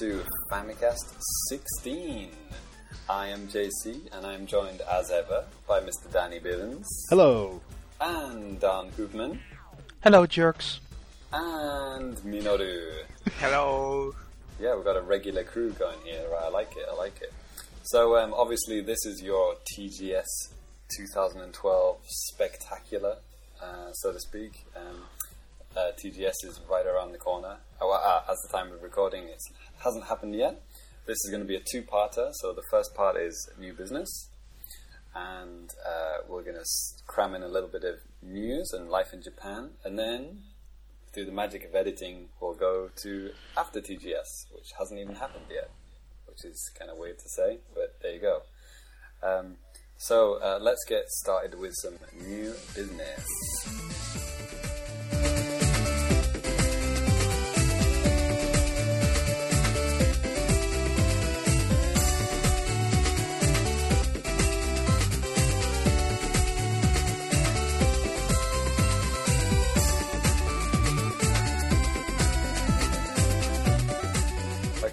welcome 0.00 0.22
to 0.22 0.24
Famicast 0.50 1.16
16. 1.48 2.30
I 3.08 3.28
am 3.28 3.48
JC, 3.48 4.00
and 4.12 4.26
I 4.26 4.34
am 4.34 4.46
joined 4.46 4.80
as 4.82 5.10
ever 5.10 5.44
by 5.66 5.80
Mr. 5.80 6.12
Danny 6.12 6.40
Bivens. 6.40 6.86
Hello. 7.08 7.60
And 8.00 8.60
Daan 8.60 8.90
Koopman. 8.90 9.38
Hello, 10.02 10.26
jerks. 10.26 10.80
And 11.32 12.16
Minoru. 12.18 13.02
Hello. 13.38 14.14
Yeah, 14.60 14.76
we've 14.76 14.84
got 14.84 14.96
a 14.96 15.02
regular 15.02 15.44
crew 15.44 15.70
going 15.72 15.98
here. 16.04 16.28
I 16.38 16.48
like 16.48 16.72
it, 16.76 16.86
I 16.90 16.94
like 16.94 17.20
it. 17.20 17.32
So, 17.84 18.16
um, 18.18 18.34
obviously, 18.34 18.80
this 18.80 19.04
is 19.06 19.22
your 19.22 19.54
TGS 19.72 20.52
2012 20.96 21.98
spectacular, 22.06 23.16
uh, 23.62 23.92
so 23.92 24.12
to 24.12 24.20
speak. 24.20 24.64
Um, 24.76 25.02
uh, 25.76 25.92
TGS 26.02 26.44
is 26.44 26.60
right 26.70 26.86
around 26.86 27.12
the 27.12 27.18
corner. 27.18 27.58
Oh, 27.80 27.90
uh, 27.90 28.30
as 28.30 28.38
the 28.40 28.56
time 28.56 28.72
of 28.72 28.82
recording, 28.82 29.24
it 29.24 29.40
hasn't 29.84 30.04
happened 30.06 30.34
yet. 30.34 30.62
This 31.06 31.16
is 31.24 31.30
going 31.30 31.42
to 31.42 31.48
be 31.48 31.56
a 31.56 31.62
two-parter. 31.72 32.30
So 32.34 32.52
the 32.52 32.62
first 32.70 32.94
part 32.94 33.16
is 33.16 33.48
new 33.58 33.72
business, 33.72 34.28
and 35.14 35.70
uh, 35.86 36.18
we're 36.28 36.42
going 36.42 36.56
to 36.56 36.64
cram 37.06 37.34
in 37.34 37.42
a 37.42 37.48
little 37.48 37.68
bit 37.68 37.84
of 37.84 37.96
news 38.22 38.72
and 38.72 38.90
life 38.90 39.12
in 39.12 39.22
Japan, 39.22 39.70
and 39.84 39.98
then 39.98 40.42
through 41.12 41.24
the 41.24 41.32
magic 41.32 41.64
of 41.64 41.74
editing, 41.74 42.28
we'll 42.40 42.54
go 42.54 42.90
to 43.02 43.30
after 43.56 43.80
TGS, 43.80 44.52
which 44.54 44.72
hasn't 44.78 45.00
even 45.00 45.14
happened 45.14 45.46
yet, 45.50 45.70
which 46.26 46.44
is 46.44 46.70
kind 46.78 46.90
of 46.90 46.98
weird 46.98 47.18
to 47.18 47.28
say, 47.28 47.58
but 47.74 47.96
there 48.02 48.12
you 48.12 48.20
go. 48.20 48.42
Um, 49.22 49.56
so 49.96 50.34
uh, 50.34 50.58
let's 50.60 50.84
get 50.86 51.08
started 51.08 51.58
with 51.58 51.74
some 51.82 51.98
new 52.24 52.54
business. 52.74 54.67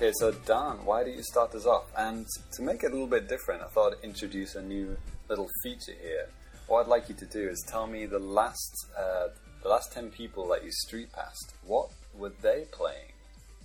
Okay, 0.06 0.14
so 0.20 0.32
Daan, 0.46 0.86
why 0.86 1.04
do 1.04 1.10
you 1.10 1.24
start 1.24 1.56
us 1.56 1.66
off? 1.66 1.86
And 1.98 2.28
to 2.54 2.62
make 2.62 2.84
it 2.84 2.92
a 2.92 2.94
little 2.94 3.08
bit 3.08 3.28
different, 3.28 3.64
I 3.64 3.66
thought 3.66 3.94
I'd 3.94 4.04
introduce 4.04 4.54
a 4.54 4.62
new 4.62 4.96
little 5.30 5.50
feature 5.64 5.96
here. 6.00 6.28
What 6.68 6.82
I'd 6.82 6.90
like 6.90 7.10
you 7.10 7.16
to 7.16 7.26
do 7.26 7.50
is 7.50 7.66
tell 7.68 7.88
me 7.88 8.06
the 8.06 8.20
last 8.20 8.86
uh, 8.96 9.30
the 9.64 9.70
last 9.70 9.92
ten 9.94 10.12
people 10.12 10.48
that 10.50 10.64
you 10.64 10.70
street 10.72 11.12
passed. 11.12 11.56
What 11.66 11.90
were 12.14 12.32
they 12.44 12.66
playing? 12.72 13.14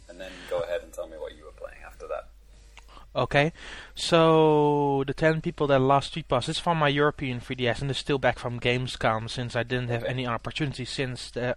And 0.09 0.19
then 0.19 0.33
go 0.49 0.61
ahead 0.61 0.81
and 0.83 0.91
tell 0.95 1.07
me 1.07 1.19
what 1.19 1.37
you 1.37 1.45
were 1.45 1.53
playing 1.53 1.83
after 1.87 2.09
that. 2.09 2.29
Okay, 3.15 3.53
so 3.95 5.05
the 5.07 5.13
10 5.13 5.41
people 5.41 5.67
that 5.67 5.81
lost 5.81 6.11
Street 6.11 6.29
Pass 6.29 6.49
is 6.49 6.61
from 6.61 6.79
my 6.79 6.87
European 6.87 7.41
3DS 7.41 7.83
and 7.83 7.91
is 7.91 7.99
still 7.99 8.19
back 8.19 8.39
from 8.39 8.61
Gamescom 8.61 9.29
since 9.29 9.57
I 9.57 9.65
didn't 9.65 9.89
have 9.89 10.05
any 10.05 10.29
opportunity 10.29 10.85
since 10.85 11.33
the, 11.33 11.57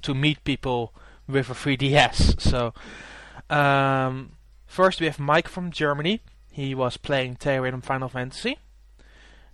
to 0.00 0.14
meet 0.14 0.42
people 0.44 0.94
with 1.28 1.50
a 1.50 1.52
3DS. 1.52 2.40
So, 2.40 2.72
um, 3.50 4.32
first 4.66 5.00
we 5.00 5.06
have 5.06 5.18
Mike 5.18 5.48
from 5.48 5.70
Germany. 5.70 6.20
He 6.50 6.74
was 6.74 6.96
playing 6.96 7.36
Theatrhythm 7.36 7.82
Final 7.82 8.08
Fantasy. 8.08 8.58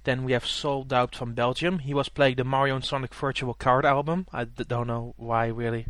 Then 0.05 0.25
we 0.25 0.33
have 0.33 0.47
Soul 0.47 0.85
Doubt 0.85 1.15
from 1.15 1.35
Belgium. 1.35 1.81
He 1.81 1.93
was 1.93 2.09
playing 2.09 2.37
the 2.37 2.45
Mario 2.45 2.75
and 2.77 2.85
Sonic 2.85 3.15
Virtual 3.15 3.53
Card 3.53 3.85
album. 3.85 4.27
I 4.33 4.45
d- 4.45 4.65
don't 4.67 4.87
know 4.87 5.15
why 5.19 5.47
really. 5.49 5.87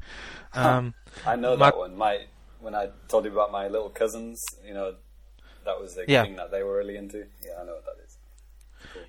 Um, 0.53 0.94
I 1.25 1.37
know 1.37 1.56
My- 1.56 1.71
that 1.71 1.77
one. 1.78 1.97
My 1.97 2.25
when 2.61 2.75
I 2.75 2.91
told 3.09 3.25
you 3.25 3.31
about 3.33 3.53
my 3.53 3.69
little 3.69 3.88
cousins, 3.88 4.43
you 4.67 4.75
know, 4.75 4.94
that 5.65 5.81
was 5.81 5.94
the 5.94 6.05
Yeah. 6.09 6.25
thing 6.25 6.37
that 6.37 6.50
they 6.50 6.62
were 6.62 6.77
really 6.77 6.97
into. 6.97 7.27
Yeah, 7.43 7.53
I 7.61 7.65
know 7.65 7.75
what 7.75 7.84
that 7.87 8.05
is. 8.05 8.19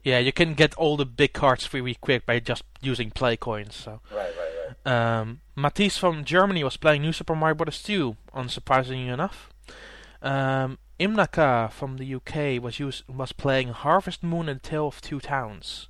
yeah, 0.03 0.19
you 0.19 0.31
can 0.31 0.53
get 0.53 0.73
all 0.75 0.96
the 0.97 1.06
big 1.06 1.34
cards 1.34 1.73
really 1.73 1.96
quick 1.96 2.25
by 2.25 2.40
just 2.40 2.63
using 2.81 3.09
play 3.12 3.35
coins. 3.38 3.75
So. 3.75 4.02
Right, 4.12 4.18
right, 4.18 4.35
right. 4.38 4.60
Um, 4.86 5.42
Matisse 5.56 5.98
from 5.98 6.24
Germany 6.24 6.64
was 6.64 6.78
playing 6.78 7.02
New 7.02 7.14
Super 7.14 7.36
Mario 7.36 7.56
Bros. 7.56 7.82
2, 7.84 8.16
unsurprisingly 8.36 9.08
enough. 9.08 9.50
Um, 10.22 10.78
Imnaka 11.00 11.72
from 11.72 11.98
the 11.98 12.16
UK 12.16 12.62
was 12.62 13.04
was 13.08 13.32
playing 13.32 13.70
Harvest 13.70 14.24
Moon 14.24 14.48
and 14.48 14.62
Tale 14.62 14.88
of 14.88 15.02
Two 15.02 15.20
Towns. 15.20 15.88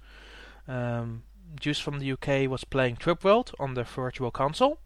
Um, 0.67 1.23
Juice 1.59 1.79
from 1.79 1.99
the 1.99 2.11
UK 2.13 2.49
was 2.49 2.63
playing 2.63 2.95
Trip 2.95 3.23
World 3.23 3.51
on 3.59 3.73
the 3.73 3.83
Virtual 3.83 4.31
Console. 4.31 4.79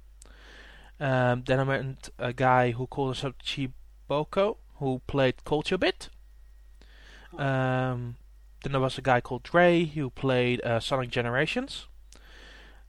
Um, 0.99 1.43
then 1.45 1.59
I 1.59 1.63
met 1.63 2.09
a 2.17 2.33
guy 2.33 2.71
who 2.71 2.87
called 2.87 3.15
himself 3.15 3.35
Chiboko, 3.43 4.57
who 4.77 5.01
played 5.05 5.43
Culture 5.43 5.77
Bit. 5.77 6.09
Um, 7.37 8.15
then 8.63 8.71
there 8.71 8.81
was 8.81 8.97
a 8.97 9.03
guy 9.03 9.21
called 9.21 9.43
Dre 9.43 9.85
who 9.85 10.09
played 10.09 10.59
uh, 10.63 10.79
Sonic 10.79 11.11
Generations. 11.11 11.87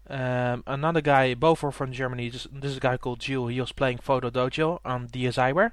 Um, 0.08 0.62
another 0.66 1.00
guy, 1.00 1.34
both 1.34 1.64
are 1.64 1.72
from 1.72 1.92
Germany. 1.92 2.28
This, 2.28 2.46
this 2.52 2.70
is 2.72 2.76
a 2.76 2.80
guy 2.80 2.96
called 2.96 3.20
Jules. 3.20 3.52
He 3.52 3.60
was 3.60 3.72
playing 3.72 3.98
Photo 3.98 4.30
Dojo 4.30 4.80
on 4.84 5.08
DSiWare. 5.08 5.72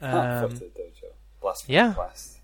Um, 0.00 0.50
Photo 0.50 0.66
Dojo. 0.66 1.12
Blast 1.40 1.68
yeah. 1.68 1.94
past. 1.94 2.40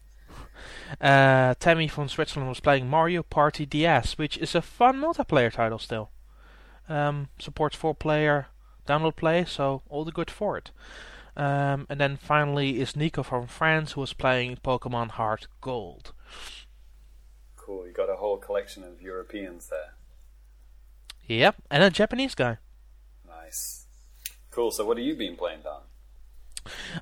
uh, 1.00 1.54
Tammy 1.60 1.88
from 1.88 2.08
Switzerland 2.08 2.48
was 2.48 2.60
playing 2.60 2.88
Mario 2.88 3.22
Party 3.22 3.66
DS, 3.66 4.16
which 4.16 4.38
is 4.38 4.54
a 4.54 4.62
fun 4.62 5.00
multiplayer 5.00 5.52
title 5.52 5.78
still. 5.78 6.10
Um, 6.88 7.28
supports 7.38 7.76
four-player 7.76 8.48
download 8.86 9.16
play, 9.16 9.44
so 9.44 9.82
all 9.88 10.04
the 10.04 10.12
good 10.12 10.30
for 10.30 10.56
it. 10.56 10.70
Um, 11.36 11.86
and 11.90 11.98
then 12.00 12.16
finally 12.16 12.80
is 12.80 12.94
Nico 12.94 13.22
from 13.22 13.46
France, 13.46 13.92
who 13.92 14.00
was 14.00 14.12
playing 14.12 14.58
Pokemon 14.64 15.10
Heart 15.12 15.48
Gold. 15.60 16.12
Cool. 17.56 17.86
You 17.86 17.92
got 17.92 18.10
a 18.10 18.16
whole 18.16 18.36
collection 18.36 18.84
of 18.84 19.02
Europeans 19.02 19.68
there. 19.68 19.93
Yep, 21.26 21.56
and 21.70 21.82
a 21.82 21.90
Japanese 21.90 22.34
guy. 22.34 22.58
Nice. 23.26 23.86
Cool. 24.50 24.70
So, 24.70 24.84
what 24.84 24.98
have 24.98 25.06
you 25.06 25.14
been 25.14 25.36
playing, 25.36 25.60
Daan? 25.62 25.82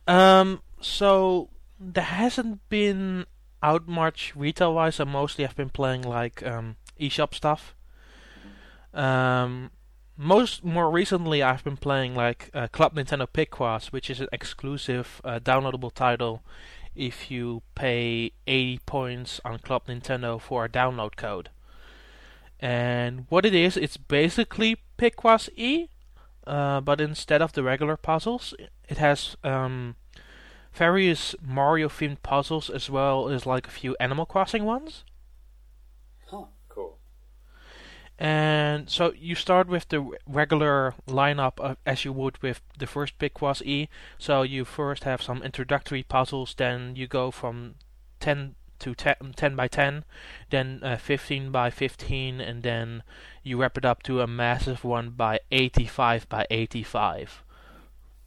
Um, 0.07 0.63
so 0.81 1.51
there 1.79 2.05
hasn't 2.05 2.69
been 2.69 3.27
out 3.63 3.87
much 3.87 4.35
retail 4.35 4.75
wise. 4.75 5.01
I 5.01 5.05
mostly 5.05 5.45
have 5.45 5.57
been 5.57 5.71
playing 5.71 6.03
like 6.03 6.45
um, 6.45 6.77
eShop 7.01 7.35
stuff. 7.35 7.75
Um, 8.93 9.71
most 10.17 10.65
more 10.65 10.91
recently, 10.91 11.43
I've 11.43 11.65
been 11.65 11.77
playing 11.77 12.15
like 12.15 12.51
uh, 12.53 12.69
Club 12.69 12.95
Nintendo 12.95 13.27
Picross, 13.27 13.87
which 13.87 14.11
is 14.11 14.21
an 14.21 14.29
exclusive 14.33 15.21
uh, 15.25 15.39
downloadable 15.39 15.93
title. 15.93 16.43
If 16.95 17.31
you 17.31 17.63
pay 17.75 18.33
80 18.47 18.81
points 18.85 19.41
on 19.45 19.59
Club 19.61 19.87
Nintendo 19.87 20.39
for 20.39 20.67
a 20.67 20.69
download 20.69 21.17
code, 21.17 21.49
and 22.63 23.27
what 23.29 23.45
it 23.45 23.57
is, 23.57 23.77
it's 23.77 23.97
basically 23.97 24.77
Picross 24.97 25.49
E, 25.57 25.89
uh, 26.47 26.81
but 26.81 27.01
instead 27.01 27.43
of 27.43 27.53
the 27.53 27.63
regular 27.65 27.97
puzzles, 27.97 28.55
it 28.89 28.99
has 28.99 29.37
um, 29.43 29.97
various 30.73 31.35
Mario 31.43 31.89
themed 31.89 32.23
puzzles 32.23 32.71
as 32.71 32.89
well 32.89 33.29
as 33.29 33.47
like 33.47 33.67
a 33.67 33.71
few 33.71 33.97
Animal 33.99 34.27
Crossing 34.27 34.65
ones. 34.65 35.03
Huh. 36.29 36.45
Cool. 36.69 36.99
And 38.17 38.89
so 38.89 39.13
you 39.13 39.35
start 39.35 39.67
with 39.67 39.89
the 39.89 40.09
regular 40.25 40.95
lineup 41.09 41.59
of, 41.59 41.79
as 41.85 42.05
you 42.05 42.13
would 42.13 42.41
with 42.43 42.63
the 42.79 42.87
first 42.87 43.19
Picross 43.19 43.61
E. 43.63 43.89
So 44.19 44.43
you 44.43 44.65
first 44.65 45.03
have 45.03 45.21
some 45.21 45.43
introductory 45.43 46.05
puzzles, 46.05 46.55
then 46.57 46.95
you 46.95 47.09
go 47.09 47.33
from 47.33 47.75
10 48.21 48.55
to 48.83 48.95
10, 48.95 49.35
10 49.35 49.57
by 49.57 49.69
10, 49.69 50.05
then 50.51 50.81
uh, 50.83 50.97
15 50.97 51.51
by 51.51 51.71
15, 51.71 52.41
and 52.41 52.63
then 52.63 53.03
you 53.43 53.61
wrap 53.61 53.79
it 53.79 53.85
up 53.85 54.03
to 54.05 54.21
a 54.21 54.27
massive 54.27 54.85
one 54.85 55.11
by 55.11 55.41
85 55.51 56.29
by 56.29 56.47
85. 56.51 57.45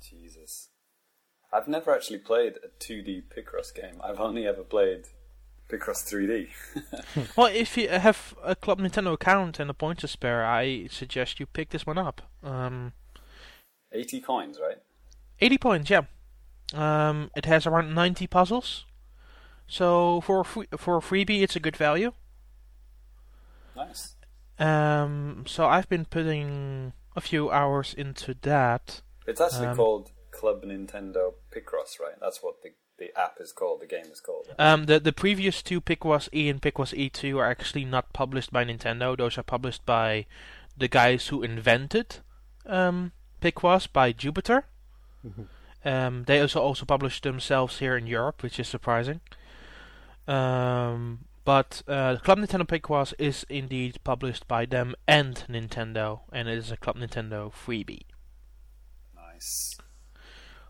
Jesus. 0.02 0.70
I've 1.54 1.68
never 1.68 1.94
actually 1.94 2.20
played 2.20 2.54
a 2.64 2.68
2D 2.84 3.24
Picross 3.36 3.74
game. 3.74 4.02
I've 4.04 4.20
only 4.20 4.48
ever 4.48 4.64
played 4.64 5.06
Picross 5.70 6.04
3D. 6.04 6.50
Well, 7.38 7.48
if 7.48 7.78
you 7.78 7.90
have 7.90 8.36
a 8.44 8.56
Club 8.56 8.80
Nintendo 8.80 9.14
account 9.14 9.60
and 9.60 9.70
a 9.70 9.74
point 9.74 10.00
to 10.00 10.08
spare, 10.08 10.46
I 10.46 10.88
suggest 10.88 11.40
you 11.40 11.46
pick 11.46 11.70
this 11.70 11.86
one 11.86 11.98
up. 11.98 12.22
Um, 12.44 12.94
80 13.92 14.22
coins, 14.22 14.60
right? 14.62 14.78
80 15.40 15.58
points, 15.58 15.90
yeah. 15.90 16.04
Um, 16.74 17.32
it 17.36 17.46
has 17.46 17.66
around 17.66 17.94
90 17.94 18.28
puzzles. 18.28 18.86
So 19.68 20.22
for 20.22 20.44
free, 20.44 20.68
for 20.78 20.98
a 20.98 21.02
freebie, 21.02 21.42
it's 21.42 21.56
a 21.56 21.60
good 21.60 21.76
value. 21.78 22.14
Nice. 23.76 24.16
Um, 24.58 25.44
so 25.48 25.66
I've 25.66 25.90
been 25.90 26.06
putting 26.06 26.94
a 27.16 27.22
few 27.22 27.52
hours 27.52 27.94
into 27.94 28.36
that. 28.42 29.02
It's 29.28 29.42
actually 29.42 29.68
Um, 29.68 29.76
called 29.76 30.12
Club 30.32 30.64
Nintendo 30.64 31.34
Picross, 31.52 32.00
right? 32.00 32.16
That's 32.22 32.42
what 32.42 32.62
the, 32.62 32.70
the 32.98 33.18
app 33.20 33.38
is 33.40 33.52
called, 33.52 33.82
the 33.82 33.88
game 33.88 34.06
is 34.12 34.22
called. 34.22 34.48
Um, 34.58 34.86
the 34.86 35.00
the 35.00 35.12
previous 35.12 35.62
two 35.62 35.82
Picross 35.82 36.30
E 36.34 36.48
and 36.50 36.62
Picross 36.62 36.94
E2 36.94 37.38
are 37.38 37.50
actually 37.50 37.86
not 37.86 38.14
published 38.14 38.54
by 38.54 38.64
Nintendo. 38.64 39.18
Those 39.18 39.38
are 39.38 39.44
published 39.44 39.86
by 39.86 40.26
the 40.78 40.88
guys 40.88 41.28
who 41.28 41.42
invented 41.44 42.18
um, 42.66 43.12
Picross 43.42 43.92
by 43.92 44.12
Jupiter. 44.12 44.66
Um, 45.84 46.24
they 46.26 46.40
also 46.42 46.62
also 46.62 46.86
publish 46.86 47.22
themselves 47.22 47.80
here 47.80 47.98
in 47.98 48.08
Europe, 48.08 48.42
which 48.44 48.60
is 48.60 48.68
surprising. 48.68 49.22
Um, 50.28 51.26
but 51.44 51.84
uh, 51.88 52.18
Club 52.18 52.40
Nintendo 52.40 52.68
Picross 52.68 53.14
is 53.20 53.46
indeed 53.50 53.98
published 54.04 54.48
by 54.48 54.66
them 54.66 54.96
and 55.08 55.44
Nintendo, 55.50 56.22
and 56.32 56.48
it 56.48 56.58
is 56.58 56.72
a 56.72 56.78
Club 56.78 56.98
Nintendo 56.98 57.52
freebie. 57.54 58.02
Nice. 59.16 59.78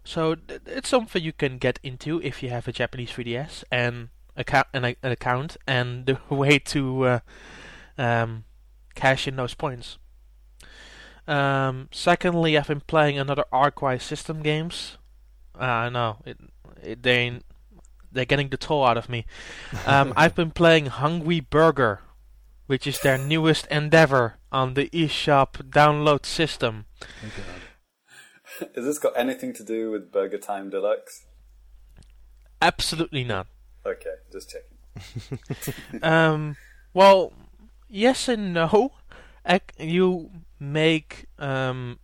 So 0.03 0.35
th- 0.35 0.61
it's 0.65 0.89
something 0.89 1.23
you 1.23 1.33
can 1.33 1.57
get 1.57 1.79
into 1.81 2.21
if 2.21 2.43
you 2.43 2.49
have 2.49 2.67
a 2.67 2.71
Japanese 2.71 3.11
3DS 3.11 3.63
and 3.71 4.09
account 4.35 4.67
an, 4.73 4.83
an 4.83 5.11
account 5.11 5.55
and 5.65 6.05
the 6.07 6.19
way 6.29 6.59
to 6.59 7.03
uh, 7.05 7.19
um, 7.97 8.43
cash 8.95 9.27
in 9.27 9.37
those 9.37 9.53
points. 9.53 9.97
Um, 11.27 11.87
secondly, 11.91 12.57
I've 12.57 12.67
been 12.67 12.81
playing 12.81 13.17
another 13.17 13.45
Arkwise 13.51 14.01
system 14.03 14.43
games. 14.43 14.97
Uh, 15.57 15.89
no, 15.89 16.17
it, 16.25 16.37
it, 16.83 17.03
they 17.03 17.17
ain't- 17.19 17.45
they're 18.15 18.25
getting 18.25 18.49
the 18.49 18.57
toll 18.57 18.83
out 18.83 18.97
of 18.97 19.09
me. 19.09 19.25
Um, 19.85 20.13
I've 20.17 20.33
been 20.33 20.51
playing 20.51 20.87
Hungry 20.87 21.41
Burger, 21.41 22.01
which 22.65 22.87
is 22.87 22.99
their 22.99 23.17
newest 23.17 23.67
endeavor 23.67 24.37
on 24.51 24.73
the 24.73 24.89
eShop 24.89 25.69
download 25.69 26.25
system. 26.25 26.85
Oh. 27.03 27.29
Has 28.75 28.85
this 28.85 28.99
got 28.99 29.13
anything 29.17 29.53
to 29.53 29.63
do 29.63 29.91
with 29.91 30.11
Burger 30.11 30.37
Time 30.37 30.69
Deluxe? 30.69 31.25
Absolutely 32.61 33.23
not. 33.23 33.47
Okay, 33.85 34.15
just 34.31 34.49
checking. 34.49 36.01
um, 36.03 36.55
well, 36.93 37.33
yes 37.89 38.29
and 38.29 38.53
no. 38.53 38.93
You 39.77 40.31
make 40.59 41.25
um, 41.37 41.99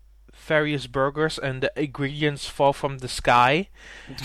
various 0.47 0.87
burgers, 0.87 1.37
and 1.39 1.61
the 1.61 1.71
ingredients 1.75 2.47
fall 2.47 2.73
from 2.73 2.97
the 2.99 3.07
sky, 3.07 3.69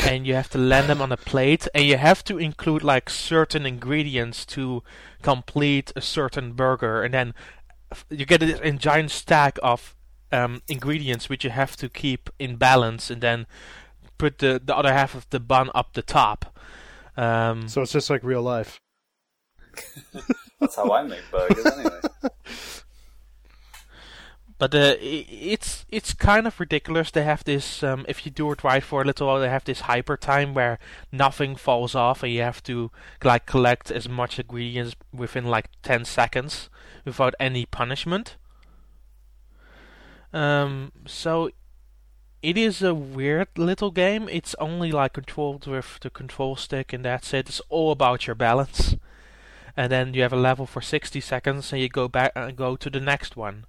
and 0.00 0.26
you 0.26 0.34
have 0.34 0.48
to 0.50 0.58
land 0.58 0.88
them 0.88 1.02
on 1.02 1.12
a 1.12 1.16
plate, 1.16 1.68
and 1.74 1.84
you 1.84 1.96
have 1.96 2.24
to 2.24 2.38
include 2.38 2.82
like 2.82 3.10
certain 3.10 3.66
ingredients 3.66 4.44
to 4.46 4.82
complete 5.22 5.92
a 5.96 6.00
certain 6.00 6.52
burger, 6.52 7.02
and 7.02 7.12
then 7.14 7.34
f- 7.92 8.06
you 8.10 8.24
get 8.26 8.42
a, 8.42 8.66
a 8.68 8.72
giant 8.72 9.10
stack 9.10 9.58
of 9.62 9.94
um, 10.32 10.62
ingredients 10.68 11.28
which 11.28 11.44
you 11.44 11.50
have 11.50 11.76
to 11.76 11.88
keep 11.88 12.30
in 12.38 12.56
balance, 12.56 13.10
and 13.10 13.20
then 13.22 13.46
put 14.18 14.38
the 14.38 14.60
the 14.64 14.74
other 14.76 14.92
half 14.92 15.14
of 15.14 15.28
the 15.30 15.40
bun 15.40 15.70
up 15.74 15.92
the 15.92 16.02
top. 16.02 16.58
Um, 17.16 17.68
So 17.68 17.82
it's 17.82 17.92
just 17.92 18.10
like 18.10 18.22
real 18.24 18.42
life. 18.42 18.80
That's 20.60 20.76
how 20.76 20.90
I 20.92 21.02
make 21.02 21.22
burgers 21.30 21.66
anyway. 21.66 22.00
But 24.58 24.74
uh, 24.74 24.94
it's 25.00 25.84
it's 25.90 26.14
kind 26.14 26.46
of 26.46 26.58
ridiculous. 26.58 27.10
They 27.10 27.24
have 27.24 27.44
this. 27.44 27.82
Um, 27.82 28.06
if 28.08 28.24
you 28.24 28.32
do 28.32 28.50
it 28.52 28.64
right 28.64 28.82
for 28.82 29.02
a 29.02 29.04
little 29.04 29.26
while, 29.26 29.40
they 29.40 29.50
have 29.50 29.64
this 29.64 29.80
hyper 29.80 30.16
time 30.16 30.54
where 30.54 30.78
nothing 31.12 31.56
falls 31.56 31.94
off, 31.94 32.22
and 32.22 32.32
you 32.32 32.40
have 32.40 32.62
to 32.62 32.90
like 33.22 33.44
collect 33.44 33.90
as 33.90 34.08
much 34.08 34.38
ingredients 34.38 34.96
within 35.12 35.44
like 35.44 35.68
ten 35.82 36.06
seconds 36.06 36.70
without 37.04 37.34
any 37.38 37.66
punishment. 37.66 38.36
Um, 40.32 40.92
so 41.06 41.50
it 42.42 42.56
is 42.56 42.82
a 42.82 42.94
weird 42.94 43.48
little 43.56 43.90
game. 43.90 44.28
It's 44.30 44.54
only 44.58 44.90
like 44.90 45.12
controlled 45.14 45.66
with 45.66 45.98
the 46.00 46.10
control 46.10 46.56
stick, 46.56 46.92
and 46.92 47.04
that's 47.04 47.34
it. 47.34 47.48
It's 47.48 47.60
all 47.68 47.92
about 47.92 48.26
your 48.26 48.36
balance. 48.36 48.96
And 49.76 49.92
then 49.92 50.14
you 50.14 50.22
have 50.22 50.32
a 50.32 50.36
level 50.36 50.64
for 50.64 50.80
60 50.80 51.20
seconds, 51.20 51.72
and 51.72 51.82
you 51.82 51.88
go 51.88 52.08
back 52.08 52.32
and 52.34 52.56
go 52.56 52.76
to 52.76 52.88
the 52.88 53.00
next 53.00 53.36
one. 53.36 53.66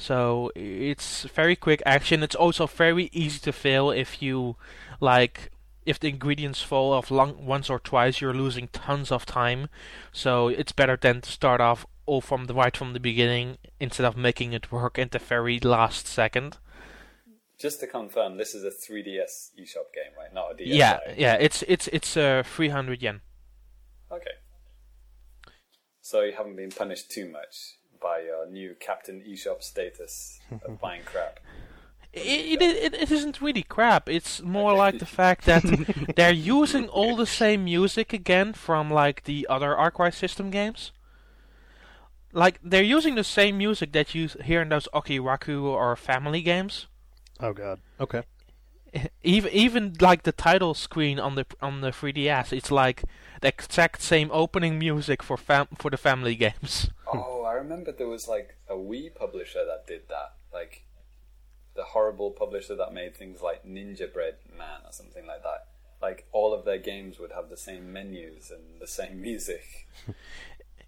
So 0.00 0.50
it's 0.54 1.24
very 1.24 1.54
quick 1.54 1.82
action. 1.84 2.22
It's 2.22 2.34
also 2.34 2.66
very 2.66 3.10
easy 3.12 3.38
to 3.40 3.52
fail 3.52 3.90
if 3.90 4.22
you 4.22 4.56
like 4.98 5.50
if 5.84 6.00
the 6.00 6.08
ingredients 6.08 6.62
fall 6.62 6.94
off 6.94 7.10
long, 7.10 7.44
once 7.44 7.68
or 7.68 7.78
twice, 7.78 8.18
you're 8.18 8.32
losing 8.32 8.68
tons 8.68 9.12
of 9.12 9.26
time. 9.26 9.68
So 10.10 10.48
it's 10.48 10.72
better 10.72 10.96
than 10.96 11.20
to 11.20 11.30
start 11.30 11.60
off 11.60 11.84
all 12.06 12.22
from 12.22 12.46
the 12.46 12.54
right 12.54 12.74
from 12.74 12.94
the 12.94 13.00
beginning 13.00 13.58
instead 13.78 14.06
of 14.06 14.16
making 14.16 14.54
it 14.54 14.72
work 14.72 14.98
at 14.98 15.10
the 15.10 15.18
very 15.18 15.60
last 15.60 16.06
second. 16.06 16.56
Just 17.58 17.80
to 17.80 17.86
confirm, 17.86 18.38
this 18.38 18.54
is 18.54 18.64
a 18.64 18.70
3DS 18.70 19.50
eShop 19.60 19.92
game, 19.92 20.14
right? 20.16 20.32
Not 20.32 20.52
a 20.52 20.56
DS. 20.56 20.66
Yeah, 20.66 21.00
yeah. 21.14 21.34
It's 21.34 21.62
it's 21.68 21.88
it's 21.88 22.16
uh, 22.16 22.42
300 22.46 23.02
yen. 23.02 23.20
Okay. 24.10 24.30
So 26.00 26.22
you 26.22 26.32
haven't 26.32 26.56
been 26.56 26.70
punished 26.70 27.10
too 27.10 27.30
much 27.30 27.76
by 28.00 28.20
your 28.20 28.48
new 28.48 28.74
Captain 28.78 29.20
eShop 29.20 29.62
status 29.62 30.40
of 30.64 30.80
buying 30.80 31.02
crap. 31.04 31.40
It, 32.12 32.60
it, 32.60 32.62
it, 32.62 32.94
it 32.94 33.10
isn't 33.12 33.40
really 33.40 33.62
crap. 33.62 34.08
It's 34.08 34.42
more 34.42 34.74
like 34.74 34.98
the 34.98 35.06
fact 35.06 35.44
that 35.46 35.62
they're 36.16 36.32
using 36.32 36.88
all 36.88 37.14
the 37.14 37.26
same 37.26 37.64
music 37.64 38.12
again 38.12 38.52
from 38.52 38.90
like 38.90 39.24
the 39.24 39.46
other 39.48 39.76
Arkwise 39.76 40.14
system 40.14 40.50
games. 40.50 40.90
Like 42.32 42.58
they're 42.62 42.82
using 42.82 43.14
the 43.14 43.24
same 43.24 43.58
music 43.58 43.92
that 43.92 44.14
you 44.14 44.28
hear 44.42 44.62
in 44.62 44.70
those 44.70 44.88
Okiraku 44.92 45.62
or 45.62 45.94
Family 45.96 46.42
games. 46.42 46.86
Oh 47.38 47.52
God. 47.52 47.80
Okay. 48.00 48.22
Even 49.22 49.52
even 49.52 49.94
like 50.00 50.22
the 50.22 50.32
title 50.32 50.74
screen 50.74 51.18
on 51.20 51.34
the 51.34 51.46
on 51.60 51.80
the 51.80 51.90
3DS, 51.90 52.52
it's 52.52 52.70
like 52.70 53.04
the 53.40 53.48
exact 53.48 54.02
same 54.02 54.30
opening 54.32 54.78
music 54.78 55.22
for 55.22 55.36
fam- 55.36 55.68
for 55.78 55.90
the 55.90 55.96
Family 55.96 56.34
games. 56.34 56.90
Oh, 57.12 57.42
I 57.42 57.54
remember 57.54 57.90
there 57.90 58.06
was 58.06 58.28
like 58.28 58.54
a 58.68 58.74
Wii 58.74 59.12
publisher 59.12 59.64
that 59.64 59.84
did 59.84 60.02
that. 60.08 60.34
Like 60.52 60.84
the 61.74 61.82
horrible 61.82 62.30
publisher 62.30 62.76
that 62.76 62.92
made 62.94 63.16
things 63.16 63.42
like 63.42 63.64
Ninjabread 63.64 64.34
Man 64.56 64.80
or 64.86 64.92
something 64.92 65.26
like 65.26 65.42
that. 65.42 65.66
Like 66.00 66.26
all 66.30 66.54
of 66.54 66.64
their 66.64 66.78
games 66.78 67.18
would 67.18 67.32
have 67.32 67.48
the 67.48 67.56
same 67.56 67.92
menus 67.92 68.52
and 68.52 68.80
the 68.80 68.86
same 68.86 69.20
music. 69.28 69.88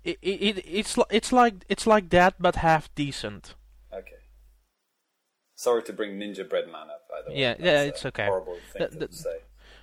It, 0.05 0.19
it, 0.23 0.59
it 0.59 0.65
it's 0.65 0.97
it's 1.11 1.33
like 1.33 1.65
it's 1.69 1.89
like 1.89 2.11
that, 2.11 2.35
but 2.39 2.57
half 2.57 2.95
decent. 2.95 3.55
Sorry 5.63 5.83
to 5.85 5.93
bring 5.93 6.19
Ninjabread 6.19 6.67
Man 6.67 6.91
up, 6.91 7.09
by 7.09 7.23
the 7.25 7.31
way. 7.31 7.39
Yeah, 7.39 7.55
yeah, 7.61 7.83
it's 7.83 8.05
okay. 8.07 8.27
Horrible 8.27 8.59
thing 8.73 8.89
The- 8.99 9.07
to 9.07 9.15
say. 9.15 9.39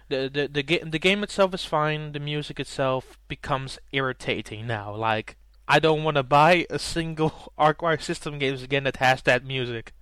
the 0.10 0.30
the 0.34 0.48
the, 0.48 0.64
ga- 0.64 0.84
the 0.84 1.00
game 1.00 1.24
itself 1.24 1.54
is 1.54 1.64
fine. 1.64 2.12
The 2.12 2.20
music 2.20 2.60
itself 2.60 3.18
becomes 3.30 3.80
irritating 3.94 4.68
now. 4.68 4.94
Like 4.94 5.38
I 5.70 5.80
don't 5.80 6.04
want 6.04 6.16
to 6.18 6.24
buy 6.24 6.66
a 6.70 6.80
single 6.80 7.54
Arkwire 7.58 8.02
system 8.02 8.40
games 8.40 8.62
again 8.62 8.84
that 8.84 8.98
has 8.98 9.22
that 9.22 9.46
music. 9.46 9.94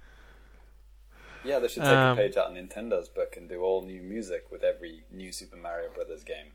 Yeah, 1.43 1.59
they 1.59 1.67
should 1.67 1.83
take 1.83 1.91
Um, 1.93 2.17
a 2.17 2.21
page 2.21 2.37
out 2.37 2.49
of 2.49 2.57
Nintendo's 2.57 3.07
book 3.07 3.37
and 3.37 3.47
do 3.47 3.61
all 3.61 3.83
new 3.85 4.01
music 4.01 4.47
with 4.51 4.63
every 4.63 5.03
new 5.11 5.31
Super 5.31 5.57
Mario 5.57 5.89
Brothers 5.93 6.23
game. 6.23 6.47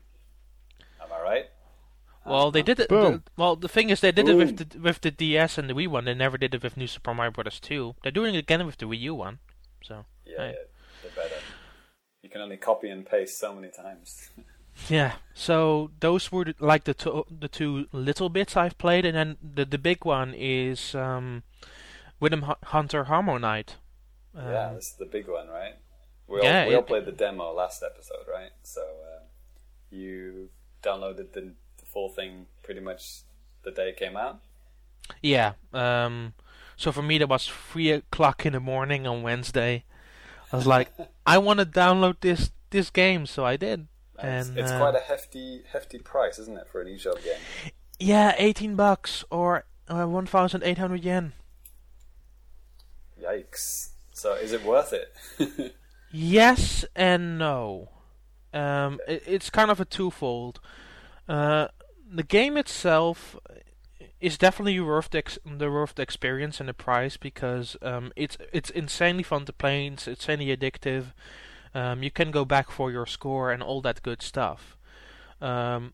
Am 1.01 1.07
I 1.17 1.21
right? 1.21 1.45
Well, 2.25 2.51
they 2.51 2.61
did 2.61 2.79
it. 2.79 2.89
Boom. 2.89 3.23
The, 3.25 3.31
well, 3.37 3.55
the 3.55 3.67
thing 3.67 3.89
is, 3.89 3.99
they 4.01 4.11
did 4.11 4.29
it 4.29 4.35
with 4.35 4.57
the 4.57 4.79
with 4.79 5.01
the 5.01 5.11
DS 5.11 5.57
and 5.57 5.69
the 5.69 5.73
Wii 5.73 5.87
one. 5.87 6.05
They 6.05 6.13
never 6.13 6.37
did 6.37 6.53
it 6.55 6.63
with 6.63 6.77
New 6.77 6.87
Super 6.87 7.13
Mario 7.13 7.31
Bros. 7.31 7.59
2. 7.59 7.95
They're 8.01 8.11
doing 8.11 8.35
it 8.35 8.39
again 8.39 8.65
with 8.65 8.77
the 8.77 8.85
Wii 8.85 8.99
U 9.01 9.15
one. 9.15 9.39
So 9.83 10.05
Yeah, 10.25 10.37
Right. 10.41 10.55
yeah, 10.55 10.61
they're 11.01 11.11
better. 11.23 11.41
You 12.21 12.29
can 12.29 12.41
only 12.41 12.57
copy 12.57 12.89
and 12.89 13.05
paste 13.05 13.37
so 13.39 13.53
many 13.53 13.69
times. 13.69 14.29
yeah. 14.89 15.13
So 15.33 15.91
those 15.99 16.31
were 16.31 16.45
the, 16.45 16.55
like 16.59 16.85
the 16.85 16.93
two 16.93 17.25
the 17.29 17.49
two 17.49 17.87
little 17.91 18.29
bits 18.29 18.55
I've 18.55 18.77
played, 18.77 19.05
and 19.05 19.15
then 19.17 19.37
the 19.43 19.65
the 19.65 19.77
big 19.77 20.05
one 20.05 20.33
is 20.33 20.95
um, 20.95 21.43
Rhythm 22.21 22.43
Hu- 22.43 22.55
Hunter 22.63 23.05
HarmoKnight. 23.05 23.75
Um, 24.35 24.47
yeah, 24.51 24.71
this 24.73 24.87
is 24.91 24.95
the 24.97 25.05
big 25.05 25.27
one, 25.27 25.47
right? 25.49 25.75
We 26.27 26.39
all, 26.39 26.45
Yeah, 26.45 26.67
we 26.69 26.73
all 26.75 26.79
it- 26.81 26.87
played 26.87 27.05
the 27.05 27.11
demo 27.11 27.51
last 27.51 27.83
episode, 27.83 28.25
right? 28.31 28.51
So 28.63 28.81
uh, 28.81 29.19
you 29.91 30.49
downloaded 30.81 31.17
the, 31.17 31.23
the 31.33 31.53
full 31.93 32.09
thing 32.09 32.47
pretty 32.63 32.79
much 32.79 33.21
the 33.63 33.71
day 33.71 33.89
it 33.89 33.97
came 33.97 34.17
out. 34.17 34.39
Yeah. 35.21 35.53
Um, 35.73 36.33
so 36.75 36.91
for 36.91 37.01
me, 37.01 37.17
that 37.19 37.29
was 37.29 37.47
three 37.47 37.91
o'clock 37.91 38.45
in 38.45 38.53
the 38.53 38.59
morning 38.59 39.05
on 39.07 39.21
Wednesday. 39.21 39.83
I 40.51 40.55
was 40.55 40.67
like, 40.67 40.91
I 41.25 41.37
want 41.37 41.59
to 41.59 41.65
download 41.65 42.17
this 42.21 42.51
this 42.71 42.89
game, 42.89 43.25
so 43.25 43.45
I 43.45 43.57
did. 43.57 43.87
And 44.19 44.39
it's, 44.39 44.49
And, 44.49 44.57
it's 44.57 44.71
uh, 44.71 44.79
quite 44.79 44.95
a 44.95 44.99
hefty 44.99 45.63
hefty 45.71 45.99
price, 45.99 46.39
isn't 46.39 46.57
it, 46.57 46.67
for 46.71 46.81
an 46.81 46.87
eShop 46.87 47.23
game? 47.23 47.71
Yeah, 47.99 48.33
eighteen 48.37 48.75
bucks 48.75 49.23
or 49.29 49.65
uh, 49.87 50.05
one 50.05 50.25
thousand 50.25 50.63
eight 50.63 50.77
hundred 50.77 51.03
yen. 51.03 51.33
Yikes! 53.21 53.89
So 54.11 54.33
is 54.33 54.51
it 54.51 54.63
worth 54.63 54.93
it? 54.93 55.75
Yes 56.15 56.85
and 56.95 57.39
no. 57.39 57.89
Um, 58.53 58.99
it, 59.07 59.23
it's 59.25 59.49
kind 59.49 59.71
of 59.71 59.79
a 59.79 59.85
twofold. 59.85 60.59
Uh, 61.27 61.69
the 62.13 62.23
game 62.23 62.57
itself 62.57 63.35
is 64.21 64.37
definitely 64.37 64.79
worth 64.79 65.09
the, 65.09 65.17
ex- 65.17 65.39
the 65.45 65.69
worth 65.69 65.95
the 65.95 66.03
experience 66.03 66.59
and 66.59 66.69
the 66.69 66.73
price 66.73 67.17
because 67.17 67.75
um, 67.81 68.13
it's 68.15 68.37
it's 68.53 68.69
insanely 68.69 69.23
fun 69.23 69.45
to 69.45 69.53
play. 69.53 69.87
It's 69.87 70.07
insanely 70.07 70.55
addictive. 70.55 71.13
Um, 71.73 72.03
you 72.03 72.11
can 72.11 72.31
go 72.31 72.45
back 72.45 72.69
for 72.69 72.91
your 72.91 73.07
score 73.07 73.51
and 73.51 73.63
all 73.63 73.81
that 73.81 74.03
good 74.03 74.21
stuff. 74.21 74.77
Um, 75.41 75.93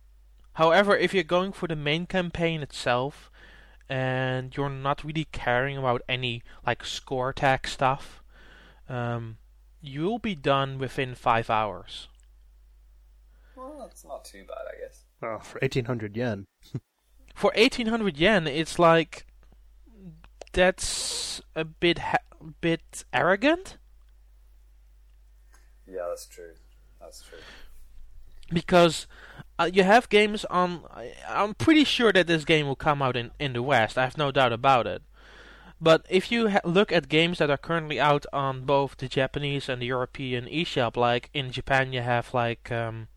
however, 0.54 0.96
if 0.96 1.14
you're 1.14 1.24
going 1.24 1.54
for 1.54 1.68
the 1.68 1.76
main 1.76 2.06
campaign 2.06 2.62
itself 2.62 3.32
and 3.88 4.56
you're 4.56 4.70
not 4.70 5.04
really 5.04 5.28
caring 5.32 5.78
about 5.78 6.02
any 6.10 6.44
like 6.68 6.84
score 6.84 7.32
tag 7.32 7.68
stuff, 7.68 8.22
um, 8.90 9.38
you'll 9.82 10.20
be 10.20 10.36
done 10.36 10.78
within 10.78 11.16
five 11.16 11.50
hours. 11.50 12.10
Well, 13.56 13.78
that's 13.80 14.04
not 14.04 14.26
too 14.26 14.44
bad, 14.44 14.66
I 14.72 14.82
guess. 14.82 15.04
Oh, 15.22 15.40
for 15.40 15.60
1800 15.62 16.16
yen. 16.16 16.46
For 17.36 17.52
1800 17.56 18.18
yen, 18.18 18.48
it's 18.48 18.78
like 18.78 19.26
that's 20.52 21.42
a 21.56 21.64
bit 21.64 22.00
ha- 22.00 22.18
bit 22.60 23.06
arrogant 23.14 23.78
Yeah, 25.88 26.06
that's 26.10 26.26
true. 26.28 26.54
That's 27.00 27.22
true. 27.24 27.40
because 28.52 29.08
uh, 29.58 29.70
you 29.72 29.84
have 29.84 30.10
games 30.10 30.46
on. 30.46 30.84
I, 30.92 31.14
I'm 31.28 31.54
pretty 31.56 31.84
sure 31.84 32.12
that 32.14 32.28
this 32.28 32.46
game 32.46 32.68
will 32.68 32.76
come 32.76 33.02
out 33.02 33.16
in 33.18 33.32
in 33.40 33.54
the 33.54 33.64
West. 33.64 33.98
I 33.98 34.04
have 34.04 34.18
no 34.18 34.32
doubt 34.32 34.54
about 34.54 34.88
it. 34.88 35.02
But 35.82 36.06
if 36.10 36.32
you 36.32 36.50
ha- 36.50 36.60
look 36.66 36.92
at 36.92 37.08
games 37.10 37.38
that 37.40 37.50
are 37.50 37.58
currently 37.58 38.00
out 38.00 38.26
on 38.34 38.66
both 38.66 38.98
the 38.98 39.08
Japanese 39.08 39.70
and 39.70 39.82
the 39.82 39.88
European 39.88 40.46
eShop, 40.46 40.98
like 40.98 41.30
in 41.34 41.52
Japan 41.52 41.94
you 41.94 42.02
have 42.02 42.34
like 42.34 42.72
um, 42.72 43.08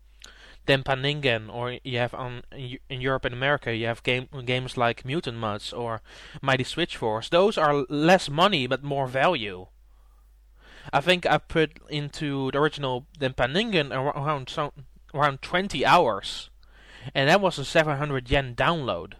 Denpa 0.67 0.95
Ningen, 0.95 1.53
or 1.53 1.79
you 1.83 1.97
have 1.97 2.13
on 2.13 2.43
in 2.51 3.01
Europe 3.01 3.25
and 3.25 3.33
America 3.33 3.75
you 3.75 3.85
have 3.85 4.03
game 4.03 4.27
games 4.45 4.77
like 4.77 5.05
Mutant 5.05 5.37
Mudds 5.37 5.77
or 5.77 6.01
Mighty 6.41 6.63
Switch 6.63 6.95
Force. 6.97 7.29
Those 7.29 7.57
are 7.57 7.85
less 7.89 8.29
money 8.29 8.67
but 8.67 8.83
more 8.83 9.07
value. 9.07 9.67
I 10.91 11.01
think 11.01 11.25
I 11.25 11.37
put 11.37 11.79
into 11.89 12.51
the 12.51 12.59
original 12.59 13.05
Denpa 13.19 13.47
Ningen 13.47 13.91
around 13.91 14.49
some, 14.49 14.71
around 15.13 15.41
20 15.41 15.85
hours, 15.85 16.49
and 17.15 17.29
that 17.29 17.39
was 17.39 17.57
a 17.57 17.65
700 17.65 18.29
yen 18.29 18.55
download. 18.55 19.13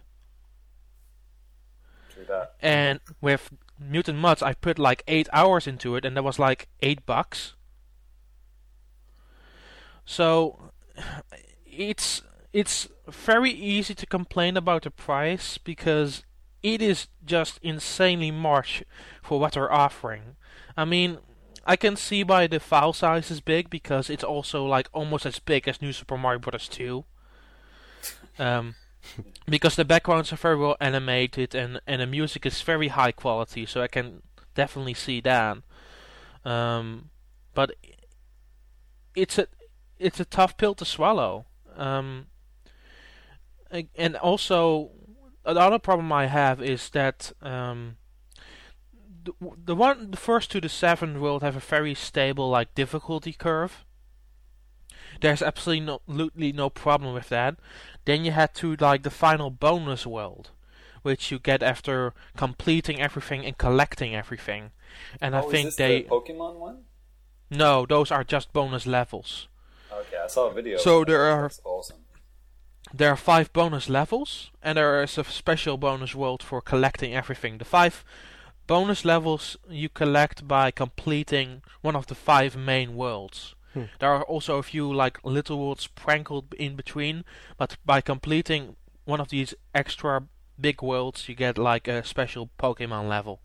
And 2.60 3.00
with 3.20 3.50
Mutant 3.78 4.18
Mudds, 4.18 4.42
I 4.42 4.54
put 4.54 4.78
like 4.78 5.02
eight 5.08 5.28
hours 5.32 5.66
into 5.66 5.96
it, 5.96 6.04
and 6.04 6.16
that 6.16 6.22
was 6.22 6.38
like 6.38 6.68
eight 6.82 7.06
bucks. 7.06 7.54
So 10.04 10.70
it's 11.66 12.22
it's 12.52 12.88
very 13.08 13.50
easy 13.50 13.94
to 13.94 14.06
complain 14.06 14.56
about 14.56 14.82
the 14.82 14.90
price 14.90 15.58
because 15.58 16.22
it 16.62 16.80
is 16.80 17.08
just 17.24 17.58
insanely 17.62 18.30
much 18.30 18.84
for 19.22 19.38
what 19.40 19.52
they're 19.52 19.72
offering. 19.72 20.36
I 20.76 20.84
mean, 20.84 21.18
I 21.66 21.76
can 21.76 21.96
see 21.96 22.24
why 22.24 22.46
the 22.46 22.60
file 22.60 22.92
size 22.92 23.30
is 23.30 23.40
big 23.40 23.70
because 23.70 24.08
it's 24.08 24.24
also 24.24 24.64
like 24.64 24.88
almost 24.92 25.26
as 25.26 25.38
big 25.38 25.66
as 25.68 25.82
New 25.82 25.92
Super 25.92 26.16
Mario 26.16 26.38
Bros. 26.38 26.68
2. 26.68 27.04
Um, 28.38 28.76
because 29.48 29.76
the 29.76 29.84
backgrounds 29.84 30.32
are 30.32 30.36
very 30.36 30.56
well 30.56 30.76
animated 30.80 31.54
and, 31.54 31.80
and 31.86 32.00
the 32.00 32.06
music 32.06 32.46
is 32.46 32.62
very 32.62 32.88
high 32.88 33.12
quality, 33.12 33.66
so 33.66 33.82
I 33.82 33.88
can 33.88 34.22
definitely 34.54 34.94
see 34.94 35.20
that. 35.22 35.58
Um, 36.44 37.10
but 37.52 37.72
it's 39.14 39.38
a 39.38 39.48
it's 40.04 40.20
a 40.20 40.24
tough 40.26 40.56
pill 40.58 40.74
to 40.74 40.84
swallow. 40.84 41.46
Um, 41.76 42.26
and 43.96 44.16
also, 44.16 44.90
another 45.44 45.78
problem 45.78 46.12
I 46.12 46.26
have 46.26 46.62
is 46.62 46.90
that 46.90 47.32
um, 47.42 47.96
the, 49.24 49.32
the 49.64 49.74
one 49.74 50.10
the 50.10 50.16
first 50.16 50.50
to 50.52 50.60
the 50.60 50.68
seventh 50.68 51.18
world 51.18 51.42
have 51.42 51.56
a 51.56 51.60
very 51.60 51.94
stable 51.94 52.50
like 52.50 52.74
difficulty 52.74 53.32
curve. 53.32 53.84
There's 55.20 55.42
absolutely 55.42 55.86
no, 55.86 56.00
absolutely 56.06 56.52
no 56.52 56.68
problem 56.68 57.14
with 57.14 57.30
that. 57.30 57.56
Then 58.04 58.24
you 58.24 58.32
head 58.32 58.54
to 58.56 58.76
like 58.76 59.04
the 59.04 59.10
final 59.10 59.50
bonus 59.50 60.06
world, 60.06 60.50
which 61.02 61.30
you 61.30 61.38
get 61.38 61.62
after 61.62 62.12
completing 62.36 63.00
everything 63.00 63.44
and 63.46 63.56
collecting 63.56 64.14
everything. 64.14 64.70
And 65.20 65.34
I 65.34 65.40
oh, 65.40 65.50
think 65.50 65.68
is 65.68 65.76
this 65.76 65.86
they 65.86 66.02
the 66.02 66.08
Pokemon 66.08 66.56
one? 66.58 66.78
no, 67.50 67.86
those 67.86 68.10
are 68.10 68.22
just 68.22 68.52
bonus 68.52 68.86
levels. 68.86 69.48
Okay, 70.24 70.30
I 70.30 70.34
saw 70.34 70.50
a 70.50 70.54
video. 70.54 70.78
So 70.78 71.00
of 71.00 71.06
that. 71.06 71.12
there 71.12 71.24
are- 71.24 71.42
That's 71.42 71.60
awesome. 71.64 71.96
There 72.92 73.08
are 73.10 73.16
five 73.16 73.52
bonus 73.52 73.88
levels, 73.88 74.50
and 74.62 74.78
there 74.78 75.02
is 75.02 75.18
a 75.18 75.24
special 75.24 75.76
bonus 75.76 76.14
world 76.14 76.42
for 76.42 76.60
collecting 76.60 77.14
everything. 77.14 77.58
The 77.58 77.64
five 77.64 78.04
bonus 78.66 79.04
levels 79.04 79.56
you 79.68 79.88
collect 79.88 80.46
by 80.46 80.70
completing 80.70 81.62
one 81.82 81.96
of 81.96 82.06
the 82.06 82.14
five 82.14 82.56
main 82.56 82.94
worlds. 82.94 83.54
Hmm. 83.72 83.84
There 83.98 84.10
are 84.10 84.22
also 84.24 84.58
a 84.58 84.62
few 84.62 84.92
like 84.92 85.18
little 85.24 85.58
worlds 85.58 85.84
sprinkled 85.84 86.54
in 86.54 86.76
between, 86.76 87.24
but 87.58 87.76
by 87.84 88.00
completing 88.00 88.76
one 89.06 89.20
of 89.20 89.28
these 89.28 89.54
extra 89.74 90.22
big 90.60 90.80
worlds, 90.82 91.28
you 91.28 91.34
get 91.34 91.58
like 91.58 91.88
a 91.88 92.04
special 92.04 92.50
Pokemon 92.58 93.08
level. 93.08 93.40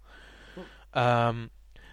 Um, 0.93 1.49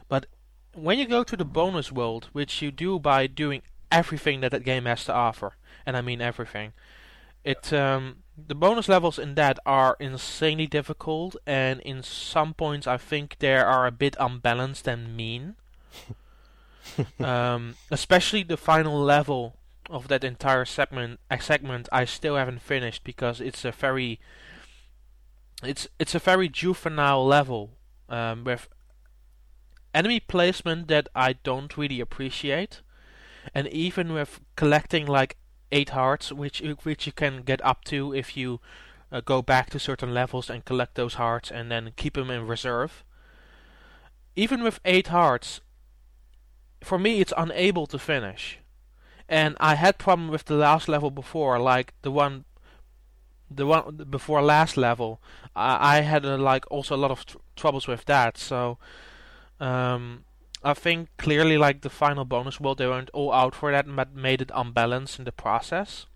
but 0.09 0.27
when 0.75 0.99
you 0.99 1.07
go 1.07 1.25
to 1.25 1.37
the 1.37 1.45
bonus 1.45 1.91
world, 1.91 2.29
which 2.33 2.61
you 2.61 2.71
do 2.71 2.99
by 2.99 3.27
doing 3.27 3.63
everything 3.91 4.41
that 4.41 4.51
that 4.53 4.65
game 4.65 4.85
has 4.85 5.05
to 5.05 5.15
offer, 5.15 5.57
and 5.85 5.97
I 5.97 6.01
mean 6.01 6.21
everything, 6.21 6.73
it 7.45 7.73
um, 7.73 8.25
the 8.37 8.55
bonus 8.55 8.89
levels 8.89 9.19
in 9.19 9.35
that 9.37 9.59
are 9.65 9.97
insanely 10.01 10.67
difficult, 10.67 11.37
and 11.47 11.81
in 11.81 12.03
some 12.03 12.55
points 12.55 12.87
I 12.87 12.97
think 12.97 13.37
they 13.39 13.57
are 13.57 13.87
a 13.87 13.93
bit 13.93 14.17
unbalanced 14.19 14.89
and 14.89 15.17
mean. 15.17 15.57
um, 17.21 17.75
especially 17.91 18.43
the 18.43 18.57
final 18.57 18.99
level 19.01 19.57
of 19.89 20.09
that 20.09 20.25
entire 20.25 20.65
segment. 20.65 21.21
A 21.31 21.41
segment 21.41 21.89
I 21.93 22.05
still 22.05 22.37
haven't 22.37 22.63
finished 22.63 23.05
because 23.05 23.41
it's 23.41 23.65
a 23.65 23.73
very 23.73 24.21
it's 25.63 25.89
it's 25.99 26.15
a 26.15 26.19
very 26.19 26.49
juvenile 26.49 27.25
level 27.25 27.71
um, 28.09 28.45
with 28.45 28.69
enemy 29.95 30.21
placement 30.21 30.89
that 30.89 31.09
I 31.15 31.33
don't 31.33 31.77
really 31.77 32.01
appreciate, 32.01 32.83
and 33.55 33.69
even 33.69 34.13
with 34.13 34.41
collecting 34.57 35.07
like 35.07 35.37
eight 35.73 35.91
hearts, 35.91 36.33
which 36.33 36.63
which 36.85 37.07
you 37.07 37.13
can 37.13 37.43
get 37.43 37.65
up 37.65 37.85
to 37.85 38.15
if 38.15 38.37
you 38.37 38.61
uh, 39.11 39.21
go 39.21 39.43
back 39.43 39.71
to 39.71 39.79
certain 39.79 40.13
levels 40.13 40.51
and 40.51 40.65
collect 40.65 40.95
those 40.95 41.15
hearts 41.15 41.51
and 41.51 41.71
then 41.71 41.93
keep 41.97 42.15
them 42.15 42.31
in 42.31 42.47
reserve. 42.47 43.05
Even 44.35 44.63
with 44.63 44.81
eight 44.85 45.09
hearts, 45.09 45.61
for 46.83 46.99
me 46.99 47.21
it's 47.21 47.33
unable 47.37 47.87
to 47.87 47.99
finish, 47.99 48.59
and 49.29 49.57
I 49.61 49.75
had 49.75 49.99
problem 49.99 50.29
with 50.29 50.45
the 50.45 50.57
last 50.57 50.89
level 50.89 51.11
before, 51.11 51.59
like 51.59 51.93
the 52.03 52.11
one. 52.11 52.45
The 53.49 53.65
one 53.65 54.07
before 54.11 54.43
last 54.43 54.77
level, 54.77 55.21
I, 55.55 55.99
I 55.99 56.01
had 56.01 56.27
uh, 56.27 56.37
like 56.37 56.65
also 56.69 56.97
a 56.97 56.99
lot 56.99 57.13
of 57.13 57.25
tr- 57.25 57.37
troubles 57.55 57.87
with 57.87 58.05
that. 58.07 58.37
So, 58.37 58.79
um, 59.61 60.25
I 60.67 60.75
think 60.75 61.09
clearly 61.17 61.57
like 61.57 61.83
the 61.83 61.91
final 61.91 62.25
bonus 62.25 62.59
world 62.59 62.79
they 62.79 62.89
weren't 62.89 63.11
all 63.11 63.33
out 63.33 63.55
for 63.55 63.71
that 63.71 63.87
but 63.95 64.17
made 64.17 64.43
it 64.43 64.51
unbalanced 64.53 65.21
in 65.21 65.25
the 65.25 65.31
process. 65.31 66.07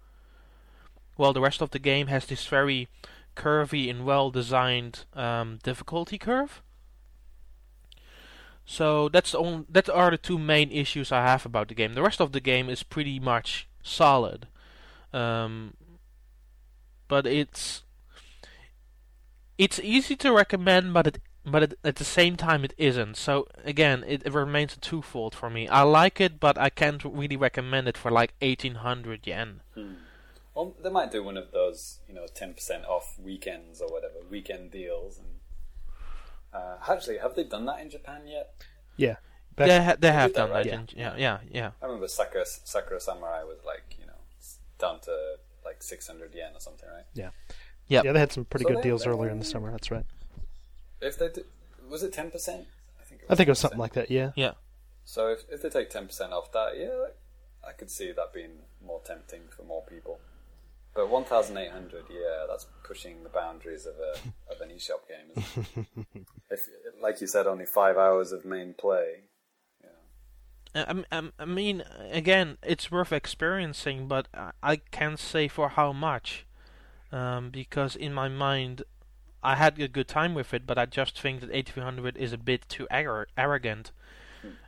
While 1.14 1.32
the 1.32 1.40
rest 1.40 1.62
of 1.62 1.70
the 1.70 1.78
game 1.78 2.08
has 2.08 2.26
this 2.26 2.44
very 2.46 2.88
curvy 3.36 3.88
and 3.88 4.04
well 4.04 4.32
designed 4.32 5.04
um, 5.14 5.60
difficulty 5.62 6.18
curve. 6.18 6.62
So 8.64 9.08
that's 9.08 9.32
the 9.32 9.38
only, 9.38 9.66
that 9.68 9.88
are 9.88 10.10
the 10.10 10.18
two 10.18 10.38
main 10.38 10.72
issues 10.72 11.12
I 11.12 11.22
have 11.22 11.46
about 11.46 11.68
the 11.68 11.74
game. 11.74 11.94
The 11.94 12.02
rest 12.02 12.20
of 12.20 12.32
the 12.32 12.40
game 12.40 12.68
is 12.68 12.82
pretty 12.82 13.20
much 13.20 13.68
solid. 13.84 14.48
Um, 15.12 15.74
but 17.06 17.24
it's 17.24 17.84
it's 19.58 19.78
easy 19.78 20.16
to 20.16 20.32
recommend 20.32 20.92
but 20.94 21.06
it 21.06 21.18
but 21.50 21.62
it, 21.62 21.78
at 21.84 21.96
the 21.96 22.04
same 22.04 22.36
time 22.36 22.64
it 22.64 22.74
isn't. 22.78 23.16
So 23.16 23.46
again, 23.64 24.04
it, 24.06 24.22
it 24.24 24.32
remains 24.32 24.74
a 24.74 24.80
twofold 24.80 25.34
for 25.34 25.50
me. 25.50 25.68
I 25.68 25.82
like 25.82 26.20
it, 26.20 26.40
but 26.40 26.56
I 26.58 26.70
can't 26.70 27.02
really 27.04 27.36
recommend 27.36 27.88
it 27.88 27.96
for 27.96 28.10
like 28.10 28.34
eighteen 28.40 28.76
hundred 28.76 29.26
yen. 29.26 29.60
Hmm. 29.74 29.94
Well, 30.54 30.74
they 30.82 30.90
might 30.90 31.10
do 31.12 31.22
one 31.22 31.36
of 31.36 31.52
those, 31.52 32.00
you 32.08 32.14
know, 32.14 32.26
ten 32.34 32.54
percent 32.54 32.84
off 32.86 33.16
weekends 33.18 33.80
or 33.80 33.88
whatever, 33.88 34.14
weekend 34.30 34.70
deals. 34.72 35.18
And 35.18 35.28
uh, 36.52 36.76
actually, 36.88 37.18
have 37.18 37.34
they 37.34 37.44
done 37.44 37.64
that 37.66 37.80
in 37.80 37.90
Japan 37.90 38.22
yet? 38.26 38.52
Yeah. 38.96 39.16
Back- 39.56 39.68
They 39.68 39.84
ha- 39.84 39.96
they 39.98 40.12
have 40.12 40.32
done 40.34 40.50
that. 40.50 40.54
right? 40.56 40.66
in- 40.66 40.88
Yeah, 40.96 41.14
yeah, 41.16 41.38
yeah. 41.50 41.70
I 41.82 41.86
remember 41.86 42.08
Sakura, 42.08 42.44
Sakura 42.46 43.00
Samurai 43.00 43.42
was 43.44 43.58
like, 43.64 43.96
you 43.98 44.06
know, 44.06 44.12
down 44.78 45.00
to 45.00 45.36
like 45.64 45.82
six 45.82 46.06
hundred 46.06 46.34
yen 46.34 46.52
or 46.54 46.60
something, 46.60 46.88
right? 46.88 47.04
Yep. 47.14 47.32
Yeah, 47.88 48.12
they 48.12 48.18
had 48.20 48.32
some 48.32 48.44
pretty 48.44 48.64
So 48.64 48.70
good 48.74 48.82
deals 48.82 49.06
earlier 49.06 49.30
in 49.30 49.38
the 49.40 49.44
summer. 49.44 49.70
That's 49.70 49.90
right. 49.90 50.04
If 51.00 51.18
they 51.18 51.28
did, 51.28 51.44
was 51.88 52.02
it 52.02 52.12
ten 52.12 52.30
percent? 52.30 52.66
I 53.00 53.04
think. 53.04 53.22
I 53.28 53.34
think 53.34 53.48
it 53.48 53.52
was 53.52 53.58
something 53.58 53.78
like 53.78 53.94
that. 53.94 54.10
Yeah. 54.10 54.32
Yeah. 54.36 54.52
So 55.04 55.28
if 55.28 55.44
if 55.50 55.62
they 55.62 55.70
take 55.70 55.90
ten 55.90 56.06
percent 56.06 56.32
off 56.32 56.52
that, 56.52 56.78
yeah, 56.78 57.08
I 57.66 57.72
could 57.72 57.90
see 57.90 58.12
that 58.12 58.32
being 58.32 58.60
more 58.84 59.00
tempting 59.04 59.42
for 59.54 59.62
more 59.62 59.82
people. 59.82 60.20
But 60.94 61.08
one 61.08 61.24
thousand 61.24 61.56
eight 61.56 61.70
hundred, 61.70 62.04
yeah, 62.10 62.46
that's 62.48 62.66
pushing 62.84 63.22
the 63.22 63.28
boundaries 63.28 63.86
of 63.86 63.94
a 63.94 64.52
of 64.52 64.60
an 64.60 64.70
eShop 64.70 65.06
game. 65.08 66.24
If, 66.52 66.68
like 67.00 67.20
you 67.20 67.28
said, 67.28 67.46
only 67.46 67.64
five 67.64 67.96
hours 67.96 68.32
of 68.32 68.44
main 68.44 68.74
play. 68.74 69.20
Yeah. 70.74 70.84
I, 71.12 71.16
I, 71.16 71.30
I 71.38 71.44
mean, 71.44 71.84
again, 72.10 72.58
it's 72.64 72.90
worth 72.90 73.12
experiencing, 73.12 74.08
but 74.08 74.26
I, 74.34 74.50
I 74.60 74.76
can't 74.90 75.20
say 75.20 75.46
for 75.46 75.68
how 75.68 75.92
much, 75.92 76.46
um, 77.12 77.50
because 77.50 77.94
in 77.94 78.12
my 78.12 78.28
mind, 78.28 78.82
I 79.42 79.56
had 79.56 79.80
a 79.80 79.88
good 79.88 80.08
time 80.08 80.34
with 80.34 80.52
it, 80.52 80.66
but 80.66 80.78
I 80.78 80.86
just 80.86 81.18
think 81.18 81.40
that 81.40 81.50
8300 81.52 82.16
is 82.16 82.32
a 82.32 82.38
bit 82.38 82.68
too 82.68 82.86
arro- 82.90 83.26
arrogant. 83.36 83.92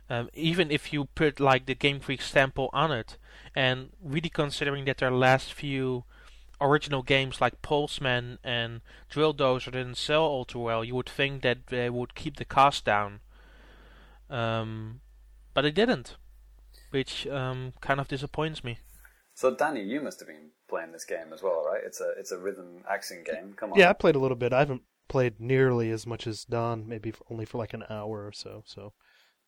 Um, 0.09 0.29
even 0.33 0.69
if 0.69 0.93
you 0.93 1.05
put 1.05 1.39
like 1.39 1.65
the 1.65 1.75
Game 1.75 1.99
Freak 1.99 2.21
stamp 2.21 2.57
on 2.57 2.91
it, 2.91 3.17
and 3.55 3.89
really 4.03 4.29
considering 4.29 4.85
that 4.85 4.97
their 4.97 5.11
last 5.11 5.53
few 5.53 6.03
original 6.61 7.01
games 7.03 7.41
like 7.41 7.61
Pulseman 7.61 8.37
and 8.43 8.81
Drill 9.09 9.33
Dozer 9.33 9.71
didn't 9.71 9.95
sell 9.95 10.23
all 10.23 10.45
too 10.45 10.59
well, 10.59 10.83
you 10.83 10.95
would 10.95 11.09
think 11.09 11.41
that 11.41 11.67
they 11.67 11.89
would 11.89 12.15
keep 12.15 12.37
the 12.37 12.45
cost 12.45 12.85
down. 12.85 13.21
Um, 14.29 15.01
but 15.53 15.61
they 15.61 15.71
didn't, 15.71 16.15
which 16.91 17.27
um, 17.27 17.73
kind 17.81 17.99
of 17.99 18.07
disappoints 18.07 18.63
me. 18.63 18.77
So 19.33 19.55
Danny, 19.55 19.83
you 19.83 20.01
must 20.01 20.19
have 20.19 20.27
been 20.27 20.51
playing 20.73 20.91
this 20.91 21.05
game 21.05 21.31
as 21.31 21.43
well, 21.43 21.63
right? 21.63 21.81
It's 21.85 22.01
a 22.01 22.13
it's 22.17 22.31
a 22.31 22.37
rhythm 22.39 22.83
action 22.89 23.23
game. 23.23 23.53
Come 23.55 23.73
on. 23.73 23.79
Yeah, 23.79 23.91
I 23.91 23.93
played 23.93 24.15
a 24.15 24.19
little 24.19 24.35
bit. 24.35 24.53
I 24.53 24.59
haven't 24.59 24.81
played 25.07 25.39
nearly 25.39 25.91
as 25.91 26.07
much 26.07 26.25
as 26.25 26.45
Daan, 26.45 26.87
maybe 26.87 27.11
for, 27.11 27.23
only 27.29 27.45
for 27.45 27.59
like 27.59 27.75
an 27.75 27.83
hour 27.91 28.25
or 28.25 28.31
so. 28.31 28.63
So, 28.65 28.93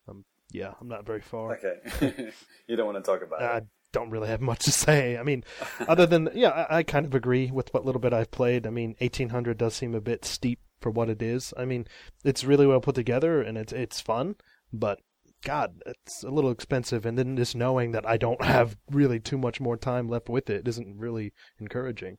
um, 0.08 0.24
yeah, 0.52 0.74
I'm 0.80 0.86
not 0.86 1.04
very 1.04 1.20
far. 1.20 1.56
Okay, 1.56 2.30
you 2.68 2.76
don't 2.76 2.86
want 2.86 3.04
to 3.04 3.10
talk 3.10 3.22
about 3.22 3.42
I 3.42 3.44
it. 3.44 3.48
I 3.48 3.66
don't 3.90 4.10
really 4.10 4.28
have 4.28 4.40
much 4.40 4.66
to 4.66 4.70
say. 4.70 5.18
I 5.18 5.24
mean, 5.24 5.42
other 5.88 6.06
than 6.06 6.28
yeah, 6.32 6.50
I, 6.50 6.78
I 6.78 6.82
kind 6.84 7.06
of 7.06 7.14
agree 7.14 7.50
with 7.50 7.74
what 7.74 7.84
little 7.84 8.00
bit 8.00 8.12
I've 8.12 8.30
played. 8.30 8.64
I 8.64 8.70
mean, 8.70 8.94
1800 9.00 9.58
does 9.58 9.74
seem 9.74 9.96
a 9.96 10.00
bit 10.00 10.24
steep 10.24 10.60
for 10.80 10.90
what 10.90 11.10
it 11.10 11.20
is. 11.20 11.52
I 11.56 11.64
mean, 11.64 11.88
it's 12.24 12.44
really 12.44 12.68
well 12.68 12.80
put 12.80 12.94
together 12.94 13.42
and 13.42 13.58
it's 13.58 13.72
it's 13.72 14.00
fun, 14.00 14.36
but 14.72 15.00
God, 15.46 15.80
it's 15.86 16.24
a 16.24 16.28
little 16.30 16.50
expensive. 16.50 17.06
And 17.06 17.16
then 17.16 17.36
just 17.36 17.54
knowing 17.54 17.92
that 17.92 18.04
I 18.06 18.16
don't 18.16 18.42
have 18.44 18.76
really 18.90 19.20
too 19.20 19.38
much 19.38 19.60
more 19.60 19.76
time 19.76 20.08
left 20.08 20.28
with 20.28 20.50
it 20.50 20.66
isn't 20.66 20.98
really 20.98 21.32
encouraging. 21.60 22.18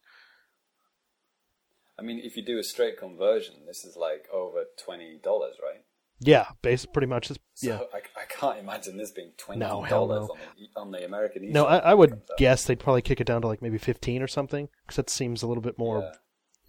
I 2.00 2.04
mean, 2.04 2.22
if 2.24 2.38
you 2.38 2.46
do 2.46 2.58
a 2.58 2.64
straight 2.64 2.98
conversion, 2.98 3.56
this 3.66 3.84
is 3.84 3.98
like 3.98 4.28
over 4.34 4.64
twenty 4.84 5.20
dollars, 5.22 5.56
right? 5.62 5.82
Yeah, 6.20 6.46
base 6.62 6.86
pretty 6.86 7.08
much. 7.08 7.30
Is, 7.30 7.38
So 7.56 7.68
yeah. 7.68 7.80
I, 7.94 8.22
I 8.22 8.26
can't 8.30 8.60
imagine 8.60 8.98
this 8.98 9.12
being 9.12 9.34
twenty 9.38 9.60
No, 9.60 9.86
dollars 9.90 10.28
no. 10.28 10.34
on, 10.34 10.40
the, 10.58 10.80
on 10.82 10.92
the 10.92 11.06
American. 11.06 11.52
No, 11.52 11.66
I, 11.66 11.78
I 11.78 11.94
would 11.94 12.22
guess 12.38 12.64
they'd 12.66 12.80
probably 12.80 13.02
kick 13.02 13.20
it 13.20 13.28
down 13.28 13.42
to 13.42 13.48
like 13.48 13.62
maybe 13.62 13.78
15 13.78 14.22
or 14.22 14.28
something, 14.28 14.70
because 14.86 14.96
that 14.96 15.10
seems 15.10 15.44
a 15.44 15.48
little 15.48 15.62
bit 15.62 15.78
more 15.78 16.00
Yeah. 16.02 16.12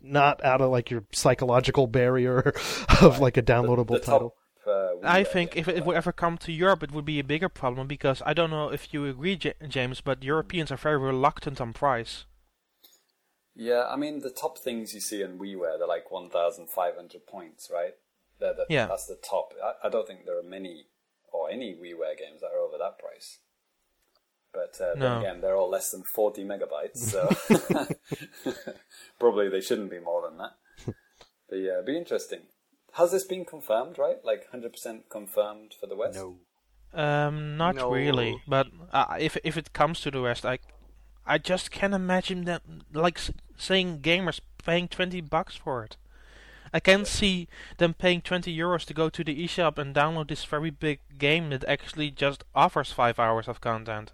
not 0.03 0.45
out 0.45 0.61
of 0.61 0.71
like 0.71 0.91
your 0.91 1.05
psychological 1.13 1.87
barrier 1.87 2.53
of 3.03 3.21
like 3.21 3.37
a 3.37 3.43
downloadable 3.43 3.89
the 3.89 4.01
title. 4.01 4.35
Uh, 4.69 4.95
I 5.03 5.25
think 5.25 5.57
if 5.57 5.69
it 5.69 5.85
would 5.85 5.97
ever 5.97 6.13
come 6.13 6.39
to 6.39 6.53
Europe, 6.53 6.83
it 6.83 6.93
would 6.93 7.05
be 7.05 7.19
a 7.19 7.25
bigger 7.25 7.49
problem 7.49 7.87
because 7.87 8.23
I 8.27 8.35
don't 8.35 8.51
know 8.51 8.69
if 8.71 8.93
you 8.93 9.07
agree, 9.07 9.37
J- 9.37 9.55
James, 9.69 10.01
but 10.01 10.23
Europeans 10.23 10.71
are 10.71 10.77
very 10.77 10.99
reluctant 10.99 11.61
on 11.61 11.73
price. 11.73 12.25
Yeah, 13.55 13.87
I 13.89 13.97
mean 13.97 14.21
the 14.21 14.31
top 14.31 14.59
things 14.59 14.95
you 14.95 15.01
see 15.01 15.21
in 15.23 15.39
WiiWare, 15.39 15.79
they're 15.79 15.89
like 15.89 16.11
one 16.11 16.31
thousand 16.31 16.69
five 16.71 16.95
hundred 16.95 17.27
points, 17.27 17.71
right? 17.73 17.95
They're 18.39 18.55
the, 18.55 18.67
Yeah. 18.69 18.87
that's 18.87 19.07
the 19.07 19.17
top. 19.17 19.53
I, 19.63 19.87
I 19.87 19.91
don't 19.91 20.07
think 20.07 20.25
there 20.27 20.39
are 20.39 20.43
many 20.45 20.87
or 21.33 21.51
any 21.51 21.75
WiiWare 21.75 22.17
games 22.19 22.41
that 22.41 22.53
are 22.55 22.61
over 22.61 22.79
that 22.79 22.99
price. 22.99 23.39
But 24.53 24.81
uh, 24.81 24.95
No. 24.95 25.01
then 25.01 25.19
again, 25.19 25.41
they're 25.41 25.57
all 25.57 25.69
less 25.69 25.91
than 25.91 26.03
forty 26.05 26.45
megabytes, 26.45 26.99
so 26.99 27.29
probably 29.21 29.49
they 29.49 29.61
shouldn't 29.61 29.91
be 29.91 29.99
more 30.01 30.23
than 30.29 30.39
that. 30.39 30.53
But 31.49 31.57
yeah, 31.57 31.75
it'd 31.75 31.87
be 31.87 31.97
interesting. 31.97 32.43
Has 32.95 33.13
this 33.13 33.25
been 33.25 33.45
confirmed, 33.45 33.99
right? 33.99 34.25
Like 34.25 34.49
hundred 34.51 34.73
percent 34.73 35.09
confirmed 35.09 35.75
for 35.79 35.87
the 35.87 35.97
West? 35.97 36.17
No. 36.19 36.39
Um, 36.95 37.57
not 37.57 37.77
No. 37.77 37.91
really. 37.91 38.43
But 38.47 38.69
uh, 38.93 39.17
if 39.21 39.37
if 39.45 39.57
it 39.57 39.73
comes 39.73 40.01
to 40.01 40.11
the 40.11 40.23
West, 40.23 40.45
I 40.47 40.59
I 41.27 41.39
just 41.39 41.71
can't 41.71 41.95
imagine 41.95 42.45
them 42.45 42.83
like 42.93 43.19
s- 43.19 43.31
saying 43.57 44.01
gamers 44.01 44.41
paying 44.65 44.89
twenty 44.89 45.21
bucks 45.21 45.55
for 45.57 45.85
it. 45.85 45.97
I 46.73 46.81
can't 46.81 47.07
see 47.07 47.49
them 47.79 47.95
paying 47.95 48.21
twenty 48.23 48.55
euros 48.57 48.85
to 48.87 48.95
go 48.95 49.09
to 49.11 49.25
the 49.25 49.45
eShop 49.45 49.79
and 49.79 49.95
download 49.95 50.29
this 50.29 50.45
very 50.45 50.71
big 50.71 51.01
game 51.19 51.51
that 51.51 51.65
actually 51.69 52.11
just 52.11 52.45
offers 52.55 52.93
five 52.93 53.19
hours 53.19 53.49
of 53.49 53.61
content. 53.61 54.13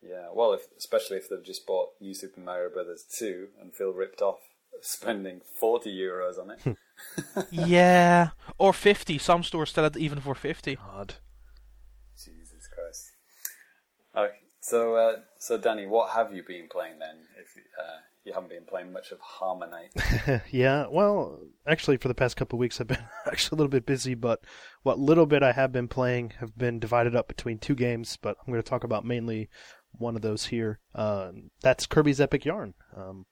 Yeah, 0.00 0.28
well, 0.32 0.52
if, 0.52 0.62
especially 0.78 1.16
if 1.16 1.28
they've 1.28 1.44
just 1.44 1.66
bought 1.66 1.90
New 2.00 2.14
Super 2.14 2.40
Mario 2.40 2.70
Brothers 2.70 3.04
2 3.18 3.48
and 3.60 3.74
feel 3.74 3.92
ripped 3.92 4.22
off 4.22 4.38
spending 4.80 5.40
40 5.58 5.94
euros 5.94 6.38
on 6.38 6.50
it. 6.50 6.76
yeah, 7.50 8.30
or 8.58 8.72
fifty. 8.72 9.18
Some 9.18 9.42
stores 9.42 9.70
sell 9.70 9.84
it 9.84 9.96
even 9.96 10.20
for 10.20 10.34
fifty. 10.34 10.76
God. 10.76 11.14
Jesus 12.16 12.68
Christ. 12.74 13.12
Okay, 14.16 14.34
so, 14.60 14.96
uh, 14.96 15.16
so 15.38 15.58
Danny, 15.58 15.86
what 15.86 16.10
have 16.10 16.32
you 16.32 16.42
been 16.46 16.68
playing 16.70 16.98
then? 16.98 17.16
If 17.40 17.54
uh, 17.78 17.98
you 18.24 18.32
haven't 18.32 18.50
been 18.50 18.64
playing 18.68 18.92
much 18.92 19.12
of 19.12 19.18
HarmoKnight. 19.20 20.42
yeah, 20.50 20.86
well, 20.90 21.40
actually, 21.66 21.96
for 21.96 22.08
the 22.08 22.14
past 22.14 22.36
couple 22.36 22.56
of 22.56 22.60
weeks, 22.60 22.80
I've 22.80 22.88
been 22.88 22.98
actually 23.26 23.56
a 23.56 23.58
little 23.58 23.70
bit 23.70 23.86
busy, 23.86 24.14
but 24.14 24.40
what 24.82 24.98
little 24.98 25.26
bit 25.26 25.42
I 25.42 25.52
have 25.52 25.72
been 25.72 25.88
playing 25.88 26.34
have 26.40 26.56
been 26.56 26.78
divided 26.78 27.14
up 27.14 27.28
between 27.28 27.58
two 27.58 27.74
games, 27.74 28.18
but 28.20 28.36
I'm 28.40 28.52
going 28.52 28.62
to 28.62 28.68
talk 28.68 28.84
about 28.84 29.04
mainly 29.04 29.48
one 29.92 30.16
of 30.16 30.22
those 30.22 30.46
here. 30.46 30.80
Uh, 30.94 31.30
that's 31.62 31.86
Kirby's 31.86 32.20
Epic 32.20 32.44
Yarn. 32.44 32.74
Um, 32.96 33.26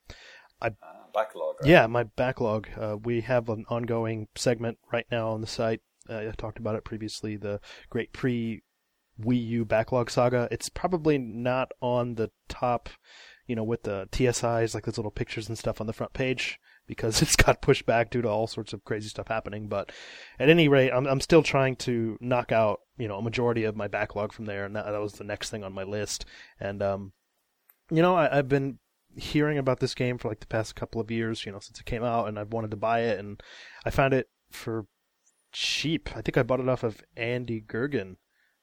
uh, 0.63 0.71
backlog, 1.17 1.57
right? 1.61 1.69
yeah, 1.69 1.87
my 1.87 2.05
backlog. 2.05 2.69
Uh, 2.79 2.97
we 3.03 3.23
have 3.23 3.49
an 3.49 3.65
ongoing 3.69 4.29
segment 4.37 4.79
right 4.93 5.07
now 5.11 5.31
on 5.31 5.41
the 5.41 5.47
site. 5.47 5.81
Uh, 6.09 6.19
I 6.19 6.33
talked 6.37 6.59
about 6.59 6.77
it 6.77 6.85
previously. 6.85 7.37
The 7.37 7.61
Great 7.91 8.13
Pre 8.13 8.63
Wii 9.21 9.45
U 9.47 9.65
backlog 9.65 10.11
saga. 10.11 10.49
It's 10.51 10.69
probably 10.69 11.19
not 11.19 11.73
on 11.81 12.15
the 12.15 12.31
top, 12.49 12.89
you 13.47 13.57
know, 13.57 13.65
with 13.65 13.83
the 13.85 14.09
TSIs, 14.13 14.75
like 14.75 14.85
those 14.85 14.99
little 14.99 15.11
pictures 15.11 15.49
and 15.49 15.59
stuff 15.59 15.81
on 15.81 15.87
the 15.87 15.93
front 15.93 16.13
page, 16.13 16.59
because 16.87 17.23
it's 17.23 17.37
got 17.37 17.63
pushed 17.63 17.87
back 17.87 18.11
due 18.11 18.23
to 18.23 18.29
all 18.29 18.47
sorts 18.47 18.73
of 18.73 18.85
crazy 18.85 19.09
stuff 19.09 19.29
happening. 19.29 19.69
But 19.69 19.91
at 20.39 20.49
any 20.49 20.69
rate, 20.69 20.91
I'm 20.93 21.07
I'm 21.07 21.21
still 21.21 21.43
trying 21.43 21.77
to 21.77 22.19
knock 22.21 22.53
out, 22.53 22.81
you 22.99 23.09
know, 23.09 23.19
a 23.19 23.23
majority 23.23 23.65
of 23.65 23.77
my 23.77 23.89
backlog 23.89 24.33
from 24.33 24.45
there, 24.45 24.65
and 24.65 24.77
that, 24.77 24.87
that 24.87 25.01
was 25.01 25.15
the 25.15 25.25
next 25.25 25.51
thing 25.51 25.65
on 25.65 25.73
my 25.73 25.85
list. 25.85 26.27
And 26.61 26.83
um, 26.83 27.13
you 27.91 28.03
know, 28.03 28.15
I, 28.15 28.39
I've 28.39 28.49
been 28.49 28.79
hearing 29.17 29.59
about 29.59 29.81
this 29.81 29.95
game 29.95 30.19
for 30.19 30.29
like 30.29 30.41
the 30.41 30.47
past 30.47 30.75
couple 30.75 31.01
of 31.01 31.11
years, 31.11 31.45
you 31.45 31.53
know, 31.53 31.59
since 31.59 31.81
it 31.81 31.87
came 31.87 32.05
out, 32.05 32.29
and 32.29 32.39
I've 32.39 32.53
wanted 32.53 32.71
to 32.73 32.77
buy 32.77 33.01
it, 33.01 33.19
and 33.19 33.43
I 33.85 33.91
found 33.91 34.15
it 34.15 34.29
for 34.51 34.87
cheap. 35.53 36.11
I 36.15 36.23
think 36.23 36.37
I 36.37 36.43
bought 36.43 36.61
it 36.61 36.69
off 36.69 36.85
of 36.85 37.03
Andy 37.17 37.61
Goergen 37.61 38.17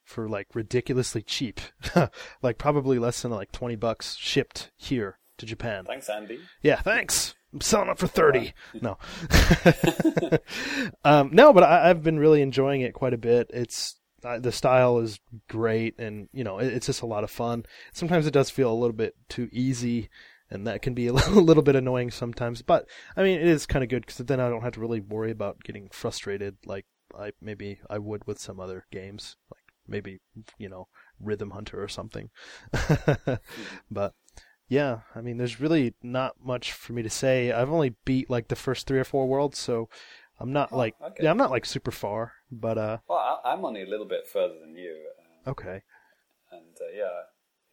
for 0.04 0.28
like 0.28 0.48
ridiculously 0.54 1.22
cheap, 1.22 1.60
like 2.42 2.58
probably 2.58 3.00
less 3.00 3.22
than 3.22 3.32
like 3.32 3.52
twenty 3.52 3.76
bucks 3.76 4.16
shipped 4.16 4.72
here 4.76 5.20
to 5.38 5.46
Japan. 5.46 5.86
Thanks, 5.86 6.10
Andy. 6.10 6.40
Yeah, 6.62 6.82
thanks. 6.82 7.36
I'm 7.54 7.62
selling 7.62 7.90
it 7.90 8.00
for 8.00 8.08
thirty. 8.08 8.54
No, 8.82 8.98
um, 11.04 11.30
no, 11.32 11.54
but 11.54 11.64
I, 11.64 11.90
I've 11.90 12.04
been 12.04 12.20
really 12.20 12.42
enjoying 12.42 12.82
it 12.82 12.94
quite 12.94 13.14
a 13.14 13.18
bit. 13.18 13.50
It's 13.54 14.00
uh, 14.24 14.40
the 14.40 14.52
style 14.52 15.00
is 15.00 15.20
great, 15.50 15.98
and 16.00 16.30
you 16.34 16.44
know, 16.44 16.60
it, 16.60 16.74
it's 16.74 16.86
just 16.88 17.02
a 17.02 17.08
lot 17.08 17.24
of 17.24 17.32
fun. 17.32 17.66
Sometimes 17.94 18.26
it 18.28 18.34
does 18.34 18.50
feel 18.50 18.72
a 18.72 18.74
little 18.74 18.96
bit 18.96 19.16
too 19.30 19.50
easy, 19.52 20.10
and 20.54 20.68
that 20.68 20.82
can 20.82 20.94
be 20.94 21.08
a 21.08 21.14
little, 21.14 21.64
bit 21.64 21.76
annoying 21.76 22.12
sometimes. 22.12 22.62
But 22.62 22.88
I 23.18 23.24
mean, 23.24 23.40
it 23.40 23.48
is 23.48 23.66
kind 23.66 23.84
of 23.84 23.90
good 23.90 24.06
because 24.06 24.18
then 24.18 24.40
I 24.40 24.50
don't 24.50 24.62
have 24.62 24.74
to 24.74 24.80
really 24.80 25.02
worry 25.02 25.32
about 25.32 25.64
getting 25.64 25.90
frustrated 25.92 26.58
like 26.66 26.86
I 27.18 27.32
maybe 27.42 27.80
I 27.90 27.98
would 27.98 28.26
with 28.28 28.40
some 28.40 28.60
other 28.60 28.86
games, 28.92 29.36
like 29.52 29.64
maybe 29.88 30.20
you 30.58 30.70
know 30.70 30.88
Rhythm 31.20 31.52
Hunter 31.52 31.82
or 31.82 31.88
something. 31.88 32.30
but 33.92 34.14
yeah, 34.70 35.02
I 35.16 35.22
mean, 35.22 35.38
there's 35.38 35.60
really 35.60 35.94
not 36.02 36.36
much 36.44 36.72
for 36.72 36.94
me 36.94 37.04
to 37.04 37.10
say. 37.10 37.52
I've 37.52 37.72
only 37.72 37.96
beat 38.06 38.30
like 38.30 38.48
the 38.48 38.56
first 38.56 38.88
three 38.88 39.00
or 39.00 39.04
four 39.04 39.28
worlds, 39.28 39.58
so 39.60 39.90
I'm 40.40 40.54
not 40.54 40.72
Oh, 40.72 40.78
like 40.78 40.96
okay. 41.02 41.24
yeah, 41.24 41.32
I'm 41.32 41.38
not 41.38 41.52
like 41.52 41.66
super 41.66 41.92
far, 41.92 42.34
but 42.52 42.78
uh, 42.78 42.98
Well, 43.08 43.20
I, 43.44 43.54
I'm 43.54 43.66
only 43.66 43.84
a 43.84 43.88
little 43.90 44.08
bit 44.08 44.28
further 44.28 44.56
than 44.60 44.76
you. 44.76 44.96
Uh, 45.46 45.50
okay. 45.52 45.82
and 46.52 46.76
uh, 46.82 46.92
yeah, 46.96 47.22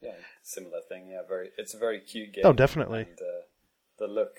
yeah, 0.03 0.15
similar 0.43 0.81
thing. 0.89 1.09
Yeah, 1.11 1.23
very. 1.29 1.51
It's 1.59 1.75
a 1.75 1.79
very 1.79 2.01
cute 2.01 2.33
game. 2.35 2.45
Oh, 2.47 2.53
definitely. 2.53 3.01
And 3.01 3.19
uh, 3.21 3.43
the 3.99 4.07
look, 4.07 4.33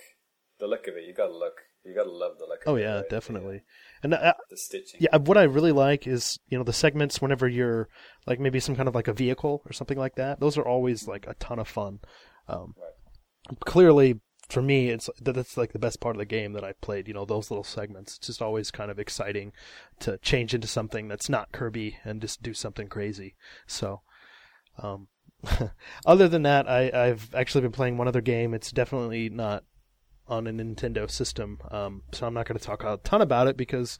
the 0.60 0.68
look 0.68 0.88
of 0.88 0.96
it, 0.96 1.06
you 1.06 1.14
gotta 1.14 1.34
look. 1.38 1.62
You 1.84 1.96
gotta 1.96 2.12
love 2.12 2.34
the 2.38 2.46
look. 2.46 2.60
Oh 2.68 2.74
of 2.76 2.80
it, 2.80 2.84
yeah, 2.84 2.96
right? 2.98 3.10
definitely. 3.10 3.62
And 4.04 4.14
uh, 4.14 4.18
The, 4.50 4.56
the 4.56 4.58
stitching. 4.58 5.00
yeah, 5.02 5.18
what 5.18 5.38
I 5.38 5.44
really 5.44 5.72
like 5.72 6.06
is 6.06 6.38
you 6.48 6.58
know 6.58 6.64
the 6.64 6.74
segments 6.74 7.22
whenever 7.22 7.48
you're 7.48 7.90
like 8.28 8.40
maybe 8.40 8.60
some 8.60 8.76
kind 8.76 8.88
of 8.88 8.94
like 8.96 9.08
a 9.08 9.14
vehicle 9.14 9.64
or 9.66 9.74
something 9.74 9.98
like 9.98 10.16
that. 10.16 10.40
Those 10.40 10.58
are 10.58 10.68
always 10.68 11.08
like 11.08 11.26
a 11.28 11.34
ton 11.36 11.58
of 11.60 11.68
fun. 11.68 12.00
Um, 12.48 12.76
Right. 12.80 13.60
Clearly, 13.66 14.20
for 14.50 14.62
me, 14.62 14.90
it's 14.90 15.10
that's 15.20 15.58
like 15.58 15.74
the 15.74 15.80
best 15.80 16.00
part 16.00 16.16
of 16.16 16.20
the 16.20 16.26
game 16.26 16.54
that 16.54 16.64
I 16.64 16.74
played. 16.74 17.08
You 17.08 17.16
know, 17.16 17.26
those 17.26 17.50
little 17.50 17.64
segments. 17.64 18.18
It's 18.18 18.28
just 18.28 18.42
always 18.42 18.70
kind 18.70 18.92
of 18.92 19.00
exciting 19.00 19.52
to 20.02 20.20
change 20.20 20.54
into 20.54 20.68
something 20.68 21.08
that's 21.08 21.28
not 21.30 21.52
Kirby 21.52 21.98
and 22.06 22.22
just 22.22 22.44
do 22.44 22.54
something 22.54 22.88
crazy. 22.88 23.36
So, 23.66 24.02
um, 24.78 25.08
other 26.06 26.28
than 26.28 26.44
that, 26.44 26.70
I, 26.70 26.92
I've 26.94 27.34
actually 27.36 27.62
been 27.62 27.72
playing 27.72 27.98
one 27.98 28.08
other 28.08 28.22
game. 28.22 28.54
It's 28.54 28.72
definitely 28.72 29.30
not 29.30 29.64
on 30.28 30.48
a 30.48 30.52
Nintendo 30.52 31.10
system. 31.10 31.60
Um, 31.70 32.04
so 32.14 32.26
I'm 32.26 32.34
not 32.34 32.48
going 32.48 32.58
to 32.58 32.64
talk 32.64 32.84
a 32.84 33.00
ton 33.04 33.22
about 33.22 33.48
it 33.48 33.58
because 33.58 34.00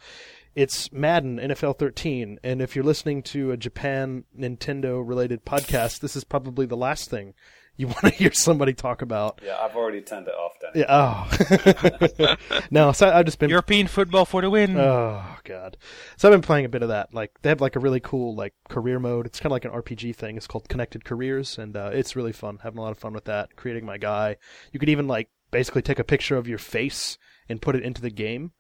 it's 0.56 0.92
Madden 0.92 1.38
NFL 1.38 1.78
13, 1.80 2.40
and 2.44 2.62
if 2.62 2.76
you're 2.76 2.86
listening 2.86 3.24
to 3.24 3.52
a 3.52 3.58
Japan 3.58 4.26
Nintendo 4.38 5.02
related 5.06 5.46
podcast, 5.46 6.00
this 6.00 6.16
is 6.16 6.24
probably 6.24 6.66
the 6.66 6.78
last 6.78 7.10
thing 7.10 7.34
you 7.78 7.88
want 7.88 8.02
to 8.02 8.10
hear 8.10 8.32
somebody 8.32 8.74
talk 8.74 9.02
about. 9.02 9.40
Yeah, 9.44 9.58
I've 9.60 9.76
already 9.76 10.02
turned 10.02 10.28
it 10.28 10.34
off, 10.34 10.54
Danny. 10.62 10.82
Yeah. 10.82 12.36
Oh. 12.50 12.62
no, 12.72 12.92
so 12.92 13.10
I've 13.10 13.26
just 13.26 13.40
been. 13.40 13.50
European 13.50 13.88
football 13.88 14.26
for 14.26 14.42
the 14.42 14.50
win. 14.50 14.78
Oh 14.78 15.24
god. 15.44 15.78
So 16.18 16.28
I've 16.28 16.34
been 16.34 16.42
playing 16.42 16.66
a 16.66 16.70
bit 16.70 16.84
of 16.84 16.90
that. 16.90 17.14
Like 17.14 17.32
they 17.42 17.50
have 17.50 17.62
like 17.62 17.76
a 17.76 17.80
really 17.80 18.00
cool 18.00 18.36
like 18.36 18.54
career 18.70 19.00
mode. 19.00 19.26
It's 19.26 19.40
kind 19.40 19.48
of 19.48 19.54
like 19.54 19.66
an 19.66 19.72
RPG 19.72 20.16
thing. 20.16 20.38
It's 20.38 20.48
called 20.48 20.70
Connected 20.70 21.06
Careers, 21.06 21.58
and 21.58 21.76
uh, 21.76 21.92
it's 21.94 22.16
really 22.16 22.34
fun. 22.34 22.60
Having 22.64 22.80
a 22.80 22.82
lot 22.82 22.92
of 22.92 22.98
fun 22.98 23.14
with 23.14 23.26
that. 23.26 23.56
Creating 23.56 23.86
my 23.86 23.98
guy. 23.98 24.38
You 24.72 24.80
could 24.80 24.90
even 24.90 25.08
like 25.08 25.30
basically 25.52 25.82
take 25.82 26.00
a 26.00 26.04
picture 26.04 26.38
of 26.38 26.48
your 26.48 26.58
face 26.58 27.18
and 27.50 27.62
put 27.62 27.76
it 27.76 27.84
into 27.84 28.02
the 28.02 28.10
game, 28.10 28.52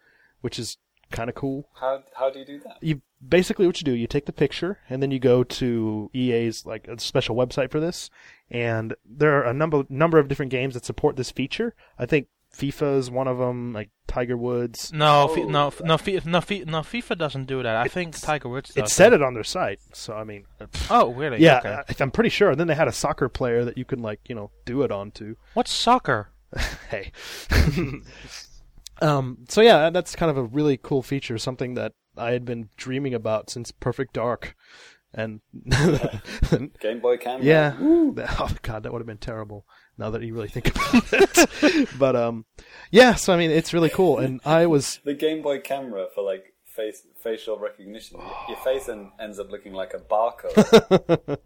which 0.41 0.59
is 0.59 0.77
kind 1.11 1.29
of 1.29 1.35
cool. 1.35 1.69
How 1.79 2.03
how 2.17 2.29
do 2.29 2.39
you 2.39 2.45
do 2.45 2.59
that? 2.59 2.77
You 2.81 3.01
basically 3.27 3.65
what 3.67 3.79
you 3.79 3.85
do, 3.85 3.93
you 3.93 4.07
take 4.07 4.25
the 4.25 4.33
picture 4.33 4.79
and 4.89 5.01
then 5.01 5.11
you 5.11 5.19
go 5.19 5.43
to 5.43 6.09
EA's 6.13 6.65
like 6.65 6.87
a 6.87 6.99
special 6.99 7.35
website 7.35 7.71
for 7.71 7.79
this, 7.79 8.09
and 8.49 8.93
there 9.05 9.37
are 9.39 9.43
a 9.43 9.53
number 9.53 9.83
number 9.89 10.19
of 10.19 10.27
different 10.27 10.51
games 10.51 10.73
that 10.73 10.85
support 10.85 11.15
this 11.15 11.31
feature. 11.31 11.73
I 11.99 12.05
think 12.05 12.27
FIFA 12.55 12.97
is 12.97 13.09
one 13.09 13.29
of 13.29 13.37
them, 13.37 13.71
like 13.71 13.89
Tiger 14.07 14.35
Woods. 14.35 14.91
No, 14.91 15.27
Oh, 15.29 15.35
fi- 15.35 15.43
no, 15.45 15.67
f- 15.67 15.81
no, 15.85 15.97
fi- 15.97 16.19
no, 16.25 16.41
fi- 16.41 16.63
no, 16.65 16.79
FIFA 16.81 17.17
doesn't 17.17 17.45
do 17.45 17.63
that. 17.63 17.77
I 17.77 17.87
think 17.87 18.19
Tiger 18.19 18.49
Woods 18.49 18.73
does. 18.73 18.91
It 18.91 18.93
said 18.93 19.13
it 19.13 19.21
on 19.21 19.33
their 19.33 19.43
site, 19.45 19.79
so 19.93 20.13
I 20.15 20.25
mean, 20.25 20.43
uh, 20.59 20.65
Oh, 20.89 21.13
really? 21.13 21.39
yeah, 21.39 21.59
Okay. 21.59 21.69
I, 21.87 21.95
I'm 22.03 22.11
pretty 22.11 22.29
sure. 22.29 22.49
And 22.51 22.59
Then 22.59 22.67
they 22.67 22.75
had 22.75 22.89
a 22.89 22.91
soccer 22.91 23.29
player 23.29 23.63
that 23.63 23.77
you 23.77 23.85
can 23.85 24.01
like 24.01 24.19
you 24.27 24.35
know 24.35 24.51
do 24.65 24.81
it 24.81 24.91
onto. 24.91 25.35
What's 25.53 25.71
soccer? 25.71 26.31
hey. 26.89 27.13
um, 29.01 29.37
so 29.49 29.61
yeah, 29.61 29.89
that's 29.89 30.15
kind 30.15 30.29
of 30.29 30.37
a 30.37 30.43
really 30.43 30.77
cool 30.77 31.01
feature, 31.01 31.37
something 31.37 31.73
that 31.75 31.93
I 32.17 32.31
had 32.31 32.45
been 32.45 32.69
dreaming 32.77 33.13
about 33.13 33.49
since 33.49 33.71
Perfect 33.71 34.13
Dark, 34.13 34.55
and 35.13 35.41
Game 36.79 36.99
Boy 36.99 37.17
camera. 37.17 37.43
yeah, 37.43 37.75
oh 37.79 38.49
god, 38.61 38.83
that 38.83 38.91
would 38.91 38.99
have 38.99 39.07
been 39.07 39.17
terrible. 39.17 39.65
Now 39.97 40.09
that 40.11 40.21
you 40.23 40.33
really 40.33 40.47
think 40.47 40.69
about 40.69 41.03
it, 41.13 41.89
but 41.99 42.15
um, 42.15 42.45
yeah, 42.91 43.15
so 43.15 43.33
I 43.33 43.37
mean, 43.37 43.51
it's 43.51 43.73
really 43.73 43.89
cool, 43.89 44.17
and 44.19 44.39
I 44.45 44.65
was 44.65 44.99
The 45.03 45.13
Game 45.13 45.41
Boy 45.41 45.59
camera 45.59 46.07
for 46.15 46.23
like 46.23 46.53
face 46.65 47.05
facial 47.21 47.59
recognition. 47.59 48.19
Your 48.47 48.57
face 48.57 48.87
en- 48.89 49.11
ends 49.19 49.37
up 49.37 49.51
looking 49.51 49.73
like 49.73 49.93
a 49.93 49.99
barcode. 49.99 51.37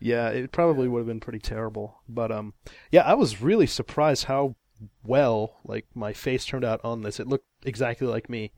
yeah, 0.00 0.28
it 0.28 0.50
probably 0.52 0.88
would 0.88 0.98
have 0.98 1.06
been 1.06 1.20
pretty 1.20 1.38
terrible. 1.38 2.02
But 2.08 2.32
um, 2.32 2.54
yeah, 2.90 3.02
I 3.02 3.14
was 3.14 3.40
really 3.40 3.66
surprised 3.68 4.24
how 4.24 4.56
well 5.04 5.60
like 5.64 5.86
my 5.94 6.12
face 6.12 6.44
turned 6.44 6.64
out 6.64 6.80
on 6.84 7.02
this. 7.02 7.20
It 7.20 7.28
looked 7.28 7.46
exactly 7.64 8.06
like 8.08 8.28
me, 8.28 8.50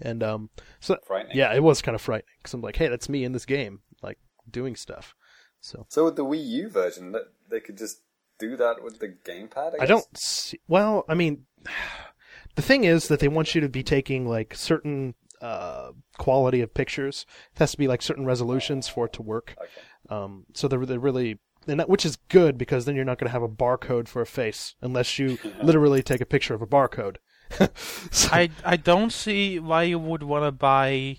and 0.00 0.22
um, 0.22 0.50
so 0.80 0.96
Frightening. 1.06 1.36
yeah, 1.36 1.54
it 1.54 1.62
was 1.62 1.82
kind 1.82 1.94
of 1.94 2.00
frightening 2.00 2.26
because 2.38 2.54
I'm 2.54 2.60
like, 2.62 2.76
hey, 2.76 2.88
that's 2.88 3.08
me 3.08 3.24
in 3.24 3.32
this 3.32 3.46
game, 3.46 3.80
like 4.02 4.18
doing 4.50 4.76
stuff. 4.76 5.14
So 5.60 5.86
So 5.88 6.04
with 6.04 6.16
the 6.16 6.24
Wii 6.24 6.46
U 6.46 6.68
version, 6.68 7.12
that 7.12 7.32
they 7.50 7.60
could 7.60 7.76
just 7.76 8.02
do 8.38 8.56
that 8.56 8.82
with 8.82 9.00
the 9.00 9.08
gamepad. 9.08 9.74
I, 9.78 9.84
I 9.84 9.86
don't 9.86 10.06
see. 10.16 10.60
Well, 10.68 11.04
I 11.08 11.14
mean, 11.14 11.46
the 12.54 12.62
thing 12.62 12.84
is 12.84 13.08
that 13.08 13.20
they 13.20 13.28
want 13.28 13.54
you 13.54 13.60
to 13.60 13.68
be 13.68 13.82
taking 13.82 14.26
like 14.26 14.54
certain 14.54 15.14
uh, 15.40 15.92
quality 16.18 16.60
of 16.60 16.74
pictures. 16.74 17.26
It 17.52 17.58
has 17.58 17.72
to 17.72 17.78
be 17.78 17.88
like 17.88 18.02
certain 18.02 18.26
resolutions 18.26 18.88
for 18.88 19.06
it 19.06 19.12
to 19.14 19.22
work. 19.22 19.54
Okay. 19.58 19.68
Um, 20.10 20.46
so 20.54 20.68
they're, 20.68 20.84
they're 20.86 20.98
really, 20.98 21.38
and 21.66 21.80
that, 21.80 21.88
which 21.88 22.06
is 22.06 22.16
good 22.16 22.56
because 22.56 22.84
then 22.84 22.96
you're 22.96 23.04
not 23.04 23.18
going 23.18 23.28
to 23.28 23.32
have 23.32 23.42
a 23.42 23.48
barcode 23.48 24.08
for 24.08 24.22
a 24.22 24.26
face 24.26 24.74
unless 24.80 25.18
you 25.18 25.38
literally 25.62 26.02
take 26.02 26.20
a 26.20 26.26
picture 26.26 26.54
of 26.54 26.62
a 26.62 26.66
barcode. 26.66 27.16
so, 28.10 28.28
I 28.32 28.50
I 28.64 28.76
don't 28.76 29.12
see 29.12 29.58
why 29.58 29.84
you 29.84 29.98
would 29.98 30.22
want 30.22 30.44
to 30.44 30.52
buy 30.52 31.18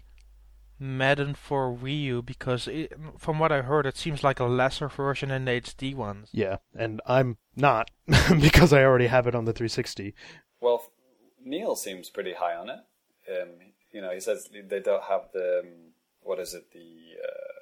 Madden 0.79 1.33
for 1.35 1.75
Wii 1.75 2.01
U 2.03 2.21
because 2.21 2.67
it, 2.67 2.93
from 3.17 3.39
what 3.39 3.51
I 3.51 3.61
heard, 3.61 3.85
it 3.85 3.97
seems 3.97 4.23
like 4.23 4.39
a 4.39 4.45
lesser 4.45 4.87
version 4.87 5.29
than 5.29 5.45
the 5.45 5.51
HD 5.59 5.93
ones. 5.95 6.29
yeah, 6.31 6.57
and 6.75 7.01
I'm 7.05 7.37
not 7.55 7.91
because 8.41 8.71
I 8.71 8.83
already 8.83 9.07
have 9.07 9.27
it 9.27 9.35
on 9.35 9.45
the 9.45 9.53
360. 9.53 10.13
Well, 10.61 10.83
Neil 11.43 11.75
seems 11.75 12.09
pretty 12.09 12.33
high 12.33 12.55
on 12.55 12.69
it. 12.69 12.79
Um, 13.29 13.49
you 13.91 14.01
know, 14.01 14.11
he 14.11 14.19
says 14.19 14.49
they 14.69 14.79
don't 14.79 15.03
have 15.03 15.29
the 15.33 15.61
um, 15.63 15.69
what 16.21 16.39
is 16.39 16.53
it 16.53 16.71
the 16.71 16.79
uh, 16.79 17.59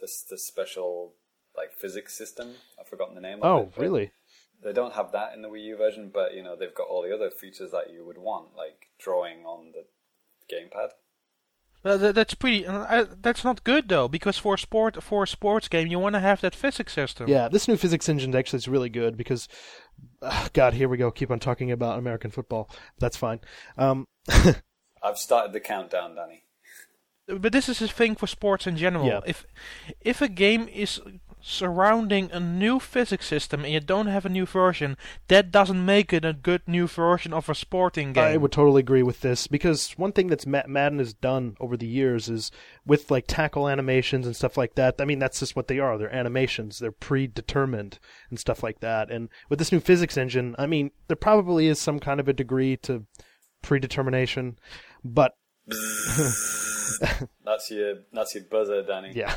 the 0.00 0.08
the 0.30 0.38
special 0.38 1.14
like 1.56 1.72
physics 1.72 2.14
system. 2.16 2.54
I've 2.80 2.88
forgotten 2.88 3.14
the 3.14 3.20
name. 3.20 3.38
of 3.38 3.44
Oh, 3.44 3.58
it. 3.62 3.72
but 3.76 3.82
really? 3.82 4.10
They 4.62 4.72
don't 4.72 4.94
have 4.94 5.12
that 5.12 5.34
in 5.34 5.42
the 5.42 5.48
Wii 5.48 5.64
U 5.64 5.76
version, 5.76 6.10
but 6.12 6.34
you 6.34 6.42
know 6.42 6.56
they've 6.56 6.74
got 6.74 6.88
all 6.88 7.02
the 7.02 7.14
other 7.14 7.30
features 7.30 7.70
that 7.72 7.92
you 7.92 8.04
would 8.04 8.18
want, 8.18 8.56
like 8.56 8.88
drawing 8.98 9.44
on 9.44 9.72
the 9.72 9.84
gamepad. 10.54 10.90
Th- 11.84 12.14
that's 12.14 12.34
pretty. 12.34 12.66
Uh, 12.66 12.84
uh, 12.84 13.06
that's 13.20 13.42
not 13.42 13.64
good 13.64 13.88
though, 13.88 14.06
because 14.06 14.38
for 14.38 14.54
a 14.54 14.58
sport 14.58 15.02
for 15.02 15.24
a 15.24 15.28
sports 15.28 15.66
game, 15.66 15.88
you 15.88 15.98
want 15.98 16.14
to 16.14 16.20
have 16.20 16.40
that 16.42 16.54
physics 16.54 16.92
system. 16.92 17.28
Yeah, 17.28 17.48
this 17.48 17.66
new 17.66 17.76
physics 17.76 18.08
engine 18.08 18.34
actually 18.36 18.58
is 18.58 18.68
really 18.68 18.88
good 18.88 19.16
because, 19.16 19.48
uh, 20.20 20.48
God, 20.52 20.74
here 20.74 20.88
we 20.88 20.96
go. 20.96 21.10
Keep 21.10 21.32
on 21.32 21.40
talking 21.40 21.72
about 21.72 21.98
American 21.98 22.30
football. 22.30 22.70
That's 23.00 23.16
fine. 23.16 23.40
Um, 23.76 24.06
I've 25.02 25.18
started 25.18 25.52
the 25.52 25.60
countdown, 25.60 26.14
Danny. 26.14 26.44
But 27.26 27.52
this 27.52 27.68
is 27.68 27.82
a 27.82 27.88
thing 27.88 28.14
for 28.14 28.28
sports 28.28 28.66
in 28.66 28.76
general. 28.76 29.06
Yeah. 29.06 29.20
If 29.26 29.44
if 30.00 30.22
a 30.22 30.28
game 30.28 30.68
is 30.68 31.00
surrounding 31.42 32.30
a 32.32 32.40
new 32.40 32.78
physics 32.78 33.26
system 33.26 33.64
and 33.64 33.72
you 33.72 33.80
don't 33.80 34.06
have 34.06 34.24
a 34.24 34.30
new 34.30 34.46
version, 34.46 34.96
that 35.28 35.50
doesn't 35.50 35.84
make 35.84 36.12
it 36.12 36.24
a 36.24 36.32
good 36.32 36.62
new 36.66 36.86
version 36.86 37.32
of 37.32 37.48
a 37.48 37.54
sporting 37.54 38.12
game. 38.12 38.24
I 38.24 38.36
would 38.36 38.52
totally 38.52 38.80
agree 38.80 39.02
with 39.02 39.20
this 39.20 39.46
because 39.46 39.92
one 39.98 40.12
thing 40.12 40.28
that's 40.28 40.46
Ma- 40.46 40.62
Madden 40.66 40.98
has 40.98 41.12
done 41.12 41.56
over 41.60 41.76
the 41.76 41.86
years 41.86 42.28
is 42.28 42.50
with 42.86 43.10
like 43.10 43.26
tackle 43.26 43.68
animations 43.68 44.26
and 44.26 44.36
stuff 44.36 44.56
like 44.56 44.76
that. 44.76 44.94
I 45.00 45.04
mean, 45.04 45.18
that's 45.18 45.40
just 45.40 45.56
what 45.56 45.68
they 45.68 45.78
are. 45.78 45.98
They're 45.98 46.14
animations. 46.14 46.78
They're 46.78 46.92
predetermined 46.92 47.98
and 48.30 48.38
stuff 48.38 48.62
like 48.62 48.80
that. 48.80 49.10
And 49.10 49.28
with 49.48 49.58
this 49.58 49.72
new 49.72 49.80
physics 49.80 50.16
engine, 50.16 50.54
I 50.58 50.66
mean, 50.66 50.92
there 51.08 51.16
probably 51.16 51.66
is 51.66 51.80
some 51.80 51.98
kind 51.98 52.20
of 52.20 52.28
a 52.28 52.32
degree 52.32 52.76
to 52.78 53.04
predetermination, 53.62 54.58
but 55.04 55.34
That's 57.44 57.70
your 57.70 57.94
that's 58.12 58.34
your 58.34 58.44
buzzer, 58.44 58.82
Danny. 58.82 59.12
yeah. 59.14 59.34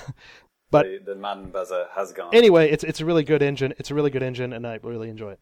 But 0.72 0.86
the, 0.86 1.14
the 1.14 1.16
Madden 1.16 1.52
buzzer 1.52 1.88
has 1.94 2.12
gone. 2.12 2.34
anyway, 2.36 2.70
it's 2.72 2.84
it's 2.84 3.00
a 3.00 3.06
really 3.06 3.24
good 3.24 3.42
engine. 3.42 3.74
It's 3.78 3.92
a 3.92 3.96
really 3.96 4.10
good 4.10 4.24
engine, 4.24 4.52
and 4.54 4.66
I 4.66 4.80
really 4.82 5.10
enjoy 5.10 5.32
it. 5.32 5.40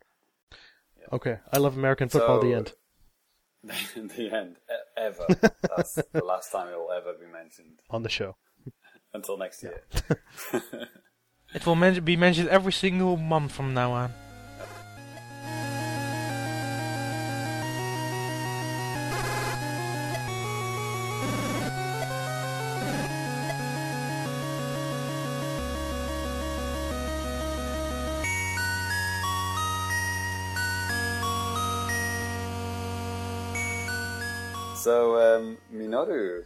Okay, 1.12 1.38
I 1.52 1.58
love 1.58 1.78
American 1.78 2.10
football. 2.10 2.40
the 2.42 2.54
end. 2.54 2.74
The 3.96 4.30
end, 4.30 4.58
ever. 4.98 5.26
That's 5.78 5.94
the 6.12 6.24
last 6.26 6.52
time 6.52 6.68
it 6.68 6.76
will 6.78 6.92
ever 6.92 7.14
be 7.14 7.32
mentioned. 7.32 7.80
on 7.90 8.04
the 8.04 8.10
show. 8.10 8.36
Until 9.14 9.38
next 9.38 9.64
year. 9.64 9.84
it 11.54 11.66
will 11.66 11.76
men- 11.76 12.04
be 12.04 12.18
mentioned 12.18 12.50
every 12.50 12.74
single 12.74 13.16
month 13.16 13.54
from 13.54 13.74
now 13.74 13.92
on. 13.94 14.14
Minoru, 35.94 36.44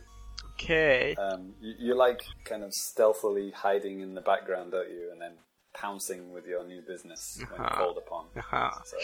Okay. 0.54 1.18
um, 1.18 1.54
you, 1.62 1.74
you 1.80 1.96
like 1.96 2.22
kind 2.46 2.64
of 2.64 2.74
stealthily 2.74 3.52
hiding 3.52 4.02
in 4.02 4.14
the 4.14 4.22
background, 4.22 4.72
don't 4.72 4.90
you? 4.90 5.10
And 5.12 5.22
then 5.22 5.34
pouncing 5.74 6.34
with 6.34 6.46
your 6.46 6.64
new 6.66 6.82
business 6.82 7.44
when 7.50 7.62
Uh-huh. 7.62 7.70
called 7.70 7.98
upon. 7.98 8.26
Uh-huh. 8.38 8.72
So, 8.86 8.98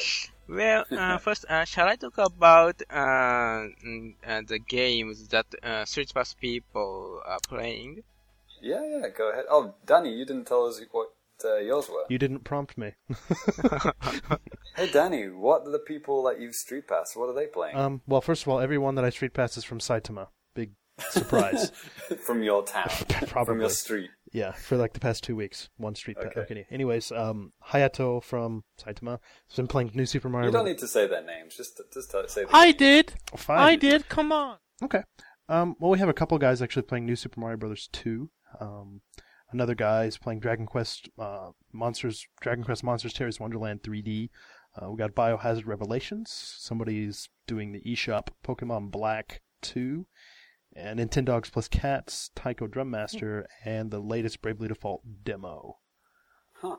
Well, 0.50 0.86
uh, 0.96 1.18
first, 1.18 1.46
uh, 1.50 1.66
shall 1.66 1.88
I 1.88 1.96
talk 1.96 2.18
about 2.18 2.82
uh, 2.90 3.68
mm, 3.86 4.16
uh, 4.26 4.42
the 4.46 4.60
games 4.60 5.28
that 5.30 5.46
uh, 5.64 5.86
Street 5.86 6.14
Pass 6.14 6.34
people 6.34 7.22
are 7.26 7.40
playing? 7.48 8.04
yeah, 8.62 8.84
yeah, 8.86 9.10
go 9.10 9.32
ahead. 9.32 9.46
Oh, 9.50 9.76
Danny, 9.86 10.14
you 10.14 10.26
didn't 10.26 10.46
tell 10.48 10.66
us 10.68 10.82
what 10.92 11.13
uh, 11.44 11.58
yours 11.58 11.90
were. 11.90 12.06
You 12.10 12.18
didn't 12.18 12.44
prompt 12.44 12.78
me. 12.78 12.94
Hey, 14.76 14.90
Danny, 14.92 15.26
what 15.30 15.68
are 15.68 15.72
the 15.72 15.78
people 15.78 16.24
that 16.24 16.42
you've 16.42 16.56
Street 16.56 16.88
Pass? 16.88 17.16
What 17.16 17.30
are 17.30 17.36
they 17.36 17.46
playing? 17.46 17.76
Um, 17.76 18.02
well, 18.08 18.22
first 18.22 18.42
of 18.42 18.48
all, 18.48 18.60
everyone 18.60 18.96
that 18.96 19.06
I 19.06 19.12
street 19.12 19.34
pass 19.34 19.56
is 19.56 19.64
from 19.64 19.78
Saitama. 19.78 20.30
Big 20.56 20.72
surprise. 21.12 21.72
From 22.26 22.42
your 22.42 22.64
town. 22.64 22.90
Probably. 23.28 23.46
From 23.46 23.60
your 23.60 23.70
street. 23.70 24.10
yeah, 24.32 24.52
for 24.54 24.78
like 24.78 24.94
the 24.94 25.00
past 25.00 25.24
two 25.24 25.36
weeks, 25.36 25.70
one 25.78 25.94
street 25.94 26.18
pass. 26.18 26.32
Okay. 26.36 26.42
Okay. 26.42 26.66
Anyways, 26.72 27.12
um, 27.12 27.54
Hayato 27.70 28.24
from 28.24 28.64
Saitama 28.82 29.20
has 29.48 29.56
been 29.56 29.68
playing 29.68 29.92
New 29.94 30.06
Super 30.08 30.30
Mario. 30.30 30.48
You 30.48 30.54
don't 30.54 30.66
need 30.66 30.80
to 30.80 30.88
say 30.88 31.08
their 31.08 31.24
names. 31.24 31.56
Just, 31.56 31.80
just 31.94 32.12
say 32.12 32.44
the 32.46 32.50
I 32.52 32.72
did. 32.72 33.14
Fine. 33.36 33.60
I 33.60 33.76
did. 33.76 34.10
Come 34.10 34.32
on. 34.32 34.58
Okay. 34.84 35.04
Um, 35.50 35.76
well, 35.80 35.92
we 35.92 36.00
have 36.00 36.10
a 36.10 36.14
couple 36.14 36.38
guys 36.40 36.62
actually 36.62 36.84
playing 36.84 37.06
New 37.06 37.16
Super 37.16 37.40
Mario 37.40 37.58
Brothers 37.58 37.90
2. 37.94 38.30
Um, 38.60 39.02
another 39.54 39.76
guy 39.76 40.06
is 40.06 40.18
playing 40.18 40.40
Dragon 40.40 40.66
Quest 40.66 41.10
uh, 41.18 41.50
Monsters, 41.72 42.26
Dragon 42.42 42.64
Quest 42.64 42.84
Monsters 42.84 43.14
Terry's 43.14 43.40
Wonderland 43.40 43.84
3D. 43.84 44.30
Uh, 44.76 44.90
we 44.92 44.98
got 44.98 45.14
Biohazard 45.16 45.68
Revelations. 45.68 46.32
Somebody's 46.32 47.30
doing 47.48 47.72
the 47.72 47.82
eShop 47.82 48.30
Pokemon 48.46 48.90
Black 48.92 49.42
2, 49.62 50.06
and 50.76 51.00
Nintendogs 51.00 51.52
plus 51.52 51.68
Cats, 51.68 52.32
Taiko 52.36 52.68
Drum 52.68 52.90
Master, 52.90 53.48
and 53.64 53.92
the 53.92 54.00
latest 54.00 54.42
Bravely 54.42 54.68
Default 54.68 55.04
demo. 55.24 55.78
Huh. 56.54 56.78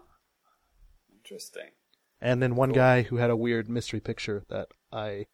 Interesting. 1.13 1.71
And 2.21 2.43
then 2.43 2.57
one 2.57 2.71
Cool. 2.71 2.77
guy 2.77 3.03
who 3.03 3.17
had 3.17 3.31
a 3.31 3.37
weird 3.37 3.69
mystery 3.69 4.01
picture 4.01 4.45
that 4.49 4.69
I 4.93 5.27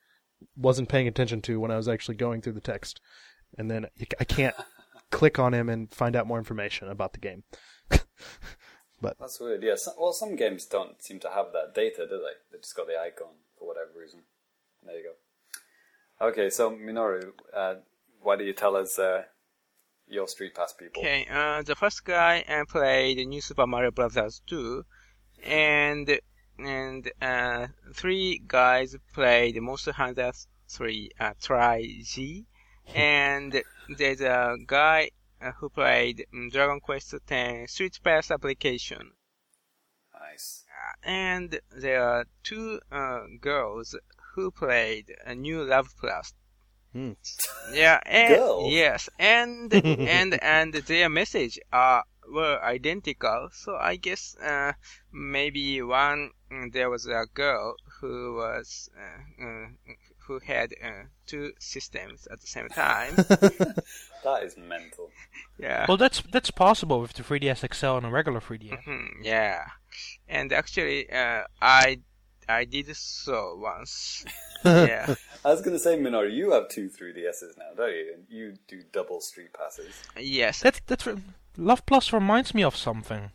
wasn't 0.56 0.88
paying 0.88 1.08
attention 1.08 1.40
to 1.42 1.60
when 1.60 1.70
I 1.70 1.76
was 1.76 1.88
actually 1.88 2.16
going 2.16 2.42
through 2.42 2.54
the 2.54 2.60
text. 2.60 3.00
And 3.56 3.70
then 3.70 3.86
I 4.18 4.24
can't 4.24 4.54
click 5.10 5.38
on 5.38 5.54
him 5.54 5.68
and 5.68 5.92
find 5.92 6.16
out 6.16 6.26
more 6.26 6.38
information 6.38 6.88
about 6.88 7.12
the 7.12 7.18
game. 7.18 7.44
But 9.00 9.16
that's 9.18 9.40
weird. 9.40 9.62
Yeah. 9.62 9.76
Some, 9.76 9.94
well, 9.98 10.12
some 10.12 10.36
games 10.36 10.66
don't 10.66 11.02
seem 11.02 11.20
to 11.20 11.30
have 11.30 11.52
that 11.52 11.74
data, 11.74 12.06
do 12.08 12.18
they? 12.18 12.36
They 12.52 12.58
just 12.60 12.76
got 12.76 12.86
the 12.86 13.00
icon 13.00 13.34
for 13.58 13.66
whatever 13.66 13.98
reason. 13.98 14.20
There 14.84 14.96
you 14.96 15.04
go. 16.20 16.26
Okay, 16.26 16.50
so 16.50 16.70
Minoru, 16.70 17.32
uh, 17.54 17.76
why 18.20 18.36
do 18.36 18.44
you 18.44 18.52
tell 18.52 18.76
us 18.76 18.98
uh, 18.98 19.22
your 20.06 20.28
Street 20.28 20.54
Pass 20.54 20.74
people? 20.74 21.00
Okay, 21.00 21.26
uh, 21.30 21.62
the 21.62 21.74
first 21.74 22.04
guy 22.04 22.44
uh, 22.46 22.64
played 22.68 23.26
New 23.26 23.40
Super 23.40 23.66
Mario 23.66 23.90
Bros. 23.90 24.42
2, 24.46 24.84
and 25.44 26.20
and 26.58 27.10
uh, 27.22 27.68
three 27.94 28.42
guys 28.46 28.94
played 29.14 29.54
the 29.54 29.60
Monster 29.60 29.92
Hunter 29.92 30.32
3 30.68 31.10
uh, 31.18 31.30
Tri 31.40 31.86
G, 32.02 32.44
and 32.94 33.62
there's 33.98 34.20
a 34.20 34.56
guy 34.66 35.10
uh, 35.40 35.52
who 35.52 35.68
played 35.70 36.26
um, 36.32 36.48
Dragon 36.50 36.80
Quest 36.80 37.14
X 37.30 37.72
Street 37.72 37.98
Pass 38.02 38.30
application, 38.30 39.12
Nice. 40.18 40.64
and 41.02 41.60
there 41.70 42.02
are 42.04 42.26
two 42.42 42.80
uh, 42.92 43.20
girls 43.40 43.96
who 44.34 44.50
played 44.50 45.14
a 45.24 45.34
new 45.34 45.64
Love 45.64 45.88
Plus. 45.98 46.32
Hmm. 46.92 47.12
Yeah, 47.72 48.00
and 48.04 48.34
Girls? 48.36 48.72
yes, 48.72 49.08
and 49.18 49.72
and 50.08 50.42
and 50.42 50.74
their 50.74 51.08
message 51.08 51.58
are 51.72 52.04
were 52.28 52.60
identical. 52.62 53.48
So 53.52 53.76
I 53.76 53.96
guess 53.96 54.36
uh, 54.36 54.72
maybe 55.12 55.82
one 55.82 56.30
there 56.72 56.90
was 56.90 57.06
a 57.06 57.26
girl 57.32 57.76
who 58.00 58.34
was 58.34 58.88
uh, 58.96 59.44
uh, 59.44 59.66
who 60.38 60.52
had 60.52 60.72
uh, 60.84 61.04
two 61.26 61.52
systems 61.58 62.26
at 62.30 62.40
the 62.40 62.46
same 62.46 62.68
time. 62.68 63.14
That 64.22 64.42
is 64.42 64.54
mental. 64.58 65.10
yeah. 65.58 65.86
Well, 65.88 65.96
that's 65.96 66.22
that's 66.30 66.50
possible 66.50 67.00
with 67.00 67.14
the 67.14 67.22
3DS 67.22 67.72
XL 67.74 67.96
and 67.96 68.06
a 68.06 68.10
regular 68.10 68.38
3DS. 68.40 68.84
Mhm, 68.84 69.08
yeah, 69.22 69.64
and 70.28 70.52
actually, 70.52 71.10
uh, 71.10 71.44
I 71.62 72.00
I 72.46 72.66
did 72.66 72.94
so 72.96 73.56
once. 73.58 74.24
yeah, 74.64 75.14
I 75.42 75.48
was 75.48 75.62
going 75.62 75.74
to 75.74 75.78
say, 75.82 75.96
Minoru, 75.96 76.30
you 76.30 76.50
have 76.52 76.68
two 76.68 76.90
3DSs 76.90 77.56
now, 77.56 77.70
don't 77.76 77.94
you? 77.94 78.12
And 78.14 78.24
you 78.28 78.56
do 78.68 78.82
double 78.92 79.20
Street 79.22 79.54
Passes. 79.54 79.94
yes, 80.18 80.60
That 80.60 80.82
that's 80.86 81.08
Love 81.56 81.86
Plus 81.86 82.12
reminds 82.12 82.54
me 82.54 82.62
of 82.62 82.76
something. 82.76 83.30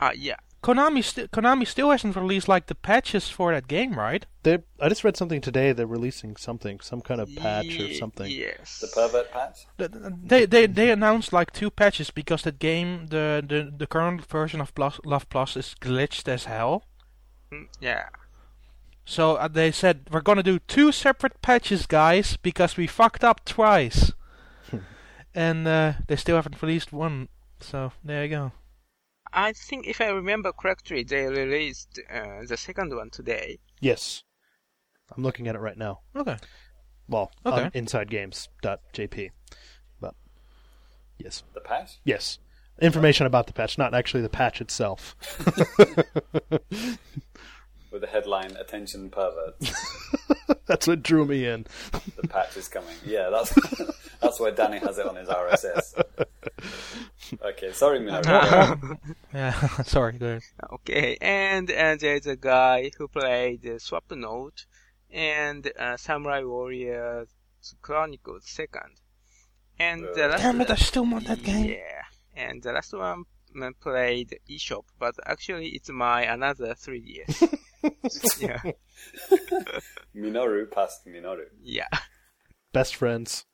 uh, 0.00 0.10
yeah. 0.16 0.36
Konami 0.64 1.04
sti- 1.04 1.26
Konami 1.26 1.66
still 1.66 1.90
hasn't 1.90 2.16
released 2.16 2.48
like 2.48 2.68
the 2.68 2.74
patches 2.74 3.28
for 3.28 3.52
that 3.52 3.68
game, 3.68 3.98
right? 3.98 4.24
They, 4.44 4.60
I 4.80 4.88
just 4.88 5.04
read 5.04 5.14
something 5.14 5.42
today. 5.42 5.72
They're 5.72 5.86
releasing 5.86 6.36
something, 6.36 6.80
some 6.80 7.02
kind 7.02 7.20
of 7.20 7.28
patch 7.36 7.78
or 7.78 7.92
something. 7.92 8.30
Yes. 8.30 8.80
The 8.80 8.86
pervert 8.88 9.30
patch? 9.30 9.66
They 9.76 10.46
they 10.46 10.66
they 10.66 10.90
announced 10.90 11.34
like 11.34 11.52
two 11.52 11.70
patches 11.70 12.10
because 12.10 12.42
that 12.44 12.58
game 12.58 13.08
the 13.08 13.44
the, 13.46 13.70
the 13.76 13.86
current 13.86 14.24
version 14.24 14.62
of 14.62 14.74
Plus, 14.74 14.98
Love 15.04 15.28
Plus 15.28 15.54
is 15.54 15.74
glitched 15.82 16.28
as 16.28 16.44
hell. 16.46 16.84
Mm, 17.52 17.68
Yeah. 17.80 18.08
So 19.04 19.34
uh, 19.36 19.48
they 19.48 19.70
said 19.70 20.08
we're 20.10 20.22
gonna 20.22 20.42
do 20.42 20.58
two 20.60 20.90
separate 20.92 21.42
patches, 21.42 21.84
guys, 21.86 22.38
because 22.38 22.78
we 22.78 22.86
fucked 22.86 23.22
up 23.22 23.44
twice. 23.44 24.12
and 25.34 25.68
uh, 25.68 25.92
they 26.06 26.16
still 26.16 26.36
haven't 26.36 26.62
released 26.62 26.90
one. 26.90 27.28
So 27.60 27.92
there 28.02 28.22
you 28.24 28.30
go. 28.30 28.52
I 29.34 29.52
think 29.52 29.86
if 29.86 30.00
I 30.00 30.06
remember 30.06 30.52
correctly, 30.52 31.02
they 31.02 31.26
released 31.26 32.00
uh, 32.12 32.44
the 32.46 32.56
second 32.56 32.94
one 32.94 33.10
today. 33.10 33.58
Yes. 33.80 34.22
I'm 35.14 35.22
looking 35.22 35.48
at 35.48 35.54
it 35.54 35.60
right 35.60 35.76
now. 35.76 36.00
Okay. 36.16 36.36
Well, 37.08 37.32
Okay. 37.44 37.64
on 37.64 37.70
insidegames.jp. 37.72 39.30
But, 40.00 40.14
yes. 41.18 41.42
The 41.52 41.60
patch? 41.60 41.98
Yes. 42.04 42.38
Information 42.80 43.26
about 43.26 43.46
the 43.46 43.52
patch, 43.52 43.76
not 43.76 43.94
actually 43.94 44.22
the 44.22 44.28
patch 44.28 44.60
itself. 44.60 45.14
With 47.94 48.00
the 48.02 48.08
headline, 48.08 48.56
Attention 48.56 49.08
Perverts. 49.08 49.72
That's 50.66 50.88
what 50.88 51.04
drew 51.04 51.24
me 51.24 51.46
in. 51.46 51.64
the 52.20 52.26
patch 52.26 52.56
is 52.56 52.66
coming. 52.66 52.96
Yeah, 53.06 53.30
that's 53.30 53.54
that's 54.20 54.40
why 54.40 54.50
Danny 54.50 54.78
has 54.78 54.98
it 54.98 55.06
on 55.06 55.14
his 55.14 55.28
RSS. 55.28 55.94
Okay, 57.40 57.70
sorry, 57.72 58.00
Minoru. 58.00 58.98
Yeah. 59.32 59.52
Sorry. 59.84 60.12
Go 60.14 60.26
ahead. 60.26 60.42
Okay, 60.72 61.16
and 61.20 61.70
and 61.70 62.00
there's 62.00 62.26
a 62.26 62.34
guy 62.36 62.90
who 62.98 63.06
played 63.06 63.64
uh, 63.64 63.78
Swapnote 63.78 64.64
and 65.12 65.70
uh, 65.78 65.96
Samurai 65.96 66.42
Warriors 66.42 67.28
Chronicles 67.80 68.44
Second. 68.46 68.94
And 69.78 70.02
the 70.16 70.24
Uh, 70.24 70.28
last, 70.30 70.42
Damn 70.42 70.60
it! 70.62 70.70
I 70.70 70.74
still 70.76 71.06
want 71.06 71.26
that 71.28 71.42
game. 71.44 71.66
Yeah, 71.70 72.02
and 72.34 72.60
the 72.62 72.72
last 72.72 72.92
one 72.92 73.24
played 73.80 74.38
eShop, 74.48 74.84
but 74.98 75.14
actually 75.26 75.68
it's 75.68 75.90
my 75.90 76.22
another 76.22 76.74
3DS. 76.74 77.58
yeah. 78.40 78.60
Minoru 80.16 80.70
passed 80.70 81.06
Minoru. 81.06 81.46
Yeah. 81.62 81.88
Best 82.72 82.96
friends. 82.96 83.46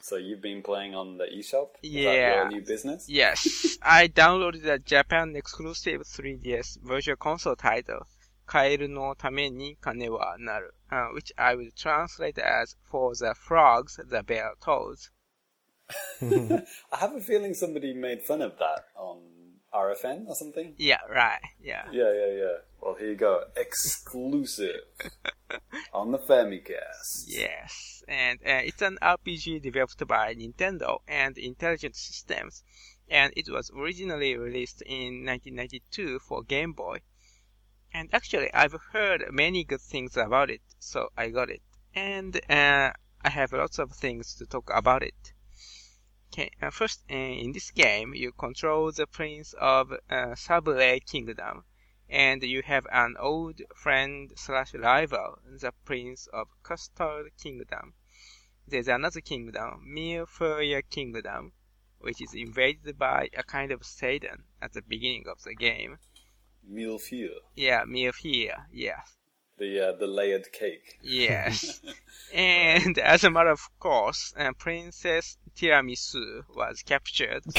So 0.00 0.16
you've 0.16 0.40
been 0.40 0.62
playing 0.62 0.94
on 0.94 1.18
the 1.18 1.24
eShop? 1.24 1.70
Is 1.82 1.90
yeah. 1.90 2.12
That 2.12 2.34
your 2.34 2.48
new 2.48 2.62
business? 2.62 3.08
Yes. 3.08 3.76
I 3.82 4.08
downloaded 4.08 4.64
a 4.64 4.78
Japan 4.78 5.34
exclusive 5.36 6.02
3DS 6.02 6.78
virtual 6.82 7.16
console 7.16 7.56
title, 7.56 8.06
Kaeru 8.46 8.88
no 8.88 9.14
Tame 9.14 9.54
ni 9.54 9.76
Kane 9.82 10.10
wa 10.10 10.34
Naru, 10.38 10.70
uh, 10.90 11.08
which 11.12 11.32
I 11.36 11.54
would 11.54 11.76
translate 11.76 12.38
as 12.38 12.76
For 12.90 13.14
the 13.14 13.34
Frogs, 13.34 14.00
the 14.02 14.22
Bear 14.22 14.54
Tolls. 14.62 15.10
I 16.92 16.96
have 16.98 17.14
a 17.14 17.20
feeling 17.20 17.54
somebody 17.54 17.94
made 17.94 18.22
fun 18.22 18.42
of 18.42 18.58
that 18.58 18.84
on 18.96 19.20
RFN 19.72 20.26
or 20.26 20.34
something. 20.34 20.74
Yeah, 20.78 21.00
right, 21.10 21.40
yeah. 21.60 21.84
Yeah, 21.92 22.12
yeah, 22.12 22.32
yeah. 22.32 22.56
Well, 22.80 22.94
here 22.94 23.10
you 23.10 23.16
go. 23.16 23.44
Exclusive 23.56 24.80
on 25.92 26.12
the 26.12 26.18
Famicast. 26.18 27.24
Yes, 27.26 28.02
and 28.08 28.38
uh, 28.40 28.62
it's 28.64 28.82
an 28.82 28.98
RPG 29.02 29.62
developed 29.62 30.06
by 30.06 30.34
Nintendo 30.34 30.98
and 31.06 31.36
Intelligent 31.36 31.96
Systems, 31.96 32.62
and 33.08 33.32
it 33.36 33.48
was 33.48 33.70
originally 33.76 34.36
released 34.36 34.82
in 34.82 35.24
1992 35.24 36.18
for 36.20 36.42
Game 36.42 36.72
Boy. 36.72 36.98
And 37.92 38.10
actually, 38.12 38.52
I've 38.52 38.76
heard 38.92 39.24
many 39.30 39.64
good 39.64 39.80
things 39.80 40.16
about 40.16 40.50
it, 40.50 40.60
so 40.78 41.08
I 41.16 41.28
got 41.30 41.50
it. 41.50 41.62
And 41.94 42.36
uh, 42.50 42.92
I 43.22 43.30
have 43.30 43.52
lots 43.52 43.78
of 43.78 43.92
things 43.92 44.34
to 44.36 44.46
talk 44.46 44.70
about 44.74 45.02
it. 45.02 45.32
Okay, 46.30 46.50
uh, 46.60 46.70
first, 46.70 47.04
uh, 47.10 47.14
in 47.14 47.52
this 47.52 47.70
game, 47.70 48.14
you 48.14 48.32
control 48.32 48.92
the 48.92 49.06
Prince 49.06 49.54
of 49.54 49.92
uh, 49.92 50.34
Sablé 50.34 51.04
Kingdom, 51.04 51.64
and 52.08 52.42
you 52.42 52.62
have 52.62 52.86
an 52.92 53.16
old 53.18 53.62
friend 53.74 54.30
slash 54.36 54.74
rival, 54.74 55.38
the 55.44 55.72
Prince 55.84 56.26
of 56.26 56.48
Custard 56.62 57.32
Kingdom. 57.42 57.94
There's 58.66 58.88
another 58.88 59.22
kingdom, 59.22 59.86
Milforia 59.88 60.82
Kingdom, 60.88 61.52
which 61.98 62.20
is 62.20 62.34
invaded 62.34 62.98
by 62.98 63.30
a 63.34 63.42
kind 63.42 63.72
of 63.72 63.84
Satan 63.84 64.44
at 64.60 64.74
the 64.74 64.82
beginning 64.82 65.24
of 65.26 65.42
the 65.42 65.54
game. 65.54 65.98
Milfear. 66.70 67.34
Yeah, 67.54 67.84
Milforia, 67.84 68.66
yes. 68.70 69.17
The 69.58 69.88
uh, 69.88 69.92
the 69.92 70.06
layered 70.06 70.52
cake. 70.52 70.98
Yes. 71.02 71.80
and 72.34 72.98
as 72.98 73.24
a 73.24 73.30
matter 73.30 73.50
of 73.50 73.60
course, 73.80 74.32
uh, 74.36 74.52
Princess 74.58 75.36
Tiramisu 75.56 76.44
was 76.54 76.82
captured. 76.82 77.42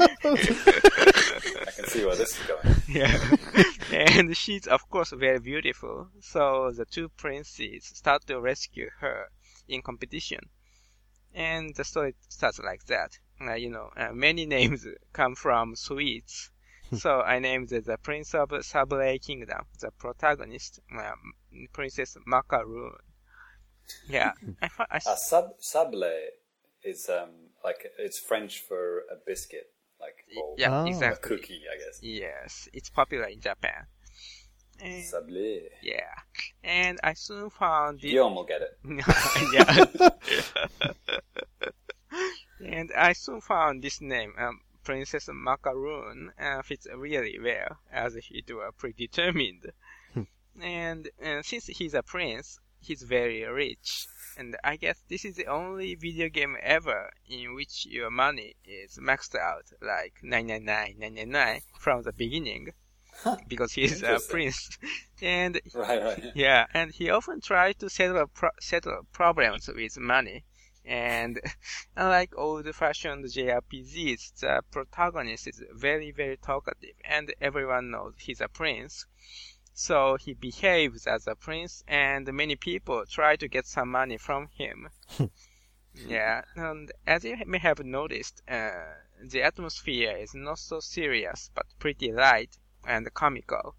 I 0.00 0.06
can 1.76 1.86
see 1.86 2.04
where 2.04 2.16
this 2.16 2.38
is 2.38 2.46
going. 2.46 2.76
yeah. 2.88 3.16
and 3.92 4.36
she's 4.36 4.66
of 4.66 4.88
course 4.90 5.10
very 5.10 5.38
beautiful. 5.38 6.08
So 6.20 6.72
the 6.72 6.84
two 6.84 7.08
princes 7.10 7.84
start 7.84 8.26
to 8.26 8.40
rescue 8.40 8.90
her 8.98 9.30
in 9.68 9.82
competition. 9.82 10.40
And 11.32 11.74
the 11.76 11.84
story 11.84 12.14
starts 12.28 12.58
like 12.58 12.84
that. 12.86 13.18
Uh, 13.40 13.54
you 13.54 13.70
know, 13.70 13.90
uh, 13.96 14.12
many 14.12 14.46
names 14.46 14.86
come 15.12 15.36
from 15.36 15.76
sweets. 15.76 16.50
So 16.92 17.20
I 17.20 17.38
named 17.38 17.68
the 17.70 17.98
Prince 18.02 18.34
of 18.34 18.48
Sablé 18.50 19.24
Kingdom, 19.24 19.64
the 19.80 19.90
protagonist, 19.92 20.80
um, 20.98 21.32
Princess 21.72 22.16
Macaroon. 22.26 22.92
Yeah, 24.08 24.32
I, 24.62 24.68
fi- 24.68 24.86
I 24.90 24.96
s- 24.96 25.06
A 25.08 25.16
sab- 25.16 25.58
sablé 25.60 26.26
is 26.84 27.08
um 27.10 27.30
like 27.64 27.84
it's 27.98 28.18
French 28.18 28.60
for 28.60 29.00
a 29.10 29.16
biscuit, 29.26 29.72
like 30.00 30.14
like 30.34 30.44
or 30.44 30.54
Yeah, 30.58 30.80
Oh. 30.80 30.84
a 30.84 30.88
exactly. 30.88 31.36
cookie, 31.36 31.62
I 31.72 31.76
guess. 31.76 31.98
Yes, 32.02 32.68
it's 32.72 32.88
popular 32.90 33.24
in 33.24 33.40
Japan. 33.40 33.86
And, 34.82 35.02
Sablé. 35.04 35.68
yeah, 35.82 36.14
and 36.64 36.98
I 37.04 37.12
soon 37.12 37.50
found 37.50 38.00
the 38.00 38.12
Guillaume 38.12 38.34
will 38.34 38.44
get 38.46 38.62
it. 38.62 38.78
yeah. 39.52 40.10
and 42.64 42.90
I 42.96 43.12
soon 43.12 43.40
found 43.40 43.82
this 43.82 44.00
name, 44.00 44.32
um, 44.38 44.60
Princess 44.90 45.28
Macaroon, 45.32 46.32
uh, 46.36 46.62
fits 46.62 46.88
really 46.92 47.38
well 47.38 47.78
as 47.92 48.16
it 48.16 48.50
was 48.52 48.72
predetermined. 48.76 49.70
and 50.60 51.08
uh, 51.24 51.42
since 51.42 51.66
he's 51.66 51.94
a 51.94 52.02
prince, 52.02 52.58
he's 52.80 53.02
very 53.02 53.44
rich. 53.44 54.08
And 54.36 54.56
I 54.64 54.74
guess 54.74 55.00
this 55.08 55.24
is 55.24 55.36
the 55.36 55.46
only 55.46 55.94
video 55.94 56.28
game 56.28 56.56
ever 56.60 57.10
in 57.28 57.54
which 57.54 57.86
your 57.86 58.10
money 58.10 58.56
is 58.64 58.98
maxed 58.98 59.36
out, 59.36 59.66
like 59.80 60.14
999, 60.24 61.60
from 61.78 62.02
the 62.02 62.12
beginning. 62.12 62.72
because 63.46 63.72
he's 63.72 64.02
a 64.02 64.18
prince. 64.28 64.76
and 65.22 65.60
Right, 65.72 66.02
right. 66.02 66.32
yeah, 66.34 66.66
and 66.74 66.90
he 66.90 67.10
often 67.10 67.40
tries 67.40 67.76
to 67.76 67.88
settle 67.88 68.26
pro- 68.26 68.58
settle 68.60 69.02
problems 69.12 69.68
with 69.68 69.96
money. 69.98 70.42
And 70.84 71.40
unlike 71.96 72.32
old-fashioned 72.36 73.24
JRPGs, 73.26 74.40
the 74.40 74.62
protagonist 74.70 75.46
is 75.46 75.62
very, 75.72 76.10
very 76.10 76.36
talkative, 76.36 76.96
and 77.04 77.34
everyone 77.40 77.90
knows 77.90 78.14
he's 78.18 78.40
a 78.40 78.48
prince. 78.48 79.06
So 79.74 80.16
he 80.16 80.34
behaves 80.34 81.06
as 81.06 81.26
a 81.26 81.34
prince, 81.34 81.84
and 81.86 82.32
many 82.32 82.56
people 82.56 83.04
try 83.06 83.36
to 83.36 83.48
get 83.48 83.66
some 83.66 83.90
money 83.90 84.16
from 84.16 84.48
him. 84.48 84.88
yeah, 85.94 86.42
and 86.56 86.90
as 87.06 87.24
you 87.24 87.36
may 87.46 87.58
have 87.58 87.78
noticed, 87.84 88.42
uh, 88.48 88.94
the 89.22 89.42
atmosphere 89.42 90.16
is 90.16 90.34
not 90.34 90.58
so 90.58 90.80
serious, 90.80 91.50
but 91.54 91.66
pretty 91.78 92.10
light 92.10 92.56
and 92.84 93.12
comical. 93.14 93.76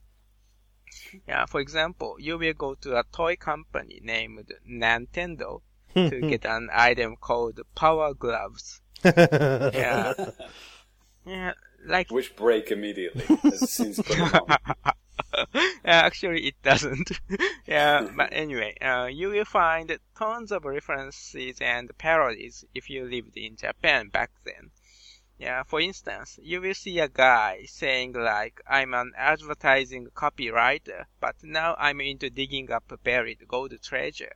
Yeah, 1.27 1.45
for 1.45 1.59
example, 1.59 2.17
you 2.19 2.37
will 2.37 2.53
go 2.53 2.75
to 2.75 2.99
a 2.99 3.03
toy 3.11 3.35
company 3.35 3.99
named 4.03 4.53
Nintendo 4.69 5.61
to 5.93 6.21
get 6.21 6.45
an 6.45 6.69
item 6.71 7.15
called 7.15 7.59
Power 7.75 8.13
Gloves. 8.13 8.81
Yeah. 9.03 10.13
yeah, 11.25 11.53
like 11.85 12.11
Which 12.11 12.35
break 12.35 12.71
immediately 12.71 13.25
as 13.45 13.71
soon 13.71 13.89
as 13.89 13.97
you 13.97 14.03
put 14.03 14.17
them 14.17 14.31
on. 14.33 14.57
Yeah, 15.53 16.01
actually 16.05 16.47
it 16.47 16.61
doesn't. 16.61 17.11
yeah, 17.65 18.07
but 18.15 18.29
anyway, 18.33 18.75
uh, 18.81 19.05
you 19.05 19.29
will 19.29 19.45
find 19.45 19.97
tons 20.17 20.51
of 20.51 20.65
references 20.65 21.59
and 21.61 21.97
parodies 21.97 22.65
if 22.75 22.89
you 22.89 23.05
lived 23.05 23.37
in 23.37 23.55
Japan 23.55 24.09
back 24.09 24.31
then. 24.43 24.71
Yeah, 25.37 25.63
for 25.63 25.81
instance, 25.81 26.37
you 26.43 26.61
will 26.61 26.75
see 26.75 26.99
a 26.99 27.07
guy 27.07 27.65
saying 27.65 28.13
like, 28.13 28.61
I'm 28.67 28.93
an 28.93 29.13
advertising 29.17 30.07
copywriter, 30.13 31.05
but 31.19 31.35
now 31.41 31.75
I'm 31.79 32.01
into 32.01 32.29
digging 32.29 32.71
up 32.71 32.91
buried 33.03 33.47
gold 33.47 33.73
treasure. 33.81 34.35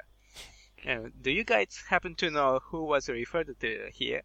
Uh, 0.88 1.10
do 1.22 1.32
you 1.32 1.44
guys 1.44 1.84
happen 1.90 2.16
to 2.16 2.30
know 2.32 2.60
who 2.70 2.86
was 2.86 3.10
referred 3.10 3.56
to 3.60 3.90
here? 3.94 4.22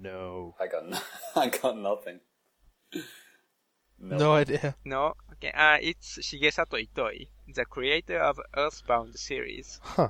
no. 0.00 0.54
I 0.60 0.66
got, 0.66 0.88
no, 0.88 0.98
I 1.36 1.48
got 1.48 1.76
nothing. 1.76 2.20
No. 3.98 4.16
No 4.18 4.32
idea. 4.34 4.76
No? 4.84 5.14
Okay, 5.34 5.50
uh, 5.52 5.78
it's 5.80 6.18
Shigesato 6.18 6.76
Itoi, 6.86 7.28
the 7.54 7.64
creator 7.64 8.18
of 8.18 8.40
Earthbound 8.56 9.16
series. 9.18 9.78
Huh. 9.82 10.08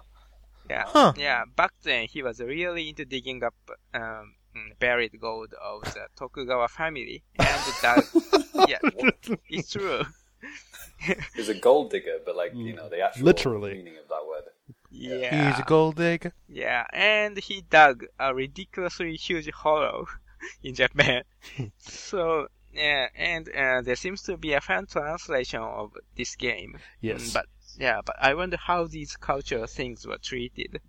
Yeah, 0.71 0.85
Huh. 0.87 1.13
yeah. 1.17 1.45
Back 1.57 1.73
then, 1.83 2.07
he 2.09 2.23
was 2.23 2.41
really 2.41 2.89
into 2.89 3.05
digging 3.05 3.43
up 3.45 3.55
um, 3.93 4.35
buried 4.79 5.19
gold 5.21 5.53
of 5.63 5.83
the 5.93 6.07
Tokugawa 6.17 6.69
family, 6.69 7.23
and 7.39 7.47
that, 7.83 8.05
yeah, 8.69 8.79
it's 9.51 9.73
true. 9.73 10.03
He's 11.37 11.49
a 11.51 11.55
gold 11.55 11.91
digger, 11.91 12.19
but 12.25 12.37
like, 12.37 12.53
you 12.55 12.73
know, 12.75 12.89
the 12.89 13.01
actual 13.01 13.25
Literally. 13.27 13.75
meaning 13.75 13.97
of 13.99 14.04
that 14.04 14.04
word. 14.04 14.04
Yeah, 15.05 15.51
He's 15.51 15.59
a 15.59 15.63
gold 15.63 15.97
digger. 15.97 16.33
yeah, 16.49 16.85
and 16.93 17.37
he 17.39 17.63
dug 17.63 18.05
a 18.19 18.35
ridiculously 18.35 19.15
huge 19.17 19.51
hollow 19.51 20.07
in 20.63 20.75
Japan. 20.75 21.23
so, 21.79 22.49
yeah, 22.73 23.09
and 23.17 23.49
uh, 23.49 23.83
there 23.83 23.97
seems 23.97 24.23
to 24.23 24.37
be 24.37 24.53
a 24.55 24.61
fan 24.61 24.87
translation 24.87 25.61
of 25.61 25.93
this 26.17 26.35
game. 26.37 26.79
Yes. 27.01 27.31
Mm, 27.31 27.35
But 27.35 27.47
yeah, 27.79 28.01
but 28.05 28.17
I 28.21 28.35
wonder 28.35 28.57
how 28.57 28.87
these 28.87 29.17
cultural 29.17 29.67
things 29.67 30.07
were 30.07 30.19
treated. 30.19 30.81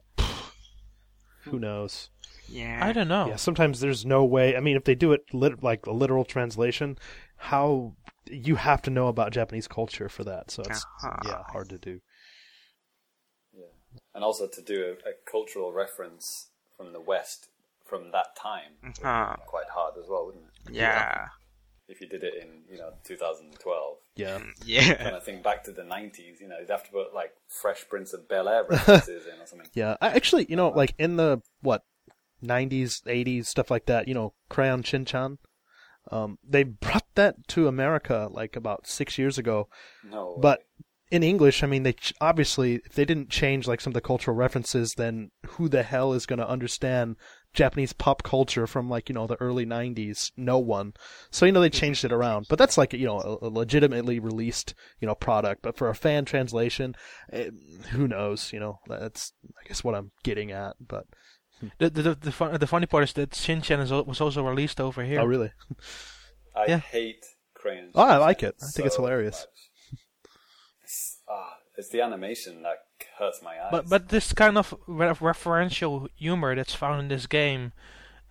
Who 1.43 1.59
knows? 1.59 2.09
Yeah. 2.49 2.79
I 2.81 2.91
don't 2.91 3.07
know. 3.07 3.27
Yeah, 3.27 3.35
sometimes 3.35 3.79
there's 3.79 4.05
no 4.05 4.23
way. 4.25 4.55
I 4.55 4.59
mean, 4.59 4.75
if 4.75 4.83
they 4.83 4.95
do 4.95 5.13
it 5.13 5.21
lit- 5.33 5.61
like 5.63 5.85
a 5.85 5.91
literal 5.91 6.25
translation, 6.25 6.97
how 7.37 7.93
you 8.27 8.55
have 8.55 8.81
to 8.83 8.89
know 8.89 9.07
about 9.07 9.31
Japanese 9.31 9.67
culture 9.67 10.09
for 10.09 10.23
that. 10.23 10.49
So 10.49 10.63
it's 10.63 10.83
Uh-huh. 11.03 11.17
yeah 11.23 11.43
hard 11.51 11.69
to 11.69 11.77
do. 11.77 11.99
Yeah. 14.15 14.17
And 14.17 14.23
also 14.23 14.47
to 14.47 14.61
do 14.61 14.95
a, 15.05 15.09
a 15.09 15.13
cultural 15.29 15.73
reference 15.73 16.47
from 16.77 16.93
the 16.93 17.01
West 17.01 17.47
from 17.85 18.11
that 18.11 18.35
time 18.35 18.71
would 18.83 18.95
be 18.95 19.03
Uh-huh. 19.03 19.35
quite 19.45 19.69
hard 19.73 19.93
as 20.01 20.07
well, 20.09 20.25
wouldn't 20.25 20.45
it? 20.67 20.73
Yeah. 20.73 21.27
If 21.87 22.01
you 22.01 22.07
did 22.07 22.23
it 22.23 22.33
in, 22.41 22.63
you 22.71 22.79
know, 22.79 22.93
2012. 23.03 23.97
Yeah. 24.15 24.39
Yeah. 24.65 24.95
Kind 24.95 25.15
of 25.15 25.23
think 25.23 25.43
back 25.43 25.63
to 25.65 25.71
the 25.71 25.83
90s, 25.83 26.39
you 26.41 26.47
know, 26.47 26.57
you'd 26.59 26.69
have 26.69 26.83
to 26.85 26.91
put 26.91 27.13
like 27.13 27.33
Fresh 27.47 27.87
Prince 27.89 28.13
of 28.13 28.27
Bel 28.27 28.47
Air 28.49 28.65
references 28.69 29.27
in 29.27 29.39
or 29.39 29.45
something. 29.45 29.67
Yeah, 29.73 29.95
I, 30.01 30.09
actually, 30.09 30.47
you 30.49 30.55
know, 30.55 30.69
like 30.69 30.95
in 30.97 31.17
the 31.17 31.41
what, 31.61 31.83
'90s, 32.43 33.03
'80s, 33.05 33.45
stuff 33.47 33.69
like 33.69 33.85
that. 33.85 34.07
You 34.07 34.13
know, 34.15 34.33
Crayon 34.49 34.81
Shin-chan. 34.83 35.37
Um, 36.11 36.37
they 36.47 36.63
brought 36.63 37.05
that 37.15 37.47
to 37.49 37.67
America 37.67 38.27
like 38.31 38.55
about 38.55 38.87
six 38.87 39.17
years 39.17 39.37
ago, 39.37 39.67
No. 40.03 40.37
but 40.41 40.59
way. 40.59 40.65
In 41.15 41.23
English, 41.23 41.63
I 41.63 41.67
mean, 41.67 41.83
they 41.83 41.93
ch- 41.93 42.13
obviously 42.19 42.75
if 42.75 42.93
they 42.93 43.05
didn't 43.05 43.29
change 43.29 43.67
like 43.67 43.79
some 43.81 43.91
of 43.91 43.95
the 43.95 44.01
cultural 44.01 44.35
references, 44.35 44.95
then 44.95 45.31
who 45.47 45.69
the 45.69 45.83
hell 45.83 46.13
is 46.13 46.25
going 46.25 46.39
to 46.39 46.47
understand 46.47 47.15
Japanese 47.53 47.93
pop 47.93 48.21
culture 48.21 48.67
from 48.67 48.89
like 48.89 49.07
you 49.07 49.15
know 49.15 49.25
the 49.25 49.39
early 49.41 49.65
'90s? 49.65 50.31
No 50.35 50.59
one. 50.59 50.93
So 51.31 51.45
you 51.45 51.53
know 51.53 51.61
they 51.61 51.69
changed 51.69 52.03
it 52.03 52.11
around, 52.11 52.47
but 52.49 52.59
that's 52.59 52.77
like 52.77 52.91
you 52.93 53.05
know 53.05 53.19
a, 53.19 53.47
a 53.47 53.49
legitimately 53.49 54.19
released 54.19 54.75
you 54.99 55.07
know 55.07 55.15
product. 55.15 55.61
But 55.61 55.77
for 55.77 55.89
a 55.89 55.95
fan 55.95 56.25
translation, 56.25 56.95
eh, 57.31 57.51
who 57.91 58.07
knows? 58.07 58.51
You 58.51 58.59
know 58.59 58.79
that's 58.87 59.33
I 59.63 59.67
guess 59.67 59.83
what 59.83 59.95
I'm 59.95 60.11
getting 60.23 60.51
at. 60.51 60.75
But 60.85 61.05
The 61.79 61.89
the 61.89 62.01
the, 62.01 62.15
the, 62.15 62.31
fun, 62.31 62.59
the 62.59 62.67
funny 62.67 62.87
part 62.87 63.05
is 63.05 63.13
that 63.13 63.31
Shinchan 63.31 63.81
is, 63.81 63.91
was 63.91 64.19
also 64.19 64.43
released 64.43 64.81
over 64.81 65.03
here. 65.03 65.21
oh 65.21 65.25
really? 65.25 65.51
I 66.55 66.65
yeah. 66.67 66.79
hate 66.79 67.25
Crayon. 67.53 67.91
Oh, 67.95 68.03
I 68.03 68.17
like 68.17 68.43
it. 68.43 68.55
I 68.61 68.67
think 68.67 68.85
it's 68.85 68.97
hilarious. 68.97 69.47
much. 69.47 69.69
It's, 71.27 71.31
ah, 71.31 71.57
it's 71.75 71.89
the 71.89 72.01
animation 72.01 72.63
that 72.63 72.85
hurts 73.17 73.41
my 73.41 73.51
eyes. 73.59 73.69
But 73.71 73.89
but 73.89 74.09
this 74.09 74.33
kind 74.33 74.57
of 74.57 74.73
re- 74.87 75.07
referential 75.07 76.07
humor 76.15 76.55
that's 76.55 76.75
found 76.75 77.01
in 77.01 77.07
this 77.07 77.25
game 77.25 77.73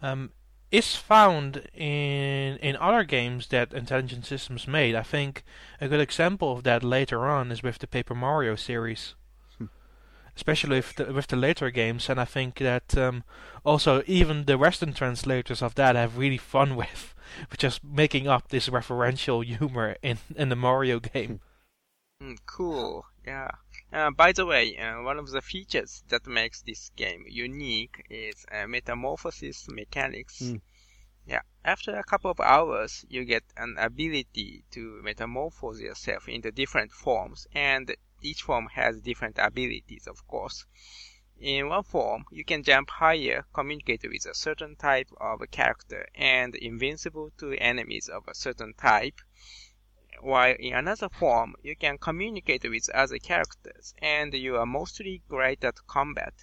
um, 0.01 0.31
is 0.71 0.97
found 0.97 1.69
in 1.75 2.57
in 2.59 2.77
other 2.77 3.05
games 3.05 3.49
that 3.49 3.73
Intelligent 3.73 4.27
Systems 4.27 4.69
made. 4.69 4.95
I 4.95 5.03
think 5.03 5.45
a 5.81 5.89
good 5.89 6.01
example 6.01 6.53
of 6.53 6.63
that 6.65 6.85
later 6.85 7.27
on 7.27 7.51
is 7.51 7.63
with 7.63 7.79
the 7.79 7.87
Paper 7.87 8.15
Mario 8.15 8.55
series, 8.57 9.15
especially 10.37 10.77
with 10.77 10.95
the, 10.95 11.13
with 11.13 11.27
the 11.27 11.37
later 11.37 11.71
games. 11.71 12.09
And 12.09 12.21
I 12.21 12.25
think 12.25 12.59
that 12.59 12.97
um, 12.97 13.25
also 13.65 14.03
even 14.07 14.45
the 14.45 14.59
Western 14.59 14.93
translators 14.93 15.63
of 15.63 15.75
that 15.75 15.97
have 15.97 16.17
really 16.19 16.39
fun 16.39 16.77
with, 16.83 17.15
with 17.51 17.59
just 17.59 17.83
making 17.83 18.29
up 18.29 18.49
this 18.49 18.69
referential 18.69 19.45
humor 19.45 19.97
in 20.03 20.19
in 20.37 20.49
the 20.49 20.57
Mario 20.57 21.01
game. 21.01 21.41
Mm, 22.23 22.39
cool. 22.47 23.05
Yeah. 23.27 23.51
Uh, 23.93 24.11
by 24.13 24.33
the 24.33 24.47
way, 24.47 24.77
uh, 24.77 25.03
one 25.03 25.19
of 25.19 25.31
the 25.31 25.43
features 25.43 26.05
that 26.09 26.27
makes 26.27 26.63
this 26.63 26.91
game 26.97 27.25
unique 27.29 28.07
is 28.09 28.47
uh, 28.53 28.67
metamorphosis 28.69 29.67
mechanics. 29.69 30.41
Mm. 30.41 30.61
Yeah. 31.27 31.43
After 31.65 31.97
a 31.97 32.05
couple 32.05 32.31
of 32.31 32.39
hours, 32.39 33.05
you 33.09 33.25
get 33.25 33.43
an 33.57 33.77
ability 33.79 34.65
to 34.71 35.03
metamorphose 35.03 35.81
yourself 35.81 36.29
into 36.29 36.53
different 36.53 36.93
forms, 36.93 37.49
and 37.53 37.95
each 38.23 38.43
form 38.43 38.69
has 38.75 39.01
different 39.01 39.39
abilities, 39.39 40.07
of 40.07 40.27
course. 40.29 40.67
In 41.41 41.69
one 41.69 41.83
form, 41.83 42.27
you 42.31 42.45
can 42.45 42.63
jump 42.63 42.91
higher, 42.91 43.45
communicate 43.53 44.05
with 44.05 44.25
a 44.27 44.35
certain 44.35 44.77
type 44.77 45.09
of 45.21 45.41
character, 45.51 46.07
and 46.15 46.55
invincible 46.55 47.33
to 47.39 47.55
enemies 47.55 48.09
of 48.09 48.29
a 48.29 48.35
certain 48.35 48.73
type 48.75 49.21
while 50.21 50.55
in 50.59 50.75
another 50.75 51.09
form 51.09 51.57
you 51.63 51.75
can 51.75 51.99
communicate 51.99 52.63
with 52.63 52.89
other 52.91 53.19
characters 53.19 53.95
and 53.99 54.33
you 54.33 54.57
are 54.57 54.67
mostly 54.67 55.23
great 55.29 55.65
at 55.65 55.87
combat. 55.87 56.35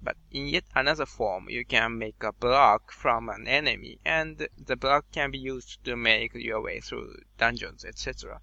But 0.00 0.16
in 0.30 0.48
yet 0.48 0.64
another 0.74 1.06
form 1.06 1.48
you 1.48 1.64
can 1.64 1.98
make 1.98 2.22
a 2.22 2.32
block 2.32 2.92
from 2.92 3.28
an 3.28 3.48
enemy 3.48 3.98
and 4.04 4.48
the 4.56 4.76
block 4.76 5.10
can 5.10 5.30
be 5.30 5.38
used 5.38 5.82
to 5.84 5.96
make 5.96 6.34
your 6.34 6.60
way 6.60 6.80
through 6.80 7.16
dungeons, 7.36 7.84
etc. 7.84 8.40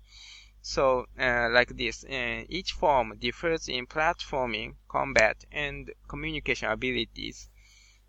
So, 0.66 1.08
uh, 1.20 1.50
like 1.52 1.76
this, 1.76 2.06
uh, 2.06 2.46
each 2.48 2.72
form 2.72 3.18
differs 3.20 3.68
in 3.68 3.86
platforming, 3.86 4.78
combat, 4.88 5.44
and 5.52 5.94
communication 6.08 6.70
abilities. 6.70 7.50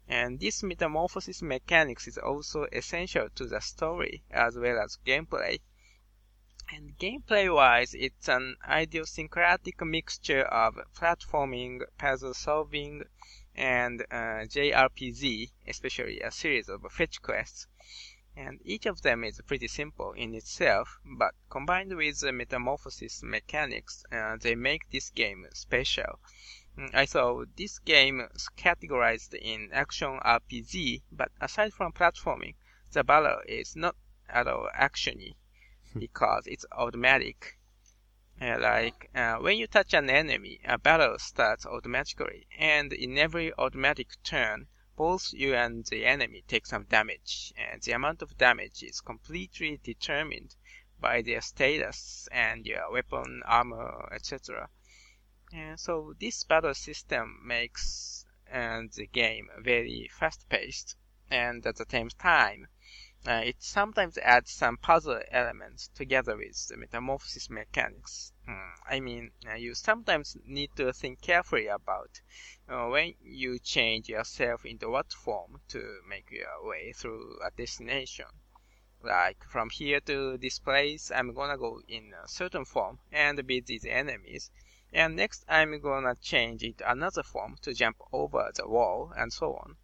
And 0.06 0.38
this 0.38 0.62
metamorphosis 0.62 1.42
mechanics 1.42 2.06
is 2.06 2.16
also 2.16 2.66
essential 2.70 3.28
to 3.30 3.46
the 3.46 3.60
story 3.60 4.22
as 4.30 4.56
well 4.56 4.78
as 4.78 4.98
gameplay. 5.04 5.60
And 6.72 6.96
gameplay 6.96 7.54
wise, 7.54 7.92
it's 7.92 8.26
an 8.26 8.56
idiosyncratic 8.66 9.82
mixture 9.82 10.44
of 10.44 10.78
platforming, 10.94 11.82
puzzle 11.98 12.32
solving, 12.32 13.02
and 13.54 14.00
uh, 14.10 14.48
JRPG, 14.48 15.50
especially 15.68 16.20
a 16.20 16.30
series 16.30 16.70
of 16.70 16.90
fetch 16.90 17.20
quests. 17.20 17.66
And 18.34 18.62
each 18.64 18.86
of 18.86 19.02
them 19.02 19.24
is 19.24 19.42
pretty 19.46 19.68
simple 19.68 20.12
in 20.12 20.34
itself, 20.34 20.98
but 21.04 21.34
combined 21.50 21.94
with 21.94 22.20
the 22.20 22.32
metamorphosis 22.32 23.22
mechanics, 23.22 24.02
uh, 24.10 24.38
they 24.40 24.54
make 24.54 24.88
this 24.88 25.10
game 25.10 25.46
special. 25.52 26.18
Mm, 26.78 26.94
I 26.94 27.04
thought 27.04 27.54
this 27.56 27.78
game 27.78 28.26
is 28.34 28.48
categorized 28.56 29.34
in 29.34 29.68
action 29.70 30.18
RPG, 30.24 31.02
but 31.12 31.30
aside 31.42 31.74
from 31.74 31.92
platforming, 31.92 32.54
the 32.90 33.04
battle 33.04 33.42
is 33.46 33.76
not 33.76 33.96
at 34.30 34.48
all 34.48 34.70
actiony 34.74 35.34
because 35.98 36.46
it's 36.46 36.66
automatic. 36.72 37.58
Uh, 38.40 38.58
like 38.58 39.10
uh, 39.14 39.36
when 39.36 39.56
you 39.56 39.66
touch 39.66 39.94
an 39.94 40.10
enemy, 40.10 40.60
a 40.64 40.76
battle 40.76 41.18
starts 41.18 41.64
automatically, 41.64 42.46
and 42.58 42.92
in 42.92 43.16
every 43.16 43.52
automatic 43.54 44.08
turn, 44.24 44.66
both 44.96 45.32
you 45.32 45.54
and 45.54 45.86
the 45.86 46.04
enemy 46.04 46.42
take 46.48 46.66
some 46.66 46.84
damage, 46.84 47.52
and 47.56 47.82
the 47.82 47.92
amount 47.92 48.22
of 48.22 48.36
damage 48.38 48.82
is 48.82 49.00
completely 49.00 49.78
determined 49.82 50.56
by 51.00 51.22
their 51.22 51.40
status 51.40 52.28
and 52.32 52.66
your 52.66 52.90
weapon, 52.90 53.42
armor, 53.44 54.08
etc. 54.12 54.68
And 55.52 55.78
so 55.78 56.14
this 56.18 56.42
battle 56.44 56.74
system 56.74 57.40
makes 57.44 58.24
uh, 58.52 58.82
the 58.94 59.06
game 59.06 59.48
very 59.60 60.10
fast-paced, 60.12 60.96
and 61.30 61.64
at 61.66 61.76
the 61.76 61.86
same 61.88 62.08
time, 62.10 62.66
uh, 63.26 63.40
it 63.42 63.56
sometimes 63.58 64.18
adds 64.18 64.50
some 64.50 64.76
puzzle 64.76 65.18
elements 65.30 65.88
together 65.94 66.36
with 66.36 66.68
the 66.68 66.76
metamorphosis 66.76 67.48
mechanics. 67.48 68.32
Mm, 68.46 68.70
I 68.86 69.00
mean, 69.00 69.30
uh, 69.48 69.54
you 69.54 69.74
sometimes 69.74 70.36
need 70.44 70.70
to 70.76 70.92
think 70.92 71.22
carefully 71.22 71.66
about 71.66 72.20
uh, 72.68 72.86
when 72.88 73.14
you 73.22 73.58
change 73.58 74.10
yourself 74.10 74.66
into 74.66 74.90
what 74.90 75.12
form 75.12 75.60
to 75.68 76.00
make 76.06 76.30
your 76.30 76.68
way 76.68 76.92
through 76.92 77.38
a 77.42 77.50
destination. 77.50 78.26
Like, 79.02 79.42
from 79.44 79.70
here 79.70 80.00
to 80.00 80.36
this 80.36 80.58
place, 80.58 81.10
I'm 81.10 81.32
gonna 81.32 81.56
go 81.56 81.80
in 81.88 82.12
a 82.22 82.28
certain 82.28 82.66
form 82.66 82.98
and 83.10 83.46
beat 83.46 83.66
these 83.66 83.86
enemies. 83.86 84.50
And 84.92 85.16
next, 85.16 85.44
I'm 85.48 85.80
gonna 85.80 86.14
change 86.16 86.62
into 86.62 86.90
another 86.90 87.22
form 87.22 87.56
to 87.62 87.72
jump 87.72 87.96
over 88.12 88.50
the 88.54 88.68
wall, 88.68 89.12
and 89.16 89.32
so 89.32 89.54
on. 89.56 89.76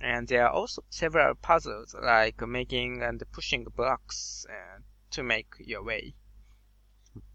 And 0.00 0.28
there 0.28 0.46
are 0.46 0.52
also 0.52 0.82
several 0.88 1.34
puzzles 1.34 1.94
like 1.94 2.40
making 2.46 3.02
and 3.02 3.22
pushing 3.32 3.64
blocks 3.64 4.46
uh, 4.48 4.80
to 5.10 5.22
make 5.22 5.54
your 5.58 5.82
way. 5.82 6.14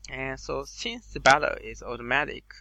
And 0.09 0.39
so 0.39 0.66
since 0.66 1.07
the 1.07 1.20
battle 1.20 1.57
is 1.61 1.84
automatic, 1.84 2.53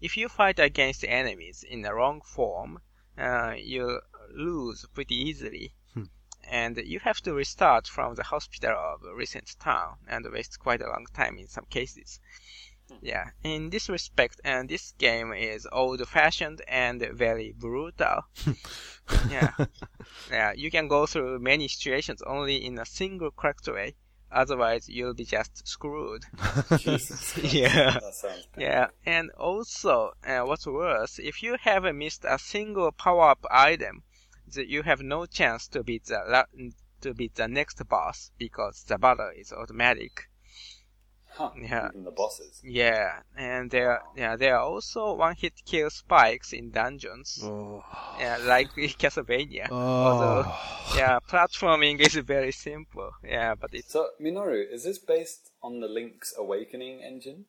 if 0.00 0.16
you 0.16 0.28
fight 0.28 0.58
against 0.58 1.04
enemies 1.04 1.62
in 1.62 1.82
the 1.82 1.94
wrong 1.94 2.20
form, 2.20 2.80
uh, 3.16 3.54
you'll 3.56 4.00
lose 4.30 4.86
pretty 4.92 5.14
easily. 5.14 5.74
Hmm. 5.92 6.04
And 6.50 6.76
you 6.76 7.00
have 7.00 7.20
to 7.22 7.34
restart 7.34 7.86
from 7.86 8.14
the 8.14 8.24
hospital 8.24 8.76
of 8.76 9.04
a 9.04 9.14
recent 9.14 9.56
town 9.60 9.98
and 10.08 10.26
waste 10.32 10.58
quite 10.58 10.82
a 10.82 10.88
long 10.88 11.06
time 11.14 11.38
in 11.38 11.48
some 11.48 11.66
cases. 11.66 12.20
Yeah, 13.00 13.30
in 13.42 13.70
this 13.70 13.88
respect, 13.88 14.40
and 14.44 14.68
this 14.68 14.92
game 14.98 15.32
is 15.32 15.66
old-fashioned 15.70 16.62
and 16.68 17.00
very 17.12 17.52
brutal. 17.52 18.22
yeah, 19.30 19.52
yeah, 20.30 20.52
you 20.54 20.70
can 20.70 20.88
go 20.88 21.06
through 21.06 21.38
many 21.38 21.68
situations 21.68 22.22
only 22.22 22.64
in 22.64 22.78
a 22.78 22.86
single 22.86 23.30
correct 23.30 23.68
way. 23.68 23.94
Otherwise, 24.30 24.88
you'll 24.88 25.14
be 25.14 25.24
just 25.24 25.66
screwed. 25.66 26.24
Jesus. 26.78 27.36
Yeah. 27.54 27.98
That 28.00 28.14
sounds 28.14 28.46
painful. 28.52 28.62
Yeah, 28.62 28.86
and 29.06 29.30
also, 29.32 30.12
uh, 30.26 30.40
what's 30.40 30.66
worse, 30.66 31.18
if 31.18 31.42
you 31.42 31.56
have 31.60 31.84
missed 31.94 32.24
a 32.24 32.38
single 32.38 32.90
power-up 32.90 33.44
item, 33.50 34.02
the, 34.46 34.68
you 34.68 34.82
have 34.82 35.00
no 35.02 35.26
chance 35.26 35.68
to 35.68 35.84
beat 35.84 36.06
the 36.06 36.20
la- 36.26 36.70
to 37.00 37.14
beat 37.14 37.34
the 37.36 37.46
next 37.46 37.86
boss 37.88 38.30
because 38.38 38.82
the 38.84 38.98
battle 38.98 39.30
is 39.36 39.52
automatic. 39.52 40.28
Huh, 41.36 41.50
Yeah. 41.60 41.88
Even 41.90 42.04
the 42.04 42.12
bosses. 42.12 42.60
Yeah, 42.62 43.22
and 43.36 43.68
there, 43.70 44.00
yeah, 44.16 44.36
there 44.36 44.56
are 44.56 44.62
also 44.62 45.14
one-hit 45.14 45.52
kill 45.66 45.90
spikes 45.90 46.52
in 46.52 46.70
dungeons, 46.70 47.40
Oh. 47.42 47.82
yeah, 48.20 48.36
like 48.38 48.68
in 48.76 48.90
Castlevania. 48.90 49.68
Although, 49.70 50.44
Oh. 50.46 50.94
yeah, 50.96 51.18
platforming 51.28 52.00
is 52.00 52.14
very 52.14 52.52
simple. 52.52 53.10
Yeah, 53.24 53.54
but 53.56 53.70
it's 53.74 53.90
So, 53.92 54.10
Minoru, 54.20 54.62
is 54.72 54.84
this 54.84 54.98
based 55.00 55.50
on 55.60 55.80
the 55.80 55.88
Link's 55.88 56.34
Awakening 56.38 57.02
engine? 57.02 57.46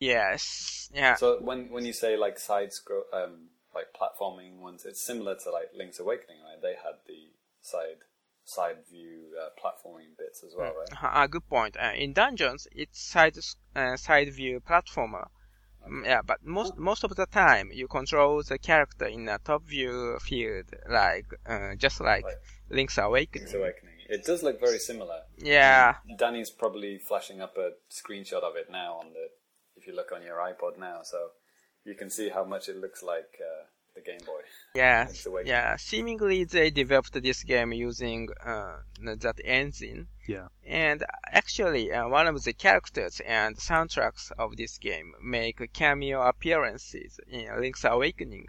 yes, 0.00 0.90
yeah, 0.94 1.14
So 1.16 1.38
when 1.40 1.70
when 1.70 1.84
you 1.84 1.92
say 1.92 2.16
like 2.16 2.38
side 2.38 2.72
scroll, 2.72 3.04
um, 3.12 3.48
like 3.74 3.88
platforming 3.92 4.60
ones, 4.60 4.84
it's 4.84 5.00
similar 5.00 5.34
to 5.44 5.50
like 5.50 5.70
Link's 5.76 6.00
Awakening, 6.00 6.38
right? 6.42 6.60
They 6.60 6.74
had 6.74 6.96
the 7.06 7.32
side 7.60 8.00
side 8.44 8.78
view 8.90 9.30
uh, 9.40 9.48
platforming 9.60 10.16
bits 10.18 10.44
as 10.44 10.54
well, 10.56 10.72
right? 10.78 10.88
Ah, 11.02 11.26
good 11.26 11.48
point. 11.48 11.76
Uh, 11.76 11.92
in 11.96 12.12
dungeons, 12.12 12.68
it's 12.72 13.00
side 13.00 13.36
uh, 13.74 13.96
side 13.96 14.32
view 14.32 14.60
platformer. 14.60 15.26
Mm, 15.88 16.04
yeah, 16.04 16.22
but 16.22 16.44
most 16.44 16.76
most 16.76 17.04
of 17.04 17.14
the 17.14 17.26
time 17.26 17.70
you 17.72 17.88
control 17.88 18.42
the 18.42 18.58
character 18.58 19.06
in 19.06 19.28
a 19.28 19.38
top 19.38 19.64
view 19.64 20.18
field, 20.20 20.66
like 20.88 21.26
uh, 21.46 21.74
just 21.74 22.00
like 22.00 22.24
Like 22.24 22.40
Link's 22.70 22.98
Awakening. 22.98 23.46
Link's 23.46 23.54
Awakening. 23.54 23.94
It 24.08 24.24
does 24.24 24.42
look 24.42 24.60
very 24.60 24.78
similar. 24.78 25.20
Yeah, 25.38 25.96
Danny's 26.16 26.50
probably 26.50 26.98
flashing 26.98 27.40
up 27.40 27.56
a 27.56 27.72
screenshot 27.90 28.42
of 28.42 28.56
it 28.56 28.70
now 28.70 28.94
on 28.94 29.12
the 29.12 29.28
if 29.76 29.86
you 29.86 29.94
look 29.94 30.12
on 30.12 30.22
your 30.22 30.36
iPod 30.36 30.78
now, 30.78 31.02
so 31.02 31.30
you 31.84 31.94
can 31.94 32.10
see 32.10 32.28
how 32.30 32.44
much 32.44 32.68
it 32.68 32.76
looks 32.76 33.02
like 33.02 33.38
uh, 33.40 33.64
the 33.94 34.00
Game 34.00 34.18
Boy. 34.26 34.40
yeah, 34.74 35.06
yeah. 35.44 35.76
Seemingly 35.76 36.44
they 36.44 36.70
developed 36.70 37.12
this 37.22 37.42
game 37.44 37.72
using 37.72 38.28
uh, 38.44 38.76
that 39.02 39.36
engine. 39.44 40.08
Yeah. 40.26 40.48
And 40.66 41.04
actually, 41.30 41.92
uh, 41.92 42.08
one 42.08 42.26
of 42.26 42.42
the 42.42 42.52
characters 42.52 43.20
and 43.26 43.56
soundtracks 43.56 44.32
of 44.38 44.56
this 44.56 44.78
game 44.78 45.12
make 45.22 45.72
cameo 45.72 46.22
appearances 46.22 47.18
in 47.28 47.48
Link's 47.60 47.84
Awakening. 47.84 48.46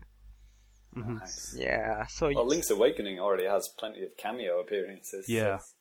Mhm. 0.95 1.19
Nice. 1.19 1.55
Yeah, 1.57 2.07
so 2.07 2.31
Well, 2.33 2.47
Link's 2.47 2.69
Awakening 2.71 3.19
already 3.19 3.45
has 3.45 3.67
plenty 3.77 4.03
of 4.03 4.15
cameo 4.17 4.59
appearances. 4.61 5.25
so 5.27 5.31
Yeah. 5.31 5.55
it's- 5.55 5.73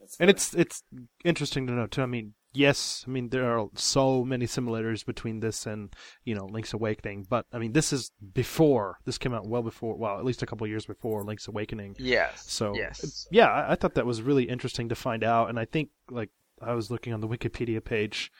it's 0.00 0.16
And 0.20 0.30
it's 0.30 0.54
it's 0.54 0.82
interesting 1.24 1.66
to 1.66 1.72
know 1.72 1.86
too. 1.86 2.02
I 2.02 2.06
mean, 2.06 2.34
yes, 2.54 3.04
I 3.06 3.10
mean 3.10 3.28
there 3.28 3.58
are 3.58 3.68
so 3.74 4.24
many 4.24 4.46
simulators 4.46 5.04
between 5.04 5.40
this 5.40 5.66
and 5.66 5.94
you 6.24 6.34
know 6.34 6.46
Link's 6.46 6.72
Awakening, 6.72 7.26
but 7.28 7.46
I 7.52 7.58
mean 7.58 7.72
this 7.72 7.92
is 7.92 8.10
before 8.32 8.98
this 9.04 9.18
came 9.18 9.34
out 9.34 9.46
well 9.46 9.62
before, 9.62 9.96
well 9.96 10.18
at 10.18 10.24
least 10.24 10.42
a 10.42 10.46
couple 10.46 10.64
of 10.64 10.70
years 10.70 10.86
before 10.86 11.24
Link's 11.24 11.48
Awakening. 11.48 11.96
yes, 11.98 12.44
So 12.46 12.74
yes, 12.74 13.26
yeah, 13.30 13.50
I, 13.50 13.72
I 13.72 13.74
thought 13.74 13.94
that 13.94 14.06
was 14.06 14.22
really 14.22 14.44
interesting 14.44 14.88
to 14.88 14.94
find 14.94 15.24
out, 15.24 15.48
and 15.50 15.58
I 15.58 15.64
think 15.64 15.90
like 16.10 16.30
I 16.62 16.74
was 16.74 16.90
looking 16.90 17.12
on 17.12 17.20
the 17.20 17.28
Wikipedia 17.28 17.84
page, 17.84 18.30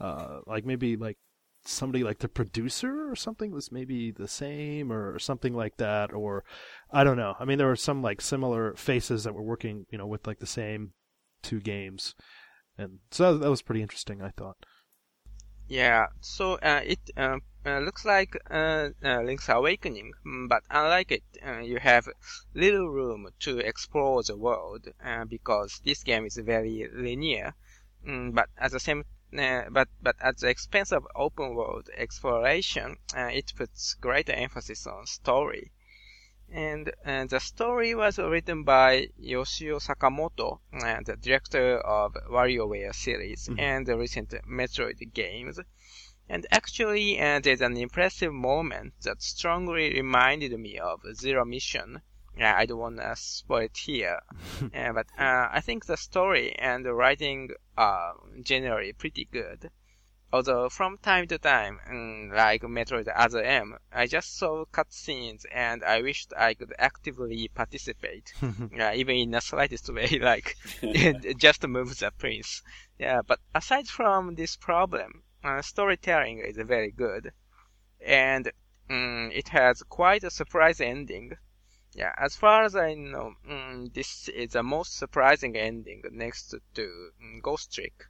uh, 0.00 0.40
like 0.46 0.64
maybe 0.64 0.96
like 0.96 1.18
somebody 1.66 2.04
like 2.04 2.18
the 2.18 2.28
producer 2.28 3.10
or 3.10 3.16
something 3.16 3.50
was 3.50 3.72
maybe 3.72 4.10
the 4.10 4.28
same 4.28 4.92
or, 4.92 5.14
or 5.14 5.18
something 5.18 5.54
like 5.54 5.76
that, 5.78 6.12
or 6.12 6.44
I 6.90 7.04
don't 7.04 7.16
know. 7.16 7.34
I 7.38 7.44
mean, 7.44 7.58
there 7.58 7.66
were 7.66 7.76
some 7.76 8.02
like 8.02 8.20
similar 8.20 8.74
faces 8.74 9.24
that 9.24 9.34
were 9.34 9.42
working, 9.42 9.86
you 9.90 9.98
know, 9.98 10.06
with 10.06 10.26
like 10.26 10.40
the 10.40 10.46
same 10.46 10.92
two 11.42 11.60
games, 11.60 12.14
and 12.78 13.00
so 13.10 13.38
that 13.38 13.50
was 13.50 13.62
pretty 13.62 13.82
interesting. 13.82 14.22
I 14.22 14.30
thought. 14.30 14.56
yeah. 15.68 16.06
So 16.20 16.54
uh, 16.54 16.80
it 16.84 17.00
uh, 17.16 17.38
uh, 17.66 17.78
looks 17.80 18.04
like 18.04 18.36
uh, 18.50 18.90
uh, 19.04 19.22
Link's 19.22 19.48
Awakening, 19.48 20.12
mm, 20.26 20.48
but 20.48 20.62
unlike 20.70 21.12
it, 21.12 21.22
uh, 21.46 21.58
you 21.60 21.78
have 21.78 22.08
little 22.54 22.88
room 22.88 23.28
to 23.40 23.58
explore 23.58 24.22
the 24.22 24.36
world 24.36 24.88
because 25.28 25.80
this 25.84 26.02
game 26.02 26.26
is 26.26 26.36
very 26.36 26.88
linear. 26.92 27.54
Mm, 28.06 28.34
but 28.34 28.48
at 28.58 28.70
the 28.70 28.80
same 28.80 29.04
but 29.32 29.88
but 30.00 30.16
at 30.20 30.38
the 30.38 30.48
expense 30.48 30.92
of 30.92 31.06
open 31.16 31.54
world 31.54 31.90
exploration, 31.96 32.96
it 33.14 33.52
puts 33.56 33.94
greater 33.94 34.32
emphasis 34.32 34.86
on 34.86 35.06
story. 35.06 35.72
And 36.54 36.92
uh, 37.04 37.24
the 37.26 37.40
story 37.40 37.96
was 37.96 38.16
written 38.18 38.62
by 38.62 39.08
Yoshio 39.18 39.80
Sakamoto, 39.80 40.60
uh, 40.72 41.00
the 41.04 41.16
director 41.16 41.78
of 41.78 42.14
WarioWare 42.30 42.94
series 42.94 43.48
Mhm. 43.48 43.58
and 43.60 43.86
the 43.86 43.98
recent 43.98 44.30
Metroid 44.46 45.12
games. 45.12 45.58
And 46.28 46.46
actually, 46.52 47.20
uh, 47.20 47.40
there's 47.40 47.60
an 47.60 47.76
impressive 47.76 48.32
moment 48.32 48.94
that 49.02 49.20
strongly 49.20 49.94
reminded 49.94 50.58
me 50.58 50.78
of 50.78 51.00
Zero 51.14 51.44
Mission. 51.44 52.00
Uh, 52.40 52.44
I 52.44 52.66
don't 52.66 52.78
want 52.78 52.98
to 52.98 53.16
spoil 53.16 53.64
it 53.64 53.76
here, 53.76 54.20
uh, 54.72 54.92
but 54.92 55.08
uh, 55.18 55.48
I 55.50 55.60
think 55.60 55.86
the 55.86 55.96
story 55.96 56.54
and 56.56 56.84
the 56.84 56.94
writing 56.94 57.50
are 57.76 58.14
generally 58.42 58.92
pretty 58.92 59.24
good. 59.24 59.70
Although 60.34 60.68
from 60.68 60.98
time 60.98 61.28
to 61.28 61.38
time, 61.38 61.78
mm, 61.88 62.34
like 62.34 62.62
Metroid 62.62 63.06
Other 63.14 63.44
M, 63.44 63.78
I 63.92 64.08
just 64.08 64.36
saw 64.36 64.64
cutscenes 64.64 65.46
and 65.52 65.84
I 65.84 66.02
wished 66.02 66.32
I 66.36 66.54
could 66.54 66.74
actively 66.76 67.46
participate, 67.54 68.34
uh, 68.42 68.90
even 68.96 69.14
in 69.14 69.30
the 69.30 69.40
slightest 69.40 69.88
way, 69.94 70.08
like 70.20 70.56
just 71.36 71.60
to 71.60 71.68
move 71.68 71.96
the 71.96 72.10
prince. 72.10 72.64
Yeah, 72.98 73.22
but 73.22 73.38
aside 73.54 73.86
from 73.86 74.34
this 74.34 74.56
problem, 74.56 75.22
uh, 75.44 75.62
storytelling 75.62 76.40
is 76.40 76.56
very 76.56 76.90
good, 76.90 77.30
and 78.00 78.50
mm, 78.90 79.30
it 79.32 79.50
has 79.50 79.84
quite 79.84 80.24
a 80.24 80.32
surprise 80.32 80.80
ending. 80.80 81.36
Yeah, 81.94 82.12
as 82.18 82.34
far 82.34 82.64
as 82.64 82.74
I 82.74 82.94
know, 82.94 83.34
mm, 83.48 83.94
this 83.94 84.28
is 84.30 84.50
the 84.50 84.64
most 84.64 84.98
surprising 84.98 85.56
ending 85.56 86.02
next 86.10 86.56
to 86.74 87.12
mm, 87.22 87.40
Ghost 87.40 87.72
Trick. 87.72 88.06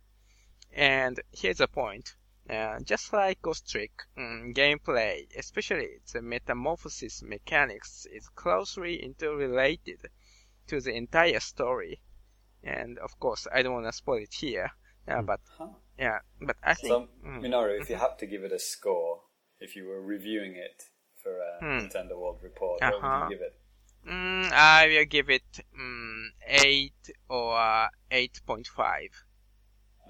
And 0.75 1.21
here's 1.33 1.59
the 1.59 1.69
point. 1.69 2.17
Uh, 2.51 2.81
just 2.81 3.13
like 3.13 3.41
Ghost 3.43 3.71
Trick, 3.71 3.93
mm, 4.19 4.55
gameplay, 4.55 5.27
especially 5.37 6.01
the 6.13 6.21
metamorphosis 6.23 7.23
mechanics, 7.23 8.07
is 8.13 8.29
closely 8.29 9.03
interrelated 9.03 10.07
to 10.69 10.81
the 10.81 10.95
entire 10.95 11.41
story. 11.41 12.01
And 12.63 12.99
of 12.99 13.19
course, 13.21 13.47
I 13.53 13.63
don't 13.63 13.75
want 13.75 13.87
to 13.87 13.93
spoil 13.93 14.23
it 14.23 14.35
here, 14.35 14.71
uh, 15.09 15.23
but 15.23 15.41
Huh. 15.59 15.69
yeah, 15.99 16.21
but 16.41 16.57
I 16.63 16.75
think 16.75 17.05
So, 17.05 17.09
mm, 17.25 17.43
Minoru, 17.43 17.79
if 17.79 17.91
you 17.91 17.97
had 17.97 18.19
to 18.19 18.27
give 18.27 18.45
it 18.45 18.53
a 18.53 18.59
score, 18.59 19.23
if 19.61 19.77
you 19.77 19.87
were 19.87 20.01
reviewing 20.03 20.57
it 20.57 20.91
for 21.23 21.39
a 21.39 21.61
Hmm. 21.61 21.79
Nintendo 21.79 22.19
World 22.19 22.43
Report, 22.43 22.87
what 22.87 23.03
would 23.03 23.15
Uh-huh. 23.15 23.23
you 23.23 23.37
give 23.37 23.41
it? 23.43 23.59
mm, 24.07 24.53
I 24.53 24.89
will 24.89 25.05
give 25.07 25.31
it 25.31 25.45
mm, 25.79 26.27
eight 26.47 27.11
or 27.29 27.89
eight 28.11 28.41
point 28.47 28.67
five. 28.67 29.11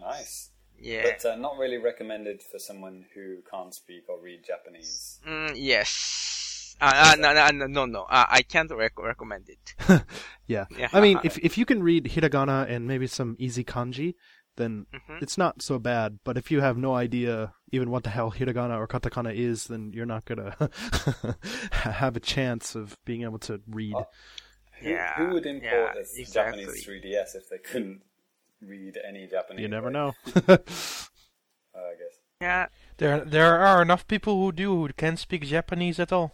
Nice. 0.01 0.51
Yeah. 0.85 1.03
But 1.17 1.25
uh, 1.25 1.37
not 1.37 1.57
really 1.59 1.79
recommended 1.79 2.43
for 2.43 2.59
someone 2.59 3.07
who 3.15 3.39
can't 3.51 3.73
speak 3.75 4.05
or 4.09 4.21
read 4.21 4.41
Japanese. 4.47 5.19
Mm, 5.27 5.53
yes. 5.57 6.77
Uh, 6.81 6.93
uh, 6.95 7.17
no, 7.19 7.33
no, 7.33 7.49
no, 7.51 7.67
no, 7.67 7.87
no. 7.87 8.03
Uh, 8.03 8.27
I 8.29 8.43
can't 8.43 8.71
rec- 8.71 8.99
recommend 8.99 9.49
it. 9.49 9.75
Yeah. 10.47 10.67
Yeah. 10.77 10.89
I 10.93 11.01
mean, 11.01 11.19
if 11.25 11.39
if 11.49 11.57
you 11.57 11.65
can 11.65 11.83
read 11.83 12.05
hiragana 12.05 12.69
and 12.69 12.87
maybe 12.87 13.07
some 13.07 13.35
easy 13.39 13.65
kanji, 13.65 14.15
then 14.57 14.85
Mhm. 14.93 15.23
it's 15.23 15.39
not 15.39 15.63
so 15.63 15.79
bad. 15.79 16.19
But 16.23 16.37
if 16.37 16.51
you 16.51 16.61
have 16.61 16.77
no 16.77 16.95
idea 16.95 17.55
even 17.73 17.91
what 17.91 18.05
the 18.05 18.11
hell 18.11 18.31
hiragana 18.31 18.77
or 18.77 18.87
katakana 18.87 19.33
is, 19.35 19.69
then 19.69 19.93
you're 19.95 20.05
not 20.15 20.27
gonna 20.27 20.55
have 21.73 22.17
a 22.17 22.21
chance 22.21 22.75
of 22.75 22.99
being 23.07 23.23
able 23.23 23.39
to 23.39 23.61
read. 23.67 23.95
Oh, 23.97 24.07
Who, 24.81 24.91
Yeah, 24.91 25.15
who 25.17 25.29
would 25.33 25.47
import 25.47 25.97
yeah, 25.97 26.03
a 26.03 26.21
exactly. 26.21 26.65
Japanese 26.67 26.87
3DS 26.87 27.35
if 27.37 27.49
they 27.49 27.59
couldn't 27.59 28.03
read 28.67 28.99
any 29.07 29.27
Japanese? 29.27 29.63
you 29.63 29.69
never 29.69 29.91
know. 29.91 30.15
Oh, 30.27 30.41
I 31.75 31.95
guess. 31.99 32.19
Yeah. 32.41 32.67
There, 32.99 33.25
there 33.25 33.59
are 33.59 33.83
enough 33.83 34.07
people 34.07 34.37
who 34.41 34.53
do 34.53 34.87
who 34.87 34.93
can't 34.93 35.19
speak 35.19 35.43
Japanese 35.47 35.99
at 35.99 36.13
all. 36.13 36.33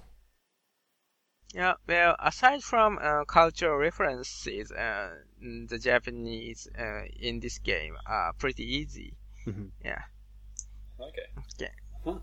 Yeah, 1.52 1.74
well, 1.88 2.14
aside 2.20 2.62
from 2.62 2.98
uh, 3.02 3.24
cultural 3.24 3.76
references, 3.76 4.70
uh, 4.70 5.10
the 5.40 5.78
Japanese 5.78 6.68
uh, 6.78 7.02
in 7.18 7.40
this 7.40 7.58
game 7.58 7.96
are 8.06 8.32
pretty 8.34 8.62
easy. 8.64 9.14
Mhm. 9.46 9.70
Yeah, 9.84 10.02
Okay. 11.00 11.26
Yeah. 11.58 11.68
Huh. 12.04 12.18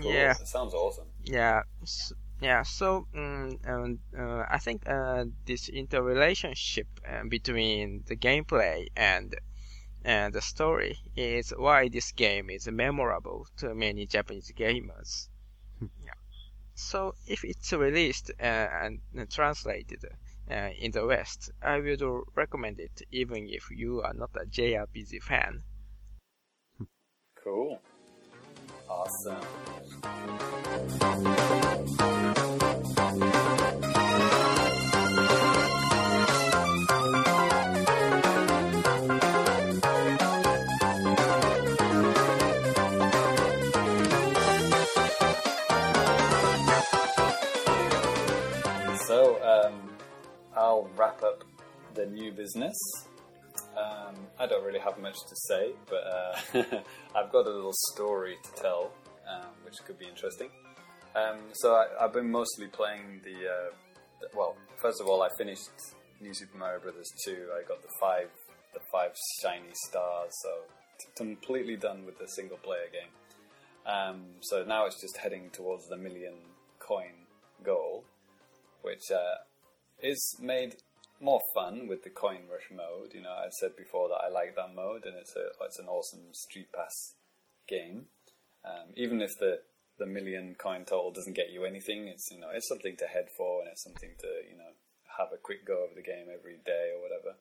Cool. 0.00 0.12
yeah, 0.12 0.32
That 0.34 0.46
sounds 0.48 0.72
awesome. 0.72 1.08
yeah, 1.24 1.62
s 1.82 2.12
yeah. 2.40 2.62
So, 2.62 3.06
um, 3.14 3.58
um, 3.66 3.98
uh, 4.18 4.44
I 4.48 4.58
think 4.58 4.88
uh, 4.88 5.24
this 5.46 5.68
interrelationship 5.68 6.86
uh, 7.06 7.24
between 7.28 8.04
the 8.06 8.16
gameplay 8.16 8.86
and 8.96 9.34
and 10.04 10.32
the 10.32 10.40
story 10.40 10.98
is 11.16 11.50
why 11.56 11.88
this 11.88 12.12
game 12.12 12.50
is 12.50 12.66
memorable 12.68 13.46
to 13.58 13.74
many 13.74 14.06
Japanese 14.06 14.52
gamers. 14.56 15.28
yeah. 15.80 16.12
So, 16.74 17.14
if 17.26 17.44
it's 17.44 17.72
released 17.72 18.30
uh, 18.40 18.42
and 18.42 19.00
translated 19.30 20.04
uh, 20.50 20.70
in 20.78 20.92
the 20.92 21.04
West, 21.06 21.50
I 21.62 21.78
would 21.78 22.02
recommend 22.34 22.80
it 22.80 23.02
even 23.12 23.48
if 23.48 23.70
you 23.70 24.00
are 24.02 24.14
not 24.14 24.30
a 24.34 24.46
JRPG 24.46 25.22
fan. 25.22 25.62
Cool. 27.44 27.80
Awesome. 28.88 29.40
I'll 50.80 50.90
wrap 50.96 51.22
up 51.22 51.44
the 51.94 52.06
new 52.06 52.32
business. 52.32 52.76
Um, 53.76 54.14
I 54.38 54.46
don't 54.46 54.64
really 54.64 54.78
have 54.78 54.98
much 54.98 55.16
to 55.28 55.36
say, 55.48 55.72
but 55.88 56.04
uh, 56.06 56.80
I've 57.14 57.30
got 57.30 57.46
a 57.46 57.50
little 57.50 57.74
story 57.92 58.36
to 58.42 58.62
tell, 58.62 58.92
um, 59.28 59.48
which 59.64 59.74
could 59.86 59.98
be 59.98 60.06
interesting. 60.06 60.48
Um, 61.14 61.38
so 61.52 61.74
I, 61.74 61.86
I've 62.00 62.12
been 62.12 62.30
mostly 62.30 62.68
playing 62.68 63.20
the, 63.24 63.48
uh, 63.48 63.70
the. 64.20 64.28
Well, 64.34 64.56
first 64.80 65.00
of 65.00 65.08
all, 65.08 65.22
I 65.22 65.28
finished 65.36 65.68
New 66.20 66.32
Super 66.32 66.56
Mario 66.56 66.80
Brothers 66.80 67.10
2. 67.26 67.48
I 67.52 67.66
got 67.68 67.82
the 67.82 67.88
five, 68.00 68.30
the 68.72 68.80
five 68.92 69.10
shiny 69.42 69.72
stars, 69.88 70.32
so 70.42 70.50
t- 70.98 71.06
completely 71.16 71.76
done 71.76 72.06
with 72.06 72.18
the 72.18 72.26
single 72.28 72.58
player 72.58 72.88
game. 72.92 73.92
Um, 73.92 74.22
so 74.40 74.64
now 74.64 74.86
it's 74.86 75.00
just 75.00 75.16
heading 75.16 75.50
towards 75.50 75.88
the 75.88 75.96
million 75.96 76.34
coin 76.78 77.26
goal, 77.64 78.04
which 78.82 79.10
uh, 79.12 79.49
is 80.02 80.36
made 80.40 80.76
more 81.20 81.40
fun 81.54 81.86
with 81.86 82.02
the 82.02 82.10
coin 82.10 82.42
rush 82.50 82.70
mode. 82.74 83.14
You 83.14 83.22
know, 83.22 83.30
I 83.30 83.48
said 83.50 83.76
before 83.76 84.08
that 84.08 84.22
I 84.24 84.28
like 84.28 84.56
that 84.56 84.74
mode, 84.74 85.04
and 85.04 85.16
it's 85.16 85.36
a 85.36 85.64
it's 85.64 85.78
an 85.78 85.86
awesome 85.86 86.32
street 86.32 86.72
pass 86.72 87.14
game. 87.68 88.06
Um, 88.64 88.92
even 88.96 89.20
if 89.20 89.38
the 89.38 89.60
the 89.98 90.06
million 90.06 90.56
coin 90.58 90.84
total 90.84 91.12
doesn't 91.12 91.36
get 91.36 91.50
you 91.50 91.64
anything, 91.64 92.08
it's 92.08 92.30
you 92.30 92.40
know 92.40 92.48
it's 92.52 92.68
something 92.68 92.96
to 92.96 93.06
head 93.06 93.28
for, 93.36 93.60
and 93.60 93.70
it's 93.70 93.82
something 93.82 94.10
to 94.20 94.26
you 94.50 94.56
know 94.56 94.72
have 95.18 95.28
a 95.32 95.38
quick 95.38 95.66
go 95.66 95.84
of 95.84 95.94
the 95.94 96.02
game 96.02 96.26
every 96.32 96.58
day 96.64 96.90
or 96.94 97.02
whatever. 97.02 97.36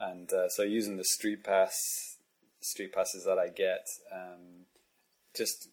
And 0.00 0.32
uh, 0.32 0.48
so 0.48 0.62
using 0.62 0.96
the 0.96 1.04
street 1.04 1.44
pass 1.44 2.16
street 2.60 2.92
passes 2.92 3.24
that 3.24 3.38
I 3.38 3.48
get, 3.48 3.86
um, 4.12 4.66
just 5.34 5.68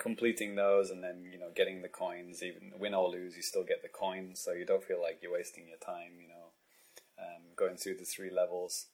completing 0.00 0.54
those 0.54 0.90
and 0.90 1.04
then 1.04 1.22
you 1.30 1.38
know 1.38 1.50
getting 1.54 1.82
the 1.82 1.88
coins 1.88 2.42
even 2.42 2.72
win 2.78 2.94
or 2.94 3.10
lose 3.10 3.36
you 3.36 3.42
still 3.42 3.62
get 3.62 3.82
the 3.82 3.88
coins 3.88 4.40
so 4.40 4.52
you 4.52 4.64
don't 4.64 4.82
feel 4.82 5.00
like 5.00 5.18
you're 5.22 5.32
wasting 5.32 5.68
your 5.68 5.78
time 5.78 6.12
you 6.20 6.28
know 6.28 6.48
um, 7.20 7.42
going 7.54 7.76
through 7.76 7.98
the 7.98 8.04
three 8.04 8.30
levels. 8.30 8.86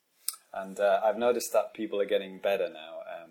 And 0.52 0.80
uh, 0.80 1.00
I've 1.04 1.18
noticed 1.18 1.52
that 1.52 1.74
people 1.74 2.00
are 2.00 2.06
getting 2.06 2.38
better 2.38 2.68
now 2.68 3.00
um, 3.06 3.30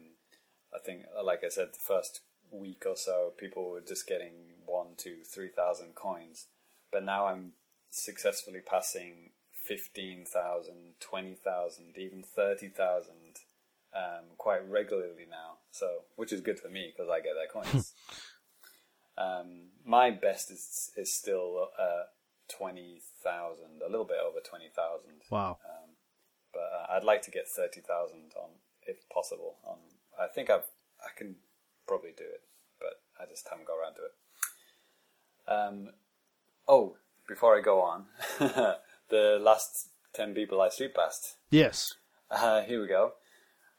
I 0.74 0.80
think 0.80 1.04
like 1.24 1.44
I 1.44 1.50
said 1.50 1.74
the 1.74 1.80
first 1.80 2.22
week 2.52 2.84
or 2.86 2.96
so 2.96 3.34
people 3.38 3.70
were 3.70 3.82
just 3.82 4.08
getting 4.08 4.56
one 4.66 4.96
two 4.98 5.18
three 5.24 5.50
thousand 5.50 5.96
coins. 5.96 6.48
But 6.92 7.04
now 7.04 7.28
I'm 7.28 7.54
successfully 7.90 8.62
passing 8.66 9.32
15,000 9.66 10.94
20,000 11.00 11.98
even 11.98 12.24
30,000 12.24 13.12
um, 13.96 14.36
quite 14.38 14.70
regularly 14.70 15.26
now, 15.30 15.58
so 15.76 16.06
which 16.16 16.32
is 16.32 16.42
good 16.42 16.60
for 16.60 16.70
me 16.70 16.94
because 16.96 17.10
I 17.10 17.20
get 17.20 17.34
their 17.36 17.52
coins. 17.52 17.94
um, 19.18 19.70
my 19.86 20.10
best 20.10 20.52
is 20.52 20.92
is 20.96 21.14
still 21.14 21.68
uh, 21.80 22.04
twenty 22.50 23.02
thousand, 23.24 23.82
a 23.86 23.90
little 23.90 24.06
bit 24.06 24.18
over 24.26 24.40
twenty 24.40 24.70
thousand. 24.74 25.22
wow. 25.30 25.58
Um, 25.66 25.90
but 26.54 26.62
uh, 26.62 26.96
I'd 26.96 27.04
like 27.04 27.22
to 27.24 27.32
get 27.32 27.48
thirty 27.48 27.82
thousand 27.82 28.32
on, 28.38 28.50
if 28.84 28.98
possible. 29.10 29.58
On 29.66 29.78
I 30.20 30.28
think 30.34 30.50
I've 30.50 30.68
I 31.04 31.10
can 31.18 31.36
probably 31.88 32.12
do 32.18 32.24
it, 32.24 32.42
but 32.80 33.02
I 33.22 33.30
just 33.30 33.48
haven't 33.50 33.68
got 33.68 33.76
around 33.76 33.96
to 33.96 34.02
it. 34.06 34.14
Um, 35.48 35.94
oh, 36.68 36.96
before 37.28 37.58
I 37.58 37.62
go 37.62 37.82
on, 37.82 38.06
the 39.10 39.40
last 39.42 39.90
ten 40.14 40.34
people 40.34 40.62
I 40.62 40.70
street 40.70 40.96
passed. 40.96 41.36
Yes. 41.52 41.94
Uh, 42.32 42.62
here 42.62 42.82
we 42.82 42.88
go. 42.88 43.14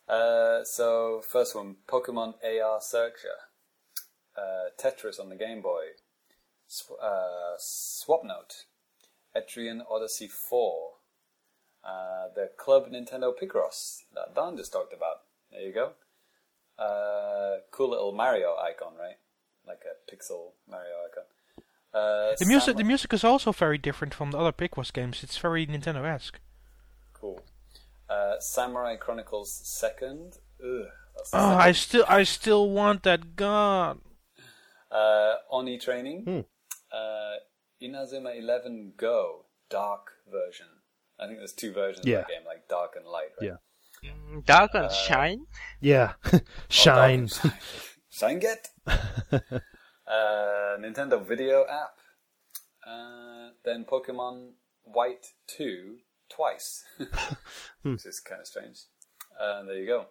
Uh, 0.08 0.62
so 0.64 1.20
first 1.26 1.54
one, 1.54 1.76
Pokemon 1.88 2.34
AR 2.44 2.80
Searcher, 2.80 3.38
uh, 4.36 4.70
Tetris 4.80 5.18
on 5.18 5.28
the 5.28 5.36
Game 5.36 5.60
Boy, 5.62 5.86
Sw- 6.68 6.92
uh, 7.02 7.56
Swapnote, 7.58 8.64
Etrian 9.36 9.80
Odyssey 9.90 10.28
4, 10.28 10.90
uh, 11.84 11.88
the 12.34 12.50
Club 12.56 12.90
Nintendo 12.90 13.32
Picross 13.36 14.02
that 14.14 14.34
Daan 14.34 14.56
just 14.56 14.72
talked 14.72 14.92
about. 14.92 15.22
There 15.50 15.60
you 15.62 15.72
go. 15.72 15.92
Uh, 16.78 17.60
cool 17.70 17.90
little 17.90 18.12
Mario 18.12 18.54
icon, 18.56 18.92
right? 18.98 19.16
Like 19.66 19.82
a 19.84 20.14
pixel 20.14 20.52
Mario 20.70 20.94
icon. 21.10 21.24
Uh, 21.94 22.34
The 22.38 22.46
music, 22.46 22.76
the 22.76 22.84
music 22.84 23.12
is 23.12 23.24
also 23.24 23.52
very 23.52 23.78
different 23.78 24.14
from 24.14 24.30
the 24.30 24.38
other 24.38 24.52
Picross 24.52 24.92
games. 24.92 25.22
It's 25.24 25.38
very 25.38 25.66
Nintendo-esque. 25.66 26.38
Cool. 27.14 27.40
Uh, 28.08 28.38
Samurai 28.40 28.96
Chronicles 28.96 29.52
Second. 29.64 30.34
Ugh, 30.62 30.86
that 30.86 30.90
What's 31.14 31.30
the 31.30 31.36
Oh, 31.38 31.40
second? 31.40 31.60
I 31.60 31.72
still, 31.72 32.04
I 32.08 32.22
still 32.24 32.70
want 32.70 33.02
that 33.02 33.36
gun. 33.36 34.00
Uh, 34.90 35.34
Oni 35.50 35.78
Training, 35.78 36.24
Hmm. 36.24 36.40
uh, 36.92 37.34
Inazuma 37.82 38.36
11 38.38 38.94
Go, 38.96 39.46
dark 39.68 40.12
version. 40.30 40.68
I 41.18 41.26
think 41.26 41.38
there's 41.38 41.52
two 41.52 41.72
versions 41.72 42.06
Yeah. 42.06 42.20
of 42.20 42.26
the 42.26 42.32
game, 42.34 42.44
like 42.46 42.68
dark 42.68 42.94
and 42.96 43.06
light, 43.06 43.30
right? 43.40 43.50
Yeah. 44.02 44.10
Mm, 44.10 44.44
Dark 44.44 44.74
and 44.74 44.90
Shine. 44.92 45.46
Yeah, 45.80 46.12
Oh, 46.32 46.40
shine. 46.68 47.26
dark 47.42 47.54
shine. 48.10 48.38
Get. 48.38 48.68
uh, 48.86 50.76
Nintendo 50.78 51.24
Video 51.26 51.64
app. 51.66 51.98
Uh, 52.86 53.50
then 53.64 53.84
Pokemon 53.84 54.52
White 54.84 55.26
2 55.48 55.98
twice, 56.28 56.84
which 57.82 58.06
is 58.06 58.20
kind 58.20 58.40
of 58.40 58.46
strange. 58.46 58.78
Uh, 59.40 59.62
there 59.64 59.76
you 59.78 59.86
go. 59.86 60.06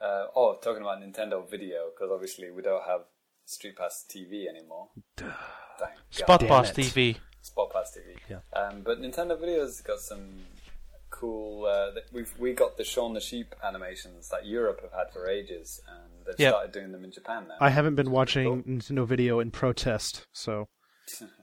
Uh, 0.00 0.26
oh, 0.34 0.56
talking 0.62 0.82
about 0.82 1.00
Nintendo 1.00 1.48
Video, 1.48 1.90
because 1.94 2.10
obviously 2.12 2.50
we 2.50 2.62
don't 2.62 2.84
have 2.86 3.02
Street 3.44 3.76
Pass 3.76 4.04
TV 4.08 4.46
anymore. 4.48 4.88
Thank 5.16 5.92
Spot 6.10 6.40
God. 6.40 6.48
Pass. 6.48 6.70
TV. 6.72 7.16
Spot 7.40 7.70
Pass 7.72 7.96
TV. 7.96 8.16
Yeah. 8.28 8.38
Um, 8.60 8.82
but 8.82 9.00
Nintendo 9.00 9.38
Video's 9.38 9.80
got 9.80 9.98
some 10.00 10.40
cool. 11.10 11.66
Uh, 11.66 12.00
we've 12.12 12.32
we 12.38 12.52
got 12.52 12.76
the 12.76 12.84
Shaun 12.84 13.14
the 13.14 13.20
Sheep 13.20 13.54
animations 13.64 14.28
that 14.30 14.46
Europe 14.46 14.80
have 14.82 14.92
had 14.92 15.12
for 15.12 15.28
ages, 15.28 15.80
and 15.88 16.26
they've 16.26 16.34
Yep. 16.38 16.52
started 16.52 16.72
doing 16.72 16.92
them 16.92 17.04
in 17.04 17.12
Japan 17.12 17.46
now. 17.48 17.56
I 17.60 17.70
haven't 17.70 17.94
been 17.94 18.10
watching 18.10 18.62
Nintendo 18.64 19.06
Video 19.06 19.38
in 19.40 19.50
protest, 19.50 20.26
so 20.32 20.68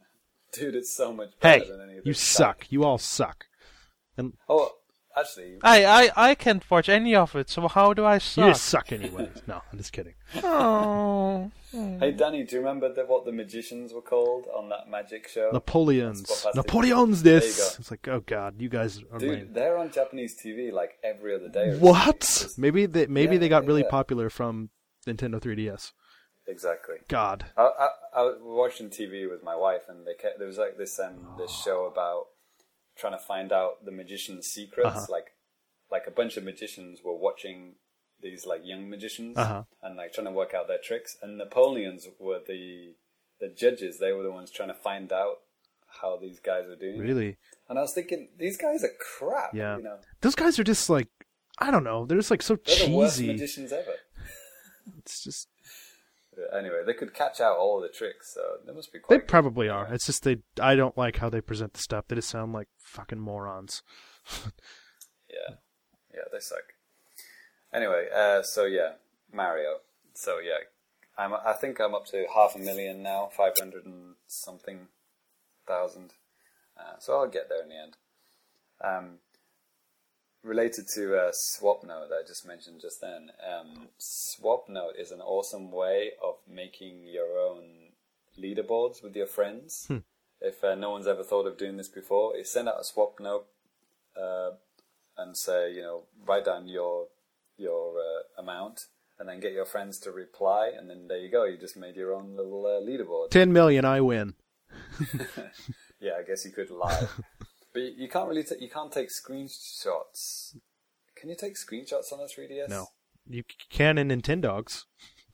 Dude, 0.53 0.75
it's 0.75 0.93
so 0.93 1.13
much 1.13 1.29
better 1.39 1.63
Hey, 1.63 1.69
than 1.71 1.81
any 1.81 1.97
of 1.97 2.05
you 2.05 2.13
this 2.13 2.21
suck. 2.21 2.65
You 2.71 2.83
all 2.83 2.97
suck. 2.97 3.45
And 4.17 4.33
Oh, 4.49 4.71
actually, 5.15 5.57
I, 5.63 5.85
I, 5.85 6.29
I 6.31 6.35
can't 6.35 6.69
watch 6.69 6.89
any 6.89 7.15
of 7.15 7.35
it. 7.35 7.49
So 7.49 7.67
how 7.67 7.93
do 7.93 8.03
I 8.05 8.15
You 8.15 8.19
suck? 8.19 8.49
just 8.49 8.65
suck 8.65 8.91
anyway. 8.91 9.29
no, 9.47 9.61
I'm 9.71 9.77
just 9.77 9.93
kidding. 9.93 10.13
Oh. 10.43 11.51
hey 11.71 12.11
Danny, 12.11 12.43
do 12.43 12.55
you 12.55 12.59
remember 12.61 12.91
the, 12.91 13.05
what 13.05 13.25
the 13.25 13.31
magicians 13.31 13.93
were 13.93 14.01
called 14.01 14.47
on 14.55 14.69
that 14.69 14.89
magic 14.89 15.27
show? 15.27 15.49
Napoleons. 15.53 16.21
Spot 16.27 16.53
Pass 16.53 16.53
TV. 16.53 16.55
Napoleon's 16.55 17.23
this. 17.23 17.77
It's 17.79 17.91
like, 17.91 18.07
oh 18.07 18.21
god, 18.25 18.59
you 18.59 18.69
guys 18.69 19.01
are 19.11 19.19
Dude, 19.19 19.29
lame. 19.29 19.49
they're 19.53 19.77
on 19.77 19.91
Japanese 19.91 20.35
TV 20.35 20.71
like 20.71 20.93
every 21.03 21.35
other 21.35 21.49
day. 21.49 21.69
or 21.69 21.77
What? 21.77 22.47
Maybe 22.57 22.85
they 22.87 23.05
maybe 23.07 23.35
Yeah, 23.35 23.39
they 23.41 23.49
got 23.49 23.65
really 23.67 23.83
yeah. 23.83 23.89
popular 23.89 24.29
from 24.29 24.69
Nintendo 25.07 25.39
3DS. 25.39 25.91
Exactly. 26.49 26.95
God. 27.07 27.45
I, 27.55 27.61
I, 27.61 27.87
I 28.15 28.21
was 28.23 28.37
watching 28.41 28.89
TV 28.89 29.29
with 29.29 29.43
my 29.43 29.55
wife, 29.55 29.83
and 29.87 30.05
they 30.05 30.13
kept, 30.19 30.39
there 30.39 30.47
was 30.47 30.57
like 30.57 30.77
this 30.77 30.99
um 30.99 31.35
this 31.37 31.51
show 31.51 31.85
about 31.85 32.25
trying 32.97 33.13
to 33.13 33.23
find 33.23 33.51
out 33.53 33.85
the 33.85 33.91
magician's 33.91 34.47
secrets. 34.47 34.89
Uh-huh. 34.89 35.05
Like 35.09 35.27
like 35.91 36.03
a 36.07 36.11
bunch 36.11 36.37
of 36.37 36.43
magicians 36.43 36.99
were 37.03 37.15
watching 37.15 37.75
these 38.21 38.45
like 38.45 38.61
young 38.63 38.89
magicians 38.89 39.37
Uh-huh. 39.37 39.63
and 39.81 39.95
like 39.95 40.11
trying 40.13 40.25
to 40.27 40.31
work 40.33 40.53
out 40.53 40.67
their 40.67 40.79
tricks. 40.83 41.15
And 41.21 41.37
Napoleons 41.37 42.07
were 42.19 42.39
the 42.45 42.95
the 43.39 43.47
judges. 43.49 43.99
They 43.99 44.11
were 44.11 44.23
the 44.23 44.31
ones 44.31 44.51
trying 44.51 44.69
to 44.69 44.73
find 44.75 45.13
out 45.13 45.37
how 46.01 46.17
these 46.17 46.39
guys 46.39 46.65
were 46.67 46.75
doing. 46.75 46.99
Really? 46.99 47.37
And 47.67 47.79
I 47.79 47.81
was 47.81 47.93
thinking, 47.93 48.29
these 48.37 48.57
guys 48.57 48.83
are 48.83 48.91
crap. 48.99 49.53
Yeah. 49.53 49.77
You 49.77 49.83
know, 49.83 49.97
Those 50.21 50.35
guys 50.35 50.59
are 50.59 50.63
just 50.63 50.89
like 50.89 51.07
I 51.59 51.71
don't 51.71 51.83
know. 51.83 52.05
They're 52.05 52.17
just 52.17 52.31
like 52.31 52.41
so 52.41 52.55
they're 52.65 52.87
the 52.87 52.95
worst 52.95 53.17
cheesy. 53.17 53.27
magicians 53.33 53.71
ever. 53.71 53.93
It's 54.97 55.23
just 55.23 55.47
Anyway, 56.57 56.83
they 56.85 56.93
could 56.93 57.13
catch 57.13 57.39
out 57.41 57.57
all 57.57 57.79
the 57.81 57.89
tricks, 57.89 58.33
so 58.33 58.41
they 58.65 58.73
must 58.73 58.91
be 58.91 58.99
they 59.09 59.17
good. 59.17 59.27
probably 59.27 59.69
are. 59.69 59.91
It's 59.93 60.05
just 60.05 60.23
they 60.23 60.37
I 60.61 60.75
don't 60.75 60.97
like 60.97 61.17
how 61.17 61.29
they 61.29 61.41
present 61.41 61.73
the 61.73 61.79
stuff. 61.79 62.05
They 62.07 62.15
just 62.15 62.29
sound 62.29 62.53
like 62.53 62.67
fucking 62.77 63.19
morons. 63.19 63.81
Yeah, 65.29 65.55
yeah, 66.13 66.23
they 66.31 66.39
suck. 66.39 66.73
Anyway, 67.73 68.07
uh, 68.13 68.41
so 68.41 68.65
yeah, 68.65 68.93
Mario. 69.31 69.77
So 70.13 70.39
yeah, 70.39 70.57
I'm. 71.17 71.33
I 71.33 71.53
think 71.53 71.79
I'm 71.79 71.93
up 71.93 72.07
to 72.07 72.25
half 72.33 72.55
a 72.55 72.59
million 72.59 73.03
now, 73.03 73.29
five 73.31 73.53
hundred 73.59 73.85
and 73.85 74.15
something 74.27 74.87
thousand. 75.67 76.13
Uh, 76.77 76.97
so 76.99 77.13
I'll 77.17 77.27
get 77.27 77.47
there 77.49 77.61
in 77.61 77.69
the 77.69 77.75
end. 77.75 77.97
Um, 78.83 79.19
related 80.43 80.87
to 80.95 81.15
uh, 81.15 81.31
SwapNote 81.31 82.09
that 82.09 82.21
I 82.23 82.27
just 82.27 82.47
mentioned 82.47 82.81
just 82.81 83.01
then, 83.01 83.31
um, 83.47 83.89
SwapNote 83.99 84.99
is 84.99 85.11
an 85.11 85.21
awesome 85.21 85.71
way 85.71 86.11
of 86.23 86.35
making 86.47 87.05
your 87.05 87.37
own 87.39 87.91
leaderboards 88.41 89.03
with 89.03 89.15
your 89.15 89.27
friends. 89.27 89.87
If 90.41 90.63
uh, 90.63 90.75
no 90.75 90.91
one's 90.91 91.07
ever 91.07 91.23
thought 91.23 91.47
of 91.47 91.57
doing 91.57 91.77
this 91.77 91.89
before, 91.89 92.35
you 92.35 92.43
send 92.45 92.69
out 92.69 92.79
a 92.79 92.83
SwapNote 92.83 93.43
uh, 94.19 94.51
and 95.17 95.35
say, 95.35 95.73
you 95.73 95.81
know, 95.81 96.03
write 96.25 96.45
down 96.45 96.67
your 96.67 97.07
your 97.57 97.99
uh, 97.99 98.41
amount, 98.41 98.85
and 99.19 99.27
then 99.27 99.41
get 99.41 99.51
your 99.51 99.65
friends 99.65 99.99
to 99.99 100.11
reply, 100.11 100.71
and 100.73 100.89
then 100.89 101.09
there 101.09 101.17
you 101.17 101.29
go. 101.29 101.43
You 101.43 101.57
just 101.57 101.75
made 101.75 101.97
your 101.97 102.13
own 102.13 102.37
little 102.37 102.65
uh, 102.65 102.79
leaderboard. 102.81 103.31
Ten 103.31 103.51
million, 103.51 103.83
I 103.83 103.99
win. 103.99 104.35
Yeah, 105.99 106.13
I 106.17 106.23
guess 106.23 106.45
you 106.45 106.51
could 106.51 106.71
lie, 106.71 107.07
but 107.73 107.81
you- 107.81 107.95
you 108.03 108.09
can't 108.09 108.27
really 108.29 108.43
ta- 108.43 108.55
you 108.59 108.69
can't 108.69 108.91
take 108.91 109.09
screenshots. 109.09 110.55
Can 111.15 111.29
you 111.29 111.35
take 111.35 111.55
screenshots 111.55 112.11
on 112.13 112.19
a 112.21 112.27
3ds? 112.27 112.69
No, 112.69 112.87
you 113.27 113.43
can 113.69 113.97
in 113.97 114.07
Nintendogs. 114.09 114.85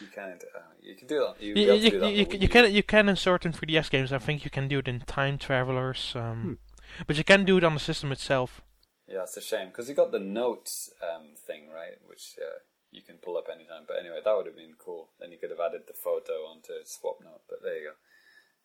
you 0.00 0.08
can't. 0.14 0.42
Uh, 0.54 0.60
you 0.82 0.94
can 0.94 1.06
do 1.06 1.18
that. 1.20 1.40
You, 1.40 1.54
You, 1.54 1.62
you, 1.66 1.72
you, 1.74 1.90
do 1.90 2.00
that 2.00 2.12
you, 2.12 2.26
you, 2.40 2.48
can 2.48 2.72
you 2.74 2.82
can 2.82 3.08
in 3.08 3.16
certain 3.16 3.52
3DS 3.52 3.90
games. 3.90 4.12
I 4.12 4.18
think 4.18 4.44
you 4.44 4.50
can 4.50 4.68
do 4.68 4.78
it 4.80 4.88
in 4.88 5.00
Time 5.00 5.38
Travelers, 5.38 6.12
um, 6.14 6.58
but 7.06 7.16
you 7.16 7.24
can 7.24 7.44
do 7.44 7.56
it 7.58 7.64
on 7.64 7.74
the 7.74 7.80
system 7.80 8.12
itself. 8.12 8.60
Yeah, 9.08 9.22
it's 9.22 9.36
a 9.36 9.40
shame 9.40 9.68
because 9.68 9.88
you 9.88 9.94
got 9.94 10.10
the 10.12 10.18
notes 10.18 10.90
um, 11.02 11.34
thing 11.46 11.70
right, 11.72 11.96
which 12.04 12.34
uh, 12.42 12.58
you 12.90 13.02
can 13.02 13.16
pull 13.16 13.36
up 13.36 13.46
anytime. 13.50 13.84
But 13.86 13.98
anyway, 14.00 14.20
that 14.24 14.36
would 14.36 14.46
have 14.46 14.56
been 14.56 14.74
cool. 14.78 15.10
Then 15.20 15.30
you 15.32 15.38
could 15.38 15.50
have 15.50 15.60
added 15.60 15.82
the 15.86 15.94
photo 15.94 16.44
onto 16.50 16.72
Swap 16.84 17.18
Note. 17.22 17.42
But 17.48 17.62
there 17.62 17.78
you 17.78 17.84
go. 17.90 17.94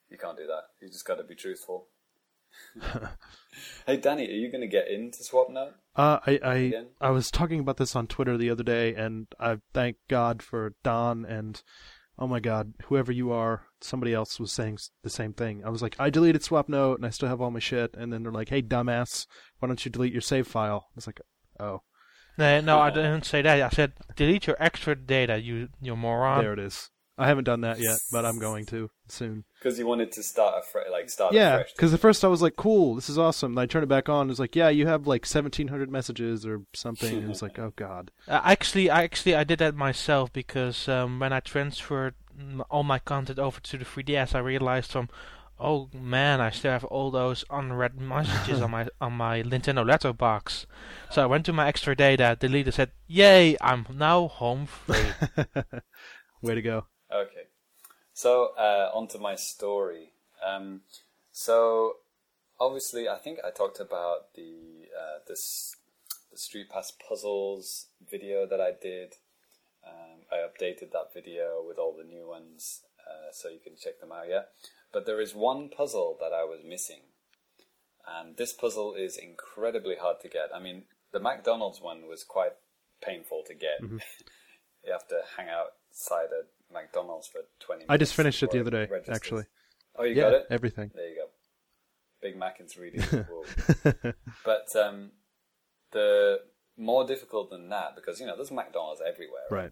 You 0.09 0.17
can't 0.17 0.37
do 0.37 0.47
that. 0.47 0.63
You 0.81 0.89
just 0.89 1.05
got 1.05 1.15
to 1.15 1.23
be 1.23 1.35
truthful. 1.35 1.87
hey, 3.85 3.97
Danny, 3.97 4.27
are 4.27 4.31
you 4.31 4.51
going 4.51 4.61
to 4.61 4.67
get 4.67 4.87
into 4.87 5.23
SwapNote? 5.23 5.73
Uh, 5.95 6.19
I 6.25 6.39
I, 6.43 6.55
Again? 6.55 6.87
I 6.99 7.09
was 7.09 7.31
talking 7.31 7.59
about 7.59 7.77
this 7.77 7.95
on 7.95 8.07
Twitter 8.07 8.37
the 8.37 8.49
other 8.49 8.63
day, 8.63 8.95
and 8.95 9.27
I 9.39 9.57
thank 9.73 9.97
God 10.07 10.41
for 10.41 10.73
Daan 10.83 11.25
and 11.25 11.61
oh 12.21 12.27
my 12.27 12.39
God, 12.39 12.73
whoever 12.85 13.11
you 13.11 13.31
are, 13.31 13.63
somebody 13.81 14.13
else 14.13 14.39
was 14.39 14.51
saying 14.51 14.77
the 15.03 15.09
same 15.09 15.33
thing. 15.33 15.63
I 15.65 15.69
was 15.69 15.81
like, 15.81 15.95
I 15.99 16.11
deleted 16.11 16.43
SwapNote 16.43 16.97
and 16.97 17.05
I 17.05 17.09
still 17.09 17.29
have 17.29 17.41
all 17.41 17.49
my 17.49 17.59
shit, 17.59 17.95
and 17.97 18.13
then 18.13 18.21
they're 18.23 18.31
like, 18.31 18.49
Hey, 18.49 18.61
dumbass, 18.61 19.25
why 19.59 19.67
don't 19.67 19.83
you 19.83 19.91
delete 19.91 20.13
your 20.13 20.21
save 20.21 20.47
file? 20.47 20.87
I 20.89 20.95
was 20.95 21.07
like, 21.07 21.19
Oh, 21.59 21.81
No, 22.37 22.61
no, 22.61 22.79
I 22.79 22.91
didn't 22.91 23.25
say 23.25 23.41
that. 23.41 23.61
I 23.61 23.69
said 23.69 23.93
delete 24.15 24.47
your 24.47 24.57
extra 24.59 24.95
data, 24.95 25.41
you 25.41 25.69
you 25.81 25.95
moron. 25.95 26.43
there 26.43 26.53
it 26.53 26.59
is. 26.59 26.91
I 27.17 27.27
haven't 27.27 27.43
done 27.43 27.61
that 27.61 27.79
yet, 27.79 27.99
but 28.11 28.25
I'm 28.25 28.39
going 28.39 28.65
to 28.67 28.89
soon. 29.07 29.43
Because 29.59 29.77
you 29.77 29.85
wanted 29.85 30.11
to 30.13 30.23
start 30.23 30.55
a 30.57 30.61
fre- 30.65 30.89
like 30.91 31.09
start 31.09 31.33
Yeah, 31.33 31.63
because 31.75 31.93
at 31.93 31.99
first 31.99 32.23
I 32.23 32.27
was 32.27 32.41
like, 32.41 32.55
"Cool, 32.55 32.95
this 32.95 33.09
is 33.09 33.17
awesome." 33.17 33.51
And 33.51 33.59
I 33.59 33.65
turned 33.65 33.83
it 33.83 33.87
back 33.87 34.09
on. 34.09 34.29
It's 34.29 34.39
like, 34.39 34.55
"Yeah, 34.55 34.69
you 34.69 34.87
have 34.87 35.05
like 35.05 35.25
1,700 35.25 35.91
messages 35.91 36.45
or 36.45 36.61
something." 36.73 37.13
And 37.13 37.23
it 37.25 37.29
was 37.29 37.41
like, 37.41 37.59
"Oh 37.59 37.73
God." 37.75 38.11
Uh, 38.27 38.41
actually, 38.43 38.89
I 38.89 39.03
actually 39.03 39.35
I 39.35 39.43
did 39.43 39.59
that 39.59 39.75
myself 39.75 40.31
because 40.33 40.87
um, 40.87 41.19
when 41.19 41.33
I 41.33 41.41
transferred 41.41 42.15
all 42.69 42.83
my 42.83 42.99
content 42.99 43.39
over 43.39 43.59
to 43.59 43.77
the 43.77 43.85
3DS, 43.85 44.33
I 44.33 44.39
realized 44.39 44.91
from, 44.91 45.09
oh 45.59 45.89
man, 45.93 46.41
I 46.41 46.49
still 46.49 46.71
have 46.71 46.85
all 46.85 47.11
those 47.11 47.45
unread 47.49 47.99
messages 48.01 48.61
on 48.61 48.71
my 48.71 48.87
on 48.99 49.13
my 49.13 49.43
Nintendo 49.43 49.85
letterbox. 49.85 50.65
So 51.11 51.21
I 51.21 51.27
went 51.27 51.45
to 51.45 51.53
my 51.53 51.67
extra 51.67 51.95
data, 51.95 52.37
deleted, 52.39 52.73
said, 52.73 52.91
"Yay, 53.07 53.57
I'm 53.61 53.85
now 53.93 54.27
home 54.27 54.65
free." 54.65 55.11
Way 56.41 56.55
to 56.55 56.61
go. 56.61 56.85
Okay. 57.11 57.47
So, 58.13 58.53
uh, 58.57 58.89
onto 58.93 59.17
my 59.17 59.35
story. 59.35 60.13
Um, 60.45 60.81
so, 61.31 61.95
obviously, 62.59 63.07
I 63.09 63.17
think 63.17 63.39
I 63.45 63.51
talked 63.51 63.79
about 63.79 64.33
the 64.35 64.87
uh, 64.97 65.19
this 65.27 65.75
the 66.31 66.37
Street 66.37 66.69
Pass 66.69 66.91
puzzles 66.91 67.87
video 68.09 68.47
that 68.47 68.61
I 68.61 68.71
did. 68.81 69.15
Um, 69.85 70.21
I 70.31 70.37
updated 70.37 70.91
that 70.91 71.13
video 71.13 71.63
with 71.65 71.77
all 71.77 71.95
the 71.97 72.03
new 72.03 72.27
ones, 72.27 72.81
uh, 73.05 73.31
so 73.33 73.49
you 73.49 73.59
can 73.59 73.73
check 73.75 73.99
them 73.99 74.11
out. 74.11 74.29
Yeah, 74.29 74.43
but 74.93 75.05
there 75.05 75.19
is 75.19 75.35
one 75.35 75.69
puzzle 75.69 76.17
that 76.21 76.33
I 76.33 76.43
was 76.43 76.61
missing, 76.65 77.01
and 78.07 78.37
this 78.37 78.53
puzzle 78.53 78.93
is 78.93 79.17
incredibly 79.17 79.95
hard 79.95 80.21
to 80.21 80.29
get. 80.29 80.49
I 80.55 80.59
mean, 80.59 80.83
the 81.11 81.19
McDonald's 81.19 81.81
one 81.81 82.07
was 82.07 82.23
quite 82.23 82.53
painful 83.03 83.43
to 83.47 83.53
get. 83.53 83.81
you 83.81 84.91
have 84.91 85.07
to 85.09 85.21
hang 85.37 85.47
outside 85.49 86.29
a 86.31 86.45
McDonald's 86.73 87.27
for 87.27 87.41
twenty. 87.59 87.85
I 87.89 87.97
just 87.97 88.13
finished 88.15 88.41
it 88.43 88.51
the 88.51 88.59
other 88.61 88.71
day, 88.71 88.87
registers. 88.89 89.15
actually. 89.15 89.43
Oh, 89.95 90.03
you 90.03 90.15
yeah, 90.15 90.21
got 90.23 90.33
it. 90.33 90.45
everything. 90.49 90.91
There 90.95 91.07
you 91.09 91.15
go. 91.15 91.27
Big 92.21 92.37
Mac 92.37 92.59
in 92.59 92.67
3D. 92.67 93.25
But 94.45 94.67
um, 94.75 95.11
the 95.91 96.39
more 96.77 97.05
difficult 97.05 97.49
than 97.49 97.69
that, 97.69 97.95
because 97.95 98.19
you 98.19 98.25
know 98.27 98.35
there's 98.35 98.51
McDonald's 98.51 99.01
everywhere, 99.05 99.43
Right. 99.49 99.71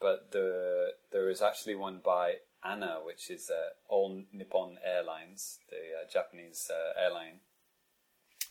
but 0.00 0.30
the 0.32 0.92
there 1.12 1.28
is 1.30 1.42
actually 1.42 1.74
one 1.74 2.00
by 2.04 2.34
ANA, 2.64 2.98
which 3.04 3.30
is 3.30 3.50
uh, 3.50 3.70
All 3.88 4.22
Nippon 4.32 4.76
Airlines, 4.84 5.58
the 5.70 5.76
uh, 5.76 6.10
Japanese 6.12 6.70
uh, 6.70 7.00
airline, 7.00 7.40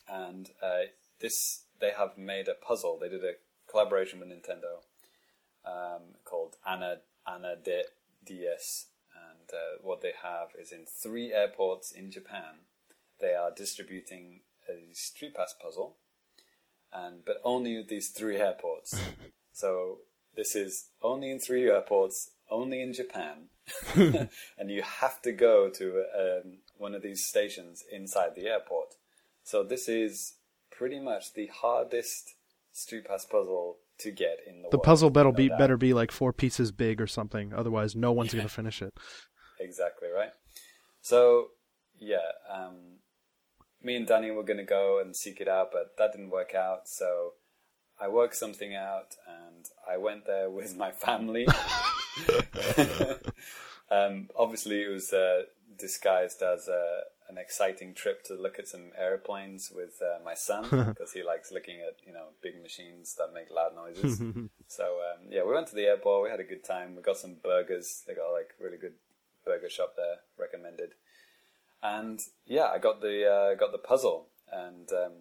and 0.10 0.50
uh, 0.62 0.88
this 1.22 1.64
they 1.80 1.92
have 1.98 2.18
made 2.18 2.48
a 2.48 2.54
puzzle. 2.56 2.98
They 3.00 3.10
did 3.10 3.24
a 3.24 3.34
collaboration 3.70 4.20
with 4.20 4.30
Nintendo 4.30 4.82
um, 5.66 6.16
called 6.24 6.56
Ana 6.66 6.98
Anna 7.28 7.56
de 7.56 7.84
DS, 8.26 8.88
and 9.14 9.50
uh, 9.52 9.82
what 9.82 10.02
they 10.02 10.14
have 10.22 10.50
is 10.60 10.72
in 10.72 10.86
three 10.86 11.34
airports 11.34 11.92
in 11.92 12.12
Japan, 12.12 12.66
they 13.20 13.34
are 13.34 13.52
distributing 13.52 14.42
a 14.70 14.94
Street 14.94 15.36
Pass 15.36 15.56
puzzle, 15.62 15.98
and 16.94 17.24
but 17.26 17.42
only 17.44 17.78
at 17.78 17.88
these 17.88 18.10
three 18.10 18.38
airports. 18.38 19.00
so 19.54 20.00
this 20.36 20.56
is 20.56 20.90
only 21.02 21.32
in 21.32 21.40
three 21.40 21.70
airports, 21.70 22.32
only 22.50 22.82
in 22.82 22.94
Japan, 22.94 23.50
and 23.96 24.70
you 24.70 24.82
have 24.82 25.22
to 25.24 25.32
go 25.32 25.70
to 25.70 26.04
um, 26.18 26.58
one 26.78 26.94
of 26.94 27.02
these 27.02 27.24
stations 27.24 27.84
inside 27.92 28.36
the 28.36 28.48
airport. 28.48 28.96
So 29.44 29.64
this 29.64 29.88
is 29.88 30.34
pretty 30.72 31.00
much 31.00 31.34
the 31.34 31.48
hardest 31.48 32.36
Street 32.72 33.06
Pass 33.06 33.26
puzzle 33.26 33.78
to 34.00 34.12
get 34.12 34.38
in 34.48 34.62
the, 34.62 34.70
The 34.70 34.78
world. 34.78 34.84
puzzle 34.84 35.10
better 35.10 35.32
be 35.32 35.50
better 35.50 35.78
be 35.78 35.94
like 35.94 36.12
four 36.12 36.34
pieces 36.34 36.72
big 36.72 37.02
or 37.02 37.08
something. 37.08 37.54
Otherwise, 37.54 37.96
no 37.96 38.12
one's 38.12 38.34
gonna 38.34 38.50
finish 38.50 38.82
it. 38.82 38.94
Exactly 39.60 40.10
right. 40.10 40.32
So 41.02 41.50
yeah, 42.00 42.18
um, 42.54 43.00
me 43.86 43.96
and 43.96 44.08
Danny 44.08 44.32
were 44.32 44.44
going 44.44 44.58
to 44.58 44.64
go 44.64 45.00
and 45.00 45.16
seek 45.16 45.40
it 45.40 45.48
out, 45.48 45.70
but 45.72 45.96
that 45.98 46.12
didn't 46.12 46.32
work 46.32 46.56
out. 46.56 46.88
So 46.88 47.34
I 48.00 48.08
worked 48.08 48.36
something 48.36 48.76
out, 48.76 49.16
and 49.28 49.66
I 49.90 49.98
went 49.98 50.26
there 50.26 50.50
with 50.50 50.76
my 50.76 50.92
family. 50.92 51.48
um, 53.92 54.30
obviously, 54.38 54.82
it 54.82 54.92
was 54.92 55.14
uh, 55.14 55.44
disguised 55.78 56.42
as 56.42 56.68
uh, 56.68 57.02
an 57.28 57.38
exciting 57.38 57.94
trip 57.94 58.24
to 58.24 58.36
look 58.36 58.60
at 58.60 58.68
some 58.68 58.92
airplanes 58.98 59.72
with 59.74 60.02
uh, 60.02 60.24
my 60.24 60.34
son 60.34 60.64
because 60.70 61.14
he 61.14 61.24
likes 61.24 61.52
looking 61.52 61.80
at 61.80 61.96
you 62.06 62.14
know 62.14 62.28
big 62.42 62.62
machines 62.62 63.16
that 63.18 63.34
make 63.34 63.50
loud 63.50 63.76
noises. 63.76 64.20
so 64.68 64.84
um, 64.84 65.28
yeah, 65.30 65.44
we 65.44 65.54
went 65.54 65.68
to 65.68 65.76
the 65.76 65.86
airport. 65.86 66.24
We 66.24 66.30
had 66.30 66.40
a 66.40 66.44
good 66.44 66.64
time. 66.64 66.96
We 66.96 67.02
got 67.02 67.18
some 67.18 67.38
burgers. 67.44 68.04
They 68.08 68.14
got 68.14 68.32
like 68.32 68.50
really 68.60 68.78
good 68.78 68.94
burger 69.46 69.70
shop 69.70 69.94
there, 69.96 70.18
recommended. 70.38 70.92
And 71.82 72.20
yeah, 72.46 72.66
I 72.74 72.80
got 72.80 73.02
the 73.02 73.26
uh, 73.26 73.56
got 73.56 73.72
the 73.72 73.78
puzzle, 73.78 74.28
and 74.52 74.90
um, 74.92 75.14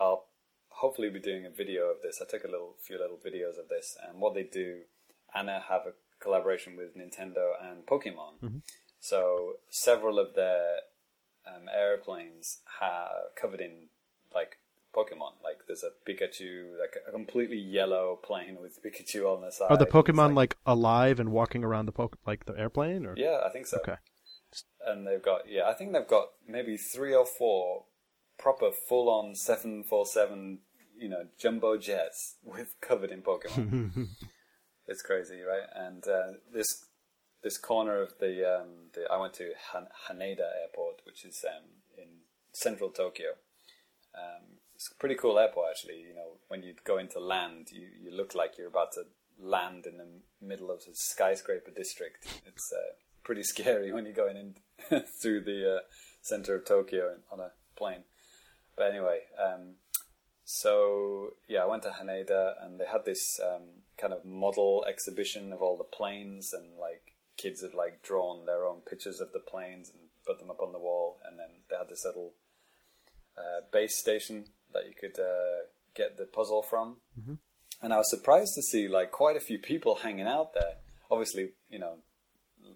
I'll 0.00 0.26
hopefully 0.68 1.10
be 1.10 1.20
doing 1.20 1.46
a 1.46 1.50
video 1.50 1.84
of 1.84 2.02
this. 2.02 2.20
I 2.20 2.30
took 2.30 2.44
a 2.44 2.50
little 2.50 2.76
few 2.82 2.98
little 2.98 3.16
videos 3.18 3.58
of 3.58 3.68
this, 3.68 3.96
and 4.06 4.20
what 4.20 4.34
they 4.34 4.42
do, 4.42 4.80
ANA 5.34 5.64
have 5.68 5.82
a 5.86 5.92
collaboration 6.22 6.76
with 6.76 6.96
Nintendo 6.96 7.52
and 7.62 7.86
Pokemon. 7.86 8.62
So 9.00 9.54
several 9.70 10.18
of 10.18 10.34
their 10.34 10.80
um, 11.46 11.68
airplanes 11.74 12.58
are 12.80 13.08
covered 13.40 13.60
in 13.60 13.88
like 14.34 14.58
Pokemon. 14.94 15.34
Like 15.44 15.58
there's 15.66 15.84
a 15.84 15.90
Pikachu, 16.08 16.78
like 16.80 16.96
a 17.06 17.12
completely 17.12 17.58
yellow 17.58 18.18
plane 18.22 18.58
with 18.60 18.78
Pikachu 18.82 19.26
on 19.32 19.42
the 19.42 19.52
side. 19.52 19.70
Are 19.70 19.76
the 19.76 19.86
Pokemon 19.86 20.34
like, 20.34 20.56
alive 20.64 21.20
and 21.20 21.30
walking 21.30 21.64
around 21.64 21.86
the 21.86 21.92
poke 21.92 22.18
like 22.26 22.46
the 22.46 22.58
airplane? 22.58 23.04
Or 23.06 23.14
Yeah, 23.16 23.40
I 23.44 23.50
think 23.50 23.66
so. 23.66 23.78
okay, 23.78 23.96
and 24.86 25.06
they've 25.06 25.22
got 25.22 25.42
yeah, 25.48 25.68
I 25.68 25.74
think 25.74 25.92
they've 25.92 26.06
got 26.06 26.28
maybe 26.48 26.76
three 26.76 27.14
or 27.14 27.26
four 27.26 27.84
proper 28.38 28.70
full 28.70 29.08
on 29.10 29.34
seven 29.34 29.84
four 29.84 30.06
seven, 30.06 30.60
you 30.98 31.08
know, 31.08 31.26
jumbo 31.38 31.76
jets 31.76 32.36
with 32.44 32.74
covered 32.80 33.10
in 33.10 33.22
Pokemon. 33.22 34.08
it's 34.86 35.02
crazy, 35.02 35.40
right? 35.42 35.68
And 35.74 36.06
uh, 36.08 36.38
this 36.52 36.85
this 37.46 37.58
corner 37.58 38.02
of 38.02 38.12
the 38.18 38.42
um, 38.42 38.90
the 38.92 39.06
I 39.08 39.16
went 39.18 39.34
to 39.34 39.52
Han- 39.70 39.86
Haneda 40.08 40.48
Airport, 40.62 41.02
which 41.06 41.24
is 41.24 41.44
um, 41.48 41.62
in 41.96 42.08
central 42.52 42.90
Tokyo. 42.90 43.28
Um, 44.16 44.58
it's 44.74 44.90
a 44.90 44.96
pretty 44.96 45.14
cool 45.14 45.38
airport, 45.38 45.68
actually. 45.70 46.00
You 46.08 46.14
know, 46.16 46.40
when 46.48 46.64
you 46.64 46.74
go 46.82 46.98
into 46.98 47.20
land, 47.20 47.68
you, 47.70 47.86
you 48.02 48.10
look 48.10 48.34
like 48.34 48.58
you're 48.58 48.66
about 48.66 48.92
to 48.94 49.02
land 49.38 49.86
in 49.86 49.96
the 49.96 50.08
middle 50.44 50.72
of 50.72 50.80
a 50.90 50.94
skyscraper 50.94 51.70
district. 51.70 52.26
It's 52.44 52.72
uh, 52.72 52.94
pretty 53.22 53.42
scary 53.54 53.92
when 53.92 54.06
you're 54.06 54.12
going 54.12 54.36
in 54.36 54.54
through 55.22 55.42
the 55.44 55.76
uh, 55.76 55.78
center 56.22 56.56
of 56.56 56.64
Tokyo 56.64 57.14
on 57.30 57.38
a 57.38 57.52
plane. 57.76 58.02
But 58.76 58.90
anyway, 58.90 59.20
um, 59.40 59.76
so 60.44 61.34
yeah, 61.48 61.62
I 61.62 61.66
went 61.66 61.84
to 61.84 61.90
Haneda 61.90 62.54
and 62.60 62.80
they 62.80 62.86
had 62.86 63.04
this 63.04 63.38
um, 63.40 63.84
kind 63.96 64.12
of 64.12 64.24
model 64.24 64.84
exhibition 64.88 65.52
of 65.52 65.62
all 65.62 65.76
the 65.76 65.84
planes 65.84 66.52
and 66.52 66.76
like 66.76 67.12
kids 67.36 67.62
had 67.62 67.74
like 67.74 68.02
drawn 68.02 68.46
their 68.46 68.64
own 68.64 68.80
pictures 68.80 69.20
of 69.20 69.32
the 69.32 69.38
planes 69.40 69.90
and 69.90 70.00
put 70.26 70.38
them 70.38 70.50
up 70.50 70.60
on 70.60 70.72
the 70.72 70.78
wall 70.78 71.18
and 71.26 71.38
then 71.38 71.48
they 71.70 71.76
had 71.76 71.88
this 71.88 72.04
little 72.04 72.32
uh, 73.36 73.60
base 73.72 73.98
station 73.98 74.46
that 74.72 74.84
you 74.86 74.94
could 74.98 75.20
uh, 75.20 75.66
get 75.94 76.16
the 76.16 76.24
puzzle 76.24 76.62
from. 76.62 76.96
And 77.82 77.92
I 77.92 77.98
was 77.98 78.10
surprised 78.10 78.54
to 78.54 78.62
see 78.62 78.88
like 78.88 79.10
quite 79.10 79.36
a 79.36 79.40
few 79.40 79.58
people 79.58 79.96
hanging 79.96 80.26
out 80.26 80.54
there. 80.54 80.74
Obviously, 81.10 81.50
you 81.68 81.78
know, 81.78 81.96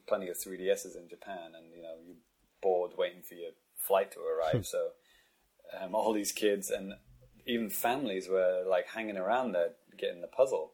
plenty 0.07 0.29
of 0.29 0.37
3DSs 0.37 0.97
in 0.97 1.09
Japan, 1.09 1.53
and 1.57 1.75
you 1.75 1.83
know, 1.83 1.95
you're 2.05 2.17
bored 2.63 2.93
waiting 2.97 3.23
for 3.23 3.35
your 3.35 3.51
flight 3.77 4.13
to 4.13 4.21
arrive. 4.21 4.67
so 4.67 4.91
um, 5.81 5.95
all 5.95 6.13
these 6.13 6.33
kids 6.33 6.71
and 6.71 6.95
even 7.47 7.71
families 7.71 8.29
were 8.29 8.65
like 8.69 8.89
hanging 8.89 9.17
around 9.17 9.53
there 9.53 9.71
getting 9.99 10.21
the 10.21 10.27
puzzle. 10.27 10.73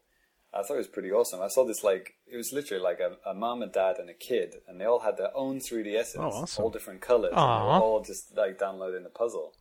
I 0.58 0.62
thought 0.62 0.74
it 0.74 0.78
was 0.78 0.86
pretty 0.88 1.12
awesome. 1.12 1.40
I 1.42 1.48
saw 1.48 1.64
this 1.64 1.84
like 1.84 2.14
it 2.26 2.36
was 2.36 2.52
literally 2.52 2.82
like 2.82 3.00
a, 3.00 3.16
a 3.28 3.34
mom 3.34 3.62
and 3.62 3.72
dad 3.72 3.96
and 3.98 4.08
a 4.10 4.14
kid, 4.14 4.56
and 4.66 4.80
they 4.80 4.84
all 4.84 5.00
had 5.00 5.16
their 5.16 5.36
own 5.36 5.58
3DSs, 5.60 6.16
Oh, 6.18 6.22
awesome. 6.30 6.64
all 6.64 6.70
different 6.70 7.00
colors, 7.00 7.32
and 7.32 7.40
they 7.40 7.64
were 7.66 7.80
all 7.82 8.02
just 8.02 8.36
like 8.36 8.58
downloading 8.58 9.02
the 9.04 9.10
puzzle. 9.10 9.52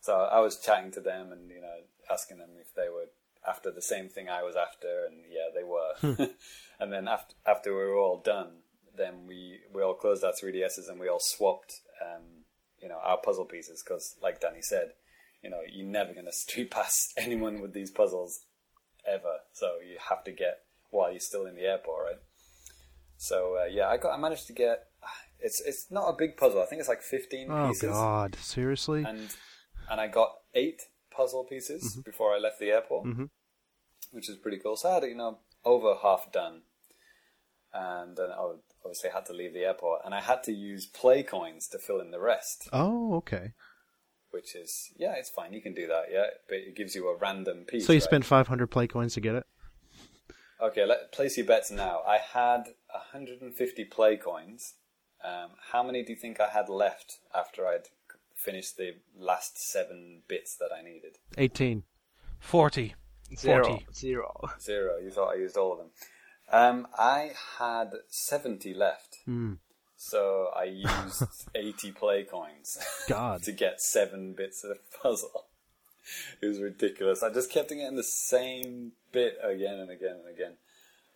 So 0.00 0.14
I 0.16 0.40
was 0.40 0.58
chatting 0.58 0.92
to 0.92 1.00
them 1.00 1.32
and 1.32 1.50
you 1.50 1.60
know 1.60 1.74
asking 2.10 2.38
them 2.38 2.50
if 2.60 2.74
they 2.74 2.88
were 2.88 3.06
after 3.48 3.70
the 3.70 3.82
same 3.82 4.08
thing 4.08 4.28
I 4.28 4.42
was 4.42 4.56
after, 4.56 5.06
and 5.06 5.16
yeah, 5.30 5.48
they 5.54 5.64
were. 5.64 6.28
and 6.80 6.92
then 6.92 7.08
after 7.08 7.34
after 7.46 7.70
we 7.70 7.82
were 7.84 7.96
all 7.96 8.20
done, 8.20 8.58
then 8.96 9.26
we 9.26 9.58
we 9.72 9.82
all 9.82 9.94
closed 9.94 10.22
our 10.24 10.32
3DSs 10.32 10.88
and 10.88 11.00
we 11.00 11.08
all 11.08 11.20
swapped, 11.20 11.80
um, 12.02 12.22
you 12.80 12.88
know, 12.88 12.98
our 13.02 13.18
puzzle 13.18 13.44
pieces 13.46 13.82
because, 13.82 14.16
like 14.22 14.40
Danny 14.40 14.62
said, 14.62 14.92
you 15.42 15.50
know, 15.50 15.60
you're 15.72 15.86
never 15.86 16.12
going 16.12 16.26
to 16.32 16.32
street 16.32 16.70
pass 16.70 17.12
anyone 17.16 17.60
with 17.60 17.72
these 17.72 17.90
puzzles 17.90 18.44
ever. 19.08 19.38
So 19.52 19.76
you 19.86 19.96
have 20.08 20.24
to 20.24 20.32
get 20.32 20.60
while 20.90 21.10
you're 21.10 21.20
still 21.20 21.46
in 21.46 21.54
the 21.56 21.62
airport, 21.62 22.04
right? 22.04 22.20
So 23.16 23.56
uh, 23.62 23.64
yeah, 23.66 23.88
I 23.88 23.96
got 23.96 24.12
I 24.14 24.18
managed 24.18 24.46
to 24.48 24.52
get. 24.52 24.86
It's 25.40 25.60
it's 25.64 25.86
not 25.90 26.08
a 26.08 26.14
big 26.16 26.36
puzzle. 26.36 26.62
I 26.62 26.66
think 26.66 26.80
it's 26.80 26.88
like 26.88 27.02
15 27.02 27.48
oh 27.50 27.72
god, 27.80 28.36
seriously? 28.36 29.04
and 29.06 29.34
and 29.90 30.00
I 30.00 30.08
got 30.08 30.32
eight 30.54 30.82
puzzle 31.10 31.44
pieces 31.44 31.82
Mm-hmm. 31.92 32.00
before 32.04 32.34
I 32.34 32.38
left 32.38 32.58
the 32.58 32.70
airport, 32.70 33.06
which 34.12 34.28
is 34.28 34.36
pretty 34.36 34.58
cool. 34.58 34.76
So 34.76 34.90
I 34.90 34.94
had 34.94 35.04
you 35.04 35.14
know 35.14 35.38
over 35.64 35.94
half 36.02 36.30
done, 36.32 36.62
and 37.72 38.16
then 38.16 38.30
I 38.30 38.54
obviously 38.84 39.10
had 39.10 39.26
to 39.26 39.32
leave 39.32 39.52
the 39.52 39.64
airport, 39.64 40.02
and 40.04 40.14
I 40.14 40.20
had 40.20 40.42
to 40.44 40.52
use 40.52 40.86
play 40.86 41.22
coins 41.22 41.68
to 41.68 41.78
fill 41.78 42.00
in 42.00 42.10
the 42.10 42.20
rest, 42.20 42.68
oh, 42.72 43.14
okay. 43.16 43.52
Which 44.36 44.54
is 44.54 44.92
yeah, 44.98 45.14
it's 45.16 45.30
fine. 45.30 45.54
You 45.54 45.62
can 45.62 45.72
do 45.72 45.86
that, 45.86 46.04
yeah, 46.12 46.26
but 46.46 46.58
it 46.58 46.76
gives 46.76 46.94
you 46.94 47.08
a 47.08 47.16
random 47.16 47.64
piece. 47.66 47.86
So 47.86 47.94
you 47.94 47.98
right? 47.98 48.02
spent 48.02 48.24
500 48.26 48.66
play 48.66 48.86
coins 48.86 49.14
to 49.14 49.20
get 49.20 49.34
it? 49.34 49.46
Okay, 50.60 50.84
let 50.84 51.10
place 51.10 51.38
your 51.38 51.46
bets 51.46 51.70
now. 51.70 52.02
I 52.06 52.18
had 52.18 52.74
150 52.92 53.84
play 53.86 54.16
coins. 54.18 54.74
Um, 55.24 55.50
how 55.72 55.82
many 55.82 56.04
do 56.04 56.12
you 56.12 56.18
think 56.18 56.38
I 56.38 56.48
had 56.48 56.68
left 56.68 57.18
after 57.34 57.66
I'd 57.66 57.88
finished 58.34 58.76
the 58.76 58.96
last 59.18 59.58
seven 59.58 60.22
bits 60.28 60.54
that 60.56 60.68
I 60.78 60.82
needed? 60.82 61.16
18. 61.38 61.82
40. 62.38 62.94
Zero. 63.36 63.64
40. 63.64 63.86
Zero. 63.94 64.50
Zero. 64.60 64.98
You 64.98 65.10
thought 65.10 65.32
I 65.32 65.36
used 65.36 65.56
all 65.56 65.72
of 65.72 65.78
them. 65.78 65.90
Um, 66.52 66.86
I 66.96 67.32
had 67.58 67.92
70 68.08 68.74
left. 68.74 69.18
So 69.96 70.48
I 70.54 70.64
used 70.64 71.24
80 71.54 71.92
play 71.92 72.24
coins 72.24 72.78
God. 73.08 73.42
to 73.44 73.52
get 73.52 73.80
seven 73.80 74.34
bits 74.34 74.62
of 74.64 74.70
the 74.70 74.78
puzzle. 75.02 75.46
It 76.40 76.46
was 76.46 76.60
ridiculous. 76.60 77.24
I 77.24 77.32
just 77.32 77.50
kept 77.50 77.70
getting 77.70 77.96
the 77.96 78.04
same 78.04 78.92
bit 79.10 79.38
again 79.42 79.80
and 79.80 79.90
again 79.90 80.20
and 80.24 80.32
again. 80.32 80.52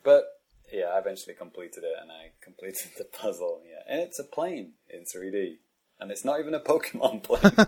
But 0.03 0.25
yeah, 0.69 0.87
I 0.87 0.99
eventually 0.99 1.33
completed 1.33 1.85
it 1.85 1.95
and 2.01 2.11
I 2.11 2.31
completed 2.43 2.91
the 2.97 3.05
puzzle. 3.05 3.61
Yeah, 3.65 3.83
and 3.87 4.01
it's 4.01 4.19
a 4.19 4.25
plane 4.25 4.73
in 4.89 5.05
3D. 5.05 5.59
And 5.97 6.11
it's 6.11 6.25
not 6.25 6.41
even 6.41 6.53
a 6.53 6.59
Pokemon 6.59 7.23
plane. 7.23 7.67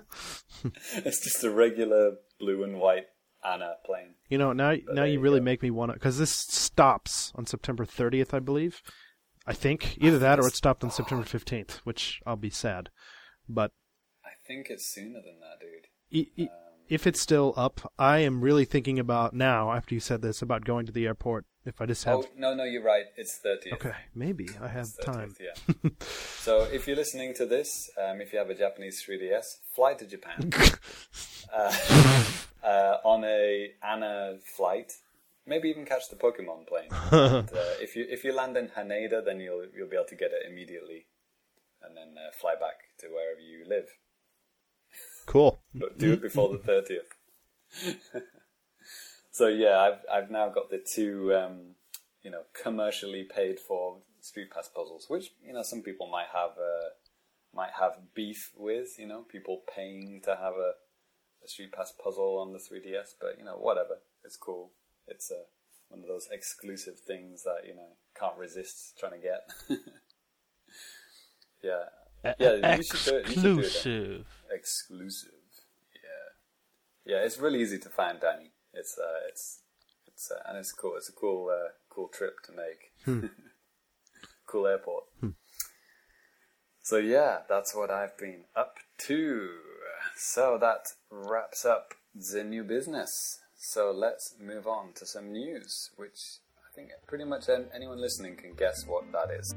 it's 1.05 1.24
just 1.24 1.43
a 1.45 1.49
regular 1.49 2.18
blue 2.39 2.61
and 2.61 2.78
white 2.80 3.05
ANA 3.45 3.76
plane. 3.86 4.16
You 4.30 4.38
know, 4.38 4.53
now 4.53 4.76
now 4.91 5.03
you 5.03 5.20
really 5.20 5.39
go. 5.39 5.45
make 5.45 5.61
me 5.61 5.72
want 5.72 5.91
to 5.91 5.93
because 5.93 6.18
this 6.18 6.32
stops 6.32 7.32
on 7.36 7.45
September 7.45 7.86
30th, 7.86 8.34
I 8.34 8.39
believe. 8.39 8.82
I 9.45 9.53
think 9.53 9.97
either 9.99 10.17
that 10.19 10.39
or 10.39 10.47
it 10.47 10.55
stopped 10.55 10.83
on 10.83 10.91
September 10.91 11.25
15th, 11.25 11.77
which 11.83 12.21
I'll 12.25 12.35
be 12.37 12.49
sad. 12.49 12.89
But 13.49 13.71
I 14.25 14.29
think 14.47 14.67
it's 14.69 14.85
sooner 14.85 15.19
than 15.21 15.39
that, 15.41 15.59
dude. 15.59 15.87
i- 16.37 16.43
i- 16.43 16.49
if 16.89 17.07
it's 17.07 17.19
still 17.21 17.53
up, 17.57 17.91
I 17.97 18.19
am 18.19 18.41
really 18.41 18.65
thinking 18.65 18.99
about 18.99 19.33
now 19.33 19.71
after 19.73 19.95
you 19.95 19.99
said 20.01 20.21
this 20.21 20.41
about 20.41 20.63
going 20.65 20.85
to 20.85 20.91
the 20.91 21.05
airport. 21.07 21.45
If 21.65 21.79
I 21.81 21.85
just 21.85 22.03
have 22.03 22.17
Oh 22.17 22.25
no, 22.35 22.53
no, 22.53 22.65
you're 22.65 22.83
right. 22.83 23.05
It's 23.15 23.39
30th. 23.39 23.73
okay, 23.73 23.93
maybe 24.13 24.49
I 24.61 24.67
have 24.67 24.83
It's 24.87 24.97
30th, 24.97 25.05
time. 25.05 25.35
Yeah. 25.39 25.89
so 26.39 26.63
if 26.63 26.85
you're 26.87 26.97
listening 26.97 27.33
to 27.35 27.45
this, 27.45 27.89
um, 27.97 28.19
if 28.21 28.33
you 28.33 28.39
have 28.39 28.49
a 28.49 28.55
Japanese 28.55 29.01
3DS, 29.01 29.59
fly 29.73 29.93
to 29.93 30.05
Japan 30.05 30.51
uh, 31.53 31.75
uh, 32.63 32.97
on 33.05 33.23
a 33.23 33.71
ANA 33.81 34.39
flight. 34.55 34.93
Maybe 35.45 35.69
even 35.69 35.85
catch 35.85 36.09
the 36.09 36.15
Pokemon 36.15 36.67
plane. 36.67 36.89
and, 37.11 37.49
uh, 37.49 37.75
if 37.81 37.95
you 37.95 38.05
if 38.09 38.23
you 38.23 38.33
land 38.33 38.57
in 38.57 38.69
Haneda, 38.69 39.23
then 39.23 39.39
you'll 39.39 39.65
you'll 39.75 39.89
be 39.89 39.95
able 39.95 40.07
to 40.07 40.15
get 40.15 40.31
it 40.31 40.49
immediately, 40.49 41.07
and 41.81 41.95
then 41.95 42.15
uh, 42.17 42.31
fly 42.39 42.53
back 42.53 42.77
to 42.99 43.07
wherever 43.07 43.39
you 43.39 43.65
live. 43.67 43.89
Cool. 45.25 45.61
But 45.73 45.97
do 45.97 46.13
it 46.13 46.21
before 46.21 46.49
the 46.49 46.59
thirtieth. 46.59 47.09
so 49.31 49.47
yeah, 49.47 49.79
I've 49.79 49.99
I've 50.11 50.31
now 50.31 50.49
got 50.49 50.69
the 50.69 50.79
two 50.79 51.33
um, 51.33 51.75
you 52.21 52.31
know 52.31 52.43
commercially 52.61 53.23
paid 53.23 53.59
for 53.59 53.99
Street 54.21 54.51
Pass 54.51 54.69
puzzles, 54.73 55.05
which 55.09 55.31
you 55.43 55.53
know 55.53 55.63
some 55.63 55.81
people 55.81 56.07
might 56.07 56.27
have 56.33 56.51
uh, 56.51 56.89
might 57.53 57.71
have 57.79 58.13
beef 58.13 58.51
with. 58.55 58.99
You 58.99 59.07
know, 59.07 59.21
people 59.21 59.61
paying 59.73 60.21
to 60.25 60.35
have 60.35 60.53
a, 60.53 60.73
a 61.43 61.47
Street 61.47 61.71
Pass 61.71 61.93
puzzle 62.03 62.37
on 62.39 62.53
the 62.53 62.59
3DS, 62.59 63.15
but 63.19 63.37
you 63.37 63.45
know 63.45 63.57
whatever, 63.57 63.99
it's 64.23 64.37
cool. 64.37 64.71
It's 65.07 65.31
uh, 65.31 65.43
one 65.89 66.01
of 66.01 66.07
those 66.07 66.27
exclusive 66.31 66.99
things 66.99 67.43
that 67.43 67.67
you 67.67 67.75
know 67.75 67.97
can't 68.19 68.37
resist 68.37 68.97
trying 68.99 69.13
to 69.13 69.17
get. 69.19 69.41
yeah, 71.63 72.33
yeah, 72.39 72.75
you 72.75 72.83
should 72.83 73.05
do 73.05 73.17
it. 73.17 73.35
You 73.35 73.41
do 73.41 73.59
it. 73.59 73.65
Exclusive. 73.65 74.25
Exclusive. 74.51 75.29
Yeah, 77.05 77.15
yeah. 77.15 77.25
It's 77.25 77.37
really 77.37 77.61
easy 77.61 77.79
to 77.79 77.89
find, 77.89 78.19
Danny. 78.19 78.51
It's 78.73 78.97
uh, 78.97 79.27
it's 79.29 79.59
it's 80.07 80.31
uh, 80.31 80.41
and 80.47 80.57
it's 80.57 80.71
cool. 80.71 80.95
It's 80.97 81.09
a 81.09 81.13
cool 81.13 81.49
uh, 81.49 81.69
cool 81.89 82.07
trip 82.07 82.35
to 82.45 82.51
make. 82.51 83.31
cool 84.47 84.67
airport. 84.67 85.05
So 86.83 86.97
yeah, 86.97 87.39
that's 87.47 87.73
what 87.73 87.89
I've 87.89 88.17
been 88.17 88.43
up 88.55 88.75
to. 89.07 89.49
So 90.17 90.57
that 90.59 90.89
wraps 91.09 91.65
up 91.65 91.93
the 92.13 92.43
new 92.43 92.63
business. 92.65 93.39
So 93.66 93.91
let's 93.91 94.36
move 94.41 94.68
on 94.68 94.91
to 94.95 95.05
some 95.05 95.32
news, 95.32 95.89
which 95.95 96.39
I 96.57 96.76
think 96.76 96.89
pretty 97.07 97.24
much 97.24 97.45
anyone 97.74 97.97
listening 97.97 98.36
can 98.36 98.55
guess 98.55 98.86
what 98.86 99.09
that 99.14 99.32
is. 99.32 99.55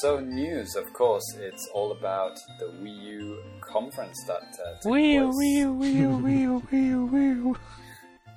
So 0.00 0.20
news, 0.20 0.76
of 0.76 0.92
course, 0.92 1.24
it's 1.38 1.66
all 1.74 1.92
about 1.92 2.36
the 2.58 2.66
Wii 2.66 3.02
U 3.04 3.42
conference 3.60 4.16
that 4.26 4.42
uh, 4.42 4.80
took 4.80 4.90
Wheel, 4.92 5.26
place. 5.26 5.36
wheel, 5.36 5.72
wheel, 5.72 6.18
wheel, 6.18 6.58
wheel, 6.70 7.06
wheel. 7.06 7.56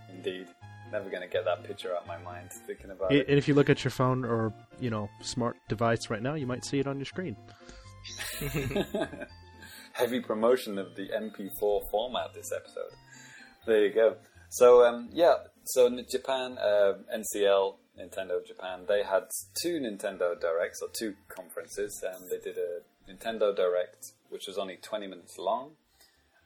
Indeed. 0.09 0.47
Never 0.91 1.09
going 1.09 1.21
to 1.23 1.27
get 1.27 1.45
that 1.45 1.63
picture 1.63 1.91
out 1.95 2.01
of 2.03 2.07
my 2.07 2.17
mind 2.21 2.49
thinking 2.67 2.91
about 2.91 3.11
I- 3.11 3.15
it. 3.15 3.27
And 3.29 3.37
if 3.37 3.47
you 3.47 3.53
look 3.55 3.69
at 3.69 3.83
your 3.83 3.91
phone 3.91 4.25
or 4.25 4.53
you 4.79 4.89
know 4.89 5.09
smart 5.21 5.57
device 5.69 6.09
right 6.09 6.21
now, 6.21 6.33
you 6.35 6.45
might 6.47 6.65
see 6.65 6.79
it 6.79 6.87
on 6.87 6.97
your 6.97 7.05
screen. 7.05 7.35
Heavy 9.93 10.19
promotion 10.19 10.77
of 10.77 10.95
the 10.95 11.07
MP4 11.09 11.89
format 11.89 12.33
this 12.33 12.51
episode. 12.51 12.91
There 13.65 13.85
you 13.85 13.93
go. 13.93 14.15
So, 14.49 14.85
um, 14.85 15.09
yeah, 15.13 15.35
so 15.63 15.87
in 15.87 16.03
Japan, 16.11 16.57
uh, 16.59 16.93
NCL, 17.15 17.75
Nintendo 17.99 18.45
Japan, 18.45 18.85
they 18.87 19.03
had 19.03 19.25
two 19.61 19.79
Nintendo 19.79 20.39
Directs, 20.39 20.81
or 20.81 20.89
two 20.91 21.15
conferences. 21.27 22.03
Um, 22.03 22.23
they 22.29 22.39
did 22.39 22.57
a 22.57 22.81
Nintendo 23.11 23.55
Direct, 23.55 24.13
which 24.29 24.47
was 24.47 24.57
only 24.57 24.77
20 24.77 25.07
minutes 25.07 25.37
long, 25.37 25.71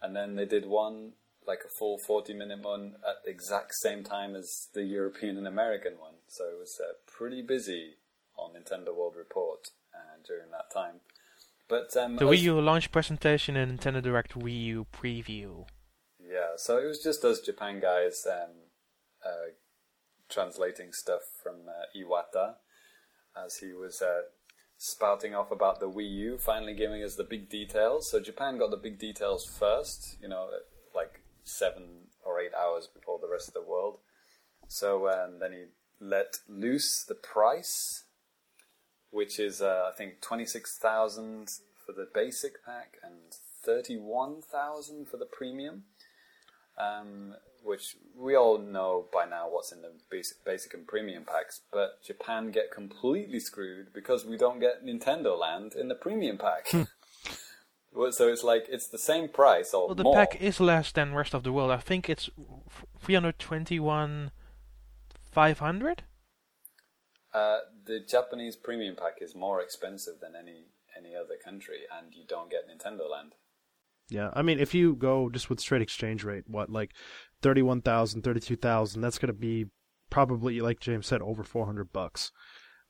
and 0.02 0.16
then 0.16 0.36
they 0.36 0.46
did 0.46 0.66
one, 0.66 1.14
like 1.48 1.60
a 1.66 1.70
full 1.70 1.98
40 1.98 2.34
minute 2.34 2.62
one, 2.62 2.96
at 3.08 3.24
the 3.24 3.32
exact 3.32 3.74
same 3.76 4.04
time 4.04 4.36
as 4.36 4.68
the 4.74 4.84
European 4.84 5.38
and 5.38 5.48
American 5.48 5.94
one. 6.00 6.16
So 6.28 6.46
it 6.46 6.60
was 6.60 6.80
uh, 6.84 6.94
pretty 7.08 7.42
busy 7.42 7.96
on 8.38 8.52
Nintendo 8.52 8.96
World 8.96 9.16
Report 9.18 9.70
uh, 9.94 10.22
during 10.26 10.52
that 10.52 10.72
time. 10.74 11.02
But 11.70 11.96
um, 11.98 12.16
The 12.18 12.26
Wii 12.26 12.42
U 12.44 12.62
launch 12.62 12.92
presentation 12.92 13.56
and 13.56 13.80
Nintendo 13.80 14.02
Direct 14.02 14.34
Wii 14.38 14.64
U 14.66 14.88
preview. 14.94 15.66
Yeah, 16.20 16.56
so 16.58 16.78
it 16.78 16.86
was 16.86 17.02
just 17.02 17.24
us 17.24 17.40
Japan 17.40 17.80
guys 17.80 18.26
um, 18.30 18.52
uh, 19.26 19.52
translating 20.30 20.92
stuff 20.92 21.22
from 21.42 21.56
uh, 21.68 21.86
Iwata 21.98 22.56
as 23.36 23.58
he 23.58 23.74
was 23.74 24.02
uh, 24.02 24.22
spouting 24.78 25.36
off 25.36 25.52
about 25.52 25.80
the 25.80 25.90
Wii 25.90 26.10
U, 26.12 26.38
finally 26.38 26.74
giving 26.74 27.04
us 27.04 27.16
the 27.16 27.24
big 27.24 27.50
details. 27.50 28.10
So 28.12 28.20
Japan 28.20 28.58
got 28.58 28.72
the 28.72 28.78
big 28.78 29.00
details 29.00 29.46
first, 29.46 30.18
you 30.22 30.28
know, 30.28 30.50
like 30.96 31.22
seven 31.44 32.08
or 32.26 32.40
eight 32.40 32.54
hours 32.54 32.88
before 32.88 33.20
the 33.20 33.30
rest 33.30 33.48
of 33.48 33.54
the 33.54 33.62
world. 33.62 34.00
So 34.68 35.10
um, 35.10 35.40
then 35.40 35.54
he 35.54 35.64
let 36.00 36.38
loose 36.48 37.04
the 37.04 37.16
price, 37.16 38.04
which 39.12 39.40
is 39.40 39.62
uh, 39.62 39.90
I 39.92 39.96
think 39.98 40.22
twenty 40.22 40.46
six 40.46 40.78
thousand 40.78 41.50
for 41.86 41.94
the 41.94 42.08
basic 42.14 42.64
pack 42.66 42.98
and 43.04 43.34
thirty 43.64 43.96
one 43.98 44.42
thousand 44.42 45.08
for 45.08 45.18
the 45.18 45.26
premium 45.26 45.84
um, 46.78 47.36
which 47.64 47.96
we 48.16 48.36
all 48.36 48.58
know 48.58 49.06
by 49.12 49.26
now 49.26 49.48
what's 49.50 49.72
in 49.72 49.82
the 49.82 49.92
basic, 50.10 50.44
basic 50.46 50.74
and 50.74 50.88
premium 50.88 51.24
packs, 51.26 51.62
but 51.72 52.04
Japan 52.04 52.52
get 52.52 52.72
completely 52.72 53.40
screwed 53.40 53.94
because 53.94 54.26
we 54.26 54.38
don't 54.38 54.60
get 54.60 54.86
Nintendo 54.86 55.38
Land 55.38 55.74
in 55.74 55.88
the 55.88 55.96
premium 55.96 56.38
pack. 56.38 56.72
So 58.12 58.28
it's 58.28 58.44
like 58.44 58.66
it's 58.70 58.90
the 58.90 59.00
same 59.00 59.28
price 59.28 59.74
or 59.74 59.88
Well, 59.88 59.96
the 59.96 60.04
more. 60.04 60.14
pack 60.14 60.40
is 60.40 60.60
less 60.60 60.92
than 60.92 61.16
rest 61.16 61.34
of 61.34 61.42
the 61.42 61.52
world. 61.52 61.72
I 61.72 61.78
think 61.78 62.10
it's 62.10 62.30
321 63.00 64.32
500. 65.32 66.04
Uh, 67.34 67.58
the 67.86 68.00
Japanese 68.00 68.56
premium 68.56 68.96
pack 68.96 69.16
is 69.22 69.34
more 69.36 69.62
expensive 69.62 70.16
than 70.22 70.34
any 70.36 70.66
any 70.96 71.16
other 71.16 71.36
country, 71.44 71.82
and 71.96 72.14
you 72.14 72.24
don't 72.28 72.52
get 72.52 72.68
Nintendo 72.68 73.10
Land. 73.10 73.34
Yeah, 74.10 74.30
I 74.34 74.42
mean, 74.42 74.60
if 74.60 74.74
you 74.74 74.96
go 74.96 75.30
just 75.30 75.50
with 75.50 75.60
straight 75.60 75.82
exchange 75.82 76.24
rate, 76.24 76.44
what 76.48 76.70
like 76.70 76.92
thirty-one 77.42 77.82
thousand, 77.82 78.22
thirty-two 78.24 78.56
thousand, 78.56 79.02
that's 79.02 79.18
going 79.18 79.28
to 79.28 79.34
be 79.34 79.66
probably, 80.10 80.62
like 80.62 80.80
James 80.80 81.08
said, 81.08 81.22
over 81.22 81.44
four 81.44 81.66
hundred 81.66 81.92
bucks. 81.92 82.32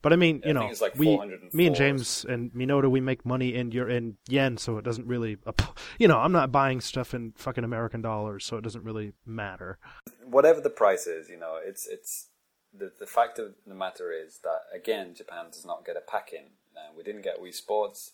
But 0.03 0.13
I 0.13 0.15
mean, 0.15 0.41
Yeah, 0.43 0.49
you 0.53 0.59
I 0.59 0.67
know, 0.67 0.73
like 0.79 0.95
we, 0.95 1.19
me 1.53 1.65
and 1.65 1.75
James 1.75 2.23
and 2.29 2.51
Minoru, 2.53 2.89
we 2.91 3.01
make 3.01 3.25
money 3.25 3.55
in 3.55 3.71
your 3.71 3.89
in 3.89 4.17
yen, 4.29 4.57
so 4.57 4.77
it 4.77 4.85
doesn't 4.85 5.07
really, 5.07 5.37
you 5.97 6.07
know, 6.07 6.19
I'm 6.19 6.31
not 6.31 6.51
buying 6.51 6.81
stuff 6.81 7.15
in 7.15 7.33
fucking 7.35 7.63
American 7.63 8.03
dollars, 8.03 8.45
so 8.45 8.57
it 8.57 8.61
doesn't 8.63 8.83
really 8.83 9.13
matter. 9.25 9.79
whatever 10.23 10.61
the 10.61 10.69
price 10.69 11.07
is, 11.07 11.29
you 11.29 11.37
know, 11.39 11.57
it's 11.63 11.87
it's 11.87 12.27
the 12.71 12.91
the 12.99 13.07
fact 13.07 13.39
of 13.39 13.55
the 13.65 13.73
matter 13.73 14.11
is 14.11 14.39
that 14.43 14.61
again, 14.71 15.15
Japan 15.15 15.45
does 15.51 15.65
not 15.65 15.83
get 15.83 15.97
a 15.97 16.01
pack 16.01 16.31
in. 16.31 16.51
Uh, 16.75 16.91
we 16.95 17.03
didn't 17.03 17.23
get 17.23 17.41
Wii 17.41 17.53
Sports, 17.53 18.11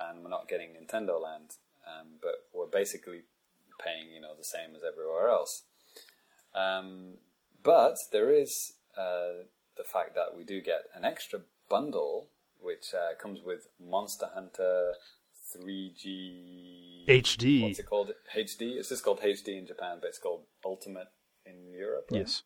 and 0.00 0.24
we're 0.24 0.30
not 0.30 0.48
getting 0.48 0.70
Nintendo 0.70 1.22
Land, 1.22 1.54
um, 1.90 2.06
but 2.22 2.46
we're 2.54 2.66
basically 2.66 3.22
paying, 3.84 4.12
you 4.14 4.20
know, 4.20 4.34
the 4.36 4.44
same 4.44 4.74
as 4.76 4.82
everywhere 4.86 5.28
else. 5.28 5.62
Um, 6.54 7.14
but 7.62 7.96
there 8.12 8.30
is 8.30 8.74
uh, 8.96 9.44
the 9.76 9.84
fact 9.84 10.14
that 10.14 10.36
we 10.36 10.44
do 10.44 10.60
get 10.60 10.82
an 10.94 11.04
extra 11.04 11.40
bundle, 11.68 12.28
which 12.60 12.92
uh, 12.94 13.14
comes 13.20 13.40
with 13.44 13.68
Monster 13.80 14.28
Hunter 14.34 14.92
3G 15.56 17.06
HD. 17.08 17.62
What's 17.62 17.78
it 17.78 17.86
called? 17.86 18.12
HD. 18.36 18.76
It's 18.76 18.88
just 18.88 19.04
called 19.04 19.20
HD 19.20 19.58
in 19.58 19.66
Japan, 19.66 19.98
but 20.00 20.08
it's 20.08 20.18
called 20.18 20.44
Ultimate 20.64 21.08
in 21.46 21.72
Europe. 21.72 22.06
right? 22.10 22.20
Yes. 22.20 22.42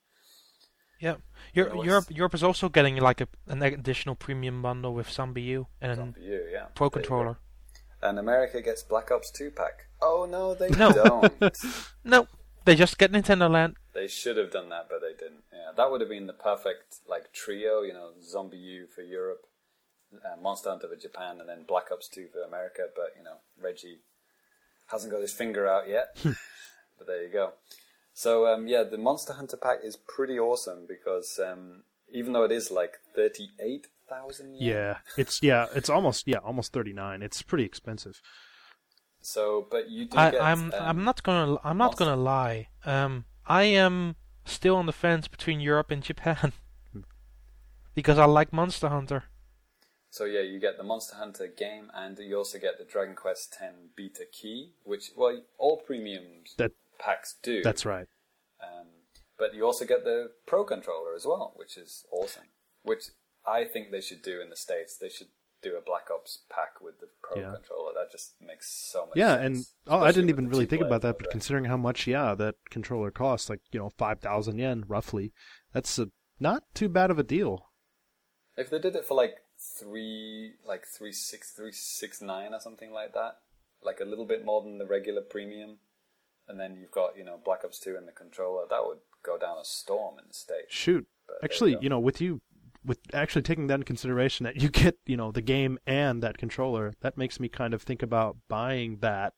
Yeah, 1.01 1.17
Eur- 1.55 1.75
No, 1.75 1.83
Europe 1.83 2.07
Europe 2.11 2.35
is 2.35 2.43
also 2.43 2.69
getting 2.69 2.97
like 2.97 3.21
a, 3.21 3.29
an 3.49 3.63
additional 3.63 4.15
premium 4.15 4.63
bundle 4.63 4.95
with 4.95 5.09
ZombiU 5.09 5.67
and 5.81 5.99
ZombiU, 5.99 6.53
yeah. 6.53 6.67
Pro 6.75 6.89
There 6.89 7.03
you 7.03 7.09
go. 7.09 7.09
Controller. 7.09 7.37
And 8.05 8.19
America 8.19 8.61
gets 8.61 8.83
Black 8.83 9.11
Ops 9.11 9.31
2 9.31 9.51
pack. 9.51 9.87
Oh 10.03 10.29
no, 10.31 10.55
they 10.55 10.69
No. 10.69 10.93
don't. 10.93 11.57
No, 12.05 12.29
they 12.67 12.75
just 12.75 12.99
get 12.99 13.11
Nintendo 13.13 13.51
Land. 13.51 13.77
they 13.95 14.07
should 14.07 14.37
have 14.37 14.53
done 14.53 14.69
that, 14.69 14.87
but 14.91 15.01
they 15.01 15.13
didn't. 15.15 15.45
Yeah, 15.53 15.73
that 15.77 15.91
would 15.91 16.01
have 16.03 16.11
been 16.11 16.27
the 16.27 16.35
perfect 16.35 16.97
like 17.09 17.33
trio. 17.33 17.81
You 17.83 17.95
know, 17.95 18.11
ZombiU 18.23 18.89
for 18.95 19.01
Europe, 19.03 19.47
uh, 20.15 20.41
Monster 20.41 20.69
Hunter 20.71 20.89
for 20.89 20.97
Japan, 21.01 21.41
and 21.41 21.49
then 21.49 21.65
Black 21.67 21.87
Ops 21.91 22.09
2 22.09 22.29
for 22.33 22.43
America. 22.43 22.83
But 22.95 23.15
you 23.17 23.25
know, 23.25 23.39
Reggie 23.61 24.01
hasn't 24.89 25.11
got 25.13 25.23
his 25.23 25.33
finger 25.33 25.67
out 25.67 25.89
yet. 25.89 26.15
but 26.23 27.07
there 27.07 27.23
you 27.25 27.33
go. 27.33 27.53
So 28.13 28.47
um, 28.47 28.69
yeah, 28.69 28.83
the 28.83 28.99
Monster 28.99 29.33
Hunter 29.33 29.57
pack 29.57 29.79
is 29.83 29.97
pretty 29.97 30.39
awesome 30.39 30.87
because 30.87 31.41
um, 31.43 31.85
even 32.13 32.35
though 32.35 32.45
it 32.45 32.53
is 32.53 32.71
like 32.71 32.99
thirty-eight 33.17 33.87
thousand. 34.09 34.57
Yeah, 34.59 34.99
it's 35.17 35.43
yeah, 35.43 35.67
it's 35.75 35.89
almost 35.91 36.27
yeah, 36.27 36.39
almost 36.39 36.73
thirty-nine. 36.73 37.23
It's 37.23 37.43
pretty 37.43 37.65
expensive. 37.65 38.21
So, 39.21 39.67
but 39.71 39.91
you 39.91 40.07
do 40.07 40.19
I, 40.19 40.31
get. 40.31 40.43
I'm 40.43 40.65
um, 40.65 40.73
I'm 40.81 41.05
not 41.05 41.23
gonna 41.23 41.57
I'm 41.65 41.79
not 41.79 41.93
Monster- 41.93 42.05
gonna 42.05 42.17
lie. 42.21 42.69
Um, 42.85 43.25
I 43.47 43.65
am 43.65 44.17
still 44.45 44.77
on 44.77 44.87
the 44.87 44.93
fence 44.93 45.29
between 45.29 45.61
Europe 45.61 45.91
and 45.91 46.03
Japan 46.03 46.53
because 47.95 48.19
I 48.19 48.27
like 48.27 48.53
Monster 48.53 48.89
Hunter. 48.89 49.25
So 50.11 50.27
yeah, 50.27 50.43
you 50.43 50.61
get 50.61 50.77
the 50.77 50.85
Monster 50.85 51.17
Hunter 51.17 51.49
game, 51.49 51.91
and 51.95 52.19
you 52.19 52.37
also 52.37 52.59
get 52.59 52.79
the 52.79 52.85
Dragon 52.85 53.17
Quest 53.17 53.57
X 53.61 53.75
beta 53.97 54.25
key, 54.31 54.75
which 54.85 55.11
well, 55.17 55.43
all 55.59 55.79
premiums 55.79 56.55
That 56.57 56.73
packs 56.99 57.35
do. 57.43 57.63
that's 57.63 57.85
right. 57.85 58.07
Um, 58.63 58.87
but 59.39 59.55
you 59.55 59.65
also 59.65 59.85
get 59.85 60.05
the 60.05 60.31
Pro 60.47 60.65
controller 60.65 61.15
as 61.17 61.27
well, 61.27 61.53
which 61.57 61.77
is 61.77 62.05
awesome. 62.13 62.45
Which 62.83 63.07
I 63.47 63.65
think 63.65 63.91
they 63.91 64.01
should 64.01 64.23
do 64.23 64.41
in 64.41 64.51
the 64.51 64.57
states. 64.57 64.97
They 64.97 65.09
should 65.09 65.29
do 65.63 65.77
a 65.77 65.81
Black 65.81 66.09
Ops 66.11 66.41
pack 66.51 66.81
with 66.81 67.01
the 67.01 67.09
Pro 67.23 67.41
Yeah. 67.41 67.53
controller. 67.55 67.93
That 67.95 68.11
just 68.13 68.41
makes 68.41 68.71
so 68.71 69.07
much 69.07 69.17
Yeah, 69.17 69.37
sense. 69.37 69.75
and 69.87 69.93
oh, 69.95 70.01
I 70.05 70.13
didn't 70.13 70.29
even 70.31 70.49
really 70.49 70.67
think 70.67 70.83
about 70.83 71.03
that, 71.03 71.17
but 71.19 71.27
right? 71.27 71.31
considering 71.33 71.65
how 71.67 71.77
much, 71.77 72.07
yeah, 72.07 72.35
that 72.35 72.57
controller 72.71 73.11
costs, 73.11 73.49
like 73.49 73.61
you 73.73 73.81
know, 73.81 73.91
five 73.91 74.21
thousand 74.21 74.59
yen 74.59 74.85
roughly, 74.87 75.33
that's 75.73 75.99
a, 75.99 76.11
not 76.39 76.65
too 76.75 76.89
bad 76.89 77.11
of 77.11 77.19
a 77.19 77.23
deal. 77.23 77.71
If 78.57 78.71
they 78.71 78.79
did 78.79 78.95
it 78.97 79.05
for 79.05 79.15
like 79.15 79.37
three, 79.59 80.55
like 80.65 80.85
three 80.87 81.13
six 81.13 81.51
three 81.51 81.73
six 81.73 82.21
nine 82.21 82.53
or 82.55 82.61
something 82.61 82.93
like 82.93 83.15
that, 83.15 83.39
like 83.83 84.01
a 84.01 84.05
little 84.05 84.27
bit 84.27 84.45
more 84.45 84.63
than 84.63 84.79
the 84.79 84.87
regular 84.87 85.23
premium, 85.23 85.79
and 86.47 86.61
then 86.61 86.77
you've 86.77 86.91
got 86.93 87.17
you 87.17 87.25
know 87.25 87.39
Black 87.43 87.61
Ops 87.65 87.79
Two 87.79 87.97
and 87.97 88.07
the 88.07 88.13
controller, 88.13 88.67
that 88.69 88.85
would 88.85 88.99
go 89.23 89.39
down 89.39 89.59
a 89.59 89.65
storm 89.65 90.19
in 90.19 90.25
the 90.29 90.35
states. 90.35 90.67
Shoot, 90.69 91.07
But 91.27 91.37
actually, 91.43 91.73
you 91.73 91.79
you 91.83 91.89
know, 91.89 92.01
with 92.01 92.21
you, 92.21 92.41
with 92.85 92.99
actually 93.13 93.43
taking 93.43 93.67
that 93.69 93.77
in 93.77 93.83
consideration 93.83 94.45
that 94.45 94.57
you 94.57 94.69
get, 94.69 94.99
you 95.07 95.17
know, 95.17 95.33
the 95.33 95.43
game 95.43 95.79
and 95.87 96.23
that 96.23 96.39
controller, 96.39 96.93
that 97.01 97.17
makes 97.17 97.41
me 97.41 97.49
kind 97.49 97.75
of 97.75 97.83
think 97.83 98.03
about 98.03 98.37
buying 98.49 98.99
that 99.01 99.33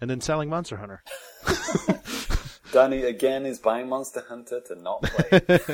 and 0.00 0.10
then 0.10 0.20
selling 0.20 0.48
Monster 0.48 0.78
Hunter. 0.78 1.02
Danny 2.72 3.02
again 3.02 3.46
is 3.46 3.58
buying 3.58 3.88
Monster 3.88 4.24
Hunter 4.28 4.60
to 4.66 4.74
not 4.74 5.02
play. 5.02 5.40
there 5.48 5.68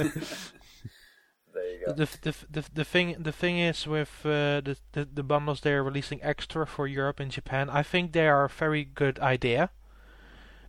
you 1.71 1.87
go. 1.87 1.93
The, 1.93 2.09
the, 2.23 2.35
the, 2.51 2.64
the 2.73 2.85
thing 2.85 3.17
the 3.19 3.33
thing 3.33 3.59
is 3.59 3.87
with 3.87 4.21
uh, 4.25 4.61
the, 4.61 4.77
the 4.93 5.05
the 5.05 5.23
bundles 5.23 5.61
they're 5.61 5.85
releasing 5.85 6.23
extra 6.23 6.67
for 6.67 6.87
Europe 6.87 7.21
and 7.21 7.31
Japan. 7.31 7.69
I 7.71 7.83
think 7.83 8.12
they 8.12 8.27
are 8.27 8.45
a 8.45 8.49
very 8.49 8.85
good 8.85 9.19
idea 9.19 9.71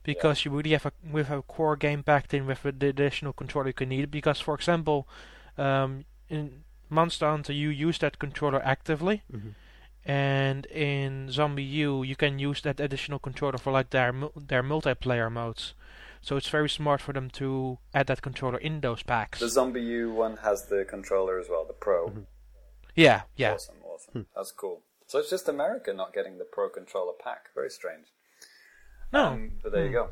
because 0.03 0.45
you 0.45 0.51
really 0.51 0.71
have 0.71 0.85
a 0.85 0.91
with 1.09 1.29
a 1.29 1.41
core 1.41 1.75
game 1.75 2.03
packed 2.03 2.33
in 2.33 2.45
with 2.45 2.63
the 2.63 2.87
additional 2.87 3.33
controller 3.33 3.67
you 3.67 3.73
can 3.73 3.89
need. 3.89 4.11
Because 4.11 4.39
for 4.39 4.53
example, 4.53 5.07
um, 5.57 6.05
in 6.29 6.63
Monster 6.89 7.29
Hunter 7.29 7.53
you 7.53 7.69
use 7.69 7.99
that 7.99 8.17
controller 8.19 8.61
actively, 8.63 9.23
Mhm. 9.31 9.55
and 10.05 10.65
in 10.67 11.27
ZombiU 11.29 12.07
you 12.07 12.15
can 12.15 12.39
use 12.39 12.61
that 12.61 12.79
additional 12.79 13.19
controller 13.19 13.57
for 13.57 13.71
like 13.73 13.89
their 13.89 14.13
mul- 14.13 14.31
their 14.35 14.63
multiplayer 14.63 15.31
modes. 15.31 15.73
So 16.21 16.35
it's 16.37 16.49
very 16.49 16.69
smart 16.69 17.01
for 17.01 17.13
them 17.13 17.29
to 17.31 17.77
add 17.93 18.07
that 18.07 18.21
controller 18.21 18.57
in 18.57 18.81
those 18.81 19.03
packs. 19.03 19.39
The 19.39 19.45
ZombiU 19.47 20.13
one 20.13 20.37
has 20.37 20.65
the 20.67 20.83
controller 20.85 21.39
as 21.39 21.47
well, 21.49 21.65
the 21.65 21.73
Pro. 21.73 22.25
yeah, 22.95 23.23
yeah. 23.35 23.53
Awesome, 23.53 23.75
awesome. 23.83 24.27
That's 24.35 24.51
cool. 24.51 24.81
So 25.05 25.19
it's 25.19 25.29
just 25.29 25.47
America 25.47 25.93
not 25.93 26.13
getting 26.13 26.37
the 26.37 26.43
Pro 26.45 26.69
controller 26.69 27.13
pack. 27.13 27.53
Very 27.53 27.69
strange. 27.69 28.07
No. 29.13 29.25
Um, 29.27 29.59
but 29.63 29.71
there 29.71 29.85
you 29.85 29.91
go. 29.91 30.09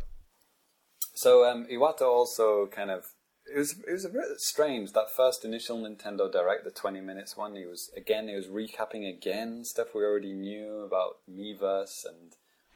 So 1.14 1.44
um, 1.50 1.66
Iwata 1.68 2.02
also 2.04 2.68
kind 2.68 2.92
of 2.92 3.08
it 3.54 3.58
was 3.58 3.76
it 3.88 3.92
was 3.92 4.06
a 4.06 4.10
bit 4.10 4.24
strange 4.40 4.94
that 4.94 5.12
first 5.16 5.46
initial 5.46 5.78
Nintendo 5.78 6.32
Direct, 6.32 6.64
the 6.64 6.72
twenty 6.72 7.02
minutes 7.02 7.36
one. 7.38 7.56
He 7.56 7.66
was 7.66 7.92
again 7.96 8.28
he 8.28 8.36
was 8.36 8.48
recapping 8.48 9.08
again 9.08 9.64
stuff 9.64 9.88
we 9.94 10.04
already 10.04 10.34
knew 10.34 10.80
about 10.80 11.18
Miiverse 11.30 12.06
and 12.06 12.34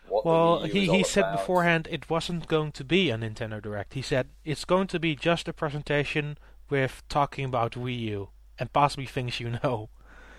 what 0.07 0.26
Well, 0.26 0.59
the 0.59 0.67
Wii 0.67 0.74
U 0.74 0.82
he, 0.82 0.89
all 0.89 0.97
he 0.97 1.03
said 1.03 1.26
about. 1.26 1.39
beforehand 1.39 1.88
it 1.91 2.09
wasn't 2.09 2.47
going 2.47 2.72
to 2.74 2.84
be 2.84 3.09
a 3.09 3.17
Nintendo 3.17 3.61
Direct. 3.61 3.93
He 3.93 4.01
said 4.01 4.30
it's 4.45 4.65
going 4.65 4.88
to 4.88 4.99
be 4.99 5.15
just 5.15 5.47
a 5.47 5.53
presentation 5.53 6.38
with 6.70 7.03
talking 7.09 7.45
about 7.45 7.74
Wii 7.74 7.99
U 7.99 8.30
and 8.59 8.72
possibly 8.72 9.05
things 9.05 9.39
you 9.39 9.51
know. 9.63 9.89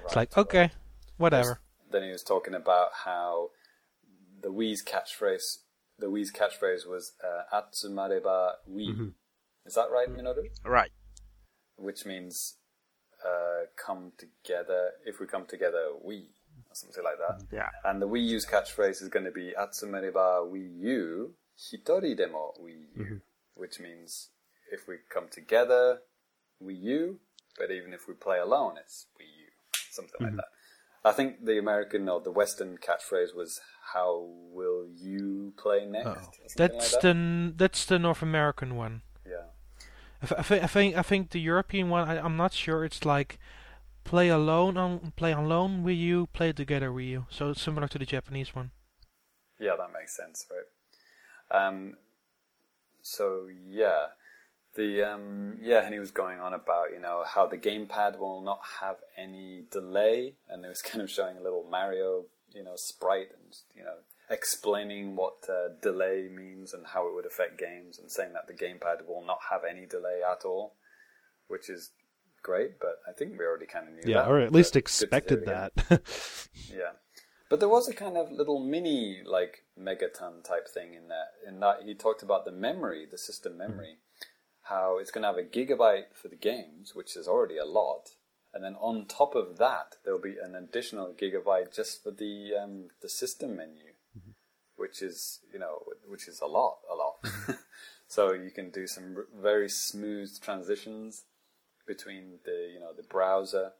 it's 0.04 0.14
Right, 0.16 0.28
like, 0.28 0.36
okay, 0.38 0.70
whatever. 1.16 1.60
Then 1.90 2.02
he 2.04 2.10
was 2.10 2.22
talking 2.22 2.54
about 2.54 2.90
how 3.04 3.50
the 4.42 4.48
Wii's 4.48 4.82
catchphrase, 4.82 5.58
the 5.98 6.06
Wii's 6.06 6.32
catchphrase 6.32 6.86
was 6.86 7.12
uh, 7.22 7.42
"Atsumareba 7.60 8.52
Wii." 8.70 9.12
Is 9.66 9.74
that 9.74 9.90
right, 9.90 10.08
Minoru? 10.08 10.44
Right. 10.64 10.90
Which 11.76 12.04
means 12.06 12.56
uh, 13.24 13.66
"come 13.76 14.12
together." 14.18 14.90
If 15.04 15.20
we 15.20 15.26
come 15.26 15.46
together, 15.46 15.88
we 16.02 16.28
or 16.68 16.74
something 16.74 17.02
like 17.04 17.18
that. 17.18 17.44
Yeah. 17.52 17.68
And 17.84 18.00
the 18.02 18.08
Wii 18.08 18.24
U's 18.28 18.46
catchphrase 18.46 19.02
is 19.02 19.08
going 19.08 19.24
to 19.24 19.30
be 19.32 19.52
"Atsumareba 19.58 20.46
Wii 20.50 20.78
U, 20.80 21.34
hitori 21.58 22.16
demo 22.16 22.52
Wii 22.62 22.96
U," 22.96 23.20
which 23.54 23.80
means 23.80 24.30
if 24.72 24.86
we 24.88 24.96
come 25.12 25.28
together, 25.30 26.00
Wii 26.62 26.80
U. 26.82 27.20
But 27.58 27.70
even 27.70 27.92
if 27.92 28.06
we 28.08 28.14
play 28.14 28.38
alone, 28.38 28.76
it's 28.78 29.06
Wii 29.20 29.24
U, 29.26 29.48
something 29.90 30.20
like 30.20 30.36
that. 30.36 30.44
I 31.02 31.12
think 31.12 31.44
the 31.44 31.58
American 31.58 32.08
or 32.08 32.20
the 32.20 32.30
Western 32.30 32.76
catchphrase 32.78 33.34
was 33.34 33.60
"How 33.94 34.26
will 34.52 34.86
you 34.94 35.54
play 35.56 35.86
next?" 35.86 36.06
something 36.06 36.40
That's 36.56 36.92
like 36.92 37.02
the 37.02 37.08
that. 37.08 37.16
n- 37.16 37.54
that's 37.56 37.84
the 37.86 37.98
North 37.98 38.22
American 38.22 38.76
one. 38.76 39.02
I, 40.22 40.26
th- 40.26 40.38
I, 40.38 40.42
thi- 40.42 40.60
I 40.62 40.66
think 40.66 40.96
I 40.96 41.02
think 41.02 41.30
the 41.30 41.40
European 41.40 41.88
one. 41.88 42.08
I, 42.08 42.18
I'm 42.18 42.36
not 42.36 42.52
sure. 42.52 42.84
It's 42.84 43.04
like 43.04 43.38
play 44.04 44.28
alone 44.28 44.76
on 44.76 45.12
play 45.16 45.32
alone 45.32 45.82
with 45.82 45.96
you, 45.96 46.26
play 46.32 46.52
together 46.52 46.92
with 46.92 47.04
you. 47.04 47.26
So 47.30 47.50
it's 47.50 47.62
similar 47.62 47.88
to 47.88 47.98
the 47.98 48.06
Japanese 48.06 48.54
one. 48.54 48.70
Yeah, 49.58 49.76
that 49.76 49.92
makes 49.92 50.16
sense, 50.16 50.46
right? 50.50 51.66
Um, 51.66 51.96
so 53.02 53.48
yeah, 53.68 54.06
the 54.74 55.02
um, 55.02 55.58
yeah, 55.60 55.84
and 55.84 55.92
he 55.92 56.00
was 56.00 56.10
going 56.10 56.40
on 56.40 56.54
about 56.54 56.92
you 56.92 57.00
know 57.00 57.24
how 57.26 57.46
the 57.46 57.58
gamepad 57.58 58.18
will 58.18 58.40
not 58.42 58.60
have 58.80 58.96
any 59.16 59.64
delay, 59.70 60.34
and 60.48 60.64
it 60.64 60.68
was 60.68 60.82
kind 60.88 61.02
of 61.02 61.10
showing 61.10 61.36
a 61.36 61.42
little 61.42 61.66
Mario 61.70 62.24
you 62.52 62.64
know 62.64 62.74
sprite 62.76 63.28
and 63.32 63.56
you 63.76 63.82
know 63.84 63.96
explaining 64.30 65.16
what 65.16 65.34
uh, 65.48 65.74
delay 65.82 66.28
means 66.34 66.72
and 66.72 66.86
how 66.86 67.08
it 67.08 67.14
would 67.14 67.26
affect 67.26 67.58
games, 67.58 67.98
and 67.98 68.10
saying 68.10 68.32
that 68.34 68.46
the 68.46 68.54
gamepad 68.54 69.06
will 69.06 69.24
not 69.26 69.38
have 69.50 69.62
any 69.68 69.86
delay 69.86 70.20
at 70.22 70.44
all, 70.44 70.74
which 71.48 71.68
is 71.68 71.90
great. 72.42 72.78
But 72.80 72.96
I 73.08 73.12
think 73.12 73.32
we 73.38 73.44
already 73.44 73.66
kind 73.66 73.88
of 73.88 73.94
knew 73.94 74.02
Yeah, 74.12 74.22
that. 74.22 74.30
or 74.30 74.40
at 74.40 74.52
least 74.52 74.74
to 74.74 74.78
expected 74.78 75.44
that. 75.46 75.72
Yeah. 76.72 76.92
But 77.48 77.58
there 77.58 77.68
was 77.68 77.88
a 77.88 77.92
kind 77.94 78.16
of 78.16 78.30
little 78.30 78.60
mini 78.60 79.22
like 79.26 79.64
megaton 79.76 80.44
type 80.44 80.68
thing 80.72 80.94
in 80.94 81.08
that 81.08 81.30
in 81.46 81.58
that 81.58 81.82
he 81.84 81.94
talked 81.94 82.22
about 82.22 82.44
the 82.44 82.52
memory, 82.52 83.06
the 83.10 83.18
system 83.18 83.58
memory, 83.58 83.96
how 84.62 84.98
it's 84.98 85.10
gonna 85.10 85.26
have 85.26 85.36
a 85.36 85.42
gigabyte 85.42 86.14
for 86.14 86.28
the 86.28 86.36
games, 86.36 86.94
which 86.94 87.16
is 87.16 87.26
already 87.26 87.58
a 87.58 87.64
lot. 87.64 88.10
And 88.54 88.62
then 88.62 88.76
on 88.76 89.06
top 89.06 89.34
of 89.34 89.58
that 89.58 89.96
there'll 90.04 90.20
be 90.20 90.36
an 90.40 90.54
additional 90.54 91.12
gigabyte 91.12 91.74
just 91.74 92.04
for 92.04 92.12
the 92.12 92.52
um, 92.62 92.90
the 93.02 93.08
system 93.08 93.56
menu. 93.56 93.89
Which 94.80 95.02
is 95.02 95.40
you 95.52 95.58
know 95.58 95.82
which 96.08 96.26
is 96.26 96.40
a 96.40 96.46
lot, 96.46 96.78
a 96.90 96.94
lot. 96.94 97.58
so 98.08 98.32
you 98.32 98.50
can 98.50 98.70
do 98.70 98.86
some 98.86 99.14
r- 99.16 99.26
very 99.40 99.68
smooth 99.68 100.40
transitions 100.40 101.24
between 101.86 102.38
the 102.44 102.70
you 102.72 102.80
know 102.80 102.92
the 102.96 103.02
browser 103.02 103.72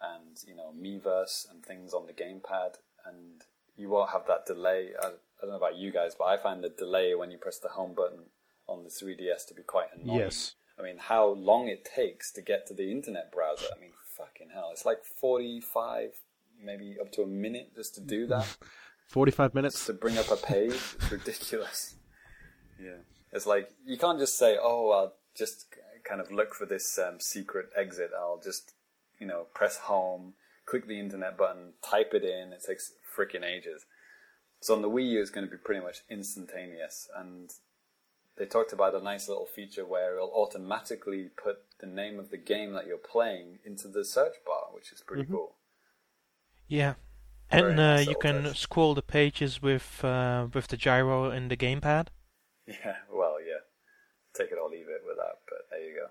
and 0.00 0.36
you 0.46 0.56
know 0.56 0.72
Miiverse 0.76 1.50
and 1.50 1.64
things 1.64 1.92
on 1.94 2.06
the 2.06 2.12
gamepad, 2.12 2.74
and 3.06 3.42
you 3.76 3.88
won't 3.88 4.10
have 4.10 4.26
that 4.26 4.46
delay. 4.46 4.90
I, 5.00 5.06
I 5.06 5.10
don't 5.42 5.50
know 5.50 5.56
about 5.56 5.76
you 5.76 5.92
guys, 5.92 6.14
but 6.18 6.24
I 6.24 6.36
find 6.36 6.62
the 6.62 6.68
delay 6.68 7.14
when 7.14 7.30
you 7.30 7.38
press 7.38 7.58
the 7.58 7.68
home 7.68 7.94
button 7.94 8.24
on 8.66 8.84
the 8.84 8.90
3DS 8.90 9.46
to 9.48 9.54
be 9.54 9.62
quite 9.62 9.88
annoying. 9.94 10.18
Yes. 10.18 10.54
I 10.78 10.82
mean, 10.82 10.96
how 10.98 11.28
long 11.28 11.68
it 11.68 11.84
takes 11.84 12.30
to 12.32 12.42
get 12.42 12.66
to 12.68 12.74
the 12.74 12.92
internet 12.92 13.32
browser. 13.32 13.66
I 13.76 13.80
mean, 13.80 13.90
fucking 14.16 14.48
hell, 14.52 14.70
it's 14.72 14.84
like 14.84 15.04
45, 15.04 16.10
maybe 16.62 16.96
up 17.00 17.10
to 17.12 17.22
a 17.22 17.26
minute 17.26 17.74
just 17.74 17.94
to 17.96 18.00
do 18.00 18.26
that. 18.28 18.56
45 19.08 19.54
minutes. 19.54 19.86
to 19.86 19.92
bring 19.94 20.18
up 20.18 20.30
a 20.30 20.36
page. 20.36 20.72
It's 20.72 21.10
ridiculous. 21.10 21.94
Yeah. 22.80 22.98
It's 23.32 23.44
like, 23.44 23.70
you 23.84 23.98
can't 23.98 24.20
just 24.20 24.38
say, 24.38 24.56
oh, 24.56 24.90
I'll 24.92 25.14
just 25.36 25.66
kind 26.04 26.20
of 26.20 26.30
look 26.30 26.54
for 26.54 26.64
this 26.64 26.96
um, 26.96 27.18
secret 27.18 27.70
exit. 27.76 28.12
I'll 28.16 28.40
just, 28.40 28.74
you 29.18 29.26
know, 29.26 29.46
press 29.52 29.78
home, 29.78 30.34
click 30.64 30.86
the 30.86 31.00
internet 31.00 31.36
button, 31.36 31.72
type 31.82 32.14
it 32.14 32.22
in. 32.22 32.52
It 32.52 32.62
takes 32.64 32.92
freaking 33.16 33.44
ages. 33.44 33.84
So 34.60 34.76
on 34.76 34.82
the 34.82 34.88
Wii 34.88 35.10
U, 35.10 35.20
it's 35.20 35.30
going 35.30 35.44
to 35.44 35.50
be 35.50 35.56
pretty 35.56 35.80
much 35.80 36.02
instantaneous. 36.08 37.08
And 37.16 37.50
they 38.36 38.46
talked 38.46 38.72
about 38.72 38.94
a 38.94 39.02
nice 39.02 39.28
little 39.28 39.46
feature 39.46 39.84
where 39.84 40.14
it'll 40.14 40.30
automatically 40.30 41.30
put 41.42 41.58
the 41.80 41.86
name 41.88 42.20
of 42.20 42.30
the 42.30 42.36
game 42.36 42.74
that 42.74 42.86
you're 42.86 42.96
playing 42.96 43.58
into 43.64 43.88
the 43.88 44.04
search 44.04 44.34
bar, 44.46 44.66
which 44.72 44.92
is 44.92 45.00
pretty 45.00 45.24
cool. 45.24 45.56
Yeah. 46.68 46.94
And 47.50 47.76
nice 47.76 48.06
uh, 48.06 48.10
you 48.10 48.16
can 48.16 48.44
touch. 48.44 48.58
scroll 48.58 48.94
the 48.94 49.02
pages 49.02 49.62
with 49.62 50.04
uh, 50.04 50.48
with 50.52 50.68
the 50.68 50.76
gyro 50.76 51.30
in 51.30 51.48
the 51.48 51.56
gamepad. 51.56 52.08
Yeah, 52.66 52.96
well, 53.10 53.36
yeah. 53.40 53.62
Take 54.34 54.52
it 54.52 54.58
or 54.62 54.68
leave 54.68 54.88
it 54.88 55.02
with 55.06 55.16
that, 55.16 55.36
but 55.48 55.58
there 55.70 55.80
you 55.88 55.94
go. 55.94 56.08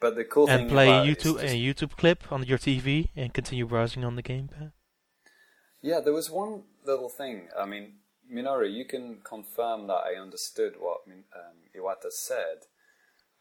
But 0.00 0.16
the 0.16 0.24
cool 0.24 0.48
and 0.48 0.62
thing 0.62 0.68
play 0.68 0.88
about 0.88 1.06
it 1.06 1.10
is 1.10 1.16
YouTube 1.16 1.40
just- 1.40 1.54
a 1.54 1.56
YouTube 1.56 1.96
clip 1.96 2.32
on 2.32 2.42
your 2.42 2.58
TV 2.58 3.10
and 3.14 3.32
continue 3.32 3.66
browsing 3.66 4.04
on 4.04 4.16
the 4.16 4.22
gamepad. 4.22 4.72
Yeah, 5.80 6.00
there 6.00 6.12
was 6.12 6.28
one 6.28 6.64
little 6.84 7.08
thing. 7.08 7.48
I 7.56 7.66
mean, 7.66 8.00
Minoru, 8.32 8.72
you 8.72 8.84
can 8.84 9.20
confirm 9.22 9.86
that 9.86 10.02
I 10.04 10.20
understood 10.20 10.74
what 10.80 11.02
um, 11.06 11.56
Iwata 11.76 12.10
said, 12.10 12.66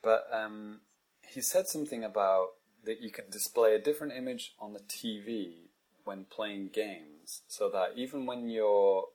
but 0.03 0.27
um, 0.31 0.81
he 1.27 1.41
said 1.41 1.67
something 1.67 2.03
about 2.03 2.49
that 2.83 3.01
you 3.01 3.09
can 3.09 3.29
display 3.31 3.73
a 3.73 3.79
different 3.79 4.13
image 4.13 4.53
on 4.59 4.73
the 4.73 4.79
TV 4.79 5.69
when 6.03 6.25
playing 6.25 6.69
games, 6.71 7.14
so 7.47 7.69
that 7.69 7.93
even 7.95 8.25
when 8.25 8.49
you're 8.49 9.05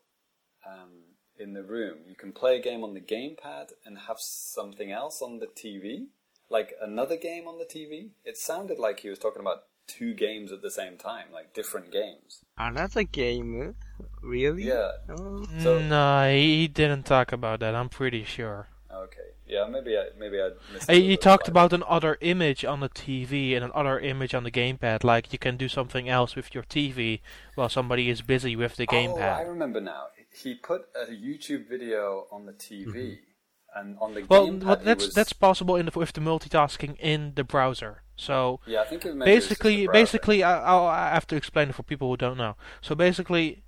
um, 0.66 0.90
in 1.38 1.54
the 1.54 1.62
room, 1.62 1.98
you 2.06 2.14
can 2.14 2.32
play 2.32 2.56
a 2.56 2.62
game 2.62 2.84
on 2.84 2.94
the 2.94 3.00
gamepad 3.00 3.72
and 3.84 3.98
have 4.06 4.18
something 4.18 4.90
else 4.92 5.22
on 5.22 5.38
the 5.38 5.46
TV, 5.46 6.06
like 6.48 6.74
another 6.80 7.16
game 7.16 7.46
on 7.46 7.58
the 7.58 7.64
TV. 7.64 8.10
It 8.24 8.36
sounded 8.36 8.78
like 8.78 9.00
he 9.00 9.08
was 9.08 9.18
talking 9.18 9.40
about 9.40 9.64
two 9.86 10.14
games 10.14 10.52
at 10.52 10.62
the 10.62 10.70
same 10.70 10.96
time, 10.96 11.26
like 11.32 11.52
different 11.54 11.90
games. 11.92 12.40
Another 12.56 13.02
game? 13.02 13.74
Really? 14.22 14.64
Yeah. 14.64 14.92
Oh. 15.08 15.46
So- 15.60 15.80
no, 15.80 16.30
he 16.30 16.68
didn't 16.68 17.04
talk 17.04 17.32
about 17.32 17.60
that. 17.60 17.74
I'm 17.74 17.88
pretty 17.88 18.24
sure. 18.24 18.68
Yeah. 19.50 19.66
Maybe 19.68 19.96
I 19.96 20.04
maybe 20.18 20.40
I 20.40 20.50
missed. 20.72 20.90
He 20.90 21.16
talked 21.16 21.48
about 21.48 21.72
another 21.72 22.16
image 22.20 22.64
on 22.64 22.80
the 22.80 22.88
TV 22.88 23.54
and 23.54 23.64
another 23.64 23.98
image 23.98 24.34
on 24.34 24.44
the 24.44 24.50
gamepad. 24.50 25.04
Like 25.04 25.32
you 25.32 25.38
can 25.38 25.56
do 25.56 25.68
something 25.68 26.08
else 26.08 26.36
with 26.36 26.54
your 26.54 26.64
TV 26.64 27.20
while 27.54 27.68
somebody 27.68 28.08
is 28.08 28.22
busy 28.22 28.56
with 28.56 28.76
the 28.76 28.86
gamepad. 28.86 29.36
Oh, 29.38 29.40
I 29.40 29.42
remember 29.42 29.80
now. 29.80 30.04
He 30.32 30.54
put 30.54 30.82
a 30.94 31.10
YouTube 31.10 31.68
video 31.68 32.26
on 32.30 32.46
the 32.46 32.52
TV, 32.52 32.86
mm-hmm. 32.86 33.78
and 33.78 33.98
on 34.00 34.14
the 34.14 34.24
well, 34.28 34.46
gamepad 34.46 34.84
that's 34.84 35.06
was- 35.06 35.14
that's 35.14 35.32
possible 35.32 35.76
in 35.76 35.86
the, 35.86 35.98
with 35.98 36.12
the 36.12 36.20
multitasking 36.20 36.96
in 37.00 37.32
the 37.34 37.44
browser. 37.44 38.02
So 38.16 38.60
Yeah, 38.66 38.82
I 38.82 38.84
think 38.84 39.06
it 39.06 39.18
basically, 39.18 39.88
basically, 39.88 40.42
I, 40.42 40.60
I'll 40.60 40.86
I 40.86 41.14
have 41.14 41.26
to 41.28 41.36
explain 41.36 41.70
it 41.70 41.74
for 41.74 41.82
people 41.82 42.10
who 42.10 42.16
don't 42.16 42.36
know. 42.36 42.54
So 42.82 42.94
basically, 42.94 43.64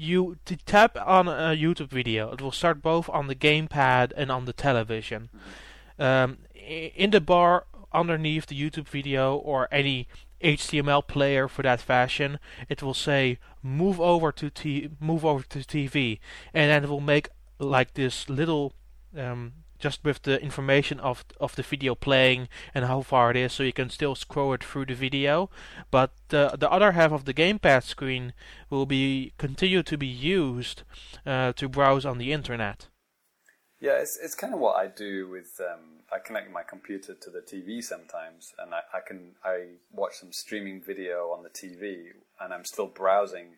you 0.00 0.36
to 0.46 0.56
tap 0.56 0.96
on 0.96 1.28
a 1.28 1.54
YouTube 1.54 1.88
video, 1.88 2.32
it 2.32 2.40
will 2.40 2.52
start 2.52 2.82
both 2.82 3.08
on 3.10 3.26
the 3.26 3.34
gamepad 3.34 4.12
and 4.16 4.32
on 4.32 4.46
the 4.46 4.52
television. 4.52 5.28
Um, 5.98 6.38
in 6.54 7.10
the 7.10 7.20
bar 7.20 7.66
underneath 7.92 8.46
the 8.46 8.60
YouTube 8.60 8.88
video 8.88 9.36
or 9.36 9.68
any 9.70 10.08
HTML 10.42 11.06
player 11.06 11.48
for 11.48 11.62
that 11.62 11.80
fashion, 11.80 12.38
it 12.68 12.82
will 12.82 12.94
say 12.94 13.38
move 13.62 14.00
over 14.00 14.32
to 14.32 14.48
t- 14.48 14.88
move 14.98 15.24
over 15.24 15.44
to 15.44 15.58
TV, 15.58 16.18
and 16.54 16.70
then 16.70 16.84
it 16.84 16.88
will 16.88 17.00
make 17.00 17.28
like 17.58 17.92
this 17.94 18.28
little 18.30 18.72
um, 19.16 19.52
just 19.80 20.04
with 20.04 20.22
the 20.22 20.40
information 20.40 21.00
of 21.00 21.24
of 21.40 21.56
the 21.56 21.62
video 21.62 21.94
playing 21.94 22.48
and 22.74 22.84
how 22.84 23.00
far 23.02 23.30
it 23.30 23.36
is, 23.36 23.52
so 23.52 23.62
you 23.62 23.72
can 23.72 23.90
still 23.90 24.14
scroll 24.14 24.52
it 24.52 24.62
through 24.62 24.86
the 24.86 24.94
video. 24.94 25.50
But 25.90 26.12
the 26.28 26.56
the 26.58 26.70
other 26.70 26.92
half 26.92 27.12
of 27.12 27.24
the 27.24 27.34
gamepad 27.34 27.82
screen 27.82 28.32
will 28.68 28.86
be 28.86 29.32
continue 29.38 29.82
to 29.82 29.96
be 29.98 30.06
used 30.06 30.82
uh, 31.26 31.52
to 31.54 31.68
browse 31.68 32.04
on 32.04 32.18
the 32.18 32.32
internet. 32.32 32.88
Yeah, 33.80 33.98
it's 33.98 34.18
it's 34.22 34.34
kind 34.34 34.54
of 34.54 34.60
what 34.60 34.76
I 34.76 34.86
do 34.86 35.28
with. 35.28 35.58
Um, 35.60 36.02
I 36.12 36.18
connect 36.18 36.52
my 36.52 36.62
computer 36.62 37.14
to 37.14 37.30
the 37.30 37.40
TV 37.40 37.82
sometimes, 37.82 38.52
and 38.58 38.74
I, 38.74 38.80
I 38.92 39.00
can 39.06 39.36
I 39.44 39.78
watch 39.90 40.14
some 40.20 40.32
streaming 40.32 40.82
video 40.82 41.30
on 41.30 41.42
the 41.42 41.48
TV, 41.48 42.08
and 42.40 42.52
I'm 42.52 42.64
still 42.64 42.88
browsing 42.88 43.56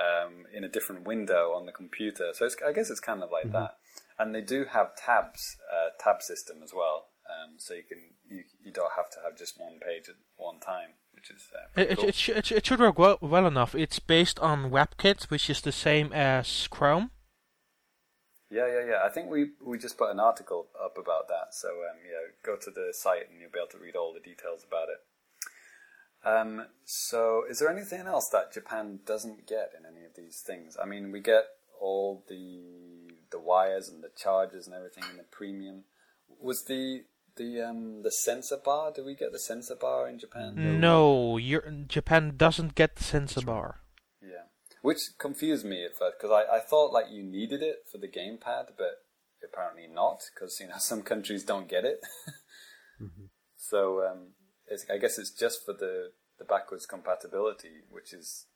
um, 0.00 0.46
in 0.52 0.64
a 0.64 0.68
different 0.68 1.06
window 1.06 1.52
on 1.52 1.66
the 1.66 1.72
computer. 1.72 2.30
So 2.34 2.46
it's, 2.46 2.56
I 2.66 2.72
guess 2.72 2.90
it's 2.90 3.00
kind 3.00 3.22
of 3.22 3.30
like 3.30 3.52
that. 3.52 3.76
And 4.20 4.34
they 4.34 4.42
do 4.42 4.66
have 4.70 4.94
tabs, 4.96 5.56
uh, 5.72 5.90
tab 5.98 6.20
system 6.20 6.58
as 6.62 6.72
well, 6.74 7.06
um, 7.24 7.54
so 7.56 7.72
you 7.72 7.84
can 7.88 7.98
you, 8.28 8.42
you 8.62 8.70
don't 8.70 8.92
have 8.94 9.08
to 9.10 9.18
have 9.24 9.38
just 9.38 9.58
one 9.58 9.78
page 9.80 10.08
at 10.10 10.16
one 10.36 10.60
time, 10.60 10.90
which 11.14 11.30
is 11.30 11.48
uh, 11.54 11.80
It, 11.80 11.96
cool. 11.96 12.08
it, 12.08 12.28
it, 12.28 12.52
it 12.52 12.66
should 12.66 12.80
work 12.80 12.98
well, 12.98 13.16
well 13.22 13.46
enough. 13.46 13.74
It's 13.74 13.98
based 13.98 14.38
on 14.40 14.70
WebKit, 14.70 15.30
which 15.30 15.48
is 15.48 15.62
the 15.62 15.72
same 15.72 16.12
as 16.12 16.68
Chrome. 16.68 17.10
Yeah, 18.50 18.66
yeah, 18.66 18.84
yeah. 18.90 19.00
I 19.04 19.08
think 19.08 19.30
we 19.30 19.52
we 19.64 19.78
just 19.78 19.96
put 19.96 20.10
an 20.10 20.20
article 20.20 20.68
up 20.84 20.96
about 20.98 21.28
that. 21.28 21.54
So 21.54 21.68
um, 21.68 21.98
yeah, 22.04 22.34
go 22.44 22.56
to 22.56 22.70
the 22.70 22.92
site 22.92 23.30
and 23.30 23.40
you'll 23.40 23.52
be 23.52 23.58
able 23.58 23.72
to 23.72 23.78
read 23.78 23.96
all 23.96 24.12
the 24.12 24.20
details 24.20 24.64
about 24.66 24.88
it. 24.88 25.00
Um, 26.22 26.66
so, 26.84 27.44
is 27.48 27.60
there 27.60 27.70
anything 27.70 28.00
else 28.00 28.28
that 28.28 28.52
Japan 28.52 29.00
doesn't 29.06 29.48
get 29.48 29.72
in 29.78 29.86
any 29.86 30.04
of 30.04 30.14
these 30.16 30.42
things? 30.46 30.76
I 30.80 30.84
mean, 30.84 31.12
we 31.12 31.20
get 31.20 31.44
all 31.80 32.24
the 32.28 32.99
the 33.30 33.38
wires 33.38 33.88
and 33.88 34.02
the 34.02 34.10
chargers 34.16 34.66
and 34.66 34.74
everything 34.74 35.04
in 35.10 35.16
the 35.16 35.24
premium. 35.24 35.84
Was 36.40 36.64
the 36.64 37.04
the 37.36 37.60
um 37.60 38.02
the 38.02 38.12
sensor 38.12 38.56
bar? 38.62 38.92
Did 38.92 39.04
we 39.06 39.14
get 39.14 39.32
the 39.32 39.38
sensor 39.38 39.76
bar 39.76 40.08
in 40.08 40.18
Japan? 40.18 40.80
No, 40.80 41.36
you 41.36 41.62
Japan 41.86 42.34
doesn't 42.36 42.74
get 42.74 42.96
the 42.96 43.04
sensor 43.04 43.42
bar. 43.42 43.80
Yeah, 44.22 44.48
which 44.82 44.98
confused 45.18 45.64
me 45.64 45.84
at 45.84 45.96
first 45.96 46.16
because 46.20 46.30
I, 46.32 46.56
I 46.56 46.60
thought 46.60 46.92
like 46.92 47.06
you 47.10 47.22
needed 47.22 47.62
it 47.62 47.84
for 47.90 47.98
the 47.98 48.08
gamepad, 48.08 48.76
but 48.76 49.04
apparently 49.42 49.86
not 49.86 50.22
because 50.34 50.58
you 50.60 50.68
know 50.68 50.74
some 50.78 51.02
countries 51.02 51.44
don't 51.44 51.68
get 51.68 51.84
it. 51.84 52.00
So 53.56 54.04
um, 54.04 54.32
it's, 54.66 54.84
I 54.92 54.98
guess 54.98 55.18
it's 55.18 55.30
just 55.30 55.64
for 55.64 55.72
the 55.72 56.12
the 56.38 56.44
backwards 56.44 56.86
compatibility, 56.86 57.82
which 57.90 58.12
is 58.12 58.46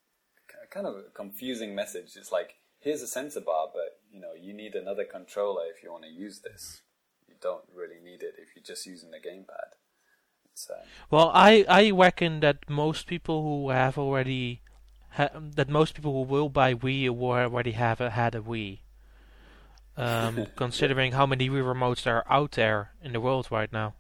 k- 0.49 0.69
kind 0.71 0.87
of 0.87 0.97
a 0.97 1.11
confusing 1.15 1.75
message. 1.75 2.17
It's 2.17 2.33
like 2.33 2.55
here's 2.85 3.03
a 3.03 3.07
sensor 3.07 3.41
bar, 3.41 3.69
but 3.73 3.99
you 4.13 4.21
know 4.21 4.35
you 4.41 4.53
need 4.53 4.75
another 4.75 5.05
controller 5.05 5.63
if 5.75 5.83
you 5.83 5.91
want 5.91 6.05
to 6.05 6.11
use 6.11 6.41
this. 6.41 6.83
You 7.27 7.35
don't 7.41 7.65
really 7.75 8.01
need 8.05 8.23
it 8.23 8.35
if 8.39 8.55
you're 8.55 8.63
just 8.63 8.87
using 8.87 9.11
the 9.11 9.17
gamepad. 9.19 9.71
It's, 10.53 10.69
um, 10.71 10.87
Well, 11.11 11.31
I 11.35 11.65
I 11.69 11.91
reckon 11.91 12.41
that 12.41 12.69
most 12.69 13.07
people 13.07 13.43
who 13.43 13.71
have 13.71 13.99
already 13.99 14.61
ha- 15.13 15.31
that 15.35 15.69
most 15.69 15.95
people 15.95 16.13
who 16.13 16.23
will 16.33 16.49
buy 16.49 16.75
Wii 16.75 17.09
will 17.11 17.33
already 17.33 17.73
have 17.73 18.01
a, 18.01 18.11
had 18.11 18.35
a 18.35 18.41
Wii. 18.41 18.81
Um, 19.97 20.47
considering 20.57 21.13
how 21.13 21.27
many 21.27 21.49
Wii 21.49 21.63
remotes 21.63 22.03
there 22.03 22.17
are 22.19 22.33
out 22.33 22.53
there 22.53 22.93
in 23.03 23.13
the 23.13 23.21
world 23.21 23.49
right 23.51 23.73
now. 23.73 23.95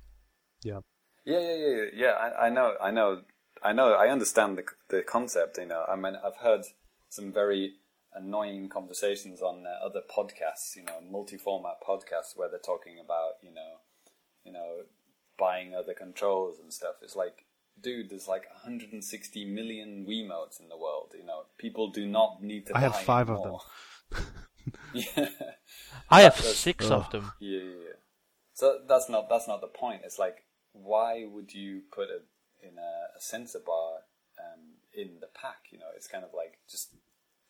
Yeah, 0.62 0.80
yeah, 1.24 1.40
yeah, 1.40 1.56
yeah. 1.56 1.84
yeah 1.94 2.10
I, 2.10 2.46
I 2.46 2.50
know, 2.50 2.74
I 2.80 2.90
know, 2.90 3.22
I 3.62 3.72
know. 3.72 3.94
I 3.94 4.08
understand 4.08 4.58
the 4.58 4.64
the 4.88 5.02
concept. 5.02 5.58
You 5.58 5.66
know, 5.66 5.84
I 5.88 5.96
mean, 5.96 6.16
I've 6.24 6.36
heard 6.36 6.62
some 7.08 7.32
very 7.32 7.74
annoying 8.14 8.68
conversations 8.68 9.40
on 9.42 9.64
uh, 9.66 9.84
other 9.84 10.00
podcasts. 10.00 10.76
You 10.76 10.84
know, 10.84 11.00
multi-format 11.10 11.76
podcasts 11.86 12.36
where 12.36 12.48
they're 12.48 12.58
talking 12.58 12.98
about 13.04 13.32
you 13.42 13.52
know, 13.52 13.74
you 14.44 14.52
know, 14.52 14.82
buying 15.38 15.74
other 15.74 15.94
controllers 15.94 16.58
and 16.60 16.72
stuff. 16.72 16.96
It's 17.02 17.16
like, 17.16 17.44
dude, 17.80 18.10
there's 18.10 18.28
like 18.28 18.44
160 18.62 19.44
million 19.46 20.06
Wiimotes 20.08 20.60
in 20.60 20.68
the 20.68 20.76
world. 20.76 21.12
You 21.18 21.26
know, 21.26 21.42
people 21.58 21.90
do 21.90 22.06
not 22.06 22.42
need 22.42 22.66
to. 22.66 22.76
I 22.76 22.80
have 22.80 22.96
five 23.00 23.30
of 23.30 23.42
them. 23.42 24.24
yeah. 24.92 25.28
I 26.10 26.22
have 26.22 26.36
that's- 26.36 26.56
six 26.56 26.90
of 26.90 27.10
them. 27.10 27.32
Yeah, 27.40 27.58
yeah, 27.60 27.64
yeah. 27.64 27.96
So 28.54 28.78
that's 28.88 29.08
not 29.08 29.28
that's 29.28 29.48
not 29.48 29.60
the 29.60 29.66
point. 29.66 30.02
It's 30.04 30.18
like, 30.18 30.44
why 30.72 31.26
would 31.28 31.52
you 31.52 31.82
put 31.92 32.08
a 32.08 32.20
in 32.66 32.78
a, 32.78 33.18
a 33.18 33.20
sensor 33.20 33.58
bar 33.64 33.98
um, 34.38 34.60
in 34.94 35.18
the 35.20 35.26
pack? 35.34 35.58
You 35.72 35.78
know, 35.78 35.86
it's 35.96 36.06
kind 36.06 36.24
of 36.24 36.30
like 36.34 36.58
just 36.70 36.94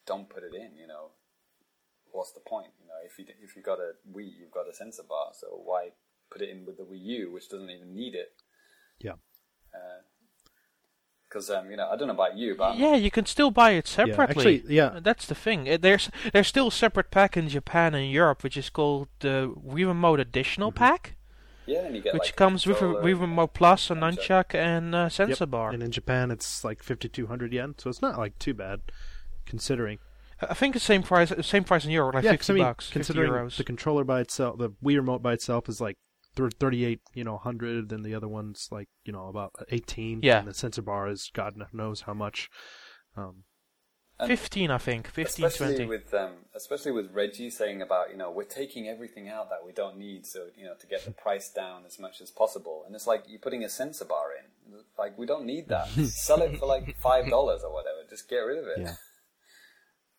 don't 0.07 0.29
put 0.29 0.43
it 0.43 0.55
in. 0.55 0.77
You 0.77 0.87
know, 0.87 1.11
what's 2.13 2.33
the 2.33 2.41
point? 2.41 2.69
You 2.81 2.87
know, 2.89 2.95
if 3.05 3.19
you 3.19 3.27
if 3.43 3.57
you 3.57 3.63
got 3.63 3.79
a 3.79 3.93
Wii, 4.15 4.31
you've 4.39 4.51
got 4.53 4.69
a 4.69 4.75
sensor 4.75 5.03
bar. 5.09 5.31
So 5.33 5.47
why 5.65 5.91
put 6.31 6.43
it 6.43 6.51
in 6.51 6.65
with 6.67 6.77
the 6.79 6.85
Wii 6.85 7.01
U, 7.03 7.33
which 7.33 7.49
doesn't 7.49 7.71
even 7.71 7.95
need 7.95 8.15
it? 8.15 8.33
Yeah. 9.01 9.15
Because 11.29 11.51
um, 11.51 11.69
you 11.71 11.77
know, 11.77 11.89
I 11.91 11.97
don't 11.97 12.07
know 12.07 12.15
about 12.15 12.37
you, 12.39 12.55
but 12.57 12.77
Yeah, 12.79 12.95
you 12.95 13.11
can 13.11 13.27
still 13.27 13.51
buy 13.51 13.73
it 13.73 13.89
separately. 13.89 14.59
actually, 14.59 14.75
yeah. 14.75 14.87
Uh, 14.87 15.01
That's 15.01 15.27
the 15.27 15.35
thing. 15.35 15.69
Uh, 15.69 15.77
There's 15.81 16.09
there's 16.33 16.47
still 16.47 16.69
a 16.69 16.73
separate 16.73 17.11
pack 17.11 17.37
in 17.37 17.49
Japan 17.49 17.95
and 17.95 18.09
Europe, 18.11 18.45
which 18.45 18.57
is 18.57 18.71
called 18.71 19.09
the 19.19 19.53
Wii 19.57 19.87
Remote 19.87 20.21
Additional 20.21 20.71
Mm-hmm. 20.71 20.79
Pack, 20.79 21.17
yeah, 21.67 21.87
and 21.87 21.97
you 21.97 22.03
get 22.03 22.15
which 22.15 22.29
like, 22.29 22.37
comes 22.37 22.67
with 22.67 22.81
a 22.83 22.85
Wii 22.85 23.21
Remote 23.21 23.53
Plus, 23.53 23.91
a 23.91 23.95
nunchuck. 23.95 24.51
nunchuck, 24.51 24.55
and 24.55 24.95
a 24.95 25.11
sensor 25.11 25.43
Yep. 25.45 25.51
bar. 25.51 25.71
And 25.71 25.83
in 25.83 25.91
Japan, 25.91 26.31
it's 26.31 26.63
like 26.63 26.83
5,200 26.85 27.53
yen, 27.53 27.75
so 27.79 27.91
it's 27.91 28.03
not 28.03 28.17
like 28.17 28.39
too 28.39 28.55
bad, 28.55 28.83
considering. 29.47 29.99
I 30.41 30.55
think 30.55 30.75
the 30.75 30.81
same 30.81 31.03
price, 31.03 31.33
same 31.47 31.65
price 31.65 31.85
in 31.85 31.91
Europe, 31.91 32.15
like 32.17 32.25
yeah, 32.25 32.33
'cause 32.37 32.47
fifty 32.47 32.53
I 32.53 32.55
mean, 32.57 32.65
bucks, 32.65 32.87
fifty 32.87 32.99
considering 32.99 33.33
euros. 33.33 33.57
the 33.57 33.65
controller 33.65 34.05
by 34.05 34.21
itself, 34.21 34.59
the 34.59 34.71
Wii 34.71 34.97
remote 34.97 35.23
by 35.23 35.33
itself 35.33 35.69
is 35.69 35.81
like 35.81 35.97
38, 36.37 37.01
you 37.15 37.23
know, 37.23 37.35
100, 37.37 37.93
and 37.93 38.05
the 38.05 38.15
other 38.15 38.27
one's 38.27 38.69
like, 38.73 38.89
you 39.05 39.13
know, 39.13 39.29
about 39.29 39.53
18. 39.71 40.21
Yeah. 40.23 40.41
And 40.41 40.49
the 40.49 40.55
sensor 40.55 40.83
bar 40.83 41.09
is 41.09 41.31
God 41.33 41.55
knows 41.73 42.03
how 42.03 42.15
much. 42.15 42.51
Um, 43.17 43.45
and- 44.19 44.29
Fifteen, 44.29 44.71
I 44.73 44.79
think, 44.79 45.07
15, 45.07 45.45
especially 45.45 45.77
20. 45.77 45.89
with 45.89 46.13
um, 46.15 46.33
especially 46.55 46.91
with 46.93 47.13
Reggie 47.13 47.51
saying 47.51 47.81
about 47.83 48.11
you 48.11 48.17
know 48.17 48.31
we're 48.33 48.43
taking 48.45 48.89
everything 48.89 49.29
out 49.29 49.51
that 49.51 49.65
we 49.65 49.73
don't 49.73 49.97
need 49.97 50.25
so 50.27 50.47
you 50.57 50.65
know 50.65 50.75
to 50.81 50.87
get 50.87 51.05
the 51.05 51.11
price 51.13 51.49
down 51.51 51.85
as 51.87 51.99
much 51.99 52.21
as 52.21 52.31
possible 52.31 52.85
and 52.87 52.95
it's 52.95 53.07
like 53.09 53.25
you're 53.27 53.41
putting 53.41 53.65
a 53.65 53.69
sensor 53.69 54.05
bar 54.05 54.27
in 54.39 54.79
like 54.97 55.19
we 55.19 55.27
don't 55.27 55.45
need 55.45 55.67
that 55.69 55.89
sell 56.07 56.43
it 56.43 56.57
for 56.59 56.67
like 56.67 56.97
five 56.99 57.29
dollars 57.29 57.63
or 57.65 57.73
whatever 57.73 57.99
just 58.09 58.29
get 58.29 58.37
rid 58.39 58.59
of 58.59 58.67
it 58.69 58.79
Yeah. 58.83 58.95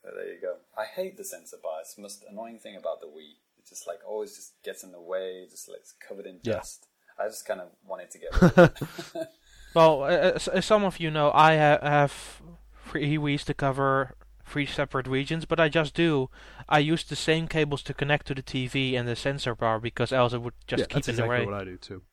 So 0.06 0.12
there 0.16 0.28
you 0.34 0.40
go 0.42 0.58
I 0.78 0.86
hate 0.86 1.18
the 1.18 1.24
sensor 1.26 1.58
bar 1.64 1.82
it's 1.82 1.96
the 1.96 2.04
most 2.04 2.24
annoying 2.30 2.60
thing 2.60 2.76
about 2.76 3.02
the 3.02 3.08
Wii 3.08 3.38
it 3.58 3.68
just 3.68 3.88
like 3.88 4.00
always 4.08 4.36
just 4.36 4.54
gets 4.64 4.84
in 4.84 4.92
the 4.92 5.02
way 5.02 5.48
just 5.50 5.68
like 5.68 5.80
it's 5.80 5.94
covered 6.08 6.28
in 6.28 6.42
Yeah. 6.44 6.54
dust 6.54 6.88
I 7.20 7.28
just 7.28 7.46
kind 7.48 7.62
of 7.62 7.70
wanted 7.88 8.12
to 8.12 8.20
get 8.20 8.36
rid 8.36 8.52
of 8.52 8.60
it 8.60 8.74
Well, 9.74 10.04
uh, 10.04 10.08
as, 10.08 10.48
as 10.48 10.66
some 10.66 10.84
of 10.86 11.00
you 11.00 11.12
know, 11.12 11.32
I 11.34 11.54
have 11.54 12.42
three 12.86 13.18
Wii's 13.18 13.44
to 13.46 13.54
cover 13.54 14.16
three 14.46 14.66
separate 14.66 15.08
regions, 15.08 15.46
but 15.46 15.60
I 15.60 15.70
just 15.70 15.94
do. 15.94 16.30
I 16.70 16.80
use 16.80 17.04
the 17.04 17.16
same 17.16 17.48
cables 17.48 17.84
to 17.84 17.94
connect 17.94 18.28
to 18.28 18.36
the 18.36 18.44
TV 18.44 18.96
and 18.96 19.08
the 19.08 19.16
sensor 19.16 19.56
bar 19.56 19.80
because 19.80 20.14
else 20.14 20.34
it 20.34 20.42
would 20.42 20.54
just 20.68 20.84
yeah, 20.84 20.86
keep 20.88 20.96
that's 20.96 21.10
in 21.10 21.16
the 21.18 21.24
exactly 21.24 21.26
way. 21.26 21.46
what 21.46 21.54
I 21.54 21.64
do 21.66 21.78
too. 21.78 22.04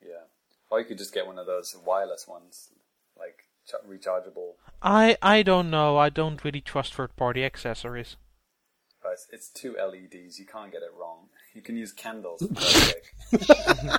yeah 0.00 0.24
or 0.70 0.80
you 0.80 0.86
could 0.86 0.98
just 0.98 1.14
get 1.14 1.26
one 1.26 1.38
of 1.38 1.46
those 1.46 1.74
wireless 1.84 2.26
ones 2.26 2.70
like 2.72 2.80
ch- 2.80 2.81
rechargeable. 3.88 4.54
I 4.82 5.16
I 5.22 5.42
don't 5.42 5.70
know. 5.70 5.96
I 5.96 6.08
don't 6.10 6.42
really 6.44 6.60
trust 6.60 6.94
third-party 6.94 7.44
accessories. 7.44 8.16
But 9.02 9.12
it's, 9.12 9.26
it's 9.30 9.48
two 9.48 9.74
LEDs. 9.76 10.38
You 10.38 10.46
can't 10.46 10.70
get 10.70 10.82
it 10.82 10.92
wrong. 10.98 11.28
You 11.54 11.62
can 11.62 11.76
use 11.76 11.92
candles. 11.92 12.42
Perfect. 12.46 13.10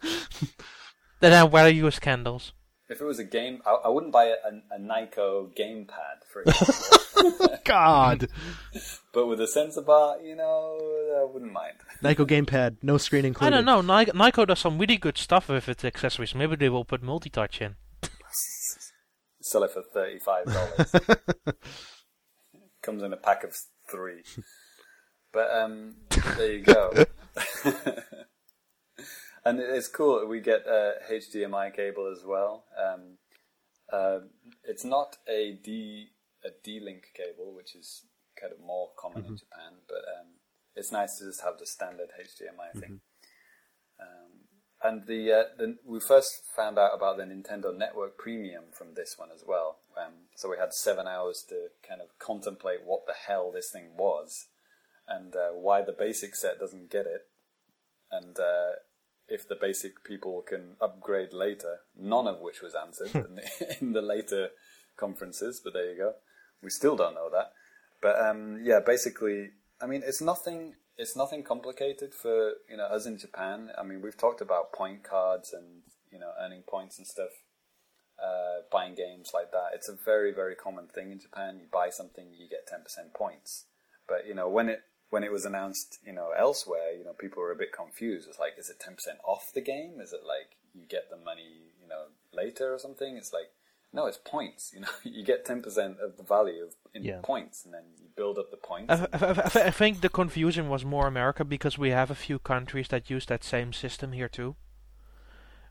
Then 1.20 1.34
I 1.34 1.46
rather 1.46 1.68
use 1.70 1.98
candles. 1.98 2.52
if 2.88 3.00
it 3.00 3.04
was 3.04 3.18
a 3.18 3.24
game, 3.24 3.60
I, 3.66 3.72
I 3.84 3.88
wouldn't 3.88 4.12
buy 4.12 4.24
a, 4.24 4.36
a, 4.48 4.76
a 4.76 4.78
Nyko 4.80 5.54
gamepad, 5.54 6.24
for 6.32 6.42
example. 6.42 7.58
God. 7.64 8.28
but 9.12 9.26
with 9.26 9.40
a 9.40 9.46
sensor 9.46 9.82
bar, 9.82 10.18
you 10.20 10.34
know, 10.34 10.78
I 11.20 11.30
wouldn't 11.30 11.52
mind. 11.52 11.74
Nyko 12.02 12.26
gamepad, 12.26 12.76
no 12.82 12.96
screen 12.96 13.26
included. 13.26 13.54
I 13.54 13.56
don't 13.62 13.66
know. 13.66 13.82
Ni- 13.82 14.06
Nyko 14.06 14.46
does 14.46 14.60
some 14.60 14.78
really 14.78 14.96
good 14.96 15.18
stuff 15.18 15.48
with 15.48 15.68
its 15.68 15.84
accessories. 15.84 16.34
Maybe 16.34 16.56
they 16.56 16.70
will 16.70 16.86
put 16.86 17.02
multi-touch 17.02 17.60
in. 17.60 17.76
Sell 19.50 19.64
it 19.64 19.72
for 19.72 19.82
thirty-five 19.82 20.44
dollars. 20.54 20.92
Comes 22.82 23.02
in 23.02 23.12
a 23.12 23.16
pack 23.16 23.42
of 23.42 23.56
three. 23.90 24.22
But 25.32 25.50
um, 25.50 25.96
there 26.36 26.52
you 26.52 26.62
go. 26.62 26.92
and 29.44 29.58
it's 29.58 29.88
cool. 29.88 30.24
We 30.28 30.38
get 30.38 30.68
a 30.68 30.98
HDMI 31.10 31.74
cable 31.74 32.14
as 32.16 32.22
well. 32.24 32.62
Um, 32.78 33.18
uh, 33.92 34.20
it's 34.62 34.84
not 34.84 35.16
a 35.28 35.58
D 35.60 36.10
a 36.44 36.50
D-Link 36.62 37.06
cable, 37.16 37.52
which 37.52 37.74
is 37.74 38.04
kind 38.40 38.52
of 38.52 38.60
more 38.64 38.90
common 38.96 39.24
in 39.26 39.36
Japan, 39.36 39.78
but 39.88 40.04
um, 40.16 40.28
it's 40.76 40.92
nice 40.92 41.18
to 41.18 41.24
just 41.24 41.42
have 41.42 41.58
the 41.58 41.66
standard 41.66 42.10
HDMI 42.16 42.80
thing. 42.80 43.00
And 44.82 45.06
the, 45.06 45.32
uh, 45.32 45.42
the 45.58 45.76
we 45.84 46.00
first 46.00 46.42
found 46.56 46.78
out 46.78 46.92
about 46.94 47.18
the 47.18 47.24
Nintendo 47.24 47.76
Network 47.76 48.16
Premium 48.16 48.64
from 48.72 48.94
this 48.94 49.16
one 49.18 49.28
as 49.34 49.44
well. 49.46 49.80
Um, 49.96 50.12
so 50.34 50.48
we 50.48 50.56
had 50.56 50.72
seven 50.72 51.06
hours 51.06 51.44
to 51.50 51.68
kind 51.86 52.00
of 52.00 52.18
contemplate 52.18 52.80
what 52.84 53.06
the 53.06 53.12
hell 53.26 53.52
this 53.52 53.70
thing 53.70 53.90
was, 53.96 54.46
and 55.06 55.36
uh, 55.36 55.50
why 55.52 55.82
the 55.82 55.92
basic 55.92 56.34
set 56.34 56.58
doesn't 56.58 56.90
get 56.90 57.04
it, 57.04 57.28
and 58.10 58.38
uh, 58.38 58.76
if 59.30 59.48
the 59.48 59.54
basic 59.54 60.02
people 60.04 60.42
can 60.42 60.76
upgrade 60.80 61.32
later. 61.32 61.78
None 61.96 62.26
of 62.26 62.40
which 62.40 62.60
was 62.60 62.74
answered 62.74 63.14
in, 63.14 63.36
the, 63.36 63.76
in 63.80 63.92
the 63.92 64.02
later 64.02 64.48
conferences, 64.96 65.60
but 65.62 65.72
there 65.72 65.90
you 65.90 65.96
go. 65.96 66.14
We 66.62 66.68
still 66.68 66.96
don't 66.96 67.14
know 67.14 67.30
that. 67.30 67.52
But 68.02 68.20
um, 68.20 68.60
yeah, 68.62 68.80
basically, 68.84 69.50
I 69.80 69.86
mean, 69.86 70.02
it's 70.04 70.20
nothing. 70.20 70.74
It's 70.96 71.16
nothing 71.16 71.42
complicated 71.42 72.14
for 72.14 72.54
you 72.68 72.76
know 72.76 72.84
us 72.84 73.06
in 73.06 73.18
Japan. 73.18 73.70
I 73.78 73.82
mean, 73.82 74.02
we've 74.02 74.16
talked 74.16 74.40
about 74.40 74.72
point 74.72 75.02
cards 75.02 75.52
and 75.52 75.82
you 76.12 76.18
know 76.18 76.32
earning 76.40 76.62
points 76.68 76.98
and 76.98 77.06
stuff, 77.06 77.30
uh, 78.22 78.62
buying 78.70 78.94
games 78.94 79.30
like 79.32 79.50
that. 79.52 79.70
It's 79.74 79.88
a 79.88 79.96
very 79.96 80.32
very 80.32 80.54
common 80.54 80.88
thing 80.88 81.10
in 81.10 81.18
Japan. 81.18 81.58
You 81.58 81.66
buy 81.70 81.90
something, 81.90 82.26
you 82.36 82.48
get 82.48 82.66
ten 82.66 82.82
percent 82.82 83.14
points. 83.14 83.66
But 84.06 84.26
you 84.26 84.34
know 84.34 84.48
when 84.48 84.68
it 84.68 84.82
when 85.08 85.24
it 85.24 85.32
was 85.32 85.44
announced, 85.44 85.98
you 86.04 86.12
know 86.12 86.30
elsewhere, 86.36 86.92
you 86.96 87.04
know 87.04 87.12
people 87.12 87.42
were 87.42 87.52
a 87.52 87.56
bit 87.56 87.72
confused. 87.72 88.28
It's 88.28 88.38
like, 88.38 88.54
is 88.58 88.68
it 88.68 88.80
ten 88.80 88.94
percent 88.94 89.18
off 89.24 89.52
the 89.54 89.60
game? 89.60 90.00
Is 90.00 90.12
it 90.12 90.22
like 90.26 90.56
you 90.74 90.82
get 90.88 91.10
the 91.10 91.16
money 91.16 91.72
you 91.80 91.88
know 91.88 92.06
later 92.32 92.74
or 92.74 92.78
something? 92.78 93.16
It's 93.16 93.32
like 93.32 93.50
no, 93.92 94.06
it's 94.06 94.18
points. 94.18 94.72
You 94.74 94.80
know, 94.80 94.88
you 95.04 95.24
get 95.24 95.44
ten 95.44 95.62
percent 95.62 95.98
of 96.00 96.16
the 96.16 96.22
value 96.22 96.64
of 96.64 96.74
in 96.94 97.04
Yeah. 97.04 97.20
points, 97.22 97.64
and 97.64 97.74
then 97.74 97.84
you 97.98 98.06
build 98.16 98.38
up 98.38 98.50
the 98.50 98.56
points. 98.56 98.90
I, 98.90 99.06
I, 99.12 99.68
I, 99.68 99.70
think 99.70 100.00
the 100.00 100.08
confusion 100.08 100.68
was 100.68 100.84
more 100.84 101.06
America 101.06 101.44
because 101.44 101.78
we 101.78 101.90
have 101.90 102.10
a 102.10 102.14
few 102.14 102.38
countries 102.38 102.88
that 102.88 103.10
use 103.10 103.26
that 103.26 103.44
same 103.44 103.72
system 103.72 104.12
here 104.12 104.28
too, 104.28 104.56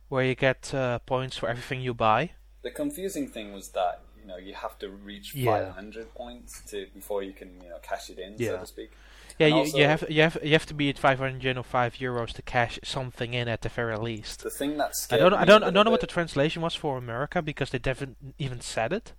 where 0.08 0.24
you 0.24 0.36
get 0.36 0.74
uh, 0.74 1.00
points 1.00 1.38
for 1.38 1.50
everything 1.50 1.82
you 1.82 1.94
buy. 1.94 2.32
The 2.62 2.72
confusing 2.72 3.28
thing 3.28 3.54
was 3.54 3.70
that 3.70 4.02
you 4.20 4.28
know 4.28 4.38
you 4.38 4.54
have 4.54 4.78
to 4.80 4.90
reach 4.90 5.34
Yeah. 5.36 5.74
500 5.74 6.14
points 6.14 6.62
to 6.72 6.88
before 6.94 7.24
you 7.24 7.34
can 7.34 7.62
you 7.62 7.70
know 7.70 7.80
cash 7.82 8.10
it 8.10 8.20
in, 8.20 8.38
so 8.38 8.58
to 8.58 8.66
speak. 8.66 8.92
Yeah, 9.40 9.48
And 9.48 9.56
you, 9.56 9.62
also- 9.62 9.78
you 9.78 9.84
have 9.86 10.04
you 10.10 10.22
have 10.22 10.38
you 10.44 10.52
have 10.52 10.66
to 10.68 10.74
be 10.74 10.90
at 10.90 10.98
500 11.00 11.44
yen 11.44 11.58
or 11.58 11.64
5 11.64 11.94
euros 11.96 12.34
to 12.34 12.42
cash 12.42 12.78
something 12.84 13.34
in 13.34 13.48
at 13.48 13.62
the 13.62 13.70
very 13.70 13.98
least. 13.98 14.44
The 14.44 14.50
thing 14.50 14.78
that 14.78 14.94
I 15.12 15.18
don't 15.18 15.34
I 15.34 15.46
don't 15.46 15.64
I 15.64 15.70
don't 15.72 15.86
know 15.86 15.92
what 15.92 16.02
the 16.02 16.08
translation 16.08 16.62
was 16.62 16.76
for 16.76 16.98
America 16.98 17.42
because 17.42 17.70
they 17.72 17.80
haven't 17.84 18.18
even 18.38 18.60
said 18.62 18.92
it. 18.94 19.14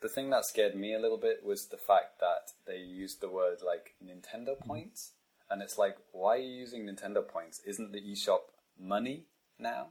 the 0.00 0.08
thing 0.08 0.30
that 0.30 0.46
scared 0.46 0.74
me 0.74 0.94
a 0.94 0.98
little 0.98 1.18
bit 1.18 1.44
was 1.44 1.66
the 1.66 1.76
fact 1.76 2.20
that 2.20 2.52
they 2.66 2.78
used 2.78 3.20
the 3.20 3.28
word 3.28 3.58
like 3.72 3.94
Nintendo 4.02 4.52
Mm-hmm. 4.56 4.68
points, 4.70 5.12
and 5.50 5.60
it's 5.62 5.76
like, 5.76 5.96
why 6.12 6.36
are 6.36 6.46
you 6.48 6.54
using 6.64 6.86
Nintendo 6.86 7.22
points? 7.26 7.60
Isn't 7.66 7.90
the 7.92 8.00
eShop 8.00 8.44
money 8.78 9.26
now? 9.58 9.88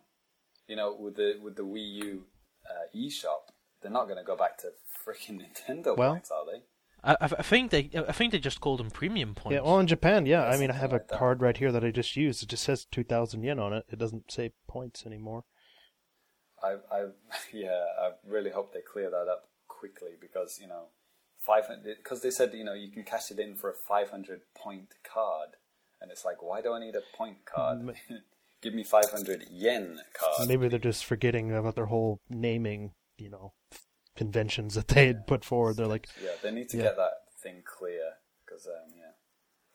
You 0.69 0.75
know, 0.77 0.89
with 1.03 1.15
the 1.15 1.29
with 1.43 1.55
the 1.57 1.63
Wii 1.73 1.89
U 2.09 2.23
uh, 2.71 2.85
eShop, 2.95 3.43
they're 3.81 3.91
not 3.99 4.05
going 4.05 4.17
to 4.17 4.23
go 4.23 4.35
back 4.37 4.57
to 4.63 4.67
freaking 5.03 5.37
Nintendo 5.43 5.95
Well- 5.97 6.13
points, 6.13 6.31
are 6.31 6.45
they? 6.51 6.61
I, 7.03 7.13
I 7.13 7.15
I 7.21 7.43
think 7.43 7.71
they 7.71 7.89
I 8.07 8.11
think 8.11 8.31
they 8.31 8.39
just 8.39 8.61
called 8.61 8.79
them 8.79 8.91
premium 8.91 9.35
points. 9.35 9.55
Yeah, 9.55 9.61
well, 9.61 9.79
in 9.79 9.87
Japan, 9.87 10.25
yeah. 10.25 10.45
I 10.45 10.57
mean, 10.57 10.71
I 10.71 10.75
have 10.75 10.91
a 10.91 10.95
like 10.95 11.07
card 11.07 11.41
right 11.41 11.55
here 11.55 11.71
that 11.71 11.83
I 11.83 11.91
just 11.91 12.15
used. 12.15 12.43
It 12.43 12.49
just 12.49 12.63
says 12.63 12.85
2,000 12.91 13.43
yen 13.43 13.59
on 13.59 13.73
it. 13.73 13.85
It 13.89 13.99
doesn't 13.99 14.31
say 14.31 14.51
points 14.67 15.05
anymore. 15.05 15.43
I, 16.63 16.75
I, 16.91 17.05
yeah, 17.53 17.85
I 17.99 18.11
really 18.27 18.51
hope 18.51 18.73
they 18.73 18.81
clear 18.81 19.09
that 19.09 19.27
up 19.27 19.49
quickly 19.67 20.11
because 20.19 20.59
you 20.61 20.67
know, 20.67 20.87
five 21.37 21.65
hundred. 21.65 21.97
Because 21.97 22.21
they 22.21 22.31
said 22.31 22.53
you 22.53 22.63
know 22.63 22.73
you 22.73 22.91
can 22.91 23.03
cash 23.03 23.31
it 23.31 23.39
in 23.39 23.55
for 23.55 23.69
a 23.69 23.73
five 23.73 24.09
hundred 24.09 24.41
point 24.55 24.95
card, 25.03 25.49
and 26.01 26.11
it's 26.11 26.25
like, 26.25 26.41
why 26.41 26.61
do 26.61 26.73
I 26.73 26.79
need 26.79 26.95
a 26.95 27.17
point 27.17 27.45
card? 27.45 27.95
Give 28.61 28.73
me 28.73 28.83
five 28.83 29.09
hundred 29.09 29.45
yen 29.49 29.99
card. 30.13 30.47
Maybe 30.47 30.67
they're 30.67 30.79
just 30.79 31.05
forgetting 31.05 31.51
about 31.53 31.75
their 31.75 31.85
whole 31.85 32.19
naming, 32.29 32.91
you 33.17 33.29
know, 33.29 33.53
conventions 34.19 34.75
that 34.75 34.89
they 34.89 35.07
had 35.07 35.25
put 35.25 35.43
forward. 35.45 35.77
They're 35.77 35.87
like, 35.95 36.07
Yeah, 36.23 36.35
they 36.43 36.51
need 36.51 36.69
to 36.69 36.77
Yeah. 36.77 36.83
get 36.83 36.97
that 36.97 37.13
thing 37.41 37.63
clear 37.65 38.05
because 38.45 38.67
um, 38.67 38.91
yeah, 38.95 39.13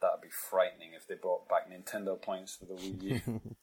that'd 0.00 0.20
be 0.20 0.28
frightening 0.50 0.92
if 0.94 1.06
they 1.08 1.14
brought 1.16 1.48
back 1.48 1.64
Nintendo 1.70 2.20
points 2.20 2.54
for 2.56 2.66
the 2.66 2.74
Wii 2.74 3.02
U. 3.26 3.40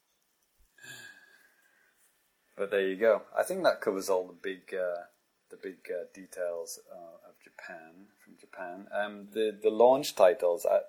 but 2.58 2.72
there 2.72 2.88
you 2.88 2.96
go. 2.96 3.22
I 3.38 3.44
think 3.44 3.64
that 3.64 3.82
covers 3.82 4.10
all 4.10 4.28
the 4.28 4.34
big, 4.50 4.74
uh, 4.74 5.04
the 5.50 5.58
big 5.62 5.78
uh, 5.90 6.06
details 6.14 6.80
uh, 6.92 7.30
of 7.30 7.36
Japan 7.44 8.08
from 8.24 8.34
Japan. 8.40 8.88
Um, 8.94 9.28
the 9.32 9.58
the 9.62 9.70
launch 9.70 10.16
titles. 10.16 10.66
Uh, 10.66 10.80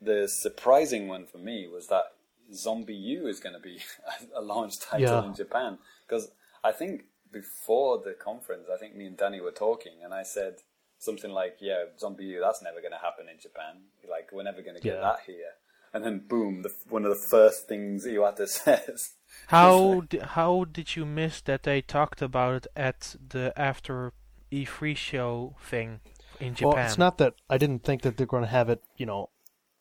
the 0.00 0.28
surprising 0.28 1.08
one 1.08 1.26
for 1.26 1.38
me 1.38 1.66
was 1.66 1.88
that 1.88 2.04
ZombiU 2.52 3.26
is 3.26 3.40
going 3.40 3.54
to 3.54 3.60
be 3.60 3.78
a 4.34 4.40
launch 4.40 4.78
title 4.80 5.00
Yeah. 5.22 5.26
in 5.26 5.34
Japan 5.34 5.78
because 6.06 6.30
I 6.62 6.72
think 6.72 7.04
before 7.32 7.98
the 8.02 8.12
conference, 8.14 8.68
I 8.72 8.78
think 8.78 8.94
me 8.94 9.06
and 9.06 9.16
Danny 9.16 9.40
were 9.40 9.50
talking, 9.52 9.94
and 10.04 10.12
I 10.14 10.22
said 10.22 10.56
something 10.98 11.30
like, 11.30 11.56
"Yeah, 11.60 11.84
ZombiU, 12.02 12.40
that's 12.40 12.62
never 12.62 12.80
going 12.80 12.92
to 12.92 12.98
happen 12.98 13.26
in 13.32 13.38
Japan. 13.40 13.82
Like, 14.08 14.30
we're 14.32 14.42
never 14.42 14.62
going 14.62 14.76
to 14.76 14.82
get 14.82 14.94
Yeah. 14.96 15.00
that 15.02 15.20
here." 15.26 15.52
And 15.92 16.04
then, 16.04 16.26
boom! 16.28 16.62
The, 16.62 16.70
one 16.88 17.04
of 17.04 17.10
the 17.10 17.26
first 17.28 17.66
things 17.68 18.04
Iwata 18.06 18.46
says. 18.60 19.14
How 19.48 20.00
di- 20.02 20.18
how 20.20 20.64
did 20.64 20.96
you 20.96 21.04
miss 21.06 21.40
that 21.42 21.62
they 21.62 21.80
talked 21.80 22.20
about 22.22 22.54
it 22.56 22.66
at 22.76 23.16
the 23.26 23.52
after 23.56 24.12
E3 24.52 24.96
show 24.96 25.56
thing 25.62 26.00
in 26.40 26.54
Japan? 26.54 26.72
well, 26.74 26.84
it's 26.86 26.98
not 26.98 27.18
that 27.18 27.34
I 27.48 27.58
didn't 27.58 27.84
think 27.84 28.02
that 28.02 28.16
they're 28.16 28.26
going 28.26 28.42
to 28.44 28.48
have 28.50 28.68
it, 28.68 28.82
you 28.96 29.06
know, 29.06 29.30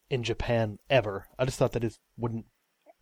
in 0.09 0.23
Japan 0.23 0.79
ever. 0.89 1.25
I 1.39 1.45
just 1.45 1.57
thought 1.59 1.73
that 1.73 1.83
it 1.83 1.97
wouldn't 2.17 2.45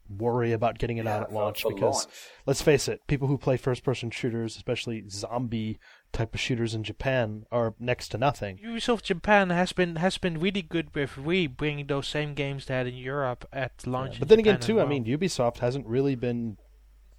worry 0.09 0.51
about 0.51 0.77
getting 0.77 0.97
it 0.97 1.05
Yeah, 1.05 1.17
out 1.17 1.23
at 1.23 1.33
launch 1.33 1.63
because 1.67 2.05
launch. 2.05 2.15
let's 2.45 2.61
face 2.61 2.87
it, 2.87 3.01
people 3.07 3.27
who 3.27 3.37
play 3.37 3.57
first-person 3.57 4.11
shooters, 4.11 4.55
especially 4.55 5.03
zombie 5.09 5.79
type 6.11 6.33
of 6.33 6.39
shooters 6.39 6.73
in 6.75 6.83
Japan, 6.83 7.45
are 7.51 7.73
next 7.79 8.09
to 8.09 8.17
nothing. 8.17 8.59
Ubisoft 8.63 9.03
Japan 9.03 9.49
has 9.49 9.73
been 9.73 9.97
has 9.97 10.17
been 10.17 10.39
really 10.39 10.61
good 10.61 10.93
with 10.95 11.11
Wii 11.11 11.55
bringing 11.57 11.87
those 11.87 12.07
same 12.07 12.33
games 12.33 12.65
they 12.65 12.75
had 12.75 12.87
in 12.87 12.95
Europe 12.95 13.45
at 13.51 13.85
launch. 13.87 14.15
in 14.15 14.19
But 14.19 14.29
then 14.29 14.39
again, 14.39 14.55
Japan 14.55 14.61
as 14.61 14.67
too, 14.67 14.81
I 14.81 14.85
mean, 14.85 15.05
Ubisoft 15.05 15.57
hasn't 15.59 15.87
really 15.87 16.15
been 16.15 16.57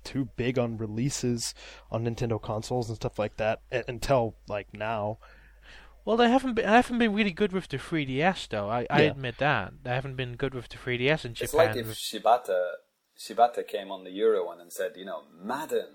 too 0.04 0.28
big 0.36 0.56
on 0.58 0.76
releases 0.78 1.52
on 1.90 2.04
Nintendo 2.04 2.40
consoles 2.40 2.88
and 2.88 2.96
stuff 2.96 3.18
like 3.18 3.36
that 3.38 3.60
until 3.88 4.36
like 4.48 4.72
now. 4.72 5.18
Well, 6.06 6.16
they 6.16 6.30
haven't 6.30 6.54
been 6.54 6.64
haven't 6.64 6.98
been 6.98 7.12
really 7.12 7.32
good 7.32 7.52
with 7.52 7.66
the 7.68 7.78
3DS 7.78 8.48
though. 8.48 8.70
I, 8.70 8.86
I 8.88 9.02
admit 9.02 9.38
that 9.38 9.72
they 9.82 9.90
haven't 9.90 10.14
been 10.14 10.36
good 10.36 10.54
with 10.54 10.68
the 10.68 10.78
3DS 10.78 11.24
in 11.24 11.34
Japan. 11.34 11.44
It's 11.44 11.54
like 11.54 11.76
if 11.76 11.88
Shibata 11.88 12.60
Shibata 13.18 13.66
came 13.66 13.90
on 13.90 14.04
the 14.04 14.10
Euro 14.12 14.46
one 14.46 14.60
and 14.60 14.72
said, 14.72 14.92
you 14.96 15.04
know, 15.04 15.24
Madden 15.36 15.88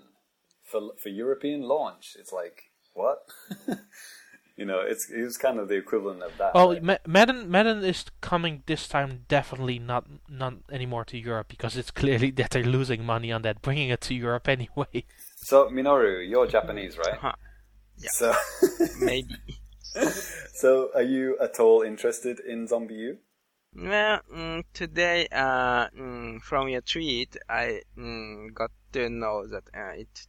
for 0.62 0.90
for 1.02 1.08
European 1.08 1.62
launch. 1.62 2.14
It's 2.18 2.30
like 2.30 2.64
what? 2.92 3.20
you 4.56 4.66
know, 4.66 4.80
it's 4.80 5.08
it 5.10 5.22
was 5.22 5.38
kind 5.38 5.58
of 5.58 5.68
the 5.68 5.76
equivalent 5.76 6.22
of 6.22 6.36
that. 6.36 6.54
Well, 6.54 6.74
right? 6.74 6.82
Ma- 6.82 7.04
Madden 7.06 7.50
Madden 7.50 7.82
is 7.82 8.04
coming 8.20 8.64
this 8.66 8.86
time 8.86 9.24
definitely 9.28 9.78
not 9.78 10.04
not 10.28 10.54
anymore 10.70 11.06
to 11.06 11.16
Europe 11.16 11.48
because 11.48 11.74
it's 11.74 11.90
clearly 11.90 12.30
that 12.38 12.50
they're 12.50 12.64
losing 12.64 13.02
money 13.06 13.32
on 13.32 13.40
that, 13.42 13.62
bringing 13.62 13.88
it 13.88 14.02
to 14.02 14.14
Europe 14.14 14.46
anyway. 14.56 15.04
so 15.36 15.70
Minoru, 15.70 16.28
you're 16.28 16.46
Japanese, 16.46 16.98
right? 16.98 17.18
Huh. 17.18 17.32
Yeah. 17.96 18.10
So, 18.10 18.34
Maybe. 19.00 19.36
so 20.54 20.90
are 20.94 21.02
you 21.02 21.38
at 21.38 21.60
all 21.60 21.82
interested 21.82 22.40
in 22.40 22.66
ZombiU? 22.66 23.18
Well, 23.74 24.20
mm, 24.32 24.64
today, 24.74 25.28
uh, 25.32 25.88
mm, 25.88 26.42
from 26.42 26.68
your 26.68 26.82
tweet, 26.82 27.36
I 27.48 27.82
mm, 27.96 28.52
got 28.52 28.70
to 28.92 29.08
know 29.08 29.46
that 29.46 29.64
uh, 29.74 29.92
it 29.96 30.26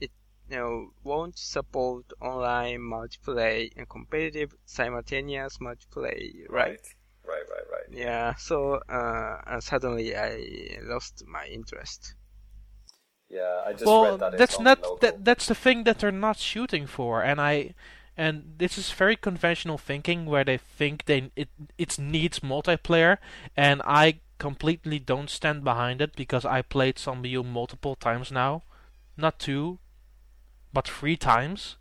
it 0.00 0.10
you 0.50 0.56
know, 0.56 0.90
won't 1.02 1.38
support 1.38 2.04
online 2.20 2.80
multiplayer 2.80 3.70
and 3.76 3.88
competitive 3.88 4.54
simultaneous 4.66 5.58
multiplayer, 5.58 6.46
right? 6.50 6.80
Right, 7.26 7.42
right, 7.50 7.66
right. 7.72 7.98
Yeah, 7.98 8.34
so 8.34 8.80
uh, 8.88 9.40
uh, 9.46 9.60
suddenly 9.60 10.14
I 10.14 10.78
lost 10.82 11.24
my 11.26 11.46
interest. 11.46 12.14
Yeah, 13.30 13.62
I 13.66 13.72
just 13.72 13.86
well, 13.86 14.04
read 14.04 14.20
that. 14.20 14.38
that's 14.38 14.54
it's 14.54 14.60
not 14.60 14.82
non-local. 14.82 14.98
that. 14.98 15.24
That's 15.24 15.46
the 15.46 15.54
thing 15.54 15.84
that 15.84 16.00
they're 16.00 16.12
not 16.12 16.36
shooting 16.36 16.86
for, 16.86 17.22
and 17.22 17.40
I, 17.40 17.74
and 18.16 18.54
this 18.58 18.78
is 18.78 18.90
very 18.90 19.16
conventional 19.16 19.78
thinking 19.78 20.26
where 20.26 20.44
they 20.44 20.58
think 20.58 21.04
they 21.04 21.30
it 21.36 21.48
it 21.78 21.98
needs 21.98 22.40
multiplayer, 22.40 23.18
and 23.56 23.82
I 23.84 24.20
completely 24.38 24.98
don't 24.98 25.30
stand 25.30 25.64
behind 25.64 26.00
it 26.00 26.16
because 26.16 26.44
I 26.44 26.62
played 26.62 26.98
Zombie 26.98 27.36
multiple 27.42 27.94
times 27.94 28.30
now, 28.30 28.62
not 29.16 29.38
two, 29.38 29.78
but 30.72 30.88
three 30.88 31.16
times. 31.16 31.76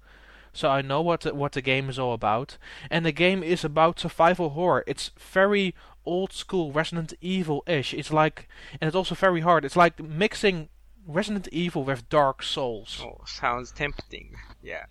So 0.55 0.69
I 0.69 0.83
know 0.83 1.01
what 1.01 1.21
the, 1.21 1.33
what 1.33 1.53
the 1.53 1.63
game 1.63 1.89
is 1.89 1.97
all 1.97 2.13
about, 2.13 2.57
and 2.91 3.05
the 3.05 3.11
game 3.11 3.41
is 3.41 3.63
about 3.63 3.99
survival 3.99 4.51
horror. 4.51 4.83
It's 4.85 5.09
very 5.17 5.73
old 6.05 6.31
school 6.31 6.71
Resident 6.71 7.13
Evil-ish. 7.21 7.93
It's 7.93 8.13
like, 8.13 8.47
and 8.79 8.87
it's 8.87 8.95
also 8.95 9.15
very 9.15 9.41
hard. 9.41 9.65
It's 9.65 9.75
like 9.75 9.99
mixing 9.99 10.69
Resident 11.07 11.47
Evil 11.51 11.83
with 11.83 12.07
Dark 12.07 12.43
Souls. 12.43 13.01
Oh, 13.03 13.21
sounds 13.25 13.71
tempting. 13.71 14.35
Yeah. 14.61 14.85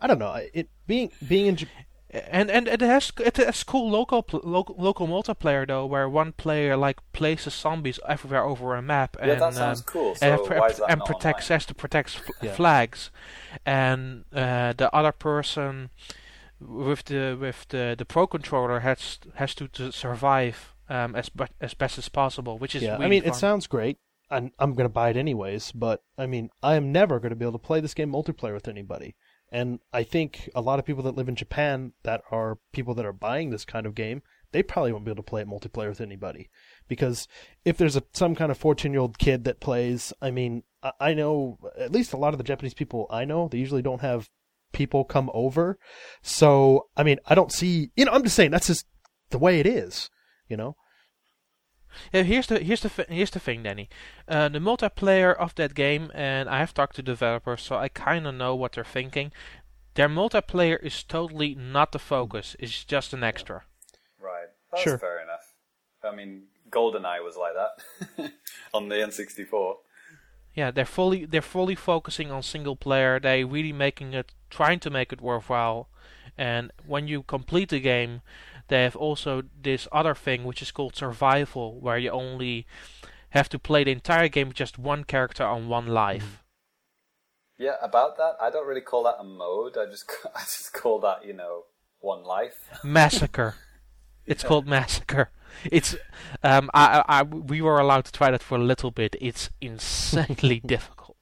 I 0.00 0.06
don't 0.06 0.18
know. 0.18 0.28
I- 0.28 0.50
It 0.54 0.68
being 0.86 1.10
being 1.26 1.46
in 1.46 1.56
Japan. 1.56 1.84
And 2.32 2.50
and 2.50 2.68
it 2.68 2.82
has 2.82 3.10
it 3.24 3.38
has 3.38 3.64
cool 3.64 3.88
local 3.90 4.26
local 4.42 4.76
local 4.78 5.06
multiplayer 5.06 5.66
though, 5.66 5.86
where 5.86 6.06
one 6.10 6.32
player 6.32 6.76
like 6.76 7.00
places 7.12 7.54
zombies 7.54 7.98
everywhere 8.06 8.44
over 8.44 8.74
a 8.76 8.82
map 8.82 9.16
Yeah, 9.18 9.32
and 9.32 9.40
that 9.40 9.54
sounds 9.54 9.80
um, 9.80 9.84
cool. 9.86 10.14
So 10.14 10.26
and, 10.26 10.40
why 10.58 10.68
is 10.68 10.76
that 10.76 10.90
and 10.90 10.98
not 10.98 11.06
protects 11.06 11.46
online? 11.46 11.54
has 11.56 11.66
to 11.66 11.74
protect 11.74 12.08
f- 12.16 12.30
Yeah. 12.42 12.52
flags, 12.52 13.10
and 13.64 14.24
uh, 14.34 14.74
the 14.76 14.90
other 14.94 15.12
person 15.12 15.88
with 16.60 17.04
the 17.04 17.36
with 17.40 17.66
the 17.68 17.94
the 17.96 18.04
pro 18.04 18.26
controller 18.26 18.80
has 18.80 19.18
has 19.34 19.54
to, 19.54 19.68
to 19.68 19.90
survive 19.92 20.74
um, 20.90 21.14
as 21.16 21.28
be- 21.30 21.46
as 21.60 21.74
best 21.74 21.98
as 21.98 22.08
possible, 22.10 22.58
which 22.58 22.74
is 22.74 22.82
Yeah, 22.82 22.92
really 22.92 23.06
I 23.06 23.08
mean, 23.08 23.22
fun. 23.22 23.32
it 23.32 23.34
sounds 23.36 23.66
great. 23.66 23.98
I'm, 24.30 24.50
I'm 24.58 24.72
going 24.74 24.86
to 24.88 24.92
buy 24.92 25.10
it 25.10 25.16
anyways, 25.16 25.72
but 25.72 26.02
I 26.16 26.26
mean, 26.26 26.50
I 26.62 26.74
am 26.76 26.90
never 26.92 27.18
going 27.20 27.30
to 27.30 27.36
be 27.36 27.44
able 27.44 27.58
to 27.58 27.66
play 27.66 27.80
this 27.80 27.94
game 27.94 28.10
multiplayer 28.12 28.54
with 28.54 28.68
anybody. 28.68 29.14
And 29.52 29.80
I 29.92 30.02
think 30.02 30.48
a 30.54 30.62
lot 30.62 30.78
of 30.78 30.86
people 30.86 31.02
that 31.02 31.14
live 31.14 31.28
in 31.28 31.36
Japan 31.36 31.92
that 32.04 32.22
are 32.30 32.58
people 32.72 32.94
that 32.94 33.04
are 33.04 33.12
buying 33.12 33.50
this 33.50 33.66
kind 33.66 33.84
of 33.84 33.94
game, 33.94 34.22
they 34.52 34.62
probably 34.62 34.92
won't 34.92 35.04
be 35.04 35.10
able 35.10 35.22
to 35.22 35.30
play 35.30 35.42
it 35.42 35.48
multiplayer 35.48 35.90
with 35.90 36.00
anybody. 36.00 36.48
Because 36.88 37.28
if 37.62 37.76
there's 37.76 37.94
a, 37.94 38.02
some 38.14 38.34
kind 38.34 38.50
of 38.50 38.56
14 38.56 38.90
year 38.92 39.00
old 39.02 39.18
kid 39.18 39.44
that 39.44 39.60
plays, 39.60 40.12
I 40.22 40.30
mean, 40.30 40.62
I, 40.82 40.92
I 40.98 41.14
know 41.14 41.58
at 41.78 41.92
least 41.92 42.14
a 42.14 42.16
lot 42.16 42.32
of 42.32 42.38
the 42.38 42.44
Japanese 42.44 42.72
people 42.72 43.06
I 43.10 43.26
know, 43.26 43.48
they 43.48 43.58
usually 43.58 43.82
don't 43.82 44.00
have 44.00 44.30
people 44.72 45.04
come 45.04 45.30
over. 45.34 45.78
So, 46.22 46.88
I 46.96 47.02
mean, 47.02 47.18
I 47.26 47.34
don't 47.34 47.52
see, 47.52 47.90
you 47.94 48.06
know, 48.06 48.12
I'm 48.12 48.24
just 48.24 48.36
saying 48.36 48.52
that's 48.52 48.68
just 48.68 48.86
the 49.28 49.38
way 49.38 49.60
it 49.60 49.66
is, 49.66 50.08
you 50.48 50.56
know? 50.56 50.76
Yeah, 52.12 52.22
here's 52.22 52.46
the 52.46 52.58
here's 52.60 52.80
the 52.82 53.06
here's 53.08 53.30
the 53.30 53.40
thing, 53.40 53.62
Danny. 53.62 53.88
Uh, 54.28 54.48
the 54.48 54.58
multiplayer 54.58 55.34
of 55.36 55.54
that 55.56 55.74
game, 55.74 56.10
and 56.14 56.48
I 56.48 56.58
have 56.58 56.74
talked 56.74 56.96
to 56.96 57.02
developers, 57.02 57.62
so 57.62 57.76
I 57.76 57.88
kind 57.88 58.26
of 58.26 58.34
know 58.34 58.54
what 58.54 58.72
they're 58.72 58.84
thinking. 58.84 59.32
Their 59.94 60.08
multiplayer 60.08 60.82
is 60.82 61.02
totally 61.02 61.54
not 61.54 61.92
the 61.92 61.98
focus; 61.98 62.56
it's 62.58 62.84
just 62.84 63.12
an 63.12 63.22
extra. 63.22 63.64
Right. 64.20 64.48
That's 64.70 64.82
Sure. 64.82 64.98
fair 64.98 65.22
enough. 65.22 65.52
I 66.04 66.14
mean, 66.14 66.44
GoldenEye 66.70 67.22
was 67.22 67.36
like 67.36 67.52
that 67.54 68.32
on 68.74 68.88
the 68.88 68.96
N64. 68.96 69.74
Yeah, 70.54 70.70
they're 70.70 70.84
fully 70.84 71.24
they're 71.24 71.42
fully 71.42 71.74
focusing 71.74 72.30
on 72.30 72.42
single 72.42 72.76
player. 72.76 73.20
They 73.20 73.44
really 73.44 73.72
making 73.72 74.12
it, 74.14 74.32
trying 74.50 74.80
to 74.80 74.90
make 74.90 75.12
it 75.12 75.20
worthwhile. 75.20 75.88
And 76.38 76.72
when 76.86 77.06
you 77.08 77.22
complete 77.22 77.68
the 77.68 77.80
game, 77.80 78.22
they 78.68 78.82
have 78.82 78.96
also 78.96 79.42
this 79.60 79.88
other 79.92 80.14
thing 80.14 80.44
which 80.44 80.62
is 80.62 80.70
called 80.70 80.96
survival, 80.96 81.78
where 81.80 81.98
you 81.98 82.10
only 82.10 82.66
have 83.30 83.48
to 83.50 83.58
play 83.58 83.84
the 83.84 83.92
entire 83.92 84.28
game 84.28 84.48
with 84.48 84.56
just 84.56 84.78
one 84.78 85.04
character 85.04 85.44
on 85.44 85.68
one 85.68 85.86
life. 85.86 86.42
Yeah, 87.58 87.76
about 87.82 88.16
that, 88.16 88.36
I 88.40 88.50
don't 88.50 88.66
really 88.66 88.80
call 88.80 89.04
that 89.04 89.16
a 89.20 89.24
mode. 89.24 89.76
I 89.76 89.86
just 89.86 90.10
I 90.34 90.40
just 90.40 90.72
call 90.72 90.98
that 91.00 91.24
you 91.24 91.32
know 91.32 91.64
one 92.00 92.22
life. 92.24 92.68
Massacre. 92.82 93.54
It's 94.26 94.42
called 94.42 94.66
Massacre. 94.66 95.30
It's 95.70 95.96
um 96.42 96.70
I, 96.74 96.98
I 97.08 97.20
I- 97.20 97.22
we 97.22 97.60
were 97.60 97.78
allowed 97.78 98.04
to 98.06 98.12
try 98.12 98.30
that 98.30 98.42
for 98.42 98.56
a 98.56 98.62
little 98.62 98.90
bit. 98.90 99.16
It's 99.20 99.50
insanely 99.60 100.60
difficult. 100.66 101.16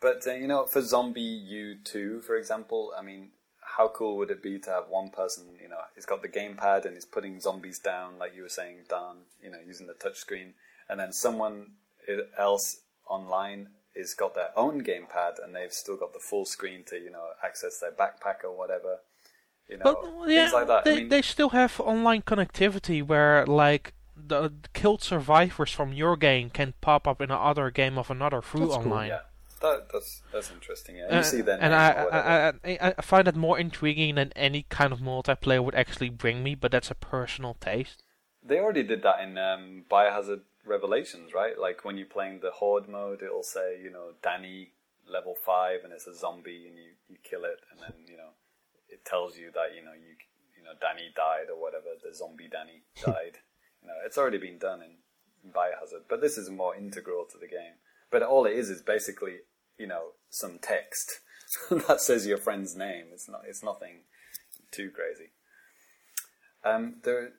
But 0.00 0.26
uh, 0.26 0.34
you 0.34 0.46
know, 0.46 0.64
for 0.66 0.80
ZombiU 0.80 1.84
two, 1.84 2.20
for 2.20 2.36
example, 2.36 2.92
I 2.96 3.02
mean, 3.02 3.30
how 3.76 3.88
cool 3.88 4.16
would 4.16 4.30
it 4.30 4.42
be 4.42 4.58
to 4.58 4.70
have 4.70 4.84
one 4.88 5.10
person, 5.10 5.44
you 5.62 5.68
know, 5.68 5.80
he's 5.94 6.06
got 6.06 6.22
the 6.22 6.28
gamepad 6.28 6.84
and 6.84 6.94
he's 6.94 7.04
putting 7.04 7.40
zombies 7.40 7.78
down, 7.78 8.18
like 8.18 8.34
you 8.34 8.42
were 8.42 8.48
saying, 8.48 8.78
Daan, 8.88 9.16
you 9.42 9.50
know, 9.50 9.58
using 9.66 9.86
the 9.86 9.94
touchscreen, 9.94 10.52
and 10.88 10.98
then 10.98 11.12
someone 11.12 11.72
else 12.38 12.80
online 13.08 13.68
is 13.94 14.14
got 14.14 14.34
their 14.34 14.50
own 14.56 14.82
gamepad 14.82 15.42
and 15.42 15.54
they've 15.54 15.72
still 15.72 15.96
got 15.96 16.12
the 16.12 16.18
full 16.18 16.44
screen 16.44 16.82
to, 16.86 16.96
you 16.96 17.10
know, 17.10 17.26
access 17.44 17.78
their 17.80 17.92
backpack 17.92 18.44
or 18.44 18.56
whatever, 18.56 18.98
you 19.68 19.76
know, 19.76 19.84
But 19.84 20.30
yeah, 20.30 20.42
things 20.42 20.52
like 20.54 20.66
that. 20.68 20.84
they 20.84 20.92
I 20.92 20.96
mean, 20.96 21.08
they 21.08 21.22
still 21.22 21.50
have 21.50 21.80
online 21.80 22.22
connectivity 22.22 23.06
where 23.06 23.44
like 23.46 23.92
the 24.16 24.50
killed 24.72 25.02
survivors 25.02 25.70
from 25.70 25.92
your 25.92 26.16
game 26.16 26.50
can 26.50 26.74
pop 26.80 27.06
up 27.06 27.20
in 27.20 27.30
another 27.30 27.70
game 27.70 27.98
of 27.98 28.10
another 28.10 28.40
through 28.42 28.68
That's 28.68 28.76
cool, 28.82 28.92
online. 28.92 29.08
yeah, 29.08 29.20
that, 29.58 29.88
that's 29.92 30.22
that's 30.32 30.50
interesting. 30.50 30.96
Yeah, 30.96 31.18
Uh, 31.18 31.22
see 31.22 31.40
their 31.42 31.58
and 31.60 31.74
I. 31.74 31.90
I, 31.90 32.48
I, 32.48 32.52
I 32.64 32.94
I 32.98 33.02
find 33.02 33.26
that 33.26 33.36
more 33.36 33.58
intriguing 33.58 34.14
than 34.16 34.32
any 34.34 34.62
kind 34.68 34.92
of 34.92 35.00
multiplayer 35.00 35.62
would 35.64 35.74
actually 35.74 36.10
bring 36.10 36.42
me, 36.42 36.54
but 36.54 36.70
that's 36.72 36.90
a 36.90 36.94
personal 36.94 37.54
taste. 37.54 38.02
They 38.42 38.58
already 38.58 38.82
did 38.82 39.02
that 39.02 39.20
in 39.20 39.36
um, 39.38 39.84
Biohazard 39.90 40.42
Revelations, 40.64 41.34
right? 41.34 41.58
Like 41.58 41.84
when 41.84 41.96
you're 41.98 42.06
playing 42.06 42.40
the 42.40 42.50
Horde 42.50 42.88
mode, 42.88 43.22
it'll 43.22 43.42
say, 43.42 43.80
you 43.82 43.90
know, 43.90 44.12
Danny 44.22 44.72
level 45.08 45.34
five, 45.34 45.80
and 45.84 45.92
it's 45.92 46.06
a 46.06 46.14
zombie, 46.14 46.66
and 46.68 46.76
you, 46.76 46.90
you 47.08 47.16
kill 47.22 47.44
it, 47.44 47.60
and 47.70 47.80
then 47.80 48.06
you 48.06 48.16
know, 48.16 48.32
it 48.88 49.04
tells 49.04 49.36
you 49.36 49.50
that 49.54 49.74
you 49.76 49.84
know 49.84 49.92
you 49.92 50.14
you 50.56 50.62
know 50.64 50.72
Danny 50.80 51.10
died 51.14 51.50
or 51.50 51.60
whatever. 51.60 51.96
The 52.02 52.14
zombie 52.14 52.48
Danny 52.50 52.82
died. 53.04 53.38
you 53.82 53.88
know, 53.88 53.94
it's 54.04 54.18
already 54.18 54.38
been 54.38 54.58
done 54.58 54.82
in, 54.82 54.92
in 55.44 55.50
Biohazard, 55.50 56.04
but 56.08 56.20
this 56.20 56.38
is 56.38 56.50
more 56.50 56.76
integral 56.76 57.24
to 57.32 57.38
the 57.38 57.48
game. 57.48 57.76
But 58.10 58.22
all 58.22 58.46
it 58.46 58.54
is 58.54 58.70
is 58.70 58.80
basically, 58.82 59.36
you 59.78 59.86
know, 59.86 60.12
some 60.30 60.58
text 60.60 61.20
that 61.70 62.00
says 62.00 62.26
your 62.26 62.38
friend's 62.38 62.76
name. 62.76 63.06
It's 63.12 63.28
not. 63.28 63.42
It's 63.46 63.62
nothing 63.62 64.02
too 64.70 64.90
crazy. 64.90 65.30
Um, 66.64 66.96
there 67.04 67.32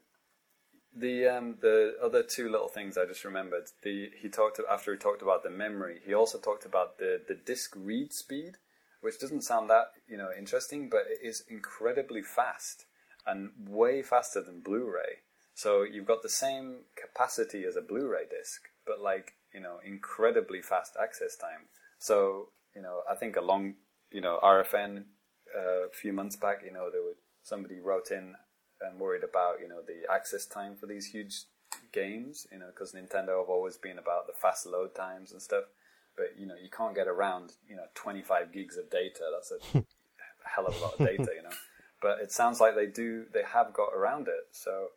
the 0.95 1.27
um, 1.27 1.57
the 1.61 1.95
other 2.03 2.23
two 2.23 2.49
little 2.49 2.67
things 2.67 2.97
I 2.97 3.05
just 3.05 3.23
remembered. 3.23 3.65
The 3.83 4.09
he 4.19 4.29
talked 4.29 4.59
after 4.69 4.91
he 4.91 4.97
talked 4.97 5.21
about 5.21 5.43
the 5.43 5.49
memory. 5.49 5.99
He 6.05 6.13
also 6.13 6.37
talked 6.37 6.65
about 6.65 6.97
the 6.97 7.21
the 7.27 7.35
disk 7.35 7.73
read 7.75 8.13
speed, 8.13 8.57
which 9.01 9.19
doesn't 9.19 9.43
sound 9.43 9.69
that 9.69 9.91
you 10.07 10.17
know 10.17 10.29
interesting, 10.37 10.89
but 10.89 11.05
it 11.09 11.25
is 11.25 11.43
incredibly 11.49 12.21
fast 12.21 12.85
and 13.27 13.51
way 13.67 14.01
faster 14.01 14.41
than 14.41 14.61
Blu-ray. 14.61 15.19
So 15.53 15.83
you've 15.83 16.07
got 16.07 16.23
the 16.23 16.29
same 16.29 16.85
capacity 16.95 17.65
as 17.65 17.75
a 17.75 17.81
Blu-ray 17.81 18.25
disc, 18.29 18.61
but 18.85 18.99
like 18.99 19.33
you 19.53 19.59
know 19.59 19.79
incredibly 19.85 20.61
fast 20.61 20.97
access 21.01 21.35
time. 21.35 21.67
So 21.99 22.49
you 22.75 22.81
know 22.81 23.01
I 23.09 23.15
think 23.15 23.35
along 23.35 23.75
you 24.11 24.21
know 24.21 24.39
RFN 24.41 25.03
uh, 25.55 25.87
a 25.87 25.89
few 25.91 26.13
months 26.13 26.35
back, 26.35 26.61
you 26.65 26.71
know 26.71 26.89
there 26.89 27.03
were 27.03 27.17
somebody 27.43 27.79
wrote 27.79 28.09
in 28.11 28.35
and 28.81 28.99
worried 28.99 29.23
about 29.23 29.59
you 29.61 29.67
know 29.67 29.81
the 29.85 30.11
access 30.11 30.45
time 30.45 30.75
for 30.75 30.87
these 30.87 31.07
huge 31.07 31.43
games 31.91 32.47
you 32.51 32.57
know 32.57 32.67
because 32.67 32.93
Nintendo 32.93 33.39
have 33.39 33.49
always 33.49 33.77
been 33.77 33.99
about 33.99 34.27
the 34.27 34.33
fast 34.33 34.65
load 34.65 34.95
times 34.95 35.31
and 35.31 35.41
stuff. 35.41 35.65
But 36.15 36.39
you 36.39 36.47
know 36.47 36.55
you 36.55 36.69
can't 36.69 36.95
get 36.95 37.07
around 37.07 37.53
you 37.67 37.75
know 37.75 37.85
25 37.95 38.51
gigs 38.51 38.77
of 38.77 38.89
data. 38.89 39.25
That's 39.31 39.51
a 39.51 39.59
hell 40.43 40.67
of 40.67 40.75
a 40.75 40.79
lot 40.79 40.93
of 40.93 41.05
data 41.05 41.31
you 41.35 41.43
know. 41.43 41.55
But 42.01 42.19
it 42.21 42.31
sounds 42.31 42.61
like 42.61 42.75
they 42.75 42.87
do 42.87 43.25
they 43.33 43.43
have 43.43 43.73
got 43.73 43.89
around 43.93 44.29
it. 44.29 44.47
So 44.51 44.87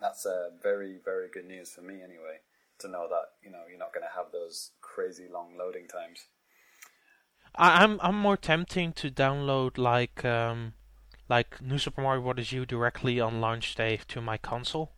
that's 0.00 0.26
uh, 0.26 0.50
very 0.60 0.98
very 1.04 1.28
good 1.32 1.46
news 1.46 1.70
for 1.70 1.82
me 1.82 2.02
anyway 2.02 2.40
to 2.78 2.88
know 2.88 3.06
that 3.08 3.26
you 3.42 3.50
know 3.50 3.62
you're 3.68 3.78
not 3.78 3.92
going 3.92 4.06
to 4.06 4.16
have 4.16 4.32
those 4.32 4.70
crazy 4.80 5.26
long 5.32 5.56
loading 5.58 5.86
times 5.86 6.26
I'm 7.56 8.00
I'm 8.02 8.18
more 8.18 8.36
tempting 8.36 8.92
to 8.94 9.10
download 9.10 9.78
like 9.78 10.24
um 10.24 10.74
like 11.28 11.60
New 11.62 11.78
Super 11.78 12.02
Mario 12.02 12.20
Bros. 12.22 12.52
U 12.52 12.66
directly 12.66 13.20
on 13.20 13.40
launch 13.40 13.74
day 13.74 14.00
to 14.08 14.20
my 14.20 14.36
console. 14.36 14.92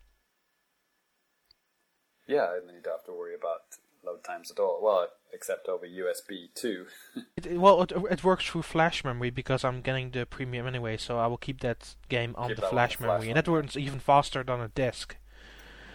yeah 2.27 2.53
and 2.55 2.67
then 2.67 2.75
you 2.75 2.81
don't 2.81 2.97
have 2.97 3.05
to 3.05 3.13
worry 3.13 3.35
about 3.35 3.61
load 4.03 4.23
times 4.23 4.51
at 4.51 4.59
all 4.59 4.79
well 4.81 5.07
except 5.33 5.67
over 5.67 5.85
USB 5.85 6.53
too 6.55 6.85
It, 7.37 7.59
well, 7.59 7.83
it, 7.83 7.91
it 8.09 8.23
works 8.23 8.45
through 8.47 8.63
flash 8.63 9.03
memory 9.03 9.29
because 9.29 9.63
I'm 9.63 9.81
getting 9.81 10.09
the 10.11 10.25
premium 10.25 10.65
anyway, 10.65 10.97
so 10.97 11.19
I 11.19 11.27
will 11.27 11.37
keep 11.37 11.61
that 11.61 11.95
game 12.09 12.33
on 12.35 12.47
Keep 12.49 12.57
the 12.57 12.65
on 12.65 12.71
flash 12.71 12.97
the 12.97 13.03
flash 13.03 13.11
memory, 13.11 13.29
and 13.29 13.37
that 13.37 13.47
works 13.47 13.77
even 13.77 13.99
faster 13.99 14.43
than 14.43 14.59
a 14.59 14.69
disc. 14.69 15.15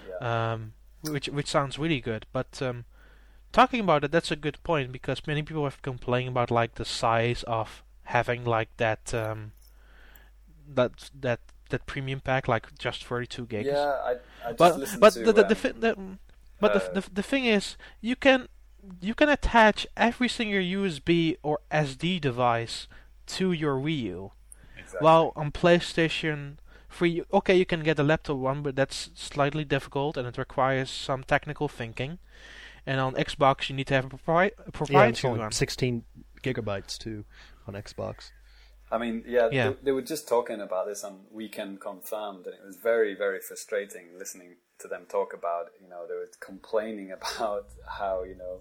yeah 0.09 0.53
Um, 0.53 0.75
which 1.03 1.29
which 1.29 1.49
sounds 1.49 1.79
really 1.79 2.01
good, 2.01 2.27
but 2.33 2.61
um, 2.63 2.85
talking 3.53 3.81
about 3.81 4.05
it, 4.05 4.13
that's 4.13 4.31
a 4.31 4.37
good 4.37 4.63
point 4.63 4.93
because 4.93 5.27
many 5.27 5.43
people 5.43 5.65
have 5.65 5.83
complained 5.83 6.29
about 6.29 6.51
like 6.51 6.75
the 6.75 6.85
size 6.85 7.43
of 7.45 7.83
having 8.05 8.45
like 8.45 8.77
that 8.79 9.13
um, 9.15 9.53
that 10.69 11.11
that 11.19 11.41
that 11.71 11.87
premium 11.87 12.21
pack, 12.21 12.49
like 12.49 12.79
just 12.79 13.05
32 13.05 13.47
gigs. 13.47 13.67
Yeah, 13.67 13.77
I, 14.05 14.17
I 14.45 14.53
just 14.53 14.59
but 14.59 14.79
listened 14.79 15.01
but 15.01 15.13
to, 15.15 15.25
the 15.25 15.33
the, 15.33 15.43
um, 15.43 15.49
the, 15.49 15.73
the 15.73 16.19
but 16.61 16.77
uh, 16.77 16.79
the, 16.79 17.01
the 17.01 17.11
the 17.15 17.23
thing 17.23 17.45
is, 17.45 17.77
you 18.01 18.17
can 18.17 18.49
you 19.01 19.15
can 19.15 19.29
attach 19.29 19.87
every 19.97 20.29
single 20.29 20.61
USB 20.61 21.37
or 21.43 21.61
SD 21.71 22.21
device 22.21 22.89
to 23.27 23.53
your 23.53 23.77
Wii 23.77 23.99
U. 24.03 24.33
exactly. 24.77 25.05
While 25.05 25.33
on 25.37 25.53
PlayStation 25.53 26.57
3, 26.93 27.23
okay, 27.33 27.57
you 27.57 27.67
can 27.67 27.83
get 27.83 27.99
a 27.99 28.03
laptop 28.03 28.37
one, 28.37 28.63
but 28.63 28.77
that's 28.77 29.11
slightly 29.15 29.65
difficult 29.65 30.17
and 30.17 30.27
it 30.29 30.39
requires 30.39 30.91
some 30.91 31.25
technical 31.25 31.69
thinking. 31.69 32.19
And 32.87 33.01
on 33.01 33.15
Xbox, 33.15 33.69
you 33.71 33.77
need 33.77 33.87
to 33.89 33.95
have 33.95 34.07
a, 34.07 34.09
propri- 34.09 34.29
a 34.29 34.41
Yeah, 34.41 34.49
it's 34.67 34.71
proprietary 34.79 35.31
only 35.33 35.43
one. 35.43 35.53
16 35.53 36.05
gigabytes 36.43 36.99
too 36.99 37.25
on 37.67 37.75
Xbox. 37.75 38.31
I 38.91 38.99
mean, 38.99 39.25
yeah, 39.27 39.49
Yeah. 39.51 39.71
They, 39.71 39.77
they 39.85 39.93
were 39.93 40.03
just 40.03 40.29
talking 40.29 40.61
about 40.61 40.87
this 40.87 41.03
on 41.05 41.21
Weekend 41.31 41.81
Confirmed, 41.81 42.45
and 42.47 42.55
it 42.55 42.61
was 42.65 42.77
very, 42.77 43.15
very 43.15 43.41
frustrating 43.41 44.19
listening 44.19 44.57
to 44.81 44.89
them 44.89 45.07
talk 45.09 45.33
about. 45.33 45.67
You 45.81 45.89
know, 45.89 46.07
they 46.07 46.15
were 46.15 46.29
complaining 46.41 47.11
about 47.19 47.69
how 47.89 48.25
you 48.25 48.35
know 48.37 48.61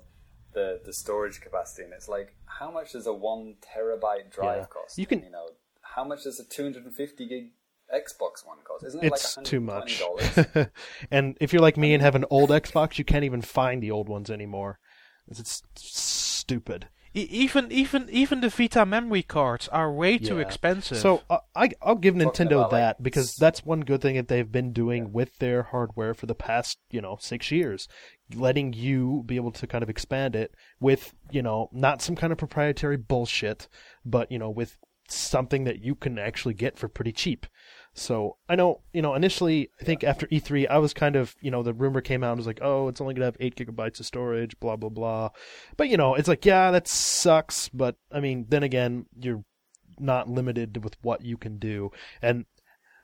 the 0.53 0.79
the 0.85 0.93
storage 0.93 1.41
capacity, 1.41 1.83
and 1.83 1.91
it's 1.93 2.07
like, 2.07 2.35
how 2.45 2.71
much 2.71 2.93
does 2.93 3.07
a 3.07 3.13
one 3.13 3.55
terabyte 3.61 4.31
drive 4.31 4.59
Yeah. 4.59 4.65
cost? 4.67 4.97
You 4.97 5.05
can- 5.05 5.17
And, 5.19 5.25
you 5.27 5.31
know, 5.33 5.49
how 5.81 6.03
much 6.05 6.23
does 6.23 6.39
a 6.39 6.45
two 6.45 6.63
hundred 6.63 6.85
and 6.85 6.95
fifty 6.95 7.27
gig 7.27 7.49
Xbox 7.93 8.45
one 8.45 8.57
cost? 8.63 8.85
Isn't 8.85 9.03
it 9.03 9.13
It's 9.13 9.37
like 9.37 9.45
too 9.45 9.59
much. 9.59 10.01
and 11.11 11.37
if 11.41 11.53
you're 11.53 11.61
like 11.61 11.77
me 11.77 11.93
and 11.93 12.01
have 12.01 12.15
an 12.15 12.25
old 12.29 12.49
Xbox, 12.61 12.97
you 12.97 13.05
can't 13.05 13.25
even 13.25 13.41
find 13.41 13.81
the 13.81 13.91
old 13.91 14.09
ones 14.09 14.29
anymore. 14.29 14.79
It's, 15.27 15.39
it's 15.39 15.63
stupid. 15.75 16.87
E- 17.13 17.27
even 17.29 17.71
even 17.71 18.07
even 18.09 18.39
the 18.39 18.49
Vita 18.49 18.85
memory 18.85 19.23
cards 19.23 19.67
are 19.67 19.91
way 19.91 20.17
too 20.17 20.39
expensive. 20.39 20.97
So 20.97 21.21
uh, 21.29 21.39
I 21.55 21.71
I'll 21.81 21.95
give 21.95 22.15
Nintendo 22.15 22.53
about, 22.53 22.71
like, 22.71 22.81
that 22.81 23.03
because 23.03 23.35
that's 23.35 23.65
one 23.65 23.81
good 23.81 24.01
thing 24.01 24.15
that 24.15 24.29
they've 24.29 24.49
been 24.49 24.71
doing 24.71 25.11
with 25.11 25.37
their 25.39 25.63
hardware 25.63 26.13
for 26.13 26.25
the 26.25 26.35
past 26.35 26.79
you 26.89 27.01
know 27.01 27.17
six 27.19 27.51
years, 27.51 27.89
letting 28.33 28.71
you 28.71 29.23
be 29.25 29.35
able 29.35 29.51
to 29.51 29.67
kind 29.67 29.83
of 29.83 29.89
expand 29.89 30.37
it 30.37 30.53
with 30.79 31.13
you 31.31 31.41
know 31.41 31.69
not 31.73 32.01
some 32.01 32.15
kind 32.15 32.31
of 32.31 32.39
proprietary 32.39 32.97
bullshit, 32.97 33.67
but 34.05 34.31
you 34.31 34.39
know 34.39 34.49
with 34.49 34.77
something 35.09 35.65
that 35.65 35.83
you 35.83 35.95
can 35.95 36.17
actually 36.17 36.53
get 36.53 36.77
for 36.77 36.87
pretty 36.87 37.11
cheap. 37.11 37.45
So 37.93 38.37
I 38.47 38.55
know, 38.55 38.81
you 38.93 39.01
know, 39.01 39.15
initially 39.15 39.69
I 39.81 39.83
think 39.83 40.03
after 40.03 40.25
E3 40.27 40.67
I 40.69 40.77
was 40.77 40.93
kind 40.93 41.15
of, 41.15 41.35
you 41.41 41.51
know, 41.51 41.61
the 41.61 41.73
rumor 41.73 41.99
came 42.01 42.23
out 42.23 42.31
and 42.31 42.37
was 42.39 42.47
like, 42.47 42.59
oh, 42.61 42.87
it's 42.87 43.01
only 43.01 43.13
gonna 43.13 43.25
have 43.25 43.37
eight 43.39 43.55
gigabytes 43.55 43.99
of 43.99 44.05
storage, 44.05 44.57
blah 44.59 44.75
blah 44.77 44.89
blah. 44.89 45.29
But 45.77 45.89
you 45.89 45.97
know, 45.97 46.15
it's 46.15 46.27
like, 46.29 46.45
yeah, 46.45 46.71
that 46.71 46.87
sucks. 46.87 47.67
But 47.69 47.95
I 48.11 48.19
mean, 48.21 48.45
then 48.49 48.63
again, 48.63 49.07
you're 49.19 49.43
not 49.99 50.29
limited 50.29 50.83
with 50.83 50.95
what 51.01 51.23
you 51.25 51.37
can 51.37 51.57
do, 51.57 51.91
and 52.21 52.45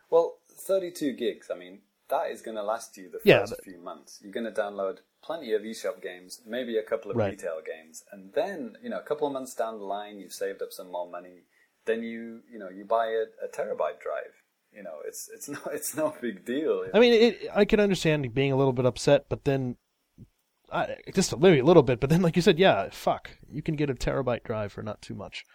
Well, 0.10 0.40
32 0.50 1.14
gigs, 1.14 1.52
I 1.54 1.58
mean, 1.58 1.82
that 2.10 2.32
is 2.32 2.42
going 2.42 2.56
to 2.56 2.64
last 2.64 2.96
you 2.98 3.06
the 3.10 3.18
first 3.20 3.26
Yeah, 3.26 3.46
but- 3.48 3.64
few 3.64 3.78
months. 3.80 4.20
You're 4.24 4.32
going 4.32 4.52
to 4.52 4.62
download 4.62 5.00
plenty 5.22 5.52
of 5.54 5.62
eShop 5.64 6.02
games, 6.02 6.42
maybe 6.46 6.78
a 6.78 6.82
couple 6.84 7.12
of 7.12 7.18
Right. 7.18 7.32
retail 7.32 7.60
games, 7.64 8.04
and 8.12 8.34
then, 8.34 8.78
you 8.82 8.90
know, 8.90 9.00
a 9.00 9.04
couple 9.04 9.28
of 9.28 9.34
months 9.34 9.54
down 9.54 9.78
the 9.80 9.84
line, 9.84 10.20
you've 10.20 10.32
saved 10.34 10.62
up 10.62 10.72
some 10.72 10.90
more 10.92 11.10
money. 11.10 11.44
Then 11.86 12.02
you, 12.04 12.42
you 12.52 12.58
know, 12.58 12.70
you 12.70 12.86
buy 12.86 13.08
a, 13.08 13.26
a 13.46 13.50
terabyte 13.50 14.00
drive. 14.00 14.34
You 14.72 14.84
know, 14.84 14.98
it's 15.06 15.30
it's 15.34 15.50
no 15.50 15.60
it's 15.72 15.96
no 15.96 16.16
big 16.22 16.46
deal. 16.46 16.86
I 16.94 17.00
mean, 17.00 17.14
it, 17.14 17.48
I 17.54 17.66
can 17.66 17.80
understand 17.80 18.34
being 18.34 18.52
a 18.52 18.58
little 18.58 18.74
bit 18.74 18.86
upset, 18.86 19.26
but 19.30 19.46
then. 19.46 19.78
I, 20.70 20.98
just 21.16 21.38
maybe 21.40 21.60
a 21.60 21.64
little 21.64 21.82
bit, 21.82 22.02
but 22.02 22.10
then, 22.10 22.22
like 22.22 22.36
you 22.36 22.42
said, 22.42 22.60
yeah, 22.60 22.90
fuck, 22.92 23.30
you 23.50 23.62
can 23.62 23.78
get 23.78 23.90
a 23.90 23.94
terabyte 23.94 24.44
drive 24.44 24.74
for 24.74 24.84
not 24.84 25.02
too 25.02 25.16
much. 25.16 25.46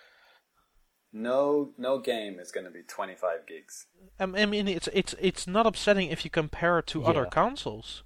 No 1.13 1.73
no 1.77 1.99
game 1.99 2.39
is 2.41 2.51
going 2.51 2.65
to 2.65 2.71
be 2.71 2.83
25 2.83 3.47
gigs. 3.47 3.87
Um, 4.19 4.35
I 4.35 4.47
mean, 4.47 4.67
it's 4.67 4.89
it's 4.95 5.15
it's 5.21 5.47
not 5.47 5.67
upsetting 5.67 6.09
if 6.09 6.25
you 6.25 6.31
compare 6.31 6.79
it 6.79 6.87
to 6.89 7.05
other 7.05 7.27
consoles. 7.27 8.03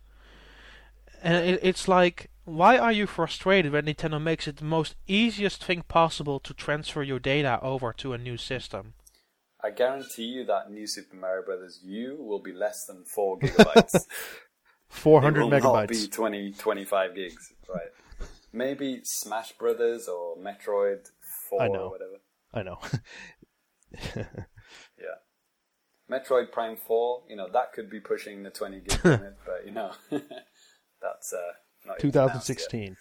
And 1.22 1.48
it, 1.48 1.60
it's 1.62 1.88
like, 1.88 2.30
why 2.44 2.78
are 2.78 2.92
you 2.92 3.06
frustrated 3.06 3.72
when 3.72 3.86
Nintendo 3.86 4.20
makes 4.20 4.46
it 4.48 4.56
the 4.56 4.64
most 4.64 4.96
easiest 5.06 5.64
thing 5.64 5.82
possible 5.82 6.40
to 6.40 6.52
transfer 6.52 7.02
your 7.02 7.18
data 7.18 7.60
over 7.62 7.92
to 7.94 8.12
a 8.12 8.18
new 8.18 8.36
system? 8.36 8.94
I 9.66 9.70
guarantee 9.70 10.24
you 10.24 10.44
that 10.46 10.70
new 10.70 10.86
Super 10.86 11.16
Mario 11.16 11.44
Brothers 11.44 11.80
U 11.84 12.16
will 12.20 12.38
be 12.40 12.52
less 12.52 12.84
than 12.86 13.04
4 13.04 13.38
gigabytes. 13.40 14.04
400 14.88 15.38
It 15.40 15.42
hundred 15.42 15.64
will 15.64 15.72
not 15.74 15.88
be 15.88 15.96
megabytes. 15.96 16.12
20, 16.12 16.52
25 16.52 17.14
gigs, 17.16 17.52
right? 17.68 18.28
Maybe 18.52 19.00
Smash 19.02 19.52
Brothers 19.52 20.06
or 20.08 20.36
Metroid 20.36 21.08
4 21.50 21.62
I 21.62 21.68
know. 21.68 21.74
or 21.80 21.90
whatever. 21.90 22.18
I 22.54 22.62
know. 22.62 22.78
Yeah. 24.98 25.18
Metroid 26.10 26.52
Prime 26.52 26.76
4, 26.76 27.22
you 27.28 27.36
know, 27.36 27.48
that 27.52 27.72
could 27.72 27.88
be 27.90 28.00
pushing 28.00 28.42
the 28.42 28.50
20 28.50 28.80
gig 28.80 29.00
limit, 29.04 29.36
but, 29.44 29.64
you 29.66 29.72
know, 29.72 29.90
that's 30.10 31.32
uh, 31.32 31.52
not 31.84 32.02
even 32.04 32.10
announced 32.20 32.48
yet. 32.48 32.58
2016. 32.70 32.96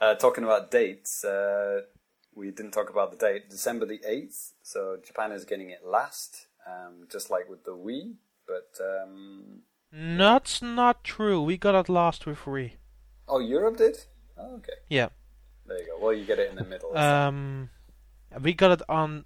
uh, 0.00 0.14
talking 0.16 0.44
about 0.44 0.70
dates, 0.70 1.24
uh, 1.24 1.80
we 2.34 2.50
didn't 2.50 2.72
talk 2.72 2.90
about 2.90 3.10
the 3.10 3.16
date. 3.16 3.50
December 3.50 3.86
the 3.86 3.98
8th, 3.98 4.52
so 4.62 4.96
Japan 5.04 5.32
is 5.32 5.44
getting 5.44 5.70
it 5.70 5.84
last, 5.84 6.46
um, 6.66 7.06
just 7.10 7.30
like 7.30 7.48
with 7.48 7.64
the 7.64 7.72
Wii, 7.72 8.14
but, 8.46 8.78
um, 8.80 9.62
That's 9.92 10.62
not 10.62 11.02
true. 11.04 11.42
We 11.42 11.56
got 11.56 11.74
it 11.74 11.88
last 11.88 12.26
with 12.26 12.40
Wii. 12.40 12.72
oh, 13.28 13.38
Europe 13.40 13.76
did? 13.76 13.98
Oh, 14.38 14.54
okay. 14.56 14.72
Yeah. 14.88 15.08
There 15.66 15.78
you 15.78 15.86
go. 15.86 15.98
Well, 16.00 16.12
you 16.12 16.24
get 16.24 16.38
it 16.38 16.50
in 16.50 16.56
the 16.56 16.64
middle. 16.64 16.96
Um, 16.96 17.70
we 18.40 18.54
got 18.54 18.72
it 18.72 18.82
on 18.88 19.24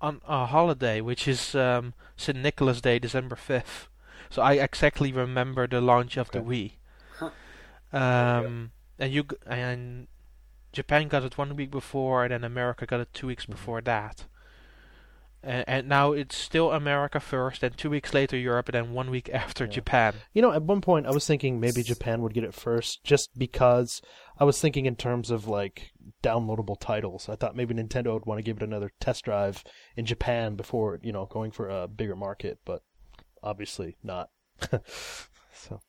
on 0.00 0.20
a 0.26 0.46
holiday, 0.46 1.00
which 1.00 1.26
is 1.28 1.54
um, 1.54 1.94
St. 2.16 2.36
Nicholas 2.38 2.80
Day, 2.80 2.98
December 2.98 3.36
fifth. 3.36 3.88
So 4.30 4.42
I 4.42 4.54
exactly 4.54 5.12
remember 5.12 5.66
the 5.66 5.80
launch 5.80 6.16
of 6.16 6.30
the 6.30 6.40
Wii. 6.40 6.72
Um, 7.92 8.70
and 8.98 9.12
you 9.12 9.24
and 9.46 10.08
Japan 10.72 11.08
got 11.08 11.24
it 11.24 11.38
one 11.38 11.54
week 11.56 11.70
before, 11.70 12.24
and 12.24 12.32
then 12.32 12.44
America 12.44 12.86
got 12.86 13.00
it 13.00 13.12
two 13.12 13.26
weeks 13.26 13.44
mm-hmm. 13.44 13.52
before 13.52 13.80
that. 13.82 14.24
And, 15.42 15.64
and 15.68 15.88
now 15.88 16.12
it's 16.12 16.36
still 16.36 16.72
America 16.72 17.20
first, 17.20 17.62
and 17.62 17.76
two 17.76 17.90
weeks 17.90 18.14
later 18.14 18.36
Europe, 18.36 18.68
and 18.68 18.74
then 18.74 18.94
one 18.94 19.10
week 19.10 19.28
after 19.32 19.66
Japan. 19.66 20.14
You 20.32 20.42
know, 20.42 20.52
at 20.52 20.62
one 20.62 20.80
point 20.80 21.06
I 21.06 21.10
was 21.10 21.26
thinking 21.26 21.60
maybe 21.60 21.82
Japan 21.82 22.22
would 22.22 22.34
get 22.34 22.44
it 22.44 22.54
first, 22.54 23.04
just 23.04 23.36
because 23.36 24.00
I 24.38 24.44
was 24.44 24.60
thinking 24.60 24.86
in 24.86 24.96
terms 24.96 25.30
of 25.30 25.46
like 25.46 25.90
downloadable 26.22 26.78
titles. 26.80 27.28
I 27.28 27.36
thought 27.36 27.56
maybe 27.56 27.74
Nintendo 27.74 28.14
would 28.14 28.26
want 28.26 28.38
to 28.38 28.42
give 28.42 28.56
it 28.56 28.62
another 28.62 28.92
test 29.00 29.24
drive 29.24 29.64
in 29.96 30.06
Japan 30.06 30.56
before 30.56 30.98
you 31.02 31.12
know 31.12 31.26
going 31.26 31.50
for 31.50 31.68
a 31.68 31.88
bigger 31.88 32.16
market, 32.16 32.58
but 32.64 32.82
obviously 33.42 33.96
not. 34.02 34.30
so 35.52 35.80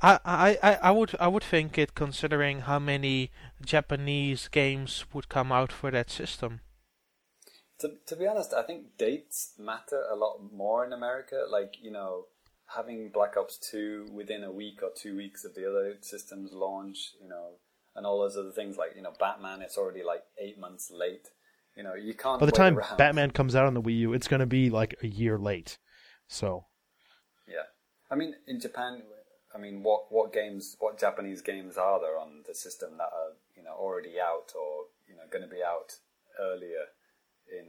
I, 0.00 0.18
I, 0.24 0.58
I 0.62 0.74
I 0.74 0.90
would 0.90 1.14
I 1.18 1.28
would 1.28 1.42
think 1.42 1.76
it 1.76 1.94
considering 1.94 2.60
how 2.60 2.78
many 2.78 3.30
Japanese 3.64 4.48
games 4.48 5.04
would 5.12 5.28
come 5.28 5.50
out 5.50 5.72
for 5.72 5.90
that 5.90 6.10
system. 6.10 6.60
To, 7.80 7.92
to 8.06 8.16
be 8.16 8.26
honest, 8.26 8.52
I 8.52 8.62
think 8.62 8.96
dates 8.98 9.52
matter 9.58 10.02
a 10.10 10.16
lot 10.16 10.40
more 10.52 10.84
in 10.84 10.92
America. 10.92 11.44
Like, 11.48 11.76
you 11.80 11.92
know, 11.92 12.24
having 12.74 13.10
Black 13.12 13.36
Ops 13.36 13.56
2 13.70 14.08
within 14.12 14.42
a 14.42 14.50
week 14.50 14.82
or 14.82 14.90
two 14.96 15.16
weeks 15.16 15.44
of 15.44 15.54
the 15.54 15.68
other 15.68 15.94
system's 16.00 16.52
launch, 16.52 17.12
you 17.22 17.28
know, 17.28 17.52
and 17.94 18.04
all 18.04 18.20
those 18.20 18.36
other 18.36 18.50
things 18.50 18.76
like, 18.76 18.96
you 18.96 19.02
know, 19.02 19.12
Batman, 19.20 19.62
it's 19.62 19.78
already 19.78 20.02
like 20.02 20.24
eight 20.40 20.58
months 20.58 20.90
late. 20.90 21.28
You 21.76 21.84
know, 21.84 21.94
you 21.94 22.14
can't. 22.14 22.40
by 22.40 22.46
the 22.46 22.52
time 22.52 22.76
around. 22.76 22.96
Batman 22.96 23.30
comes 23.30 23.54
out 23.54 23.66
on 23.66 23.74
the 23.74 23.82
Wii 23.82 23.98
U, 23.98 24.12
it's 24.12 24.26
going 24.26 24.40
to 24.40 24.46
be 24.46 24.70
like 24.70 24.96
a 25.02 25.06
year 25.06 25.38
late. 25.38 25.78
So 26.26 26.64
Yeah. 27.46 27.66
I 28.10 28.16
mean, 28.16 28.34
in 28.48 28.58
Japan, 28.58 29.02
I 29.58 29.60
mean, 29.60 29.82
what, 29.82 30.10
what 30.10 30.32
games, 30.32 30.76
what 30.78 31.00
Japanese 31.00 31.42
games 31.42 31.76
are 31.76 32.00
there 32.00 32.18
on 32.18 32.44
the 32.46 32.54
system 32.54 32.90
that 32.98 33.10
are, 33.12 33.34
you 33.56 33.62
know, 33.62 33.74
already 33.76 34.20
out 34.20 34.52
or, 34.54 34.84
you 35.08 35.16
know, 35.16 35.22
going 35.30 35.42
to 35.42 35.50
be 35.50 35.62
out 35.62 35.94
earlier 36.40 36.86
in 37.50 37.66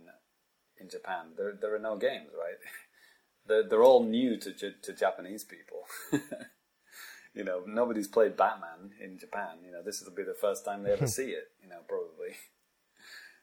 in 0.80 0.90
Japan? 0.90 1.34
There, 1.36 1.58
there 1.60 1.76
are 1.76 1.80
no 1.80 1.98
games, 1.98 2.30
right? 2.38 2.60
They're, 3.48 3.68
they're 3.68 3.84
all 3.84 4.04
new 4.04 4.38
to, 4.38 4.54
to 4.54 4.94
Japanese 4.94 5.44
people. 5.44 5.82
you 7.34 7.44
know, 7.44 7.64
nobody's 7.66 8.08
played 8.08 8.38
Batman 8.38 8.92
in 9.02 9.18
Japan. 9.18 9.58
You 9.66 9.72
know, 9.72 9.82
this 9.84 10.04
will 10.04 10.14
be 10.14 10.22
the 10.22 10.38
first 10.40 10.66
time 10.66 10.84
they 10.84 10.92
ever 10.92 11.08
see 11.18 11.32
it, 11.32 11.46
you 11.64 11.68
know, 11.68 11.80
probably. 11.88 12.36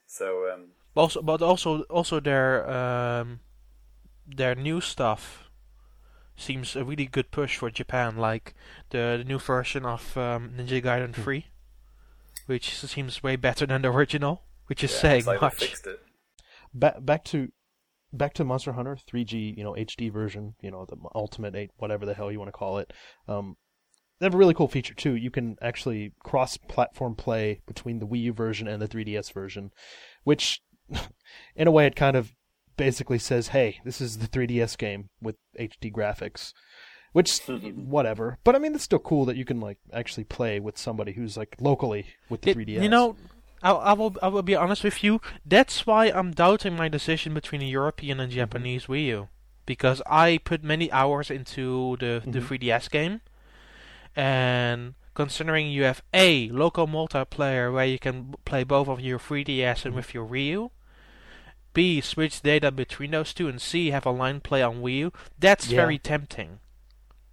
So, 0.06 0.48
um, 0.54 0.68
Also, 0.94 1.22
but 1.22 1.42
also 1.42 1.82
also 1.90 2.20
their 2.20 2.70
um, 2.70 3.40
their 4.26 4.54
new 4.54 4.80
stuff 4.80 5.45
seems 6.36 6.76
a 6.76 6.84
really 6.84 7.06
good 7.06 7.30
push 7.30 7.56
for 7.56 7.70
Japan, 7.70 8.16
like 8.16 8.54
the, 8.90 9.16
the 9.18 9.24
new 9.24 9.38
version 9.38 9.84
of 9.84 10.16
um, 10.16 10.52
Ninja 10.56 10.82
Gaiden 10.82 11.14
3, 11.14 11.46
which 12.46 12.78
seems 12.78 13.22
way 13.22 13.36
better 13.36 13.66
than 13.66 13.82
the 13.82 13.88
original, 13.88 14.42
which 14.66 14.84
is 14.84 14.92
yeah, 14.92 14.98
saying 14.98 15.24
like 15.24 15.40
much. 15.40 15.54
fixed 15.54 15.88
back 16.74 17.04
back 17.04 17.24
to 17.24 17.50
back 18.12 18.34
to 18.34 18.44
Monster 18.44 18.72
Hunter 18.72 18.96
3G, 19.10 19.56
you 19.56 19.64
know, 19.64 19.72
HD 19.72 20.12
version, 20.12 20.54
you 20.60 20.70
know, 20.70 20.86
the 20.86 20.96
Ultimate 21.14 21.54
8, 21.54 21.70
whatever 21.76 22.06
the 22.06 22.14
hell 22.14 22.30
you 22.30 22.38
want 22.38 22.48
to 22.48 22.52
call 22.52 22.78
it. 22.78 22.92
Um, 23.28 23.56
they 24.18 24.26
have 24.26 24.34
a 24.34 24.38
really 24.38 24.54
cool 24.54 24.68
feature 24.68 24.94
too. 24.94 25.14
You 25.16 25.30
can 25.30 25.56
actually 25.60 26.12
cross-platform 26.22 27.16
play 27.16 27.60
between 27.66 27.98
the 27.98 28.06
Wii 28.06 28.22
U 28.22 28.32
version 28.32 28.68
and 28.68 28.80
the 28.80 28.88
3DS 28.88 29.32
version, 29.32 29.72
which, 30.24 30.62
in 31.56 31.66
a 31.66 31.70
way, 31.70 31.86
it 31.86 31.96
kind 31.96 32.16
of 32.16 32.32
basically 32.76 33.18
says, 33.18 33.48
"Hey, 33.48 33.80
this 33.84 34.00
is 34.00 34.18
the 34.18 34.28
3DS 34.28 34.76
game 34.76 35.08
with 35.20 35.36
HD 35.58 35.92
graphics." 35.92 36.52
Which, 37.12 37.30
mm-hmm. 37.46 37.88
whatever. 37.88 38.36
But 38.44 38.56
I 38.56 38.58
mean, 38.58 38.74
it's 38.74 38.84
still 38.84 38.98
cool 38.98 39.24
that 39.24 39.36
you 39.36 39.46
can 39.46 39.58
like 39.58 39.78
actually 39.90 40.24
play 40.24 40.60
with 40.60 40.76
somebody 40.76 41.12
who's 41.12 41.36
like 41.36 41.56
locally 41.58 42.06
with 42.28 42.42
the 42.42 42.50
It- 42.50 42.56
3DS. 42.58 42.82
You 42.82 42.90
know, 42.90 43.16
I, 43.62 43.70
I 43.70 43.92
will 43.94 44.14
I 44.22 44.28
will 44.28 44.42
be 44.42 44.54
honest 44.54 44.84
with 44.84 45.02
you. 45.02 45.20
That's 45.44 45.86
why 45.86 46.06
I'm 46.06 46.32
doubting 46.32 46.76
my 46.76 46.88
decision 46.88 47.32
between 47.32 47.62
a 47.62 47.64
European 47.64 48.20
and 48.20 48.30
mm-hmm. 48.30 48.36
Japanese 48.36 48.86
Wii 48.86 49.06
U, 49.06 49.28
because 49.64 50.02
I 50.06 50.38
put 50.44 50.62
many 50.62 50.92
hours 50.92 51.30
into 51.30 51.96
the 52.00 52.22
the 52.24 52.40
Mhm. 52.40 52.46
3DS 52.48 52.90
game, 52.90 53.20
and 54.14 54.94
considering 55.14 55.68
you 55.68 55.84
have 55.84 56.02
a 56.12 56.48
local 56.50 56.86
multiplayer 56.86 57.72
where 57.72 57.86
you 57.86 57.98
can 57.98 58.34
play 58.44 58.62
both 58.62 58.88
of 58.88 59.00
your 59.00 59.18
3DS 59.18 59.84
and 59.86 59.92
mm-hmm. 59.92 59.96
with 59.96 60.12
your 60.14 60.26
Wii 60.26 60.46
U. 60.48 60.70
B 61.76 62.00
switch 62.00 62.40
data 62.42 62.70
between 62.72 63.10
those 63.12 63.32
two 63.34 63.48
and 63.48 63.60
C 63.60 63.90
have 63.90 64.06
a 64.06 64.10
line 64.22 64.40
play 64.40 64.62
on 64.62 64.82
Wii 64.82 64.98
U. 65.06 65.12
That's 65.38 65.68
Yeah. 65.68 65.76
very 65.82 65.98
tempting. 65.98 66.58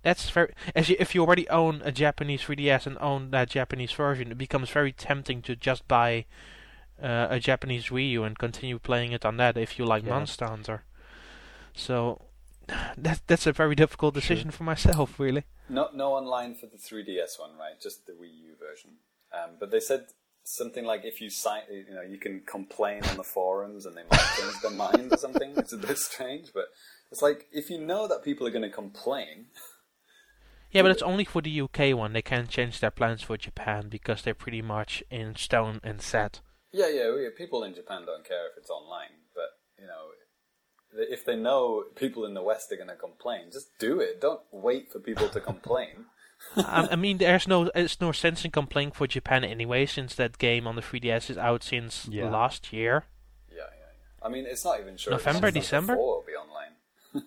That's 0.04 0.30
very 0.30 0.54
as 0.76 0.90
you, 0.90 0.98
if 1.00 1.16
you 1.16 1.22
already 1.22 1.48
own 1.50 1.82
a 1.86 1.92
Japanese 1.92 2.42
3DS 2.44 2.86
and 2.86 2.98
own 3.00 3.32
that 3.32 3.50
Japanese 3.50 3.94
version, 3.94 4.32
it 4.32 4.38
becomes 4.38 4.70
very 4.70 4.92
tempting 4.92 5.42
to 5.44 5.56
just 5.56 5.88
buy 5.88 6.26
uh, 7.02 7.28
a 7.30 7.40
Japanese 7.40 7.86
Wii 7.88 8.10
U 8.12 8.24
and 8.26 8.38
continue 8.38 8.80
playing 8.80 9.12
it 9.14 9.26
on 9.26 9.38
that 9.38 9.58
if 9.58 9.80
you 9.80 9.86
like 9.86 10.04
Yeah. 10.04 10.12
Monster 10.16 10.46
Hunter. 10.46 10.84
So 11.74 12.22
that 12.98 13.22
that's 13.28 13.48
a 13.48 13.52
very 13.54 13.76
difficult 13.76 14.14
decision 14.14 14.52
for 14.52 14.64
myself, 14.64 15.20
really. 15.20 15.44
No, 15.70 15.90
no 15.94 16.14
online 16.14 16.54
for 16.56 16.68
the 16.68 16.78
3DS 16.78 17.40
one, 17.40 17.58
right? 17.58 17.80
Just 17.82 18.06
the 18.06 18.14
Wii 18.14 18.34
U 18.52 18.56
version. 18.60 18.92
Um, 19.32 19.52
but 19.60 19.72
they 19.72 19.80
said 19.80 20.08
something 20.44 20.86
like 20.86 21.06
if 21.06 21.22
you 21.22 21.30
sign, 21.30 21.62
you 21.72 21.94
know, 21.94 22.02
you 22.02 22.18
can 22.18 22.42
complain 22.46 23.04
on 23.06 23.18
the 23.18 23.24
forums 23.24 23.86
and 23.86 23.96
they 23.96 24.04
might 24.10 24.26
change 24.40 24.62
their 24.62 24.72
mind 24.72 25.12
or 25.12 25.18
something. 25.18 25.54
It's 25.58 25.74
a 25.74 25.78
bit 25.78 25.98
strange, 25.98 26.50
but 26.54 26.66
it's 27.12 27.22
like 27.22 27.48
if 27.52 27.70
you 27.70 27.80
know 27.80 28.08
that 28.08 28.24
people 28.24 28.46
are 28.48 28.52
going 28.52 28.64
to 28.64 28.70
complain, 28.70 29.48
Yeah, 30.72 30.82
but 30.82 30.92
it's 30.92 31.04
only 31.04 31.24
for 31.24 31.42
the 31.42 31.62
UK 31.62 31.96
one. 31.96 32.14
They 32.14 32.22
can't 32.24 32.50
change 32.50 32.80
their 32.80 32.92
plans 32.92 33.22
for 33.22 33.38
Japan 33.38 33.90
because 33.90 34.22
they're 34.24 34.34
pretty 34.34 34.62
much 34.62 35.04
in 35.10 35.36
stone 35.36 35.80
and 35.84 36.02
set. 36.02 36.42
yeah, 36.72 36.88
yeah, 36.90 37.16
yeah, 37.16 37.30
people 37.38 37.64
in 37.64 37.76
Japan 37.76 38.06
don't 38.06 38.28
care 38.28 38.48
if 38.52 38.58
it's 38.58 38.70
online, 38.72 39.22
but 39.36 39.50
you 39.80 39.86
know, 39.86 40.10
if 41.10 41.26
they 41.26 41.36
know 41.36 41.84
people 41.96 42.26
in 42.26 42.34
the 42.34 42.42
West 42.42 42.72
are 42.72 42.76
going 42.76 42.88
to 42.90 42.96
complain, 42.96 43.52
just 43.52 43.68
do 43.80 44.00
it. 44.00 44.20
Don't 44.20 44.42
wait 44.52 44.92
for 44.92 45.00
people 45.00 45.30
to 45.30 45.40
complain. 45.40 46.06
I, 46.58 46.88
I 46.92 46.96
mean, 46.96 47.18
there's 47.18 47.48
no 47.48 47.70
there's 47.74 48.00
no 48.02 48.12
sense 48.12 48.46
in 48.46 48.52
complaining 48.52 48.92
for 48.94 49.08
Japan 49.08 49.44
anyway, 49.44 49.86
since 49.86 50.16
that 50.16 50.38
game 50.38 50.68
on 50.68 50.76
the 50.76 50.82
3DS 50.82 51.30
is 51.30 51.38
out 51.38 51.64
since 51.64 52.08
Yeah. 52.08 52.30
last 52.30 52.72
year. 52.74 53.06
Yeah, 53.50 53.58
yeah, 53.58 53.64
yeah. 53.70 54.26
I 54.26 54.30
mean, 54.30 54.46
it's 54.46 54.64
not 54.66 54.80
even 54.80 54.98
sure. 54.98 55.12
November, 55.12 55.42
Monster 55.42 55.46
Hunter 55.46 55.60
December? 55.60 55.96
4 55.96 56.06
will 56.18 56.24
be 56.26 56.34
online. 56.34 56.76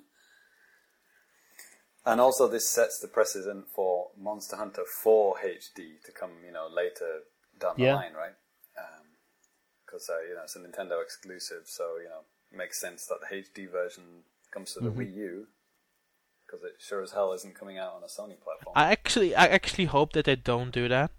and 2.06 2.20
also, 2.20 2.46
this 2.48 2.68
sets 2.68 2.98
the 3.00 3.08
precedent 3.08 3.66
for 3.74 4.08
Monster 4.16 4.56
Hunter 4.56 4.84
4 5.02 5.36
HD 5.44 6.00
to 6.04 6.12
come, 6.12 6.30
you 6.44 6.52
know, 6.52 6.68
later 6.72 7.22
down 7.58 7.74
the 7.78 7.84
Yeah. 7.84 7.96
line, 7.96 8.14
right? 8.14 8.34
Because 9.84 10.08
uh, 10.10 10.20
you 10.28 10.34
know 10.34 10.42
it's 10.42 10.56
a 10.56 10.58
Nintendo 10.58 11.00
exclusive, 11.02 11.62
so 11.66 11.96
you 12.02 12.08
know 12.08 12.22
it 12.52 12.56
makes 12.56 12.80
sense 12.80 13.06
that 13.06 13.18
the 13.20 13.36
HD 13.36 13.70
version 13.70 14.24
comes 14.52 14.72
to 14.74 14.80
the 14.80 14.90
Mm-hmm. 14.90 15.00
Wii 15.00 15.14
U. 15.16 15.46
Because 16.46 16.62
it 16.64 16.74
sure 16.78 17.02
as 17.02 17.12
hell 17.12 17.32
isn't 17.32 17.54
coming 17.54 17.76
out 17.78 17.94
on 17.94 18.02
a 18.02 18.06
Sony 18.06 18.38
platform. 18.40 18.72
I 18.76 18.92
actually 18.92 19.34
I 19.34 19.46
actually 19.46 19.86
hope 19.86 20.12
that 20.12 20.24
they 20.26 20.36
don't 20.36 20.70
do 20.70 20.88
that. 20.88 21.10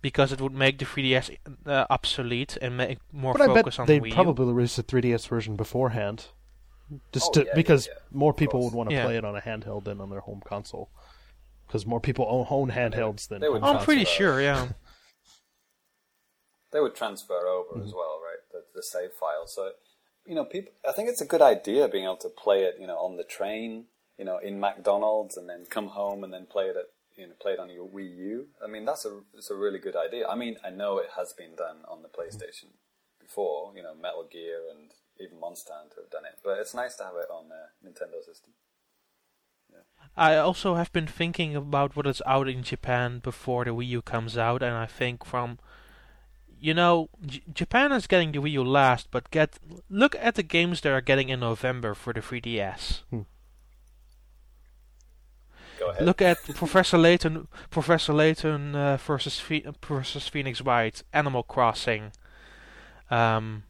Because 0.00 0.32
it 0.32 0.40
would 0.40 0.52
make 0.52 0.78
the 0.78 0.84
3DS 0.84 1.36
uh, 1.64 1.86
obsolete 1.88 2.58
and 2.60 2.76
make 2.76 2.98
more 3.12 3.34
But 3.34 3.42
I 3.42 3.46
focus 3.46 3.76
bet 3.76 3.80
on 3.80 3.86
they 3.86 4.00
Wii 4.00 4.08
U. 4.08 4.14
probably 4.14 4.52
released 4.52 4.76
a 4.78 4.82
3DS 4.82 5.28
version 5.28 5.54
beforehand, 5.54 6.26
just 7.12 7.28
Oh, 7.28 7.32
to, 7.34 7.40
yeah, 7.40 7.46
yeah, 7.46 7.54
because 7.54 7.86
yeah. 7.86 7.92
more 8.10 8.34
people 8.34 8.64
would 8.64 8.72
want 8.72 8.88
to 8.90 8.96
Yeah. 8.96 9.04
play 9.04 9.16
it 9.16 9.24
on 9.24 9.36
a 9.36 9.40
handheld 9.40 9.84
than 9.84 10.00
on 10.00 10.10
their 10.10 10.18
home 10.20 10.42
console. 10.44 10.90
Because 11.68 11.86
more 11.86 12.00
people 12.00 12.26
own, 12.28 12.46
own 12.50 12.70
handhelds 12.72 13.28
than 13.28 13.40
they 13.40 13.46
I'm 13.46 13.84
pretty 13.84 14.04
sure, 14.04 14.42
yeah. 14.42 14.70
they 16.72 16.80
would 16.80 16.96
transfer 16.96 17.46
over 17.46 17.74
Mm-hmm. 17.78 17.86
as 17.88 17.94
well, 17.94 18.20
right? 18.20 18.42
The, 18.50 18.64
the 18.74 18.82
save 18.82 19.12
file. 19.12 19.46
So, 19.46 19.70
you 20.26 20.34
know, 20.34 20.44
people. 20.44 20.72
I 20.86 20.92
think 20.92 21.08
it's 21.08 21.20
a 21.20 21.26
good 21.26 21.42
idea 21.42 21.86
being 21.88 22.04
able 22.04 22.16
to 22.16 22.28
play 22.28 22.64
it, 22.64 22.74
you 22.80 22.86
know, 22.88 22.96
on 22.98 23.16
the 23.16 23.24
train, 23.24 23.84
you 24.22 24.26
know, 24.26 24.38
in 24.38 24.60
McDonald's, 24.60 25.36
and 25.36 25.48
then 25.48 25.66
come 25.68 25.88
home 25.88 26.22
and 26.22 26.32
then 26.32 26.46
play 26.46 26.66
it 26.66 26.76
at, 26.76 26.86
you 27.16 27.26
know, 27.26 27.32
play 27.42 27.54
it 27.54 27.58
on 27.58 27.70
your 27.70 27.88
Wii 27.88 28.16
U. 28.18 28.46
I 28.64 28.68
mean, 28.68 28.84
that's 28.84 29.04
a 29.04 29.22
it's 29.34 29.50
a 29.50 29.56
really 29.56 29.80
good 29.80 29.96
idea. 29.96 30.28
I 30.28 30.36
mean, 30.36 30.58
I 30.64 30.70
know 30.70 30.98
it 30.98 31.10
has 31.16 31.32
been 31.32 31.56
done 31.56 31.78
on 31.88 32.02
the 32.02 32.08
PlayStation 32.08 32.70
before, 33.20 33.72
you 33.74 33.82
know, 33.82 33.96
Metal 34.00 34.24
Gear 34.30 34.60
and 34.70 34.92
even 35.20 35.40
Monster 35.40 35.72
Hunter 35.76 36.02
have 36.02 36.10
done 36.10 36.24
it, 36.24 36.38
but 36.44 36.60
it's 36.60 36.72
nice 36.72 36.94
to 36.98 37.02
have 37.02 37.16
it 37.16 37.30
on 37.32 37.48
the 37.48 37.62
Nintendo 37.84 38.24
system. 38.24 38.52
I 40.16 40.36
also 40.36 40.76
have 40.76 40.92
been 40.92 41.08
thinking 41.08 41.56
about 41.56 41.96
what 41.96 42.06
is 42.06 42.22
out 42.24 42.46
in 42.46 42.62
Japan 42.62 43.18
before 43.18 43.64
the 43.64 43.72
Wii 43.72 43.88
U 43.88 44.02
comes 44.02 44.38
out, 44.38 44.62
and 44.62 44.74
I 44.76 44.86
think 44.86 45.24
from, 45.24 45.58
you 46.60 46.74
know, 46.74 47.08
J- 47.26 47.42
Japan 47.52 47.90
is 47.90 48.06
getting 48.06 48.30
the 48.30 48.38
Wii 48.38 48.52
U 48.52 48.62
last, 48.62 49.08
but 49.10 49.32
get 49.32 49.58
look 49.90 50.14
at 50.20 50.36
the 50.36 50.44
games 50.44 50.80
they 50.80 50.90
are 50.90 51.00
getting 51.00 51.28
in 51.28 51.40
November 51.40 51.94
for 51.94 52.12
the 52.12 52.20
3DS. 52.20 53.00
Go 55.82 55.90
ahead. 55.90 56.02
Look 56.04 56.22
at 56.22 56.38
Professor 56.54 56.96
Layton, 56.98 57.48
Professor 57.70 58.12
Layton 58.12 58.74
uh, 58.76 58.96
versus 58.98 59.40
Phe- 59.40 59.66
versus 59.86 60.28
Phoenix 60.28 60.60
Wright, 60.60 61.02
Animal 61.12 61.42
Crossing. 61.42 62.12
Um, 63.10 63.64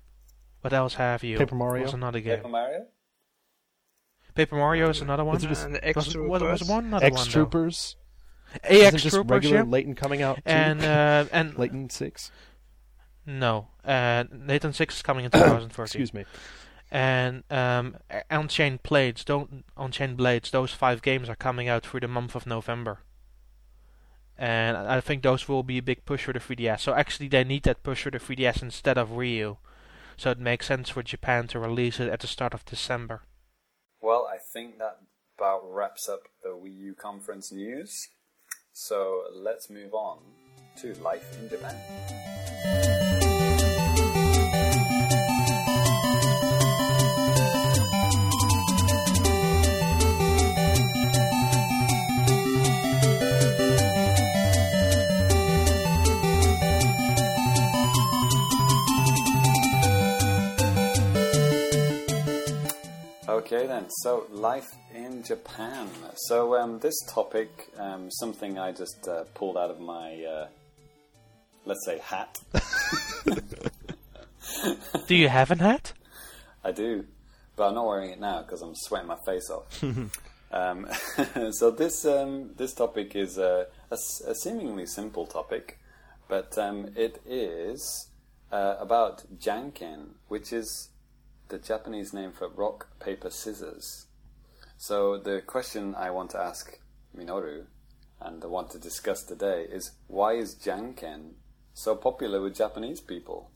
what 0.60 0.72
else 0.72 0.94
have 0.94 1.24
you? 1.24 1.39
Paper 1.39 1.55
Mario? 1.55 1.84
Was 1.84 1.94
another 1.94 2.20
game. 2.20 2.36
Paper 2.36 2.48
Mario. 2.48 2.86
Paper 4.34 4.56
Mario 4.56 4.89
is 4.89 5.01
another 5.01 5.24
one. 5.24 5.36
Is 5.36 5.44
it 5.44 5.48
just 5.48 5.64
And 5.66 5.78
was, 5.97 6.16
was, 6.16 6.43
was 6.43 6.64
one 6.64 6.86
another 6.86 7.06
X 7.06 7.16
one 7.16 7.24
though. 7.26 7.30
Troopers. 7.32 7.97
AX 8.64 8.70
Isn't 8.70 8.98
just 8.98 9.14
Troopers, 9.14 9.30
regular 9.30 9.56
yeah. 9.56 9.62
Layton 9.64 9.94
coming 9.94 10.22
out 10.22 10.36
too? 10.36 10.43
And 10.47 10.82
uh, 10.82 11.24
and 11.32 11.59
Layton 11.59 11.89
Six. 11.90 12.30
no, 13.26 13.68
uh, 13.84 14.24
Nathan 14.30 14.72
Six 14.72 14.97
is 14.97 15.02
coming 15.02 15.24
in 15.24 15.30
2014. 15.30 15.84
Excuse 15.84 16.12
me. 16.14 16.24
And 16.93 17.43
um, 17.51 17.97
Unchained 18.28 18.82
Blades, 18.82 19.24
don't 19.24 19.64
Unchained 19.78 20.19
Blades. 20.19 20.51
Those 20.51 20.73
five 20.73 21.01
games 21.01 21.31
are 21.31 21.35
coming 21.35 21.66
out 21.66 21.86
through 21.86 22.01
the 22.01 22.09
month 22.09 22.35
of 22.35 22.47
November. 22.47 22.98
And 24.36 24.77
I 24.77 25.01
think 25.01 25.23
those 25.23 25.48
will 25.48 25.62
be 25.62 25.78
a 25.78 25.82
big 25.82 26.05
push 26.05 26.24
for 26.24 26.35
the 26.35 26.39
3DS. 26.39 26.81
So 26.81 26.93
actually, 26.93 27.28
they 27.28 27.44
need 27.44 27.62
that 27.62 27.82
push 27.82 28.02
for 28.02 28.10
the 28.10 28.19
3DS 28.19 28.60
instead 28.60 28.98
of 28.98 29.09
Wii 29.09 29.36
U. 29.36 29.56
So 30.19 30.32
it 30.32 30.39
makes 30.39 30.66
sense 30.66 30.90
for 30.90 31.02
Japan 31.02 31.47
to 31.48 31.59
release 31.59 31.98
it 31.98 32.10
at 32.10 32.20
the 32.20 32.27
start 32.27 32.52
of 32.52 32.66
December. 32.66 33.23
Well, 34.02 34.28
I 34.31 34.36
think 34.52 34.77
that 34.77 34.98
about 35.39 35.62
wraps 35.64 36.10
up 36.10 36.24
the 36.43 36.51
Wii 36.51 36.77
U 36.77 36.94
conference 36.94 37.51
news. 37.51 38.09
So 38.74 39.23
let's 39.35 39.70
move 39.70 39.94
on 39.94 40.19
to 40.82 40.93
life 41.01 41.39
in 41.40 41.48
Japan. 41.48 43.02
Okay 63.28 63.69
then, 63.69 63.86
so 63.89 64.27
life 64.31 64.74
in 64.93 65.23
Japan. 65.23 65.89
So 66.27 66.57
um, 66.57 66.81
this 66.81 66.99
topic, 67.09 67.69
um, 67.78 68.11
something 68.11 68.59
I 68.59 68.73
just 68.73 69.07
uh, 69.07 69.23
pulled 69.35 69.57
out 69.57 69.70
of 69.70 69.78
my, 69.78 70.24
uh, 70.24 70.49
let's 71.65 71.86
say, 71.86 71.99
hat. 71.99 72.40
Do 75.07 75.15
you 75.15 75.28
have 75.28 75.53
an 75.53 75.61
hat? 75.61 75.93
I 76.65 76.73
do, 76.73 77.05
but 77.55 77.69
I'm 77.69 77.74
not 77.74 77.86
wearing 77.86 78.11
it 78.11 78.20
now 78.20 78.43
because 78.43 78.61
I'm 78.61 78.74
sweating 78.74 79.07
my 79.07 79.19
face 79.24 79.49
off. 79.51 79.85
um, 80.53 80.89
so 81.53 81.70
this 81.70 82.05
um, 82.05 82.51
this 82.57 82.74
topic 82.74 83.15
is 83.15 83.39
a 83.39 83.69
seemingly 84.35 84.86
simple 84.86 85.27
topic, 85.27 85.78
but 86.28 86.59
um, 86.59 86.89
it 86.97 87.23
is 87.24 88.09
uh, 88.51 88.74
about 88.81 89.23
janken, 89.39 90.15
which 90.28 90.53
is 90.53 90.89
the 91.53 91.59
Japanese 91.59 92.15
name 92.15 92.33
for 92.33 92.49
rock 92.49 92.99
paper 92.99 93.29
scissors. 93.29 94.07
So 94.79 95.19
the 95.19 95.43
question 95.43 95.95
I 95.95 96.09
want 96.11 96.31
to 96.31 96.39
ask 96.39 96.79
Minoru 97.15 97.66
and 98.23 98.43
I 98.43 98.47
want 98.47 98.70
to 98.70 98.79
discuss 98.79 99.23
today 99.23 99.66
is 99.70 99.93
why 100.07 100.33
is 100.33 100.55
janken 100.55 101.35
so 101.74 101.95
popular 101.95 102.41
with 102.41 102.57
Japanese 102.57 103.03
people? 103.03 103.51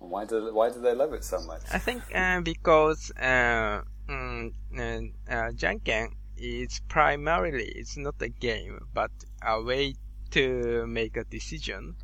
And 0.00 0.10
Why 0.10 0.24
do 0.24 0.52
why 0.52 0.70
do 0.70 0.80
they 0.80 0.94
love 0.94 1.12
it 1.12 1.24
so 1.24 1.40
much? 1.42 1.62
I 1.72 1.78
think 1.78 2.02
uh, 2.12 2.40
because 2.40 3.12
uh, 3.16 3.82
mm, 4.08 4.52
uh, 4.76 5.32
uh, 5.32 5.50
Janken 5.52 6.08
is 6.36 6.80
primarily 6.88 7.66
it's 7.66 7.96
not 7.96 8.16
a 8.20 8.28
game, 8.28 8.80
but 8.92 9.12
a 9.42 9.62
way 9.62 9.94
to 10.32 10.86
make 10.88 11.16
a 11.16 11.24
decision. 11.24 11.94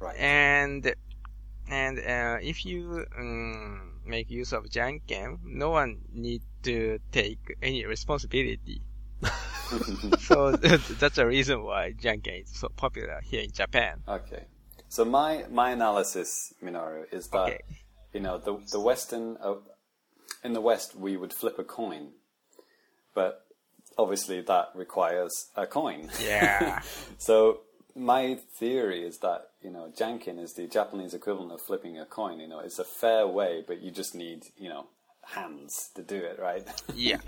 Right. 0.00 0.18
And 0.18 0.92
and 1.68 1.98
uh, 1.98 2.38
if 2.42 2.64
you 2.66 3.06
um, 3.16 3.95
make 4.06 4.30
use 4.30 4.52
of 4.52 4.64
Janken, 4.64 5.38
no 5.44 5.70
one 5.70 5.98
need 6.12 6.42
to 6.62 6.98
take 7.12 7.56
any 7.62 7.84
responsibility. 7.84 8.82
so 10.20 10.52
that's 11.00 11.16
the 11.16 11.26
reason 11.26 11.62
why 11.62 11.92
Janken 11.92 12.42
is 12.44 12.50
so 12.58 12.68
popular 12.76 13.20
here 13.24 13.42
in 13.42 13.50
Japan. 13.52 14.02
Okay. 14.08 14.44
So 14.88 15.04
my 15.04 15.44
my 15.50 15.70
analysis, 15.70 16.52
Minoru, 16.62 17.04
is 17.12 17.28
that 17.28 17.48
Okay. 17.48 17.60
you 18.12 18.20
know 18.20 18.38
the 18.38 18.58
the 18.70 18.80
Western 18.80 19.36
uh, 19.42 19.56
in 20.44 20.52
the 20.52 20.60
West 20.60 20.94
we 20.94 21.16
would 21.16 21.32
flip 21.32 21.58
a 21.58 21.64
coin, 21.64 22.12
but 23.14 23.46
obviously 23.98 24.40
that 24.42 24.68
requires 24.74 25.50
a 25.56 25.66
coin. 25.66 26.10
Yeah. 26.22 26.80
so 27.18 27.60
my 27.96 28.38
theory 28.58 29.04
is 29.04 29.18
that 29.18 29.48
you 29.62 29.70
know 29.70 29.92
Janken 29.98 30.38
is 30.38 30.52
the 30.52 30.66
Japanese 30.66 31.14
equivalent 31.14 31.52
of 31.52 31.62
flipping 31.62 31.98
a 31.98 32.04
coin. 32.04 32.38
You 32.40 32.48
know, 32.48 32.60
it's 32.60 32.78
a 32.78 32.84
fair 32.84 33.26
way, 33.26 33.64
but 33.66 33.80
you 33.80 33.90
just 33.90 34.14
need 34.14 34.44
you 34.56 34.68
know 34.68 34.86
hands 35.24 35.90
to 35.94 36.02
do 36.02 36.16
it, 36.16 36.38
right? 36.38 36.66
yeah. 36.94 37.20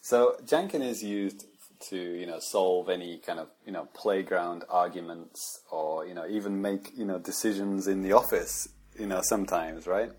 So 0.00 0.36
Janken 0.44 0.82
is 0.82 1.02
used 1.02 1.46
to 1.90 1.96
you 1.96 2.26
know 2.26 2.38
solve 2.40 2.88
any 2.88 3.18
kind 3.18 3.38
of 3.38 3.48
you 3.64 3.72
know 3.72 3.88
playground 3.94 4.64
arguments 4.68 5.60
or 5.70 6.06
you 6.06 6.14
know 6.14 6.26
even 6.26 6.60
make 6.60 6.90
you 6.96 7.04
know 7.04 7.18
decisions 7.18 7.86
in 7.86 8.02
the 8.02 8.12
office 8.12 8.68
you 8.98 9.06
know 9.06 9.20
sometimes 9.22 9.86
right 9.86 10.10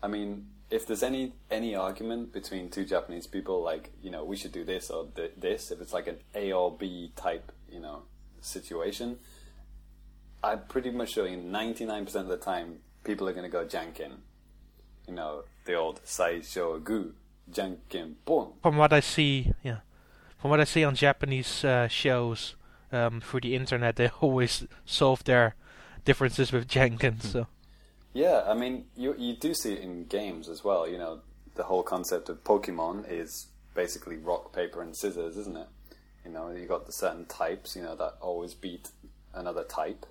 I 0.00 0.06
mean 0.06 0.46
if 0.70 0.86
there's 0.86 1.02
any 1.02 1.32
any 1.50 1.74
argument 1.74 2.32
between 2.32 2.70
two 2.70 2.84
Japanese 2.84 3.26
people 3.26 3.62
like 3.62 3.90
you 4.00 4.10
know 4.10 4.24
we 4.24 4.36
should 4.36 4.52
do 4.52 4.64
this 4.64 4.90
or 4.90 5.08
th- 5.16 5.32
this 5.36 5.70
if 5.72 5.80
it's 5.80 5.92
like 5.92 6.06
an 6.06 6.18
A 6.34 6.52
or 6.52 6.76
B 6.76 7.12
type 7.16 7.50
you 7.68 7.80
know 7.80 8.02
situation 8.40 9.18
I'm 10.42 10.60
pretty 10.68 10.90
much 10.90 11.10
sure 11.12 11.26
in 11.26 11.50
99% 11.50 12.14
of 12.14 12.28
the 12.28 12.36
time 12.36 12.78
people 13.04 13.28
are 13.28 13.32
going 13.32 13.44
to 13.44 13.50
go 13.50 13.64
Janken 13.64 14.18
you 15.06 15.14
know 15.14 15.44
the 15.64 15.74
old 15.74 16.00
Saisho 16.04 16.82
Gu 16.82 17.12
Janken 17.50 18.14
Pon 18.24 18.52
From 18.62 18.76
what 18.76 18.92
I 18.92 19.00
see, 19.00 19.52
yeah, 19.62 19.78
from 20.38 20.50
what 20.50 20.60
I 20.60 20.64
see 20.64 20.84
on 20.84 20.94
Japanese 20.94 21.64
uh, 21.64 21.88
shows 21.88 22.54
um, 22.92 23.20
through 23.20 23.40
the 23.40 23.54
internet, 23.54 23.96
they 23.96 24.08
always 24.20 24.66
solve 24.84 25.24
their 25.24 25.54
differences 26.04 26.52
with 26.52 26.68
Jenkins. 26.68 27.30
So 27.30 27.46
Yeah, 28.12 28.44
I 28.46 28.54
mean, 28.54 28.86
you 28.96 29.14
you 29.18 29.34
do 29.36 29.54
see 29.54 29.74
it 29.74 29.80
in 29.80 30.04
games 30.04 30.48
as 30.48 30.64
well. 30.64 30.88
You 30.88 30.98
know, 30.98 31.20
the 31.54 31.64
whole 31.64 31.82
concept 31.82 32.28
of 32.28 32.44
Pokemon 32.44 33.10
is 33.10 33.48
basically 33.74 34.16
rock, 34.16 34.52
paper, 34.52 34.82
and 34.82 34.96
scissors, 34.96 35.36
isn't 35.36 35.56
it? 35.56 35.68
You 36.24 36.32
know, 36.32 36.50
you 36.50 36.66
got 36.66 36.86
the 36.86 36.92
certain 36.92 37.26
types, 37.26 37.76
you 37.76 37.82
know, 37.82 37.96
that 37.96 38.14
always 38.20 38.54
beat 38.54 38.90
another 39.34 39.64
type. 39.64 40.06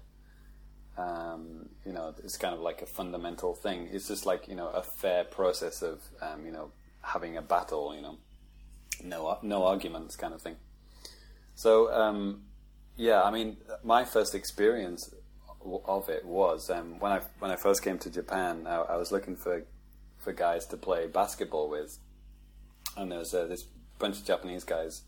Um, 0.97 1.69
you 1.85 1.93
know, 1.93 2.15
it's 2.23 2.37
kind 2.37 2.55
of 2.55 2.61
like 2.61 2.81
a 2.81 2.87
fundamental 2.87 3.53
thing. 3.53 3.89
It's 3.91 4.07
just 4.07 4.25
like 4.25 4.47
you 4.47 4.55
know 4.55 4.69
a 4.69 4.81
fair 4.81 5.23
process 5.23 5.81
of 5.83 6.01
um, 6.21 6.45
you 6.45 6.51
know 6.51 6.71
having 7.01 7.37
a 7.37 7.41
battle. 7.41 7.95
You 7.95 8.01
know, 8.01 8.17
no 9.03 9.37
no 9.43 9.65
arguments, 9.65 10.15
kind 10.15 10.33
of 10.33 10.41
thing. 10.41 10.55
So 11.53 11.93
um, 11.93 12.43
yeah, 12.95 13.21
I 13.21 13.29
mean, 13.29 13.57
my 13.83 14.05
first 14.05 14.33
experience 14.33 15.13
of 15.85 16.09
it 16.09 16.25
was 16.25 16.69
um, 16.69 16.99
when 16.99 17.11
I 17.11 17.21
when 17.39 17.51
I 17.51 17.55
first 17.55 17.83
came 17.83 17.99
to 17.99 18.09
Japan. 18.09 18.65
I, 18.65 18.77
I 18.77 18.95
was 18.95 19.11
looking 19.11 19.35
for 19.35 19.63
for 20.17 20.33
guys 20.33 20.65
to 20.67 20.77
play 20.77 21.07
basketball 21.07 21.69
with, 21.69 21.99
and 22.95 23.11
there 23.11 23.19
was 23.19 23.33
uh, 23.33 23.45
this 23.45 23.65
bunch 23.99 24.17
of 24.17 24.25
Japanese 24.25 24.63
guys, 24.63 25.03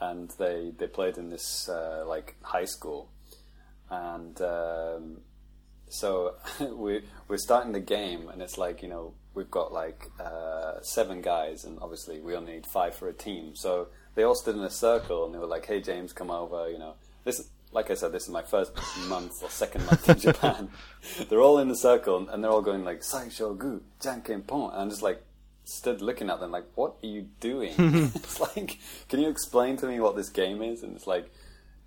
and 0.00 0.30
they 0.38 0.72
they 0.76 0.86
played 0.86 1.18
in 1.18 1.30
this 1.30 1.68
uh, 1.68 2.04
like 2.06 2.36
high 2.42 2.64
school, 2.64 3.10
and 3.90 4.40
um, 4.40 5.18
so 5.88 6.36
we 6.60 7.02
we're 7.26 7.38
starting 7.38 7.72
the 7.72 7.80
game, 7.80 8.28
and 8.28 8.42
it's 8.42 8.58
like 8.58 8.82
you 8.82 8.88
know 8.88 9.14
we've 9.34 9.50
got 9.50 9.72
like 9.72 10.10
uh, 10.20 10.80
seven 10.82 11.20
guys, 11.20 11.64
and 11.64 11.78
obviously 11.80 12.20
we 12.20 12.34
only 12.34 12.54
need 12.54 12.66
five 12.66 12.94
for 12.94 13.08
a 13.08 13.12
team. 13.12 13.54
So 13.54 13.88
they 14.14 14.22
all 14.24 14.34
stood 14.34 14.56
in 14.56 14.62
a 14.62 14.70
circle, 14.70 15.24
and 15.24 15.34
they 15.34 15.38
were 15.38 15.46
like, 15.46 15.66
"Hey 15.66 15.80
James, 15.80 16.12
come 16.12 16.30
over," 16.30 16.70
you 16.70 16.78
know. 16.78 16.94
This, 17.24 17.48
like 17.72 17.90
I 17.90 17.94
said, 17.94 18.12
this 18.12 18.22
is 18.22 18.30
my 18.30 18.42
first 18.42 18.72
month 19.08 19.42
or 19.42 19.50
second 19.50 19.84
month 19.86 20.08
in 20.08 20.18
Japan. 20.28 20.70
they're 21.28 21.40
all 21.40 21.58
in 21.58 21.70
a 21.70 21.76
circle, 21.76 22.28
and 22.28 22.42
they're 22.42 22.50
all 22.50 22.62
going 22.62 22.84
like 22.84 23.00
"Saisho 23.00 23.56
gu, 23.56 23.82
janken 24.00 24.46
pon," 24.46 24.72
and 24.72 24.82
I'm 24.82 24.90
just 24.90 25.02
like 25.02 25.22
stood 25.68 26.00
looking 26.00 26.30
at 26.30 26.40
them 26.40 26.50
like, 26.50 26.66
"What 26.74 26.96
are 27.02 27.06
you 27.06 27.28
doing?" 27.40 27.74
it's 28.14 28.40
like, 28.40 28.78
can 29.08 29.20
you 29.20 29.28
explain 29.28 29.76
to 29.78 29.86
me 29.86 30.00
what 30.00 30.16
this 30.16 30.28
game 30.30 30.62
is? 30.62 30.82
And 30.82 30.96
it's 30.96 31.06
like, 31.06 31.30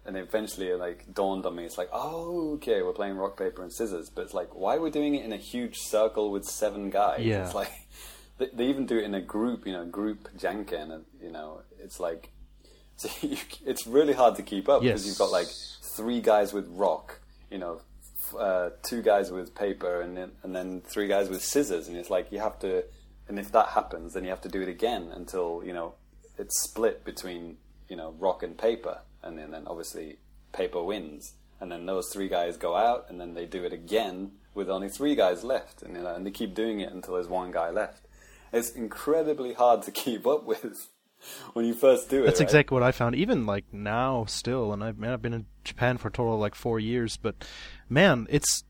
and 0.06 0.18
eventually 0.18 0.68
it 0.70 0.80
like 0.80 1.14
dawned 1.14 1.45
on 1.45 1.56
me. 1.56 1.66
It's 1.66 1.78
like, 1.78 1.90
oh, 1.94 2.53
okay, 2.56 2.82
we're 2.82 2.94
playing 2.94 3.18
rock 3.18 3.38
paper 3.38 3.62
and 3.64 3.72
scissors, 3.72 4.10
but 4.10 4.24
it's 4.24 4.34
like, 4.34 4.56
why 4.56 4.76
are 4.78 4.82
we 4.82 4.90
doing 4.91 5.16
it 5.16 5.24
in 5.26 5.32
a 5.34 5.38
huge 5.38 5.78
circle 5.78 6.32
with 6.32 6.45
seven 6.45 6.90
guys? 6.90 7.22
Yeah. 7.26 7.45
It's 7.45 7.53
like 7.56 7.72
they, 8.38 8.48
they 8.53 8.66
even 8.68 8.86
do 8.86 8.98
it 8.98 9.03
in 9.03 9.14
a 9.14 9.22
group, 9.22 9.66
you 9.68 9.74
know, 9.74 9.86
group 9.86 10.30
janken, 10.38 10.91
and 10.91 11.06
you 11.22 11.32
know, 11.32 11.62
it's 11.80 11.99
like 11.99 12.30
so 12.98 13.10
you, 13.22 13.38
it's 13.66 13.88
really 13.88 14.14
hard 14.14 14.36
to 14.36 14.44
keep 14.44 14.70
up 14.70 14.82
because 14.82 15.02
Yes. 15.02 15.08
you've 15.08 15.18
got 15.18 15.32
like 15.32 15.48
three 15.95 16.22
guys 16.22 16.53
with 16.53 16.68
rock, 16.70 17.20
you 17.49 17.58
know, 17.58 17.82
uh, 18.40 18.70
two 18.84 19.02
guys 19.02 19.32
with 19.32 19.53
paper, 19.56 20.02
and 20.02 20.16
then, 20.16 20.32
and 20.44 20.56
then 20.56 20.82
three 20.82 21.08
guys 21.08 21.28
with 21.30 21.44
scissors, 21.44 21.88
and 21.88 21.98
it's 21.98 22.10
like 22.10 22.32
you 22.32 22.40
have 22.40 22.58
to, 22.60 22.84
and 23.32 23.40
if 23.40 23.49
that 23.53 23.70
happens, 23.70 24.14
then 24.14 24.26
you 24.26 24.30
have 24.30 24.41
to 24.41 24.49
do 24.49 24.62
it 24.62 24.68
again 24.68 25.10
until 25.16 25.64
you 25.66 25.72
know 25.72 25.94
it's 26.38 26.62
split 26.62 27.06
between 27.06 27.56
you 27.88 27.95
know 27.95 28.14
rock 28.20 28.44
and 28.44 28.58
paper, 28.58 28.99
and 29.24 29.38
then, 29.38 29.52
then 29.52 29.64
obviously 29.68 30.18
paper 30.52 30.84
wins, 30.84 31.36
and 31.62 31.72
then 31.72 31.86
those 31.86 32.10
three 32.12 32.28
guys 32.28 32.58
go 32.58 32.76
out, 32.76 33.06
and 33.08 33.22
then 33.22 33.34
they 33.34 33.45
do 33.45 33.64
it 33.64 33.72
again 33.72 34.32
with 34.53 34.70
only 34.70 34.90
three 34.90 35.16
guys 35.16 35.45
left, 35.45 35.82
and 35.82 35.95
you 35.95 36.03
know, 36.03 36.14
and 36.14 36.26
they 36.26 36.32
keep 36.32 36.53
doing 36.53 36.82
it 36.82 36.91
until 36.91 37.14
there's 37.14 37.30
one 37.30 37.52
guy 37.52 37.70
left. 37.70 38.06
It's 38.52 38.72
incredibly 38.72 39.53
hard 39.53 39.84
to 39.84 39.91
keep 40.03 40.28
up 40.28 40.44
with 40.44 40.90
when 41.53 41.64
you 41.64 41.74
first 41.74 42.10
do 42.10 42.24
it. 42.24 42.26
That's 42.26 42.41
right? 42.41 42.48
exactly 42.48 42.76
what 42.76 42.84
I 42.84 42.91
found. 42.91 43.16
Even 43.16 43.45
like 43.45 43.64
now, 43.72 44.26
still, 44.26 44.74
and 44.74 44.84
I've 44.84 44.98
man, 44.98 45.14
I've 45.14 45.22
been 45.22 45.34
in 45.34 45.45
Japan 45.64 45.98
for 45.98 46.10
a 46.10 46.12
total 46.12 46.34
of 46.34 46.41
like 46.41 46.56
four 46.56 46.82
years, 46.82 47.16
but 47.16 47.48
man, 47.88 48.28
it's 48.30 48.66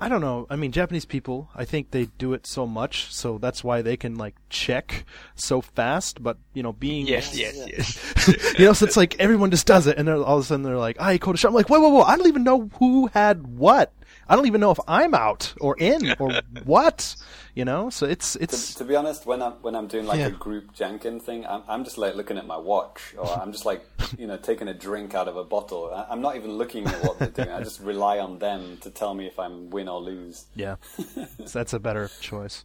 I 0.00 0.08
don't 0.08 0.22
know. 0.22 0.46
I 0.48 0.56
mean, 0.56 0.72
Japanese 0.72 1.04
people, 1.04 1.50
I 1.54 1.66
think 1.66 1.90
they 1.90 2.06
do 2.16 2.32
it 2.32 2.46
so 2.46 2.66
much, 2.66 3.12
so 3.12 3.36
that's 3.36 3.62
why 3.62 3.82
they 3.82 3.96
can 3.98 4.14
like 4.14 4.34
check 4.48 5.04
so 5.34 5.60
fast. 5.60 6.22
But 6.22 6.38
you 6.54 6.62
know, 6.62 6.72
being 6.72 7.06
Yes, 7.06 7.36
yes, 7.36 7.54
yes. 7.66 8.54
you 8.58 8.64
know, 8.64 8.72
so 8.72 8.86
it's 8.86 8.96
like 8.96 9.18
everyone 9.20 9.50
just 9.50 9.66
does 9.66 9.86
it, 9.86 9.98
and 9.98 10.08
then 10.08 10.16
all 10.16 10.38
of 10.38 10.44
a 10.44 10.46
sudden 10.46 10.62
they're 10.62 10.78
like, 10.78 11.00
"I 11.00 11.18
code 11.18 11.34
a 11.34 11.38
shot." 11.38 11.48
I'm 11.48 11.54
like, 11.54 11.68
"Whoa, 11.68 11.80
whoa, 11.80 11.90
whoa! 11.90 12.02
I 12.02 12.16
don't 12.16 12.28
even 12.28 12.44
know 12.44 12.70
who 12.78 13.08
had 13.08 13.46
what. 13.58 13.92
I 14.30 14.36
don't 14.36 14.46
even 14.46 14.60
know 14.62 14.70
if 14.70 14.78
I'm 14.88 15.12
out 15.14 15.52
or 15.60 15.76
in 15.78 16.14
or 16.18 16.40
what." 16.64 17.16
You 17.52 17.64
know, 17.64 17.90
so 17.90 18.06
it's 18.06 18.34
To, 18.34 18.42
it's 18.44 18.74
to 18.74 18.84
be 18.84 18.94
honest, 18.94 19.26
when 19.26 19.42
I'm 19.42 19.54
when 19.60 19.74
I'm 19.74 19.88
doing 19.88 20.06
like 20.06 20.20
Yeah. 20.20 20.28
a 20.28 20.30
group 20.30 20.72
janken 20.74 21.20
thing, 21.20 21.44
I'm, 21.44 21.62
I'm 21.68 21.82
just 21.84 21.98
like 21.98 22.14
looking 22.14 22.38
at 22.38 22.46
my 22.46 22.56
watch, 22.56 23.14
or 23.18 23.26
I'm 23.28 23.50
just 23.52 23.66
like 23.66 23.82
you 24.18 24.28
know 24.28 24.36
taking 24.36 24.68
a 24.68 24.74
drink 24.74 25.14
out 25.14 25.26
of 25.26 25.36
a 25.36 25.42
bottle. 25.44 25.90
I, 25.92 26.06
I'm 26.10 26.20
not 26.22 26.36
even 26.36 26.52
looking 26.52 26.86
at 26.86 27.02
what 27.02 27.18
they're 27.18 27.28
doing. 27.28 27.50
I 27.50 27.60
just 27.62 27.80
rely 27.80 28.20
on 28.20 28.38
them 28.38 28.78
to 28.82 28.90
tell 28.90 29.14
me 29.14 29.26
if 29.26 29.38
I'm 29.38 29.68
win 29.70 29.88
or 29.88 30.00
lose. 30.00 30.46
yeah, 30.54 30.76
so 31.44 31.58
that's 31.58 31.72
a 31.72 31.80
better 31.80 32.08
choice. 32.20 32.64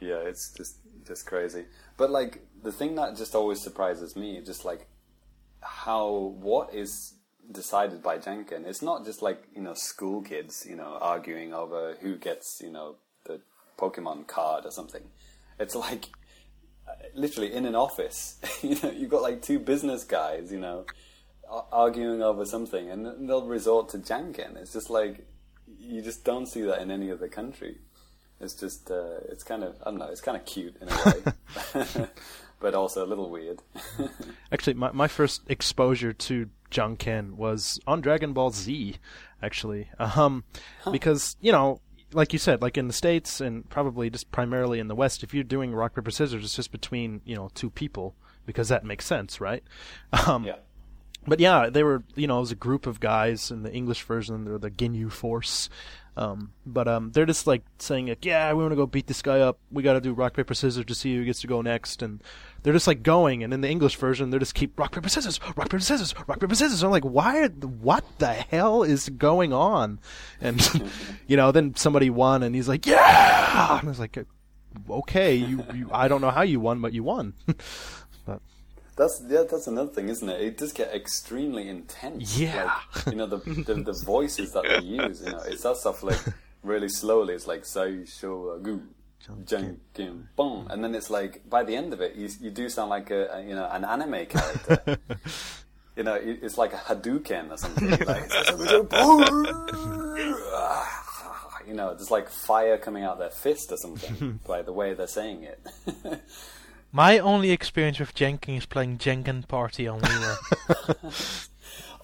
Yeah, 0.00 0.18
it's 0.30 0.52
just 0.52 0.76
just 1.06 1.26
crazy. 1.26 1.64
But 1.96 2.10
like 2.10 2.44
the 2.62 2.72
thing 2.72 2.96
that 2.96 3.16
just 3.16 3.34
always 3.36 3.60
surprises 3.60 4.16
me, 4.16 4.42
just 4.44 4.64
like 4.64 4.88
how 5.60 6.34
what 6.40 6.74
is 6.74 7.14
decided 7.50 8.02
by 8.02 8.18
Janken. 8.18 8.66
It's 8.66 8.82
not 8.82 9.04
just 9.04 9.22
like 9.22 9.42
you 9.54 9.62
know 9.62 9.74
school 9.74 10.22
kids, 10.22 10.66
you 10.68 10.76
know, 10.76 10.98
arguing 11.00 11.52
over 11.52 11.96
who 12.00 12.16
gets 12.16 12.60
you 12.62 12.70
know 12.70 12.96
the 13.24 13.40
Pokemon 13.78 14.26
card 14.26 14.64
or 14.64 14.70
something. 14.70 15.02
It's 15.58 15.74
like 15.74 16.06
uh, 16.88 16.92
literally 17.14 17.52
in 17.52 17.66
an 17.66 17.74
office. 17.74 18.38
you 18.62 18.76
know, 18.82 18.90
you've 18.90 19.10
got 19.10 19.22
like 19.22 19.42
two 19.42 19.58
business 19.58 20.04
guys, 20.04 20.52
you 20.52 20.60
know, 20.60 20.84
arguing 21.72 22.22
over 22.22 22.44
something, 22.44 22.90
and 22.90 23.28
they'll 23.28 23.46
resort 23.46 23.88
to 23.90 23.98
Janken. 23.98 24.56
It's 24.56 24.72
just 24.72 24.90
like 24.90 25.26
you 25.78 26.02
just 26.02 26.24
don't 26.24 26.46
see 26.46 26.62
that 26.62 26.80
in 26.80 26.90
any 26.90 27.10
other 27.10 27.28
country. 27.28 27.78
It's 28.40 28.54
just 28.54 28.90
uh, 28.90 29.20
it's 29.30 29.44
kind 29.44 29.64
of 29.64 29.76
I 29.82 29.90
don't 29.90 29.98
know. 29.98 30.08
It's 30.08 30.20
kind 30.20 30.36
of 30.36 30.44
cute 30.44 30.76
in 30.80 30.88
a 30.88 31.94
way, 31.94 32.08
but 32.60 32.74
also 32.74 33.04
a 33.04 33.08
little 33.08 33.30
weird. 33.30 33.62
Actually, 34.52 34.74
my 34.74 34.92
my 34.92 35.08
first 35.08 35.42
exposure 35.48 36.12
to 36.12 36.50
Janken 36.70 37.32
was 37.32 37.80
on 37.86 38.00
Dragon 38.00 38.32
Ball 38.32 38.50
Z. 38.50 38.96
Actually, 39.42 39.88
um, 39.98 40.44
because 40.90 41.36
you 41.40 41.52
know, 41.52 41.80
like 42.12 42.32
you 42.32 42.38
said, 42.38 42.62
like 42.62 42.78
in 42.78 42.86
the 42.86 42.92
states 42.92 43.40
and 43.40 43.68
probably 43.68 44.08
just 44.08 44.30
primarily 44.32 44.78
in 44.78 44.88
the 44.88 44.94
West, 44.94 45.22
if 45.22 45.34
you're 45.34 45.44
doing 45.44 45.74
rock 45.74 45.94
paper 45.94 46.10
scissors, 46.10 46.44
it's 46.44 46.56
just 46.56 46.72
between 46.72 47.20
you 47.24 47.36
know 47.36 47.50
two 47.54 47.70
people 47.70 48.14
because 48.46 48.68
that 48.68 48.84
makes 48.84 49.04
sense, 49.04 49.40
right? 49.40 49.62
Um, 50.26 50.44
yeah. 50.44 50.56
but 51.26 51.40
yeah, 51.40 51.68
they 51.68 51.82
were 51.82 52.02
you 52.14 52.26
know 52.26 52.38
it 52.38 52.40
was 52.40 52.52
a 52.52 52.56
group 52.56 52.86
of 52.86 53.00
guys 53.00 53.50
in 53.50 53.62
the 53.62 53.72
English 53.72 54.02
version. 54.04 54.44
They're 54.44 54.58
the 54.58 54.70
Ginyu 54.70 55.12
Force. 55.12 55.68
Um, 56.18 56.52
but 56.64 56.88
um, 56.88 57.12
they're 57.12 57.26
just 57.26 57.46
like 57.46 57.62
saying 57.78 58.06
like, 58.06 58.24
yeah, 58.24 58.50
we 58.54 58.62
want 58.62 58.72
to 58.72 58.76
go 58.76 58.86
beat 58.86 59.06
this 59.06 59.20
guy 59.20 59.40
up. 59.40 59.58
We 59.70 59.82
got 59.82 59.92
to 59.94 60.00
do 60.00 60.14
rock 60.14 60.32
paper 60.34 60.54
scissors 60.54 60.86
to 60.86 60.94
see 60.94 61.14
who 61.14 61.24
gets 61.26 61.42
to 61.42 61.46
go 61.46 61.60
next, 61.60 62.00
and 62.00 62.22
they're 62.66 62.72
just 62.72 62.88
like 62.88 63.04
going. 63.04 63.44
And 63.44 63.54
in 63.54 63.60
the 63.60 63.68
English 63.68 63.94
version, 63.94 64.30
they 64.30 64.40
just 64.40 64.56
keep 64.56 64.76
rock 64.76 64.90
paper 64.90 65.08
scissors, 65.08 65.38
rock 65.56 65.68
paper 65.68 65.78
scissors, 65.78 66.16
rock 66.26 66.40
paper 66.40 66.56
scissors. 66.56 66.82
I'm 66.82 66.90
like, 66.90 67.04
why? 67.04 67.46
What 67.46 68.04
the 68.18 68.32
hell 68.32 68.82
is 68.82 69.08
going 69.08 69.52
on? 69.52 70.00
And 70.40 70.60
you 71.28 71.36
know, 71.36 71.52
then 71.52 71.76
somebody 71.76 72.10
won, 72.10 72.42
and 72.42 72.56
he's 72.56 72.66
like, 72.66 72.84
yeah. 72.84 73.78
And 73.78 73.86
I 73.86 73.88
was 73.88 74.00
like, 74.00 74.18
okay, 74.90 75.36
you, 75.36 75.64
you 75.72 75.88
I 75.92 76.08
don't 76.08 76.20
know 76.20 76.32
how 76.32 76.42
you 76.42 76.58
won, 76.58 76.80
but 76.80 76.92
you 76.92 77.04
won. 77.04 77.34
but 78.26 78.40
That's 78.96 79.22
yeah, 79.28 79.44
that's 79.48 79.68
another 79.68 79.92
thing, 79.92 80.08
isn't 80.08 80.28
it? 80.28 80.40
It 80.40 80.58
does 80.58 80.72
get 80.72 80.92
extremely 80.92 81.68
intense. 81.68 82.36
Yeah. 82.36 82.80
Like, 82.96 83.06
you 83.06 83.14
know 83.14 83.26
the, 83.28 83.38
the 83.38 83.74
the 83.74 84.02
voices 84.04 84.50
that 84.54 84.64
they 84.64 84.80
use. 84.84 85.22
You 85.24 85.30
know, 85.30 85.38
it 85.38 85.60
starts 85.60 85.86
off 85.86 86.02
like 86.02 86.18
really 86.64 86.88
slowly. 86.88 87.34
It's 87.34 87.46
like 87.46 87.64
sai 87.64 88.06
sho 88.06 88.58
gu, 88.60 88.82
janken 89.44 90.28
bong, 90.36 90.66
and 90.70 90.82
then 90.82 90.94
it's 90.94 91.10
like 91.10 91.48
by 91.48 91.64
the 91.64 91.76
end 91.76 91.92
of 91.92 92.00
it, 92.00 92.14
you 92.14 92.28
you 92.40 92.50
do 92.50 92.68
sound 92.68 92.90
like 92.90 93.10
a, 93.10 93.28
a 93.32 93.42
you 93.42 93.54
know 93.54 93.68
an 93.70 93.84
anime 93.84 94.26
character. 94.26 94.98
you 95.96 96.02
know, 96.02 96.14
it's 96.14 96.58
like 96.58 96.72
a 96.72 96.76
Hadouken 96.76 97.50
or 97.50 97.56
something. 97.56 97.90
like, 98.06 98.30
you 101.66 101.74
know, 101.74 101.94
there's 101.94 102.10
like 102.10 102.28
fire 102.28 102.78
coming 102.78 103.04
out 103.04 103.18
their 103.18 103.30
fist 103.30 103.72
or 103.72 103.76
something 103.76 104.40
by 104.46 104.62
the 104.62 104.72
way 104.72 104.94
they're 104.94 105.06
saying 105.06 105.44
it. 105.44 105.60
My 106.92 107.18
only 107.18 107.50
experience 107.50 107.98
with 107.98 108.14
Jenkins 108.14 108.62
is 108.62 108.66
playing 108.66 108.98
Janken 108.98 109.46
Party 109.48 109.88
on 109.88 110.00
WiiWare. 110.00 111.48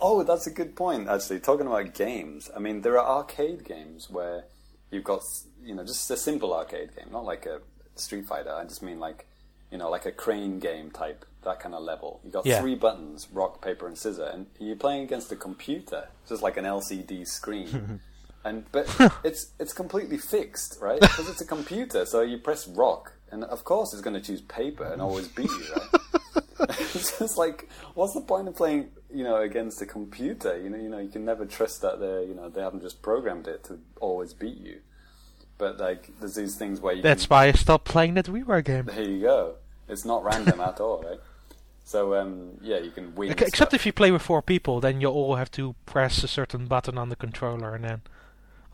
Oh, 0.05 0.25
that's 0.25 0.49
a 0.49 0.51
good 0.51 0.75
point. 0.75 1.09
Actually, 1.09 1.39
talking 1.39 1.69
about 1.69 1.95
games, 1.95 2.51
I 2.55 2.59
mean, 2.59 2.81
there 2.81 2.99
are 2.99 3.19
arcade 3.19 3.65
games 3.65 4.11
where 4.11 4.47
you've 4.93 5.03
got, 5.05 5.23
you 5.65 5.75
know, 5.75 5.85
just 5.85 6.09
a 6.11 6.17
simple 6.17 6.55
arcade 6.55 6.95
game, 6.95 7.07
not 7.11 7.25
like 7.25 7.47
a 7.47 7.61
Street 7.97 8.27
Fighter. 8.27 8.53
I 8.53 8.65
just 8.65 8.83
mean 8.83 9.01
like, 9.01 9.27
you 9.73 9.79
know, 9.79 9.91
like 9.91 10.07
a 10.07 10.13
crane 10.13 10.59
game 10.61 10.91
type, 10.91 11.25
that 11.45 11.59
kind 11.61 11.75
of 11.75 11.83
level. 11.83 12.21
You 12.25 12.31
got 12.31 12.47
Yeah. 12.47 12.61
three 12.61 12.75
buttons, 12.77 13.27
rock, 13.33 13.61
paper, 13.61 13.87
and 13.87 13.97
scissor, 13.99 14.25
and 14.27 14.47
you're 14.61 14.77
playing 14.77 15.03
against 15.05 15.33
a 15.33 15.37
computer, 15.37 16.09
just 16.29 16.43
like 16.43 16.57
an 16.57 16.65
LCD 16.65 17.27
screen. 17.27 18.01
and 18.45 18.71
but 18.71 18.87
it's 19.25 19.51
it's 19.59 19.73
completely 19.73 20.19
fixed, 20.19 20.79
right? 20.81 21.01
Because 21.09 21.29
it's 21.29 21.41
a 21.41 21.47
computer, 21.47 22.05
so 22.07 22.21
you 22.21 22.39
press 22.39 22.69
rock, 22.69 23.13
and 23.33 23.45
of 23.45 23.65
course 23.65 23.93
it's 23.93 24.03
going 24.03 24.15
to 24.15 24.21
choose 24.21 24.43
paper 24.43 24.85
and 24.85 25.03
always 25.03 25.27
beat 25.27 25.51
you, 25.51 25.65
right? 25.75 25.89
it's 26.95 27.19
just 27.19 27.37
like, 27.37 27.69
what's 27.95 28.15
the 28.15 28.21
point 28.21 28.47
of 28.47 28.55
playing, 28.55 28.91
you 29.13 29.25
know, 29.25 29.37
against 29.37 29.83
a 29.83 29.87
computer? 29.87 30.61
You 30.61 30.71
know, 30.71 30.77
you 30.77 30.89
know, 30.89 30.99
you 30.99 31.09
can 31.09 31.25
never 31.25 31.45
trust 31.45 31.83
that 31.83 31.99
they, 31.99 32.27
you 32.27 32.35
know, 32.35 32.49
they 32.49 32.61
haven't 32.61 32.83
just 32.83 33.03
programmed 33.03 33.49
it 33.49 33.65
to 33.65 33.81
always 34.01 34.33
beat 34.33 34.59
you. 34.59 34.81
But 35.59 35.79
like, 35.79 36.11
there's 36.21 36.35
these 36.35 36.57
things 36.57 36.81
where 36.81 36.95
you. 36.95 37.03
That's 37.03 37.27
can, 37.27 37.35
why 37.35 37.47
I 37.47 37.53
stopped 37.53 37.85
playing 37.87 38.15
that 38.15 38.27
WiiWare 38.27 38.65
game. 38.65 38.85
There 38.87 39.03
you 39.03 39.23
go. 39.23 39.55
It's 39.89 40.05
not 40.05 40.25
random 40.25 40.61
at 40.61 40.81
all, 40.81 41.03
right? 41.03 41.19
So 41.85 42.15
um, 42.15 42.59
yeah, 42.61 42.79
you 42.79 42.91
can 42.91 43.15
win. 43.15 43.33
Except 43.33 43.57
stuff. 43.57 43.75
if 43.75 43.85
you 43.85 43.93
play 43.93 44.11
with 44.13 44.23
four 44.23 44.41
people, 44.41 44.81
then 44.81 45.01
you 45.01 45.09
all 45.09 45.37
have 45.37 45.51
to 45.53 45.75
press 45.85 46.23
a 46.23 46.29
certain 46.29 46.67
button 46.67 46.97
on 46.97 47.09
the 47.09 47.17
controller, 47.17 47.75
and 47.75 47.85
then, 47.85 48.03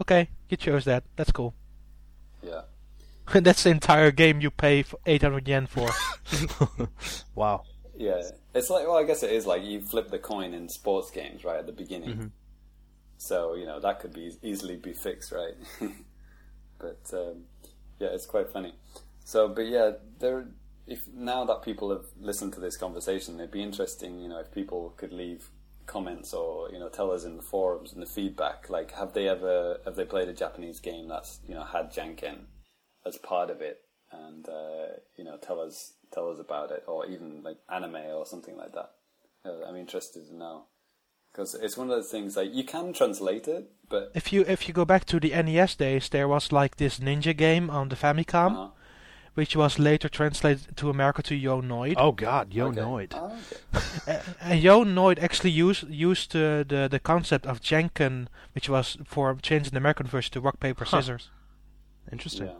okay, 0.00 0.28
you 0.48 0.56
chose 0.56 0.84
that. 0.84 1.04
That's 1.16 1.32
cool. 1.32 1.54
yeah. 2.42 2.62
And 3.34 3.46
that's 3.46 3.64
the 3.64 3.70
entire 3.70 4.10
game 4.10 4.40
you 4.40 4.50
pay 4.50 4.82
for 4.82 4.98
800 5.06 5.48
yen 5.48 5.66
for. 5.66 5.88
wow. 7.34 7.62
Yeah, 7.96 8.22
it's 8.54 8.70
like 8.70 8.86
well, 8.86 8.96
I 8.96 9.02
guess 9.02 9.22
it 9.24 9.32
is 9.32 9.44
like 9.44 9.64
you 9.64 9.80
flip 9.80 10.10
the 10.10 10.18
coin 10.18 10.54
in 10.54 10.68
sports 10.68 11.10
games 11.10 11.44
right 11.44 11.58
at 11.58 11.66
the 11.66 11.72
beginning. 11.72 12.10
Mm-hmm. 12.10 12.26
So 13.18 13.54
you 13.54 13.66
know 13.66 13.80
that 13.80 13.98
could 13.98 14.12
be 14.12 14.36
easily 14.42 14.76
be 14.76 14.92
fixed, 14.92 15.32
right? 15.32 15.54
but 16.78 17.00
um, 17.12 17.44
yeah, 17.98 18.08
it's 18.08 18.26
quite 18.26 18.50
funny. 18.50 18.74
So, 19.24 19.48
but 19.48 19.66
yeah, 19.66 19.92
there. 20.20 20.46
If 20.86 21.06
now 21.12 21.44
that 21.44 21.62
people 21.62 21.90
have 21.90 22.06
listened 22.18 22.54
to 22.54 22.60
this 22.60 22.78
conversation, 22.78 23.34
it'd 23.34 23.50
be 23.50 23.62
interesting, 23.62 24.20
you 24.20 24.28
know, 24.28 24.38
if 24.38 24.50
people 24.50 24.94
could 24.96 25.12
leave 25.12 25.50
comments 25.84 26.32
or 26.32 26.70
you 26.70 26.78
know 26.78 26.88
tell 26.88 27.10
us 27.10 27.24
in 27.24 27.36
the 27.36 27.42
forums 27.42 27.92
and 27.92 28.00
the 28.00 28.06
feedback. 28.06 28.70
Like, 28.70 28.92
have 28.92 29.12
they 29.12 29.28
ever 29.28 29.80
have 29.84 29.96
they 29.96 30.04
played 30.04 30.28
a 30.28 30.32
Japanese 30.32 30.78
game 30.78 31.08
that's 31.08 31.40
you 31.48 31.54
know 31.54 31.64
had 31.64 31.92
Janken 31.92 32.44
as 33.08 33.16
part 33.18 33.50
of 33.50 33.60
it, 33.60 33.80
and 34.12 34.48
uh, 34.48 34.86
you 35.16 35.24
know 35.24 35.36
tell 35.36 35.60
us 35.60 35.94
tell 36.12 36.30
us 36.30 36.38
about 36.38 36.70
it, 36.70 36.84
or 36.86 37.06
even 37.06 37.42
like 37.42 37.58
anime 37.72 37.96
or 37.96 38.24
something 38.26 38.56
like 38.56 38.72
that. 38.72 38.90
Uh, 39.44 39.64
I'm 39.66 39.76
interested 39.76 40.26
to 40.28 40.34
know 40.36 40.64
because 41.32 41.54
it's 41.54 41.76
one 41.76 41.90
of 41.90 41.96
those 41.96 42.10
things 42.10 42.36
like 42.36 42.52
you 42.54 42.64
can 42.64 42.92
translate 42.92 43.48
it, 43.48 43.70
but 43.88 44.12
if 44.14 44.32
you 44.32 44.42
if 44.46 44.68
you 44.68 44.74
go 44.74 44.84
back 44.84 45.04
to 45.06 45.18
the 45.20 45.30
NES 45.42 45.76
days, 45.76 46.08
there 46.08 46.28
was 46.28 46.52
like 46.52 46.76
this 46.76 46.98
ninja 47.00 47.36
game 47.36 47.70
on 47.70 47.88
the 47.88 47.96
Famicom, 47.96 48.56
uh, 48.56 48.68
which 49.34 49.54
was 49.56 49.78
later 49.78 50.08
translated 50.08 50.76
to 50.76 50.90
America 50.90 51.22
to 51.22 51.34
Yo 51.34 51.60
Noid. 51.62 51.94
Oh 51.96 52.12
God, 52.12 52.52
Yo 52.52 52.66
okay. 52.68 52.80
Noid. 52.80 53.12
Oh, 53.14 53.32
okay. 54.06 54.20
And 54.40 54.60
Yo 54.60 54.84
Noid 54.84 55.22
actually 55.22 55.50
used 55.50 55.84
used 55.88 56.34
uh, 56.34 56.64
the 56.64 56.88
the 56.90 56.98
concept 57.00 57.46
of 57.46 57.60
Janken, 57.60 58.26
which 58.54 58.68
was 58.68 58.98
for 59.04 59.34
changing 59.40 59.72
the 59.72 59.78
American 59.78 60.06
version 60.06 60.32
to 60.32 60.40
rock 60.40 60.58
paper 60.58 60.84
Huh. 60.84 61.00
scissors. 61.00 61.30
Interesting. 62.10 62.46
Yeah. 62.46 62.54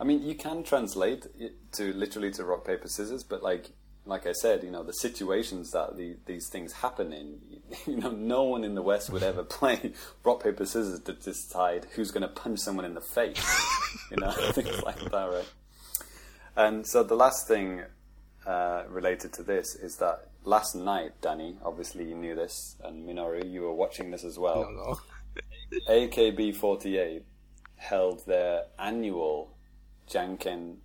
I 0.00 0.04
mean, 0.04 0.22
you 0.22 0.34
can 0.34 0.62
translate 0.62 1.26
it 1.38 1.72
to 1.72 1.92
literally 1.92 2.30
to 2.32 2.44
rock 2.44 2.64
paper 2.64 2.88
scissors, 2.88 3.22
but 3.22 3.42
like 3.42 3.70
like 4.06 4.26
I 4.26 4.32
said, 4.32 4.64
you 4.64 4.70
know, 4.70 4.82
the 4.82 4.94
situations 4.94 5.70
that 5.72 5.96
the, 5.96 6.16
these 6.24 6.48
things 6.48 6.72
happen 6.72 7.12
in, 7.12 7.38
you 7.86 7.98
know, 7.98 8.10
no 8.10 8.44
one 8.44 8.64
in 8.64 8.74
the 8.74 8.82
West 8.82 9.10
would 9.10 9.22
ever 9.22 9.44
play 9.58 9.92
rock 10.24 10.42
paper 10.42 10.64
scissors 10.64 11.00
to 11.00 11.12
decide 11.12 11.86
who's 11.94 12.10
going 12.10 12.22
to 12.22 12.28
punch 12.28 12.60
someone 12.60 12.86
in 12.86 12.94
the 12.94 13.00
face, 13.00 13.44
you 14.10 14.16
know, 14.16 14.30
things 14.52 14.82
like 14.82 14.98
that, 14.98 15.30
right? 15.30 15.48
And 16.56 16.86
so 16.86 17.02
the 17.02 17.14
last 17.14 17.46
thing 17.46 17.82
uh, 18.46 18.84
related 18.88 19.32
to 19.34 19.42
this 19.42 19.74
is 19.74 19.96
that 19.98 20.30
last 20.44 20.74
night, 20.74 21.12
Danny, 21.20 21.56
obviously 21.62 22.08
you 22.08 22.16
knew 22.16 22.34
this, 22.34 22.76
and 22.82 23.06
Minoru, 23.06 23.48
you 23.48 23.62
were 23.62 23.74
watching 23.74 24.10
this 24.10 24.24
as 24.24 24.38
well. 24.38 24.62
No, 24.62 24.70
no. 24.70 24.98
AKB48 25.88 27.22
held 27.76 28.26
their 28.26 28.64
annual 28.78 29.54
Janken 30.10 30.76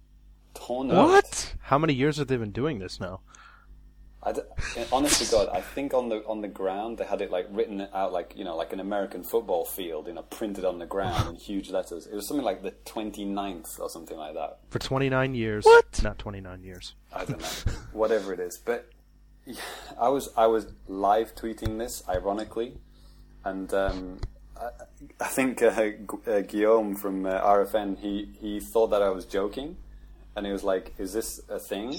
tournament. 0.53 1.09
What? 1.09 1.55
How 1.63 1.77
many 1.77 1.93
years 1.93 2.17
have 2.17 2.27
they 2.27 2.37
been 2.37 2.51
doing 2.51 2.79
this 2.79 2.99
now? 2.99 3.21
I 4.25 4.31
d- 4.31 4.41
honest 4.91 5.23
to 5.23 5.31
God, 5.31 5.49
I 5.53 5.61
think 5.61 5.93
on 5.93 6.09
the 6.09 6.25
on 6.25 6.41
the 6.41 6.47
ground 6.47 6.97
they 6.97 7.05
had 7.05 7.21
it 7.21 7.29
like 7.29 7.45
written 7.51 7.87
out 7.93 8.11
like 8.11 8.33
you 8.35 8.43
know 8.43 8.55
like 8.55 8.73
an 8.73 8.79
American 8.79 9.23
football 9.23 9.65
field, 9.65 10.07
you 10.07 10.13
know, 10.13 10.23
printed 10.23 10.65
on 10.65 10.79
the 10.79 10.87
ground 10.87 11.29
in 11.29 11.35
huge 11.49 11.69
letters. 11.69 12.07
It 12.07 12.15
was 12.15 12.27
something 12.27 12.43
like 12.43 12.63
the 12.63 12.71
29th 12.85 13.79
or 13.79 13.87
something 13.87 14.17
like 14.17 14.33
that. 14.33 14.57
For 14.69 14.79
29 14.79 15.35
years. 15.35 15.63
What? 15.63 16.01
Not 16.01 16.17
29 16.17 16.63
years. 16.63 16.95
I 17.13 17.25
don't 17.25 17.39
know, 17.39 17.73
whatever 17.93 18.33
it 18.33 18.39
is. 18.39 18.57
But 18.57 18.89
yeah, 19.45 19.61
I 19.99 20.09
was 20.09 20.29
I 20.35 20.47
was 20.47 20.73
live 20.87 21.35
tweeting 21.35 21.77
this, 21.77 22.01
ironically, 22.09 22.79
and 23.43 23.71
um, 23.75 24.21
I, 24.57 24.69
I 25.19 25.27
think 25.27 25.61
uh, 25.61 25.67
uh, 26.27 26.41
Guillaume 26.41 26.95
from 26.95 27.25
uh, 27.25 27.39
RFN 27.41 27.99
he 27.99 28.29
he 28.39 28.59
thought 28.59 28.87
that 28.87 29.01
I 29.01 29.09
was 29.09 29.25
joking, 29.25 29.77
and 30.35 30.45
he 30.45 30.51
was 30.51 30.63
like, 30.63 30.93
"Is 30.97 31.13
this 31.13 31.41
a 31.49 31.59
thing?" 31.59 31.93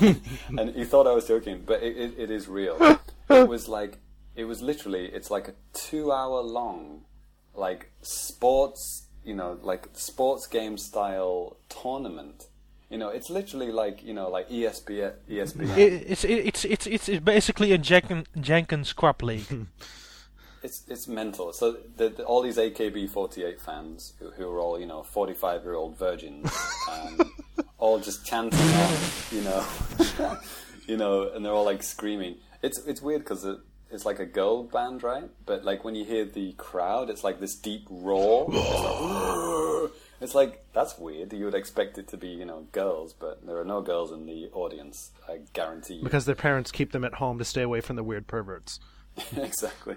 and 0.58 0.70
he 0.74 0.84
thought 0.84 1.06
I 1.06 1.12
was 1.12 1.26
joking, 1.26 1.62
but 1.66 1.82
it, 1.82 1.96
it, 1.96 2.14
it 2.18 2.30
is 2.30 2.48
real. 2.48 2.76
It 3.28 3.48
was 3.48 3.66
like 3.68 3.98
it 4.36 4.44
was 4.44 4.62
literally 4.62 5.06
it's 5.06 5.30
like 5.32 5.48
a 5.48 5.54
two 5.72 6.12
hour 6.12 6.42
long 6.42 7.00
like 7.54 7.90
sports 8.02 9.06
you 9.24 9.34
know 9.34 9.58
like 9.62 9.88
sports 9.94 10.46
game 10.46 10.78
style 10.78 11.56
tournament. 11.68 12.46
You 12.88 12.98
know, 12.98 13.08
it's 13.08 13.28
literally 13.30 13.72
like 13.72 14.04
you 14.04 14.14
know, 14.14 14.28
like 14.30 14.48
ESPN. 14.48 15.14
ESPN. 15.28 15.70
I- 15.74 15.80
It's 16.12 16.24
it's 16.24 16.64
it's 16.64 16.86
it's 16.86 17.08
it's 17.08 17.24
basically 17.24 17.72
a 17.72 17.78
Janken 17.78 18.26
Jenkins 18.40 18.92
crop 18.92 19.22
league. 19.24 19.46
It's 20.66 20.82
it's 20.88 21.06
mental. 21.06 21.52
So 21.52 21.76
the, 21.96 22.08
the, 22.08 22.24
all 22.24 22.42
these 22.42 22.56
AKB48 22.56 23.60
fans 23.60 24.14
who, 24.18 24.32
who 24.32 24.50
are 24.50 24.58
all 24.58 24.80
you 24.80 24.86
know 24.86 25.04
45 25.04 25.62
year 25.62 25.74
old 25.74 25.96
virgins, 25.96 26.50
um, 26.90 27.32
all 27.78 28.00
just 28.00 28.26
chanting, 28.26 28.58
off, 28.58 29.32
you 29.32 29.42
know, 29.42 30.36
you 30.88 30.96
know, 30.96 31.30
and 31.32 31.44
they're 31.44 31.52
all 31.52 31.64
like 31.64 31.84
screaming. 31.84 32.38
It's 32.62 32.84
it's 32.84 33.00
weird 33.00 33.20
because 33.20 33.44
it, 33.44 33.58
it's 33.92 34.04
like 34.04 34.18
a 34.18 34.26
girl 34.26 34.64
band, 34.64 35.04
right? 35.04 35.30
But 35.46 35.64
like 35.64 35.84
when 35.84 35.94
you 35.94 36.04
hear 36.04 36.24
the 36.24 36.52
crowd, 36.54 37.10
it's 37.10 37.22
like 37.22 37.38
this 37.38 37.54
deep 37.54 37.86
roar. 37.88 38.50
It's 40.18 40.34
like, 40.34 40.56
it's 40.56 40.66
like 40.66 40.72
that's 40.72 40.98
weird. 40.98 41.32
You 41.32 41.44
would 41.44 41.54
expect 41.54 41.96
it 41.98 42.08
to 42.08 42.16
be 42.16 42.30
you 42.30 42.44
know 42.44 42.66
girls, 42.72 43.12
but 43.12 43.46
there 43.46 43.58
are 43.58 43.64
no 43.64 43.82
girls 43.82 44.10
in 44.10 44.26
the 44.26 44.48
audience. 44.52 45.12
I 45.28 45.38
guarantee 45.52 45.94
you. 45.94 46.02
Because 46.02 46.24
their 46.24 46.34
parents 46.34 46.72
keep 46.72 46.90
them 46.90 47.04
at 47.04 47.14
home 47.14 47.38
to 47.38 47.44
stay 47.44 47.62
away 47.62 47.80
from 47.80 47.94
the 47.94 48.02
weird 48.02 48.26
perverts. 48.26 48.80
exactly. 49.36 49.96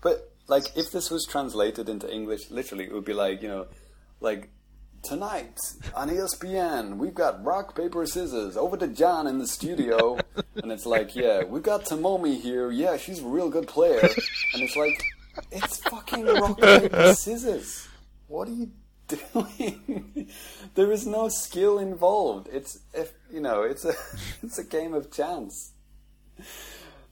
But 0.00 0.32
like, 0.48 0.76
if 0.76 0.90
this 0.90 1.10
was 1.10 1.26
translated 1.26 1.88
into 1.88 2.12
English, 2.12 2.50
literally, 2.50 2.84
it 2.84 2.92
would 2.92 3.04
be 3.04 3.14
like 3.14 3.42
you 3.42 3.48
know, 3.48 3.66
like 4.20 4.50
tonight 5.02 5.58
on 5.94 6.08
ESPN, 6.08 6.96
we've 6.96 7.14
got 7.14 7.44
rock, 7.44 7.74
paper, 7.74 8.04
scissors 8.06 8.56
over 8.56 8.76
to 8.76 8.88
John 8.88 9.26
in 9.26 9.38
the 9.38 9.46
studio. 9.46 10.18
and 10.56 10.72
it's 10.72 10.86
like, 10.86 11.16
yeah, 11.16 11.44
we've 11.44 11.62
got 11.62 11.84
Tomomi 11.84 12.40
here. 12.40 12.70
Yeah, 12.70 12.96
she's 12.96 13.20
a 13.20 13.26
real 13.26 13.50
good 13.50 13.68
player. 13.68 14.00
And 14.00 14.62
it's 14.62 14.76
like, 14.76 15.02
it's 15.50 15.78
fucking 15.78 16.26
rock, 16.26 16.60
paper, 16.60 17.14
scissors. 17.14 17.88
What 18.28 18.48
are 18.48 18.52
you 18.52 18.70
doing? 19.08 20.30
there 20.74 20.92
is 20.92 21.06
no 21.06 21.28
skill 21.28 21.78
involved. 21.78 22.48
It's, 22.52 22.78
if, 22.94 23.12
you 23.32 23.40
know, 23.40 23.62
it's 23.62 23.84
a, 23.84 23.94
it's 24.42 24.58
a 24.58 24.64
game 24.64 24.94
of 24.94 25.10
chance. 25.10 25.72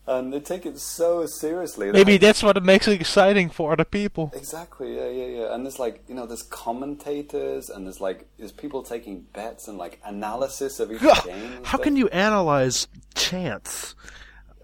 And 0.08 0.32
they 0.32 0.40
take 0.40 0.64
it 0.64 0.78
so 0.78 1.26
seriously. 1.26 1.92
Maybe 1.92 2.16
that's 2.16 2.42
what 2.42 2.62
makes 2.64 2.88
it 2.88 2.98
exciting 2.98 3.50
for 3.50 3.72
other 3.72 3.84
people. 3.84 4.32
Exactly, 4.34 4.96
yeah, 4.96 5.10
yeah, 5.10 5.26
yeah. 5.26 5.54
And 5.54 5.66
there's 5.66 5.78
like, 5.78 6.02
you 6.08 6.14
know, 6.14 6.24
there's 6.24 6.42
commentators 6.42 7.68
and 7.68 7.84
there's 7.84 8.00
like, 8.00 8.26
there's 8.38 8.50
people 8.50 8.82
taking 8.82 9.20
bets 9.34 9.68
and 9.68 9.76
like 9.76 10.00
analysis 10.06 10.80
of 10.80 10.90
each 10.90 11.00
game. 11.26 11.62
How 11.62 11.76
can 11.76 11.94
you 11.94 12.08
analyze 12.08 12.88
chance? 13.14 13.94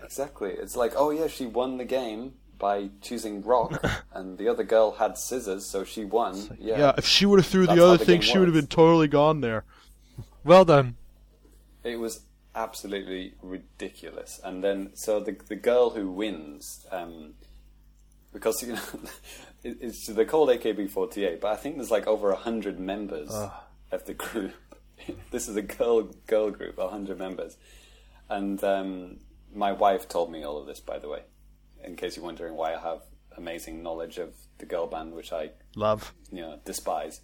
Exactly. 0.02 0.50
It's 0.50 0.76
like, 0.76 0.94
oh 0.96 1.10
yeah, 1.10 1.26
she 1.26 1.44
won 1.44 1.76
the 1.76 1.84
game 1.84 2.32
by 2.58 2.88
choosing 3.02 3.42
rock, 3.42 3.84
and 4.14 4.38
the 4.38 4.48
other 4.48 4.64
girl 4.64 4.92
had 4.92 5.18
scissors, 5.18 5.66
so 5.66 5.84
she 5.84 6.06
won. 6.06 6.56
Yeah. 6.58 6.78
Yeah, 6.78 6.92
if 6.96 7.04
she 7.04 7.26
would 7.26 7.38
have 7.38 7.46
threw 7.46 7.66
That's 7.66 7.78
the 7.78 7.84
other 7.84 7.98
the 7.98 8.06
thing, 8.06 8.22
she 8.22 8.38
would 8.38 8.48
have 8.48 8.54
been 8.54 8.66
totally 8.66 9.08
gone 9.08 9.42
there. 9.42 9.64
Well 10.42 10.64
done. 10.64 10.96
It 11.82 11.98
was 11.98 12.20
absolutely 12.54 13.34
ridiculous. 13.42 14.40
And 14.42 14.62
then, 14.62 14.90
so 14.94 15.20
the 15.20 15.36
the 15.48 15.56
girl 15.56 15.90
who 15.90 16.10
wins, 16.10 16.86
um, 16.90 17.34
because 18.32 18.62
you 18.62 18.74
know, 18.74 18.80
it, 19.62 19.78
it's 19.80 20.06
they're 20.08 20.24
called 20.24 20.48
AKB48, 20.50 21.40
but 21.40 21.52
I 21.52 21.56
think 21.56 21.76
there's 21.76 21.90
like 21.90 22.06
over 22.06 22.30
a 22.30 22.36
hundred 22.36 22.78
members 22.78 23.30
of 23.92 24.04
the 24.06 24.14
group. 24.14 24.54
this 25.30 25.48
is 25.48 25.56
a 25.56 25.62
girl 25.62 26.02
girl 26.26 26.50
group, 26.50 26.78
a 26.78 26.88
hundred 26.88 27.18
members, 27.18 27.56
and 28.28 28.62
um, 28.64 29.18
my 29.54 29.72
wife 29.72 30.08
told 30.08 30.30
me 30.30 30.44
all 30.44 30.58
of 30.58 30.66
this, 30.66 30.80
by 30.80 30.98
the 30.98 31.08
way, 31.08 31.22
in 31.82 31.96
case 31.96 32.16
you're 32.16 32.24
wondering 32.24 32.54
why 32.54 32.74
I 32.74 32.80
have 32.80 33.02
amazing 33.36 33.82
knowledge 33.82 34.18
of 34.18 34.32
the 34.58 34.66
girl 34.66 34.86
band, 34.86 35.12
which 35.12 35.32
I 35.32 35.50
Love. 35.76 36.12
you 36.30 36.40
know 36.40 36.58
despise. 36.64 37.20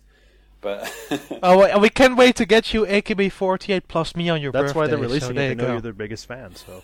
But 0.60 0.92
Oh, 1.42 1.64
and 1.64 1.80
we 1.80 1.88
can't 1.88 2.16
wait 2.16 2.36
to 2.36 2.44
get 2.46 2.74
you 2.74 2.84
AKB48 2.84 3.82
plus 3.88 4.14
me 4.14 4.28
on 4.28 4.40
your 4.42 4.52
That's 4.52 4.62
birthday. 4.62 4.66
That's 4.66 4.76
why 4.76 4.86
they're 4.88 4.98
releasing 4.98 5.34
there 5.34 5.52
it. 5.52 5.54
They 5.56 5.62
know 5.62 5.66
go. 5.66 5.72
you're 5.72 5.80
their 5.80 5.92
biggest 5.92 6.26
fan. 6.26 6.54
So 6.54 6.82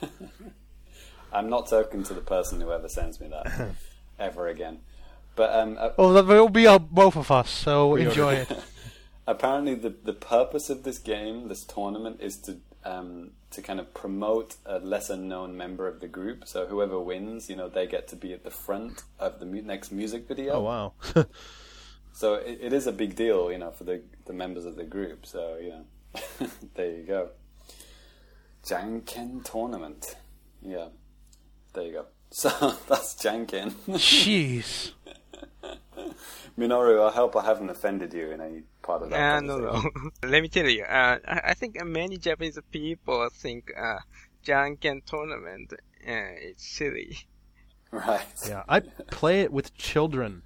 I'm 1.33 1.51
not 1.51 1.69
talking 1.69 2.03
to 2.05 2.15
the 2.15 2.21
person 2.21 2.61
who 2.61 2.73
ever 2.73 2.89
sends 2.89 3.21
me 3.21 3.29
that 3.29 3.71
ever 4.19 4.49
again. 4.49 4.79
But 5.35 5.53
um, 5.55 5.77
uh, 5.79 5.91
Oh, 5.99 6.13
that 6.15 6.27
will 6.27 6.49
be 6.49 6.67
on 6.67 6.89
both 6.91 7.17
of 7.17 7.31
us. 7.31 7.51
So 7.51 7.97
enjoy 7.97 8.35
it. 8.35 8.53
apparently, 9.27 9.75
the 9.75 9.91
the 10.03 10.15
purpose 10.15 10.71
of 10.71 10.83
this 10.85 10.99
game, 10.99 11.49
this 11.49 11.63
tournament, 11.65 12.21
is 12.21 12.39
to 12.39 12.57
um, 12.85 13.33
to 13.51 13.61
kind 13.61 13.79
of 13.81 13.93
promote 13.93 14.57
a 14.65 14.79
lesser 14.79 15.17
known 15.17 15.55
member 15.57 15.87
of 15.89 16.01
the 16.01 16.09
group. 16.09 16.47
So 16.47 16.67
whoever 16.67 16.99
wins, 16.99 17.51
you 17.51 17.57
know, 17.57 17.69
they 17.69 17.87
get 17.87 18.09
to 18.09 18.17
be 18.17 18.33
at 18.33 18.45
the 18.45 18.51
front 18.51 19.03
of 19.19 19.39
the 19.41 19.45
mu- 19.47 19.61
next 19.63 19.93
music 19.93 20.27
video. 20.27 20.55
oh 20.55 20.61
wow, 20.63 20.93
So 22.17 22.35
it, 22.37 22.59
it 22.63 22.73
is 22.73 22.87
a 22.87 22.93
big 22.93 23.15
deal, 23.15 23.53
you 23.53 23.59
know, 23.59 23.73
for 23.73 23.85
the 23.85 24.01
the 24.25 24.33
members 24.33 24.65
of 24.65 24.75
the 24.75 24.85
group. 24.85 25.27
So 25.27 25.59
you 25.61 25.69
know, 25.69 26.49
there 26.75 26.91
you 26.91 27.03
go. 27.03 27.29
Janken 28.65 29.45
tournament. 29.45 30.17
Yeah, 30.63 30.89
there 31.75 31.85
you 31.85 31.93
go. 31.93 32.07
So 32.33 32.51
that's 32.89 33.15
Janken. 33.15 33.71
Jeez. 33.89 34.93
Minoru, 36.59 37.09
I 37.09 37.13
hope 37.13 37.37
I 37.37 37.45
haven't 37.45 37.71
offended 37.71 38.13
you 38.13 38.31
in 38.33 38.41
any 38.41 38.63
part 38.83 39.03
of 39.03 39.11
that. 39.11 39.37
Uh, 39.37 39.41
no, 39.41 39.59
no. 39.59 39.71
conversation. 39.71 40.11
Let 40.25 40.43
me 40.43 40.49
tell 40.49 40.67
you. 40.67 40.83
Uh, 40.85 41.19
I, 41.29 41.41
I 41.51 41.55
think 41.55 41.83
many 41.85 42.17
Japanese 42.17 42.59
people 42.73 43.29
think 43.31 43.71
uh, 43.79 43.99
Janken 44.45 45.05
tournament 45.05 45.75
uh, 46.09 46.51
is 46.51 46.57
silly. 46.57 47.19
Right. 47.93 48.27
yeah, 48.49 48.65
I 48.69 48.81
play 48.81 49.43
it 49.43 49.53
with 49.53 49.75
children. 49.75 50.43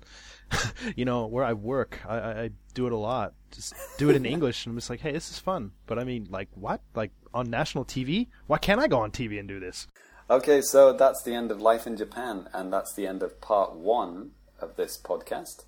you 0.97 1.05
know 1.05 1.27
where 1.27 1.44
I 1.44 1.52
work, 1.52 1.98
I, 2.06 2.16
I, 2.16 2.43
I 2.43 2.51
do 2.74 2.86
it 2.86 2.93
a 2.93 2.97
lot. 2.97 3.35
Just 3.51 3.74
do 3.98 4.10
it 4.10 4.16
in 4.16 4.27
English, 4.35 4.66
and 4.66 4.72
I'm 4.72 4.78
just 4.78 4.90
like, 4.90 5.01
hey, 5.01 5.12
this 5.12 5.31
is 5.31 5.39
fun. 5.39 5.72
But 5.86 5.98
I 5.98 6.05
mean, 6.05 6.28
like, 6.31 6.48
what? 6.55 6.81
Like 6.94 7.12
on 7.32 7.51
national 7.51 7.85
TV? 7.85 8.28
Why 8.47 8.59
can't 8.59 8.81
I 8.81 8.89
go 8.89 9.01
on 9.01 9.10
TV 9.10 9.39
and 9.39 9.48
do 9.48 9.60
this? 9.60 9.86
Okay, 10.28 10.60
so 10.62 10.93
that's 10.93 11.22
the 11.24 11.35
end 11.35 11.51
of 11.51 11.60
Life 11.60 11.86
in 11.86 11.97
Japan, 11.97 12.48
and 12.52 12.72
that's 12.72 12.94
the 12.94 13.06
end 13.06 13.22
of 13.22 13.40
part 13.40 13.74
one 13.74 14.31
of 14.60 14.77
this 14.77 14.97
podcast. 14.97 15.64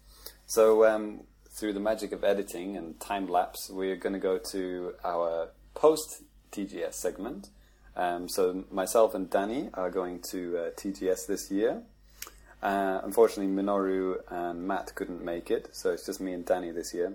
So, 0.47 0.87
um, 0.87 1.25
through 1.51 1.73
the 1.73 1.81
magic 1.81 2.13
of 2.13 2.23
editing 2.23 2.77
and 2.77 2.99
time 3.01 3.27
lapse, 3.27 3.69
we're 3.71 3.97
going 3.97 4.13
to 4.13 4.19
go 4.19 4.39
to 4.53 4.95
our 5.05 5.49
post 5.75 6.23
TGS 6.53 6.95
segment. 6.95 7.49
Um, 7.97 8.29
so, 8.29 8.65
myself 8.71 9.15
and 9.15 9.29
Danny 9.29 9.69
are 9.75 9.91
going 9.91 10.21
to 10.31 10.57
uh, 10.59 10.71
TGS 10.71 11.27
this 11.27 11.51
year. 11.51 11.83
Uh, 12.63 13.01
unfortunately, 13.03 13.53
Minoru 13.53 14.19
and 14.29 14.67
Matt 14.67 14.95
couldn't 14.95 15.25
make 15.25 15.51
it, 15.51 15.69
so 15.73 15.91
it's 15.91 16.07
just 16.07 16.21
me 16.21 16.33
and 16.33 16.45
Danny 16.45 16.71
this 16.71 16.95
year. 16.95 17.15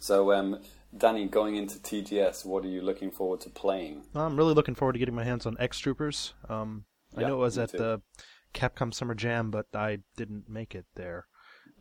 So, 0.00 0.32
um, 0.32 0.60
Danny, 0.96 1.26
going 1.26 1.56
into 1.56 1.78
TGS, 1.78 2.46
what 2.46 2.64
are 2.64 2.68
you 2.68 2.80
looking 2.80 3.10
forward 3.10 3.40
to 3.42 3.50
playing? 3.50 4.04
I'm 4.14 4.36
really 4.36 4.54
looking 4.54 4.74
forward 4.74 4.94
to 4.94 4.98
getting 4.98 5.14
my 5.14 5.24
hands 5.24 5.44
on 5.44 5.56
X 5.58 5.78
Troopers. 5.78 6.32
Um, 6.48 6.84
I 7.16 7.22
know 7.22 7.34
it 7.34 7.38
was 7.38 7.58
at 7.58 7.70
too. 7.70 7.78
the 7.78 8.02
Capcom 8.54 8.94
Summer 8.94 9.14
Jam, 9.14 9.50
but 9.50 9.66
I 9.74 9.98
didn't 10.16 10.48
make 10.48 10.74
it 10.74 10.86
there. 10.94 11.26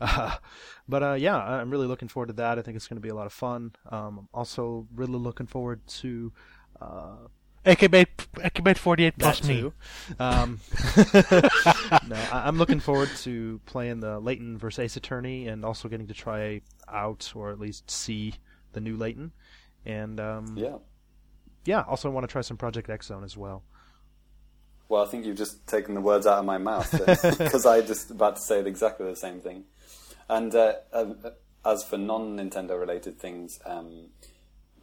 Uh, 0.01 0.35
but 0.87 1.03
uh, 1.03 1.13
yeah, 1.13 1.37
I'm 1.37 1.69
really 1.69 1.87
looking 1.87 2.07
forward 2.07 2.27
to 2.27 2.33
that. 2.33 2.59
I 2.59 2.61
think 2.61 2.75
it's 2.75 2.87
going 2.87 2.97
to 2.97 3.01
be 3.01 3.09
a 3.09 3.15
lot 3.15 3.25
of 3.25 3.33
fun. 3.33 3.73
Um, 3.89 4.27
also 4.33 4.87
really 4.93 5.17
looking 5.17 5.47
forward 5.47 5.85
to 5.87 6.33
uh, 6.81 7.27
AKB, 7.65 8.05
AKB48 8.35 9.13
plus 9.17 9.39
that 9.39 9.47
me. 9.47 9.71
Um, 10.19 10.59
no, 12.09 12.15
I- 12.15 12.47
I'm 12.47 12.57
looking 12.57 12.79
forward 12.79 13.09
to 13.23 13.59
playing 13.65 13.99
the 14.01 14.19
Layton 14.19 14.57
versus 14.57 14.79
Ace 14.79 14.97
Attorney, 14.97 15.47
and 15.47 15.65
also 15.65 15.87
getting 15.89 16.07
to 16.07 16.13
try 16.13 16.61
out 16.87 17.31
or 17.35 17.51
at 17.51 17.59
least 17.59 17.89
see 17.89 18.35
the 18.73 18.81
new 18.81 18.95
Layton. 18.95 19.31
And 19.85 20.19
um, 20.19 20.55
Yeah. 20.57 20.77
yeah, 21.65 21.81
also 21.81 22.09
want 22.09 22.23
to 22.27 22.31
try 22.31 22.41
some 22.41 22.57
Project 22.57 22.89
X 22.89 23.07
Zone 23.07 23.23
as 23.23 23.35
well. 23.35 23.63
Well, 24.87 25.03
I 25.03 25.07
think 25.07 25.25
you've 25.25 25.37
just 25.37 25.65
taken 25.65 25.95
the 25.95 26.01
words 26.01 26.27
out 26.27 26.37
of 26.37 26.45
my 26.45 26.59
mouth 26.59 26.91
because 26.91 27.65
I 27.65 27.81
just 27.81 28.11
about 28.11 28.35
to 28.35 28.41
say 28.41 28.59
exactly 28.59 29.07
the 29.09 29.15
same 29.15 29.39
thing. 29.39 29.63
And 30.29 30.53
uh, 30.53 30.73
uh, 30.93 31.05
as 31.65 31.83
for 31.83 31.97
non-Nintendo 31.97 32.79
related 32.79 33.19
things, 33.19 33.59
um, 33.65 34.09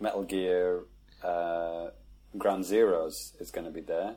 Metal 0.00 0.24
Gear 0.24 0.82
uh, 1.22 1.90
Ground 2.36 2.64
Zeroes 2.64 3.40
is 3.40 3.50
going 3.50 3.66
to 3.66 3.70
be 3.70 3.80
there. 3.80 4.16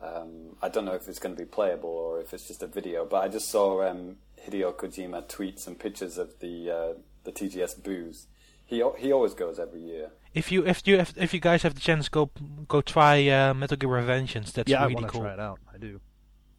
Um, 0.00 0.56
I 0.60 0.68
don't 0.68 0.84
know 0.84 0.94
if 0.94 1.08
it's 1.08 1.18
going 1.18 1.34
to 1.34 1.40
be 1.40 1.46
playable 1.46 1.90
or 1.90 2.20
if 2.20 2.34
it's 2.34 2.46
just 2.46 2.62
a 2.62 2.66
video, 2.66 3.04
but 3.04 3.22
I 3.22 3.28
just 3.28 3.48
saw 3.48 3.82
um, 3.88 4.16
Hideo 4.46 4.74
Kojima 4.74 5.26
tweet 5.28 5.58
some 5.58 5.74
pictures 5.74 6.18
of 6.18 6.38
the 6.40 6.70
uh, 6.70 6.92
the 7.24 7.32
TGS 7.32 7.82
booze. 7.82 8.26
He 8.64 8.82
he 8.98 9.12
always 9.12 9.34
goes 9.34 9.58
every 9.58 9.80
year. 9.80 10.10
If 10.34 10.50
you 10.50 10.66
if 10.66 10.86
you 10.86 10.96
if, 10.98 11.16
if 11.16 11.32
you 11.32 11.40
guys 11.40 11.62
have 11.62 11.74
the 11.74 11.80
chance, 11.80 12.08
go 12.08 12.30
go 12.68 12.80
try 12.80 13.26
uh, 13.28 13.54
Metal 13.54 13.76
Gear 13.76 13.88
Revengeance. 13.88 14.52
That's 14.52 14.70
yeah, 14.70 14.80
I 14.80 14.82
really 14.84 14.96
want 14.96 15.06
to 15.06 15.12
cool. 15.12 15.22
try 15.22 15.32
it 15.32 15.40
out. 15.40 15.60
I 15.72 15.78
do. 15.78 16.00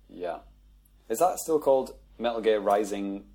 Yeah, 0.09 0.37
is 1.09 1.19
that 1.19 1.39
still 1.39 1.59
called 1.59 1.95
Metal 2.17 2.41
Gear 2.41 2.59
Rising: 2.59 3.25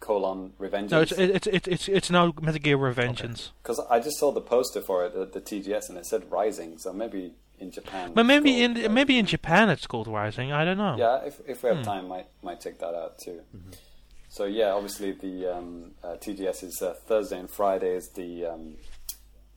colon 0.00 0.52
Revengeance? 0.58 0.90
No, 0.90 1.00
it's 1.00 1.12
it's 1.12 1.46
it's 1.46 1.68
it's 1.68 1.88
it's 1.88 2.10
now 2.10 2.32
Metal 2.40 2.60
Gear 2.60 2.78
Revengeance. 2.78 3.50
Because 3.62 3.80
I 3.90 4.00
just 4.00 4.18
saw 4.18 4.32
the 4.32 4.40
poster 4.40 4.80
for 4.80 5.04
it 5.06 5.14
at 5.14 5.32
the 5.32 5.40
TGS 5.40 5.88
and 5.88 5.98
it 5.98 6.06
said 6.06 6.30
Rising, 6.30 6.78
so 6.78 6.92
maybe 6.92 7.34
in 7.58 7.70
Japan. 7.70 8.12
But 8.14 8.24
maybe 8.26 8.50
called 8.50 8.62
in 8.62 8.74
Rising. 8.74 8.94
maybe 8.94 9.18
in 9.18 9.26
Japan 9.26 9.70
it's 9.70 9.86
called 9.86 10.08
Rising. 10.08 10.52
I 10.52 10.64
don't 10.64 10.78
know. 10.78 10.96
Yeah, 10.98 11.24
if 11.24 11.40
if 11.46 11.62
we 11.62 11.70
Hmm. 11.70 11.76
have 11.76 11.84
time, 11.84 12.08
might 12.08 12.26
might 12.42 12.60
check 12.60 12.78
that 12.80 12.94
out 12.94 13.18
too. 13.18 13.40
So 14.28 14.44
yeah, 14.44 14.72
obviously 14.72 15.12
the 15.12 15.46
um, 15.56 15.92
uh, 16.04 16.16
TGS 16.16 16.62
is 16.64 16.82
uh, 16.82 16.94
Thursday 17.06 17.38
and 17.38 17.48
Friday 17.50 17.94
is 17.94 18.10
the 18.10 18.46
um, 18.46 18.76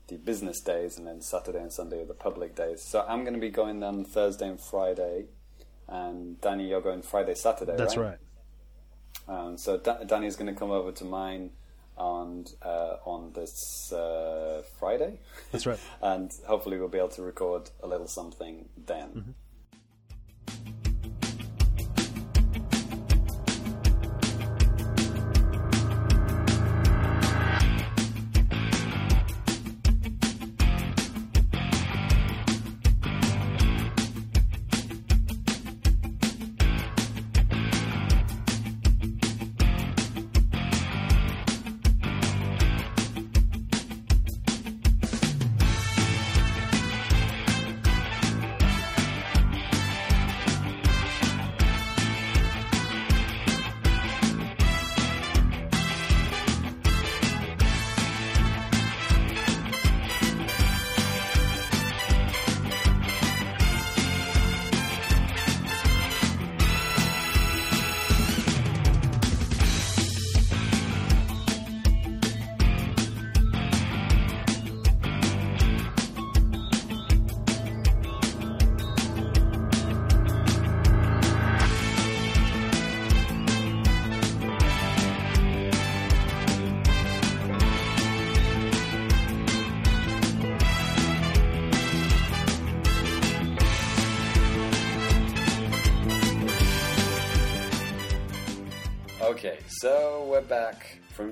the 0.08 0.16
business 0.18 0.62
days, 0.62 0.98
and 0.98 1.06
then 1.06 1.22
Saturday 1.22 1.60
and 1.60 1.72
Sunday 1.74 2.02
are 2.02 2.06
the 2.06 2.14
public 2.14 2.56
days. 2.56 2.82
So 2.88 3.06
I'm 3.08 3.22
going 3.24 3.34
to 3.34 3.40
be 3.40 3.50
going 3.50 3.84
on 3.84 4.06
Thursday 4.06 4.48
and 4.48 4.60
Friday, 4.60 5.26
and 5.88 6.40
Danny, 6.42 6.70
you're 6.70 6.82
going 6.82 7.02
Friday, 7.02 7.36
Saturday. 7.36 7.76
That's 7.78 7.98
right. 7.98 8.12
right. 8.12 8.18
Um, 9.30 9.58
so 9.58 9.78
da- 9.78 10.04
Danny's 10.04 10.36
going 10.36 10.54
to 10.54 10.60
come 10.60 10.72
over 10.72 10.92
to 10.92 11.06
mine 11.06 11.52
on 11.98 12.46
uh, 12.64 12.96
on 13.06 13.32
this 13.34 13.94
uh, 13.94 14.64
Friday. 14.80 15.20
That's 15.52 15.66
right. 15.66 15.80
and 16.02 16.34
hopefully 16.48 16.80
we'll 16.80 16.88
be 16.88 16.98
able 16.98 17.10
to 17.10 17.22
record 17.22 17.70
a 17.84 17.88
little 17.88 18.08
something 18.08 18.68
then. 18.86 19.10
Mm-hmm. 19.10 19.32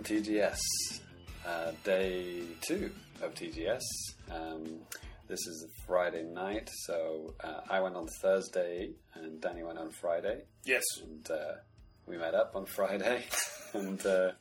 TGS, 0.08 0.58
uh, 1.46 1.72
day 1.84 2.42
two 2.62 2.90
of 3.22 3.36
TGS. 3.36 3.82
Um, 4.32 4.80
this 5.28 5.40
is 5.46 5.66
a 5.68 5.82
Friday 5.86 6.24
night, 6.24 6.70
so 6.86 7.34
uh, 7.44 7.60
I 7.70 7.82
went 7.82 7.98
on 7.98 8.08
Thursday 8.22 8.92
and 9.16 9.42
Danny 9.42 9.64
went 9.64 9.78
on 9.80 9.90
Friday, 9.92 10.44
Yes. 10.64 10.84
and 11.04 11.30
uh, 11.30 11.56
we 12.06 12.18
met 12.18 12.34
up 12.36 12.56
on 12.56 12.66
Friday, 12.68 13.26
and 13.74 14.06
uh, 14.06 14.32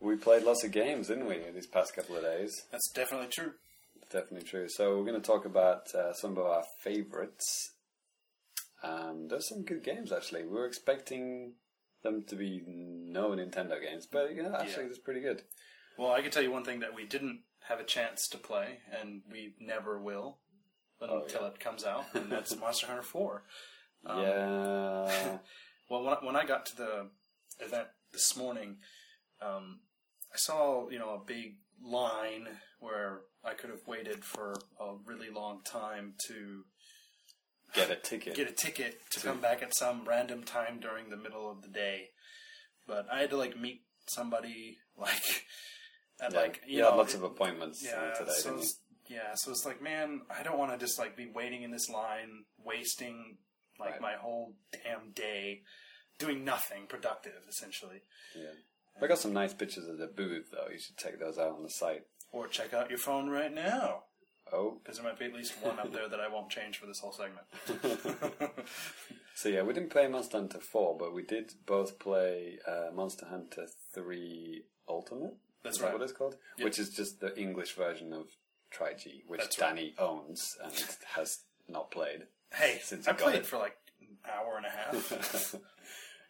we 0.00 0.16
played 0.16 0.42
lots 0.42 0.64
of 0.64 0.72
games, 0.72 1.06
didn't 1.06 1.26
we, 1.28 1.38
these 1.54 1.68
past 1.68 1.94
couple 1.94 2.16
of 2.16 2.24
days? 2.24 2.52
That's 2.72 2.90
definitely 2.92 3.28
true. 3.28 3.52
Definitely 4.10 4.48
true. 4.48 4.66
So 4.68 4.98
we're 4.98 5.04
going 5.06 5.20
to 5.20 5.24
talk 5.26 5.44
about 5.44 5.82
uh, 5.94 6.14
some 6.14 6.32
of 6.32 6.38
our 6.38 6.64
favorites. 6.82 7.74
Um, 8.82 9.28
there's 9.28 9.48
some 9.48 9.62
good 9.62 9.84
games 9.84 10.10
actually. 10.10 10.42
We 10.42 10.50
were 10.50 10.66
expecting 10.66 11.52
them 12.02 12.24
to 12.28 12.36
be 12.36 12.62
no 12.66 13.30
Nintendo 13.30 13.80
games, 13.80 14.06
but 14.10 14.34
you 14.34 14.42
know, 14.42 14.54
actually, 14.54 14.84
Yeah. 14.84 14.90
it's 14.90 14.98
pretty 14.98 15.20
good. 15.20 15.42
Well, 15.98 16.10
I 16.12 16.22
can 16.22 16.30
tell 16.30 16.42
you 16.42 16.50
one 16.50 16.64
thing 16.64 16.80
that 16.80 16.94
we 16.94 17.04
didn't 17.06 17.42
have 17.68 17.78
a 17.80 17.84
chance 17.84 18.26
to 18.28 18.38
play, 18.38 18.80
and 18.90 19.22
we 19.30 19.54
never 19.60 20.00
will 20.00 20.38
until 21.00 21.16
Oh, 21.16 21.26
yeah. 21.42 21.46
it 21.48 21.60
comes 21.60 21.84
out, 21.84 22.04
and 22.14 22.30
that's 22.30 22.56
Monster 22.60 22.86
Hunter 22.86 23.02
4. 23.02 23.44
Um, 24.06 24.20
yeah, 24.22 25.38
Well, 25.90 26.02
when 26.04 26.14
I, 26.14 26.24
when 26.24 26.36
I 26.36 26.44
got 26.44 26.66
to 26.66 26.76
the 26.76 27.10
event 27.60 27.88
this 28.12 28.36
morning, 28.36 28.78
um, 29.40 29.80
I 30.32 30.36
saw 30.36 30.88
you 30.88 30.98
know 30.98 31.10
a 31.10 31.24
big 31.24 31.58
line 31.84 32.48
where 32.80 33.20
I 33.44 33.54
could 33.54 33.70
have 33.70 33.86
waited 33.86 34.24
for 34.24 34.54
a 34.80 34.94
really 35.04 35.30
long 35.30 35.62
time 35.64 36.14
to 36.28 36.64
get 37.74 37.90
a 37.90 37.96
ticket. 37.96 38.34
get 38.34 38.48
a 38.48 38.52
ticket 38.52 39.00
to 39.10 39.20
come 39.20 39.40
back 39.40 39.62
at 39.62 39.74
some 39.76 40.04
random 40.06 40.42
time 40.42 40.80
during 40.80 41.10
the 41.10 41.16
middle 41.16 41.50
of 41.50 41.62
the 41.62 41.68
day. 41.68 42.10
But 42.86 43.06
I 43.12 43.20
had 43.20 43.30
to 43.30 43.36
like 43.36 43.58
meet 43.58 43.82
somebody 44.08 44.78
like 44.96 45.44
at 46.20 46.32
yeah, 46.32 46.38
like 46.38 46.60
you 46.66 46.82
had 46.82 46.90
know 46.90 46.96
lots 46.96 47.14
of 47.14 47.22
appointments 47.22 47.82
yeah, 47.84 48.12
today, 48.18 48.32
so 48.36 48.56
it's, 48.56 48.78
yeah, 49.08 49.34
so 49.34 49.50
it's 49.50 49.64
like, 49.64 49.82
man, 49.82 50.22
I 50.30 50.42
don't 50.42 50.58
want 50.58 50.72
to 50.72 50.78
just 50.78 50.98
like 50.98 51.16
be 51.16 51.26
waiting 51.26 51.62
in 51.62 51.70
this 51.70 51.88
line, 51.88 52.44
wasting 52.64 53.38
like 53.78 53.92
Right. 53.92 54.00
my 54.00 54.14
whole 54.14 54.54
damn 54.72 55.10
day 55.12 55.62
doing 56.18 56.44
nothing 56.44 56.86
productive, 56.88 57.42
essentially. 57.48 58.02
Yeah. 58.36 58.52
I 59.00 59.06
got 59.06 59.18
some 59.18 59.32
nice 59.32 59.54
pictures 59.54 59.88
of 59.88 59.98
the 59.98 60.06
booth, 60.06 60.50
though. 60.52 60.70
You 60.70 60.78
should 60.78 60.96
check 60.96 61.18
those 61.18 61.38
out 61.38 61.52
on 61.52 61.62
the 61.62 61.70
site. 61.70 62.02
Or 62.30 62.46
check 62.46 62.72
out 62.74 62.90
your 62.90 62.98
phone 62.98 63.28
right 63.28 63.52
now, 63.52 64.04
Oh, 64.52 64.78
because 64.82 64.98
there 64.98 65.06
might 65.06 65.18
be 65.18 65.24
at 65.26 65.34
least 65.34 65.54
one 65.62 65.78
up 65.78 65.92
there 65.92 66.08
that 66.08 66.20
I 66.20 66.28
won't 66.28 66.50
change 66.50 66.76
for 66.78 66.86
this 66.86 67.00
whole 67.00 67.12
segment. 67.12 67.46
so 69.34 69.48
yeah, 69.48 69.62
we 69.62 69.72
didn't 69.72 69.90
play 69.90 70.06
Monster 70.08 70.38
Hunter 70.38 70.60
4, 70.60 70.96
but 70.98 71.14
we 71.14 71.22
did 71.22 71.52
both 71.66 71.98
play 71.98 72.58
uh, 72.68 72.92
Monster 72.94 73.26
Hunter 73.26 73.66
3 73.94 74.62
Ultimate. 74.88 75.34
That's 75.62 75.76
Is 75.76 75.80
that 75.80 75.86
right. 75.88 75.94
what 75.94 76.02
it's 76.02 76.12
called? 76.12 76.36
Yep. 76.58 76.64
Which 76.64 76.78
is 76.78 76.90
just 76.90 77.20
the 77.20 77.38
English 77.38 77.74
version 77.76 78.12
of 78.12 78.26
Tri-G, 78.70 79.22
which 79.26 79.40
That's 79.40 79.58
right. 79.58 79.68
Danny 79.74 79.94
owns 79.98 80.56
and 80.62 80.72
has 81.16 81.40
not 81.68 81.90
played. 81.90 82.26
Hey, 82.52 82.80
Since 82.82 83.08
I 83.08 83.12
played 83.12 83.36
it. 83.36 83.46
for 83.46 83.58
like 83.58 83.76
an 84.00 84.18
hour 84.30 84.56
and 84.58 84.66
a 84.66 84.70
half. 84.70 85.54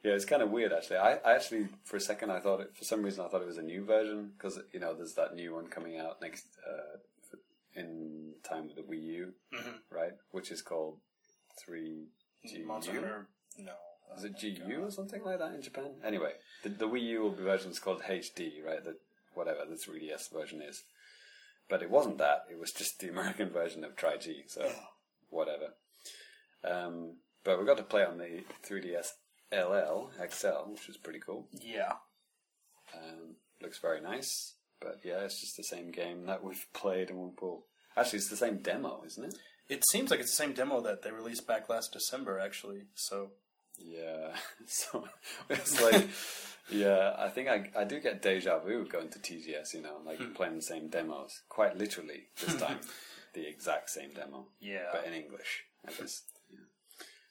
Yeah, 0.05 0.15
it's 0.15 0.25
kind 0.25 0.43
of 0.43 0.51
weird 0.51 0.73
actually. 0.73 0.97
I, 0.97 1.13
I 1.25 1.37
actually, 1.37 1.69
for 1.85 1.97
a 1.97 2.01
second, 2.01 2.33
I 2.33 2.41
thought 2.41 2.61
it. 2.61 2.77
For 2.77 2.83
some 2.83 3.05
reason, 3.05 3.25
I 3.25 3.29
thought 3.29 3.41
it 3.41 3.47
was 3.47 3.59
a 3.59 3.63
new 3.63 3.85
version 3.85 4.33
because 4.37 4.59
you 4.73 4.81
know 4.81 4.95
there's 4.95 5.15
that 5.15 5.37
new 5.37 5.55
one 5.55 5.69
coming 5.69 5.97
out 5.97 6.21
next 6.21 6.47
uh, 6.69 6.97
in 7.75 8.35
time 8.43 8.67
with 8.67 8.77
the 8.77 8.83
Wii 8.83 9.03
U, 9.03 9.35
Mhm. 9.53 9.81
right? 9.91 10.13
Which 10.31 10.51
is 10.51 10.63
called 10.63 11.01
Three 11.65 12.09
GU. 12.45 12.65
Monster 12.67 12.93
Hunter, 12.93 13.29
no. 13.59 13.75
Is 14.17 14.25
it 14.25 14.39
GU 14.39 14.85
or 14.85 14.91
something 14.91 15.23
like 15.25 15.39
that 15.39 15.55
in 15.55 15.63
Japan? 15.63 16.01
Anyway, 16.05 16.35
the, 16.63 16.69
the 16.71 16.89
Wii 16.89 17.03
U 17.11 17.31
version 17.35 17.71
is 17.71 17.79
called 17.79 18.03
HD, 18.03 18.63
right? 18.65 18.83
The 18.85 18.99
whatever 19.35 19.65
the 19.65 19.77
3DS 19.77 20.29
version 20.33 20.61
is. 20.61 20.85
But 21.69 21.83
it 21.83 21.89
wasn't 21.91 22.19
that. 22.19 22.45
It 22.51 22.59
was 22.59 22.73
just 22.73 22.99
the 23.01 23.09
American 23.15 23.49
version 23.51 23.85
of 23.85 23.97
Tri 23.97 24.17
G. 24.19 24.45
So 24.49 24.71
whatever. 25.31 25.75
Um, 26.65 27.17
but 27.45 27.59
we 27.59 27.65
got 27.67 27.79
to 27.79 27.83
play 27.85 28.05
on 28.05 28.19
the 28.19 28.45
3DS 28.63 29.13
LL 29.53 30.11
XL, 30.31 30.71
which 30.71 30.87
was 30.87 30.97
pretty 30.99 31.19
cool. 31.21 31.49
Yeah. 31.53 31.95
Um, 32.95 33.37
looks 33.61 33.79
very 33.79 34.01
nice. 34.01 34.55
But 34.83 35.01
yeah, 35.05 35.21
it's 35.25 35.41
just 35.41 35.57
the 35.57 35.65
same 35.65 35.91
game 35.91 36.27
that 36.27 36.43
we've 36.43 36.67
played 36.73 37.11
and 37.11 37.19
we'll 37.19 37.31
pull. 37.31 37.67
Actually, 37.97 38.19
it's 38.19 38.29
the 38.29 38.37
same 38.37 38.59
demo, 38.59 39.03
isn't 39.07 39.25
it? 39.25 39.35
It 39.69 39.85
seems 39.91 40.11
like 40.11 40.21
it's 40.21 40.31
the 40.31 40.37
same 40.43 40.53
demo 40.53 40.81
that 40.81 41.03
they 41.03 41.11
released 41.11 41.47
back 41.47 41.69
last 41.69 41.93
December, 41.93 42.39
actually. 42.39 42.83
So 42.95 43.31
Yeah. 43.79 44.35
So 44.67 45.07
it's 45.51 45.81
like, 45.81 46.09
yeah, 46.71 47.15
I 47.19 47.29
think 47.29 47.49
I, 47.49 47.71
I 47.79 47.85
do 47.85 48.01
get 48.01 48.23
deja 48.23 48.59
vu 48.59 48.87
going 48.87 49.11
to 49.11 49.19
TGS, 49.19 49.75
you 49.75 49.83
know, 49.83 49.99
like 50.05 50.35
playing 50.35 50.57
the 50.57 50.63
same 50.63 50.89
demos. 50.89 51.43
Quite 51.49 51.77
literally, 51.77 52.25
this 52.41 52.57
time, 52.61 52.81
the 53.35 53.47
exact 53.47 53.91
same 53.91 54.11
demo. 54.15 54.47
Yeah. 54.61 54.89
But 54.93 55.07
in 55.07 55.15
English, 55.15 55.65
I 55.87 55.93
guess. 55.93 56.23
Yeah. 56.51 56.59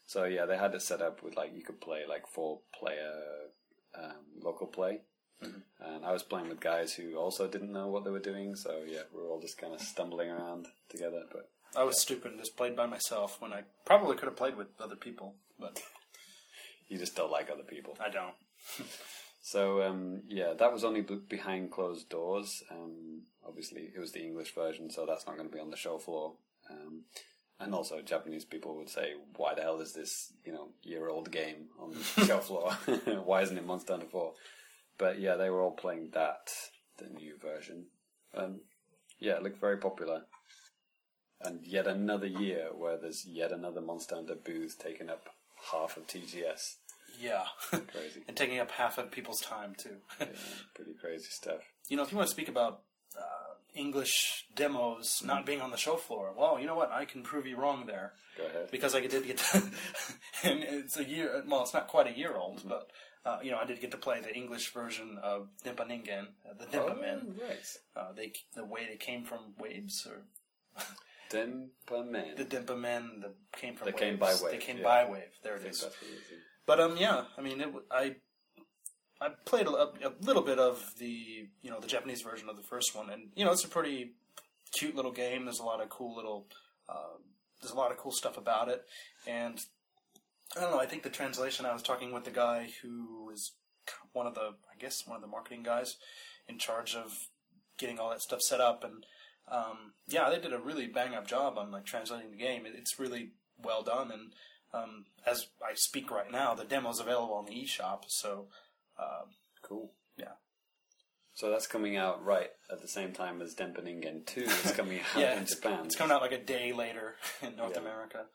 So 0.05 0.23
yeah, 0.25 0.45
they 0.45 0.57
had 0.57 0.73
it 0.75 0.81
set 0.81 1.01
up 1.01 1.23
with 1.23 1.35
like, 1.35 1.51
you 1.55 1.63
could 1.63 1.81
play 1.81 2.01
like 2.07 2.27
four 2.27 2.59
player 2.77 3.13
um, 3.97 4.41
local 4.41 4.67
play. 4.67 5.01
And 5.41 6.05
I 6.05 6.11
was 6.11 6.23
playing 6.23 6.49
with 6.49 6.59
guys 6.59 6.93
who 6.93 7.15
also 7.15 7.47
didn't 7.47 7.71
know 7.71 7.87
what 7.87 8.03
they 8.03 8.11
were 8.11 8.19
doing, 8.19 8.55
so 8.55 8.81
yeah, 8.87 9.01
we 9.13 9.21
were 9.21 9.29
all 9.29 9.41
just 9.41 9.57
kind 9.57 9.73
of 9.73 9.81
stumbling 9.81 10.29
around 10.29 10.67
together. 10.89 11.23
But 11.31 11.49
I 11.75 11.83
was 11.83 11.99
stupid 11.99 12.31
and 12.31 12.39
just 12.39 12.55
played 12.55 12.75
by 12.75 12.85
myself 12.85 13.41
when 13.41 13.51
I 13.51 13.63
probably 13.85 14.15
could 14.15 14.27
have 14.27 14.35
played 14.35 14.55
with 14.55 14.67
other 14.79 14.95
people, 14.95 15.35
but 15.59 15.81
you 16.87 16.97
just 16.97 17.15
don't 17.15 17.31
like 17.31 17.49
other 17.49 17.63
people. 17.63 17.97
I 17.99 18.09
don't. 18.09 18.35
So 19.43 19.81
um, 19.81 20.21
yeah, 20.27 20.53
that 20.53 20.71
was 20.71 20.83
only 20.83 21.01
b- 21.01 21.19
behind 21.27 21.71
closed 21.71 22.09
doors. 22.09 22.61
Um, 22.71 23.23
obviously, 23.45 23.89
it 23.93 23.99
was 23.99 24.11
the 24.11 24.21
English 24.21 24.53
version, 24.53 24.91
so 24.91 25.05
that's 25.07 25.25
not 25.25 25.35
going 25.35 25.49
to 25.49 25.53
be 25.53 25.59
on 25.59 25.71
the 25.71 25.77
show 25.77 25.97
floor. 25.97 26.33
Um, 26.69 27.05
and 27.59 27.73
also, 27.73 28.01
Japanese 28.01 28.45
people 28.45 28.77
would 28.77 28.89
say, 28.89 29.13
"Why 29.35 29.55
the 29.55 29.63
hell 29.63 29.81
is 29.81 29.93
this, 29.93 30.31
you 30.45 30.53
know, 30.53 30.69
year-old 30.83 31.31
game 31.31 31.69
on 31.79 31.91
the 31.91 32.03
show 32.27 32.37
floor? 32.37 32.71
Why 33.25 33.41
isn't 33.41 33.57
it 33.57 33.65
Monster 33.65 33.93
Hunter 33.93 34.07
4? 34.11 34.33
But 34.97 35.19
yeah, 35.19 35.35
they 35.35 35.49
were 35.49 35.61
all 35.61 35.71
playing 35.71 36.09
that, 36.13 36.51
the 36.97 37.07
new 37.07 37.37
version. 37.37 37.85
Um, 38.35 38.61
yeah, 39.19 39.33
it 39.33 39.43
looked 39.43 39.59
very 39.59 39.77
popular. 39.77 40.23
And 41.43 41.65
yet 41.65 41.87
another 41.87 42.27
year 42.27 42.67
where 42.75 42.97
there's 42.97 43.25
yet 43.25 43.51
another 43.51 43.81
Monster 43.81 44.15
Hunter 44.15 44.35
booth 44.35 44.77
taking 44.77 45.09
up 45.09 45.27
half 45.71 45.97
of 45.97 46.05
TGS. 46.07 46.75
Yeah. 47.19 47.43
Crazy. 47.69 48.21
and 48.27 48.37
taking 48.37 48.59
up 48.59 48.71
half 48.71 48.97
of 48.97 49.11
people's 49.11 49.41
time, 49.41 49.75
too. 49.77 49.97
Yeah, 50.19 50.27
pretty 50.75 50.93
crazy 50.99 51.29
stuff. 51.29 51.61
you 51.89 51.97
know, 51.97 52.03
if 52.03 52.11
you 52.11 52.17
want 52.17 52.27
to 52.29 52.33
speak 52.33 52.49
about 52.49 52.81
uh, 53.17 53.55
English 53.75 54.45
demos 54.55 55.21
not 55.25 55.45
being 55.45 55.61
on 55.61 55.71
the 55.71 55.77
show 55.77 55.95
floor, 55.95 56.33
well, 56.37 56.59
you 56.59 56.67
know 56.67 56.75
what? 56.75 56.91
I 56.91 57.05
can 57.05 57.23
prove 57.23 57.47
you 57.47 57.57
wrong 57.57 57.85
there. 57.87 58.13
Go 58.37 58.45
ahead. 58.45 58.71
Because 58.71 58.95
I 58.95 59.01
did 59.01 59.25
get 59.25 59.43
and 60.43 60.63
it's 60.63 60.97
a 60.97 61.03
year, 61.03 61.43
well, 61.47 61.63
it's 61.63 61.73
not 61.73 61.87
quite 61.87 62.07
a 62.07 62.17
year 62.17 62.35
old, 62.35 62.61
but, 62.67 62.89
uh, 63.25 63.37
you 63.43 63.51
know, 63.51 63.57
I 63.59 63.65
did 63.65 63.79
get 63.81 63.91
to 63.91 63.97
play 63.97 64.19
the 64.21 64.33
English 64.35 64.73
version 64.73 65.17
of 65.21 65.47
Denpa 65.63 65.87
Ningen, 65.87 66.27
uh, 66.49 66.53
the 66.59 66.65
Denpa 66.65 66.99
Men. 66.99 67.35
Oh, 67.39 67.47
right. 67.47 67.77
Uh, 67.95 68.11
they, 68.15 68.33
the 68.55 68.65
way 68.65 68.87
they 68.89 68.97
came 68.97 69.23
from 69.23 69.53
waves, 69.59 70.07
or 70.09 70.23
Denpa 71.29 72.09
Men. 72.09 72.35
the 72.35 72.45
Denpa 72.45 72.77
Men 72.79 73.21
that 73.21 73.33
came 73.59 73.75
from 73.75 73.85
They 73.85 73.91
waves. 73.91 74.01
came 74.01 74.17
by 74.17 74.33
wave, 74.41 74.51
They 74.51 74.57
came 74.57 74.77
yeah. 74.77 74.83
by 74.83 75.05
wave. 75.09 75.23
There 75.43 75.53
I 75.53 75.55
it 75.57 75.61
think 75.61 75.73
is. 75.73 75.81
that's 75.81 75.95
what 76.01 76.09
it 76.11 76.13
is. 76.15 76.39
But 76.65 76.79
um, 76.79 76.97
yeah, 76.97 77.25
I 77.37 77.41
mean, 77.41 77.59
it, 77.61 77.65
w- 77.65 77.85
I 77.91 78.15
I 79.19 79.29
played 79.45 79.67
a, 79.67 79.71
a 79.71 80.13
little 80.21 80.41
bit 80.43 80.59
of 80.59 80.93
the 80.97 81.47
you 81.61 81.69
know 81.71 81.79
the 81.79 81.87
Japanese 81.87 82.21
version 82.21 82.49
of 82.49 82.57
the 82.57 82.63
first 82.63 82.95
one, 82.95 83.09
and 83.09 83.29
you 83.35 83.45
know 83.45 83.51
it's 83.51 83.63
a 83.63 83.67
pretty 83.69 84.13
cute 84.71 84.95
little 84.95 85.11
game. 85.11 85.45
There's 85.45 85.59
a 85.59 85.63
lot 85.63 85.81
of 85.81 85.89
cool 85.89 86.15
little 86.15 86.47
uh, 86.89 87.17
there's 87.61 87.71
a 87.73 87.77
lot 87.77 87.91
of 87.91 87.97
cool 87.97 88.11
stuff 88.11 88.37
about 88.37 88.69
it, 88.69 88.83
and 89.27 89.59
I 90.57 90.61
don't 90.61 90.71
know. 90.71 90.79
I 90.79 90.85
think 90.85 91.03
the 91.03 91.09
translation. 91.09 91.65
I 91.65 91.73
was 91.73 91.81
talking 91.83 92.11
with 92.11 92.25
the 92.25 92.31
guy 92.31 92.69
who 92.81 93.29
is 93.31 93.53
one 94.13 94.27
of 94.27 94.35
the 94.35 94.41
I 94.71 94.77
guess 94.79 95.05
one 95.07 95.15
of 95.15 95.21
the 95.21 95.27
marketing 95.27 95.63
guys 95.63 95.95
in 96.47 96.57
charge 96.57 96.95
of 96.95 97.11
getting 97.77 97.99
all 97.99 98.09
that 98.09 98.21
stuff 98.21 98.41
set 98.41 98.59
up, 98.61 98.83
and 98.83 99.05
um, 99.51 99.93
yeah, 100.07 100.29
they 100.29 100.39
did 100.39 100.53
a 100.53 100.59
really 100.59 100.87
bang 100.87 101.13
up 101.15 101.27
job 101.27 101.57
on 101.57 101.71
like 101.71 101.85
translating 101.85 102.31
the 102.31 102.37
game. 102.37 102.65
It, 102.65 102.73
it's 102.77 102.99
really 102.99 103.31
well 103.63 103.81
done, 103.83 104.11
and 104.11 104.33
um, 104.73 105.05
as 105.25 105.47
I 105.61 105.73
speak 105.75 106.11
right 106.11 106.31
now, 106.31 106.53
the 106.53 106.65
demo's 106.65 106.99
available 106.99 107.35
on 107.35 107.45
the 107.45 107.53
eShop. 107.53 108.03
So 108.07 108.47
um, 108.99 109.29
Cool. 109.63 109.93
Yeah. 110.17 110.33
So 111.33 111.49
that's 111.49 111.67
coming 111.67 111.95
out 111.95 112.23
right 112.23 112.49
at 112.71 112.81
the 112.81 112.87
same 112.89 113.13
time 113.13 113.41
as 113.41 113.55
Denpa 113.55 113.81
Ningen 113.83 114.25
2 114.25 114.41
is 114.41 114.71
coming 114.73 114.99
out 115.15 115.19
yeah, 115.21 115.35
in 115.37 115.43
it's, 115.43 115.55
Japan. 115.55 115.85
it's 115.85 115.95
coming 115.95 116.11
out 116.13 116.21
like 116.21 116.33
a 116.33 116.43
day 116.43 116.73
later 116.73 117.15
in 117.41 117.55
North 117.55 117.71
Yeah. 117.75 117.79
America. 117.81 118.25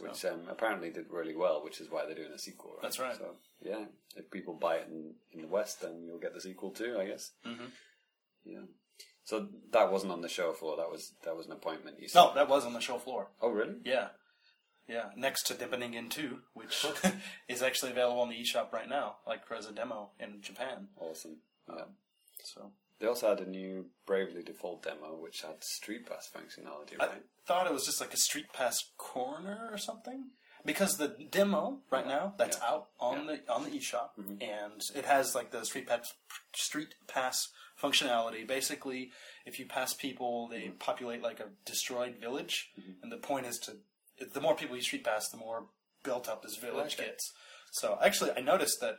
Which 0.00 0.24
um, 0.26 0.42
apparently 0.48 0.90
did 0.90 1.06
really 1.10 1.34
well, 1.34 1.64
which 1.64 1.80
is 1.80 1.90
why 1.90 2.04
they're 2.06 2.14
doing 2.14 2.32
a 2.32 2.38
sequel. 2.38 2.72
Right? 2.74 2.82
That's 2.82 2.98
right. 3.00 3.16
So 3.16 3.34
yeah, 3.62 3.84
if 4.16 4.30
people 4.30 4.54
buy 4.54 4.76
it 4.76 4.88
in, 4.88 5.14
in 5.32 5.42
the 5.42 5.48
West, 5.48 5.80
then 5.82 6.04
you'll 6.06 6.18
get 6.20 6.34
the 6.34 6.40
sequel 6.40 6.70
too, 6.70 6.96
I 7.00 7.06
guess. 7.06 7.32
Mhm. 7.46 7.70
Yeah. 8.44 8.60
So 9.24 9.48
that 9.72 9.90
wasn't 9.90 10.12
on 10.12 10.20
the 10.22 10.28
show 10.28 10.52
floor. 10.52 10.76
That 10.76 10.90
was 10.90 11.12
that 11.24 11.36
was 11.36 11.46
an 11.46 11.52
appointment. 11.52 12.00
You 12.00 12.08
said. 12.08 12.20
No, 12.20 12.34
that 12.34 12.48
was 12.48 12.64
on 12.64 12.74
the 12.74 12.80
show 12.80 12.98
floor. 12.98 13.28
Oh 13.42 13.50
really? 13.50 13.76
Yeah, 13.84 14.08
Yeah, 14.86 15.10
next 15.16 15.42
to 15.48 15.54
Denpa 15.54 15.74
Ningen 15.78 16.08
2, 16.10 16.38
which 16.54 16.86
is 17.48 17.62
actually 17.62 17.90
available 17.92 18.20
on 18.22 18.28
the 18.30 18.36
eShop 18.36 18.72
right 18.72 18.88
now, 18.88 19.16
like 19.26 19.42
as 19.56 19.66
a 19.66 19.72
demo 19.72 20.10
in 20.20 20.40
Japan. 20.40 20.88
Awesome. 20.98 21.38
Yeah. 21.68 21.84
So 22.44 22.72
They 23.00 23.06
also 23.06 23.28
had 23.28 23.40
a 23.40 23.48
new 23.48 23.86
Bravely 24.06 24.42
Default 24.42 24.82
demo, 24.82 25.16
which 25.20 25.42
had 25.42 25.62
Street 25.62 26.06
Pass 26.06 26.28
functionality, 26.34 27.00
I 27.00 27.08
thought 27.46 27.66
it 27.66 27.72
was 27.72 27.86
just 27.86 28.00
like 28.00 28.12
a 28.12 28.16
Street 28.18 28.52
Pass 28.52 28.82
corner 28.96 29.68
or 29.70 29.78
something. 29.78 30.30
Because 30.64 30.96
the 30.96 31.08
demo 31.30 31.80
right 31.90 32.06
now 32.06 32.34
that's 32.36 32.58
Yeah. 32.58 32.66
out 32.66 32.88
on 32.98 33.26
Yeah. 33.26 33.36
the 33.36 33.52
on 33.52 33.62
the 33.64 33.70
eShop, 33.70 34.10
mm-hmm. 34.18 34.42
and 34.42 34.82
it 34.94 35.04
has 35.04 35.34
like 35.34 35.52
the 35.52 35.64
Street 35.64 35.86
Pass 35.86 36.12
Street 36.54 36.96
Pass 37.06 37.48
functionality. 37.80 38.44
Basically, 38.46 39.12
if 39.46 39.60
you 39.60 39.66
pass 39.66 39.94
people, 39.94 40.48
they 40.48 40.62
mm-hmm. 40.62 40.78
populate 40.78 41.22
like 41.22 41.38
a 41.38 41.50
destroyed 41.64 42.16
village, 42.16 42.72
mm-hmm. 42.78 43.02
and 43.02 43.12
the 43.12 43.18
point 43.18 43.46
is 43.46 43.58
to 43.60 43.76
the 44.34 44.40
more 44.40 44.56
people 44.56 44.74
you 44.74 44.82
Street 44.82 45.04
Pass, 45.04 45.28
the 45.28 45.36
more 45.36 45.68
built 46.02 46.28
up 46.28 46.42
this 46.42 46.56
village 46.56 46.94
Okay. 46.94 47.06
gets. 47.06 47.32
So 47.70 47.96
actually, 48.02 48.32
I 48.32 48.40
noticed 48.40 48.80
that 48.80 48.98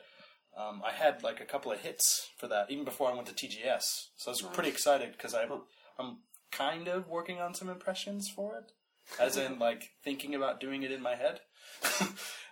um, 0.60 0.82
I 0.86 0.92
had 0.92 1.24
like 1.24 1.40
a 1.40 1.46
couple 1.46 1.72
of 1.72 1.80
hits 1.80 2.30
for 2.38 2.48
that 2.48 2.70
even 2.70 2.84
before 2.86 3.10
I 3.12 3.16
went 3.16 3.28
to 3.28 3.34
TGS. 3.34 3.84
So 4.18 4.30
I 4.30 4.32
was 4.32 4.42
pretty 4.42 4.70
excited 4.70 5.14
because 5.14 5.34
I 5.34 5.46
I'm 5.98 6.18
kind 6.52 6.88
of 6.88 7.08
working 7.08 7.40
on 7.40 7.54
some 7.54 7.70
impressions 7.70 8.30
for 8.36 8.58
it, 8.58 8.72
as 9.20 9.38
in 9.38 9.58
like 9.68 9.92
thinking 10.04 10.36
about 10.36 10.60
doing 10.60 10.84
it 10.84 10.92
in 10.92 11.02
my 11.02 11.16
head. 11.16 11.40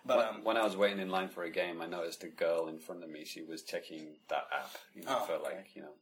but 0.06 0.18
When- 0.18 0.26
um, 0.28 0.44
when 0.44 0.58
I 0.58 0.64
was 0.64 0.78
waiting 0.78 1.00
in 1.00 1.10
line 1.10 1.30
for 1.30 1.44
a 1.44 1.50
game, 1.52 1.82
I 1.82 1.88
noticed 1.88 2.24
a 2.24 2.28
girl 2.30 2.68
in 2.68 2.80
front 2.80 3.04
of 3.04 3.10
me. 3.10 3.26
She 3.26 3.42
was 3.42 3.64
checking 3.64 4.18
that 4.30 4.46
app, 4.58 4.78
you 4.94 5.04
know, 5.04 5.18
Oh, 5.22 5.26
for 5.26 5.34
okay. 5.34 5.56
like 5.56 5.76
you 5.76 5.82
know, 5.82 5.94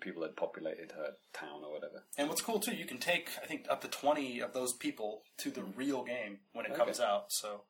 people 0.00 0.22
had 0.22 0.36
populated 0.36 0.92
her 0.92 1.10
town 1.32 1.62
or 1.64 1.72
whatever. 1.72 2.04
and 2.16 2.28
what's 2.28 2.40
cool 2.40 2.60
too, 2.60 2.74
you 2.74 2.86
can 2.86 2.98
take 2.98 3.28
I 3.42 3.46
think 3.46 3.66
up 3.68 3.80
to 3.82 3.88
twenty 3.88 4.40
of 4.40 4.52
those 4.52 4.72
people 4.72 5.22
to 5.38 5.50
the 5.50 5.62
real 5.62 6.04
game 6.04 6.38
when 6.52 6.64
it 6.66 6.72
Okay. 6.72 6.84
comes 6.84 7.00
out. 7.00 7.26
So 7.30 7.62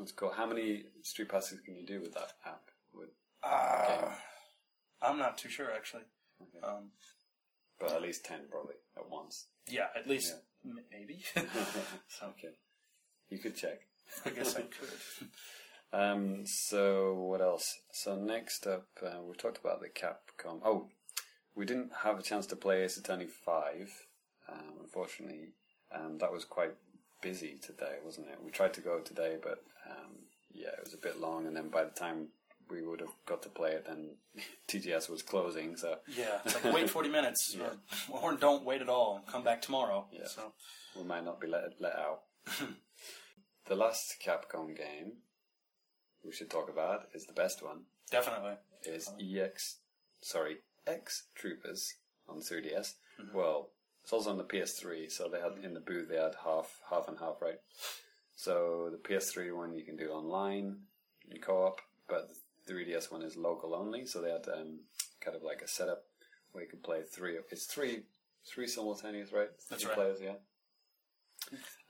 That's 0.00 0.12
cool. 0.12 0.32
How 0.34 0.46
many 0.46 0.84
street 1.02 1.28
passes 1.28 1.60
can 1.60 1.76
you 1.76 1.84
do 1.86 2.00
with 2.00 2.14
that 2.14 2.32
app? 2.46 2.62
With, 2.94 3.10
uh, 3.44 4.08
I'm 5.02 5.18
not 5.18 5.36
too 5.38 5.48
sure 5.50 5.68
actually. 5.74 6.02
Okay. 6.42 6.66
Um, 6.66 6.90
but 7.78 7.92
at 7.92 8.02
least 8.02 8.24
ten 8.24 8.40
probably 8.50 8.74
at 8.96 9.08
once. 9.10 9.46
yeah, 9.68 9.86
at 9.94 10.08
least 10.08 10.34
m- 10.64 10.78
maybe. 10.90 11.22
so 12.08 12.26
Okay, 12.30 12.54
you 13.28 13.38
could 13.38 13.54
check. 13.56 13.80
I 14.24 14.30
guess 14.30 14.56
I 14.56 14.62
could. 14.62 15.28
Um, 15.92 16.46
so 16.46 17.14
what 17.14 17.40
else? 17.42 17.66
So 17.92 18.16
next 18.16 18.66
up, 18.66 18.86
uh, 19.04 19.20
we 19.22 19.34
talked 19.36 19.58
about 19.58 19.80
the 19.80 19.88
Capcom. 19.88 20.60
Oh, 20.64 20.88
we 21.54 21.66
didn't 21.66 21.90
have 22.04 22.18
a 22.18 22.22
chance 22.22 22.46
to 22.46 22.56
play 22.56 22.82
Ace 22.84 22.96
Attorney 22.96 23.26
Five, 23.26 23.90
um, 24.50 24.78
unfortunately. 24.80 25.52
Um, 25.94 26.18
that 26.18 26.32
was 26.32 26.44
quite 26.44 26.72
busy 27.20 27.58
today, 27.60 27.96
wasn't 28.04 28.28
it? 28.28 28.38
We 28.42 28.50
tried 28.50 28.72
to 28.74 28.80
go 28.80 29.00
today, 29.00 29.36
but 29.42 29.62
um, 29.90 30.12
yeah, 30.52 30.68
it 30.68 30.84
was 30.84 30.94
a 30.94 30.98
bit 30.98 31.20
long. 31.20 31.46
And 31.46 31.56
then 31.56 31.68
by 31.68 31.84
the 31.84 31.90
time 31.90 32.28
we 32.70 32.82
would 32.82 33.00
have 33.00 33.14
got 33.26 33.42
to 33.42 33.48
play 33.48 33.72
it, 33.72 33.86
then 33.86 34.16
TGS 34.68 35.08
was 35.10 35.22
closing. 35.22 35.76
So 35.76 35.98
Yeah, 36.16 36.38
it's 36.44 36.54
like 36.62 36.72
wait 36.72 36.90
forty 36.90 37.08
minutes, 37.08 37.56
or, 38.10 38.22
or 38.32 38.36
don't 38.36 38.64
wait 38.64 38.80
at 38.82 38.88
all. 38.88 39.22
Come 39.30 39.44
back 39.44 39.62
tomorrow. 39.62 40.06
Yeah. 40.12 40.26
So 40.26 40.52
we 40.96 41.04
might 41.04 41.24
not 41.24 41.40
be 41.40 41.46
let 41.48 41.62
let 41.80 41.94
out. 41.96 42.20
the 43.66 43.76
last 43.76 44.16
Capcom 44.24 44.76
game 44.76 45.18
we 46.24 46.32
should 46.32 46.50
talk 46.50 46.68
about 46.68 47.08
is 47.14 47.26
the 47.26 47.32
best 47.32 47.62
one. 47.62 47.82
definitely. 48.10 48.54
is 48.84 49.10
EX, 49.20 49.78
sorry, 50.20 50.58
X 50.86 51.24
Troopers 51.34 51.94
on 52.28 52.40
3DS. 52.40 52.94
Mm-hmm. 53.20 53.36
Well, 53.36 53.70
it's 54.02 54.12
also 54.12 54.30
on 54.30 54.38
the 54.38 54.44
PS3, 54.44 55.10
so 55.10 55.28
they 55.28 55.40
had 55.40 55.64
in 55.64 55.74
the 55.74 55.80
booth 55.80 56.08
they 56.08 56.16
had 56.16 56.34
half, 56.44 56.78
half 56.90 57.08
and 57.08 57.18
half, 57.18 57.36
right? 57.40 57.58
So 58.40 58.88
the 58.90 58.96
PS3 58.96 59.54
one 59.54 59.76
you 59.76 59.84
can 59.84 59.98
do 59.98 60.08
online 60.12 60.78
in 61.30 61.42
co-op, 61.42 61.78
but 62.08 62.30
the 62.66 62.72
3DS 62.72 63.12
one 63.12 63.20
is 63.20 63.36
local 63.36 63.74
only. 63.74 64.06
So 64.06 64.22
they 64.22 64.30
had 64.30 64.48
um, 64.48 64.78
kind 65.20 65.36
of 65.36 65.42
like 65.42 65.60
a 65.60 65.68
setup 65.68 66.04
where 66.52 66.64
you 66.64 66.70
can 66.70 66.78
play 66.78 67.02
three. 67.02 67.36
It's 67.50 67.66
three, 67.66 68.04
three 68.50 68.66
simultaneous, 68.66 69.30
right? 69.30 69.50
That's 69.68 69.82
Three 69.82 69.90
right. 69.90 69.94
players, 69.94 70.20
yeah. 70.22 70.36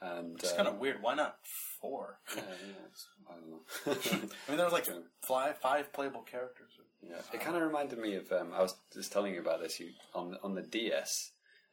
And 0.02 0.40
It's 0.40 0.51
um, 0.51 0.56
kind 0.56 0.68
of 0.68 0.78
weird. 0.78 1.01
Why 1.01 1.14
not 1.14 1.36
four? 1.81 2.18
yeah, 2.35 2.43
yeah, 2.43 3.31
I 3.31 3.35
don't 3.35 3.51
know. 3.51 3.60
I 4.48 4.51
mean, 4.51 4.56
there 4.56 4.66
was 4.66 4.72
like 4.72 4.89
five, 5.22 5.56
five 5.59 5.93
playable 5.93 6.22
characters. 6.22 6.72
Yeah, 7.01 7.14
it 7.32 7.40
kind 7.40 7.55
of 7.55 7.62
reminded 7.62 8.01
me 8.01 8.16
of. 8.16 8.32
Um, 8.32 8.48
I 8.52 8.60
was 8.60 8.74
just 8.93 9.12
telling 9.12 9.35
you 9.35 9.40
about 9.40 9.60
this. 9.60 9.78
You 9.78 9.90
on 10.16 10.36
on 10.43 10.56
the 10.56 10.62
DS 10.62 11.31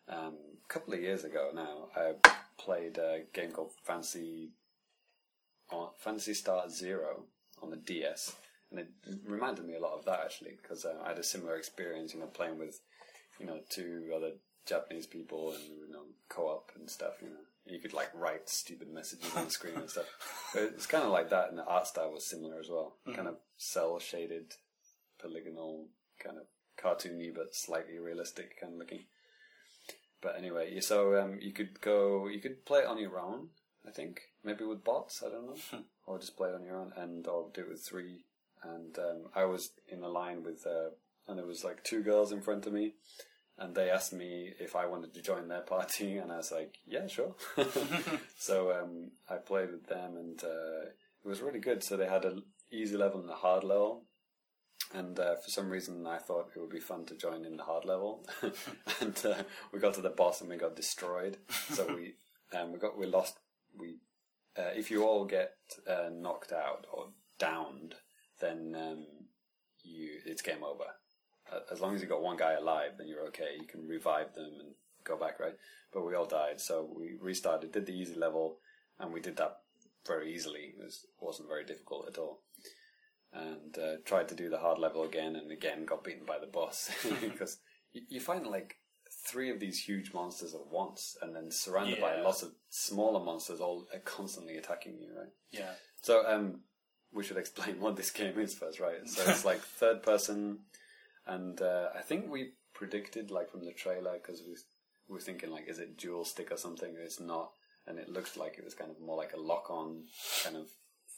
um, 0.07 0.35
a 0.63 0.71
couple 0.71 0.93
of 0.93 1.01
years 1.01 1.23
ago 1.23 1.49
now. 1.55 1.87
I 1.95 2.13
played 2.59 2.99
a 2.99 3.23
game 3.33 3.49
called 3.51 3.71
Phantasy 3.83 4.51
on 5.71 5.89
Phantasy 5.97 6.33
Star 6.33 6.69
Zero 6.69 7.23
on 7.61 7.69
the 7.69 7.77
DS, 7.77 8.35
and 8.71 8.79
it 8.79 8.87
reminded 9.25 9.65
me 9.65 9.75
a 9.75 9.81
lot 9.81 9.97
of 9.97 10.05
that 10.05 10.21
actually 10.23 10.57
because 10.61 10.85
uh, 10.85 10.95
I 11.03 11.09
had 11.09 11.19
a 11.19 11.23
similar 11.23 11.55
experience. 11.55 12.13
You 12.13 12.19
know, 12.19 12.27
playing 12.27 12.57
with 12.57 12.79
you 13.39 13.45
know 13.45 13.59
two 13.69 14.11
other 14.15 14.31
Japanese 14.65 15.07
people 15.07 15.51
and 15.51 15.63
you 15.63 15.91
know 15.91 16.03
co-op 16.29 16.71
and 16.75 16.89
stuff. 16.89 17.15
You 17.21 17.29
know, 17.29 17.45
you 17.65 17.79
could 17.79 17.93
like 17.93 18.11
write 18.13 18.49
stupid 18.49 18.89
messages 18.93 19.35
on 19.35 19.45
the 19.45 19.51
screen 19.51 19.75
and 19.75 19.89
stuff. 19.89 20.05
But 20.53 20.63
it's 20.63 20.85
kind 20.85 21.03
of 21.03 21.11
like 21.11 21.29
that, 21.29 21.49
and 21.49 21.57
the 21.57 21.65
art 21.65 21.87
style 21.87 22.11
was 22.13 22.25
similar 22.25 22.59
as 22.59 22.69
well. 22.69 22.95
Kind 23.13 23.27
of 23.27 23.35
cell 23.57 23.99
shaded 23.99 24.53
polygonal, 25.19 25.87
kind 26.23 26.37
of 26.37 26.43
cartoony 26.81 27.33
but 27.33 27.55
slightly 27.55 27.97
realistic 27.97 28.59
kind 28.61 28.73
of 28.73 28.79
looking. 28.79 29.05
But 30.21 30.37
anyway, 30.37 30.79
so 30.79 31.19
um, 31.19 31.37
you 31.41 31.53
could 31.53 31.79
go, 31.81 32.27
you 32.27 32.39
could 32.39 32.65
play 32.65 32.79
it 32.79 32.87
on 32.87 32.99
your 32.99 33.19
own. 33.19 33.49
I 33.87 33.91
think 33.91 34.21
maybe 34.47 34.63
with 34.63 34.83
bots. 34.83 35.21
I 35.23 35.29
don't 35.29 35.45
know, 35.45 35.79
or 36.07 36.17
just 36.17 36.37
play 36.37 36.49
it 36.49 36.55
on 36.55 36.63
your 36.63 36.77
own, 36.77 36.93
and 36.95 37.27
or 37.27 37.49
do 37.53 37.61
it 37.61 37.69
with 37.69 37.85
three. 37.85 38.23
And 38.63 38.97
um, 38.97 39.29
I 39.35 39.45
was 39.45 39.71
in 39.87 40.01
a 40.01 40.07
line 40.07 40.43
with, 40.43 40.65
uh, 40.65 40.89
and 41.27 41.37
there 41.37 41.45
was 41.45 41.63
like 41.63 41.83
two 41.83 42.01
girls 42.01 42.31
in 42.31 42.41
front 42.41 42.65
of 42.65 42.73
me, 42.73 42.93
and 43.59 43.75
they 43.75 43.89
asked 43.89 44.13
me 44.13 44.53
if 44.59 44.75
I 44.75 44.87
wanted 44.87 45.13
to 45.13 45.21
join 45.21 45.47
their 45.47 45.61
party, 45.61 46.17
and 46.21 46.31
I 46.31 46.37
was 46.37 46.51
like, 46.51 46.75
yeah, 46.87 47.05
sure. 47.07 47.35
so 48.37 48.71
um, 48.71 49.11
I 49.29 49.35
played 49.35 49.71
with 49.71 49.85
them, 49.87 50.15
and 50.17 50.43
uh, 50.43 50.87
it 51.23 51.27
was 51.27 51.41
really 51.41 51.59
good. 51.59 51.83
So 51.83 51.97
they 51.97 52.07
had 52.07 52.25
an 52.25 52.43
easy 52.71 52.97
level 52.97 53.19
and 53.19 53.29
a 53.29 53.35
hard 53.35 53.63
level, 53.63 54.05
and 54.93 55.19
uh, 55.19 55.35
for 55.35 55.49
some 55.49 55.69
reason 55.69 56.07
I 56.07 56.17
thought 56.17 56.51
it 56.55 56.59
would 56.59 56.69
be 56.69 56.79
fun 56.79 57.05
to 57.07 57.15
join 57.15 57.45
in 57.45 57.57
the 57.57 57.63
hard 57.63 57.83
level, 57.83 58.25
and 59.01 59.17
uh, 59.25 59.43
we 59.73 59.79
got 59.79 59.93
to 59.95 60.01
the 60.01 60.09
boss 60.09 60.39
and 60.39 60.49
we 60.49 60.57
got 60.57 60.75
destroyed. 60.75 61.37
So 61.69 61.85
we 61.93 62.15
um, 62.57 62.71
we 62.71 62.79
got 62.79 62.97
we 62.97 63.05
lost. 63.05 63.37
We 63.77 63.97
uh, 64.57 64.71
if 64.75 64.89
you 64.91 65.03
all 65.03 65.25
get 65.25 65.53
uh, 65.87 66.09
knocked 66.11 66.51
out 66.51 66.85
or 66.91 67.09
downed, 67.39 67.95
then 68.39 68.75
um, 68.77 69.05
you 69.83 70.19
it's 70.25 70.41
game 70.41 70.63
over. 70.63 70.85
Uh, 71.51 71.59
As 71.71 71.79
long 71.79 71.95
as 71.95 72.01
you 72.01 72.07
got 72.07 72.21
one 72.21 72.37
guy 72.37 72.53
alive, 72.53 72.91
then 72.97 73.07
you're 73.07 73.27
okay. 73.27 73.55
You 73.59 73.67
can 73.67 73.87
revive 73.87 74.33
them 74.33 74.51
and 74.59 74.73
go 75.03 75.17
back, 75.17 75.39
right? 75.39 75.55
But 75.93 76.05
we 76.05 76.15
all 76.15 76.25
died, 76.25 76.59
so 76.59 76.89
we 76.93 77.15
restarted, 77.21 77.71
did 77.71 77.85
the 77.85 77.93
easy 77.93 78.15
level, 78.15 78.59
and 78.99 79.13
we 79.13 79.21
did 79.21 79.37
that 79.37 79.57
very 80.05 80.33
easily. 80.33 80.73
It 80.77 80.83
was, 80.83 81.05
wasn't 81.21 81.47
very 81.47 81.63
difficult 81.63 82.07
at 82.09 82.17
all 82.17 82.41
and 83.33 83.77
uh, 83.77 83.97
tried 84.05 84.27
to 84.29 84.35
do 84.35 84.49
the 84.49 84.57
hard 84.57 84.79
level 84.79 85.03
again, 85.03 85.35
and 85.35 85.51
again 85.51 85.85
got 85.85 86.03
beaten 86.03 86.25
by 86.25 86.39
the 86.39 86.47
boss 86.47 86.89
because 87.21 87.57
you, 87.93 88.01
you 88.09 88.19
find 88.19 88.47
like 88.47 88.77
three 89.27 89.49
of 89.51 89.59
these 89.59 89.79
huge 89.83 90.13
monsters 90.13 90.53
at 90.55 90.67
once, 90.67 91.17
and 91.21 91.35
then 91.35 91.51
surrounded 91.51 91.99
by 91.99 92.15
Yeah. 92.15 92.21
lots 92.23 92.43
of 92.43 92.53
smaller 92.69 93.23
monsters, 93.23 93.59
all 93.59 93.85
uh, 93.93 93.97
constantly 94.05 94.57
attacking 94.57 94.97
you, 94.99 95.09
right? 95.17 95.31
Yeah. 95.51 95.73
So 96.01 96.25
um, 96.27 96.61
we 97.11 97.23
should 97.23 97.37
explain 97.37 97.79
what 97.83 97.95
this 97.95 98.11
game 98.11 98.39
is 98.39 98.53
first, 98.55 98.79
right? 98.79 99.07
So 99.07 99.29
it's 99.29 99.45
like 99.51 99.59
third 99.59 100.03
person, 100.03 100.59
and 101.25 101.61
uh, 101.61 101.89
I 101.95 102.01
think 102.01 102.29
we 102.31 102.53
predicted 102.73 103.31
like 103.31 103.49
from 103.49 103.65
the 103.65 103.73
trailer 103.73 104.13
because 104.13 104.41
we 104.47 104.55
we 105.09 105.13
were 105.15 105.21
thinking 105.21 105.51
like, 105.51 105.67
is 105.69 105.79
it 105.79 105.97
dual 105.97 106.25
stick 106.25 106.51
or 106.51 106.57
something? 106.57 106.95
It's 107.01 107.19
not, 107.19 107.51
and 107.87 107.97
it 107.97 108.09
looked 108.09 108.35
like 108.37 108.57
it 108.57 108.65
was 108.65 108.73
kind 108.75 108.91
of 108.91 108.99
more 108.99 109.15
like 109.15 109.31
a 109.33 109.39
lock-on 109.39 110.03
kind 110.43 110.57
of 110.57 110.67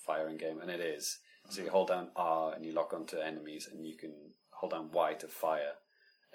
firing 0.06 0.38
game, 0.38 0.60
and 0.62 0.70
it 0.70 0.80
is. 0.80 1.20
So 1.50 1.64
you 1.64 1.70
hold 1.72 1.88
down 1.88 2.10
R 2.16 2.54
and 2.54 2.64
you 2.64 2.72
lock 2.74 2.94
onto 2.94 3.18
enemies, 3.18 3.68
and 3.72 3.86
you 3.88 3.98
can 3.98 4.14
hold 4.52 4.72
down 4.74 4.92
Y 4.92 5.14
to 5.16 5.28
fire. 5.28 5.74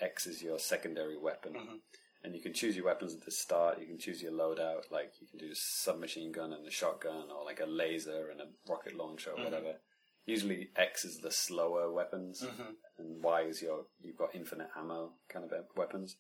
X 0.01 0.27
is 0.27 0.43
your 0.43 0.59
secondary 0.59 1.19
weapon. 1.19 1.53
Mm-hmm. 1.55 1.77
And 2.23 2.35
you 2.35 2.41
can 2.41 2.55
choose 2.55 2.75
your 2.75 2.87
weapons 2.87 3.15
at 3.15 3.25
the 3.25 3.31
start. 3.31 3.79
You 3.79 3.87
can 3.87 3.99
choose 3.99 4.23
your 4.23 4.33
loadout. 4.33 4.91
Like 4.91 5.13
you 5.21 5.27
can 5.27 5.39
do 5.39 5.53
a 5.53 5.55
submachine 5.55 6.33
gun 6.33 6.55
and 6.55 6.67
a 6.67 6.71
shotgun, 6.71 7.29
or 7.31 7.45
like 7.45 7.61
a 7.61 7.67
laser 7.67 8.31
and 8.31 8.41
a 8.41 8.47
rocket 8.67 8.97
launcher, 8.97 9.31
or 9.31 9.35
mm-hmm. 9.35 9.45
whatever. 9.45 9.75
Usually 10.25 10.71
X 10.75 11.05
is 11.05 11.19
the 11.19 11.31
slower 11.31 11.93
weapons, 11.93 12.43
mm-hmm. 12.43 12.73
and 12.99 13.23
Y 13.23 13.43
is 13.43 13.61
your 13.61 13.85
you've 14.01 14.17
got 14.17 14.35
infinite 14.35 14.69
ammo 14.75 15.13
kind 15.29 15.45
of 15.45 15.53
weapons. 15.77 16.17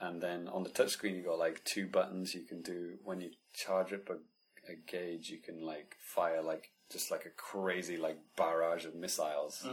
And 0.00 0.22
then 0.22 0.46
on 0.46 0.62
the 0.62 0.70
touchscreen, 0.70 1.16
you've 1.16 1.26
got 1.26 1.40
like 1.40 1.64
two 1.64 1.88
buttons. 1.88 2.32
You 2.32 2.44
can 2.44 2.62
do 2.62 2.98
when 3.02 3.20
you 3.20 3.30
charge 3.52 3.92
up 3.92 4.08
a, 4.08 4.70
a 4.70 4.76
gauge, 4.86 5.30
you 5.30 5.38
can 5.38 5.60
like 5.60 5.96
fire 5.98 6.42
like 6.42 6.70
just 6.92 7.10
like 7.10 7.26
a 7.26 7.30
crazy 7.30 7.96
like 7.96 8.18
barrage 8.36 8.84
of 8.84 8.94
missiles. 8.94 9.66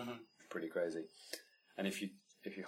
Pretty 0.49 0.69
crazy. 0.69 1.03
And 1.77 1.85
if 1.85 2.01
you 2.01 2.09
if 2.43 2.57
you 2.57 2.63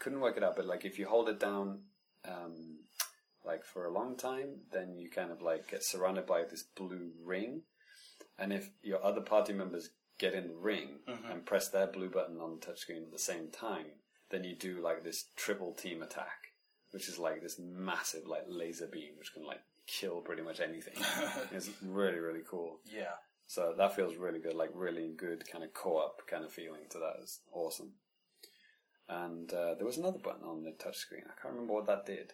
couldn't 0.00 0.20
work 0.20 0.36
it 0.36 0.42
out, 0.42 0.56
but 0.56 0.66
like 0.66 0.84
if 0.84 0.98
you 0.98 1.06
hold 1.06 1.28
it 1.28 1.38
down 1.38 1.80
um, 2.26 2.78
like 3.44 3.64
for 3.64 3.86
a 3.86 3.92
long 3.92 4.16
time, 4.16 4.62
then 4.72 4.96
you 4.96 5.08
kind 5.08 5.30
of 5.30 5.40
like 5.40 5.70
get 5.70 5.84
surrounded 5.84 6.26
by 6.26 6.42
this 6.42 6.64
blue 6.64 7.12
ring, 7.24 7.62
and 8.38 8.52
if 8.52 8.70
your 8.82 9.04
other 9.04 9.20
party 9.20 9.52
members 9.52 9.90
get 10.18 10.34
in 10.34 10.48
the 10.48 10.54
ring 10.54 10.98
and 11.30 11.46
press 11.46 11.68
their 11.68 11.86
blue 11.86 12.10
button 12.10 12.38
on 12.38 12.58
the 12.58 12.66
touchscreen 12.66 13.02
at 13.02 13.10
the 13.10 13.18
same 13.18 13.48
time, 13.50 13.86
then 14.30 14.44
you 14.44 14.54
do 14.54 14.80
like 14.82 15.02
this 15.02 15.24
triple 15.36 15.72
team 15.72 16.02
attack, 16.02 16.52
which 16.90 17.08
is 17.08 17.18
like 17.18 17.40
this 17.40 17.58
massive 17.58 18.26
like 18.26 18.44
laser 18.46 18.86
beam 18.86 19.12
which 19.18 19.32
can 19.32 19.46
like 19.46 19.60
kill 19.86 20.20
pretty 20.20 20.42
much 20.42 20.60
anything. 20.60 20.94
it's 21.52 21.70
really 21.82 22.18
really 22.18 22.42
cool. 22.48 22.80
Yeah. 22.84 23.14
So 23.46 23.74
that 23.76 23.96
feels 23.96 24.14
really 24.16 24.38
good, 24.38 24.54
like 24.54 24.70
really 24.74 25.10
good 25.16 25.42
kind 25.50 25.64
of 25.64 25.74
co-op 25.74 26.24
kind 26.28 26.44
of 26.44 26.52
feeling 26.52 26.82
to 26.90 26.98
that. 26.98 27.14
It's 27.20 27.40
awesome. 27.52 27.94
And 29.12 29.52
uh, 29.52 29.74
there 29.74 29.86
was 29.86 29.98
another 29.98 30.18
button 30.18 30.44
on 30.44 30.62
the 30.62 30.70
touchscreen. 30.70 31.24
I 31.26 31.34
can't 31.40 31.52
remember 31.54 31.72
what 31.74 31.86
that 31.88 32.06
did. 32.06 32.32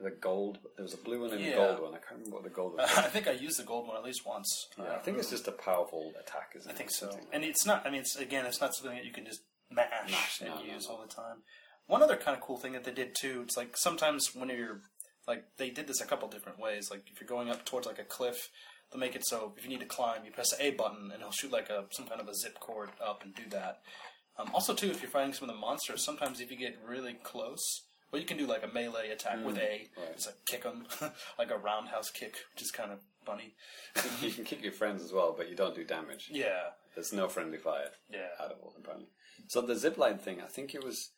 The 0.00 0.10
gold. 0.10 0.58
There 0.76 0.82
was 0.82 0.94
a 0.94 0.98
blue 0.98 1.20
one 1.22 1.32
and 1.32 1.40
Yeah. 1.40 1.52
a 1.52 1.56
gold 1.56 1.82
one. 1.82 1.94
I 1.94 1.98
can't 1.98 2.12
remember 2.12 2.36
what 2.36 2.44
the 2.44 2.50
gold 2.50 2.72
one. 2.76 2.82
I 2.84 3.08
think 3.08 3.28
I 3.28 3.32
used 3.32 3.58
the 3.58 3.62
gold 3.64 3.86
one 3.86 3.96
at 3.96 4.04
least 4.04 4.26
once. 4.26 4.68
yeah, 4.78 4.94
I 4.94 4.98
think 4.98 5.18
it's 5.18 5.30
just 5.30 5.48
a 5.48 5.52
powerful 5.52 6.12
attack, 6.20 6.52
isn't 6.56 6.70
I 6.70 6.74
it? 6.74 6.78
think 6.78 6.90
so. 6.90 7.08
Like 7.10 7.24
And 7.32 7.44
it's 7.44 7.66
not. 7.66 7.86
I 7.86 7.90
mean, 7.90 8.00
it's 8.00 8.16
again, 8.16 8.46
it's 8.46 8.60
not 8.60 8.74
something 8.74 8.96
that 8.96 9.04
you 9.04 9.12
can 9.12 9.24
just 9.26 9.42
mash, 9.70 10.10
Mash, 10.10 10.40
and 10.40 10.50
no, 10.50 10.56
no, 10.56 10.72
use 10.74 10.86
no. 10.88 10.94
all 10.96 11.02
the 11.02 11.12
time. 11.12 11.38
One 11.86 12.02
other 12.02 12.16
kind 12.16 12.36
of 12.36 12.42
cool 12.42 12.56
thing 12.56 12.72
that 12.72 12.84
they 12.84 12.92
did 12.92 13.14
too. 13.14 13.42
It's 13.44 13.56
like 13.56 13.76
sometimes 13.76 14.34
when 14.34 14.48
you're 14.48 14.80
like 15.26 15.44
they 15.56 15.70
did 15.70 15.86
this 15.86 16.00
a 16.00 16.06
couple 16.06 16.28
different 16.28 16.58
ways. 16.58 16.88
Like 16.90 17.04
if 17.12 17.20
you're 17.20 17.28
going 17.28 17.48
up 17.50 17.64
towards 17.64 17.86
like 17.86 17.98
a 17.98 18.04
cliff, 18.04 18.48
they'll 18.90 19.00
make 19.00 19.14
it 19.16 19.26
so 19.26 19.54
if 19.56 19.64
you 19.64 19.70
need 19.70 19.80
to 19.80 19.86
climb, 19.86 20.24
you 20.24 20.30
press 20.30 20.54
the 20.54 20.62
A 20.64 20.70
button 20.72 21.10
and 21.10 21.20
it'll 21.20 21.32
shoot 21.32 21.52
like 21.52 21.70
a 21.70 21.84
some 21.92 22.06
kind 22.06 22.20
of 22.20 22.28
a 22.28 22.34
zip 22.34 22.58
cord 22.60 22.90
up 23.04 23.22
and 23.24 23.34
do 23.34 23.42
that. 23.50 23.80
Um, 24.38 24.50
also, 24.52 24.74
too, 24.74 24.90
if 24.90 25.02
you're 25.02 25.10
fighting 25.10 25.32
some 25.32 25.48
of 25.48 25.54
the 25.54 25.60
monsters, 25.60 26.04
sometimes 26.04 26.40
if 26.40 26.50
you 26.50 26.56
get 26.56 26.78
really 26.86 27.14
close, 27.22 27.86
well, 28.12 28.20
you 28.20 28.26
can 28.26 28.36
do 28.36 28.46
like 28.46 28.62
a 28.62 28.68
melee 28.68 29.10
attack 29.10 29.44
with 29.44 29.58
A, 29.58 29.88
right. 29.96 30.14
just 30.14 30.26
like 30.28 30.36
kick 30.46 30.62
them, 30.62 30.86
like 31.38 31.50
a 31.50 31.56
roundhouse 31.56 32.10
kick, 32.10 32.36
which 32.54 32.62
is 32.62 32.70
kind 32.70 32.92
of 32.92 33.00
funny. 33.24 33.54
you 34.22 34.30
can 34.30 34.44
kick 34.44 34.62
your 34.62 34.72
friends 34.72 35.02
as 35.02 35.12
well, 35.12 35.34
but 35.36 35.48
you 35.48 35.56
don't 35.56 35.74
do 35.74 35.84
damage. 35.84 36.28
Yeah, 36.30 36.70
There's 36.94 37.12
no 37.12 37.28
friendly 37.28 37.58
fire 37.58 37.90
yeah. 38.10 38.28
at 38.38 38.52
all, 38.52 38.74
apparently. 38.78 39.08
So 39.48 39.60
the 39.60 39.74
zipline 39.74 40.20
thing, 40.20 40.40
I 40.40 40.46
think 40.48 40.74
it 40.74 40.84
was. 40.84 41.10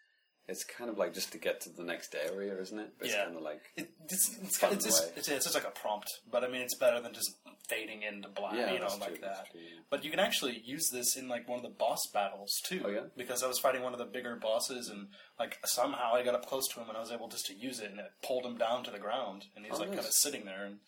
It's 0.51 0.65
kind 0.65 0.89
of 0.89 0.97
like 0.97 1.13
just 1.13 1.31
to 1.33 1.39
get 1.39 1.61
to 1.63 1.71
the 1.71 1.83
next 1.83 2.15
area, 2.15 2.59
isn't 2.59 2.79
it? 2.79 2.89
It's 3.01 3.13
Yeah. 3.13 3.25
kind 3.25 3.37
of 3.37 3.43
like 3.43 3.61
It, 3.77 3.91
it's 4.09 4.35
it's, 4.43 4.57
Fun 4.57 4.73
it's, 4.73 4.87
just, 4.87 5.13
it's 5.17 5.29
it's 5.29 5.45
just 5.45 5.55
like 5.55 5.67
a 5.67 5.71
prompt, 5.71 6.09
but 6.31 6.43
I 6.43 6.49
mean 6.49 6.63
it's 6.63 6.75
better 6.75 7.01
than 7.03 7.13
just 7.13 7.31
fading 7.69 8.03
into 8.03 8.29
black, 8.31 8.55
Yeah, 8.55 8.73
you 8.73 8.79
know, 8.79 8.87
like 8.99 9.09
true, 9.11 9.19
that. 9.21 9.51
true, 9.51 9.61
yeah. 9.61 9.81
But 9.91 10.05
you 10.05 10.11
can 10.11 10.21
actually 10.21 10.59
use 10.65 10.89
this 10.91 11.17
in 11.17 11.29
like 11.29 11.47
one 11.47 11.59
of 11.59 11.63
the 11.65 11.69
boss 11.79 12.07
battles 12.15 12.61
too. 12.65 12.81
Oh, 12.85 12.89
yeah? 12.89 13.01
Because 13.15 13.43
I 13.43 13.47
was 13.47 13.59
fighting 13.59 13.83
one 13.83 13.93
of 13.93 13.99
the 13.99 14.07
bigger 14.07 14.37
bosses, 14.37 14.89
and 14.89 15.09
like 15.39 15.59
somehow 15.67 16.15
I 16.15 16.25
got 16.25 16.35
up 16.35 16.47
close 16.47 16.67
to 16.69 16.81
him, 16.81 16.89
and 16.89 16.97
I 16.97 17.01
was 17.01 17.13
able 17.13 17.29
just 17.29 17.45
to 17.47 17.55
use 17.55 17.79
it, 17.81 17.91
and 17.91 18.01
it 18.01 18.11
pulled 18.23 18.47
him 18.47 18.57
down 18.57 18.85
to 18.85 18.91
the 18.91 18.99
ground, 18.99 19.45
and 19.55 19.67
he's 19.67 19.75
Oh, 19.75 19.81
like 19.81 19.89
nice. 19.91 19.97
kind 19.99 20.09
of 20.09 20.15
sitting 20.15 20.45
there, 20.47 20.65
and 20.65 20.79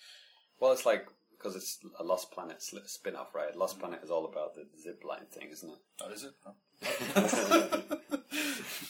Well, 0.59 0.73
it's 0.73 0.87
like 0.87 1.07
because 1.37 1.55
it's 1.55 1.79
a 1.99 2.03
Lost 2.05 2.31
Planet 2.33 2.59
sli- 2.61 2.87
spin-off, 2.87 3.35
right? 3.35 3.55
Lost 3.57 3.75
mm-hmm. 3.75 3.81
Planet 3.89 4.05
is 4.05 4.11
all 4.11 4.25
about 4.27 4.55
the 4.55 4.67
zip 4.83 5.03
line 5.05 5.25
thing, 5.31 5.49
isn't 5.51 5.71
it? 5.71 5.79
oh, 6.03 6.11
is 6.11 6.23
it? 6.25 6.33
Oh. 6.47 6.55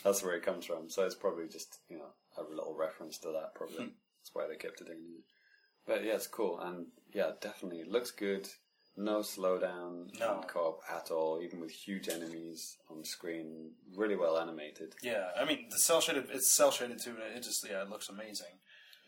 That's 0.05 0.23
where 0.23 0.35
it 0.35 0.43
comes 0.45 0.65
from. 0.67 0.89
So 0.89 1.05
it's 1.05 1.15
probably 1.15 1.47
just 1.49 1.79
you 1.89 1.99
know 1.99 2.11
a 2.39 2.43
little 2.43 2.75
reference 2.79 3.19
to 3.19 3.29
that. 3.33 3.55
Probably 3.55 3.77
Hmm. 3.77 3.91
that's 4.21 4.31
why 4.35 4.47
they 4.49 4.57
kept 4.57 4.81
it 4.81 4.89
in. 4.89 5.23
But 5.87 6.05
yeah, 6.05 6.15
it's 6.15 6.27
cool, 6.27 6.59
and 6.61 6.87
yeah, 7.13 7.33
definitely 7.41 7.85
looks 7.85 8.11
good. 8.11 8.49
No 8.97 9.21
slowdown 9.21 10.19
No. 10.19 10.43
co-op 10.47 10.81
at 10.91 11.11
all, 11.11 11.41
even 11.43 11.61
with 11.61 11.71
huge 11.71 12.09
enemies 12.09 12.77
on 12.91 13.05
screen. 13.05 13.73
Really 13.97 14.17
well 14.17 14.37
animated. 14.39 14.95
Yeah, 15.03 15.29
I 15.39 15.45
mean 15.45 15.67
the 15.71 15.79
cell 15.79 16.01
shaded. 16.01 16.29
It's 16.31 16.51
cell 16.51 16.71
shaded 16.71 17.01
too, 17.03 17.17
and 17.25 17.37
it 17.37 17.43
just 17.43 17.67
yeah, 17.69 17.83
it 17.83 17.89
looks 17.89 18.09
amazing. 18.09 18.59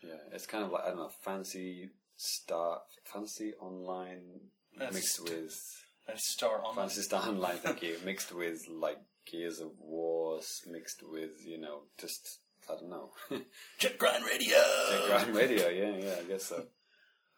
Yeah, 0.03 0.15
it's 0.31 0.45
kind 0.47 0.63
of 0.63 0.71
like 0.71 0.83
I 0.83 0.89
don't 0.89 0.97
know, 0.97 1.11
fancy 1.23 1.89
star, 2.17 2.81
fancy 3.03 3.53
online 3.59 4.49
mixed 4.77 5.21
with 5.23 5.82
And 6.07 6.19
Star 6.19 6.61
Online. 6.63 6.87
Fancy 6.87 7.01
Star 7.01 7.27
Online, 7.27 7.55
thank 7.63 7.81
you. 7.81 7.97
Mixed 8.03 8.33
with 8.33 8.67
like 8.69 8.97
Gears 9.25 9.59
of 9.59 9.71
Wars, 9.79 10.61
mixed 10.67 11.03
with 11.03 11.45
you 11.45 11.59
know 11.59 11.83
just 11.99 12.39
I 12.69 12.75
don't 12.75 12.89
know, 12.89 13.11
Jet 13.79 13.97
Grind 13.97 14.25
Radio. 14.25 14.57
Jet 14.89 15.05
Grind 15.07 15.35
Radio. 15.35 15.69
Yeah, 15.69 15.97
yeah, 15.97 16.15
I 16.19 16.23
guess 16.27 16.45
so. 16.45 16.65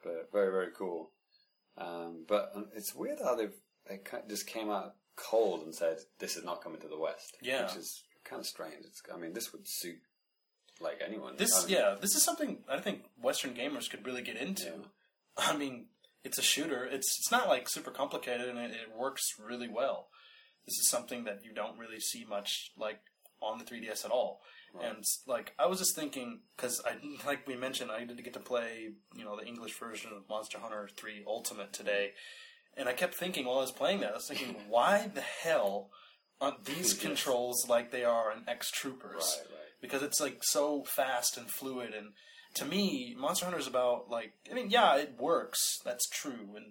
But 0.03 0.29
very 0.31 0.51
very 0.51 0.71
cool. 0.77 1.11
Um, 1.77 2.25
but 2.27 2.51
um, 2.55 2.67
it's 2.75 2.95
weird 2.95 3.19
how 3.23 3.35
they've 3.35 3.55
they 3.87 3.99
just 4.27 4.47
came 4.47 4.69
out 4.69 4.95
cold 5.15 5.63
and 5.63 5.73
said 5.73 5.97
this 6.19 6.35
is 6.35 6.43
not 6.43 6.63
coming 6.63 6.79
to 6.81 6.87
the 6.87 6.99
West. 6.99 7.37
Yeah. 7.41 7.63
which 7.63 7.75
is 7.75 8.03
kind 8.23 8.39
of 8.39 8.45
strange. 8.45 8.85
It's, 8.85 9.01
I 9.13 9.17
mean, 9.17 9.33
this 9.33 9.51
would 9.51 9.67
suit 9.67 9.99
like 10.81 10.99
anyone. 11.05 11.35
This 11.37 11.55
I 11.55 11.67
mean, 11.67 11.75
yeah, 11.75 11.95
this 11.99 12.15
is 12.15 12.23
something 12.23 12.59
I 12.69 12.79
think 12.79 13.03
Western 13.21 13.53
gamers 13.53 13.89
could 13.89 14.05
really 14.05 14.21
get 14.21 14.37
into. 14.37 14.65
Yeah. 14.65 14.71
I 15.37 15.55
mean, 15.55 15.87
it's 16.25 16.37
a 16.37 16.41
shooter. 16.41 16.83
It's 16.85 17.17
it's 17.19 17.31
not 17.31 17.47
like 17.47 17.69
super 17.69 17.91
complicated, 17.91 18.49
and 18.49 18.57
it, 18.59 18.71
it 18.71 18.97
works 18.97 19.23
really 19.39 19.69
well. 19.69 20.07
This 20.65 20.77
is 20.79 20.89
something 20.89 21.23
that 21.25 21.39
you 21.45 21.53
don't 21.53 21.77
really 21.77 21.99
see 21.99 22.25
much 22.27 22.71
like 22.77 22.99
on 23.41 23.59
the 23.59 23.63
3DS 23.65 24.03
at 24.03 24.11
all. 24.11 24.41
And 24.83 25.05
like 25.25 25.53
I 25.57 25.67
was 25.67 25.79
just 25.79 25.95
thinking 25.95 26.41
because 26.57 26.81
I 26.85 26.95
like 27.25 27.47
we 27.47 27.55
mentioned 27.55 27.91
I 27.91 28.03
did 28.03 28.21
get 28.21 28.33
to 28.33 28.41
play 28.41 28.89
you 29.15 29.23
know 29.23 29.37
the 29.39 29.45
English 29.47 29.79
version 29.79 30.11
of 30.13 30.27
Monster 30.27 30.57
Hunter 30.59 30.89
3 30.97 31.23
Ultimate 31.25 31.71
today, 31.71 32.11
and 32.75 32.89
I 32.89 32.93
kept 32.93 33.15
thinking 33.15 33.45
while 33.45 33.59
I 33.59 33.61
was 33.61 33.71
playing 33.71 34.01
that 34.01 34.11
I 34.11 34.15
was 34.15 34.27
thinking 34.27 34.53
why 34.67 35.09
the 35.13 35.21
hell 35.21 35.91
aren't 36.41 36.65
these 36.65 36.91
Yes. 36.93 36.99
controls 37.01 37.69
like 37.69 37.91
they 37.91 38.03
are 38.03 38.33
in 38.33 38.39
X 38.49 38.69
Troopers? 38.69 39.37
Right, 39.39 39.51
right. 39.51 39.71
because 39.81 40.03
it's 40.03 40.19
like 40.19 40.39
so 40.41 40.83
fast 40.83 41.37
and 41.37 41.49
fluid 41.49 41.93
and 41.93 42.07
to 42.55 42.65
me 42.65 43.15
monster 43.17 43.45
hunter 43.45 43.59
is 43.59 43.67
about 43.67 44.09
like 44.09 44.33
i 44.49 44.53
mean 44.53 44.69
yeah 44.69 44.95
it 44.97 45.15
works 45.19 45.79
that's 45.85 46.07
true 46.09 46.55
and 46.55 46.65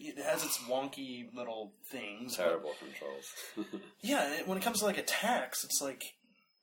it 0.00 0.18
has 0.24 0.44
its 0.44 0.58
wonky 0.58 1.26
little 1.34 1.72
things 1.90 2.36
Terrible 2.36 2.72
controls. 2.78 3.82
yeah 4.00 4.38
and 4.38 4.46
when 4.46 4.58
it 4.58 4.64
comes 4.64 4.78
to 4.78 4.84
like 4.86 4.98
attacks 4.98 5.64
it's 5.64 5.80
like 5.82 6.14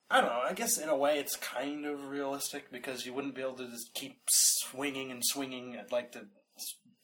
i 0.10 0.20
don't 0.20 0.30
know 0.30 0.42
i 0.48 0.54
guess 0.54 0.78
in 0.78 0.90
a 0.90 0.96
way 0.96 1.20
it's 1.20 1.36
kind 1.38 1.86
of 1.86 2.08
realistic 2.08 2.72
because 2.72 3.06
you 3.06 3.14
wouldn't 3.14 3.36
be 3.36 3.42
able 3.42 3.54
to 3.54 3.70
just 3.70 3.94
keep 3.94 4.20
swinging 4.30 5.12
and 5.12 5.24
swinging 5.24 5.76
at 5.76 5.92
like 5.92 6.14
the 6.14 6.28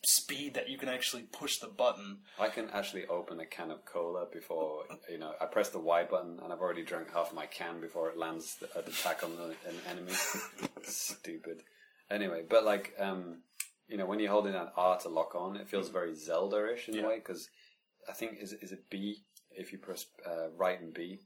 speed 0.04 0.56
that 0.56 0.68
you 0.68 0.78
can 0.78 0.90
actually 0.90 1.24
push 1.24 1.60
the 1.60 1.68
button 1.68 2.18
I 2.40 2.48
can 2.50 2.70
actually 2.72 3.06
open 3.08 3.40
a 3.40 3.46
can 3.46 3.70
of 3.70 3.86
cola 3.86 4.26
before 4.34 4.84
you 5.10 5.18
know. 5.20 5.34
I 5.40 5.46
press 5.46 5.70
the 5.70 5.80
Y 5.80 6.04
button, 6.06 6.40
and 6.44 6.52
I've 6.52 6.60
already 6.60 6.84
drunk 6.84 7.14
half 7.14 7.34
my 7.34 7.46
can 7.46 7.80
before 7.80 8.10
it 8.10 8.18
lands 8.18 8.56
the, 8.60 8.66
an 8.80 8.86
attack 8.88 9.24
on 9.24 9.36
the, 9.36 9.44
an 9.70 9.76
enemy. 9.90 10.14
Stupid. 10.84 11.62
Anyway, 12.10 12.44
but 12.50 12.64
like 12.66 12.94
um, 13.00 13.42
you 13.88 13.98
know, 13.98 14.06
when 14.06 14.20
you're 14.20 14.32
holding 14.32 14.54
that 14.54 14.74
R 14.76 14.98
to 15.00 15.10
lock 15.10 15.36
on, 15.36 15.56
it 15.56 15.68
feels 15.70 15.90
very 15.90 16.16
Zelda-ish 16.16 16.88
in 16.90 16.96
Yeah. 16.96 17.04
a 17.04 17.08
way 17.10 17.16
because 17.18 17.48
I 18.10 18.14
think 18.14 18.38
is 18.42 18.54
is 18.54 18.72
it 18.72 18.90
B 18.90 19.18
if 19.52 19.72
you 19.72 19.78
press 19.78 20.06
uh, 20.26 20.50
right 20.58 20.80
and 20.82 20.94
B. 20.94 21.20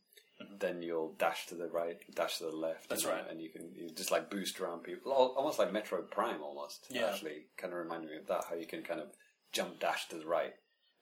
Then 0.60 0.82
you'll 0.82 1.14
dash 1.18 1.48
to 1.48 1.56
the 1.56 1.68
right, 1.68 1.98
dash 2.14 2.38
to 2.40 2.46
the 2.46 2.52
left. 2.56 2.84
Mm-hmm. 2.84 2.90
That's 2.90 3.04
you 3.04 3.10
right. 3.10 3.24
and 3.30 3.42
you 3.42 3.50
can 3.50 3.70
you 3.74 3.90
just 3.90 4.12
like 4.12 4.30
boost 4.30 4.60
around 4.60 4.84
people, 4.84 5.12
almost 5.12 5.60
like 5.60 5.72
Metroid 5.72 6.12
Prime, 6.12 6.42
almost. 6.44 6.88
Yeah. 6.90 7.08
Actually, 7.08 7.46
kind 7.58 7.72
of 7.74 7.80
reminded 7.80 8.10
me 8.12 8.18
of 8.18 8.28
that. 8.28 8.46
How 8.50 8.56
you 8.56 8.66
can 8.66 8.82
kind 8.84 9.00
of 9.00 9.08
jump 9.54 9.80
dash 9.80 10.08
to 10.10 10.18
the 10.18 10.26
right 10.26 10.54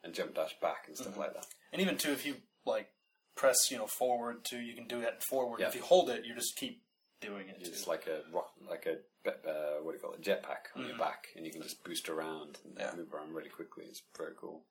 and 0.03 0.13
jump 0.13 0.35
dash 0.35 0.55
back 0.61 0.85
and 0.87 0.95
Mm-hmm. 0.95 1.03
stuff 1.03 1.17
like 1.17 1.33
that. 1.33 1.47
And 1.71 1.81
even 1.81 1.97
too, 1.97 2.11
if 2.11 2.25
you 2.25 2.35
like 2.65 2.89
press, 3.35 3.71
you 3.71 3.77
know, 3.77 3.87
forward 3.87 4.43
too, 4.45 4.59
you 4.59 4.75
can 4.75 4.87
do 4.87 5.01
that 5.01 5.23
forward. 5.23 5.59
Yeah. 5.59 5.67
If 5.69 5.75
you 5.75 5.81
hold 5.81 6.09
it, 6.11 6.25
you 6.25 6.35
just 6.35 6.55
keep 6.55 6.83
doing 7.19 7.47
it. 7.49 7.57
It's 7.61 7.87
like 7.87 8.05
a 8.07 8.21
rock, 8.35 8.51
like 8.69 8.85
a 8.85 8.97
uh, 9.27 9.81
what 9.81 9.93
do 9.93 9.97
you 9.97 10.01
call 10.03 10.13
it, 10.13 10.21
jetpack 10.21 10.75
on 10.75 10.85
your 10.85 10.97
back, 10.97 11.27
and 11.35 11.45
you 11.45 11.51
can 11.51 11.61
just 11.63 11.83
boost 11.83 12.07
around 12.09 12.59
and 12.65 12.75
Mm-hmm. 12.75 12.79
Yeah. 12.79 12.91
move 12.97 13.13
around 13.13 13.33
really 13.33 13.49
quickly. 13.49 13.85
It's 13.89 14.03
very 14.17 14.33
cool. 14.39 14.63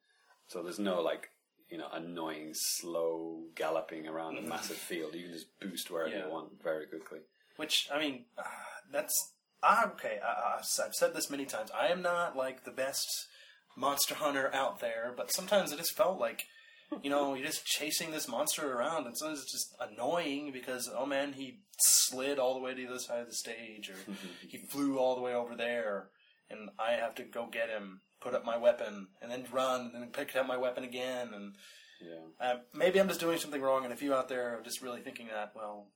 So 0.47 0.63
there's 0.63 0.79
no 0.79 1.01
like 1.01 1.31
you 1.71 1.79
know 1.79 1.89
annoying 1.93 2.53
slow 2.55 3.45
galloping 3.55 4.07
around 4.07 4.39
a 4.39 4.43
massive 4.43 4.77
field. 4.77 5.15
You 5.15 5.25
can 5.25 5.33
just 5.33 5.59
boost 5.61 5.91
wherever. 5.91 6.11
Yeah. 6.11 6.27
you 6.27 6.31
want 6.31 6.63
very 6.63 6.87
quickly. 6.87 7.21
Which 7.57 7.89
I 7.93 7.99
mean, 7.99 8.25
uh, 8.39 8.43
that's 8.91 9.15
ah, 9.63 9.91
okay. 9.93 10.19
I, 10.25 10.59
I've 10.59 10.95
said 10.95 11.15
this 11.15 11.31
many 11.31 11.45
times. 11.45 11.71
I 11.71 11.89
am 11.89 12.03
not 12.03 12.37
like 12.37 12.65
the 12.65 12.71
best 12.71 13.07
monster 13.77 14.15
hunter 14.15 14.51
out 14.53 14.81
there, 14.81 15.13
but 15.17 15.33
sometimes 15.33 15.73
it 15.73 15.79
just 15.79 15.97
felt 15.97 16.19
like. 16.19 16.45
You 17.03 17.09
know, 17.09 17.33
you're 17.33 17.47
just 17.47 17.65
chasing 17.65 18.11
this 18.11 18.29
monster 18.29 18.71
around, 18.71 19.07
and 19.07 19.17
sometimes 19.17 19.41
it's 19.41 19.51
just 19.51 19.75
annoying 19.81 20.53
because, 20.53 20.91
oh 20.95 21.07
man, 21.07 21.33
he 21.33 21.61
slid 21.79 22.39
all 22.39 22.53
the 22.53 22.61
way 22.61 22.75
to 22.75 22.83
the 22.83 22.87
other 22.87 22.99
side 22.99 23.21
of 23.21 23.29
the 23.29 23.35
stage, 23.35 23.89
or 23.89 23.97
he 24.47 24.59
flew 24.59 24.99
all 24.99 25.15
the 25.15 25.23
way 25.23 25.35
over 25.35 25.57
there, 25.57 26.09
and 26.51 26.69
I 26.79 26.93
have 26.93 27.15
to 27.15 27.23
go 27.23 27.49
get 27.51 27.71
him, 27.71 28.03
put 28.23 28.35
up 28.35 28.45
my 28.45 28.57
weapon, 28.57 29.09
and 29.21 29.31
then 29.31 29.45
run, 29.53 29.91
and 29.93 30.03
then 30.03 30.11
pick 30.11 30.35
up 30.37 30.47
my 30.47 30.57
weapon 30.57 30.85
again, 30.85 31.35
and 31.35 31.55
Yeah, 32.01 32.19
uh, 32.41 32.57
maybe 32.75 32.99
I'm 33.01 33.09
just 33.09 33.21
doing 33.21 33.39
something 33.39 33.61
wrong, 33.63 33.85
and 33.85 33.93
if 33.93 34.03
you 34.03 34.15
out 34.15 34.29
there 34.29 34.59
are 34.59 34.63
just 34.63 34.83
really 34.83 35.01
thinking 35.03 35.29
that, 35.29 35.53
well, 35.55 35.87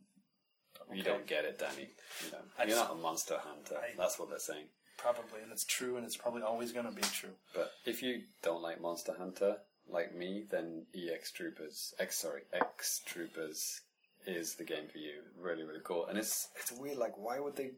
you 0.92 1.02
don't 1.02 1.26
get 1.26 1.44
it, 1.44 1.58
Danny. 1.58 1.88
You 2.24 2.30
know, 2.32 2.38
you're 2.58 2.66
just- 2.68 2.78
not 2.88 2.92
a 2.92 2.94
monster 2.94 3.38
hunter. 3.38 3.76
I- 3.78 3.94
That's 3.96 4.18
what 4.18 4.28
they're 4.30 4.38
saying. 4.38 4.68
probably, 4.98 5.40
and 5.42 5.50
it's 5.52 5.64
true, 5.64 5.96
and 5.96 6.06
it's 6.06 6.16
probably 6.16 6.42
always 6.42 6.72
going 6.72 6.86
to 6.86 6.92
be 6.92 7.02
true. 7.02 7.36
But 7.54 7.72
if 7.84 8.02
you 8.02 8.22
don't 8.42 8.62
like 8.62 8.80
Monster 8.80 9.14
Hunter, 9.14 9.60
like 9.88 10.14
me, 10.14 10.46
then 10.50 10.86
EX 10.94 11.32
Troopers, 11.32 11.92
X 11.98 12.18
sorry, 12.18 12.42
X 12.52 13.00
Troopers 13.04 13.82
is 14.26 14.54
the 14.56 14.64
game 14.64 14.88
for 14.88 14.98
you. 14.98 15.22
Really, 15.36 15.64
really 15.64 15.82
cool. 15.84 16.06
And 16.06 16.18
it's 16.18 16.48
it's 16.56 16.72
weird. 16.72 16.96
Like, 16.98 17.16
why 17.18 17.38
would 17.40 17.56
they 17.56 17.72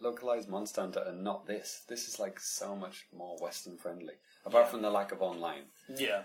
localized 0.00 0.48
Monster 0.48 0.80
Hunter 0.82 1.04
and 1.06 1.22
not 1.22 1.46
this. 1.46 1.82
This 1.88 2.08
is 2.08 2.18
like 2.18 2.40
so 2.40 2.74
much 2.74 3.06
more 3.16 3.36
Western 3.38 3.76
friendly. 3.76 4.14
Apart 4.46 4.68
from 4.68 4.82
the 4.82 4.90
lack 4.90 5.12
of 5.12 5.20
online. 5.22 5.64
Yeah. 5.94 6.22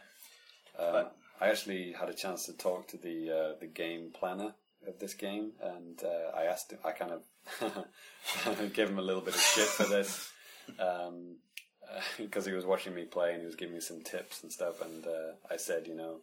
Um, 0.77 0.91
But- 0.91 1.15
I 1.41 1.49
actually 1.49 1.91
had 1.91 2.07
a 2.09 2.13
chance 2.13 2.45
to 2.45 2.53
talk 2.53 2.87
to 2.87 2.97
the 2.97 3.29
uh, 3.29 3.59
the 3.59 3.67
game 3.67 4.11
planner 4.17 4.55
of 4.87 4.99
this 4.99 5.13
game, 5.13 5.51
and 5.61 6.01
uh, 6.01 6.31
I 6.33 6.43
asked 6.45 6.71
him. 6.71 6.79
I 6.85 6.91
kind 6.93 7.11
of 7.11 8.73
gave 8.73 8.89
him 8.89 8.97
a 8.99 9.01
little 9.01 9.21
bit 9.21 9.35
of 9.35 9.41
shit 9.41 9.67
for 9.67 9.83
this 9.83 10.31
because 12.17 12.45
he 12.45 12.53
was 12.53 12.65
watching 12.65 12.95
me 12.95 13.03
play 13.03 13.31
and 13.33 13.41
he 13.41 13.45
was 13.45 13.55
giving 13.55 13.75
me 13.75 13.81
some 13.81 14.01
tips 14.01 14.43
and 14.43 14.51
stuff. 14.51 14.81
And 14.81 15.05
uh, 15.05 15.33
I 15.51 15.57
said, 15.57 15.87
you 15.87 15.95
know, 15.95 16.21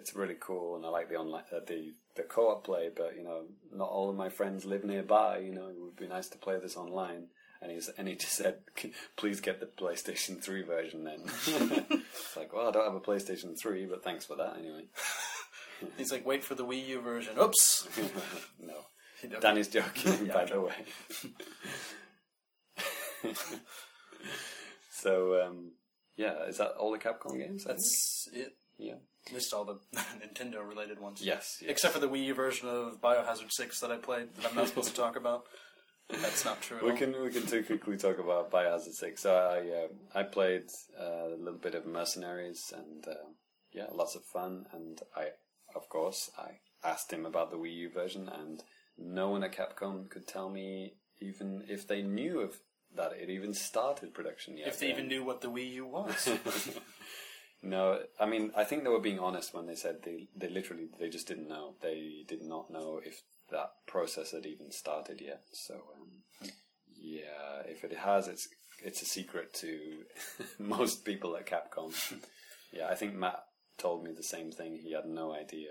it's 0.00 0.14
really 0.16 0.36
cool, 0.40 0.76
and 0.76 0.84
I 0.84 0.88
like 0.88 1.08
the 1.08 1.16
online 1.16 1.44
uh, 1.54 1.60
the 1.66 1.92
the 2.16 2.22
co-op 2.22 2.64
play, 2.64 2.90
but 2.94 3.14
you 3.16 3.22
know, 3.22 3.44
not 3.72 3.88
all 3.88 4.10
of 4.10 4.16
my 4.16 4.28
friends 4.28 4.64
live 4.64 4.84
nearby. 4.84 5.38
You 5.38 5.52
know, 5.54 5.68
it 5.68 5.76
would 5.78 5.96
be 5.96 6.08
nice 6.08 6.28
to 6.30 6.38
play 6.38 6.58
this 6.58 6.76
online. 6.76 7.28
And 7.62 7.70
he's 7.70 7.90
and 7.98 8.08
he 8.08 8.14
just 8.16 8.32
said, 8.34 8.60
"Please 9.16 9.40
get 9.40 9.60
the 9.60 9.66
PlayStation 9.66 10.42
Three 10.42 10.62
version." 10.62 11.04
Then 11.04 11.20
it's 11.26 12.36
like, 12.36 12.52
well, 12.54 12.68
I 12.68 12.70
don't 12.72 12.84
have 12.86 12.94
a 12.94 13.00
PlayStation 13.00 13.58
Three, 13.60 13.84
but 13.84 14.02
thanks 14.02 14.24
for 14.24 14.34
that 14.36 14.56
anyway. 14.58 14.84
He's 15.96 16.12
like, 16.12 16.26
wait 16.26 16.44
for 16.44 16.54
the 16.54 16.64
Wii 16.64 16.86
U 16.88 17.00
version. 17.00 17.38
Oops. 17.40 17.88
no. 18.60 18.74
Danny's 19.40 19.68
joking, 19.68 20.26
Yeah, 20.26 20.32
by 20.34 20.44
the 20.46 20.60
way. 20.60 20.74
so, 24.90 25.42
um, 25.42 25.72
yeah, 26.16 26.44
is 26.44 26.58
that 26.58 26.72
all 26.78 26.92
the 26.92 26.98
Capcom 26.98 27.38
games? 27.38 27.64
That's 27.64 28.28
it. 28.32 28.56
yeah. 28.78 28.94
Least 29.32 29.52
all 29.52 29.64
the 29.64 29.78
Nintendo 30.20 30.66
related 30.66 30.98
ones. 31.00 31.20
Yes, 31.22 31.58
yes. 31.60 31.70
Except 31.70 31.94
for 31.94 32.00
the 32.00 32.08
Wii 32.08 32.24
U 32.26 32.34
version 32.34 32.68
of 32.68 33.00
Biohazard 33.00 33.50
6 33.50 33.80
that 33.80 33.90
I 33.92 33.96
played 33.98 34.34
that 34.36 34.50
I'm 34.50 34.56
not 34.56 34.68
supposed 34.72 34.88
to 34.90 34.94
talk 34.94 35.16
about. 35.16 35.44
That's 36.08 36.44
not 36.44 36.60
true 36.60 36.78
at 36.78 36.82
We 36.82 36.90
all. 36.90 36.96
can 36.96 37.22
we 37.22 37.30
can 37.30 37.46
too 37.46 37.62
quickly 37.62 37.96
talk 37.96 38.18
about 38.18 38.50
Biohazard 38.50 38.94
Six. 38.94 39.22
So 39.22 39.32
I 39.34 39.84
uh, 39.84 40.20
I 40.20 40.24
played 40.24 40.64
uh, 41.00 41.28
a 41.34 41.36
little 41.38 41.60
bit 41.60 41.74
of 41.76 41.86
Mercenaries 41.86 42.72
and 42.76 43.06
uh, 43.06 43.14
yeah, 43.72 43.86
lots 43.92 44.16
of 44.16 44.22
fun. 44.24 44.66
And 44.72 44.98
I 45.16 45.28
of 45.76 45.88
course 45.88 46.30
I 46.36 46.58
asked 46.82 47.12
him 47.12 47.26
about 47.26 47.50
the 47.52 47.58
Wii 47.58 47.74
U 47.76 47.90
version, 47.90 48.28
and 48.28 48.60
no 48.98 49.28
one 49.28 49.44
at 49.44 49.52
Capcom 49.54 50.10
could 50.10 50.26
tell 50.26 50.50
me 50.50 50.94
even 51.20 51.62
if 51.68 51.86
they 51.86 52.02
knew 52.02 52.40
of 52.40 52.58
that 52.96 53.12
it 53.12 53.30
even 53.30 53.54
started 53.54 54.12
production 54.12 54.56
yet. 54.56 54.66
If 54.66 54.80
they 54.80 54.90
even 54.90 55.06
knew 55.06 55.22
what 55.22 55.42
the 55.42 55.48
Wii 55.48 55.70
U 55.74 55.86
was. 55.86 56.28
No, 57.62 58.00
I 58.18 58.26
mean 58.26 58.52
I 58.56 58.64
think 58.64 58.84
they 58.84 58.90
were 58.90 59.00
being 59.00 59.18
honest 59.18 59.54
when 59.54 59.66
they 59.66 59.74
said 59.74 60.02
they 60.02 60.28
they 60.34 60.48
literally 60.48 60.88
they 60.98 61.08
just 61.08 61.28
didn't 61.28 61.48
know. 61.48 61.74
They 61.82 62.24
did 62.26 62.42
not 62.42 62.70
know 62.70 63.00
if 63.04 63.22
that 63.50 63.72
process 63.86 64.32
had 64.32 64.46
even 64.46 64.70
started 64.70 65.20
yet. 65.20 65.42
So 65.52 65.74
um, 65.74 66.50
yeah, 66.96 67.62
if 67.66 67.84
it 67.84 67.96
has, 67.98 68.28
it's 68.28 68.48
it's 68.82 69.02
a 69.02 69.06
secret 69.06 69.52
to 69.54 70.04
most 70.58 71.04
people 71.04 71.36
at 71.36 71.46
Capcom. 71.46 71.92
yeah, 72.72 72.88
I 72.88 72.94
think 72.94 73.14
Matt 73.14 73.40
told 73.76 74.04
me 74.04 74.12
the 74.16 74.22
same 74.22 74.50
thing. 74.50 74.78
He 74.82 74.92
had 74.92 75.06
no 75.06 75.34
idea. 75.34 75.70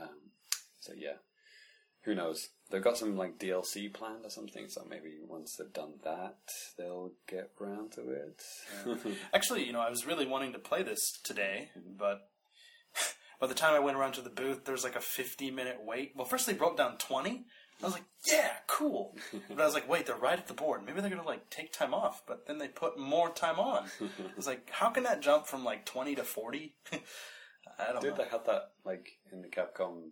Um, 0.00 0.32
so 0.80 0.92
yeah, 0.96 1.16
who 2.06 2.14
knows? 2.14 2.48
They've 2.70 2.82
got 2.82 2.96
some 2.96 3.16
like 3.16 3.38
DLC 3.38 3.92
planned 3.92 4.24
or 4.24 4.30
something. 4.30 4.68
So 4.68 4.86
maybe 4.88 5.18
once 5.28 5.56
they've 5.56 5.72
done 5.72 5.94
that, 6.04 6.38
they'll 6.78 7.12
get 7.28 7.50
round 7.60 7.92
to 7.92 8.10
it. 8.10 8.42
Actually, 9.34 9.64
you 9.64 9.72
know, 9.72 9.80
I 9.80 9.90
was 9.90 10.06
really 10.06 10.26
wanting 10.26 10.52
to 10.52 10.58
play 10.58 10.82
this 10.82 11.18
today, 11.22 11.70
but 11.76 12.28
by 13.40 13.48
the 13.48 13.54
time 13.54 13.74
I 13.74 13.80
went 13.80 13.96
around 13.96 14.12
to 14.12 14.22
the 14.22 14.30
booth, 14.30 14.64
there 14.64 14.72
was 14.72 14.84
like 14.84 14.96
a 14.96 15.00
50 15.00 15.50
minute 15.50 15.78
wait. 15.84 16.12
Well, 16.16 16.24
first 16.24 16.46
they 16.46 16.54
broke 16.54 16.76
down 16.76 16.96
20. 16.96 17.44
I 17.82 17.84
was 17.84 17.92
like, 17.92 18.04
yeah, 18.26 18.52
cool. 18.66 19.16
But 19.48 19.60
I 19.60 19.64
was 19.66 19.74
like, 19.74 19.88
wait, 19.88 20.06
they're 20.06 20.16
right 20.16 20.38
at 20.38 20.46
the 20.46 20.54
board. 20.54 20.82
Maybe 20.86 21.00
they're 21.00 21.10
going 21.10 21.22
to 21.22 21.28
like 21.28 21.50
take 21.50 21.72
time 21.72 21.92
off, 21.92 22.22
but 22.26 22.46
then 22.46 22.58
they 22.58 22.68
put 22.68 22.98
more 22.98 23.30
time 23.30 23.58
on. 23.58 23.84
I 24.00 24.36
was 24.36 24.46
like, 24.46 24.70
how 24.70 24.90
can 24.90 25.02
that 25.04 25.20
jump 25.20 25.46
from 25.46 25.64
like 25.64 25.84
20 25.84 26.14
to 26.14 26.24
40? 26.24 26.74
I 27.78 27.92
don't 27.92 28.00
Did 28.00 28.12
know. 28.12 28.24
they 28.24 28.30
have 28.30 28.46
that 28.46 28.70
like 28.84 29.06
in 29.32 29.42
the 29.42 29.48
Capcom, 29.48 30.10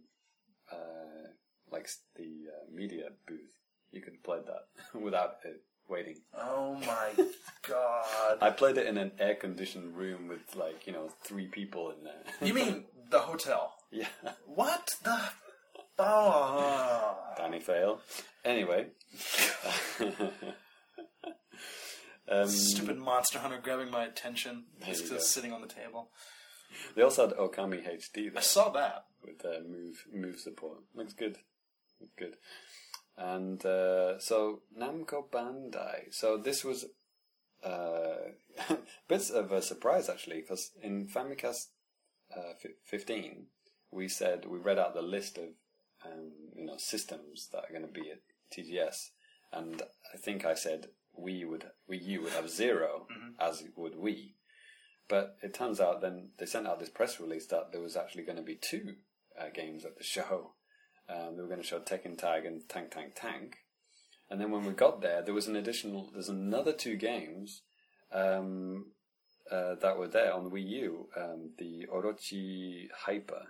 uh, 0.71 1.29
like 1.75 1.89
the 2.17 2.31
uh, 2.55 2.65
media 2.73 3.07
booth? 3.27 3.55
You 3.93 4.01
could 4.01 4.23
play 4.23 4.39
that 4.47 4.65
without 5.07 5.37
it 5.45 5.61
waiting. 5.89 6.17
Oh 6.37 6.75
my 6.77 7.11
god. 7.69 8.39
I 8.41 8.51
played 8.51 8.77
it 8.79 8.87
in 8.87 8.97
an 8.99 9.13
air-conditioned 9.19 9.97
room 9.97 10.29
with 10.29 10.57
like 10.57 10.87
you 10.87 10.93
know 10.93 11.11
three 11.23 11.47
people 11.47 11.91
in 11.91 12.05
there. 12.05 12.23
You 12.47 12.55
mean 12.55 12.85
the 13.11 13.21
hotel? 13.21 13.75
yeah, 13.91 14.09
What 14.47 14.91
the? 15.05 15.19
Oh. 15.99 17.17
Danny 17.39 17.61
fail. 17.61 18.01
Anyway, 18.45 18.87
um, 22.29 22.49
Stupid 22.49 22.99
Monster 22.99 23.39
Hunter 23.39 23.61
grabbing 23.63 23.91
my 23.91 24.05
attention 24.05 24.65
There 24.81 24.95
just 24.95 25.31
sitting 25.33 25.53
on 25.53 25.61
the 25.61 25.69
table. 25.69 26.11
they 26.97 27.03
also 27.03 27.29
had 27.29 27.37
Okami 27.37 27.81
HD 27.87 28.37
I 28.37 28.41
saw 28.41 28.71
that. 28.71 29.05
with 29.25 29.45
uh, 29.45 29.61
move 29.69 30.05
move 30.13 30.39
support. 30.41 30.79
Looks 30.95 31.13
good. 31.15 31.39
Good. 32.19 32.37
And 33.17 33.65
uh, 33.65 34.19
so 34.19 34.63
Namco 34.79 35.29
Bandai. 35.31 36.13
So 36.13 36.37
this 36.37 36.65
was 36.65 36.87
uh, 37.65 38.33
bits 39.09 39.31
of 39.31 39.53
a 39.53 39.63
surprise 39.63 40.09
actually, 40.09 40.41
because 40.41 40.71
in 40.83 41.07
Famicast 41.07 41.69
uh, 42.37 42.55
fi 42.61 42.71
15, 42.85 43.47
we 43.91 44.09
said 44.09 44.47
we 44.47 44.59
read 44.59 44.79
out 44.79 44.95
the 44.95 45.03
list 45.03 45.39
of 45.39 45.51
um, 46.05 46.33
you 46.55 46.67
know 46.67 46.77
systems 46.77 47.49
that 47.53 47.65
are 47.65 47.73
going 47.73 47.87
to 47.87 48.01
be 48.01 48.11
at 48.11 48.21
TGS, 48.57 49.11
and 49.53 49.83
I 50.13 50.19
think 50.19 50.45
I 50.45 50.55
said 50.55 50.89
we 51.17 51.45
would 51.45 51.67
we 51.89 51.99
you 51.99 52.23
would 52.23 52.33
have 52.33 52.51
0 52.51 53.07
as 53.41 53.65
would 53.77 53.97
we. 53.97 54.35
But 55.09 55.37
it 55.43 55.55
turns 55.55 55.81
out 55.81 56.01
then 56.01 56.31
they 56.39 56.47
sent 56.47 56.67
out 56.67 56.81
this 56.81 56.89
press 56.89 57.21
release 57.21 57.47
that 57.49 57.73
there 57.73 57.81
was 57.81 57.97
actually 57.97 58.25
going 58.25 58.37
to 58.39 58.43
be 58.43 58.57
two 58.57 58.95
uh, 59.39 59.49
games 59.55 59.85
at 59.85 59.97
the 59.97 60.05
show. 60.15 60.55
Um, 61.09 61.37
they 61.37 61.43
were 61.43 61.49
going 61.49 61.61
to 61.61 61.67
show 61.67 61.81
Tekken 61.81 62.17
Tag 62.17 62.47
and 62.47 62.69
Tank 62.69 62.91
Tank 62.91 63.13
Tank. 63.15 63.57
And 64.31 64.41
then 64.41 64.51
when 64.51 64.65
we 64.65 64.73
got 64.73 65.03
there, 65.03 65.23
there 65.23 65.35
was 65.35 65.47
an 65.47 65.57
additional, 65.57 66.11
there's 66.13 66.31
another 66.31 66.73
two 66.73 66.97
games 66.97 67.63
um, 68.13 68.87
uh, 69.51 69.75
that 69.77 69.99
were 69.99 70.09
there 70.09 70.33
on 70.33 70.45
the 70.45 70.51
Wii 70.51 70.67
U. 70.69 71.09
Um, 71.17 71.51
the 71.59 71.87
Orochi 71.93 72.89
Hyper 73.05 73.43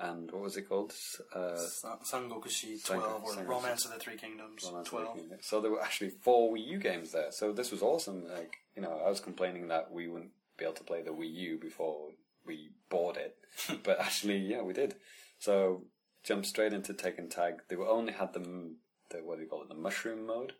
and 0.00 0.30
what 0.32 0.42
was 0.42 0.56
it 0.56 0.68
called? 0.68 0.94
Uh, 1.34 1.56
San- 1.56 1.98
Sangokushi 2.30 2.80
Sango- 2.82 3.20
12 3.20 3.22
or 3.22 3.32
Sangokushi. 3.34 3.46
Romance 3.46 3.84
of 3.84 3.92
the 3.92 3.98
Three 3.98 4.16
Kingdoms 4.16 4.70
that's 4.72 4.88
12. 4.88 5.14
making 5.16 5.30
it. 5.32 5.44
So 5.44 5.60
there 5.60 5.70
were 5.70 5.82
actually 5.82 6.10
four 6.22 6.54
Wii 6.54 6.66
U 6.68 6.78
games 6.78 7.12
there. 7.12 7.30
So 7.30 7.52
this 7.52 7.70
was 7.70 7.82
awesome. 7.82 8.24
Like 8.26 8.54
you 8.74 8.80
know, 8.82 9.02
I 9.04 9.10
was 9.10 9.20
complaining 9.20 9.68
that 9.68 9.92
we 9.92 10.08
wouldn't 10.08 10.30
be 10.56 10.64
able 10.64 10.74
to 10.74 10.84
play 10.84 11.02
the 11.02 11.10
Wii 11.10 11.30
U 11.32 11.58
before 11.60 12.08
we 12.46 12.70
bought 12.88 13.18
it, 13.18 13.36
but 13.84 14.00
actually, 14.00 14.38
yeah, 14.38 14.62
we 14.62 14.72
did. 14.72 14.94
So 15.38 15.84
jumped 16.24 16.46
straight 16.46 16.72
into 16.72 16.94
Tekken 16.94 17.30
Tag. 17.30 17.62
They 17.68 17.76
only 17.76 18.12
had 18.12 18.32
the 18.32 18.74
the 19.10 19.18
what 19.18 19.36
do 19.36 19.42
you 19.42 19.48
call 19.48 19.62
it, 19.62 19.68
the 19.68 19.74
mushroom 19.74 20.26
mode. 20.26 20.54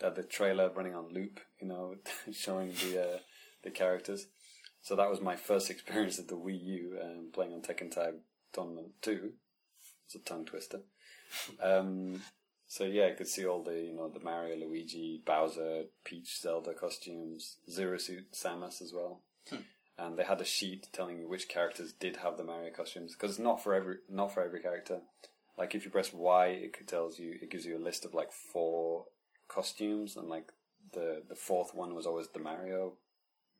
The 0.00 0.22
trailer 0.22 0.70
running 0.70 0.94
on 0.94 1.12
loop, 1.12 1.40
you 1.60 1.66
know, 1.66 1.96
showing 2.32 2.72
the 2.72 3.02
uh, 3.02 3.18
the 3.64 3.70
characters. 3.70 4.26
So 4.80 4.94
that 4.94 5.10
was 5.10 5.20
my 5.20 5.34
first 5.34 5.70
experience 5.70 6.18
of 6.18 6.28
the 6.28 6.36
Wii 6.36 6.62
U 6.62 6.98
um, 7.02 7.30
playing 7.32 7.52
on 7.52 7.62
Tekken 7.62 7.90
Tag 7.90 8.14
Tournament 8.52 8.92
Two. 9.02 9.32
It's 10.06 10.14
a 10.14 10.20
tongue 10.20 10.44
twister. 10.44 10.80
Um, 11.60 12.22
so 12.66 12.84
yeah, 12.84 13.06
I 13.06 13.10
could 13.10 13.26
see 13.26 13.44
all 13.46 13.62
the 13.62 13.74
you 13.74 13.94
know 13.94 14.08
the 14.08 14.20
Mario, 14.20 14.56
Luigi, 14.56 15.22
Bowser, 15.26 15.84
Peach, 16.04 16.40
Zelda 16.40 16.74
costumes, 16.74 17.56
Zero 17.68 17.98
Suit, 17.98 18.32
Samus 18.32 18.80
as 18.80 18.92
well, 18.94 19.22
and 19.98 20.16
they 20.18 20.24
had 20.24 20.40
a 20.40 20.44
sheet 20.44 20.88
telling 20.92 21.18
you 21.18 21.28
which 21.28 21.48
characters 21.48 21.92
did 21.92 22.18
have 22.18 22.36
the 22.36 22.44
Mario 22.44 22.70
costumes 22.70 23.14
because 23.14 23.38
not 23.38 23.62
for 23.62 23.74
every 23.74 23.96
not 24.08 24.32
for 24.32 24.42
every 24.42 24.60
character. 24.60 25.00
Like 25.56 25.74
if 25.74 25.84
you 25.84 25.90
press 25.90 26.12
Y, 26.12 26.46
it 26.48 26.86
tells 26.86 27.18
you 27.18 27.36
it 27.42 27.50
gives 27.50 27.64
you 27.66 27.76
a 27.76 27.82
list 27.82 28.04
of 28.04 28.14
like 28.14 28.30
four 28.32 29.06
costumes, 29.48 30.16
and 30.16 30.28
like 30.28 30.52
the 30.92 31.22
the 31.28 31.34
fourth 31.34 31.74
one 31.74 31.94
was 31.94 32.06
always 32.06 32.28
the 32.28 32.38
Mario, 32.38 32.94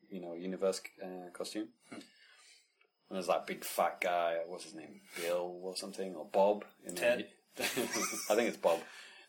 you 0.09 0.21
know, 0.21 0.33
universe 0.33 0.81
uh, 1.03 1.29
costume. 1.33 1.67
And 1.91 3.15
there's 3.17 3.27
that 3.27 3.47
big 3.47 3.63
fat 3.65 4.01
guy, 4.01 4.37
what's 4.47 4.65
his 4.65 4.75
name, 4.75 5.01
Bill 5.19 5.59
or 5.63 5.75
something, 5.75 6.13
or 6.15 6.25
Bob. 6.31 6.63
In 6.85 6.93
the- 6.93 7.01
Ted. 7.01 7.27
I 7.59 7.63
think 8.35 8.47
it's 8.47 8.57
Bob, 8.57 8.79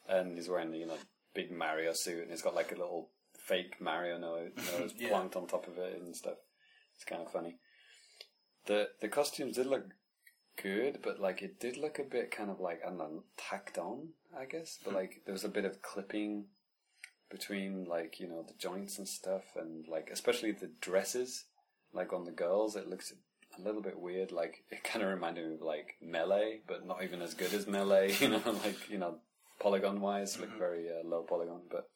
and 0.09 0.37
he's 0.37 0.49
wearing 0.49 0.71
the 0.71 0.79
you 0.79 0.87
know 0.87 0.99
big 1.35 1.51
Mario 1.51 1.91
suit, 1.95 2.23
and 2.23 2.31
he's 2.31 2.43
got 2.43 2.55
like 2.55 2.71
a 2.73 2.77
little 2.77 3.09
fake 3.39 3.81
Mario 3.81 4.19
nose, 4.19 4.51
nose 4.79 4.93
Yeah. 4.97 5.09
planked 5.09 5.35
on 5.35 5.47
top 5.49 5.67
of 5.67 5.79
it 5.79 5.99
and 6.01 6.15
stuff. 6.15 6.37
It's 7.01 7.09
kind 7.09 7.23
of 7.23 7.33
funny. 7.33 7.57
The 8.67 8.91
the 9.01 9.09
costumes 9.09 9.57
did 9.57 9.65
look 9.67 9.87
good, 10.63 10.99
but 11.03 11.19
like 11.19 11.41
it 11.41 11.59
did 11.59 11.79
look 11.79 11.99
a 11.99 12.03
bit 12.05 12.31
kind 12.31 12.51
of 12.51 12.61
like 12.61 12.83
I 12.85 12.91
don't 12.91 12.99
know 12.99 13.25
tacked 13.39 13.79
on, 13.79 14.11
I 14.39 14.45
guess. 14.45 14.79
But 14.85 14.93
like 14.93 15.23
there 15.25 15.33
was 15.33 15.45
a 15.45 15.49
bit 15.49 15.65
of 15.65 15.81
clipping 15.81 16.45
between 17.31 17.87
like 17.87 18.21
you 18.21 18.29
know 18.29 18.45
the 18.47 18.53
joints 18.59 18.99
and 18.99 19.09
stuff, 19.09 19.45
and 19.57 19.89
like 19.89 20.11
especially 20.13 20.53
the 20.53 20.71
dresses, 20.83 21.47
like 21.95 22.13
on 22.13 22.27
the 22.27 22.33
girls, 22.33 22.77
it 22.77 22.87
looks 22.87 23.15
a 23.59 23.63
little 23.63 23.81
bit 23.81 23.99
weird. 23.99 24.31
Like 24.31 24.65
it 24.71 24.85
kind 24.85 25.03
of 25.03 25.11
reminded 25.11 25.49
me 25.49 25.55
of 25.55 25.63
like 25.63 25.95
melee, 26.03 26.61
but 26.67 26.87
not 26.87 27.03
even 27.03 27.23
as 27.23 27.33
good 27.33 27.55
as 27.55 27.67
melee. 27.67 28.13
You 28.21 28.29
know, 28.29 28.43
like 28.63 28.91
you 28.91 28.99
know 28.99 29.21
polygon 29.59 30.03
wise, 30.03 30.39
look 30.39 30.53
very 30.59 30.91
uh, 30.91 31.09
low 31.09 31.23
polygon, 31.23 31.63
but 31.71 31.89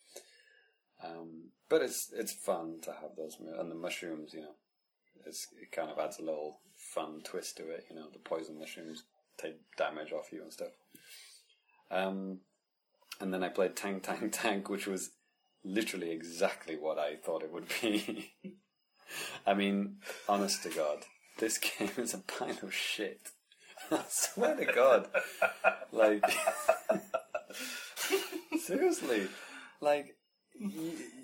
Um, 1.04 1.50
but 1.68 1.82
it's 1.82 2.10
it's 2.14 2.32
fun 2.32 2.80
to 2.82 2.92
have 2.92 3.16
those 3.16 3.36
and 3.38 3.70
the 3.70 3.74
mushrooms. 3.74 4.32
You 4.32 4.42
know, 4.42 4.54
it's, 5.26 5.48
it 5.60 5.72
kind 5.72 5.90
of 5.90 5.98
adds 5.98 6.18
a 6.18 6.22
little 6.22 6.60
fun 6.76 7.20
twist 7.22 7.56
to 7.58 7.70
it. 7.70 7.86
You 7.90 7.96
know, 7.96 8.06
the 8.12 8.18
poison 8.18 8.58
mushrooms 8.58 9.04
take 9.38 9.56
damage 9.76 10.12
off 10.12 10.32
you 10.32 10.42
and 10.42 10.52
stuff. 10.52 10.72
Um, 11.90 12.40
and 13.20 13.32
then 13.32 13.42
I 13.42 13.48
played 13.48 13.76
Tank 13.76 14.02
Tank 14.02 14.32
Tank, 14.32 14.68
which 14.68 14.86
was 14.86 15.10
literally 15.64 16.10
exactly 16.10 16.76
what 16.76 16.98
I 16.98 17.16
thought 17.16 17.42
it 17.42 17.52
would 17.52 17.68
be. 17.80 18.32
I 19.46 19.54
mean, 19.54 19.96
honest 20.28 20.62
to 20.64 20.70
God, 20.70 21.04
this 21.38 21.58
game 21.58 21.90
is 21.96 22.14
a 22.14 22.18
pile 22.18 22.58
of 22.62 22.74
shit. 22.74 23.28
I 23.90 24.04
swear 24.08 24.56
to 24.56 24.64
God. 24.64 25.08
Like, 25.92 26.24
seriously. 28.58 29.28
Like, 29.80 30.16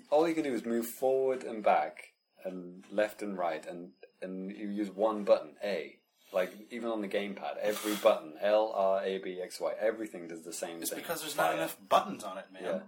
all 0.09 0.27
you 0.27 0.35
can 0.35 0.43
do 0.43 0.53
is 0.53 0.65
move 0.65 0.85
forward 0.85 1.43
and 1.43 1.63
back, 1.63 2.10
and 2.45 2.83
left 2.91 3.21
and 3.21 3.37
right, 3.37 3.65
and, 3.67 3.89
and 4.21 4.51
you 4.51 4.67
use 4.69 4.89
one 4.89 5.23
button, 5.23 5.51
A. 5.63 5.97
Like, 6.33 6.53
even 6.71 6.89
on 6.89 7.01
the 7.01 7.09
gamepad, 7.09 7.57
every 7.61 7.95
button, 7.95 8.33
L, 8.41 8.71
R, 8.73 9.03
A, 9.03 9.17
B, 9.17 9.39
X, 9.43 9.59
Y, 9.59 9.73
everything 9.79 10.27
does 10.29 10.43
the 10.43 10.53
same 10.53 10.81
It's 10.81 10.89
thing. 10.89 10.99
because 10.99 11.21
there's 11.21 11.35
not 11.35 11.47
Fire. 11.47 11.57
enough 11.57 11.77
buttons 11.89 12.23
on 12.23 12.37
it, 12.37 12.45
man. 12.53 12.63
Yeah. 12.63 12.79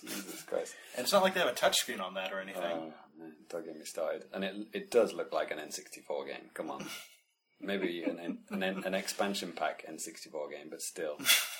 Jesus 0.00 0.42
Christ. 0.42 0.74
And 0.96 1.04
it's 1.04 1.12
not 1.12 1.22
like 1.22 1.34
they 1.34 1.40
have 1.40 1.48
a 1.50 1.52
touchscreen 1.52 2.00
on 2.00 2.14
that 2.14 2.32
or 2.32 2.40
anything. 2.40 2.62
Oh, 2.64 2.92
man, 3.18 3.32
don't 3.48 3.64
get 3.64 3.76
me 3.78 3.84
started. 3.84 4.24
And 4.32 4.42
it 4.44 4.54
it 4.72 4.90
does 4.90 5.12
look 5.12 5.32
like 5.32 5.50
an 5.50 5.58
N64 5.58 6.26
game. 6.26 6.50
Come 6.54 6.70
on. 6.70 6.86
Maybe 7.60 8.02
an 8.02 8.18
an, 8.18 8.62
an, 8.62 8.82
an 8.84 8.94
expansion 8.94 9.52
pack 9.52 9.84
N64 9.88 10.50
game, 10.50 10.68
but 10.70 10.80
still. 10.80 11.18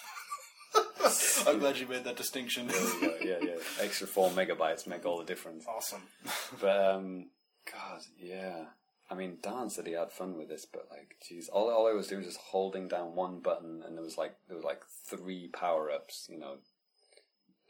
I'm 1.47 1.59
glad 1.59 1.79
you 1.79 1.87
made 1.87 2.05
that 2.05 2.17
distinction. 2.17 2.69
There. 2.69 3.23
Yeah, 3.23 3.39
yeah. 3.43 3.57
Extra 3.81 4.07
four 4.07 4.31
megabytes 4.31 4.87
make 4.87 5.05
all 5.05 5.19
the 5.19 5.25
difference. 5.25 5.65
awesome. 5.67 6.03
But 6.61 6.95
um, 6.95 7.31
God, 7.71 8.03
yeah. 8.19 8.65
I 9.11 9.15
mean, 9.15 9.39
Dan 9.43 9.71
said 9.71 9.87
he 9.87 9.95
had 9.95 10.13
fun 10.13 10.37
with 10.37 10.49
this, 10.49 10.67
but 10.71 10.87
like, 10.91 11.17
geez, 11.27 11.49
all 11.49 11.71
all 11.71 11.89
I 11.89 11.93
was 11.93 12.07
doing 12.07 12.21
was 12.21 12.35
just 12.35 12.41
holding 12.41 12.87
down 12.87 13.17
one 13.17 13.41
button, 13.41 13.83
and 13.85 13.97
there 13.97 14.05
was 14.05 14.17
like 14.17 14.37
there 14.47 14.57
was 14.57 14.65
like 14.65 14.83
three 15.07 15.49
power 15.49 15.91
ups. 15.91 16.29
You 16.31 16.39
know, 16.39 16.59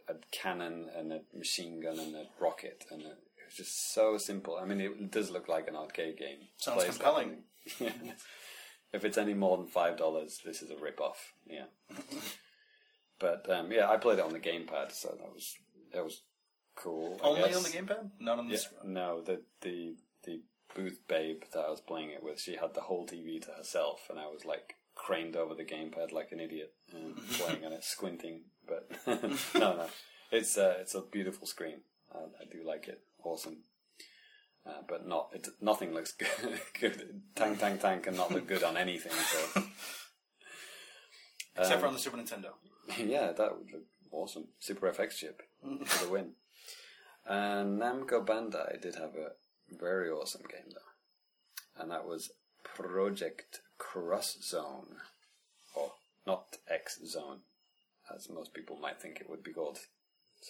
a 0.08 0.14
cannon 0.32 0.88
and 0.94 1.12
a 1.12 1.20
machine 1.34 1.80
gun 1.80 1.98
and 1.98 2.14
a 2.14 2.24
rocket, 2.38 2.84
and 2.90 3.02
a, 3.02 3.10
it 3.10 3.46
was 3.46 3.56
just 3.56 3.94
so 3.94 4.18
simple. 4.18 4.58
I 4.60 4.66
mean, 4.66 4.80
it 4.80 5.10
does 5.10 5.30
look 5.30 5.48
like 5.48 5.68
an 5.68 5.76
arcade 5.76 6.18
game. 6.18 6.38
Sounds 6.58 6.82
Plays 6.82 6.96
compelling. 6.96 7.44
Yeah. 7.78 7.92
if 8.92 9.04
it's 9.04 9.18
any 9.18 9.34
more 9.34 9.56
than 9.56 9.66
five 9.66 9.96
dollars, 9.96 10.40
this 10.44 10.60
is 10.60 10.70
a 10.70 10.76
rip 10.76 11.00
off. 11.00 11.32
Yeah. 11.46 11.66
But 13.20 13.48
um, 13.50 13.70
yeah, 13.70 13.88
I 13.88 13.96
played 13.98 14.18
it 14.18 14.24
on 14.24 14.32
the 14.32 14.40
gamepad, 14.40 14.90
so 14.92 15.14
that 15.20 15.32
was 15.32 15.54
that 15.92 16.02
was 16.02 16.22
cool. 16.76 17.20
I 17.22 17.26
Only 17.28 17.42
guess. 17.42 17.56
on 17.56 17.62
the 17.62 17.68
gamepad? 17.94 18.10
Not 18.18 18.38
on 18.38 18.48
the 18.48 18.54
Yeah, 18.54 18.60
screen. 18.60 18.92
no, 18.94 19.20
the 19.22 19.42
the 19.60 19.96
the 20.24 20.42
booth 20.74 21.00
babe 21.08 21.42
that 21.52 21.60
I 21.60 21.70
was 21.70 21.80
playing 21.80 22.10
it 22.10 22.22
with, 22.22 22.40
she 22.40 22.56
had 22.56 22.74
the 22.74 22.80
whole 22.82 23.06
TV 23.06 23.40
to 23.42 23.50
herself, 23.52 24.06
and 24.10 24.18
I 24.18 24.26
was 24.26 24.44
like 24.44 24.74
craned 24.94 25.36
over 25.36 25.54
the 25.54 25.64
gamepad 25.64 26.12
like 26.12 26.30
an 26.32 26.40
idiot, 26.40 26.72
um, 26.94 27.14
playing 27.32 27.64
on 27.64 27.72
it, 27.72 27.84
squinting. 27.84 28.42
But 28.66 28.90
no, 29.54 29.76
no, 29.76 29.86
it's 30.30 30.56
uh, 30.58 30.76
it's 30.80 30.94
a 30.94 31.00
beautiful 31.02 31.46
screen. 31.46 31.80
I, 32.14 32.18
I 32.18 32.44
do 32.50 32.62
like 32.66 32.88
it. 32.88 33.00
Awesome. 33.22 33.58
Uh, 34.66 34.82
but 34.88 35.06
not 35.08 35.30
it. 35.32 35.48
Nothing 35.60 35.94
looks 35.94 36.12
good. 36.18 36.60
good. 36.78 37.22
Tank, 37.34 37.58
tank, 37.58 37.80
tank, 37.80 38.02
can 38.04 38.14
not 38.16 38.30
look 38.30 38.46
good 38.46 38.62
on 38.62 38.76
anything. 38.76 39.12
So 39.12 39.62
Except 41.56 41.80
for 41.80 41.86
Um, 41.86 41.88
on 41.90 41.94
the 41.94 42.00
Super 42.00 42.16
Nintendo. 42.18 42.50
yeah, 42.98 43.32
that 43.32 43.56
would 43.56 43.72
look 43.72 43.84
awesome. 44.10 44.48
Super 44.58 44.90
FX 44.92 45.16
chip 45.16 45.42
for 45.84 46.04
the 46.04 46.10
win. 46.10 46.32
And 47.26 47.80
Namco 47.80 48.24
Bandai 48.24 48.80
did 48.80 48.96
have 48.96 49.14
a 49.14 49.32
very 49.78 50.10
awesome 50.10 50.42
game 50.50 50.72
though, 50.72 51.82
and 51.82 51.90
that 51.90 52.06
was 52.06 52.32
Project 52.64 53.60
Cross 53.78 54.38
Zone, 54.42 54.96
or 55.74 55.92
not 56.26 56.56
X 56.68 57.00
Zone, 57.06 57.40
as 58.14 58.28
most 58.28 58.54
people 58.54 58.76
might 58.76 59.00
think 59.00 59.20
it 59.20 59.28
would 59.28 59.42
be 59.42 59.52
called. 59.52 59.78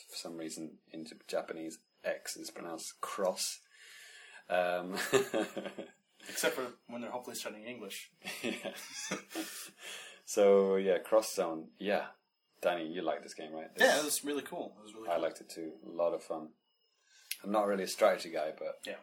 For 0.08 0.16
some 0.16 0.36
reason, 0.36 0.78
in 0.92 1.06
Japanese, 1.26 1.78
X 2.04 2.36
is 2.36 2.50
pronounced 2.50 3.00
cross. 3.00 3.60
Um, 4.48 4.94
Except 6.28 6.54
for 6.54 6.66
when 6.86 7.00
they're 7.00 7.10
hopefully 7.10 7.36
studying 7.36 7.64
English. 7.64 8.10
yeah. 8.42 8.72
so 10.24 10.76
yeah, 10.76 10.98
Cross 10.98 11.34
Zone. 11.34 11.68
Yeah, 11.78 12.06
Danny, 12.62 12.86
you 12.86 13.02
like 13.02 13.22
this 13.22 13.34
game, 13.34 13.52
right? 13.52 13.74
This- 13.74 13.82
Yeah, 13.86 13.98
it 13.98 14.04
was 14.04 14.24
really 14.24 14.42
cool. 14.42 14.74
It 14.78 14.82
was 14.84 14.94
really 14.94 15.08
I 15.08 15.14
cool. 15.14 15.22
liked 15.22 15.40
it 15.40 15.48
too. 15.48 15.72
A 15.86 15.90
lot 15.90 16.12
of 16.14 16.22
fun. 16.22 16.48
I'm 17.42 17.52
not 17.52 17.66
really 17.66 17.84
a 17.84 17.88
strategy 17.88 18.30
guy, 18.30 18.52
but 18.58 18.80
Yeah. 18.86 18.96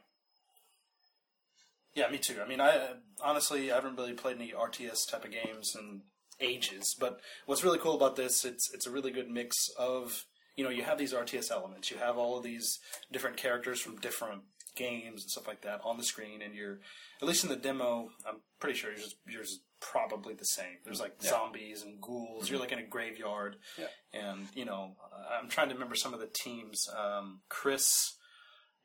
Yeah, 1.96 2.10
me 2.10 2.20
too. 2.20 2.40
I 2.44 2.48
mean, 2.48 2.62
I 2.62 2.94
honestly 3.22 3.72
I 3.72 3.76
haven't 3.76 3.96
really 3.96 4.14
played 4.14 4.36
any 4.38 4.52
RTS 4.54 5.10
type 5.10 5.26
of 5.26 5.32
games 5.32 5.76
in 5.76 6.04
ages. 6.40 6.96
But 7.00 7.20
what's 7.48 7.64
really 7.64 7.80
cool 7.80 7.96
about 7.96 8.16
this, 8.16 8.46
it's 8.46 8.72
it's 8.74 8.86
a 8.86 8.92
really 8.92 9.10
good 9.12 9.30
mix 9.30 9.56
of 9.80 10.26
you 10.56 10.64
know 10.64 10.70
you 10.70 10.84
have 10.84 11.00
these 11.00 11.14
RTS 11.14 11.50
elements, 11.50 11.90
you 11.90 11.98
have 11.98 12.18
all 12.18 12.38
of 12.38 12.44
these 12.44 12.80
different 13.12 13.38
characters 13.38 13.82
from 13.82 13.98
different 14.00 14.44
games 14.78 15.24
and 15.24 15.32
stuff 15.32 15.48
like 15.48 15.62
that 15.64 15.82
on 15.84 15.98
the 15.98 16.04
screen, 16.04 16.42
and 16.42 16.56
you're 16.56 16.80
at 17.22 17.28
least 17.28 17.44
in 17.44 17.50
the 17.50 17.56
demo, 17.58 18.10
I'm 18.28 18.38
pretty 18.60 18.78
sure 18.78 18.92
yours 18.92 19.16
yours 19.28 19.50
is 19.50 19.60
probably 19.80 20.34
the 20.34 20.46
same. 20.46 20.78
There's 20.86 21.00
like 21.02 21.16
Yeah. 21.22 21.30
zombies 21.32 21.82
and 21.84 22.02
ghouls. 22.02 22.50
You're 22.50 22.60
like 22.60 22.72
in 22.72 22.80
a 22.80 22.84
graveyard, 22.84 23.58
Yeah. 23.78 23.88
and 24.14 24.48
you 24.54 24.66
know 24.66 24.96
I'm 25.30 25.50
trying 25.50 25.68
to 25.70 25.74
remember 25.76 25.96
some 25.96 26.14
of 26.14 26.20
the 26.20 26.28
teams. 26.44 26.88
Um, 26.96 27.42
Chris 27.50 28.14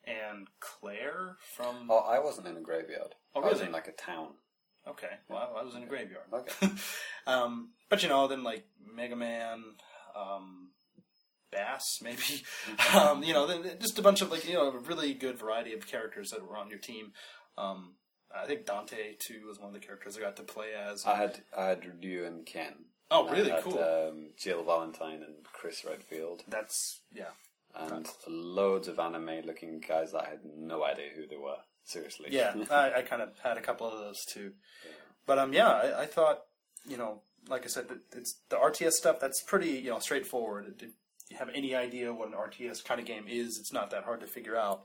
and 0.05 0.49
Claire 0.61 1.37
from 1.57 1.89
oh, 1.91 1.99
I 1.99 2.19
wasn't 2.19 2.49
in 2.49 2.57
a 2.57 2.61
graveyard. 2.61 3.15
Oh, 3.35 3.43
I 3.43 3.49
was 3.51 3.61
in 3.61 3.71
like 3.73 3.87
a 3.89 3.93
town. 3.93 4.35
Okay, 4.87 5.15
well, 5.29 5.55
I 5.57 5.63
was 5.63 5.77
in 5.77 5.85
a 5.85 5.87
graveyard. 5.87 6.25
Okay. 6.33 6.69
um, 7.29 7.71
but 7.89 8.03
you 8.03 8.09
know, 8.09 8.27
then 8.27 8.43
like 8.43 8.65
Mega 8.95 9.15
Man, 9.15 9.63
um, 10.17 10.71
Bass, 11.53 11.99
maybe. 12.03 12.43
um, 12.99 13.23
you 13.23 13.33
know, 13.33 13.63
just 13.79 13.99
a 13.99 14.03
bunch 14.03 14.23
of 14.23 14.31
like 14.31 14.49
you 14.49 14.55
know 14.55 14.69
a 14.69 14.79
really 14.79 15.15
good 15.15 15.39
variety 15.39 15.75
of 15.75 15.87
characters 15.87 16.31
that 16.31 16.47
were 16.47 16.57
on 16.57 16.71
your 16.71 16.79
team. 16.79 17.13
Um, 17.57 17.95
I 18.35 18.47
think 18.47 18.67
Dante 18.67 19.15
too 19.19 19.47
was 19.47 19.59
one 19.59 19.69
of 19.69 19.75
the 19.75 19.87
characters 19.87 20.17
I 20.17 20.21
got 20.21 20.37
to 20.37 20.43
play 20.43 20.69
as. 20.75 21.05
I 21.05 21.17
had 21.17 21.43
I 21.57 21.67
had 21.67 22.03
Ryu 22.03 22.25
and 22.25 22.47
Ken. 22.47 22.87
oh, 23.11 23.29
really 23.29 23.51
had, 23.51 23.63
cool. 23.63 23.79
Um, 23.79 24.31
Jill 24.37 24.65
Valentine 24.65 25.23
and 25.23 25.45
Chris 25.45 25.85
Redfield, 25.85 26.43
That's 26.49 27.01
yeah. 27.13 27.31
and 27.77 28.09
loads 28.27 28.89
of 28.89 28.99
anime-looking 28.99 29.83
guys 29.87 30.13
that 30.13 30.23
I 30.27 30.31
had 30.31 30.41
no 30.45 30.83
idea 30.85 31.11
who 31.15 31.27
they 31.27 31.37
were. 31.37 31.59
Seriously. 31.85 32.29
Yeah, 32.31 32.55
I, 32.71 32.99
I 32.99 33.03
kind 33.03 33.23
of 33.23 33.31
had 33.43 33.59
a 33.59 33.61
couple 33.61 33.87
of 33.87 33.99
those 33.99 34.25
too. 34.25 34.53
But 35.27 35.39
um, 35.39 35.53
yeah, 35.53 35.69
I, 35.69 36.03
I 36.03 36.07
thought 36.07 36.43
you 36.87 36.97
know, 36.97 37.21
like 37.49 37.65
I 37.65 37.69
said, 37.69 37.87
it's 38.17 38.41
the 38.49 38.57
RTS 38.57 38.93
stuff. 38.93 39.21
That's 39.21 39.43
pretty 39.43 39.71
you 39.73 39.91
know 39.91 39.99
straightforward. 39.99 40.75
You 40.81 40.89
have 41.33 41.49
any 41.55 41.75
idea 41.75 42.13
what 42.13 42.29
an 42.29 42.35
RTS 42.35 42.85
kind 42.85 43.01
of 43.01 43.07
game 43.07 43.25
is, 43.29 43.59
it's 43.59 43.73
not 43.73 43.91
that 43.91 44.05
hard 44.05 44.21
to 44.21 44.27
figure 44.27 44.57
out. 44.57 44.85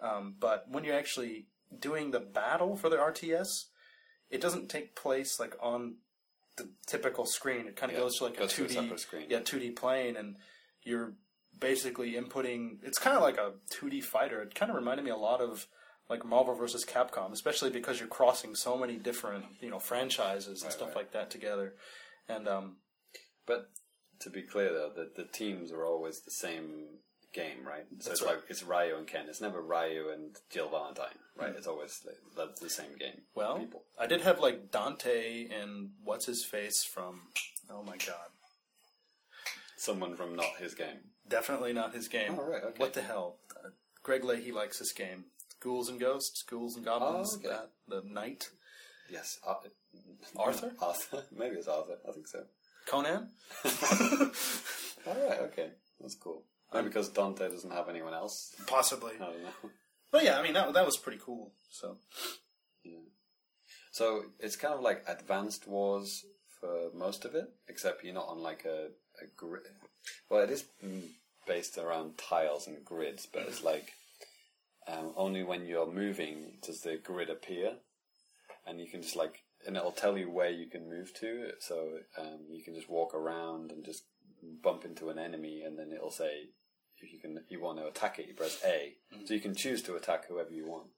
Um, 0.00 0.34
but 0.38 0.64
when 0.68 0.84
you're 0.84 0.96
actually 0.96 1.46
doing 1.78 2.10
the 2.10 2.20
battle 2.20 2.76
for 2.76 2.88
the 2.88 2.96
RTS, 2.96 3.64
it 4.30 4.40
doesn't 4.40 4.68
take 4.68 4.96
place 4.96 5.38
like 5.38 5.54
on 5.60 5.96
the 6.56 6.68
typical 6.86 7.24
screen. 7.26 7.66
It 7.66 7.76
kind 7.76 7.90
of 7.92 7.96
Yeah, 7.98 8.04
goes 8.04 8.16
to 8.18 8.24
like 8.24 8.40
a 8.40 8.46
two 8.46 8.66
D 8.66 8.96
screen. 8.96 9.26
yeah 9.28 9.40
two 9.40 9.58
D 9.58 9.70
plane, 9.70 10.16
and 10.16 10.36
you're 10.82 11.14
basically 11.58 12.12
inputting. 12.14 12.78
It's 12.82 12.98
kind 12.98 13.16
of 13.16 13.22
like 13.22 13.38
a 13.38 13.52
two 13.70 13.88
D 13.90 14.00
fighter. 14.00 14.42
It 14.42 14.54
kind 14.54 14.70
of 14.70 14.76
reminded 14.76 15.04
me 15.04 15.10
a 15.10 15.16
lot 15.16 15.40
of 15.40 15.66
like 16.10 16.24
Marvel 16.26 16.54
versus 16.54 16.84
Capcom, 16.84 17.32
especially 17.32 17.70
because 17.70 17.98
you're 18.00 18.08
crossing 18.08 18.54
so 18.54 18.76
many 18.76 18.96
different 18.96 19.44
you 19.60 19.70
know 19.70 19.78
franchises 19.78 20.62
and 20.62 20.64
Right, 20.64 20.72
stuff 20.72 20.88
right. 20.88 20.96
like 20.96 21.12
that 21.12 21.30
together. 21.30 21.74
And 22.28 22.48
um, 22.48 22.76
But 23.46 23.70
to 24.22 24.30
be 24.30 24.42
clear, 24.42 24.72
though, 24.72 24.90
the, 24.94 25.10
the 25.16 25.28
teams 25.28 25.70
are 25.72 25.84
always 25.84 26.20
the 26.20 26.30
same 26.30 26.84
game, 27.32 27.64
right? 27.66 27.84
So 28.00 28.10
That's 28.10 28.20
it's 28.20 28.22
right. 28.22 28.34
like 28.36 28.44
it's 28.48 28.62
Ryu 28.62 28.96
and 28.96 29.06
Ken. 29.06 29.26
It's 29.28 29.40
never 29.40 29.60
Ryu 29.62 30.10
and 30.12 30.36
Jill 30.50 30.68
Valentine, 30.68 31.18
right? 31.36 31.54
It's 31.56 31.66
always 31.66 31.98
the, 32.00 32.12
that's 32.36 32.60
the 32.60 32.68
same 32.70 32.96
game. 32.98 33.22
well, 33.34 33.58
people. 33.58 33.84
I 33.98 34.06
did 34.06 34.20
have 34.22 34.38
like 34.40 34.70
Dante 34.70 35.48
and 35.48 35.90
what's 36.04 36.26
his 36.26 36.44
face 36.44 36.84
from. 36.84 37.20
Oh 37.70 37.82
my 37.82 37.96
god. 37.96 38.28
Someone 39.76 40.14
from 40.14 40.36
not 40.36 40.56
his 40.60 40.74
game. 40.74 40.98
Definitely 41.28 41.72
not 41.72 41.94
his 41.94 42.08
game. 42.08 42.36
Oh, 42.38 42.48
right, 42.48 42.62
okay. 42.62 42.74
What 42.76 42.92
the 42.94 43.02
hell? 43.02 43.36
Uh, 43.50 43.70
Greg 44.02 44.24
Leahy 44.24 44.52
likes 44.52 44.78
this 44.78 44.92
game. 44.92 45.24
Ghouls 45.60 45.88
and 45.88 45.98
Ghosts, 46.00 46.42
Ghouls 46.42 46.76
and 46.76 46.84
Goblins, 46.84 47.34
Oh, 47.34 47.38
okay. 47.38 47.48
that, 47.48 47.70
the 47.88 48.02
Knight. 48.08 48.48
Yes, 49.10 49.38
Ar- 49.46 49.60
Arthur? 50.36 50.72
Arthur, 50.82 51.22
maybe 51.36 51.56
it's 51.56 51.68
Arthur. 51.68 51.96
I 52.08 52.12
think 52.12 52.26
so. 52.28 52.44
Conan? 52.86 53.28
All 53.64 55.14
right, 55.14 55.40
okay, 55.40 55.70
that's 56.00 56.14
cool. 56.14 56.44
Because 56.72 57.10
Dante 57.10 57.48
doesn't 57.50 57.70
have 57.70 57.88
anyone 57.90 58.14
else. 58.14 58.54
Possibly. 58.66 59.12
I 59.16 59.24
don't 59.24 59.42
know. 59.42 59.70
But 60.10 60.24
yeah, 60.24 60.38
I 60.38 60.42
mean, 60.42 60.52
that, 60.52 60.74
that 60.74 60.84
was 60.84 60.98
pretty 60.98 61.18
cool. 61.24 61.54
So, 61.70 61.96
Yeah. 62.84 62.98
So 63.92 64.24
it's 64.38 64.56
kind 64.56 64.74
of 64.74 64.80
like 64.80 65.02
Advanced 65.08 65.66
Wars 65.66 66.26
for 66.60 66.90
most 66.94 67.24
of 67.24 67.34
it, 67.34 67.46
except 67.66 68.04
you're 68.04 68.12
not 68.12 68.28
on 68.28 68.42
like 68.42 68.66
a, 68.66 68.88
a 69.22 69.26
grid. 69.36 69.62
Well, 70.28 70.42
it 70.42 70.50
is 70.50 70.64
mm, 70.84 71.08
based 71.46 71.78
around 71.78 72.18
tiles 72.18 72.66
and 72.66 72.84
grids, 72.84 73.26
but 73.26 73.42
it's 73.48 73.64
like 73.64 73.92
um, 74.86 75.12
only 75.16 75.42
when 75.42 75.64
you're 75.66 75.90
moving 75.90 76.58
does 76.62 76.80
the 76.82 76.96
grid 77.02 77.30
appear, 77.30 77.74
and 78.66 78.80
you 78.80 78.88
can 78.88 79.02
just 79.02 79.16
like, 79.16 79.41
and 79.66 79.76
it'll 79.76 79.92
tell 79.92 80.18
you 80.18 80.30
where 80.30 80.50
you 80.50 80.66
can 80.68 80.88
move 80.88 81.12
to. 81.20 81.50
So 81.60 81.98
um, 82.18 82.46
you 82.50 82.62
can 82.62 82.74
just 82.74 82.90
walk 82.90 83.14
around 83.14 83.70
and 83.70 83.84
just 83.84 84.04
bump 84.62 84.84
into 84.84 85.08
an 85.08 85.18
enemy, 85.18 85.62
and 85.62 85.78
then 85.78 85.92
it'll 85.92 86.10
say 86.10 86.48
if 86.98 87.12
you 87.12 87.18
can 87.18 87.40
you 87.48 87.60
want 87.60 87.78
to 87.78 87.86
attack 87.86 88.18
it, 88.18 88.28
you 88.28 88.34
press 88.34 88.60
A. 88.64 88.94
So 89.24 89.34
you 89.34 89.40
can 89.40 89.54
choose 89.54 89.82
to 89.84 89.96
attack 89.96 90.28
whoever 90.28 90.50
you 90.50 90.66
want. 90.66 90.88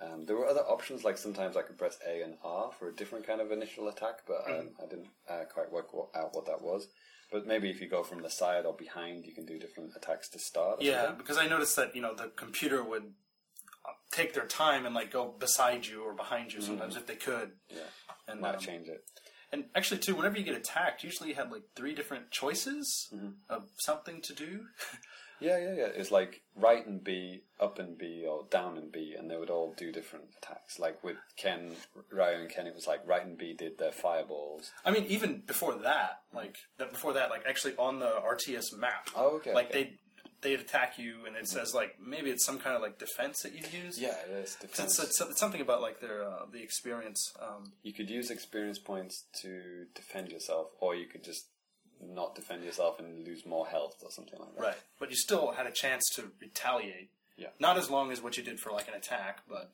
Um, 0.00 0.26
there 0.26 0.36
were 0.36 0.46
other 0.46 0.60
options, 0.60 1.04
like 1.04 1.16
sometimes 1.16 1.56
I 1.56 1.62
could 1.62 1.78
press 1.78 1.96
A 2.06 2.22
and 2.22 2.34
R 2.44 2.70
for 2.78 2.88
a 2.88 2.94
different 2.94 3.26
kind 3.26 3.40
of 3.40 3.50
initial 3.50 3.88
attack, 3.88 4.20
but 4.26 4.44
um, 4.46 4.70
I 4.82 4.86
didn't 4.86 5.08
uh, 5.28 5.44
quite 5.52 5.72
work 5.72 5.94
what, 5.94 6.08
out 6.14 6.34
what 6.34 6.46
that 6.46 6.60
was. 6.60 6.88
But 7.32 7.46
maybe 7.46 7.70
if 7.70 7.80
you 7.80 7.88
go 7.88 8.02
from 8.02 8.22
the 8.22 8.30
side 8.30 8.66
or 8.66 8.74
behind, 8.74 9.26
you 9.26 9.34
can 9.34 9.46
do 9.46 9.58
different 9.58 9.92
attacks 9.96 10.28
to 10.30 10.38
start. 10.38 10.82
Yeah, 10.82 11.06
something. 11.06 11.18
because 11.18 11.38
I 11.38 11.48
noticed 11.48 11.76
that 11.76 11.96
you 11.96 12.02
know 12.02 12.14
the 12.14 12.30
computer 12.36 12.84
would 12.84 13.14
take 14.12 14.34
their 14.34 14.46
time 14.46 14.86
and 14.86 14.94
like 14.94 15.10
go 15.10 15.34
beside 15.38 15.86
you 15.86 16.02
or 16.02 16.12
behind 16.14 16.52
you 16.52 16.60
sometimes 16.60 16.96
if 16.96 17.06
they 17.06 17.16
could. 17.16 17.52
yeah, 17.70 17.82
And 18.28 18.40
might 18.40 18.54
um, 18.54 18.60
change 18.60 18.88
it. 18.88 19.04
and 19.52 19.64
actually 19.74 19.98
too, 20.00 20.14
whenever 20.14 20.36
you 20.38 20.44
get 20.44 20.54
attacked, 20.56 21.04
usually 21.04 21.30
you 21.30 21.34
have 21.36 21.50
like 21.52 21.62
three 21.74 21.94
different 21.94 22.30
choices 22.30 23.08
Mm-hmm. 23.14 23.30
of 23.48 23.64
something 23.78 24.20
to 24.22 24.34
do. 24.34 24.64
Yeah, 25.38 25.58
yeah, 25.58 25.74
yeah. 25.74 25.88
It's 25.94 26.10
like 26.10 26.40
right 26.54 26.86
and 26.86 27.04
B, 27.04 27.42
up 27.60 27.78
and 27.78 27.98
B, 27.98 28.24
or 28.26 28.46
down 28.50 28.78
and 28.78 28.90
B, 28.90 29.14
and 29.18 29.30
they 29.30 29.36
would 29.36 29.50
all 29.50 29.74
do 29.76 29.92
different 29.92 30.30
attacks. 30.38 30.78
Like 30.78 31.04
with 31.04 31.18
Ken, 31.36 31.72
Ryu 32.10 32.40
and 32.40 32.48
Ken, 32.48 32.66
it 32.66 32.74
was 32.74 32.86
like 32.86 33.00
right 33.06 33.22
and 33.22 33.36
B 33.36 33.52
did 33.52 33.76
their 33.76 33.92
fireballs. 33.92 34.70
I 34.82 34.90
mean, 34.92 35.04
even 35.10 35.42
before 35.46 35.74
that, 35.74 36.20
like 36.32 36.56
that 36.78 36.90
before 36.90 37.12
that, 37.12 37.28
like 37.28 37.42
actually 37.46 37.74
on 37.76 37.98
the 37.98 38.06
RTS 38.26 38.78
map, 38.78 39.10
Oh, 39.14 39.36
okay, 39.36 39.52
like 39.52 39.68
okay. 39.68 39.82
they 39.82 39.90
they'd 40.42 40.60
attack 40.60 40.98
you, 40.98 41.24
and 41.26 41.36
it 41.36 41.48
says 41.48 41.74
like 41.74 41.96
maybe 42.00 42.30
it's 42.30 42.44
some 42.44 42.58
kind 42.58 42.76
of 42.76 42.82
like 42.82 42.98
defense 42.98 43.42
that 43.42 43.52
you 43.54 43.62
use. 43.84 43.98
Yeah, 44.00 44.14
it's 44.30 44.54
It's, 44.54 44.56
defense. 44.76 44.98
it's, 44.98 45.20
it's 45.20 45.40
something 45.40 45.60
about 45.60 45.80
like 45.80 46.00
their 46.00 46.22
uh, 46.24 46.46
the 46.52 46.62
experience. 46.62 47.32
Um, 47.40 47.72
You 47.82 47.92
could 47.92 48.10
use 48.10 48.30
experience 48.30 48.78
points 48.78 49.24
to 49.42 49.86
defend 49.94 50.30
yourself, 50.30 50.68
or 50.80 50.94
you 50.94 51.06
could 51.06 51.24
just 51.24 51.46
not 52.02 52.34
defend 52.34 52.62
yourself 52.62 52.98
and 52.98 53.26
lose 53.26 53.46
more 53.46 53.66
health 53.66 53.94
or 54.02 54.10
something 54.10 54.38
like 54.38 54.54
that. 54.56 54.62
right, 54.62 54.76
but 55.00 55.10
you 55.10 55.16
still 55.16 55.52
had 55.52 55.66
a 55.66 55.72
chance 55.72 56.02
to 56.14 56.30
retaliate. 56.40 57.10
Yeah. 57.38 57.48
Not 57.58 57.76
as 57.78 57.90
long 57.90 58.12
as 58.12 58.22
what 58.22 58.36
you 58.36 58.42
did 58.42 58.60
for 58.60 58.70
like 58.70 58.88
an 58.88 58.94
attack, 58.94 59.40
but 59.48 59.72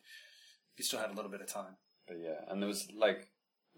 you 0.77 0.83
still 0.85 0.99
had 0.99 1.09
a 1.09 1.13
little 1.13 1.31
bit 1.31 1.41
of 1.41 1.47
time. 1.47 1.75
But 2.07 2.17
yeah, 2.19 2.39
and 2.49 2.61
there 2.61 2.67
was 2.67 2.85
like 2.97 3.27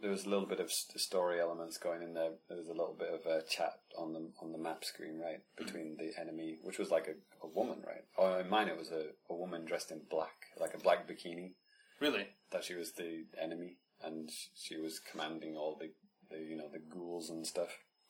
there 0.02 0.12
was 0.12 0.26
a 0.26 0.30
little 0.30 0.46
bit 0.46 0.60
of 0.60 0.72
story 0.72 1.40
elements 1.40 1.78
going 1.78 2.02
in 2.02 2.14
there. 2.14 2.32
There 2.48 2.58
was 2.58 2.68
a 2.68 2.74
little 2.74 2.96
bit 2.98 3.14
of 3.14 3.26
a 3.26 3.42
chat 3.48 3.80
on 3.98 4.14
the 4.14 4.30
on 4.42 4.52
the 4.52 4.58
map 4.58 4.84
screen, 4.84 5.20
right, 5.20 5.40
between 5.58 5.98
the 5.98 6.12
enemy, 6.20 6.60
which 6.62 6.78
was 6.78 6.92
like 6.92 7.08
a, 7.08 7.46
a 7.46 7.50
woman, 7.50 7.82
right? 7.86 8.04
Or 8.18 8.40
in 8.40 8.50
mine, 8.50 8.68
it 8.68 8.78
was 8.78 8.92
a, 8.92 9.08
a 9.30 9.36
woman 9.36 9.66
dressed 9.66 9.92
in 9.92 10.02
black, 10.10 10.36
like 10.60 10.74
a 10.74 10.80
black 10.80 11.08
bikini. 11.08 11.54
Really? 12.02 12.28
That 12.52 12.64
she 12.64 12.76
was 12.76 12.94
the 12.94 13.26
enemy, 13.42 13.78
and 14.04 14.30
she 14.54 14.78
was 14.78 15.00
commanding 15.00 15.56
all 15.56 15.78
the, 15.80 15.92
the 16.30 16.44
you 16.44 16.58
know 16.58 16.70
the 16.72 16.80
ghouls 16.80 17.30
and 17.30 17.46
stuff, 17.48 17.70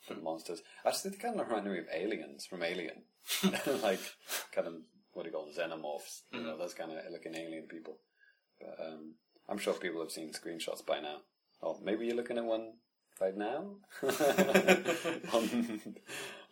the 0.09 0.15
monsters. 0.15 0.61
Actually, 0.85 1.11
they 1.11 1.17
kind 1.17 1.39
of 1.39 1.47
reminded 1.47 1.71
me 1.71 1.79
of 1.79 1.85
aliens 1.93 2.45
from 2.45 2.63
Alien, 2.63 3.03
like 3.83 4.01
kind 4.53 4.67
of 4.67 4.73
what 5.13 5.23
do 5.23 5.29
you 5.29 5.35
call 5.35 5.45
them, 5.45 5.53
xenomorphs? 5.53 6.23
You 6.33 6.41
know, 6.41 6.57
those 6.57 6.73
kind 6.73 6.91
of 6.91 6.97
looking 7.11 7.35
alien 7.35 7.67
people. 7.67 7.99
But 8.59 8.85
um, 8.85 9.13
I'm 9.47 9.57
sure 9.57 9.73
people 9.73 10.01
have 10.01 10.11
seen 10.11 10.33
screenshots 10.33 10.85
by 10.85 10.99
now. 10.99 11.19
Or 11.61 11.77
maybe 11.83 12.05
you're 12.05 12.15
looking 12.15 12.37
at 12.37 12.45
one 12.45 12.73
right 13.19 13.35
now 13.35 13.75
on, 14.03 15.81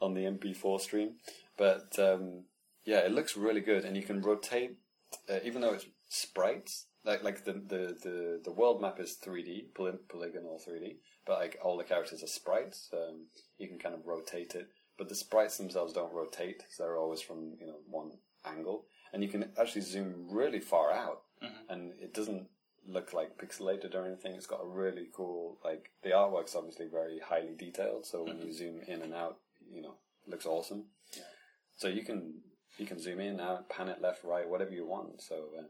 on 0.01 0.13
the 0.13 0.21
MP4 0.21 0.79
stream. 0.79 1.15
But 1.57 1.97
um, 1.99 2.43
yeah, 2.85 2.99
it 2.99 3.11
looks 3.11 3.37
really 3.37 3.61
good, 3.61 3.85
and 3.85 3.95
you 3.95 4.03
can 4.03 4.21
rotate, 4.21 4.77
uh, 5.29 5.39
even 5.43 5.61
though 5.61 5.73
it's 5.73 5.85
sprites. 6.09 6.87
Like 7.05 7.21
like 7.21 7.43
the, 7.43 7.53
the, 7.53 7.97
the, 8.01 8.41
the 8.45 8.51
world 8.51 8.81
map 8.81 8.97
is 8.99 9.17
3D, 9.23 9.73
poly- 9.75 9.99
polygonal 10.07 10.61
3D, 10.65 10.97
but 11.25 11.39
like 11.39 11.57
all 11.61 11.77
the 11.77 11.83
characters 11.83 12.23
are 12.23 12.27
sprites. 12.27 12.89
Um, 12.93 13.27
you 13.57 13.67
can 13.67 13.77
kind 13.77 13.93
of 13.93 14.05
rotate 14.05 14.55
it, 14.55 14.69
but 14.97 15.09
the 15.09 15.15
sprites 15.15 15.57
themselves 15.57 15.91
don't 15.91 16.13
rotate; 16.13 16.63
so 16.69 16.83
they're 16.83 16.97
always 16.97 17.21
from 17.21 17.55
you 17.59 17.67
know 17.67 17.79
one 17.89 18.11
angle, 18.45 18.85
and 19.11 19.21
you 19.21 19.27
can 19.27 19.49
actually 19.59 19.81
zoom 19.81 20.27
really 20.29 20.61
far 20.61 20.93
out, 20.93 21.23
and 21.69 21.91
it 22.01 22.13
doesn't 22.13 22.47
look 22.87 23.13
like 23.13 23.37
pixelated 23.37 23.95
or 23.95 24.05
anything. 24.05 24.33
It's 24.35 24.45
got 24.47 24.63
a 24.63 24.67
really 24.67 25.07
cool 25.13 25.57
like 25.63 25.91
the 26.03 26.09
artwork's 26.11 26.55
obviously 26.55 26.87
very 26.87 27.19
highly 27.19 27.55
detailed, 27.57 28.05
so 28.05 28.23
when 28.23 28.41
you 28.41 28.51
zoom 28.53 28.81
in 28.87 29.01
and 29.01 29.13
out, 29.13 29.37
you 29.71 29.81
know, 29.81 29.95
looks 30.27 30.45
awesome. 30.45 30.85
So 31.75 31.87
you 31.87 32.03
can 32.03 32.41
you 32.77 32.85
can 32.85 32.99
zoom 32.99 33.19
in, 33.19 33.39
out, 33.39 33.69
pan 33.69 33.87
it 33.89 34.01
left, 34.01 34.23
right, 34.23 34.47
whatever 34.47 34.71
you 34.71 34.85
want. 34.85 35.21
So 35.21 35.35
um, 35.59 35.65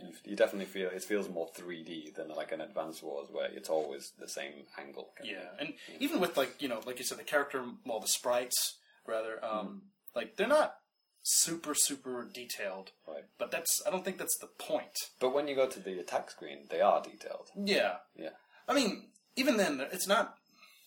you, 0.00 0.12
you 0.24 0.36
definitely 0.36 0.66
feel 0.66 0.88
it 0.90 1.02
feels 1.02 1.28
more 1.28 1.48
3D 1.58 2.14
than 2.14 2.28
like 2.28 2.52
an 2.52 2.60
Advance 2.60 3.02
Wars 3.02 3.28
where 3.30 3.48
it's 3.52 3.68
always 3.68 4.12
the 4.18 4.28
same 4.28 4.52
angle. 4.78 5.10
of 5.20 5.26
Yeah, 5.26 5.40
thing. 5.58 5.74
and 5.90 6.00
even 6.00 6.20
with 6.20 6.36
like 6.36 6.60
you 6.62 6.68
know, 6.68 6.80
like 6.86 6.98
you 6.98 7.04
said, 7.04 7.18
the 7.18 7.24
character, 7.24 7.64
well, 7.86 8.00
the 8.00 8.08
sprites 8.08 8.78
rather, 9.06 9.44
um, 9.44 9.50
Mm-hmm. 9.66 9.76
like 10.14 10.36
they're 10.36 10.46
not 10.48 10.74
super 11.22 11.74
super 11.74 12.28
detailed. 12.32 12.90
Right. 13.06 13.24
But 13.38 13.50
that's 13.50 13.82
I 13.86 13.90
don't 13.90 14.04
think 14.04 14.18
that's 14.18 14.38
the 14.38 14.48
point. 14.58 14.98
But 15.20 15.34
when 15.34 15.48
you 15.48 15.54
go 15.54 15.68
to 15.68 15.80
the 15.80 15.98
attack 16.00 16.30
screen, 16.30 16.66
they 16.70 16.80
are 16.80 17.02
detailed. 17.02 17.48
Yeah, 17.56 17.96
Yeah, 18.16 18.30
I 18.68 18.74
mean, 18.74 19.08
even 19.36 19.56
then, 19.56 19.80
it's 19.92 20.06
not 20.08 20.34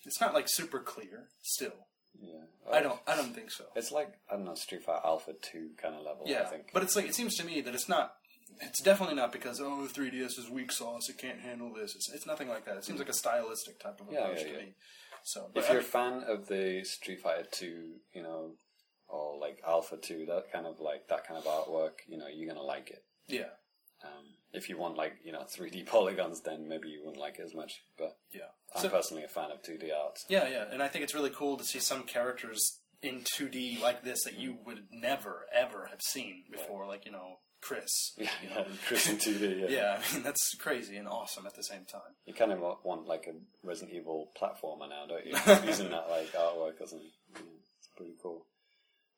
it's 0.06 0.22
not 0.22 0.34
like 0.34 0.48
super 0.50 0.80
clear. 0.80 1.30
Still, 1.42 1.88
yeah. 2.20 2.44
I 2.72 2.82
don't 2.82 3.00
I 3.08 3.16
don't 3.16 3.34
think 3.34 3.52
so. 3.52 3.66
It's 3.76 3.92
like 3.92 4.14
I 4.30 4.36
don't 4.36 4.46
know 4.46 4.56
Street 4.56 4.84
Fighter 4.84 5.02
Alpha 5.06 5.34
Two 5.42 5.70
kind 5.82 5.96
of 5.96 6.02
level. 6.02 6.24
Yeah, 6.26 6.42
I 6.42 6.46
think. 6.46 6.70
but 6.74 6.84
it's 6.84 6.96
like 6.96 7.06
it 7.06 7.16
seems 7.16 7.36
to 7.38 7.46
me 7.46 7.62
that 7.62 7.74
it's 7.74 7.90
not. 7.90 8.14
It's 8.62 8.82
definitely 8.82 9.16
not 9.16 9.34
because 9.34 9.60
oh 9.60 9.86
3ds 9.92 10.38
is 10.40 10.50
weak 10.50 10.72
sauce. 10.72 11.10
It 11.10 11.18
can't 11.18 11.42
handle 11.42 11.74
this. 11.74 11.94
It's, 11.96 12.10
it's 12.14 12.26
nothing 12.28 12.48
like 12.48 12.64
that. 12.66 12.78
It 12.78 12.86
seems 12.86 13.00
like 13.00 13.10
a 13.10 13.14
stylistic 13.14 13.80
type 13.80 14.00
of 14.00 14.08
Yeah, 14.10 14.20
approach 14.26 14.38
yeah, 14.42 14.44
to 14.46 14.52
yeah. 14.52 14.58
me. 14.60 14.74
So, 15.24 15.50
if 15.56 15.66
I 15.70 15.74
you're 15.74 15.80
a 15.80 15.82
mean- 15.84 15.92
fan 15.92 16.24
of 16.28 16.48
the 16.48 16.82
Street 16.86 17.20
Fighter 17.22 17.48
Two, 17.52 17.96
you 18.14 18.22
know, 18.22 18.52
or 19.16 19.40
like 19.40 19.62
Alpha 19.66 19.98
Two, 19.98 20.26
that 20.28 20.52
kind 20.52 20.66
of 20.66 20.80
like 20.80 21.08
that 21.10 21.26
kind 21.28 21.38
of 21.42 21.46
artwork, 21.46 21.96
you 22.08 22.18
know, 22.18 22.28
you're 22.28 22.48
gonna 22.54 22.66
like 22.66 22.90
it. 22.92 23.04
yeah, 23.28 23.52
Um, 24.04 24.26
if 24.54 24.70
you 24.70 24.78
want 24.78 24.96
like 24.98 25.14
you 25.24 25.32
know 25.32 25.44
3D 25.58 25.86
polygons, 25.94 26.42
then 26.42 26.68
maybe 26.68 26.90
you 26.90 27.00
wouldn't 27.04 27.20
like 27.22 27.40
it 27.40 27.44
as 27.46 27.54
much. 27.56 27.74
But 27.98 28.18
yeah. 28.34 28.52
I'm 28.76 28.82
So- 28.84 28.90
personally 28.90 29.24
a 29.24 29.28
fan 29.28 29.52
of 29.52 29.62
2D 29.64 29.92
art. 29.94 30.18
Yeah, 30.30 30.48
yeah, 30.50 30.66
and 30.72 30.82
I 30.84 30.88
think 30.90 31.04
it's 31.04 31.14
really 31.16 31.30
cool 31.32 31.58
to 31.58 31.64
see 31.64 31.80
some 31.80 32.04
characters 32.04 32.80
in 33.02 33.22
2D 33.38 33.82
like 33.82 34.04
this 34.04 34.24
that 34.24 34.38
you 34.40 34.58
would 34.66 34.84
never 34.92 35.46
ever 35.54 35.88
have 35.92 36.02
seen 36.02 36.44
before, 36.52 36.86
like 36.88 37.06
you 37.06 37.12
know 37.12 37.40
Chris. 37.62 37.92
Yeah, 38.18 38.30
you 38.44 38.50
know. 38.50 38.66
Chris 38.88 39.10
in 39.10 39.18
2D. 39.18 39.62
Yeah. 39.62 39.68
Yeah, 39.70 40.00
I 40.02 40.14
mean 40.14 40.24
that's 40.24 40.56
crazy 40.56 40.96
and 40.98 41.08
awesome 41.08 41.46
at 41.46 41.56
the 41.56 41.64
same 41.64 41.86
time. 41.86 42.14
You 42.26 42.34
kind 42.34 42.52
of 42.52 42.60
want 42.84 43.08
like 43.08 43.26
a 43.28 43.36
Resident 43.68 43.96
Evil 43.96 44.32
platformer 44.40 44.88
now, 44.90 45.06
don't 45.08 45.26
you? 45.26 45.34
Using 45.68 45.90
that 45.92 46.10
like 46.10 46.32
artwork 46.34 46.80
or 46.82 46.88
something. 46.88 47.12
Yeah, 47.34 47.42
it's 47.80 47.90
pretty 47.98 48.14
cool. 48.22 48.46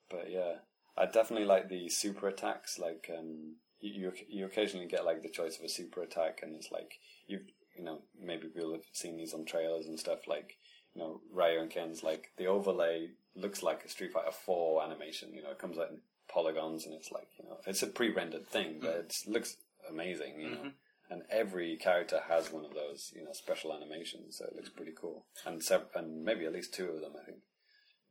But 0.09 0.31
yeah, 0.31 0.55
I 0.97 1.05
definitely 1.05 1.45
like 1.45 1.69
the 1.69 1.89
super 1.89 2.27
attacks. 2.27 2.79
Like 2.79 3.09
um, 3.17 3.55
you, 3.79 4.11
you 4.27 4.45
occasionally 4.45 4.88
get 4.88 5.05
like 5.05 5.21
the 5.21 5.29
choice 5.29 5.57
of 5.57 5.65
a 5.65 5.69
super 5.69 6.01
attack, 6.01 6.39
and 6.41 6.55
it's 6.55 6.71
like 6.71 6.99
you 7.27 7.41
you 7.77 7.84
know 7.84 8.01
maybe 8.19 8.47
people 8.47 8.73
have 8.73 8.85
seen 8.93 9.17
these 9.17 9.34
on 9.34 9.45
trailers 9.45 9.88
and 9.88 9.99
stuff. 9.99 10.27
Like 10.27 10.57
you 10.93 11.01
know 11.01 11.21
Ryu 11.31 11.59
and 11.61 11.69
Ken's 11.69 12.03
like 12.03 12.31
the 12.38 12.47
overlay 12.47 13.09
looks 13.35 13.61
like 13.61 13.84
a 13.85 13.89
Street 13.89 14.13
Fighter 14.13 14.31
Four 14.31 14.84
animation. 14.84 15.34
You 15.34 15.43
know, 15.43 15.51
it 15.51 15.59
comes 15.59 15.77
out 15.77 15.91
in 15.91 15.99
polygons, 16.27 16.85
and 16.85 16.95
it's 16.95 17.11
like 17.11 17.27
you 17.39 17.47
know 17.47 17.57
it's 17.65 17.84
a 17.84 17.88
pre-rendered 17.88 18.47
thing, 18.47 18.79
but 18.81 18.95
it 18.95 19.15
looks 19.27 19.57
amazing. 19.89 20.39
You 20.39 20.49
know. 20.49 20.71
And 21.09 21.21
every 21.29 21.77
character 21.77 22.19
has 22.27 22.51
one 22.51 22.65
of 22.65 22.73
those, 22.73 23.13
you 23.15 23.23
know, 23.23 23.31
special 23.31 23.73
animations, 23.73 24.38
so 24.38 24.43
it 24.43 24.57
looks 24.57 24.67
pretty 24.67 24.91
cool. 24.91 25.25
And 25.45 25.63
sev- 25.63 25.88
and 25.95 26.25
maybe 26.25 26.45
at 26.45 26.51
least 26.51 26.73
two 26.73 26.89
of 26.89 26.99
them, 26.99 27.13
I 27.15 27.23
think. 27.25 27.38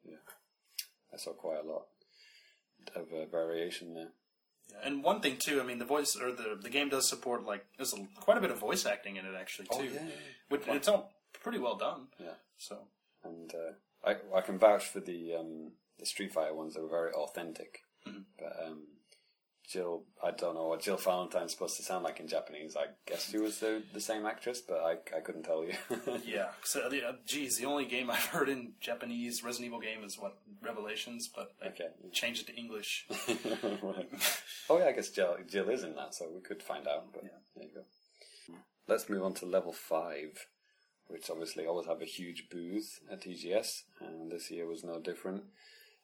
Yeah, 0.03 0.17
I 1.17 1.19
saw 1.19 1.33
quite 1.33 1.65
a 1.65 1.67
lot 1.67 1.87
of 2.95 3.07
uh, 3.13 3.25
variation 3.31 3.95
there. 3.95 4.13
Yeah, 4.71 4.87
and 4.87 5.03
one 5.03 5.21
thing 5.21 5.39
too, 5.39 5.61
I 5.61 5.65
mean, 5.65 5.79
the 5.79 5.85
voice 5.85 6.15
or 6.21 6.31
the 6.31 6.59
the 6.61 6.69
game 6.69 6.91
does 6.91 7.09
support 7.09 7.45
like 7.45 7.65
there's 7.77 7.95
a, 7.95 8.07
quite 8.21 8.37
a 8.37 8.41
bit 8.41 8.51
of 8.51 8.59
voice 8.59 8.85
acting 8.85 9.17
in 9.17 9.25
it 9.25 9.35
actually 9.39 9.69
too. 9.69 9.75
Oh, 9.79 9.83
yeah. 9.83 10.01
Which, 10.49 10.63
it's 10.69 10.89
all 10.89 11.13
pretty 11.43 11.59
well 11.59 11.77
done. 11.77 12.09
Yeah, 12.19 12.39
So 12.59 12.89
and 13.25 13.51
uh, 13.55 14.09
I 14.09 14.17
I 14.37 14.41
can 14.43 14.59
vouch 14.59 14.85
for 14.85 15.01
the 15.01 15.37
um, 15.41 15.73
the 15.99 16.07
Street 16.07 16.33
Fighter 16.33 16.55
ones; 16.55 16.75
they 16.75 16.81
were 16.81 16.89
very 16.89 17.13
authentic. 17.13 17.81
But 18.39 18.57
um, 18.65 18.83
Jill, 19.69 20.05
I 20.23 20.31
don't 20.31 20.55
know 20.55 20.69
what 20.69 20.81
Jill 20.81 20.97
Valentine's 20.97 21.51
supposed 21.51 21.77
to 21.79 21.83
sound 21.83 22.05
like 22.05 22.21
in 22.21 22.29
Japanese. 22.29 22.77
I 22.77 22.85
guess 23.05 23.29
she 23.31 23.39
was 23.39 23.59
the 23.59 23.83
the 23.93 24.01
same 24.01 24.25
actress, 24.25 24.61
but 24.61 24.79
I 24.79 24.93
I 25.17 25.21
couldn't 25.21 25.43
tell 25.43 25.65
you. 25.65 25.73
yeah, 26.25 26.51
so 26.63 26.89
the, 26.89 27.03
uh, 27.09 27.13
geez, 27.27 27.57
the 27.59 27.67
only 27.67 27.85
game 27.85 28.09
I've 28.09 28.27
heard 28.27 28.49
in 28.49 28.75
Japanese 28.81 29.43
Resident 29.43 29.67
Evil 29.67 29.81
game 29.81 30.05
is 30.05 30.19
what 30.19 30.39
Revelations, 30.63 31.29
but 31.35 31.53
I 31.61 31.69
Okay. 31.69 31.89
changed 32.13 32.43
it 32.49 32.53
to 32.53 32.57
English. 32.57 33.07
right. 33.11 34.09
Oh 34.71 34.79
yeah, 34.79 34.87
I 34.87 34.93
guess 34.93 35.11
Jill, 35.11 35.37
Jill 35.49 35.69
is 35.71 35.83
in 35.83 35.97
that, 35.97 36.15
so 36.15 36.31
we 36.33 36.41
could 36.43 36.63
find 36.63 36.87
out. 36.87 37.13
But 37.13 37.23
there 37.57 37.65
you 37.65 37.71
go. 37.75 38.55
Let's 38.87 39.09
move 39.09 39.25
on 39.25 39.35
to 39.35 39.47
level 39.47 39.73
five, 39.73 40.47
which 41.09 41.29
obviously 41.29 41.67
always 41.67 41.89
have 41.89 42.01
a 42.03 42.05
huge 42.05 42.49
booth 42.51 43.01
at 43.11 43.23
TGS, 43.23 43.83
and 44.01 44.31
this 44.31 44.49
year 44.49 44.65
was 44.67 44.85
no 44.85 45.01
different. 45.01 45.43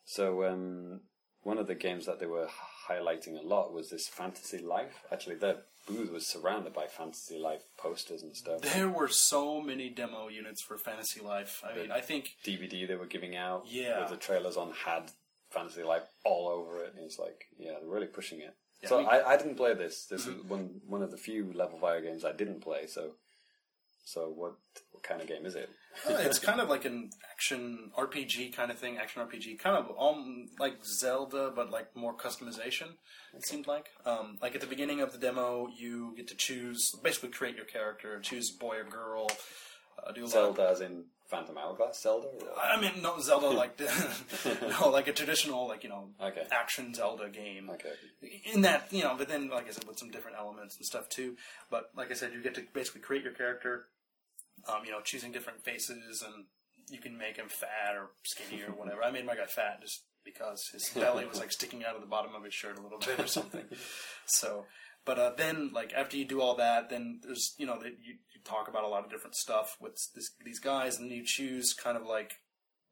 So 0.05 0.45
um, 0.45 1.03
one 1.43 1.59
of 1.59 1.67
the 1.67 1.75
games 1.75 2.07
that 2.07 2.21
they 2.21 2.27
were 2.27 2.49
highlighting 2.89 3.39
a 3.39 3.47
lot 3.47 3.73
was 3.73 3.91
this 3.91 4.09
Fantasy 4.09 4.59
Life. 4.59 5.03
Actually, 5.13 5.37
their 5.37 5.57
booth 5.89 6.11
was 6.13 6.27
surrounded 6.27 6.73
by 6.73 6.87
Fantasy 6.87 7.39
Life 7.39 7.63
posters 7.77 8.23
and 8.23 8.37
stuff. 8.37 8.61
There 8.63 8.89
were 8.89 9.09
so 9.09 9.61
many 9.61 9.89
demo 9.89 10.29
units 10.29 10.63
for 10.63 10.77
Fantasy 10.79 11.21
Life. 11.21 11.63
I 11.69 11.77
mean, 11.77 11.91
I 11.91 12.01
think 12.01 12.37
DVD 12.45 12.87
they 12.87 12.95
were 12.97 13.07
giving 13.07 13.35
out. 13.37 13.65
Yeah. 13.69 14.01
With 14.01 14.11
the 14.11 14.17
trailers 14.17 14.57
on 14.57 14.73
had 14.85 15.11
Fantasy 15.51 15.83
Life 15.83 16.05
all 16.25 16.49
over 16.49 16.83
it. 16.85 16.95
And 16.97 17.05
it's 17.05 17.19
like, 17.19 17.47
yeah, 17.59 17.73
they're 17.81 17.89
really 17.91 18.07
pushing 18.07 18.41
it. 18.41 18.55
Yeah, 18.83 18.89
so 18.89 18.97
I 18.97 18.99
mean- 19.01 19.09
Mm-hmm. 19.11 19.29
I, 19.29 19.33
I 19.33 19.37
didn't 19.37 19.57
play 19.57 19.75
this. 19.75 20.07
This 20.07 20.27
is 20.27 20.43
one 20.45 20.81
one 20.87 21.03
of 21.03 21.11
the 21.11 21.17
few 21.17 21.53
level 21.53 21.79
five 21.79 22.03
games 22.05 22.25
I 22.25 22.33
didn't 22.33 22.61
play. 22.61 22.87
So, 22.87 23.13
so 24.05 24.29
what 24.29 24.55
what 24.93 25.03
kind 25.03 25.21
of 25.21 25.27
game 25.29 25.45
is 25.47 25.55
it? 25.55 25.69
It's 26.09 26.39
kind 26.39 26.61
of 26.61 26.69
like 26.69 26.85
an 26.85 27.11
action 27.31 27.91
RPG 27.99 28.55
kind 28.55 28.71
of 28.71 28.79
thing, 28.79 28.99
action 28.99 29.23
RPG, 29.23 29.59
kind 29.59 29.77
of 29.77 29.93
um, 29.99 30.47
like 30.59 30.85
Zelda, 30.85 31.53
but 31.55 31.71
like 31.71 31.95
more 31.97 32.15
customization. 32.15 32.89
It 33.35 33.45
seemed 33.47 33.67
like, 33.67 33.87
um, 34.07 34.39
like 34.43 34.55
at 34.55 34.61
the 34.61 34.67
beginning 34.67 35.01
of 35.01 35.13
the 35.13 35.19
demo, 35.19 35.69
you 35.77 36.15
get 36.17 36.29
to 36.29 36.35
choose, 36.37 36.93
basically 37.03 37.31
create 37.31 37.57
your 37.57 37.65
character, 37.65 38.19
choose 38.21 38.51
boy 38.51 38.79
or 38.79 38.85
girl, 38.85 39.29
uh, 40.07 40.13
do. 40.13 40.27
Zelda 40.27 40.69
as 40.71 40.81
in 40.81 41.05
Phantom 41.29 41.57
Hourglass 41.57 42.03
Zelda? 42.03 42.29
Or? 42.29 42.59
I 42.63 42.79
mean, 42.81 42.93
no 43.03 43.19
Zelda 43.21 43.49
like 43.51 43.79
no, 44.81 44.89
like 44.91 45.09
a 45.09 45.13
traditional 45.13 45.67
like 45.67 45.83
you 45.83 45.89
know 45.91 46.09
Okay. 46.23 46.43
action 46.51 46.93
Zelda 46.95 47.29
game. 47.31 47.71
Okay. 47.71 47.93
in 48.53 48.63
that 48.63 48.89
you 48.93 49.03
know 49.03 49.15
but 49.17 49.29
then 49.29 49.49
like 49.49 49.67
i 49.67 49.71
said 49.71 49.85
with 49.87 49.99
some 49.99 50.11
different 50.11 50.37
elements 50.39 50.77
and 50.77 50.85
stuff 50.85 51.09
too 51.09 51.37
but 51.71 51.85
like 51.97 52.11
i 52.11 52.15
said 52.15 52.33
you 52.33 52.43
get 52.43 52.55
to 52.55 52.63
basically 52.75 53.01
create 53.01 53.23
your 53.25 53.33
character 53.33 53.87
um, 54.69 54.85
you 54.85 54.91
know 54.91 55.01
choosing 55.03 55.33
different 55.33 55.65
faces 55.65 56.23
and 56.23 56.47
you 56.91 57.01
can 57.01 57.17
make 57.17 57.37
him 57.37 57.49
fat 57.49 57.95
or 57.95 58.11
skinny 58.25 58.63
or 58.63 58.73
whatever. 58.73 59.03
I 59.03 59.11
made 59.11 59.27
my 59.27 59.37
guy 59.37 59.47
fat 59.47 59.81
just 59.81 60.03
because 60.25 60.69
his 60.73 60.89
belly 60.95 61.27
was 61.27 61.39
like 61.39 61.53
sticking 61.53 61.85
out 61.85 61.95
of 61.95 62.01
the 62.01 62.07
bottom 62.07 62.35
of 62.35 62.45
his 62.45 62.55
shirt 62.55 62.79
a 62.79 62.83
little 62.83 62.99
bit 62.99 63.19
or 63.19 63.27
something. 63.27 63.65
So 64.27 64.67
but 65.05 65.19
uh, 65.19 65.33
then 65.37 65.71
like 65.75 65.93
after 65.95 66.17
you 66.17 66.25
do 66.25 66.41
all 66.41 66.55
that 66.57 66.89
then 66.89 67.21
there's 67.25 67.55
you 67.59 67.67
know 67.67 67.79
that 67.79 67.99
you, 68.03 68.15
you 68.33 68.41
talk 68.45 68.69
about 68.69 68.85
a 68.85 68.89
lot 68.89 69.05
of 69.05 69.11
different 69.11 69.35
stuff 69.35 69.77
with 69.81 69.99
this, 70.15 70.31
these 70.45 70.61
guys 70.61 70.99
and 70.99 71.11
you 71.11 71.25
choose 71.25 71.75
kind 71.75 71.97
of 71.97 72.05
like 72.05 72.35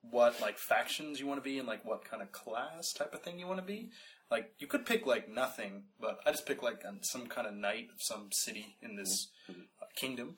what 0.02 0.40
like 0.40 0.58
factions 0.58 1.20
you 1.20 1.26
want 1.26 1.38
to 1.38 1.48
be 1.48 1.58
and 1.58 1.68
like 1.68 1.84
what 1.84 2.04
kind 2.04 2.22
of 2.22 2.32
class 2.32 2.92
type 2.92 3.14
of 3.14 3.22
thing 3.22 3.38
you 3.38 3.46
want 3.46 3.60
to 3.60 3.66
be. 3.66 3.90
Like 4.30 4.52
you 4.58 4.66
could 4.66 4.86
pick 4.86 5.06
like 5.06 5.28
nothing, 5.28 5.84
but 6.00 6.20
I 6.24 6.30
just 6.30 6.46
picked 6.46 6.62
like 6.62 6.82
some 7.02 7.26
kind 7.26 7.46
of 7.46 7.54
knight 7.54 7.88
of 7.92 8.00
some 8.00 8.28
city 8.30 8.76
in 8.80 8.96
this 8.96 9.28
uh, 9.48 9.86
kingdom. 9.96 10.36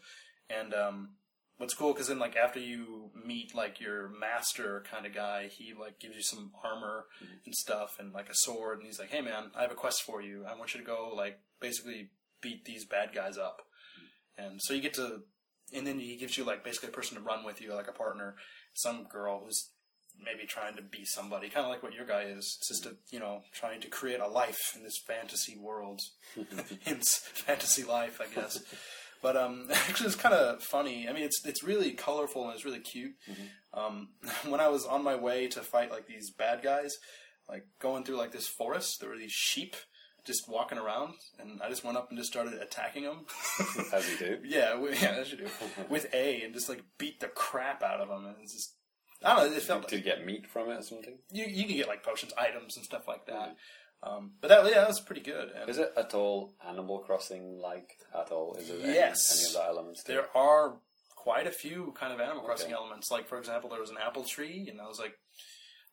And 0.60 0.74
um, 0.74 1.08
what's 1.62 1.74
cool 1.74 1.92
because 1.92 2.08
then 2.08 2.18
like 2.18 2.36
after 2.36 2.58
you 2.58 3.10
meet 3.24 3.54
like 3.54 3.80
your 3.80 4.08
master 4.08 4.84
kind 4.90 5.06
of 5.06 5.14
guy, 5.14 5.46
he 5.46 5.72
like 5.78 5.98
gives 6.00 6.16
you 6.16 6.22
some 6.22 6.50
armor 6.62 7.06
and 7.44 7.54
stuff 7.54 7.96
and 7.98 8.12
like 8.12 8.28
a 8.28 8.34
sword, 8.34 8.78
and 8.78 8.86
he's 8.86 8.98
like, 8.98 9.10
"Hey 9.10 9.20
man, 9.20 9.50
I 9.56 9.62
have 9.62 9.70
a 9.70 9.76
quest 9.76 10.02
for 10.02 10.20
you. 10.20 10.44
I 10.44 10.56
want 10.56 10.74
you 10.74 10.80
to 10.80 10.86
go 10.86 11.12
like 11.14 11.40
basically 11.60 12.10
beat 12.40 12.64
these 12.64 12.84
bad 12.84 13.14
guys 13.14 13.38
up." 13.38 13.62
And 14.36 14.60
so 14.62 14.74
you 14.74 14.80
get 14.80 14.94
to, 14.94 15.20
and 15.72 15.86
then 15.86 15.98
he 15.98 16.16
gives 16.16 16.36
you 16.36 16.44
like 16.44 16.64
basically 16.64 16.88
a 16.88 16.92
person 16.92 17.16
to 17.16 17.22
run 17.22 17.44
with 17.44 17.60
you, 17.60 17.74
like 17.74 17.88
a 17.88 17.92
partner, 17.92 18.36
some 18.74 19.04
girl 19.04 19.42
who's 19.44 19.70
maybe 20.18 20.46
trying 20.46 20.76
to 20.76 20.82
be 20.82 21.04
somebody, 21.04 21.48
kind 21.48 21.64
of 21.64 21.70
like 21.70 21.82
what 21.82 21.94
your 21.94 22.06
guy 22.06 22.22
is. 22.22 22.58
It's 22.58 22.68
just 22.68 22.86
a, 22.86 22.96
you 23.10 23.20
know 23.20 23.42
trying 23.52 23.80
to 23.82 23.88
create 23.88 24.20
a 24.20 24.28
life 24.28 24.74
in 24.76 24.82
this 24.82 24.98
fantasy 25.06 25.56
world, 25.56 26.00
hence 26.84 27.18
fantasy 27.34 27.84
life, 27.84 28.20
I 28.20 28.34
guess. 28.34 28.62
But 29.22 29.36
um, 29.36 29.68
actually, 29.72 30.06
it's 30.06 30.16
kind 30.16 30.34
of 30.34 30.62
funny. 30.62 31.08
I 31.08 31.12
mean, 31.12 31.22
it's 31.22 31.44
it's 31.46 31.62
really 31.62 31.92
colorful 31.92 32.44
and 32.44 32.54
it's 32.54 32.64
really 32.64 32.80
cute. 32.80 33.14
Um, 33.72 34.08
when 34.46 34.60
I 34.60 34.68
was 34.68 34.84
on 34.84 35.02
my 35.02 35.14
way 35.14 35.48
to 35.48 35.60
fight 35.60 35.90
like 35.90 36.06
these 36.06 36.30
bad 36.30 36.62
guys, 36.62 36.92
like 37.48 37.66
going 37.80 38.04
through 38.04 38.16
like 38.16 38.32
this 38.32 38.48
forest, 38.48 39.00
there 39.00 39.08
were 39.08 39.18
these 39.18 39.32
sheep 39.32 39.76
just 40.24 40.48
walking 40.48 40.78
around, 40.78 41.14
and 41.40 41.60
I 41.62 41.68
just 41.68 41.84
went 41.84 41.96
up 41.96 42.08
and 42.10 42.18
just 42.18 42.30
started 42.30 42.54
attacking 42.54 43.04
them. 43.04 43.26
As 43.92 44.08
you 44.08 44.18
do. 44.18 44.38
Yeah, 44.44 44.78
we, 44.78 44.90
yeah, 44.90 45.16
as 45.18 45.32
you 45.32 45.38
do. 45.38 45.48
With 45.88 46.06
A, 46.14 46.42
and 46.42 46.54
just 46.54 46.68
like 46.68 46.84
beat 46.96 47.18
the 47.18 47.26
crap 47.26 47.82
out 47.82 48.00
of 48.00 48.08
them, 48.08 48.26
and 48.26 48.36
it's 48.40 48.52
just 48.52 48.74
I 49.24 49.36
don't 49.36 49.50
know. 49.50 49.56
It 49.56 49.62
felt 49.62 49.88
Did 49.88 49.98
you 49.98 50.04
get 50.04 50.24
meat 50.24 50.46
from 50.46 50.70
it 50.70 50.78
or 50.78 50.82
something? 50.82 51.18
you 51.30 51.44
you 51.46 51.64
can 51.64 51.76
get 51.76 51.88
like 51.88 52.02
potions, 52.02 52.32
items, 52.38 52.76
and 52.76 52.84
stuff 52.84 53.08
like 53.08 53.26
that. 53.26 53.56
Um, 54.02 54.32
but 54.40 54.48
that 54.48 54.64
yeah, 54.66 54.80
that 54.80 54.88
was 54.88 55.00
pretty 55.00 55.20
good. 55.22 55.50
And 55.58 55.70
Is 55.70 55.78
it 55.78 55.92
at 55.96 56.12
all 56.14 56.54
Animal 56.66 56.98
Crossing 57.00 57.58
like 57.58 57.98
at 58.14 58.30
all? 58.32 58.54
Is 58.58 58.68
there 58.68 58.78
any, 58.82 58.94
Yes. 58.94 59.38
any 59.38 59.46
of 59.48 59.52
that 59.62 59.68
elements 59.70 60.00
it? 60.00 60.06
there 60.08 60.26
are 60.36 60.74
quite 61.14 61.46
a 61.46 61.52
few 61.52 61.92
kind 61.96 62.12
of 62.12 62.20
Animal 62.20 62.42
Crossing 62.42 62.66
Okay. 62.66 62.74
elements. 62.74 63.10
Like 63.10 63.28
for 63.28 63.38
example, 63.38 63.70
there 63.70 63.80
was 63.80 63.90
an 63.90 63.98
apple 64.04 64.24
tree, 64.24 64.66
and 64.68 64.80
I 64.80 64.88
was 64.88 64.98
like, 64.98 65.16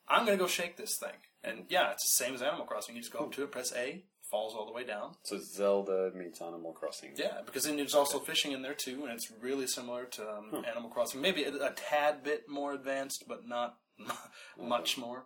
I'm 0.08 0.26
gonna 0.26 0.38
go 0.38 0.48
shake 0.48 0.76
this 0.78 0.98
thing. 1.00 1.14
And 1.44 1.66
yeah, 1.70 1.92
it's 1.92 2.04
the 2.18 2.24
same 2.26 2.34
as 2.34 2.42
Animal 2.42 2.66
Crossing. 2.66 2.96
You 2.96 3.02
just 3.02 3.14
go 3.14 3.20
up 3.20 3.32
to 3.34 3.44
it, 3.44 3.52
press 3.52 3.72
A, 3.76 4.04
falls 4.32 4.56
all 4.56 4.66
the 4.66 4.74
way 4.74 4.84
down. 4.84 5.14
So 5.24 5.38
Zelda 5.38 6.12
meets 6.16 6.42
Animal 6.42 6.74
Crossing. 6.74 7.12
Yeah, 7.16 7.42
because 7.46 7.64
then 7.66 7.78
there's 7.78 7.94
also 7.94 8.18
fishing 8.20 8.52
in 8.54 8.64
there 8.64 8.74
too, 8.74 9.04
and 9.06 9.14
it's 9.14 9.32
really 9.40 9.68
similar 9.68 10.06
to 10.06 10.24
um, 10.28 10.66
Animal 10.68 10.90
Crossing. 10.90 11.22
Maybe 11.22 11.44
a, 11.44 11.54
a 11.54 11.72
tad 11.76 12.24
bit 12.24 12.50
more 12.50 12.74
advanced, 12.74 13.26
but 13.28 13.48
not 13.48 13.78
much 14.58 14.98
more. 14.98 15.26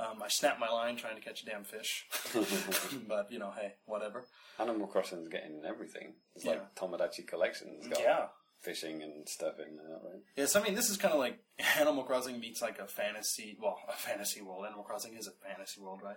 Um, 0.00 0.22
I 0.22 0.28
snapped 0.28 0.58
my 0.58 0.68
line 0.68 0.96
trying 0.96 1.16
to 1.16 1.22
catch 1.22 1.42
a 1.42 1.46
damn 1.46 1.64
fish, 1.64 2.06
but 3.08 3.30
you 3.30 3.38
know, 3.38 3.52
hey, 3.56 3.74
whatever. 3.84 4.24
Animal 4.58 4.86
Crossing's 4.86 5.28
getting 5.28 5.62
everything. 5.66 6.14
It's 6.34 6.44
Yeah. 6.44 6.52
like 6.52 6.74
Tomodachi 6.74 7.26
Collection's 7.26 7.86
got 7.88 8.00
Yeah. 8.00 8.26
fishing 8.60 9.02
and 9.02 9.28
stuff 9.28 9.54
in 9.58 9.76
there, 9.76 9.98
right? 10.02 10.22
Yes, 10.36 10.56
I 10.56 10.62
mean 10.62 10.74
this 10.74 10.88
is 10.90 10.96
kind 10.96 11.12
of 11.14 11.20
like 11.20 11.38
Animal 11.78 12.04
Crossing 12.04 12.40
meets 12.40 12.62
like 12.62 12.78
a 12.78 12.86
fantasy, 12.86 13.56
well, 13.60 13.78
a 13.88 13.92
fantasy 13.92 14.40
world. 14.42 14.64
Animal 14.66 14.84
Crossing 14.84 15.14
is 15.14 15.26
a 15.28 15.46
fantasy 15.46 15.80
world, 15.80 16.00
right? 16.02 16.16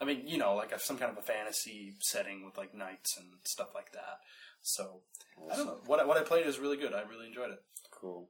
I 0.00 0.04
mean, 0.04 0.26
you 0.26 0.36
know, 0.38 0.54
like 0.54 0.72
a, 0.72 0.78
some 0.78 0.98
kind 0.98 1.10
of 1.12 1.18
a 1.18 1.22
fantasy 1.22 1.94
setting 2.00 2.44
with 2.44 2.56
like 2.58 2.74
knights 2.74 3.16
and 3.16 3.28
stuff 3.44 3.68
like 3.74 3.92
that. 3.92 4.18
So 4.62 5.00
I 5.50 5.56
don't 5.56 5.66
know. 5.66 5.80
What 5.86 6.00
I, 6.00 6.04
what 6.04 6.16
I 6.18 6.22
played 6.22 6.46
is 6.46 6.58
really 6.58 6.76
good. 6.76 6.92
I 6.92 7.02
really 7.02 7.26
enjoyed 7.28 7.50
it. 7.50 7.62
Cool. 7.90 8.28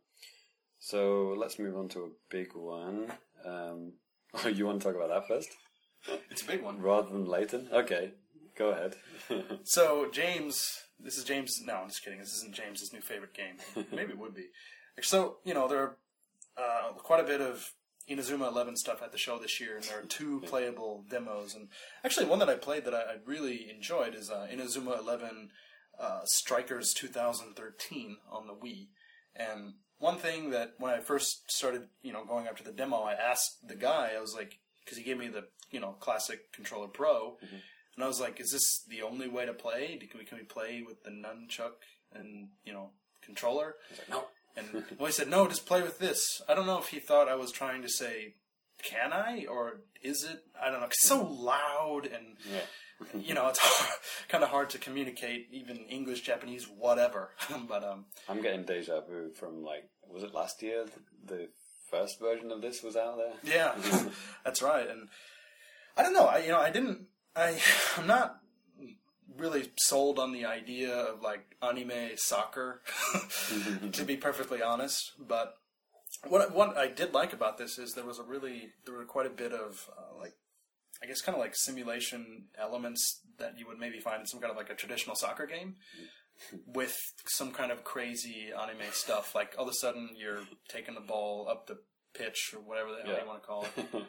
So 0.78 1.34
let's 1.38 1.58
move 1.58 1.76
on 1.76 1.88
to 1.90 2.00
a 2.04 2.08
big 2.30 2.54
one. 2.54 3.12
Um, 3.44 3.92
oh, 4.34 4.48
you 4.48 4.66
want 4.66 4.80
to 4.80 4.86
talk 4.86 4.96
about 4.96 5.08
that 5.08 5.28
first? 5.28 5.50
It's 6.30 6.42
a 6.42 6.46
big 6.46 6.62
one. 6.62 6.80
Rather 6.80 7.10
than 7.10 7.26
Layton? 7.26 7.68
Okay, 7.72 8.12
go 8.56 8.70
ahead. 8.70 8.96
So 9.64 10.10
James, 10.12 10.82
this 11.00 11.16
is 11.16 11.24
James. 11.24 11.60
No, 11.64 11.76
I'm 11.76 11.88
just 11.88 12.04
kidding. 12.04 12.18
This 12.18 12.34
isn't 12.36 12.54
James's 12.54 12.92
new 12.92 13.00
favorite 13.00 13.32
game. 13.32 13.56
Maybe 13.92 14.12
it 14.12 14.18
would 14.18 14.34
be. 14.34 14.48
So 15.00 15.36
you 15.44 15.54
know 15.54 15.68
there 15.68 15.78
are 15.78 15.96
uh, 16.58 16.92
quite 16.92 17.20
a 17.20 17.26
bit 17.26 17.40
of 17.40 17.72
Inazuma 18.10 18.48
Eleven 18.48 18.76
stuff 18.76 19.02
at 19.02 19.12
the 19.12 19.18
show 19.18 19.38
this 19.38 19.60
year, 19.60 19.76
and 19.76 19.84
there 19.84 20.00
are 20.00 20.04
two 20.06 20.40
playable 20.40 21.04
demos. 21.08 21.54
And 21.54 21.68
actually, 22.04 22.26
one 22.26 22.40
that 22.40 22.50
I 22.50 22.56
played 22.56 22.84
that 22.84 22.94
I, 22.94 22.98
I 22.98 23.16
really 23.24 23.70
enjoyed 23.70 24.14
is 24.14 24.28
uh, 24.28 24.48
Inazuma 24.52 24.98
Eleven 24.98 25.50
uh, 25.98 26.20
Strikers 26.24 26.92
2013 26.94 28.16
on 28.30 28.46
the 28.46 28.54
Wii. 28.54 28.88
And 29.34 29.74
one 30.02 30.16
thing 30.18 30.50
that 30.50 30.74
when 30.78 30.92
I 30.92 30.98
first 31.00 31.50
started, 31.50 31.82
you 32.02 32.12
know, 32.12 32.24
going 32.24 32.46
after 32.48 32.64
the 32.64 32.72
demo, 32.72 32.98
I 33.02 33.12
asked 33.14 33.66
the 33.66 33.76
guy. 33.76 34.12
I 34.16 34.20
was 34.20 34.34
like, 34.34 34.58
because 34.84 34.98
he 34.98 35.04
gave 35.04 35.16
me 35.18 35.28
the 35.28 35.44
you 35.70 35.80
know 35.80 35.92
classic 36.00 36.52
controller 36.52 36.88
Pro. 36.88 37.36
And 37.94 38.02
I 38.04 38.08
was 38.08 38.20
like, 38.20 38.40
"Is 38.40 38.50
this 38.52 38.82
the 38.88 39.02
only 39.02 39.28
way 39.28 39.44
to 39.46 39.52
play? 39.52 39.98
Can 40.10 40.18
we 40.18 40.24
can 40.24 40.38
we 40.38 40.44
play 40.44 40.82
with 40.86 41.04
the 41.04 41.10
nunchuck 41.10 41.76
and 42.14 42.48
you 42.64 42.72
know 42.72 42.90
controller?" 43.22 43.76
no. 44.10 44.24
And 44.56 44.84
well, 44.98 45.06
he 45.06 45.12
said, 45.12 45.28
"No, 45.28 45.46
just 45.46 45.66
play 45.66 45.82
with 45.82 45.98
this." 45.98 46.42
I 46.48 46.54
don't 46.54 46.66
know 46.66 46.78
if 46.78 46.88
he 46.88 46.98
thought 47.00 47.28
I 47.28 47.36
was 47.36 47.52
trying 47.52 47.82
to 47.82 47.88
say, 47.88 48.34
"Can 48.82 49.12
I?" 49.12 49.46
or 49.48 49.82
"Is 50.02 50.24
it?" 50.24 50.40
I 50.60 50.70
don't 50.70 50.80
know. 50.80 50.86
'Cause 50.86 50.98
It's 51.00 51.08
so 51.08 51.22
loud 51.22 52.06
and 52.06 52.36
Yeah. 52.50 52.66
you 53.28 53.34
know 53.34 53.48
it's 53.48 53.60
kind 54.28 54.42
of 54.44 54.50
hard 54.50 54.70
to 54.70 54.78
communicate, 54.78 55.48
even 55.52 55.76
English, 55.88 56.20
Japanese, 56.22 56.64
whatever. 56.68 57.30
but 57.68 57.82
um, 57.84 58.06
I'm 58.28 58.40
getting 58.42 58.64
deja 58.64 59.00
vu 59.00 59.30
from 59.32 59.62
like, 59.62 59.84
was 60.12 60.22
it 60.22 60.34
last 60.34 60.62
year? 60.62 60.84
The, 60.84 61.34
the 61.34 61.48
first 61.90 62.20
version 62.20 62.50
of 62.50 62.60
this 62.60 62.82
was 62.82 62.96
out 62.96 63.18
there. 63.18 63.34
Yeah, 63.44 63.74
that's 64.44 64.62
right. 64.62 64.88
And 64.88 65.08
I 65.96 66.02
don't 66.02 66.14
know. 66.14 66.26
I 66.26 66.38
you 66.38 66.48
know 66.48 66.60
I 66.60 66.70
didn't. 66.70 67.06
I 67.36 67.60
I'm 67.96 68.06
not 68.06 68.38
really 69.36 69.70
sold 69.78 70.18
on 70.18 70.32
the 70.32 70.44
idea 70.44 70.94
of 70.94 71.22
like 71.22 71.56
anime 71.62 72.16
soccer, 72.16 72.82
to 73.92 74.04
be 74.04 74.16
perfectly 74.16 74.62
honest. 74.62 75.12
But 75.18 75.54
what 76.28 76.54
what 76.54 76.76
I 76.76 76.88
did 76.88 77.14
like 77.14 77.32
about 77.32 77.58
this 77.58 77.78
is 77.78 77.94
there 77.94 78.04
was 78.04 78.18
a 78.18 78.24
really 78.24 78.70
there 78.84 78.94
were 78.94 79.04
quite 79.04 79.26
a 79.26 79.30
bit 79.30 79.52
of 79.52 79.88
uh, 79.96 80.18
like 80.18 80.34
I 81.02 81.06
guess 81.06 81.20
kind 81.20 81.34
of 81.34 81.40
like 81.40 81.54
simulation 81.56 82.44
elements 82.58 83.20
that 83.38 83.58
you 83.58 83.66
would 83.66 83.78
maybe 83.78 83.98
find 83.98 84.20
in 84.20 84.26
some 84.26 84.40
kind 84.40 84.50
of 84.50 84.56
like 84.56 84.70
a 84.70 84.74
traditional 84.74 85.16
soccer 85.16 85.46
game. 85.46 85.76
With 86.66 86.96
some 87.28 87.52
kind 87.52 87.70
of 87.70 87.84
crazy 87.84 88.50
anime 88.52 88.90
stuff, 88.92 89.34
like 89.34 89.54
all 89.58 89.64
of 89.64 89.70
a 89.70 89.74
sudden 89.74 90.10
you're 90.16 90.40
taking 90.68 90.94
the 90.94 91.00
ball 91.00 91.46
up 91.48 91.66
the 91.66 91.78
pitch 92.14 92.52
or 92.54 92.60
whatever 92.60 92.90
the 92.90 93.02
hell 93.02 93.12
Yeah. 93.14 93.22
you 93.22 93.28
want 93.28 93.42
to 93.42 93.46
call 93.46 93.64
it, 93.64 94.04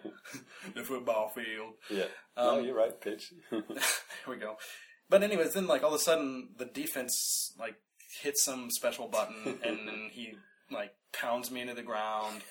the 0.75 0.83
football 0.83 1.29
field. 1.29 1.73
Yeah. 1.89 2.05
Um, 2.35 2.57
no, 2.57 2.59
you're 2.59 2.75
right, 2.75 2.99
pitch. 2.99 3.31
Here 3.49 3.61
we 4.27 4.37
go. 4.37 4.57
But 5.09 5.21
anyways, 5.23 5.53
then 5.53 5.67
like 5.67 5.83
all 5.83 5.89
of 5.93 5.95
a 5.95 6.03
sudden 6.03 6.49
the 6.57 6.65
defense 6.65 7.53
like 7.59 7.75
hits 8.21 8.43
some 8.43 8.69
special 8.71 9.07
button 9.07 9.59
and 9.63 9.87
then 9.87 10.09
he 10.11 10.33
like 10.71 10.93
pounds 11.11 11.51
me 11.51 11.61
into 11.61 11.75
the 11.75 11.83
ground, 11.83 12.41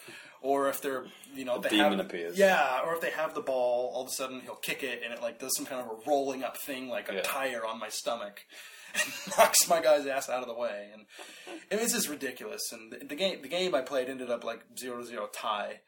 or 0.42 0.68
if 0.68 0.80
they're 0.80 1.06
you 1.34 1.44
know 1.44 1.56
A 1.56 1.60
they 1.60 1.70
demon 1.70 1.98
have, 1.98 2.06
appears. 2.06 2.38
Yeah, 2.38 2.80
or 2.86 2.94
if 2.94 3.00
they 3.00 3.10
have 3.10 3.34
the 3.34 3.40
ball, 3.40 3.90
all 3.94 4.02
of 4.02 4.08
a 4.08 4.12
sudden 4.12 4.40
he'll 4.40 4.54
kick 4.54 4.82
it 4.84 5.02
and 5.04 5.12
it 5.12 5.20
like 5.20 5.40
does 5.40 5.56
some 5.56 5.66
kind 5.66 5.80
of 5.80 5.88
a 5.88 6.08
rolling 6.08 6.44
up 6.44 6.56
thing 6.56 6.88
like 6.88 7.10
a 7.10 7.14
Yeah. 7.16 7.22
tire 7.22 7.66
on 7.66 7.80
my 7.80 7.88
stomach. 7.88 8.40
knocks 9.38 9.68
my 9.68 9.80
guy's 9.80 10.06
ass 10.06 10.28
out 10.28 10.42
of 10.42 10.48
the 10.48 10.54
way, 10.54 10.90
and 10.92 11.06
it 11.70 11.80
was 11.80 11.92
just 11.92 12.08
ridiculous. 12.08 12.72
And 12.72 12.92
the, 12.92 13.04
the 13.04 13.14
game, 13.14 13.42
the 13.42 13.48
game 13.48 13.74
I 13.74 13.82
played 13.82 14.08
ended 14.08 14.30
up 14.30 14.44
like 14.44 14.64
zero 14.78 14.98
to 14.98 15.06
zero 15.06 15.28
tie. 15.32 15.80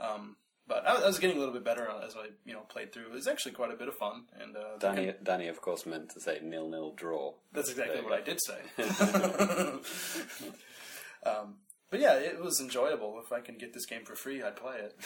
Um, 0.00 0.36
but 0.66 0.88
I, 0.88 1.02
I 1.02 1.06
was 1.06 1.18
getting 1.18 1.36
a 1.36 1.40
little 1.40 1.54
bit 1.54 1.64
better 1.64 1.88
as 2.04 2.16
I 2.16 2.28
you 2.44 2.54
know 2.54 2.60
played 2.60 2.92
through. 2.92 3.04
It 3.04 3.12
was 3.12 3.26
actually 3.26 3.52
quite 3.52 3.72
a 3.72 3.76
bit 3.76 3.88
of 3.88 3.94
fun, 3.94 4.24
and 4.40 4.56
uh, 4.56 4.78
Danny, 4.78 5.12
Danny, 5.22 5.48
of 5.48 5.60
course, 5.60 5.86
meant 5.86 6.10
to 6.10 6.20
say 6.20 6.40
nil 6.42 6.68
nil 6.68 6.92
draw. 6.94 7.32
that's 7.52 7.70
exactly 7.70 8.00
what 8.00 8.12
I 8.12 8.20
did 8.20 8.40
say. 8.40 8.58
um, 11.30 11.56
but 11.90 12.00
yeah, 12.00 12.14
it 12.14 12.42
was 12.42 12.60
enjoyable. 12.60 13.20
If 13.24 13.32
I 13.32 13.40
can 13.40 13.56
get 13.56 13.72
this 13.72 13.86
game 13.86 14.04
for 14.04 14.16
free, 14.16 14.42
I'd 14.42 14.56
play 14.56 14.78
it. 14.78 14.96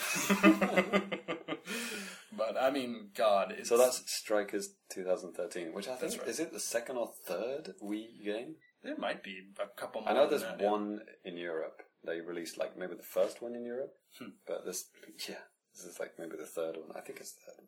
But 2.37 2.55
I 2.59 2.69
mean, 2.71 3.09
God, 3.15 3.53
it's, 3.57 3.69
So 3.69 3.77
that's 3.77 4.01
Strikers 4.11 4.69
2013, 4.91 5.73
which 5.73 5.87
I 5.87 5.91
think 5.95 6.01
That's 6.11 6.17
right. 6.19 6.27
is 6.27 6.39
it 6.39 6.53
the 6.53 6.59
second 6.59 6.97
or 6.97 7.11
third 7.25 7.73
Wii 7.83 8.23
game? 8.23 8.55
there 8.81 8.95
might 8.97 9.21
be 9.23 9.41
a 9.61 9.67
couple. 9.79 10.01
More 10.01 10.09
I 10.09 10.13
know 10.13 10.21
than 10.21 10.29
there's 10.29 10.41
that, 10.43 10.61
yeah. 10.61 10.71
one 10.71 11.01
in 11.25 11.35
Europe. 11.37 11.81
They 12.05 12.21
released 12.21 12.57
like 12.57 12.77
maybe 12.77 12.95
the 12.95 13.03
first 13.03 13.41
one 13.41 13.53
in 13.55 13.65
Europe, 13.65 13.93
Hmm. 14.17 14.29
but 14.47 14.65
this 14.65 14.85
yeah, 15.27 15.35
this 15.75 15.85
is 15.85 15.99
like 15.99 16.13
maybe 16.17 16.37
the 16.37 16.45
third 16.45 16.77
one. 16.77 16.95
I 16.95 17.01
think 17.01 17.19
it's 17.19 17.33
the 17.33 17.41
third 17.51 17.57
one. 17.59 17.67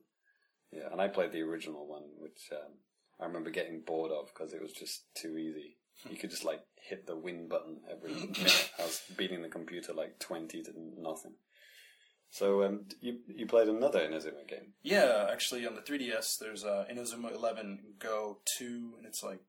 Yeah, 0.72 0.88
and 0.92 1.02
I 1.02 1.10
played 1.10 1.34
the 1.34 1.42
original 1.42 1.86
one, 1.86 2.04
which 2.18 2.50
um, 2.54 2.78
I 3.20 3.26
remember 3.26 3.50
getting 3.50 3.82
bored 3.82 4.12
of 4.14 4.28
because 4.34 4.54
it 4.54 4.62
was 4.62 4.72
just 4.72 5.04
too 5.16 5.38
easy. 5.38 5.78
You 6.10 6.16
could 6.18 6.30
just 6.30 6.46
like 6.46 6.62
hit 6.82 7.06
the 7.08 7.18
win 7.18 7.50
button 7.50 7.82
every 7.92 8.14
minute. 8.16 8.72
I 8.80 8.84
was 8.84 9.02
beating 9.18 9.42
the 9.42 9.50
computer 9.50 9.92
like 9.94 10.18
twenty 10.20 10.64
to 10.64 10.72
nothing. 10.98 11.34
So 12.32 12.64
um, 12.64 12.86
you 13.02 13.20
you 13.28 13.46
played 13.46 13.68
another 13.68 14.00
Inazuma 14.00 14.48
game. 14.48 14.74
Yeah, 14.82 15.28
actually, 15.32 15.68
on 15.68 15.76
the 15.76 15.82
3DS, 15.82 16.38
there's 16.40 16.64
uh, 16.64 16.86
Inazuma 16.92 17.34
11 17.36 17.80
Go 18.00 18.40
2, 18.58 18.94
and 18.98 19.06
it's 19.06 19.22
like 19.22 19.42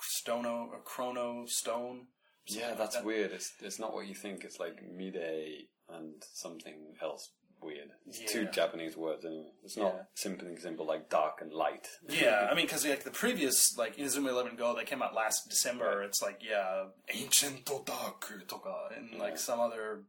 Stono 0.00 0.68
or 0.72 0.80
Chrono 0.84 1.44
Stone. 1.46 2.06
something 2.46 2.62
Yeah, 2.62 2.68
like 2.70 2.78
that's 2.78 2.96
that. 2.96 3.04
weird. 3.04 3.32
It's 3.32 3.52
it's 3.60 3.78
not 3.78 3.92
what 3.92 4.06
you 4.06 4.14
think. 4.14 4.44
It's 4.44 4.58
like 4.58 4.82
Mide 4.96 5.66
and 5.88 6.14
something 6.32 6.94
else 7.02 7.30
weird. 7.62 7.88
It's 8.06 8.20
two 8.32 8.46
Japanese 8.46 8.96
words 8.96 9.24
anyway. 9.24 9.50
It's 9.64 9.76
not 9.76 9.94
Yeah. 9.94 10.02
simple 10.14 10.46
and 10.46 10.58
simple 10.58 10.86
like 10.86 11.08
dark 11.08 11.40
and 11.40 11.52
light. 11.52 11.86
Yeah, 12.08 12.48
I 12.50 12.54
mean, 12.54 12.66
because 12.66 12.86
like 12.86 13.04
the 13.04 13.10
previous 13.10 13.76
like 13.76 13.96
Inazuma 13.96 14.30
Eleven 14.30 14.56
Go, 14.56 14.74
they 14.74 14.84
came 14.84 15.02
out 15.02 15.14
last 15.14 15.48
December. 15.50 16.02
It's 16.02 16.22
like 16.22 16.40
yeah, 16.42 16.84
Ancient 17.08 17.64
Otaku 17.66 18.46
toka, 18.48 18.88
and 18.96 19.18
like 19.18 19.32
Yeah. 19.32 19.36
some 19.48 19.60
other 19.60 20.02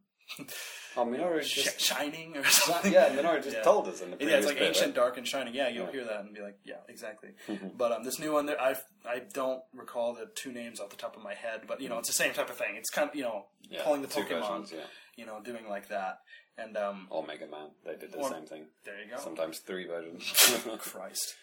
Oh, 0.95 1.05
Minoru 1.05 1.41
sh- 1.43 1.63
just 1.63 1.79
Shining 1.79 2.35
or 2.37 2.43
something. 2.45 2.91
yeah, 2.91 3.09
Minoru 3.09 3.41
just 3.43 3.55
Yeah. 3.57 3.61
told 3.63 3.87
us 3.87 4.01
in 4.01 4.11
the 4.11 4.17
previous 4.17 4.31
Yeah, 4.33 4.37
it's 4.39 4.47
like 4.47 4.57
bit, 4.59 4.67
ancient, 4.67 4.87
right? 4.87 4.95
dark, 4.95 5.17
and 5.17 5.27
shining. 5.27 5.53
Yeah, 5.53 5.67
you'll 5.69 5.85
Yeah. 5.85 5.91
hear 5.91 6.03
that 6.05 6.19
and 6.21 6.33
be 6.33 6.41
like, 6.41 6.57
yeah, 6.63 6.77
exactly. 6.89 7.29
but 7.77 7.91
um, 7.91 8.03
this 8.03 8.19
new 8.19 8.33
one, 8.33 8.45
there, 8.45 8.59
I 8.61 8.75
I 9.05 9.19
don't 9.19 9.61
recall 9.73 10.13
the 10.15 10.25
two 10.35 10.51
names 10.51 10.79
off 10.79 10.89
the 10.89 10.95
top 10.97 11.15
of 11.15 11.23
my 11.23 11.33
head, 11.33 11.61
but 11.67 11.79
you 11.81 11.87
know, 11.89 11.97
it's 11.99 12.07
the 12.09 12.13
same 12.13 12.33
type 12.33 12.49
of 12.49 12.57
thing. 12.57 12.75
It's 12.75 12.89
kind 12.89 13.09
of 13.09 13.15
you 13.15 13.23
know 13.23 13.45
Yeah, 13.69 13.83
pulling 13.83 14.01
the 14.01 14.07
Pokemon, 14.07 14.41
versions, 14.63 14.71
yeah. 14.73 14.85
you 15.15 15.25
know, 15.25 15.39
doing 15.41 15.67
like 15.69 15.87
that, 15.89 16.19
and 16.57 16.75
um, 16.77 17.07
Or 17.09 17.25
Mega 17.25 17.47
Man. 17.47 17.69
They 17.85 17.95
did 17.95 18.11
the 18.11 18.17
Or- 18.17 18.29
same 18.29 18.45
thing. 18.47 18.65
there 18.83 18.99
you 19.01 19.09
go. 19.09 19.17
Sometimes 19.17 19.59
three 19.59 19.85
versions. 19.85 20.23
Christ. 20.79 21.35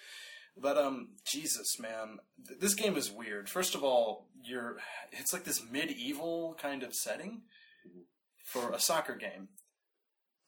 But 0.57 0.79
um, 0.79 1.09
Jesus, 1.25 1.79
man, 1.81 2.19
Th- 2.47 2.61
this 2.61 2.75
game 2.75 2.97
is 2.97 3.11
weird. 3.11 3.49
First 3.49 3.75
of 3.75 3.83
all, 3.83 4.29
you're 4.43 4.77
it's 5.13 5.33
like 5.33 5.45
this 5.45 5.63
medieval 5.69 6.55
kind 6.61 6.83
of 6.83 6.93
setting 6.95 7.43
for 8.55 8.71
a 8.73 8.79
soccer 8.81 9.15
game. 9.17 9.49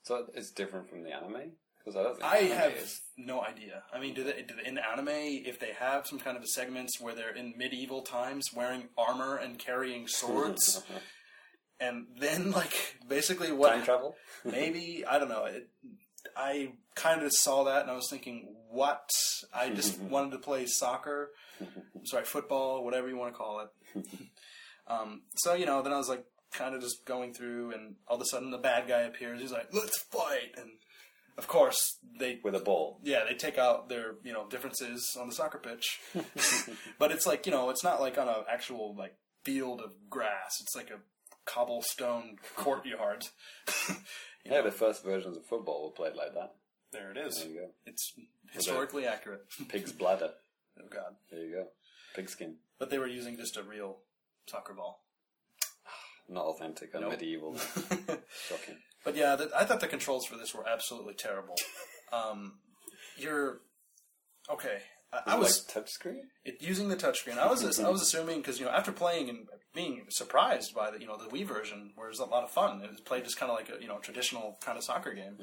so 0.05 0.27
it's 0.35 0.51
different 0.53 0.89
from 0.89 1.03
the 1.03 1.11
anime? 1.11 1.53
Because 1.79 1.99
I 1.99 2.03
don't 2.03 2.15
think 2.17 2.25
I 2.25 2.37
anime 2.39 2.57
have 2.59 2.73
is. 2.73 3.01
no 3.17 3.41
idea. 3.43 3.83
I 3.93 4.01
mean, 4.01 4.15
do 4.15 4.25
they, 4.25 4.43
do 4.43 4.55
they 4.61 4.69
in 4.69 4.79
anime 4.79 5.09
if 5.09 5.59
they 5.61 5.73
have 5.79 6.07
some 6.07 6.19
kind 6.19 6.37
of 6.37 6.43
a 6.43 6.47
segments 6.47 7.01
where 7.01 7.15
they're 7.15 7.35
in 7.35 7.55
medieval 7.57 8.03
times 8.03 8.51
wearing 8.55 8.89
armor 8.97 9.37
and 9.37 9.59
carrying 9.59 10.09
swords, 10.09 10.83
and 11.81 12.07
then 12.19 12.51
like 12.53 12.97
basically 13.09 13.53
what 13.53 13.71
Time 13.73 13.85
travel? 13.85 14.17
maybe 14.45 15.05
I 15.09 15.19
don't 15.19 15.29
know. 15.29 15.45
It, 15.45 15.69
I 16.37 16.73
kind 16.97 17.23
of 17.23 17.33
saw 17.33 17.65
that 17.65 17.83
and 17.83 17.91
I 17.91 17.95
was 17.95 18.09
thinking, 18.11 18.55
what? 18.71 19.11
I 19.55 19.71
just 19.71 20.01
wanted 20.15 20.33
to 20.33 20.39
play 20.39 20.67
soccer, 20.67 21.31
sorry, 22.05 22.25
football, 22.25 22.85
whatever 22.85 23.09
you 23.09 23.17
want 23.17 23.33
to 23.33 23.39
call 23.39 23.61
it. 23.61 24.05
um, 24.89 25.23
so 25.37 25.55
you 25.55 25.67
know, 25.67 25.83
then 25.83 25.93
I 25.93 25.99
was 25.99 26.09
like, 26.09 26.25
kind 26.57 26.75
of 26.75 26.81
just 26.81 27.05
going 27.05 27.33
through, 27.35 27.73
and 27.73 27.95
all 28.09 28.17
of 28.17 28.23
a 28.23 28.27
sudden 28.27 28.51
the 28.51 28.59
bad 28.59 28.89
guy 28.89 29.01
appears. 29.03 29.41
He's 29.41 29.53
like, 29.53 29.69
"Let's 29.73 29.99
fight!" 30.11 30.55
And 30.57 30.71
of 31.39 31.47
course 31.47 31.99
they 32.19 32.41
With 32.43 32.55
a 32.55 32.61
ball. 32.61 32.99
yeah, 33.05 33.25
they 33.29 33.35
take 33.35 33.59
out 33.59 33.89
their 33.89 34.15
you 34.25 34.33
know 34.33 34.47
differences 34.49 35.17
on 35.21 35.29
the 35.29 35.35
soccer 35.35 35.59
pitch, 35.59 36.01
but 36.99 37.13
it's 37.13 37.27
like 37.27 37.47
you 37.47 37.53
know 37.53 37.71
it's 37.71 37.85
not 37.85 38.01
like 38.01 38.19
on 38.19 38.29
an 38.29 38.45
actual 38.51 38.95
like 38.97 39.15
field 39.45 39.81
of 39.81 39.93
grass. 40.11 40.57
It's 40.61 40.75
like 40.75 40.91
a 40.91 41.01
cobblestone 41.45 42.37
courtyard. 42.57 43.25
Yeah, 44.45 44.59
know, 44.59 44.67
the 44.67 44.71
first 44.71 45.03
versions 45.05 45.37
of 45.37 45.45
football 45.45 45.83
were 45.83 45.91
played 45.91 46.15
like 46.17 46.33
that. 46.35 46.55
there 46.93 47.11
it 47.11 47.17
is. 47.17 47.35
There 47.39 47.49
you 47.49 47.61
go. 47.63 47.71
It's 47.85 48.13
historically 48.53 49.05
accurate. 49.05 49.45
Pig's 49.69 49.91
bladder. 49.91 50.31
Oh 50.79 50.87
god! 50.89 51.17
There 51.33 51.45
you 51.45 51.53
go. 51.53 51.65
Pigskin. 52.15 52.55
But 52.79 52.91
they 52.91 52.99
were 53.01 53.09
using 53.09 53.37
just 53.37 53.57
a 53.57 53.65
real 53.65 53.97
soccer 54.49 54.73
ball. 54.73 55.03
Not 56.29 56.45
authentic 56.45 56.93
and 56.95 57.03
Nope. 57.03 57.13
medieval. 57.13 57.57
Shocking. 58.49 58.77
But 59.05 59.17
yeah, 59.17 59.37
I 59.57 59.65
thought 59.65 59.81
the 59.81 59.87
controls 59.87 60.27
for 60.27 60.37
this 60.37 60.55
were 60.55 60.69
absolutely 60.69 61.15
terrible. 61.15 61.55
Um, 62.13 62.59
you're 63.17 63.61
okay. 64.51 64.79
I, 65.13 65.35
I 65.35 65.37
was 65.37 65.65
like 65.75 65.85
touchscreen? 65.87 66.19
it, 66.45 66.57
using 66.61 66.89
the 66.89 66.97
touchscreen. 66.97 67.39
I 67.39 67.49
was 67.49 67.79
I 67.79 67.89
was 67.89 68.03
assuming 68.03 68.39
because 68.39 68.59
you 68.59 68.65
know 68.67 68.73
after 68.73 68.91
playing 68.91 69.29
and 69.29 69.47
being 69.75 70.07
surprised 70.09 70.75
by 70.75 70.91
the 70.91 71.01
you 71.01 71.07
know 71.07 71.17
the 71.17 71.31
Wii 71.31 71.47
version, 71.47 71.93
where 71.95 72.09
it's 72.09 72.19
a 72.19 72.25
lot 72.25 72.43
of 72.43 72.51
fun. 72.51 72.83
It 72.83 72.91
was 72.91 73.01
played 73.01 73.25
just 73.25 73.39
kind 73.39 73.51
of 73.53 73.57
like 73.57 73.69
a 73.69 73.81
you 73.81 73.87
know 73.89 73.99
traditional 73.99 74.59
kind 74.65 74.77
of 74.77 74.83
soccer 74.85 75.15
game. 75.15 75.39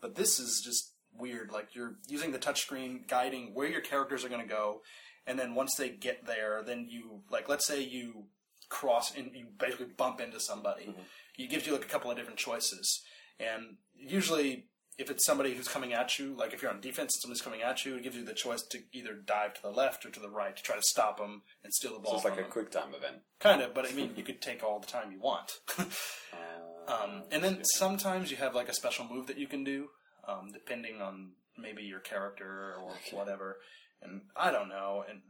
But 0.00 0.14
this 0.14 0.38
is 0.38 0.60
just 0.64 0.92
weird. 1.12 1.50
Like 1.50 1.74
you're 1.74 1.94
using 2.06 2.30
the 2.30 2.38
touchscreen, 2.38 3.08
guiding 3.08 3.50
where 3.54 3.66
your 3.68 3.80
characters 3.80 4.24
are 4.24 4.28
going 4.28 4.42
to 4.42 4.46
go, 4.46 4.82
and 5.26 5.36
then 5.38 5.56
once 5.56 5.74
they 5.74 5.88
get 5.88 6.24
there, 6.26 6.62
then 6.64 6.86
you 6.88 7.22
like 7.30 7.48
let's 7.48 7.66
say 7.66 7.82
you 7.82 8.26
cross 8.68 9.14
and 9.16 9.30
you 9.34 9.46
basically 9.58 9.86
bump 9.96 10.20
into 10.20 10.40
somebody. 10.40 10.94
It 11.38 11.50
gives 11.50 11.66
you 11.66 11.72
like 11.72 11.84
a 11.84 11.88
couple 11.88 12.10
of 12.10 12.16
different 12.16 12.38
choices, 12.38 13.02
and 13.38 13.76
usually 13.94 14.66
if 14.98 15.10
it's 15.12 15.24
somebody 15.24 15.54
who's 15.54 15.68
coming 15.68 15.92
at 15.92 16.18
you, 16.18 16.34
like 16.36 16.52
if 16.52 16.60
you're 16.60 16.72
on 16.72 16.80
defense 16.80 17.14
and 17.14 17.22
somebody's 17.22 17.40
coming 17.40 17.62
at 17.62 17.84
you, 17.84 17.94
it 17.94 18.02
gives 18.02 18.16
you 18.16 18.24
the 18.24 18.34
choice 18.34 18.62
to 18.62 18.80
either 18.92 19.14
dive 19.14 19.54
to 19.54 19.62
the 19.62 19.70
left 19.70 20.04
or 20.04 20.10
to 20.10 20.18
the 20.18 20.28
right 20.28 20.56
to 20.56 20.62
try 20.62 20.74
to 20.74 20.82
stop 20.82 21.18
them 21.18 21.42
and 21.62 21.72
steal 21.72 21.92
the 21.94 22.00
ball. 22.00 22.14
So 22.14 22.16
it's 22.16 22.24
like 22.24 22.38
a 22.38 22.42
them. 22.42 22.50
quick 22.50 22.72
time 22.72 22.92
event. 22.94 23.18
kind 23.38 23.62
of, 23.62 23.74
but 23.74 23.88
I 23.88 23.92
mean, 23.92 24.14
you 24.16 24.24
could 24.24 24.42
take 24.42 24.64
all 24.64 24.80
the 24.80 24.86
time 24.86 25.12
you 25.12 25.20
want. 25.20 25.52
Uh, 26.30 26.92
um, 26.92 27.22
and 27.32 27.42
then 27.42 27.58
sometimes 27.64 28.30
you 28.30 28.36
have 28.36 28.54
like 28.54 28.68
a 28.68 28.74
special 28.74 29.06
move 29.10 29.26
that 29.26 29.38
you 29.38 29.46
can 29.46 29.64
do, 29.64 29.88
um, 30.28 30.50
depending 30.52 31.00
on 31.00 31.32
maybe 31.56 31.82
your 31.82 32.00
character 32.00 32.74
or 32.78 32.92
whatever. 33.12 33.56
And 34.02 34.22
I 34.36 34.50
don't 34.50 34.68
know. 34.68 35.04
And 35.08 35.20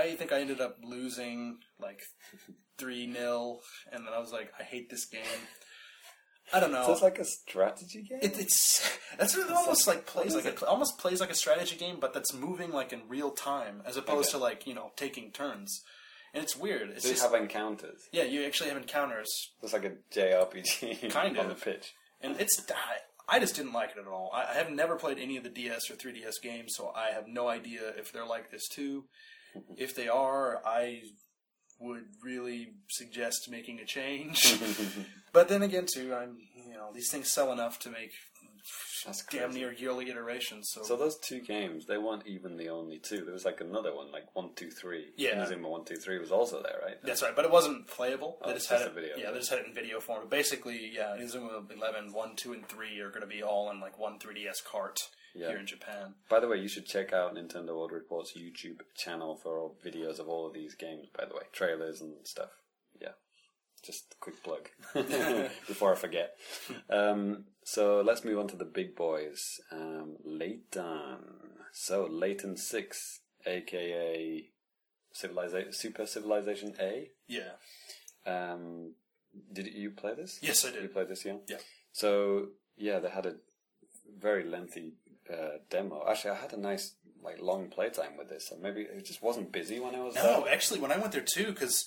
I 0.00 0.14
think 0.16 0.32
I 0.32 0.40
ended 0.40 0.60
up 0.60 0.76
losing 0.82 1.58
like 1.80 2.00
three 2.78 3.12
0 3.12 3.58
and 3.92 4.06
then 4.06 4.12
I 4.14 4.18
was 4.18 4.32
like, 4.32 4.52
I 4.58 4.62
hate 4.62 4.90
this 4.90 5.04
game. 5.06 5.22
I 6.52 6.60
don't 6.60 6.72
know. 6.72 6.84
so 6.84 6.92
it's 6.92 7.02
like 7.02 7.18
a 7.18 7.24
strategy 7.24 8.02
game? 8.02 8.18
It, 8.20 8.38
it's 8.38 8.98
that's 9.18 9.36
what 9.36 9.46
it 9.48 9.52
almost 9.52 9.86
like 9.86 10.06
plays 10.06 10.34
like 10.34 10.44
a, 10.60 10.66
almost 10.66 10.98
plays 10.98 11.20
like 11.20 11.30
a 11.30 11.34
strategy 11.34 11.76
game, 11.76 11.96
but 12.00 12.12
that's 12.12 12.34
moving 12.34 12.72
like 12.72 12.92
in 12.92 13.02
real 13.08 13.30
time 13.30 13.82
as 13.86 13.96
opposed 13.96 14.28
Okay. 14.30 14.38
to 14.38 14.42
like 14.42 14.66
you 14.66 14.74
know 14.74 14.92
taking 14.96 15.30
turns. 15.30 15.82
And 16.34 16.42
it's 16.42 16.56
weird. 16.56 16.88
It's 16.90 17.02
so 17.02 17.08
you 17.08 17.14
just 17.14 17.30
have 17.30 17.40
encounters. 17.40 18.08
yeah, 18.10 18.22
you 18.22 18.42
actually 18.44 18.70
have 18.70 18.78
encounters, 18.78 19.28
It's 19.62 19.74
like 19.74 19.84
a 19.84 19.92
JRPG 20.14 21.10
Kind 21.10 21.36
of 21.36 21.42
on 21.44 21.48
the 21.50 21.54
pitch. 21.54 21.92
and 22.22 22.40
it's 22.40 22.58
I, 22.70 23.36
I 23.36 23.38
just 23.38 23.54
didn't 23.54 23.72
like 23.74 23.90
it 23.90 23.98
at 23.98 24.06
all. 24.06 24.30
I, 24.34 24.44
I 24.50 24.54
have 24.54 24.70
never 24.70 24.96
played 24.96 25.18
any 25.18 25.36
of 25.36 25.44
the 25.44 25.50
DS 25.50 25.90
or 25.90 25.94
3DS 25.94 26.40
games, 26.42 26.72
so 26.76 26.90
I 26.96 27.10
have 27.10 27.24
no 27.28 27.48
idea 27.48 27.82
if 27.98 28.12
they're 28.12 28.26
like 28.26 28.50
this 28.50 28.66
too. 28.68 29.04
If 29.76 29.94
they 29.94 30.08
are, 30.08 30.60
I 30.66 31.02
would 31.80 32.04
really 32.22 32.74
suggest 32.90 33.48
making 33.50 33.80
a 33.80 33.84
change. 33.84 34.60
but 35.32 35.48
then 35.48 35.62
again, 35.62 35.86
too, 35.92 36.14
I'm 36.14 36.38
you 36.66 36.74
know 36.74 36.90
these 36.94 37.10
things 37.10 37.28
sell 37.32 37.52
enough 37.52 37.78
to 37.80 37.90
make 37.90 38.12
That's 39.04 39.24
damn 39.24 39.50
crazy. 39.50 39.58
near 39.60 39.72
yearly 39.72 40.08
iterations. 40.10 40.70
So, 40.72 40.82
So 40.84 40.96
those 40.96 41.18
two 41.18 41.40
games, 41.40 41.86
they 41.86 41.98
weren't 41.98 42.24
even 42.26 42.56
the 42.56 42.68
only 42.68 42.98
two. 42.98 43.24
There 43.24 43.32
was 43.34 43.44
like 43.44 43.60
another 43.60 43.94
one, 43.94 44.12
like 44.12 44.34
one, 44.34 44.50
two, 44.54 44.70
three. 44.70 45.06
Yeah. 45.16 45.34
Inazuma 45.34 45.68
one, 45.68 45.84
two, 45.84 45.96
three 45.96 46.18
was 46.20 46.30
also 46.30 46.62
there, 46.62 46.78
right? 46.84 46.96
That's 47.02 47.22
right, 47.22 47.34
but 47.34 47.44
it 47.44 47.50
wasn't 47.50 47.88
playable. 47.88 48.38
Oh, 48.42 48.48
they 48.48 48.54
it's 48.54 48.68
just 48.68 48.70
had 48.70 48.86
just 48.86 48.88
it. 48.88 48.92
a 48.92 49.00
video, 49.00 49.16
yeah, 49.18 49.30
they 49.32 49.38
just 49.38 49.50
had 49.50 49.58
it 49.58 49.66
in 49.66 49.74
video 49.74 49.98
form. 49.98 50.20
But 50.20 50.30
basically, 50.30 50.92
yeah, 50.94 51.16
Inazuma 51.18 51.68
11, 51.70 52.12
1, 52.12 52.36
2, 52.36 52.52
and 52.52 52.66
3 52.68 53.00
are 53.00 53.08
going 53.08 53.22
to 53.22 53.26
be 53.26 53.42
all 53.42 53.70
in 53.72 53.80
like 53.80 53.98
one 53.98 54.18
3DS 54.20 54.62
cart 54.70 55.00
Yeah. 55.34 55.48
here 55.48 55.58
in 55.58 55.66
Japan. 55.66 56.14
By 56.28 56.40
the 56.40 56.48
way, 56.48 56.58
you 56.58 56.68
should 56.68 56.86
check 56.86 57.12
out 57.12 57.34
Nintendo 57.34 57.68
World 57.68 57.92
Report's 57.92 58.32
YouTube 58.36 58.80
channel 58.96 59.34
for 59.36 59.58
all 59.58 59.76
videos 59.84 60.18
of 60.18 60.28
all 60.28 60.46
of 60.46 60.52
these 60.54 60.74
games, 60.74 61.08
by 61.16 61.24
the 61.24 61.34
way. 61.34 61.42
Trailers 61.52 62.00
and 62.00 62.14
stuff. 62.24 62.50
Yeah. 63.00 63.12
Just 63.82 64.14
a 64.14 64.16
quick 64.20 64.42
plug 64.44 64.68
before 65.66 65.92
I 65.92 65.96
forget. 65.96 66.34
Um, 66.90 67.44
so 67.64 68.00
let's 68.00 68.24
move 68.24 68.38
on 68.38 68.48
to 68.48 68.56
the 68.56 68.64
big 68.64 68.94
boys. 68.94 69.60
Um, 69.72 70.16
Layton. 70.24 71.18
So 71.72 72.06
Layton 72.10 72.56
Six, 72.56 73.20
aka 73.46 74.44
Civilization 75.12 75.72
Super 75.72 76.06
Civilization 76.06 76.74
A. 76.78 77.10
Yeah. 77.26 77.52
Um, 78.26 78.92
did 79.52 79.66
you 79.66 79.90
play 79.90 80.14
this? 80.14 80.38
Yes, 80.42 80.64
I 80.64 80.68
You 80.68 80.82
did. 80.82 80.92
played 80.92 81.08
this, 81.08 81.24
yeah. 81.24 81.36
Yeah. 81.48 81.56
So 81.92 82.48
yeah, 82.76 82.98
they 82.98 83.08
had 83.10 83.26
a 83.26 83.34
very 84.18 84.44
lengthy 84.44 84.92
uh, 85.32 85.58
demo. 85.70 86.04
Actually, 86.08 86.32
I 86.32 86.36
had 86.36 86.52
a 86.52 86.60
nice 86.60 86.94
like 87.22 87.40
long 87.40 87.68
playtime 87.68 88.16
with 88.18 88.28
this, 88.28 88.48
so 88.48 88.56
maybe 88.60 88.80
it 88.82 89.04
just 89.04 89.22
wasn't 89.22 89.52
busy 89.52 89.78
when 89.80 89.94
I 89.94 90.00
was 90.00 90.14
No, 90.14 90.42
there. 90.44 90.52
actually, 90.52 90.80
when 90.80 90.90
I 90.92 90.98
went 90.98 91.12
there 91.12 91.24
too, 91.24 91.46
because 91.46 91.86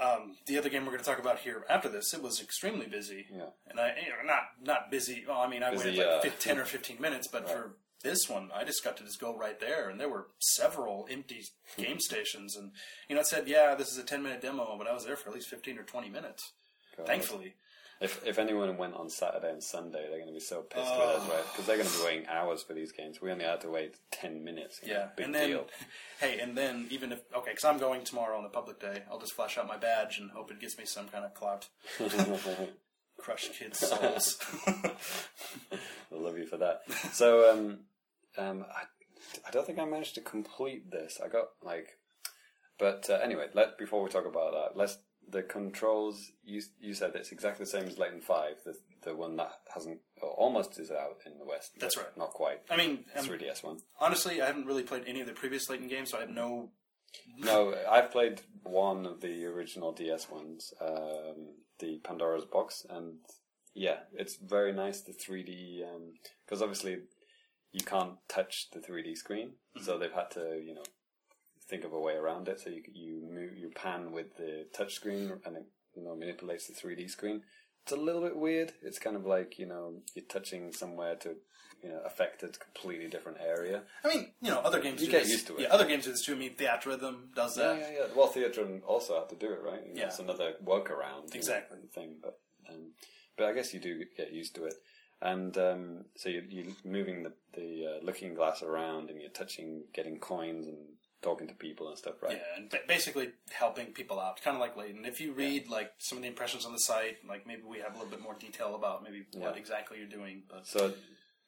um, 0.00 0.36
the 0.46 0.58
other 0.58 0.68
game 0.68 0.82
we're 0.84 0.92
going 0.92 1.02
to 1.02 1.08
talk 1.08 1.18
about 1.20 1.38
here 1.38 1.64
after 1.70 1.88
this, 1.88 2.12
it 2.12 2.22
was 2.22 2.40
extremely 2.40 2.86
busy. 2.86 3.26
Yeah. 3.32 3.46
And 3.68 3.78
I, 3.80 3.94
you 4.02 4.10
know, 4.10 4.16
not 4.26 4.42
not 4.62 4.90
busy. 4.90 5.24
Well, 5.26 5.40
I 5.40 5.48
mean, 5.48 5.62
I 5.62 5.70
Busy, 5.70 5.90
waited 5.90 5.98
like 6.06 6.16
uh, 6.16 6.20
fif- 6.20 6.38
ten 6.40 6.58
or 6.58 6.64
fifteen 6.64 7.00
minutes, 7.00 7.28
but 7.32 7.48
for 7.48 7.76
this 8.02 8.28
one, 8.28 8.50
I 8.54 8.64
just 8.64 8.84
got 8.84 8.96
to 8.98 9.04
just 9.04 9.20
go 9.20 9.36
right 9.36 9.58
there, 9.58 9.88
and 9.88 9.98
there 10.00 10.08
were 10.08 10.26
several 10.38 11.06
empty 11.10 11.44
game 11.78 11.98
stations, 12.00 12.56
and 12.56 12.72
you 13.08 13.14
know, 13.14 13.20
it 13.22 13.26
said, 13.26 13.48
yeah, 13.48 13.74
this 13.74 13.90
is 13.90 13.98
a 13.98 14.04
ten 14.04 14.22
minute 14.22 14.42
demo, 14.42 14.74
but 14.76 14.86
I 14.86 14.92
was 14.92 15.04
there 15.06 15.16
for 15.16 15.28
at 15.30 15.34
least 15.34 15.48
fifteen 15.48 15.78
or 15.78 15.82
twenty 15.84 16.08
minutes. 16.10 16.52
God. 16.96 17.06
Thankfully. 17.06 17.54
If 18.00 18.26
if 18.26 18.38
anyone 18.38 18.76
went 18.76 18.94
on 18.94 19.08
Saturday 19.08 19.50
and 19.50 19.62
Sunday, 19.62 20.06
they're 20.08 20.18
going 20.18 20.26
to 20.28 20.34
be 20.34 20.40
so 20.40 20.60
pissed 20.60 20.90
with 20.92 21.08
us, 21.08 21.28
right? 21.30 21.44
Because 21.50 21.64
they're 21.66 21.78
going 21.78 21.88
to 21.88 21.98
be 21.98 22.04
waiting 22.04 22.26
hours 22.28 22.62
for 22.62 22.74
these 22.74 22.92
games. 22.92 23.22
We 23.22 23.30
only 23.30 23.44
had 23.44 23.62
to 23.62 23.70
wait 23.70 23.96
ten 24.10 24.44
minutes. 24.44 24.80
you 24.82 24.92
know, 24.92 24.98
Yeah, 25.00 25.08
big 25.16 25.24
and 25.26 25.34
then, 25.34 25.48
deal. 25.48 25.66
hey, 26.20 26.38
and 26.38 26.56
then 26.58 26.86
even 26.90 27.10
if 27.12 27.20
okay, 27.34 27.52
because 27.52 27.64
I'm 27.64 27.78
going 27.78 28.04
tomorrow 28.04 28.36
on 28.38 28.44
a 28.44 28.50
public 28.50 28.80
day, 28.80 29.04
I'll 29.10 29.18
just 29.18 29.32
flash 29.32 29.56
out 29.56 29.66
my 29.66 29.78
badge 29.78 30.18
and 30.18 30.30
hope 30.32 30.50
it 30.50 30.60
gets 30.60 30.76
me 30.76 30.84
some 30.84 31.08
kind 31.08 31.24
of 31.24 31.32
clout. 31.32 31.68
Crush 33.18 33.48
kids' 33.58 33.78
souls. 33.78 34.38
I 34.66 35.78
love 36.12 36.36
you 36.36 36.44
for 36.44 36.58
that. 36.58 36.82
So, 37.12 37.50
um, 37.50 37.78
um, 38.36 38.66
I, 38.70 38.82
I 39.48 39.50
don't 39.50 39.66
think 39.66 39.78
I 39.78 39.86
managed 39.86 40.14
to 40.16 40.20
complete 40.20 40.90
this. 40.90 41.18
I 41.24 41.28
got 41.28 41.46
like, 41.62 41.98
but 42.78 43.08
uh, 43.08 43.14
anyway, 43.14 43.46
let 43.54 43.78
before 43.78 44.02
we 44.02 44.10
talk 44.10 44.26
about 44.26 44.52
that, 44.52 44.78
let's 44.78 44.98
the 45.28 45.42
controls. 45.42 46.32
You 46.44 46.62
you 46.80 46.94
said 46.94 47.12
it's 47.14 47.32
exactly 47.32 47.64
the 47.64 47.70
same 47.70 47.84
as 47.84 47.98
Layton 47.98 48.20
Five, 48.20 48.56
the 48.64 48.74
the 49.02 49.14
one 49.14 49.36
that 49.36 49.52
hasn't 49.72 50.00
or 50.20 50.30
almost 50.30 50.78
is 50.78 50.90
out 50.90 51.18
in 51.24 51.38
the 51.38 51.44
West. 51.44 51.72
That's 51.78 51.96
right. 51.96 52.16
Not 52.16 52.30
quite. 52.30 52.60
I 52.70 52.76
mean, 52.76 53.04
um, 53.16 53.24
3DS 53.24 53.64
one. 53.64 53.78
honestly, 54.00 54.40
I 54.40 54.46
haven't 54.46 54.66
really 54.66 54.82
played 54.82 55.04
any 55.06 55.20
of 55.20 55.26
the 55.26 55.32
previous 55.32 55.68
Layton 55.68 55.88
games, 55.88 56.10
so 56.10 56.18
I 56.18 56.22
have 56.22 56.30
no. 56.30 56.70
No, 57.38 57.74
I've 57.90 58.10
played 58.10 58.42
one 58.62 59.06
of 59.06 59.20
the 59.20 59.46
original 59.46 59.92
DS 59.92 60.28
ones, 60.28 60.74
um, 60.80 61.54
the 61.78 61.98
Pandora's 62.04 62.44
Box, 62.44 62.84
and 62.90 63.14
yeah, 63.74 64.00
it's 64.12 64.36
very 64.36 64.72
nice. 64.72 65.00
The 65.00 65.12
3D, 65.12 65.82
because 66.44 66.60
obviously 66.60 66.98
you 67.72 67.84
can't 67.84 68.14
touch 68.28 68.68
the 68.72 68.80
3D 68.80 69.16
screen, 69.16 69.52
so 69.82 69.98
they've 69.98 70.12
had 70.12 70.30
to, 70.32 70.60
you 70.62 70.74
know, 70.74 70.84
think 71.68 71.84
of 71.84 71.92
a 71.92 72.00
way 72.00 72.14
around 72.14 72.48
it. 72.48 72.60
So 72.60 72.70
you 72.70 72.82
you 72.92 73.22
move 73.32 73.56
you 73.56 73.70
pan 73.74 74.12
with 74.12 74.36
the 74.36 74.66
touch 74.72 74.94
screen, 74.94 75.32
and 75.44 75.56
it 75.56 75.66
you 75.94 76.02
know 76.04 76.14
manipulates 76.16 76.66
the 76.66 76.74
3D 76.74 77.08
screen. 77.10 77.42
It's 77.82 77.92
a 77.92 77.96
little 77.96 78.22
bit 78.22 78.36
weird. 78.36 78.72
It's 78.82 78.98
kind 78.98 79.16
of 79.16 79.24
like 79.26 79.58
you 79.58 79.66
know 79.66 79.94
you're 80.14 80.24
touching 80.24 80.72
somewhere 80.72 81.14
to 81.16 81.36
you 81.82 81.90
know 81.90 82.00
affect 82.04 82.42
a 82.42 82.48
completely 82.48 83.08
different 83.08 83.38
area. 83.40 83.82
I 84.04 84.08
mean, 84.08 84.32
you 84.40 84.50
know, 84.50 84.58
other 84.60 84.80
games. 84.80 85.00
You 85.00 85.06
do 85.06 85.12
get 85.12 85.22
this. 85.22 85.32
used 85.32 85.46
to 85.48 85.56
it. 85.56 85.62
Yeah, 85.62 85.68
other 85.68 85.86
games 85.86 86.04
do 86.04 86.10
this 86.10 86.24
too. 86.24 86.34
I 86.34 86.38
mean, 86.38 86.54
Theatrhythm 86.56 87.34
does 87.34 87.54
that. 87.56 87.78
yeah, 87.78 87.86
yeah. 87.90 87.98
yeah. 87.98 88.06
Well, 88.16 88.28
Theatrhythm 88.32 88.80
also 88.86 89.14
had 89.20 89.28
to 89.28 89.36
do 89.36 89.52
it, 89.52 89.60
right? 89.62 89.82
You 89.86 89.94
know, 89.94 90.00
Yeah. 90.00 90.06
It's 90.06 90.18
another 90.18 90.54
workaround. 90.64 91.26
you 91.26 91.34
know, 91.34 91.36
Exactly. 91.36 91.78
Thing, 91.94 92.16
but 92.22 92.38
um, 92.68 92.92
but 93.36 93.46
I 93.46 93.52
guess 93.52 93.72
you 93.74 93.80
do 93.80 94.02
get 94.16 94.32
used 94.32 94.54
to 94.56 94.64
it. 94.64 94.74
And 95.22 95.56
um, 95.56 96.04
so 96.16 96.28
you're, 96.28 96.44
you're 96.44 96.72
moving 96.84 97.22
the 97.22 97.32
the 97.54 97.86
uh, 97.86 98.04
looking 98.04 98.34
glass 98.34 98.62
around, 98.62 99.10
and 99.10 99.20
you're 99.20 99.30
touching, 99.30 99.84
getting 99.94 100.18
coins, 100.18 100.66
and 100.66 100.76
talking 101.22 101.48
to 101.48 101.54
people 101.54 101.88
and 101.88 101.98
stuff, 101.98 102.22
right? 102.22 102.32
Yeah, 102.32 102.56
and 102.56 102.72
basically 102.86 103.30
helping 103.50 103.86
people 103.86 104.20
out, 104.20 104.40
kind 104.42 104.56
of 104.56 104.60
like 104.60 104.76
Layton. 104.76 105.04
If 105.04 105.20
you 105.20 105.32
read 105.32 105.68
like 105.68 105.92
some 105.98 106.18
of 106.18 106.22
the 106.22 106.28
impressions 106.28 106.64
on 106.64 106.72
the 106.72 106.78
site, 106.78 107.16
like 107.28 107.46
maybe 107.46 107.62
we 107.68 107.78
have 107.78 107.94
a 107.94 107.98
little 107.98 108.10
bit 108.10 108.22
more 108.22 108.34
detail 108.34 108.74
about 108.74 109.02
maybe 109.02 109.24
what 109.34 109.56
exactly 109.56 109.98
you're 109.98 110.06
doing. 110.06 110.42
But 110.48 110.66
So 110.66 110.94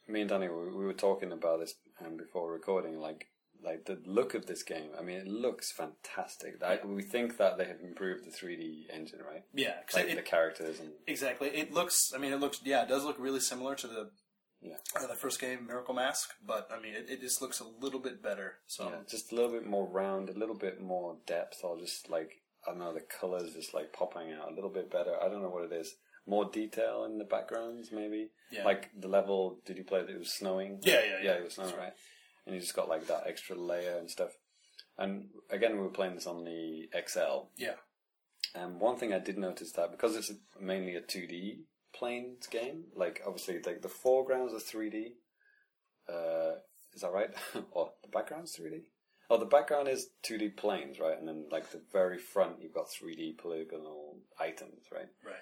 me 0.06 0.20
and 0.22 0.30
Danny, 0.30 0.48
we, 0.48 0.70
we 0.70 0.84
were 0.84 0.92
talking 0.94 1.32
about 1.32 1.60
this 1.60 1.74
um, 2.04 2.16
before 2.16 2.50
recording, 2.52 2.98
like. 2.98 3.26
Like 3.60 3.86
the 3.86 3.98
look 4.06 4.34
of 4.34 4.46
this 4.46 4.62
game, 4.62 4.90
I 4.96 5.02
mean, 5.02 5.16
it 5.16 5.26
looks 5.26 5.72
fantastic. 5.72 6.62
I, 6.62 6.78
we 6.86 7.02
think 7.02 7.38
that 7.38 7.58
they 7.58 7.64
have 7.64 7.80
improved 7.82 8.24
the 8.24 8.30
3D 8.30 8.84
engine, 8.94 9.18
right? 9.28 9.42
Yeah, 9.52 9.72
Like 9.92 10.04
it, 10.08 10.14
the 10.14 10.22
characters 10.22 10.78
and 10.78 10.90
exactly. 11.08 11.48
It 11.48 11.72
looks. 11.72 12.12
I 12.14 12.18
mean, 12.18 12.32
it 12.32 12.38
looks. 12.38 12.60
Yeah, 12.62 12.84
it 12.84 12.88
does 12.88 13.02
look 13.02 13.16
really 13.18 13.40
similar 13.40 13.74
to 13.74 13.88
the 13.88 14.10
yeah. 14.60 14.76
uh, 14.96 15.06
the 15.06 15.14
first 15.14 15.40
game, 15.40 15.66
Miracle 15.66 15.94
Mask. 15.94 16.30
But 16.44 16.68
I 16.72 16.80
mean, 16.80 16.94
it, 16.94 17.06
it 17.08 17.20
just 17.20 17.40
looks 17.42 17.60
a 17.60 17.66
little 17.80 18.00
bit 18.00 18.22
better. 18.22 18.54
So 18.66 18.88
Yeah, 18.88 18.96
just 19.08 19.32
a 19.32 19.34
little 19.34 19.50
bit 19.50 19.66
more 19.66 19.86
round, 19.86 20.28
a 20.28 20.38
little 20.38 20.56
bit 20.56 20.80
more 20.80 21.16
depth, 21.26 21.60
or 21.62 21.78
just 21.78 22.10
like 22.10 22.42
I 22.66 22.70
don't 22.70 22.80
know, 22.80 22.92
the 22.92 23.00
colors 23.00 23.54
just 23.54 23.74
like 23.74 23.92
popping 23.92 24.32
out 24.32 24.50
a 24.50 24.54
little 24.54 24.70
bit 24.70 24.90
better. 24.90 25.14
I 25.22 25.28
don't 25.28 25.42
know 25.42 25.50
what 25.50 25.70
it 25.70 25.72
is. 25.72 25.94
More 26.26 26.44
detail 26.44 27.04
in 27.04 27.16
the 27.18 27.24
backgrounds, 27.24 27.90
maybe. 27.90 28.28
Yeah. 28.50 28.64
Like 28.64 28.90
the 28.98 29.08
level. 29.08 29.60
Did 29.64 29.78
you 29.78 29.84
play? 29.84 30.00
that 30.02 30.10
It 30.10 30.18
was 30.18 30.32
snowing. 30.32 30.80
Yeah, 30.82 31.00
yeah, 31.04 31.18
yeah. 31.22 31.32
it 31.32 31.44
was 31.44 31.54
snowing, 31.54 31.76
right? 31.76 31.92
And 32.44 32.54
you 32.54 32.60
just 32.60 32.74
got 32.76 32.88
like 32.88 33.06
that 33.06 33.24
extra 33.26 33.56
layer 33.56 33.96
and 33.98 34.10
stuff. 34.10 34.30
And 34.98 35.28
again, 35.50 35.76
we 35.76 35.82
were 35.82 35.90
playing 35.90 36.16
this 36.16 36.26
on 36.26 36.44
the 36.44 36.88
XL. 37.06 37.46
yeah, 37.56 37.74
And 38.54 38.80
one 38.80 38.96
thing 38.96 39.12
I 39.12 39.20
did 39.20 39.38
notice 39.38 39.72
that 39.72 39.92
because 39.92 40.16
it's 40.16 40.32
mainly 40.60 40.96
a 40.96 41.00
2D 41.00 41.60
planes 41.98 42.46
game, 42.46 42.84
like 42.94 43.22
obviously 43.26 43.60
like 43.64 43.82
the 43.82 43.88
foregrounds 43.88 44.52
are 44.54 44.56
3D. 44.58 45.12
Uh, 46.08 46.58
is 46.94 47.02
that 47.02 47.12
right? 47.12 47.30
or 47.72 47.92
the 48.02 48.08
background's 48.08 48.56
3D? 48.56 48.82
Oh, 49.30 49.36
the 49.36 49.44
background 49.44 49.88
is 49.88 50.08
2D 50.24 50.56
planes, 50.56 50.98
right? 50.98 51.18
And 51.18 51.28
then 51.28 51.46
like 51.50 51.70
the 51.70 51.82
very 51.92 52.18
front, 52.18 52.62
you've 52.62 52.74
got 52.74 52.86
3D 52.88 53.36
polygonal 53.36 54.16
items, 54.40 54.86
right? 54.92 55.08
right. 55.24 55.34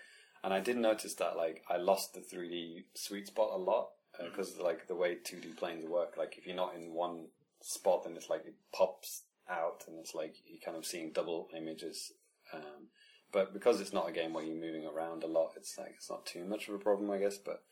And 0.43 0.53
I 0.53 0.61
did 0.61 0.77
notice 0.77 1.15
that 1.15 1.37
like 1.37 1.63
I 1.69 1.77
lost 1.77 2.15
the 2.15 2.21
3D 2.21 2.85
sweet 2.95 3.29
spot 3.29 3.51
a 3.53 3.57
lot 3.57 3.89
because 4.25 4.59
like 4.59 4.89
the 4.89 4.95
way 4.95 5.17
2D 5.17 5.57
planes 5.57 5.87
work, 5.89 6.15
like 6.17 6.37
if 6.39 6.47
you're 6.47 6.57
not 6.57 6.75
in 6.75 6.93
one 6.93 7.27
spot, 7.63 8.05
then 8.05 8.17
it's 8.17 8.31
like 8.31 8.45
it 8.47 8.55
pops 8.75 9.23
out 9.49 9.85
and 9.87 9.99
it's 9.99 10.15
like 10.15 10.35
you're 10.47 10.61
kind 10.65 10.77
of 10.77 10.87
seeing 10.87 11.13
double 11.13 11.49
images. 11.57 12.13
Um, 12.53 12.89
but 13.33 13.53
because 13.53 13.81
it's 13.81 13.93
not 13.93 14.09
a 14.09 14.13
game 14.13 14.33
where 14.33 14.45
you're 14.45 14.55
moving 14.55 14.87
around 14.87 15.23
a 15.23 15.27
lot, 15.27 15.53
it's 15.57 15.77
like 15.79 15.95
it's 15.97 16.11
not 16.11 16.27
too 16.27 16.45
much 16.45 16.69
of 16.69 16.75
a 16.75 16.79
problem, 16.79 17.11
I 17.11 17.19
guess. 17.19 17.39
But 17.39 17.63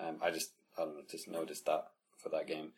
um, 0.00 0.18
I 0.22 0.30
just 0.30 0.50
I 0.76 0.82
don't 0.82 0.96
know, 0.96 1.02
just 1.10 1.28
noticed 1.28 1.66
that 1.66 1.84
for 2.16 2.28
that 2.30 2.46
game. 2.46 2.72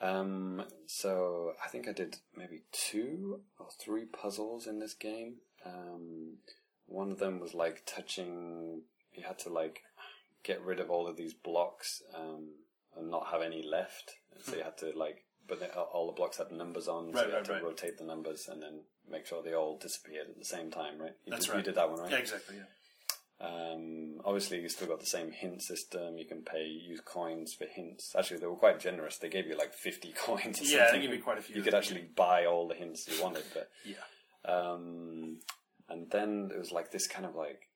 Um, 0.00 0.64
so 0.86 1.52
I 1.64 1.68
think 1.68 1.88
I 1.88 1.92
did 1.92 2.16
maybe 2.36 2.62
two 2.72 3.40
or 3.58 3.68
three 3.80 4.04
puzzles 4.04 4.66
in 4.66 4.80
this 4.80 4.94
game. 4.94 5.36
Um, 5.64 6.38
one 6.86 7.12
of 7.12 7.18
them 7.18 7.40
was 7.40 7.54
like 7.54 7.82
touching. 7.86 8.82
You 9.14 9.24
had 9.26 9.38
to 9.40 9.48
like 9.48 9.82
get 10.42 10.62
rid 10.62 10.80
of 10.80 10.90
all 10.90 11.06
of 11.06 11.16
these 11.16 11.34
blocks 11.34 12.02
um, 12.16 12.48
and 12.96 13.10
not 13.10 13.28
have 13.30 13.42
any 13.42 13.62
left. 13.62 14.14
So 14.42 14.56
you 14.56 14.64
had 14.64 14.78
to 14.78 14.92
like, 14.96 15.24
but 15.48 15.60
they, 15.60 15.66
all 15.68 16.06
the 16.06 16.12
blocks 16.12 16.38
had 16.38 16.50
numbers 16.52 16.88
on, 16.88 17.12
so 17.12 17.18
Right, 17.18 17.26
you 17.26 17.32
right, 17.32 17.36
had 17.38 17.44
to 17.46 17.52
right. 17.52 17.62
rotate 17.64 17.98
the 17.98 18.04
numbers 18.04 18.48
and 18.48 18.62
then 18.62 18.80
make 19.10 19.26
sure 19.26 19.42
they 19.42 19.54
all 19.54 19.76
disappeared 19.78 20.28
at 20.30 20.38
the 20.38 20.44
same 20.44 20.70
time, 20.70 20.98
right? 20.98 21.14
You 21.24 21.30
That's 21.30 21.46
did, 21.46 21.52
right. 21.52 21.58
You 21.58 21.64
did 21.64 21.74
that 21.76 21.90
one, 21.90 22.00
right? 22.00 22.10
Yeah, 22.10 22.18
exactly. 22.18 22.56
Yeah. 22.56 22.64
Um, 23.40 24.20
obviously, 24.24 24.60
you 24.60 24.68
still 24.68 24.86
got 24.86 25.00
the 25.00 25.06
same 25.06 25.32
hint 25.32 25.62
system. 25.62 26.16
You 26.16 26.24
can 26.26 26.42
pay 26.42 26.64
use 26.64 27.00
coins 27.00 27.52
for 27.54 27.66
hints. 27.66 28.14
Actually, 28.16 28.38
they 28.38 28.46
were 28.46 28.54
quite 28.54 28.78
generous. 28.78 29.18
They 29.18 29.28
gave 29.28 29.46
you 29.48 29.56
like 29.58 29.74
fifty 29.74 30.12
coins. 30.16 30.60
Or 30.60 30.64
Yeah, 30.64 30.78
they 30.78 30.84
something. 30.86 31.02
give 31.02 31.10
you 31.12 31.22
quite 31.22 31.38
a 31.38 31.42
few. 31.42 31.56
You 31.56 31.62
could 31.62 31.74
actually 31.74 32.02
buy 32.14 32.46
all 32.46 32.68
the 32.68 32.74
hints 32.76 33.08
you 33.08 33.20
wanted, 33.20 33.44
but 33.52 33.68
Yeah. 33.84 33.96
um, 34.44 35.38
and 35.88 36.08
then 36.10 36.50
it 36.54 36.58
was 36.58 36.70
like 36.70 36.92
this 36.92 37.08
kind 37.08 37.26
of 37.26 37.34
like, 37.34 37.68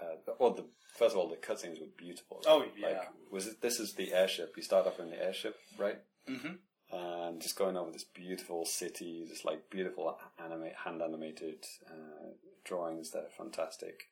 uh, 0.00 0.32
well, 0.38 0.50
the 0.52 0.64
first 0.98 1.14
of 1.14 1.18
all, 1.20 1.28
the 1.30 1.36
cutscenes 1.36 1.80
were 1.80 1.86
beautiful. 1.96 2.42
Oh, 2.46 2.64
yeah. 2.76 2.88
Like, 2.88 3.08
was 3.30 3.46
it? 3.46 3.62
This 3.62 3.80
is 3.80 3.94
the 3.94 4.12
airship. 4.12 4.52
You 4.58 4.62
start 4.62 4.86
off 4.86 5.00
in 5.00 5.08
the 5.10 5.22
airship, 5.24 5.56
right? 5.78 5.98
Mhm. 6.28 6.58
And 6.96 7.42
just 7.42 7.56
going 7.56 7.76
over 7.76 7.90
this 7.90 8.04
beautiful 8.04 8.64
city, 8.64 9.26
just 9.28 9.44
like 9.44 9.68
beautiful 9.68 10.16
animate, 10.38 10.74
hand 10.84 11.02
animated 11.02 11.64
uh, 11.90 12.28
drawings 12.64 13.10
that 13.10 13.24
are 13.24 13.36
fantastic. 13.36 14.04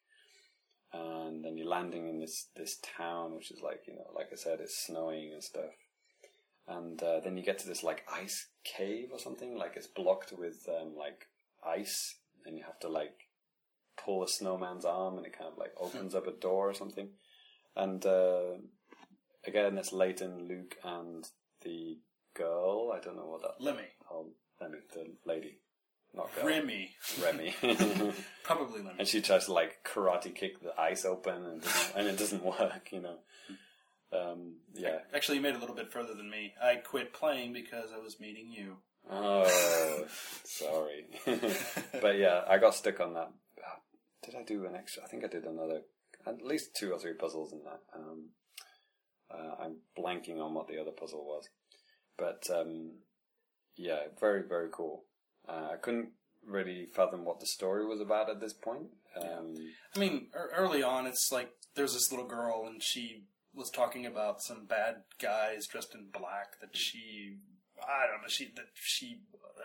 And 0.92 1.44
then 1.44 1.56
you're 1.56 1.68
landing 1.68 2.08
in 2.08 2.18
this 2.18 2.48
this 2.56 2.78
town, 2.98 3.36
which 3.36 3.52
is 3.52 3.60
like 3.62 3.84
you 3.86 3.94
know, 3.94 4.10
like 4.16 4.30
I 4.32 4.34
said, 4.34 4.58
it's 4.60 4.84
snowing 4.84 5.30
and 5.32 5.44
stuff. 5.44 5.70
And 6.66 7.00
uh, 7.00 7.20
then 7.20 7.36
you 7.36 7.44
get 7.44 7.60
to 7.60 7.68
this 7.68 7.84
like 7.84 8.04
ice 8.12 8.48
cave 8.64 9.10
or 9.12 9.18
something, 9.20 9.56
like 9.56 9.74
it's 9.76 9.86
blocked 9.86 10.32
with 10.36 10.66
um, 10.68 10.96
like 10.98 11.28
ice, 11.64 12.16
and 12.44 12.58
you 12.58 12.64
have 12.64 12.80
to 12.80 12.88
like 12.88 13.28
pull 13.96 14.24
a 14.24 14.28
snowman's 14.28 14.84
arm, 14.84 15.18
and 15.18 15.26
it 15.26 15.38
kind 15.38 15.50
of 15.52 15.56
like 15.56 15.72
opens 15.80 16.16
up 16.16 16.26
a 16.26 16.32
door 16.32 16.68
or 16.70 16.74
something. 16.74 17.10
And 17.76 18.04
uh, 18.04 18.54
again, 19.46 19.78
it's 19.78 19.92
Layton, 19.92 20.48
Luke, 20.48 20.74
and 20.82 21.24
the 21.62 21.98
girl. 22.34 22.92
I 22.96 23.00
don't 23.04 23.16
know 23.16 23.26
what 23.26 23.42
that. 23.42 23.62
Lemmy. 23.64 23.88
Oh, 24.10 24.26
Lemmy, 24.60 24.78
the 24.94 25.06
lady. 25.26 25.58
not 26.14 26.34
girl. 26.34 26.46
Remy. 26.46 26.90
Remy. 27.22 27.54
Probably 28.44 28.78
Lemmy. 28.82 28.96
and 28.98 29.08
she 29.08 29.20
tries 29.20 29.46
to 29.46 29.52
like 29.52 29.84
karate 29.84 30.34
kick 30.34 30.60
the 30.62 30.78
ice 30.80 31.04
open, 31.04 31.44
and, 31.44 31.62
doesn't- 31.62 31.96
and 31.96 32.08
it 32.08 32.18
doesn't 32.18 32.44
work. 32.60 32.88
You 32.92 33.00
know. 33.02 33.16
Um, 34.12 34.56
yeah. 34.74 34.98
Actually, 35.14 35.36
you 35.38 35.42
made 35.42 35.54
it 35.54 35.56
a 35.56 35.60
little 35.60 35.74
bit 35.76 35.90
further 35.92 36.14
than 36.14 36.28
me. 36.30 36.52
I 36.62 36.76
quit 36.76 37.14
playing 37.14 37.52
because 37.54 37.90
I 37.94 37.98
was 37.98 38.20
meeting 38.20 38.50
you. 38.52 38.76
Oh, 39.10 40.06
sorry. 40.44 41.06
but 42.00 42.18
yeah, 42.18 42.42
I 42.48 42.58
got 42.58 42.74
stuck 42.74 43.00
on 43.00 43.14
that. 43.14 43.30
Did 44.24 44.36
I 44.36 44.44
do 44.44 44.64
an 44.66 44.76
extra? 44.76 45.02
I 45.02 45.08
think 45.08 45.24
I 45.24 45.26
did 45.26 45.44
another, 45.44 45.80
at 46.26 46.40
least 46.44 46.76
two 46.76 46.92
or 46.92 46.98
three 47.00 47.14
puzzles 47.14 47.52
in 47.52 47.60
that. 47.64 47.80
Um, 47.96 48.28
uh, 49.28 49.64
I'm 49.64 49.76
blanking 49.98 50.38
on 50.40 50.54
what 50.54 50.68
the 50.68 50.78
other 50.80 50.92
puzzle 50.92 51.24
was, 51.24 51.48
but 52.16 52.46
um, 52.54 52.92
yeah, 53.76 54.00
very 54.20 54.42
very 54.42 54.68
cool. 54.70 55.04
Uh, 55.48 55.70
I 55.72 55.76
couldn't 55.76 56.10
really 56.46 56.86
fathom 56.86 57.24
what 57.24 57.40
the 57.40 57.46
story 57.46 57.86
was 57.86 58.00
about 58.00 58.30
at 58.30 58.40
this 58.40 58.52
point. 58.52 58.88
Um, 59.20 59.54
I 59.94 59.98
mean, 59.98 60.28
er- 60.34 60.50
early 60.56 60.82
on, 60.82 61.06
it's 61.06 61.30
like 61.32 61.50
there's 61.74 61.94
this 61.94 62.10
little 62.10 62.26
girl, 62.26 62.64
and 62.66 62.82
she 62.82 63.24
was 63.54 63.70
talking 63.70 64.06
about 64.06 64.42
some 64.42 64.64
bad 64.66 65.02
guys 65.20 65.66
dressed 65.66 65.94
in 65.94 66.06
black 66.12 66.60
that 66.60 66.76
she, 66.76 67.36
I 67.80 68.06
don't 68.06 68.22
know, 68.22 68.28
she 68.28 68.52
that 68.56 68.68
she 68.74 69.20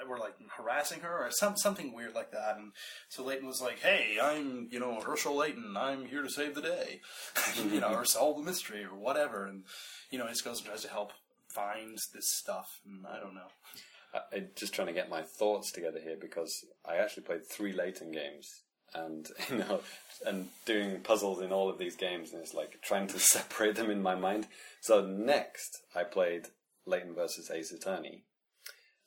were 0.08 0.18
like 0.18 0.36
harassing 0.58 1.00
her 1.02 1.26
or 1.26 1.32
some 1.32 1.58
something 1.58 1.94
weird 1.94 2.14
like 2.14 2.32
that. 2.32 2.58
And 2.58 2.72
so 3.10 3.24
Layton 3.24 3.48
was 3.48 3.62
like, 3.62 3.80
"Hey, 3.80 4.18
I'm 4.22 4.68
you 4.72 4.80
know 4.80 5.00
Hershel 5.00 5.36
Layton. 5.36 5.76
I'm 5.78 6.06
here 6.06 6.22
to 6.22 6.30
save 6.30 6.56
the 6.56 6.62
day, 6.62 7.02
you 7.72 7.80
know, 7.80 7.94
or 7.94 8.06
solve 8.06 8.38
the 8.38 8.44
mystery 8.44 8.84
or 8.84 8.96
whatever." 8.96 9.46
And 9.46 9.64
you 10.12 10.20
know, 10.20 10.26
he 10.26 10.32
just 10.32 10.46
goes 10.46 10.60
and 10.60 10.68
tries 10.68 10.84
to 10.84 10.90
help 10.90 11.14
find 11.58 11.98
this 12.14 12.30
stuff. 12.30 12.80
And 12.86 13.06
I 13.08 13.20
don't 13.20 13.34
know. 13.34 13.50
I'm 14.34 14.48
just 14.56 14.74
trying 14.74 14.88
to 14.88 14.94
get 14.94 15.10
my 15.10 15.22
thoughts 15.22 15.72
together 15.72 16.00
here 16.02 16.18
because 16.20 16.66
I 16.86 16.98
actually 16.98 17.24
played 17.24 17.46
three 17.46 17.74
Layton 17.74 18.12
games 18.12 18.64
and 18.94 19.28
you 19.50 19.58
know 19.58 19.82
and 20.26 20.48
doing 20.66 21.02
puzzles 21.02 21.42
in 21.42 21.52
all 21.52 21.70
of 21.70 21.78
these 21.78 21.96
games 21.96 22.32
and 22.32 22.42
it's 22.42 22.54
like 22.54 22.82
trying 22.82 23.08
to 23.08 23.20
separate 23.36 23.76
them 23.76 23.90
in 23.90 24.02
my 24.02 24.16
mind. 24.16 24.48
So 24.82 25.06
next 25.06 25.82
I 25.96 26.04
played 26.04 26.48
Layton 26.86 27.16
versus 27.16 27.52
Ace 27.52 27.72
Attorney. 27.72 28.24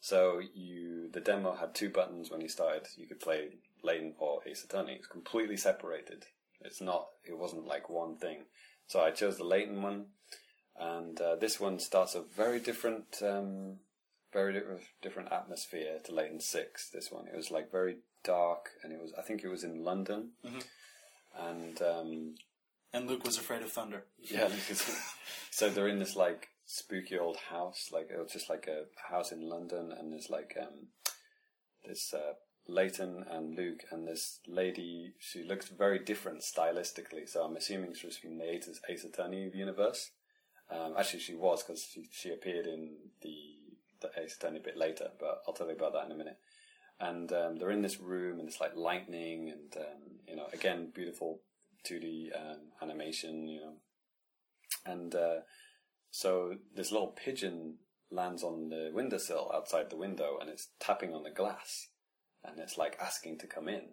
So 0.01 0.41
you 0.55 1.09
the 1.13 1.21
demo 1.21 1.55
had 1.55 1.75
two 1.75 1.91
buttons 1.91 2.31
when 2.31 2.41
you 2.41 2.49
started. 2.49 2.87
You 2.97 3.07
could 3.07 3.21
play 3.21 3.49
Layton 3.83 4.15
or 4.19 4.41
Ace 4.47 4.65
Attorney. 4.65 4.95
It's 4.95 5.07
completely 5.07 5.57
separated. 5.57 6.25
It's 6.61 6.81
not 6.81 7.07
it 7.25 7.39
wasn't 7.39 7.67
like 7.67 7.89
one 7.89 8.17
thing. 8.17 8.45
So 8.87 9.01
I 9.01 9.13
chose 9.13 9.39
the 9.39 9.45
Layton 9.45 9.83
one 9.83 10.07
and 10.81 11.21
uh, 11.21 11.37
this 11.37 11.61
one 11.61 11.79
starts 11.79 12.15
a 12.15 12.23
very 12.23 12.59
different 12.59 13.23
um, 13.23 13.77
very 14.33 14.53
di- 14.55 14.61
different 15.03 15.31
atmosphere 15.33 15.99
to 16.05 16.15
Layton 16.15 16.41
Six. 16.41 16.89
This 16.91 17.11
one, 17.13 17.27
it 17.27 17.37
was 17.37 17.51
like 17.51 17.71
very 17.71 17.99
dark, 18.25 18.71
and 18.83 18.93
it 18.93 19.01
was 19.01 19.13
I 19.19 19.23
think 19.23 19.43
it 19.45 19.49
was 19.49 19.65
in 19.65 19.85
London, 19.85 20.31
and 21.39 21.81
um, 21.83 22.35
And 22.93 23.09
Luke 23.09 23.25
was 23.25 23.39
afraid 23.39 23.63
of 23.63 23.71
thunder. 23.71 24.05
yeah, 24.19 24.49
because, 24.49 24.83
so 25.51 25.69
they're 25.69 25.89
in 25.89 25.99
this 25.99 26.17
like 26.17 26.49
spooky 26.67 27.19
old 27.19 27.37
house, 27.51 27.91
like 27.93 28.09
it 28.11 28.19
was 28.19 28.33
just 28.33 28.49
like 28.49 28.67
a 28.69 28.85
house 29.13 29.33
in 29.33 29.49
London, 29.49 29.93
and 29.97 30.13
there's 30.13 30.31
like 30.31 30.57
um, 30.61 30.89
this 31.87 32.13
uh, 32.15 32.35
Layton 32.69 33.25
and 33.31 33.57
Luke 33.57 33.81
and 33.91 34.07
this 34.07 34.41
lady. 34.47 35.15
She 35.19 35.43
looks 35.43 35.69
very 35.69 35.99
different 35.99 36.43
stylistically, 36.43 37.29
so 37.29 37.43
I'm 37.43 37.57
assuming 37.57 37.95
she's 37.95 38.17
from 38.19 38.39
the 38.39 38.49
Ace, 38.51 38.69
Ace 38.89 39.05
Attorney 39.05 39.51
universe. 39.55 40.11
Um, 40.71 40.95
actually, 40.99 41.21
she 41.21 41.35
was 41.35 41.63
because 41.63 41.83
she, 41.83 42.09
she 42.13 42.33
appeared 42.33 42.67
in 42.67 42.97
the 43.23 43.57
the 44.01 44.11
Ace 44.19 44.37
Attorney 44.37 44.59
a 44.59 44.63
bit 44.63 44.79
later, 44.79 45.09
but 45.19 45.43
I'll 45.47 45.53
tell 45.53 45.67
you 45.67 45.75
about 45.75 45.93
that 45.93 46.07
in 46.07 46.13
a 46.13 46.17
minute. 46.17 46.39
And 46.99 47.31
um, 47.33 47.59
they're 47.59 47.71
in 47.71 47.83
this 47.83 48.01
room, 48.01 48.39
and 48.39 48.49
it's 48.49 48.61
like 48.61 48.77
lightning, 48.77 49.51
and 49.51 49.77
um, 49.77 50.03
you 50.27 50.37
know, 50.37 50.47
again, 50.53 50.91
beautiful 50.95 51.41
2D 51.87 52.29
um, 52.35 52.59
animation, 52.83 53.47
you 53.47 53.61
know, 53.61 53.75
and 54.87 55.15
uh, 55.15 55.41
so 56.11 56.55
this 56.75 56.93
little 56.93 57.09
pigeon 57.09 57.77
lands 58.11 58.43
on 58.43 58.69
the 58.69 58.91
windowsill 58.93 59.51
outside 59.55 59.91
the 59.91 59.97
window, 59.97 60.37
and 60.41 60.51
it's 60.51 60.69
tapping 60.79 61.15
on 61.15 61.23
the 61.23 61.31
glass, 61.31 61.89
and 62.45 62.59
it's 62.59 62.77
like 62.77 62.97
asking 63.01 63.39
to 63.39 63.47
come 63.47 63.69
in. 63.69 63.91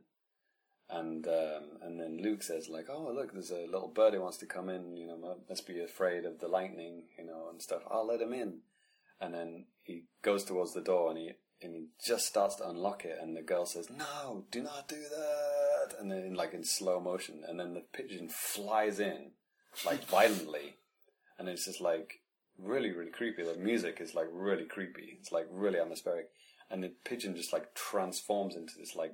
And 0.90 1.28
um, 1.28 1.64
and 1.82 2.00
then 2.00 2.20
Luke 2.22 2.42
says 2.42 2.70
like, 2.70 2.86
"Oh 2.90 3.12
look, 3.14 3.34
there's 3.34 3.52
a 3.52 3.66
little 3.66 3.90
bird 3.90 4.14
who 4.14 4.22
wants 4.22 4.38
to 4.38 4.46
come 4.46 4.70
in. 4.70 4.96
You 4.96 5.08
know, 5.08 5.38
must 5.50 5.68
be 5.68 5.82
afraid 5.82 6.24
of 6.24 6.40
the 6.40 6.48
lightning, 6.48 7.04
you 7.18 7.26
know, 7.26 7.50
and 7.52 7.62
stuff. 7.62 7.82
I'll 7.92 8.08
let 8.08 8.22
him 8.22 8.34
in." 8.34 8.60
And 9.20 9.34
then 9.34 9.66
he 9.84 10.04
goes 10.22 10.46
towards 10.46 10.74
the 10.74 10.82
door, 10.82 11.10
and 11.10 11.18
he 11.18 11.32
and 11.62 11.74
he 11.74 11.88
just 12.06 12.28
starts 12.28 12.56
to 12.56 12.70
unlock 12.70 13.04
it, 13.04 13.18
and 13.22 13.36
the 13.36 13.42
girl 13.42 13.66
says, 13.66 13.90
"No, 13.90 14.46
do 14.50 14.62
not 14.62 14.88
do 14.88 14.96
that." 14.96 16.00
And 16.00 16.12
then 16.12 16.36
like 16.36 16.54
in 16.54 16.64
slow 16.64 17.00
motion, 17.00 17.44
and 17.46 17.60
then 17.60 17.74
the 17.74 17.84
pigeon 17.92 18.30
flies 18.30 19.00
in, 19.00 19.32
like 19.86 20.06
violently, 20.08 20.78
and 21.38 21.50
it's 21.50 21.66
just 21.66 21.82
like 21.82 22.22
really 22.58 22.92
really 22.92 23.12
creepy. 23.12 23.44
The 23.44 23.56
music 23.56 24.00
is 24.00 24.16
like 24.16 24.28
really 24.32 24.66
creepy. 24.66 25.18
It's 25.20 25.34
like 25.34 25.48
really 25.52 25.80
atmospheric, 25.80 26.30
and 26.70 26.84
the 26.84 26.94
pigeon 27.04 27.36
just 27.36 27.52
like 27.52 27.74
transforms 27.74 28.56
into 28.56 28.74
this 28.78 28.96
like 28.96 29.14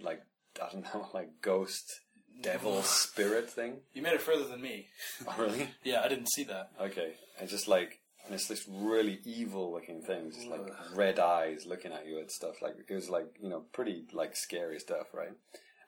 like 0.00 0.22
I 0.60 0.72
don't 0.72 0.84
know 0.84 1.08
like 1.14 1.40
ghost 1.40 2.00
devil 2.40 2.82
spirit 2.82 3.50
thing. 3.50 3.78
You 3.92 4.02
made 4.02 4.14
it 4.14 4.20
further 4.22 4.44
than 4.44 4.60
me. 4.60 4.88
Oh, 5.26 5.34
really? 5.38 5.68
Yeah, 5.84 6.02
I 6.04 6.08
didn't 6.08 6.32
see 6.32 6.44
that. 6.44 6.70
Okay, 6.80 7.12
and 7.38 7.48
just 7.48 7.68
like 7.68 8.00
and 8.24 8.34
it's 8.34 8.46
this 8.46 8.66
really 8.68 9.20
evil 9.24 9.72
looking 9.72 10.02
thing, 10.02 10.30
just 10.30 10.46
like 10.46 10.66
red 10.94 11.18
eyes 11.18 11.66
looking 11.66 11.92
at 11.92 12.06
you 12.06 12.18
and 12.18 12.30
stuff. 12.30 12.62
Like 12.62 12.76
it 12.88 12.94
was 12.94 13.10
like 13.10 13.26
you 13.40 13.48
know 13.48 13.64
pretty 13.72 14.04
like 14.12 14.36
scary 14.36 14.78
stuff, 14.78 15.08
right? 15.12 15.32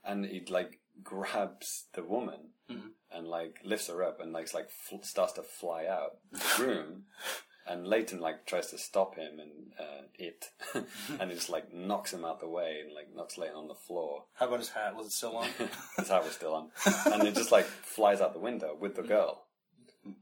And 0.05 0.25
he 0.25 0.45
like 0.49 0.81
grabs 1.03 1.87
the 1.95 2.03
woman 2.03 2.51
mm-hmm. 2.71 2.89
and 3.11 3.27
like 3.27 3.59
lifts 3.65 3.89
her 3.89 4.03
up 4.03 4.21
and 4.21 4.33
like 4.33 4.53
like 4.55 4.69
fl- 4.71 5.03
starts 5.03 5.35
to 5.35 5.43
fly 5.43 5.87
out 5.87 6.19
the 6.33 6.65
room. 6.65 7.05
And 7.67 7.87
Layton 7.87 8.21
like 8.21 8.45
tries 8.45 8.69
to 8.69 8.79
stop 8.79 9.17
him 9.17 9.41
and 9.41 9.73
uh, 9.79 10.03
it, 10.19 10.51
and 11.21 11.31
he 11.31 11.37
just 11.37 11.49
like 11.49 11.73
knocks 11.73 12.13
him 12.13 12.25
out 12.25 12.41
the 12.41 12.49
way 12.49 12.81
and 12.85 12.95
like 12.95 13.15
knocks 13.15 13.39
Layton 13.39 13.57
on 13.57 13.69
the 13.69 13.75
floor. 13.75 14.25
How 14.35 14.47
about 14.47 14.59
his 14.59 14.69
hat? 14.69 14.95
Was 14.95 15.07
it 15.07 15.13
still 15.13 15.37
on? 15.37 15.49
His 15.97 16.09
hat 16.09 16.25
was 16.25 16.35
still 16.35 16.55
on, 16.55 16.71
and 17.07 17.27
it 17.27 17.35
just 17.35 17.53
like 17.53 17.65
flies 17.65 18.21
out 18.21 18.35
the 18.35 18.39
window 18.39 18.77
with 18.79 18.97
the 18.97 19.03
girl, 19.03 19.47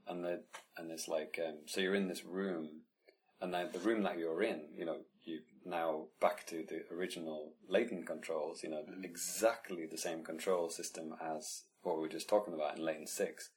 and 0.06 0.24
the 0.24 0.42
and 0.76 0.90
it's 0.90 1.08
like 1.08 1.38
um, 1.44 1.58
so 1.66 1.80
you're 1.80 1.96
in 1.96 2.08
this 2.08 2.24
room, 2.24 2.82
and 3.40 3.52
then 3.52 3.70
the 3.72 3.80
room 3.80 4.02
that 4.04 4.18
you're 4.18 4.42
in, 4.42 4.60
you 4.76 4.84
know, 4.84 4.98
you 5.24 5.40
now 5.64 6.06
back 6.20 6.46
to 6.46 6.64
the 6.68 6.82
original 6.94 7.54
Layton 7.68 8.04
controls, 8.04 8.62
you 8.62 8.70
know, 8.70 8.84
exactly 9.02 9.86
the 9.86 9.98
same 9.98 10.22
control 10.22 10.70
system 10.70 11.14
as 11.20 11.62
what 11.82 11.96
we 11.96 12.02
were 12.02 12.08
just 12.08 12.28
talking 12.28 12.54
about 12.54 12.78
in 12.78 12.84
Layton 12.84 13.06
Six, 13.06 13.50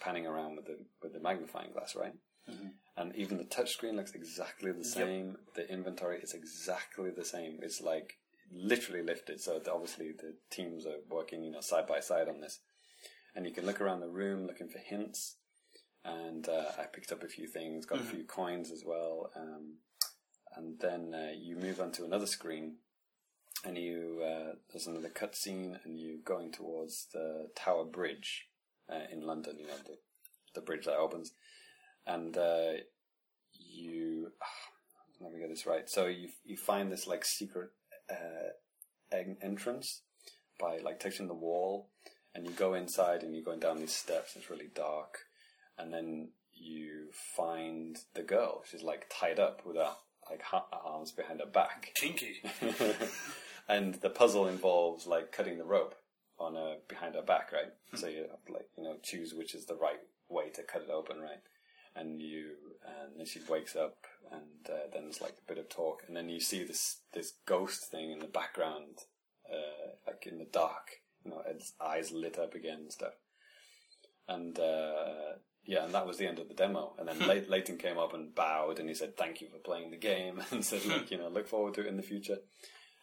panning 0.00 0.26
around 0.26 0.56
with 0.56 0.66
the 0.66 0.78
with 1.02 1.12
the 1.12 1.20
magnifying 1.20 1.72
glass, 1.72 1.94
right? 1.94 2.14
And 2.98 3.14
even 3.14 3.36
the 3.36 3.44
touchscreen 3.44 3.94
looks 3.94 4.14
exactly 4.14 4.72
the 4.72 4.84
same. 4.84 5.36
The 5.54 5.70
inventory 5.70 6.18
is 6.18 6.34
exactly 6.34 7.10
the 7.10 7.24
same. 7.24 7.60
It's 7.62 7.80
like 7.80 8.18
literally 8.52 9.02
lifted. 9.02 9.40
So 9.40 9.60
obviously 9.72 10.10
the 10.10 10.34
teams 10.50 10.84
are 10.84 10.98
working, 11.08 11.44
you 11.44 11.52
know, 11.52 11.60
side 11.60 11.86
by 11.86 12.00
side 12.00 12.28
on 12.28 12.40
this. 12.40 12.58
And 13.36 13.46
you 13.46 13.52
can 13.52 13.64
look 13.64 13.80
around 13.80 14.00
the 14.00 14.08
room 14.08 14.46
looking 14.48 14.68
for 14.68 14.78
hints. 14.78 15.36
And 16.04 16.48
uh, 16.48 16.64
I 16.76 16.84
picked 16.92 17.12
up 17.12 17.22
a 17.22 17.28
few 17.28 17.46
things, 17.46 17.86
got 17.86 18.00
a 18.00 18.04
few 18.04 18.24
coins 18.24 18.72
as 18.72 18.82
well. 18.84 19.30
Um, 19.36 19.76
and 20.56 20.78
then 20.80 21.14
uh, 21.14 21.32
you 21.38 21.56
move 21.56 21.80
on 21.80 21.92
to 21.92 22.04
another 22.04 22.26
screen, 22.26 22.76
and 23.64 23.78
you 23.78 24.22
uh, 24.24 24.54
there's 24.70 24.86
another 24.86 25.10
cutscene, 25.10 25.78
and 25.84 25.98
you're 25.98 26.18
going 26.24 26.52
towards 26.52 27.06
the 27.12 27.48
Tower 27.54 27.84
Bridge 27.84 28.48
uh, 28.90 29.06
in 29.12 29.22
London. 29.22 29.56
You 29.58 29.66
know 29.66 29.78
the 29.86 29.98
the 30.54 30.60
bridge 30.60 30.86
that 30.86 30.96
opens, 30.96 31.32
and 32.08 32.36
uh, 32.36 32.72
you 33.52 34.32
let 35.20 35.32
me 35.32 35.40
get 35.40 35.50
this 35.50 35.66
right. 35.66 35.88
So 35.88 36.06
you 36.06 36.28
you 36.44 36.56
find 36.56 36.90
this 36.90 37.06
like 37.06 37.24
secret 37.24 37.70
uh, 38.10 39.16
entrance 39.42 40.02
by 40.58 40.78
like 40.78 40.98
touching 40.98 41.28
the 41.28 41.34
wall, 41.34 41.90
and 42.34 42.46
you 42.46 42.52
go 42.52 42.74
inside, 42.74 43.22
and 43.22 43.34
you're 43.34 43.44
going 43.44 43.60
down 43.60 43.78
these 43.78 43.94
steps. 43.94 44.34
It's 44.34 44.50
really 44.50 44.70
dark, 44.74 45.18
and 45.78 45.92
then 45.92 46.30
you 46.52 47.10
find 47.36 47.96
the 48.14 48.22
girl. 48.22 48.62
She's 48.68 48.82
like 48.82 49.06
tied 49.12 49.38
up 49.38 49.64
with 49.64 49.76
her 49.76 49.92
like 50.30 50.42
ha- 50.42 50.66
arms 50.84 51.12
behind 51.12 51.40
her 51.40 51.50
back, 51.50 51.92
Kinky. 51.94 52.42
and 53.68 53.94
the 53.96 54.10
puzzle 54.10 54.48
involves 54.48 55.06
like 55.06 55.32
cutting 55.32 55.58
the 55.58 55.64
rope 55.64 55.94
on 56.38 56.54
her 56.54 56.76
behind 56.88 57.14
her 57.14 57.22
back, 57.22 57.52
right? 57.52 57.72
So 57.94 58.06
you 58.06 58.26
have 58.30 58.44
to 58.46 58.52
like 58.52 58.68
you 58.76 58.84
know 58.84 58.96
choose 59.02 59.34
which 59.34 59.54
is 59.54 59.66
the 59.66 59.74
right 59.76 60.00
way 60.28 60.50
to 60.54 60.62
cut 60.62 60.82
it 60.82 60.90
open, 60.90 61.20
right? 61.20 61.40
And 61.98 62.20
you 62.20 62.52
and 62.84 63.18
then 63.18 63.26
she 63.26 63.40
wakes 63.48 63.76
up, 63.76 63.96
and 64.30 64.68
uh, 64.68 64.88
then 64.92 65.04
there's 65.04 65.20
like 65.20 65.34
a 65.38 65.48
bit 65.48 65.58
of 65.58 65.68
talk, 65.68 66.02
and 66.06 66.16
then 66.16 66.28
you 66.28 66.40
see 66.40 66.64
this 66.64 67.00
this 67.12 67.32
ghost 67.46 67.90
thing 67.90 68.10
in 68.10 68.20
the 68.20 68.26
background, 68.26 68.98
uh, 69.50 69.90
like 70.06 70.26
in 70.26 70.38
the 70.38 70.44
dark, 70.44 70.88
you 71.24 71.30
know, 71.30 71.42
its 71.46 71.72
eyes 71.80 72.12
lit 72.12 72.38
up 72.38 72.54
again 72.54 72.78
and 72.80 72.92
stuff. 72.92 73.14
And 74.28 74.58
uh, 74.58 75.38
yeah, 75.64 75.84
and 75.84 75.94
that 75.94 76.06
was 76.06 76.18
the 76.18 76.26
end 76.26 76.38
of 76.38 76.48
the 76.48 76.54
demo. 76.54 76.94
And 76.98 77.08
then 77.08 77.26
Ley- 77.26 77.46
Layton 77.48 77.78
came 77.78 77.98
up 77.98 78.14
and 78.14 78.34
bowed, 78.34 78.78
and 78.78 78.88
he 78.88 78.94
said, 78.94 79.16
"Thank 79.16 79.40
you 79.40 79.48
for 79.48 79.58
playing 79.58 79.90
the 79.90 79.96
game," 79.96 80.42
and 80.50 80.64
said, 80.64 80.84
"Look, 80.84 81.10
you 81.10 81.18
know, 81.18 81.28
look 81.28 81.48
forward 81.48 81.74
to 81.74 81.80
it 81.80 81.88
in 81.88 81.96
the 81.96 82.02
future." 82.02 82.38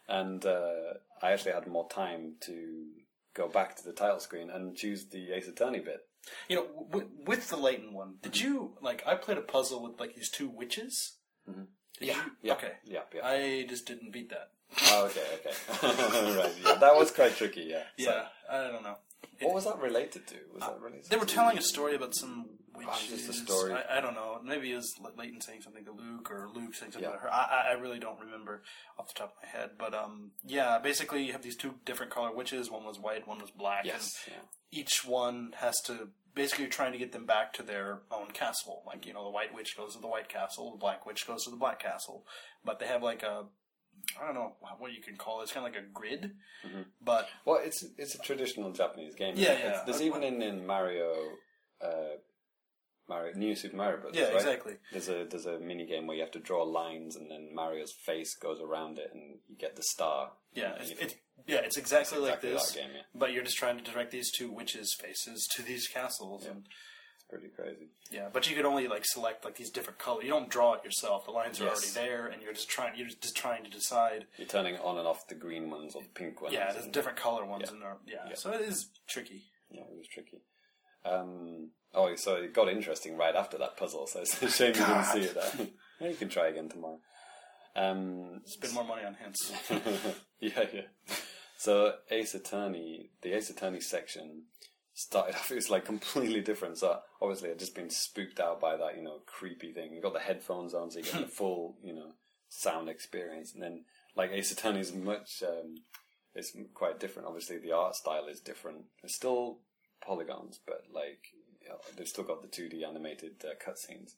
and 0.08 0.46
uh, 0.46 0.94
I 1.22 1.32
actually 1.32 1.54
had 1.54 1.68
more 1.68 1.88
time 1.90 2.36
to 2.42 2.86
go 3.34 3.48
back 3.48 3.76
to 3.76 3.84
the 3.84 3.94
title 3.94 4.20
screen 4.20 4.50
and 4.50 4.76
choose 4.76 5.08
the 5.08 5.32
Ace 5.34 5.48
Attorney 5.48 5.80
bit. 5.80 6.02
You 6.50 6.56
know, 6.58 6.68
w- 6.92 7.10
with 7.26 7.50
the 7.50 7.58
Layton 7.58 7.94
one, 7.94 8.16
did 8.22 8.34
mm-hmm. 8.34 8.48
you 8.48 8.78
like? 8.82 9.04
I 9.06 9.16
played 9.16 9.38
a 9.38 9.42
puzzle 9.42 9.84
with 9.84 10.00
like 10.00 10.16
these 10.16 10.30
two 10.30 10.50
witches. 10.50 11.18
Did 11.48 11.68
Yeah, 12.00 12.16
you? 12.16 12.32
yeah, 12.42 12.54
Okay. 12.54 12.72
yeah, 12.86 13.02
yeah. 13.14 13.22
I 13.26 13.66
just 13.70 13.86
didn't 13.86 14.12
beat 14.12 14.30
that. 14.30 14.50
Oh, 14.90 15.06
okay, 15.06 15.22
okay. 15.36 15.56
right, 16.38 16.52
yeah, 16.66 16.76
that 16.76 16.96
was 16.96 17.12
quite 17.12 17.36
tricky. 17.36 17.64
Yeah. 17.70 17.84
So, 18.00 18.10
Yeah, 18.12 18.26
I 18.50 18.68
don't 18.72 18.84
know. 18.84 18.98
What 19.42 19.54
was 19.56 19.66
that 19.66 19.80
related 19.80 20.28
to? 20.28 20.36
Was 20.54 20.62
that 20.64 20.80
related? 20.82 21.10
They 21.10 21.18
were 21.18 21.26
to- 21.26 21.34
telling 21.36 21.58
a 21.58 21.62
story 21.62 21.96
about 21.96 22.16
some 22.16 22.46
Oh, 22.78 22.80
witches. 22.80 23.26
just 23.26 23.30
a 23.30 23.34
story. 23.34 23.72
I, 23.74 23.98
I 23.98 24.02
don't 24.02 24.16
know. 24.16 24.38
Maybe 24.44 24.72
it 24.72 24.76
was 24.76 24.94
Layton 25.18 25.40
saying 25.40 25.62
something 25.62 25.86
to 25.86 25.92
Luke, 25.92 26.30
or 26.30 26.50
Luke 26.54 26.76
saying 26.76 26.92
something 26.92 27.10
Yeah. 27.10 27.16
to 27.16 27.22
her. 27.22 27.34
I, 27.34 27.44
I- 27.44 27.70
I 27.70 27.72
really 27.74 28.00
don't 28.00 28.20
remember 28.20 28.64
off 29.00 29.08
the 29.08 29.14
top 29.14 29.36
of 29.38 29.44
my 29.44 29.48
head. 29.60 29.72
But 29.78 29.94
um, 29.94 30.32
yeah, 30.44 30.78
basically 30.80 31.24
you 31.24 31.32
have 31.32 31.42
these 31.42 31.56
two 31.56 31.76
different 31.86 32.12
color 32.12 32.34
witches. 32.36 32.70
One 32.70 32.84
was 32.84 33.00
white, 33.00 33.28
one 33.28 33.40
was 33.40 33.52
black. 33.52 33.86
Yes. 33.86 34.12
Yeah. 34.28 34.34
Each 34.72 35.06
one 35.06 35.54
has 35.58 35.76
to 35.86 36.10
basically 36.34 36.64
you're 36.66 36.72
trying 36.72 36.92
to 36.92 36.98
get 36.98 37.14
them 37.14 37.26
back 37.26 37.54
to 37.54 37.64
their 37.64 38.02
own 38.12 38.32
castle. 38.32 38.84
Like 38.86 39.06
you 39.06 39.14
know, 39.14 39.24
the 39.24 39.30
white 39.30 39.54
witch 39.54 39.78
goes 39.78 39.96
to 39.96 40.02
the 40.02 40.08
white 40.08 40.28
castle, 40.28 40.72
the 40.72 40.78
black 40.78 41.06
witch 41.06 41.26
goes 41.26 41.46
to 41.46 41.50
the 41.52 41.56
black 41.56 41.80
castle. 41.80 42.26
But 42.66 42.80
they 42.80 42.88
have 42.88 43.02
like 43.02 43.24
a 43.24 43.46
I 44.22 44.26
don't 44.26 44.36
know 44.36 44.54
what 44.80 44.94
you 44.94 45.02
can 45.02 45.16
call 45.18 45.40
it. 45.42 45.44
It's 45.44 45.52
kind 45.52 45.66
of 45.68 45.74
like 45.74 45.82
a 45.82 45.86
grid, 45.94 46.32
but 47.04 47.28
Well, 47.46 47.60
it's 47.64 47.84
it's 47.98 48.16
a 48.16 48.20
traditional 48.20 48.72
Japanese 48.72 49.16
game. 49.16 49.36
Yeah, 49.38 49.52
It's- 49.54 49.64
yeah. 49.78 49.84
There's 49.86 50.02
even 50.02 50.24
in, 50.24 50.42
in 50.42 50.66
Mario, 50.66 51.14
uh, 51.82 52.18
Mario, 53.08 53.34
New 53.36 53.56
Super 53.56 53.76
Mario 53.76 53.98
Bros. 54.02 54.16
yeah, 54.16 54.26
right? 54.26 54.36
exactly. 54.36 54.74
There's 54.92 55.10
a 55.10 55.26
there's 55.30 55.46
a 55.46 55.60
mini 55.60 55.86
game 55.86 56.08
where 56.08 56.16
you 56.16 56.24
have 56.24 56.32
to 56.32 56.40
draw 56.40 56.64
lines, 56.64 57.16
and 57.16 57.30
then 57.30 57.54
Mario's 57.54 57.94
face 58.06 58.36
goes 58.36 58.60
around 58.62 58.98
it, 58.98 59.12
and 59.14 59.40
you 59.48 59.56
get 59.58 59.76
the 59.76 59.84
star. 59.84 60.32
Yeah, 60.54 60.74
it's, 60.80 60.92
it's 60.92 61.16
yeah, 61.46 61.58
it's 61.58 61.78
exactly, 61.78 62.18
exactly 62.20 62.52
like 62.54 62.60
this. 62.62 62.72
game, 62.72 62.90
yeah. 62.96 63.02
But 63.14 63.32
you're 63.34 63.44
just 63.44 63.58
trying 63.58 63.78
to 63.78 63.84
direct 63.92 64.12
these 64.12 64.32
two 64.32 64.50
witches' 64.52 64.96
faces 65.00 65.48
to 65.56 65.62
these 65.62 65.88
castles, 65.88 66.46
and 66.46 66.66
It's 66.66 66.70
pretty 67.30 67.48
crazy. 67.56 67.90
yeah. 68.12 68.30
But 68.32 68.50
you 68.50 68.56
could 68.56 68.66
only 68.66 68.88
like 68.88 69.04
select 69.06 69.44
like 69.46 69.56
these 69.56 69.70
different 69.72 70.00
colors. 70.00 70.24
You 70.24 70.30
don't 70.32 70.50
draw 70.50 70.74
it 70.74 70.84
yourself. 70.84 71.26
The 71.26 71.32
lines 71.32 71.60
are 71.62 71.66
Yes. 71.66 71.96
already 71.96 72.08
there, 72.08 72.28
and 72.28 72.42
you're 72.42 72.54
just 72.54 72.70
trying. 72.70 72.98
You're 72.98 73.08
just 73.08 73.36
trying 73.36 73.64
to 73.64 73.70
decide. 73.70 74.26
You're 74.38 74.48
turning 74.48 74.78
on 74.78 74.98
and 74.98 75.08
off 75.08 75.28
the 75.28 75.36
green 75.36 75.70
ones 75.70 75.96
or 75.96 76.02
the 76.04 76.10
pink 76.10 76.42
ones. 76.42 76.54
Yeah, 76.54 76.72
there's 76.72 76.88
different 76.88 77.18
color 77.18 77.46
ones 77.46 77.64
Yeah. 77.68 77.74
in 77.74 77.80
there. 77.80 77.98
Yeah. 78.06 78.16
Yeah. 78.30 78.36
so 78.36 78.52
it 78.52 78.62
is 78.62 78.90
tricky. 79.08 79.44
Yeah, 79.70 79.82
it 79.82 79.98
was 79.98 80.08
tricky. 80.08 80.42
Um, 81.04 81.72
oh, 81.94 82.16
so 82.16 82.36
it 82.36 82.54
got 82.54 82.70
interesting 82.70 83.16
right 83.18 83.36
after 83.36 83.58
that 83.60 83.78
puzzle. 83.78 84.08
So 84.08 84.20
it's 84.22 84.42
a 84.42 84.50
shame 84.50 84.74
you 84.76 84.86
didn't 84.86 85.06
see 85.06 85.20
it. 85.22 85.34
There. 85.36 85.68
Yeah, 86.02 86.10
you 86.10 86.16
can 86.18 86.28
try 86.28 86.48
again 86.50 86.68
tomorrow. 86.68 87.00
Um, 87.74 88.42
Spend 88.46 88.74
more 88.74 88.84
money 88.84 89.06
on 89.06 89.14
hints. 89.16 89.50
yeah, 90.42 90.66
yeah. 90.74 90.82
So 91.58 91.94
Ace 92.12 92.36
Attorney, 92.36 93.12
the 93.22 93.32
Ace 93.34 93.50
Attorney 93.50 93.80
section 93.80 94.44
started 94.96 95.36
off. 95.36 95.52
It 95.52 95.56
was 95.56 95.70
like 95.70 95.86
completely 95.86 96.42
different. 96.42 96.80
So 96.80 97.00
obviously, 97.22 97.52
I'd 97.52 97.60
just 97.60 97.76
been 97.76 97.92
spooked 97.92 98.40
out 98.40 98.60
by 98.60 98.76
that, 98.78 98.98
you 98.98 99.04
know, 99.04 99.20
creepy 99.28 99.72
thing. 99.72 99.94
You 99.94 100.02
got 100.02 100.14
the 100.14 100.20
headphones 100.20 100.74
on, 100.74 100.90
so 100.90 100.98
you 100.98 101.06
get 101.06 101.14
the 101.14 101.28
full, 101.28 101.78
you 101.84 101.94
know, 101.94 102.14
sound 102.50 102.90
experience. 102.90 103.54
And 103.54 103.62
then, 103.62 103.86
like 104.16 104.32
Ace 104.32 104.52
Attorney 104.52 104.80
is 104.80 104.94
much, 104.94 105.44
um, 105.46 105.76
it's 106.34 106.58
quite 106.74 107.00
different. 107.00 107.28
Obviously, 107.28 107.60
the 107.60 107.74
art 107.74 107.96
style 107.96 108.28
is 108.28 108.40
different. 108.40 108.86
It's 109.04 109.16
still 109.16 109.60
polygons, 110.02 110.60
but 110.66 110.84
like 110.92 111.28
you 111.62 111.70
know, 111.70 111.78
they've 111.96 112.08
still 112.08 112.24
got 112.24 112.42
the 112.42 112.48
two 112.48 112.70
D 112.70 112.84
animated 112.84 113.44
uh, 113.44 113.54
cutscenes. 113.64 114.14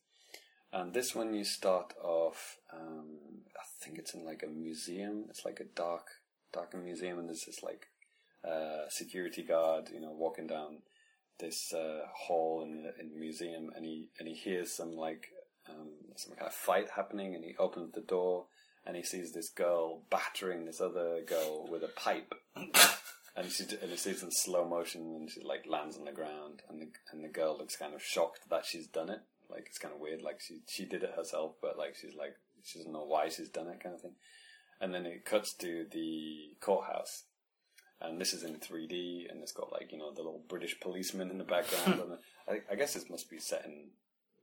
And 0.71 0.93
this 0.93 1.15
one, 1.15 1.33
you 1.33 1.45
start 1.45 1.93
off. 2.03 2.57
Um, 2.73 3.19
I 3.55 3.63
think 3.81 3.97
it's 3.97 4.13
in 4.13 4.25
like 4.25 4.43
a 4.43 4.49
museum. 4.49 5.25
It's 5.29 5.45
like 5.45 5.59
a 5.59 5.75
dark, 5.75 6.07
dark 6.51 6.75
museum, 6.75 7.19
and 7.19 7.29
there's 7.29 7.45
this 7.45 7.63
like 7.63 7.87
uh, 8.43 8.89
security 8.89 9.43
guard, 9.43 9.89
you 9.93 9.99
know, 9.99 10.11
walking 10.11 10.47
down 10.47 10.79
this 11.39 11.73
uh, 11.73 12.01
hall 12.13 12.63
in 12.63 12.83
the, 12.83 12.93
in 12.99 13.09
the 13.09 13.19
museum, 13.19 13.69
and 13.75 13.85
he 13.85 14.07
and 14.19 14.27
he 14.27 14.33
hears 14.33 14.75
some 14.75 14.95
like 14.95 15.27
um, 15.69 15.89
some 16.15 16.35
kind 16.35 16.47
of 16.47 16.53
fight 16.53 16.89
happening, 16.95 17.35
and 17.35 17.43
he 17.43 17.55
opens 17.57 17.91
the 17.93 18.01
door, 18.01 18.45
and 18.85 18.95
he 18.95 19.03
sees 19.03 19.33
this 19.33 19.49
girl 19.49 20.01
battering 20.09 20.65
this 20.65 20.81
other 20.81 21.21
girl 21.25 21.67
with 21.69 21.83
a 21.83 21.89
pipe. 21.89 22.33
And 23.37 23.51
she 23.51 23.65
and 23.83 23.91
he 23.91 23.97
sees 23.97 24.23
in 24.23 24.31
slow 24.31 24.67
motion, 24.67 25.01
and 25.15 25.29
she 25.29 25.41
like 25.43 25.67
lands 25.69 25.95
on 25.95 26.05
the 26.05 26.11
ground, 26.11 26.63
and 26.67 26.81
the 26.81 26.87
and 27.11 27.23
the 27.23 27.27
girl 27.27 27.55
looks 27.55 27.75
kind 27.75 27.93
of 27.93 28.01
shocked 28.01 28.49
that 28.49 28.65
she's 28.65 28.87
done 28.87 29.11
it. 29.11 29.19
Like 29.47 29.67
it's 29.67 29.77
kind 29.77 29.93
of 29.93 29.99
weird, 29.99 30.23
like 30.23 30.41
she 30.41 30.61
she 30.67 30.85
did 30.85 31.03
it 31.03 31.13
herself, 31.15 31.53
but 31.61 31.77
like 31.77 31.95
she's 31.95 32.15
like 32.15 32.33
she 32.63 32.79
doesn't 32.79 32.91
know 32.91 33.05
why 33.05 33.29
she's 33.29 33.49
done 33.49 33.67
it, 33.67 33.79
kind 33.79 33.93
of 33.93 34.01
thing. 34.01 34.15
And 34.81 34.91
then 34.91 35.05
it 35.05 35.23
cuts 35.23 35.53
to 35.57 35.85
the 35.91 36.55
courthouse, 36.59 37.25
and 38.01 38.19
this 38.21 38.33
is 38.33 38.43
in 38.43 38.55
3D, 38.55 39.29
and 39.31 39.41
it's 39.41 39.51
got 39.51 39.71
like 39.71 39.91
you 39.91 39.97
know 39.97 40.11
the 40.11 40.21
little 40.21 40.41
British 40.47 40.79
policeman 40.79 41.29
in 41.29 41.37
the 41.37 41.43
background. 41.43 41.99
and 42.01 42.17
I, 42.47 42.73
I 42.73 42.75
guess 42.75 42.93
this 42.93 43.09
must 43.09 43.29
be 43.29 43.39
set 43.39 43.65
in 43.65 43.89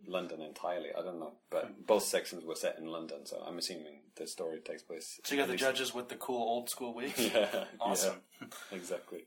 London 0.06 0.40
entirely. 0.42 0.88
I 0.96 1.02
don't 1.02 1.18
know, 1.20 1.32
but 1.50 1.86
both 1.86 2.02
sections 2.02 2.44
were 2.44 2.54
set 2.56 2.78
in 2.78 2.86
London, 2.86 3.24
so 3.26 3.42
I'm 3.46 3.58
assuming 3.58 4.00
the 4.16 4.26
story 4.26 4.58
takes 4.60 4.82
place. 4.82 5.20
So 5.24 5.34
you 5.34 5.40
got 5.40 5.48
the 5.48 5.56
judges 5.56 5.94
with 5.94 6.08
the 6.08 6.16
cool 6.16 6.42
old 6.42 6.68
school 6.70 6.94
wigs. 6.94 7.18
Yeah, 7.34 7.64
Awesome. 7.80 8.16
yeah, 8.40 8.48
exactly. 8.72 9.24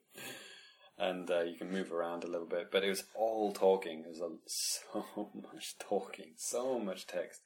And 0.99 1.29
uh, 1.29 1.41
you 1.41 1.55
can 1.55 1.71
move 1.71 1.91
around 1.91 2.23
a 2.23 2.27
little 2.27 2.47
bit, 2.47 2.71
but 2.71 2.83
it 2.83 2.89
was 2.89 3.03
all 3.15 3.51
talking. 3.53 3.99
It 3.99 4.09
was 4.09 4.19
a, 4.21 4.29
so 4.47 5.29
much 5.53 5.75
talking, 5.79 6.31
so 6.37 6.79
much 6.79 7.05
text, 7.05 7.41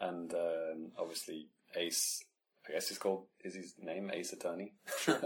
and 0.00 0.32
um, 0.34 0.92
obviously 0.98 1.48
Ace. 1.76 2.22
I 2.68 2.72
guess 2.72 2.88
he's 2.88 2.98
called. 2.98 3.26
Is 3.44 3.54
his 3.54 3.74
name 3.80 4.10
Ace 4.12 4.32
Attorney? 4.32 4.74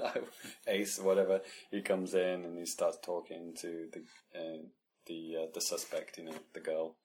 Ace, 0.68 0.98
whatever. 0.98 1.40
He 1.70 1.80
comes 1.80 2.14
in 2.14 2.44
and 2.44 2.58
he 2.58 2.66
starts 2.66 2.98
talking 3.02 3.54
to 3.60 3.88
the 3.92 4.38
uh, 4.38 4.62
the 5.06 5.36
uh, 5.42 5.46
the 5.54 5.60
suspect. 5.60 6.18
You 6.18 6.24
know, 6.24 6.34
the 6.52 6.60
girl, 6.60 6.96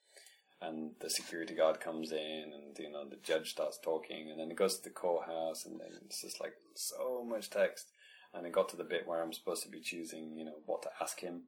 and 0.62 0.92
the 1.00 1.10
security 1.10 1.56
guard 1.56 1.80
comes 1.80 2.12
in, 2.12 2.52
and 2.54 2.78
you 2.78 2.92
know 2.92 3.08
the 3.08 3.20
judge 3.24 3.52
starts 3.52 3.80
talking, 3.82 4.30
and 4.30 4.40
then 4.40 4.52
it 4.52 4.58
goes 4.58 4.78
to 4.78 4.84
the 4.84 4.90
courthouse, 4.90 5.66
and 5.66 5.80
then 5.80 5.90
it's 6.06 6.22
just 6.22 6.42
like 6.42 6.54
so 6.76 7.24
much 7.24 7.50
text, 7.50 7.92
and 8.34 8.46
it 8.46 8.52
got 8.52 8.70
to 8.70 8.78
the 8.78 8.84
bit 8.84 9.08
where 9.08 9.22
I'm 9.22 9.34
supposed 9.34 9.64
to 9.64 9.70
be 9.70 9.82
choosing, 9.82 10.36
you 10.36 10.46
know, 10.46 10.56
what 10.66 10.82
to 10.84 10.90
ask 11.02 11.20
him, 11.20 11.44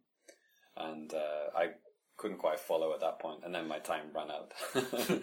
and 0.76 1.14
uh, 1.14 1.58
I 1.58 1.72
couldn't 2.18 2.40
quite 2.40 2.60
follow 2.60 2.94
at 2.94 3.02
that 3.02 3.20
point, 3.20 3.42
and 3.44 3.54
then 3.54 3.68
my 3.68 3.80
time 3.80 4.08
ran 4.16 4.32
out. 4.32 4.54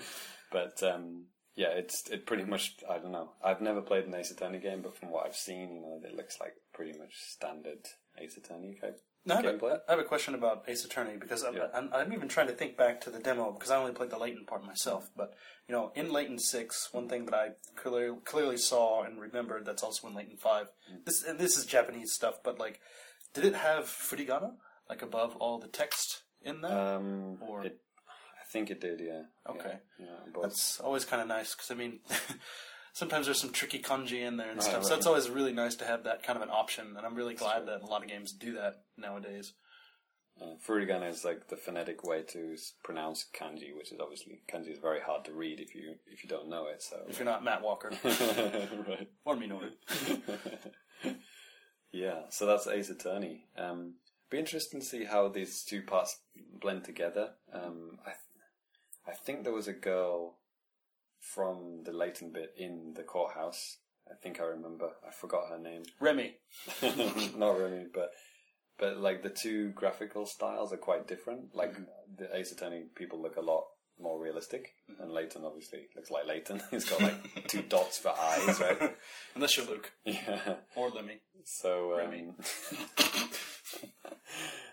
but 0.53 0.83
um, 0.83 1.27
yeah, 1.57 1.69
it's 1.69 2.09
it 2.11 2.27
pretty 2.27 2.45
much 2.45 2.77
I 2.89 2.99
don't 2.99 3.13
know. 3.13 3.33
I've 3.43 3.61
never 3.61 3.81
played 3.81 4.05
an 4.07 4.15
Ace 4.15 4.31
Attorney 4.31 4.59
game, 4.59 4.83
but 4.83 4.97
from 4.97 5.11
what 5.11 5.27
I've 5.27 5.37
seen, 5.37 5.75
you 5.75 5.81
know, 5.81 6.01
it 6.05 6.15
looks 6.17 6.41
like 6.41 6.55
pretty 6.73 6.99
much 6.99 7.15
standard 7.15 7.79
Ace 8.19 8.37
Attorney 8.37 8.77
type 8.81 8.99
Now, 9.25 9.39
I, 9.39 9.43
have 9.43 9.63
a, 9.63 9.81
I 9.89 9.93
have 9.93 9.99
a 10.01 10.05
question 10.05 10.35
about 10.35 10.65
Ace 10.69 10.85
Attorney 10.85 11.17
because 11.19 11.43
I'm, 11.45 11.55
Yeah. 11.57 11.69
I'm, 11.75 11.89
I'm 11.93 12.13
even 12.13 12.29
trying 12.29 12.49
to 12.49 12.53
think 12.53 12.77
back 12.77 13.01
to 13.03 13.11
the 13.11 13.21
demo 13.21 13.53
because 13.53 13.71
I 13.71 13.77
only 13.77 13.93
played 13.93 14.11
the 14.11 14.19
Layton 14.19 14.45
part 14.47 14.65
myself. 14.65 15.09
But 15.17 15.33
you 15.69 15.75
know, 15.75 15.93
in 15.95 16.13
Layton 16.13 16.39
Six, 16.39 16.89
one 16.93 17.09
thing 17.09 17.25
that 17.27 17.35
I 17.35 17.49
clearly, 17.77 18.19
clearly 18.25 18.57
saw 18.57 19.03
and 19.03 19.21
remembered 19.21 19.65
that's 19.65 19.83
also 19.83 20.09
in 20.09 20.15
Layton 20.15 20.37
Five. 20.37 20.67
Mm. 20.93 21.05
This 21.07 21.23
and 21.25 21.39
this 21.39 21.57
is 21.57 21.67
Japanese 21.67 22.13
stuff, 22.13 22.37
but 22.45 22.59
like, 22.59 22.81
did 23.33 23.45
it 23.45 23.55
have 23.55 23.85
furigana 23.87 24.53
like 24.91 25.03
above 25.03 25.35
all 25.37 25.59
the 25.59 25.69
text 25.69 26.23
in 26.43 26.61
that? 26.63 26.73
Um, 26.73 27.39
Or- 27.41 27.65
it, 27.65 27.79
think 28.55 28.71
it 28.71 28.81
did, 28.81 29.01
yeah. 29.01 29.23
Okay. 29.51 29.75
Yeah, 29.99 30.07
yeah. 30.07 30.41
That's 30.43 30.79
always 30.81 31.05
kind 31.05 31.21
of 31.21 31.27
nice 31.29 31.55
because 31.55 31.71
I 31.73 31.75
mean, 31.75 31.99
sometimes 32.93 33.27
there's 33.27 33.41
some 33.41 33.51
tricky 33.51 33.81
kanji 33.81 34.21
in 34.23 34.37
there 34.37 34.49
and 34.51 34.59
Right, 34.61 34.69
stuff. 34.71 34.85
So 34.85 34.95
it's 34.95 35.07
always 35.07 35.29
really 35.29 35.53
nice 35.53 35.75
to 35.77 35.85
have 35.85 36.05
that 36.05 36.23
kind 36.23 36.37
of 36.37 36.43
an 36.43 36.51
option, 36.51 36.95
and 36.97 37.05
I'm 37.05 37.17
really 37.17 37.35
glad 37.35 37.67
that 37.67 37.83
a 37.83 37.87
lot 37.87 38.03
of 38.05 38.09
games 38.09 38.33
do 38.33 38.55
that 38.55 38.85
nowadays. 38.97 39.53
Uh, 40.41 40.55
furigana 40.67 41.09
is 41.11 41.25
like 41.25 41.49
the 41.49 41.57
phonetic 41.57 42.03
way 42.05 42.23
to 42.23 42.57
pronounce 42.83 43.27
kanji, 43.39 43.75
which 43.77 43.93
is 43.93 43.99
obviously 44.01 44.43
kanji 44.53 44.71
is 44.73 44.79
very 44.79 45.01
hard 45.01 45.25
to 45.25 45.33
read 45.33 45.59
if 45.61 45.75
you 45.75 45.95
if 46.07 46.23
you 46.23 46.29
don't 46.29 46.49
know 46.49 46.67
it. 46.67 46.81
So 46.83 46.97
If 47.09 47.19
you're 47.19 47.25
not 47.35 47.45
Matt 47.45 47.63
Walker 47.63 47.91
right. 48.05 49.09
or 49.25 49.37
Minoru. 49.37 49.71
yeah, 51.93 52.23
so 52.31 52.47
that's 52.47 52.67
Ace 52.67 52.91
Attorney. 52.91 53.47
Um, 53.57 53.95
be 54.31 54.39
interesting 54.39 54.81
to 54.81 54.87
see 54.87 55.05
how 55.05 55.29
these 55.29 55.63
two 55.63 55.83
parts 55.83 56.19
blend 56.61 56.83
together. 56.85 57.31
Um, 57.53 57.99
I, 58.05 58.13
I 59.07 59.13
think 59.13 59.45
there 59.45 59.53
was 59.53 59.69
a 59.69 59.73
girl 59.73 60.37
from 61.21 61.83
the 61.85 61.93
Layton 61.93 62.31
bit 62.33 62.55
in 62.57 62.95
the 62.97 63.03
courthouse. 63.03 63.79
I 64.11 64.15
think 64.23 64.41
I 64.41 64.45
remember. 64.45 64.91
I 65.07 65.11
forgot 65.13 65.49
her 65.51 65.59
name. 65.59 65.83
Remy. 66.01 66.35
Not 67.37 67.59
really, 67.59 67.87
but 67.93 68.11
but 68.79 68.99
like 68.99 69.23
the 69.23 69.31
two 69.31 69.71
graphical 69.71 70.27
styles 70.27 70.73
are 70.73 70.77
quite 70.79 71.07
different. 71.07 71.55
Like 71.55 71.75
the 72.17 72.35
Ace 72.37 72.53
Attorney 72.53 72.85
people 72.95 73.21
look 73.23 73.37
a 73.37 73.41
lot 73.41 73.65
more 74.01 74.21
realistic, 74.21 74.75
and 75.01 75.11
Layton 75.13 75.45
obviously 75.45 75.87
looks 75.97 76.11
like 76.11 76.27
Layton. 76.27 76.61
He's 76.71 76.85
got 76.85 77.01
like 77.01 77.47
two 77.49 77.63
dots 77.69 77.99
for 77.99 78.09
eyes, 78.19 78.61
right? 78.61 78.95
Unless 79.35 79.57
you're 79.57 79.67
Luke 79.67 79.93
Yeah. 80.05 80.57
or 80.77 80.91
Lemmy. 80.91 81.21
So, 81.45 81.95
Remy. 81.97 82.29
um, 82.31 82.35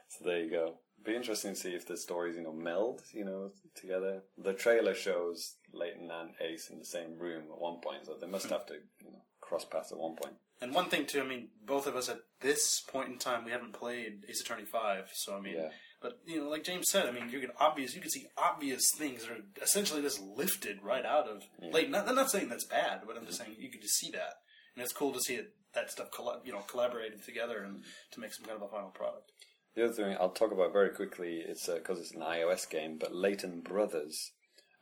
so 0.07 0.25
there 0.25 0.39
you 0.43 0.49
go. 0.51 0.75
Be 1.03 1.15
interesting 1.15 1.53
to 1.53 1.59
see 1.59 1.71
if 1.71 1.87
the 1.87 1.97
stories, 1.97 2.35
you 2.35 2.43
know, 2.43 2.53
meld, 2.53 3.01
you 3.11 3.25
know, 3.25 3.51
together. 3.75 4.21
The 4.37 4.53
trailer 4.53 4.93
shows 4.93 5.55
Layton 5.73 6.09
and 6.11 6.31
Ace 6.39 6.69
in 6.69 6.79
the 6.79 6.85
same 6.85 7.17
room 7.17 7.43
at 7.51 7.59
one 7.59 7.79
point, 7.81 8.05
so 8.05 8.15
they 8.19 8.27
must 8.27 8.45
hmm. 8.45 8.53
have 8.53 8.65
to, 8.67 8.75
you 9.03 9.11
know, 9.11 9.21
cross 9.39 9.65
paths 9.65 9.91
at 9.91 9.97
one 9.97 10.15
point. 10.15 10.35
And 10.61 10.75
one 10.75 10.89
thing 10.89 11.07
too, 11.07 11.21
I 11.21 11.25
mean, 11.25 11.47
both 11.65 11.87
of 11.87 11.95
us 11.95 12.07
at 12.07 12.19
this 12.39 12.81
point 12.81 13.09
in 13.09 13.17
time, 13.17 13.45
we 13.45 13.51
haven't 13.51 13.73
played 13.73 14.25
Ace 14.29 14.41
Attorney 14.41 14.65
Five, 14.65 15.09
so 15.13 15.35
I 15.35 15.41
mean, 15.41 15.55
Yeah. 15.55 15.71
but 16.01 16.19
you 16.27 16.39
know, 16.39 16.49
like 16.49 16.63
James 16.63 16.89
said, 16.89 17.07
I 17.07 17.11
mean, 17.11 17.29
you 17.29 17.39
can 17.39 17.51
obvious, 17.59 17.95
you 17.95 18.01
can 18.01 18.11
see 18.11 18.27
obvious 18.37 18.91
things 18.95 19.25
that 19.25 19.31
are 19.31 19.43
essentially 19.61 20.03
just 20.03 20.21
lifted 20.21 20.83
right 20.83 21.05
out 21.05 21.27
of. 21.27 21.41
Like, 21.59 21.89
not, 21.89 22.07
I'm 22.07 22.15
not 22.15 22.29
saying 22.29 22.49
that's 22.49 22.65
bad, 22.65 23.01
but 23.07 23.17
I'm 23.17 23.25
just 23.25 23.39
saying 23.39 23.55
you 23.57 23.71
can 23.71 23.81
just 23.81 23.95
see 23.95 24.11
that, 24.11 24.35
and 24.75 24.83
it's 24.83 24.93
cool 24.93 25.11
to 25.13 25.19
see 25.19 25.35
it 25.35 25.55
that 25.73 25.89
stuff, 25.89 26.11
colla- 26.11 26.41
you 26.43 26.51
know, 26.51 26.59
collaborated 26.59 27.23
together 27.23 27.63
and 27.63 27.83
to 28.11 28.19
make 28.19 28.33
some 28.33 28.45
kind 28.45 28.57
of 28.57 28.63
a 28.63 28.67
final 28.67 28.89
product. 28.89 29.31
The 29.75 29.85
other 29.85 29.93
thing 29.93 30.17
I'll 30.19 30.29
talk 30.29 30.51
about 30.51 30.73
very 30.73 30.89
quickly, 30.89 31.41
it's 31.47 31.67
because 31.67 31.99
it's 31.99 32.11
an 32.13 32.21
iOS 32.21 32.69
game, 32.69 32.97
but 32.99 33.15
Layton 33.15 33.61
Brothers. 33.61 34.31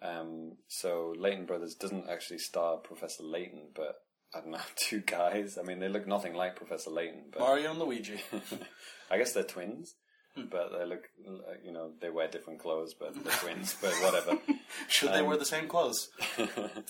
Um, 0.02 0.54
so 0.68 1.14
Layton 1.18 1.46
Brothers 1.46 1.76
doesn't 1.76 2.10
actually 2.10 2.40
star 2.40 2.78
Professor 2.78 3.24
Layton, 3.24 3.68
but 3.76 3.96
I 4.34 4.40
don't 4.42 4.52
know, 4.52 4.60
two 4.76 5.02
guys. 5.02 5.58
I 5.60 5.64
mean, 5.64 5.80
they 5.80 5.90
look 5.90 6.08
nothing 6.08 6.34
like 6.34 6.56
Professor 6.56 6.90
Layton, 6.90 7.26
but 7.32 7.40
Mario 7.42 7.72
and 7.72 7.80
Luigi. 7.80 8.20
I 9.12 9.18
guess 9.18 9.34
they're 9.34 9.44
twins. 9.44 9.96
But 10.50 10.72
they 10.78 10.86
look, 10.86 11.04
uh, 11.28 11.54
you 11.66 11.74
know, 11.74 11.92
they 12.00 12.10
wear 12.10 12.30
different 12.30 12.60
clothes, 12.60 12.94
but 12.98 13.14
they're 13.24 13.34
twins. 13.34 13.76
But 13.82 13.92
whatever. 13.96 14.38
Should 14.88 15.12
they 15.12 15.22
wear 15.22 15.36
the 15.36 15.44
same 15.44 15.68
clothes, 15.68 16.10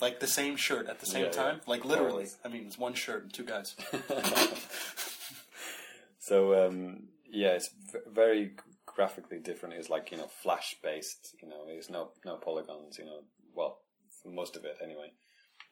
like 0.01 0.19
the 0.19 0.27
same 0.27 0.55
shirt 0.55 0.87
at 0.87 0.99
the 0.99 1.07
same 1.07 1.21
Yeah, 1.23 1.27
yeah. 1.33 1.43
time? 1.43 1.61
Like 1.65 1.83
literally, 1.83 2.11
Always. 2.11 2.37
I 2.45 2.49
mean, 2.49 2.65
it's 2.67 2.77
one 2.77 2.93
shirt 2.93 3.23
and 3.23 3.33
two 3.33 3.45
guys. 3.45 3.75
So 6.19 6.67
um, 6.67 7.03
yeah, 7.31 7.49
it's 7.49 7.69
very 8.07 8.51
graphically 8.85 9.39
different. 9.39 9.75
It's 9.75 9.89
like 9.89 10.11
you 10.11 10.17
know 10.17 10.27
flash 10.27 10.75
based. 10.83 11.35
You 11.41 11.49
know, 11.49 11.65
there's 11.65 11.89
no 11.89 12.11
no 12.25 12.35
polygons. 12.35 12.97
You 12.97 13.05
know, 13.05 13.21
well, 13.53 13.79
most 14.25 14.55
of 14.55 14.65
it 14.65 14.77
anyway. 14.83 15.11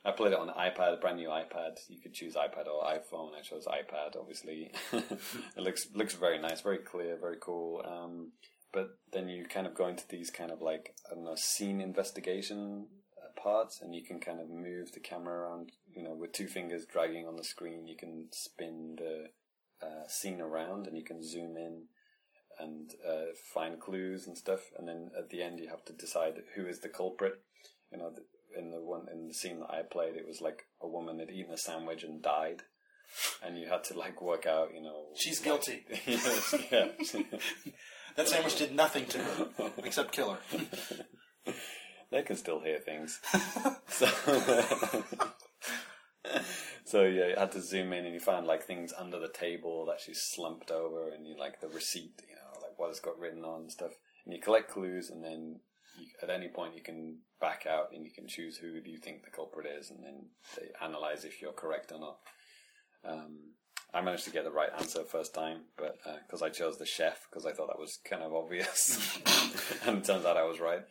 I 0.05 0.11
played 0.11 0.31
it 0.31 0.39
on 0.39 0.47
iPad, 0.47 0.93
a 0.93 0.97
brand 0.97 1.17
new 1.17 1.27
iPad. 1.27 1.79
You 1.89 1.99
could 1.99 2.13
choose 2.13 2.35
iPad 2.35 2.67
or 2.67 2.83
iPhone. 2.83 3.31
I 3.37 3.41
chose 3.41 3.65
iPad, 3.65 4.17
obviously. 4.17 4.71
it 4.93 5.57
looks 5.57 5.87
looks 5.93 6.13
very 6.13 6.39
nice, 6.39 6.61
very 6.61 6.77
clear, 6.77 7.17
very 7.19 7.37
cool. 7.41 7.83
Um, 7.85 8.31
but 8.71 8.89
then 9.11 9.27
you 9.27 9.45
kind 9.45 9.67
of 9.67 9.73
go 9.73 9.87
into 9.87 10.07
these 10.07 10.29
kind 10.29 10.51
of 10.51 10.61
like 10.61 10.95
I 11.11 11.15
don't 11.15 11.25
know 11.25 11.35
scene 11.35 11.81
investigation 11.81 12.87
uh, 13.17 13.41
parts, 13.41 13.81
and 13.81 13.93
you 13.93 14.03
can 14.05 14.19
kind 14.19 14.39
of 14.39 14.49
move 14.49 14.93
the 14.93 14.99
camera 14.99 15.39
around. 15.39 15.71
You 15.93 16.03
know, 16.03 16.13
with 16.13 16.31
two 16.31 16.47
fingers 16.47 16.85
dragging 16.85 17.27
on 17.27 17.35
the 17.35 17.43
screen, 17.43 17.87
you 17.87 17.97
can 17.97 18.27
spin 18.31 18.95
the 18.97 19.25
uh, 19.81 20.07
scene 20.07 20.41
around, 20.41 20.87
and 20.87 20.97
you 20.97 21.03
can 21.03 21.23
zoom 21.23 21.57
in 21.57 21.83
and 22.59 22.91
uh, 23.07 23.33
find 23.53 23.79
clues 23.79 24.25
and 24.27 24.37
stuff. 24.37 24.61
And 24.77 24.87
then 24.87 25.11
at 25.17 25.29
the 25.29 25.41
end, 25.41 25.59
you 25.59 25.69
have 25.69 25.85
to 25.85 25.93
decide 25.93 26.35
who 26.55 26.65
is 26.65 26.79
the 26.79 26.89
culprit. 26.89 27.41
You 27.91 27.99
know, 27.99 28.11
in 28.57 28.71
the 28.71 28.81
one 28.81 29.05
in 29.11 29.27
the 29.27 29.33
scene 29.33 29.59
that 29.59 29.69
I 29.69 29.81
played, 29.83 30.15
it 30.15 30.27
was 30.27 30.41
like 30.41 30.63
a 30.81 30.87
woman 30.87 31.19
had 31.19 31.29
eaten 31.29 31.53
a 31.53 31.57
sandwich 31.57 32.03
and 32.03 32.21
died, 32.21 32.63
and 33.43 33.57
you 33.57 33.69
had 33.69 33.83
to 33.85 33.97
like 33.97 34.21
work 34.21 34.45
out. 34.45 34.69
You 34.73 34.81
know, 34.81 35.05
She's 35.15 35.39
guilty. 35.39 35.85
That 38.17 38.27
sandwich 38.27 38.57
did 38.57 38.75
nothing 38.75 39.05
to 39.05 39.19
her 39.19 39.47
except 39.83 40.11
kill 40.11 40.31
her. 40.31 40.57
they 42.11 42.23
can 42.23 42.35
still 42.35 42.59
hear 42.61 42.79
things. 42.79 43.19
so, 43.89 44.07
so 46.87 47.03
yeah, 47.03 47.27
you 47.27 47.35
had 47.35 47.51
to 47.51 47.61
zoom 47.61 47.91
in 47.91 48.05
and 48.05 48.13
you 48.13 48.21
find 48.21 48.47
like 48.47 48.63
things 48.63 48.93
under 48.97 49.19
the 49.19 49.27
table 49.27 49.85
that 49.87 49.99
she's 49.99 50.21
slumped 50.21 50.71
over, 50.71 51.09
and 51.09 51.27
you 51.27 51.37
like 51.37 51.59
the 51.59 51.67
receipt, 51.67 52.21
you 52.29 52.35
know, 52.35 52.61
like 52.61 52.79
what 52.79 52.89
it's 52.89 53.01
got 53.01 53.19
written 53.19 53.43
on 53.43 53.63
and 53.63 53.71
stuff. 53.71 53.91
And 54.23 54.33
you 54.33 54.39
collect 54.39 54.71
clues, 54.71 55.09
and 55.09 55.21
then 55.21 55.59
you, 55.99 56.07
at 56.23 56.29
any 56.29 56.47
point 56.47 56.75
you 56.75 56.81
can 56.81 57.17
back 57.41 57.65
out 57.69 57.89
and 57.93 58.05
you 58.05 58.11
can 58.11 58.25
choose 58.25 58.55
who 58.55 58.79
do 58.79 58.89
you 58.89 58.99
think 58.99 59.25
the 59.25 59.31
culprit 59.31 59.67
is, 59.77 59.91
and 59.91 60.01
then 60.01 60.27
they 60.55 60.67
analyze 60.81 61.25
if 61.25 61.41
you're 61.41 61.51
correct 61.51 61.91
or 61.91 61.99
not. 61.99 62.19
Um, 63.03 63.37
I 63.93 64.01
managed 64.01 64.25
to 64.25 64.31
get 64.31 64.43
the 64.43 64.51
right 64.51 64.69
answer 64.77 65.03
first 65.03 65.33
time, 65.33 65.61
but 65.77 65.97
because 66.25 66.41
I 66.41 66.49
chose 66.49 66.77
the 66.77 66.85
chef 66.85 67.25
because 67.29 67.45
I 67.45 67.53
thought 67.53 67.67
that 67.67 67.79
was 67.79 67.99
kind 68.07 68.21
of 68.21 68.33
obvious, 68.33 69.17
and 69.85 69.99
it 69.99 70.03
turns 70.03 70.25
out 70.25 70.37
I 70.37 70.43
was 70.43 70.59
right. 70.59 70.81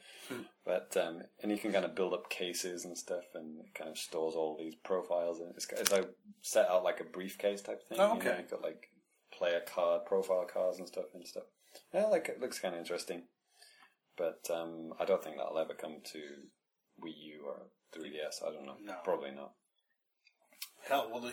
But 0.65 0.97
um, 0.97 1.23
and 1.43 1.53
you 1.53 1.59
can 1.59 1.73
kind 1.73 1.85
of 1.85 1.95
build 1.95 2.15
up 2.15 2.31
cases 2.31 2.85
and 2.85 2.97
stuff, 2.97 3.25
and 3.35 3.61
it 3.61 3.75
kind 3.75 3.91
of 3.91 3.99
stores 3.99 4.35
all 4.35 4.57
these 4.59 4.75
profiles, 4.75 5.41
and 5.41 5.53
it's, 5.55 5.67
it's 5.73 5.93
like 5.93 6.09
set 6.41 6.69
out 6.69 6.85
like 6.85 7.01
a 7.01 7.05
briefcase 7.05 7.63
type 7.63 7.87
thing. 7.89 7.99
Oh, 8.01 8.15
you 8.15 8.25
know, 8.25 8.31
okay. 8.31 8.39
you've 8.41 8.51
got 8.51 8.63
like 8.63 8.89
player 9.33 9.61
card, 9.61 10.07
profile 10.07 10.47
cards, 10.53 10.79
and 10.79 10.89
stuff 10.89 11.07
and 11.15 11.27
stuff. 11.27 11.45
Yeah, 11.93 12.07
like 12.07 12.29
it 12.29 12.41
looks 12.41 12.59
kind 12.59 12.75
of 12.75 12.81
interesting, 12.81 13.25
but 14.17 14.41
um, 14.53 14.95
I 14.99 15.05
don't 15.05 15.23
think 15.23 15.37
that'll 15.37 15.59
ever 15.59 15.75
come 15.75 15.99
to 16.13 16.19
Wii 17.05 17.13
U 17.15 17.45
or 17.47 17.67
3DS. 17.95 18.43
I 18.47 18.53
don't 18.53 18.67
know. 18.67 18.77
No. 18.83 18.95
Probably 19.05 19.31
not. 19.31 19.53
Hell, 20.89 21.09
well, 21.13 21.33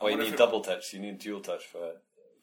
Well, 0.00 0.10
you 0.10 0.16
need 0.16 0.34
it- 0.34 0.38
double 0.38 0.60
touch. 0.60 0.92
You 0.92 1.00
need 1.00 1.18
dual 1.18 1.40
touch 1.40 1.66
for 1.66 1.92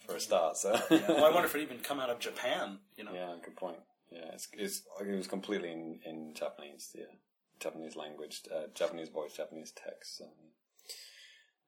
for 0.05 0.15
a 0.15 0.19
start. 0.19 0.55
So 0.57 0.73
Yeah, 0.91 1.05
well, 1.09 1.25
I 1.25 1.31
wonder 1.31 1.47
if 1.47 1.55
it 1.55 1.61
even 1.67 1.79
come 1.79 1.99
out 1.99 2.09
of 2.09 2.19
Japan. 2.19 2.79
You 2.97 3.05
know, 3.05 3.13
yeah, 3.13 3.35
good 3.43 3.55
point. 3.55 3.79
Yeah, 4.11 4.31
it's, 4.33 4.47
it's 4.53 4.83
it 5.01 5.15
was 5.15 5.27
completely 5.27 5.71
in, 5.71 5.99
in 6.05 6.33
Japanese. 6.35 6.91
Yeah, 6.93 7.05
Japanese 7.59 7.95
language, 7.95 8.41
uh, 8.55 8.67
Japanese 8.75 9.09
voice, 9.09 9.33
Japanese 9.33 9.71
text. 9.71 10.17
So 10.17 10.25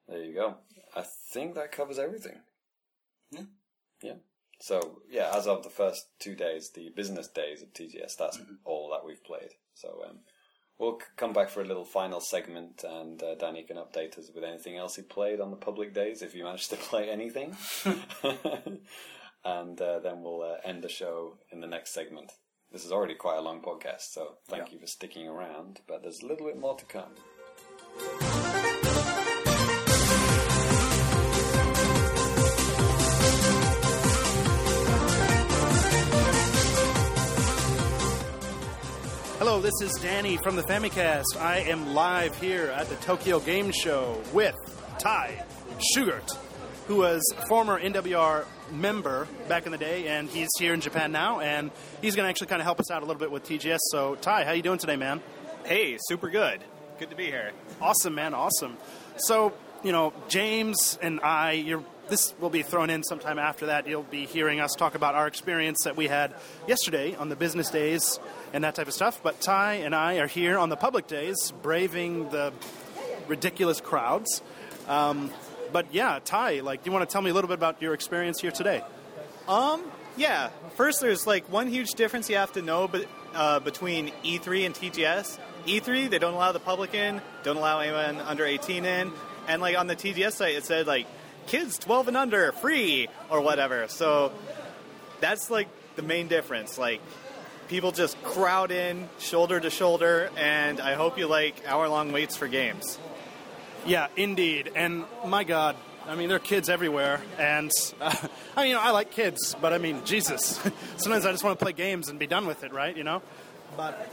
there 0.08 0.24
you 0.24 0.34
go. 0.36 0.58
I 0.96 1.02
think 1.34 1.56
that 1.56 1.72
covers 1.72 1.98
everything. 2.00 2.40
Yeah. 3.32 3.42
Yeah. 4.02 4.14
So 4.60 5.02
yeah, 5.10 5.32
as 5.36 5.48
of 5.48 5.64
the 5.64 5.70
first 5.70 6.08
two 6.20 6.36
days, 6.36 6.72
the 6.72 6.90
business 6.96 7.28
days 7.28 7.62
of 7.62 7.74
TGS, 7.74 8.16
that's 8.18 8.38
Mm-hmm. 8.38 8.56
all 8.66 8.90
that 8.92 9.06
we've 9.06 9.24
played. 9.24 9.54
So 9.74 10.04
um, 10.08 10.20
we'll 10.80 11.00
c- 11.00 11.06
come 11.16 11.34
back 11.34 11.50
for 11.50 11.62
a 11.62 11.66
little 11.66 11.86
final 11.86 12.20
segment, 12.22 12.84
and 12.88 13.22
uh, 13.24 13.36
Danny 13.36 13.64
can 13.64 13.78
update 13.78 14.18
us 14.18 14.30
with 14.34 14.44
anything 14.44 14.78
else 14.78 14.96
he 14.96 15.02
played 15.02 15.40
on 15.42 15.52
the 15.52 15.58
public 15.58 15.94
days, 15.94 16.22
if 16.22 16.36
you 16.36 16.44
managed 16.44 16.70
to 16.72 16.76
play 16.90 17.10
anything. 17.10 17.56
and 19.46 19.82
uh, 19.82 20.00
then 20.00 20.22
we'll 20.22 20.42
uh, 20.44 20.56
end 20.64 20.84
the 20.84 20.90
show 20.90 21.38
in 21.52 21.60
the 21.62 21.68
next 21.68 21.94
segment. 21.94 22.32
This 22.72 22.84
is 22.86 22.92
already 22.92 23.16
quite 23.16 23.38
a 23.38 23.42
long 23.42 23.62
podcast, 23.62 24.12
so 24.12 24.36
thank 24.50 24.68
Yeah. 24.68 24.74
you 24.74 24.80
for 24.80 24.88
sticking 24.88 25.28
around. 25.28 25.80
But 25.88 26.02
there's 26.04 26.22
a 26.22 26.26
little 26.28 26.46
bit 26.48 26.60
more 26.60 26.76
to 26.78 26.86
come. 26.86 28.37
Hello, 39.58 39.72
this 39.72 39.90
is 39.90 40.00
Danny 40.04 40.38
from 40.38 40.56
the 40.56 40.62
Famicast. 40.62 41.36
I 41.40 41.62
am 41.62 41.96
live 41.96 42.40
here 42.40 42.68
at 42.68 42.90
the 42.90 42.96
Tokyo 42.98 43.40
Game 43.40 43.72
Show 43.72 44.22
with 44.32 44.54
Ty 45.00 45.44
Shughart, 45.80 46.38
who 46.86 46.98
was 46.98 47.24
former 47.48 47.82
NWR 47.82 48.46
member 48.72 49.28
back 49.48 49.66
in 49.66 49.72
the 49.72 49.80
day, 49.80 50.10
and 50.10 50.30
he's 50.30 50.50
here 50.60 50.76
in 50.76 50.80
Japan 50.80 51.12
now, 51.12 51.40
and 51.40 51.72
he's 52.04 52.16
going 52.16 52.26
to 52.26 52.30
actually 52.30 52.46
kind 52.46 52.62
of 52.62 52.66
help 52.66 52.80
us 52.80 52.92
out 52.92 53.02
a 53.02 53.06
little 53.08 53.20
bit 53.20 53.32
with 53.32 53.46
TGS. 53.46 53.80
So, 53.90 54.14
Ty, 54.14 54.44
how 54.44 54.52
are 54.52 54.56
you 54.56 54.62
doing 54.62 54.78
today, 54.78 54.96
man? 54.96 55.22
Hey, 55.66 55.98
super 56.08 56.30
good. 56.30 56.64
Good 57.00 57.10
to 57.10 57.16
be 57.16 57.26
here. 57.26 57.52
Awesome, 57.82 58.14
man. 58.14 58.36
Awesome. 58.36 58.78
So, 59.16 59.54
you 59.84 59.92
know, 59.92 60.14
James 60.28 61.00
and 61.02 61.20
I, 61.22 61.54
you're, 61.54 61.84
this 62.10 62.36
will 62.40 62.52
be 62.52 62.62
thrown 62.62 62.92
in 62.92 63.02
sometime 63.02 63.40
after 63.40 63.66
that. 63.66 63.88
You'll 63.88 64.04
be 64.04 64.28
hearing 64.28 64.60
us 64.60 64.76
talk 64.78 64.94
about 64.94 65.16
our 65.16 65.26
experience 65.26 65.80
that 65.84 65.98
we 65.98 66.06
had 66.06 66.36
yesterday 66.68 67.16
on 67.16 67.30
the 67.30 67.36
business 67.36 67.72
days 67.72 68.20
and 68.54 68.64
that 68.64 68.76
type 68.76 68.88
of 68.88 68.94
stuff. 68.94 69.22
But 69.22 69.42
Ty 69.42 69.76
and 69.76 69.96
I 69.96 70.16
are 70.16 70.28
here 70.28 70.58
on 70.58 70.70
the 70.70 70.76
public 70.76 71.08
days, 71.08 71.52
braving 71.62 72.30
the 72.30 72.54
ridiculous 73.28 73.82
crowds. 73.82 74.42
Um, 74.88 75.32
but 75.72 75.94
yeah, 75.94 76.20
Ty, 76.24 76.62
like, 76.62 76.84
do 76.84 76.90
you 76.90 76.94
want 76.94 77.08
to 77.08 77.12
tell 77.12 77.22
me 77.22 77.30
a 77.30 77.34
little 77.34 77.48
bit 77.48 77.56
about 77.56 77.82
your 77.82 77.94
experience 77.94 78.40
here 78.40 78.52
today? 78.52 78.84
Um, 79.48 79.84
yeah. 80.16 80.50
First, 80.76 81.02
there's 81.02 81.28
like 81.28 81.50
one 81.52 81.68
huge 81.68 81.92
difference 81.92 82.30
you 82.30 82.38
have 82.38 82.54
to 82.54 82.62
know 82.62 82.88
but, 82.88 83.06
uh, 83.34 83.60
between 83.60 84.12
E3 84.24 84.66
and 84.66 84.76
TGS. 84.76 85.40
E3, 85.66 86.10
they 86.10 86.20
don't 86.20 86.34
allow 86.34 86.52
the 86.52 86.60
public 86.60 86.94
in, 86.94 87.22
don't 87.44 87.58
allow 87.58 87.80
anyone 87.80 88.22
under 88.22 88.46
18 88.46 88.86
in, 88.86 89.12
and 89.48 89.62
like 89.62 89.78
on 89.78 89.88
the 89.88 89.96
TGS 89.96 90.34
site, 90.34 90.56
it 90.56 90.64
said 90.64 90.88
like 90.88 91.08
kids 91.46 91.78
12 91.78 92.10
and 92.10 92.18
under 92.18 92.52
free 92.54 93.10
or 93.30 93.42
whatever. 93.42 93.88
So 93.88 94.32
that's 95.20 95.50
like 95.50 95.68
the 95.96 96.02
main 96.02 96.28
difference. 96.28 96.78
Like 96.78 97.02
people 97.68 97.92
just 97.92 98.22
crowd 98.24 98.72
in 98.72 99.10
shoulder 99.20 99.60
to 99.60 99.70
shoulder, 99.70 100.30
and 100.38 100.80
I 100.80 100.94
hope 100.94 101.18
you 101.18 101.28
like 101.28 101.56
hour 101.66 101.88
long 101.90 102.12
waits 102.12 102.36
for 102.36 102.48
games. 102.48 102.98
Yeah, 103.86 104.08
indeed. 104.16 104.72
And 104.76 105.06
my 105.26 105.44
God, 105.44 105.76
I 106.08 106.16
mean, 106.16 106.30
there 106.30 106.38
are 106.38 106.40
kids 106.40 106.70
everywhere. 106.70 107.22
And 107.38 107.72
uh, 108.00 108.16
I 108.56 108.62
mean, 108.62 108.70
you 108.70 108.76
know, 108.76 108.82
I 108.82 108.92
like 108.92 109.12
kids, 109.12 109.56
but 109.62 109.74
I 109.74 109.78
mean, 109.78 110.04
Jesus. 110.06 110.60
Sometimes 110.98 111.26
I 111.26 111.32
just 111.32 111.44
want 111.44 111.60
to 111.60 111.64
play 111.64 111.74
games 111.74 112.10
and 112.10 112.18
be 112.18 112.28
done 112.28 112.48
with 112.48 112.64
it, 112.64 112.72
right? 112.74 112.96
You 112.96 113.04
know. 113.04 113.22
But 113.76 114.10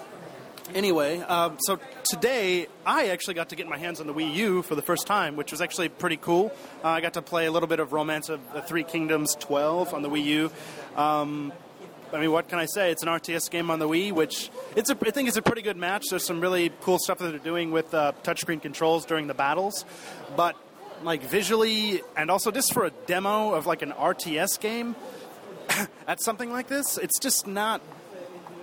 anyway, 0.74 1.20
um, 1.20 1.56
so 1.60 1.78
today 2.04 2.66
I 2.84 3.08
actually 3.08 3.34
got 3.34 3.50
to 3.50 3.56
get 3.56 3.68
my 3.68 3.78
hands 3.78 4.00
on 4.00 4.06
the 4.06 4.14
Wii 4.14 4.34
U 4.34 4.62
for 4.62 4.74
the 4.74 4.82
first 4.82 5.06
time, 5.06 5.36
which 5.36 5.52
was 5.52 5.60
actually 5.60 5.88
pretty 5.88 6.16
cool. 6.16 6.52
Uh, 6.82 6.88
I 6.88 7.00
got 7.00 7.14
to 7.14 7.22
play 7.22 7.46
a 7.46 7.52
little 7.52 7.68
bit 7.68 7.80
of 7.80 7.92
Romance 7.92 8.28
of 8.28 8.40
the 8.52 8.62
Three 8.62 8.84
Kingdoms 8.84 9.36
12 9.36 9.94
on 9.94 10.02
the 10.02 10.10
Wii 10.10 10.24
U. 10.24 10.50
Um, 10.96 11.52
I 12.14 12.20
mean, 12.20 12.30
what 12.30 12.48
can 12.48 12.60
I 12.60 12.66
say? 12.66 12.92
It's 12.92 13.02
an 13.02 13.08
RTS 13.08 13.50
game 13.50 13.70
on 13.70 13.80
the 13.80 13.88
Wii, 13.88 14.12
which 14.12 14.50
it's 14.76 14.88
a, 14.88 14.96
I 15.04 15.10
think 15.10 15.26
it's 15.26 15.36
a 15.36 15.42
pretty 15.42 15.62
good 15.62 15.76
match. 15.76 16.04
There's 16.10 16.24
some 16.24 16.40
really 16.40 16.70
cool 16.80 16.98
stuff 16.98 17.18
that 17.18 17.30
they're 17.30 17.38
doing 17.38 17.72
with 17.72 17.92
uh, 17.92 18.12
touchscreen 18.22 18.62
controls 18.62 19.04
during 19.04 19.26
the 19.26 19.34
battles, 19.34 19.84
but 20.36 20.54
like 21.02 21.22
visually, 21.22 22.02
and 22.16 22.30
also 22.30 22.52
just 22.52 22.72
for 22.72 22.84
a 22.84 22.90
demo 23.06 23.52
of 23.52 23.66
like 23.66 23.82
an 23.82 23.90
RTS 23.90 24.60
game 24.60 24.94
at 26.06 26.22
something 26.22 26.52
like 26.52 26.68
this, 26.68 26.98
it's 26.98 27.18
just 27.18 27.48
not 27.48 27.80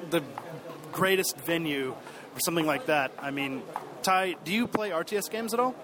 the 0.10 0.24
greatest 0.94 1.38
venue 1.38 1.94
for 2.34 2.40
something 2.40 2.66
like 2.66 2.86
that. 2.86 3.12
I 3.20 3.32
mean, 3.32 3.64
Ty, 4.02 4.38
do 4.46 4.54
you 4.54 4.66
play 4.66 4.92
RTS 4.92 5.30
games 5.30 5.54
at 5.54 5.60
all? 5.60 5.76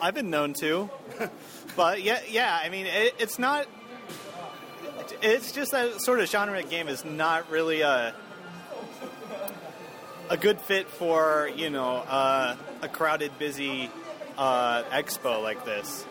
I've 0.00 0.14
been 0.14 0.30
known 0.30 0.54
to, 0.54 0.90
but 1.76 2.02
yeah, 2.02 2.18
yeah. 2.28 2.58
I 2.60 2.68
mean, 2.68 2.86
it, 2.86 3.14
it's 3.20 3.38
not. 3.38 3.68
It's 5.22 5.52
just 5.52 5.72
that 5.72 6.00
sort 6.00 6.20
of 6.20 6.28
genre 6.28 6.62
game 6.62 6.88
is 6.88 7.04
not 7.04 7.50
really 7.50 7.80
a 7.80 8.14
a 10.30 10.36
good 10.36 10.60
fit 10.60 10.88
for 10.88 11.50
you 11.56 11.70
know 11.70 11.96
uh, 11.96 12.56
a 12.80 12.88
crowded, 12.88 13.38
busy 13.38 13.90
uh, 14.38 14.82
expo 14.84 15.42
like 15.42 15.64
this. 15.64 16.04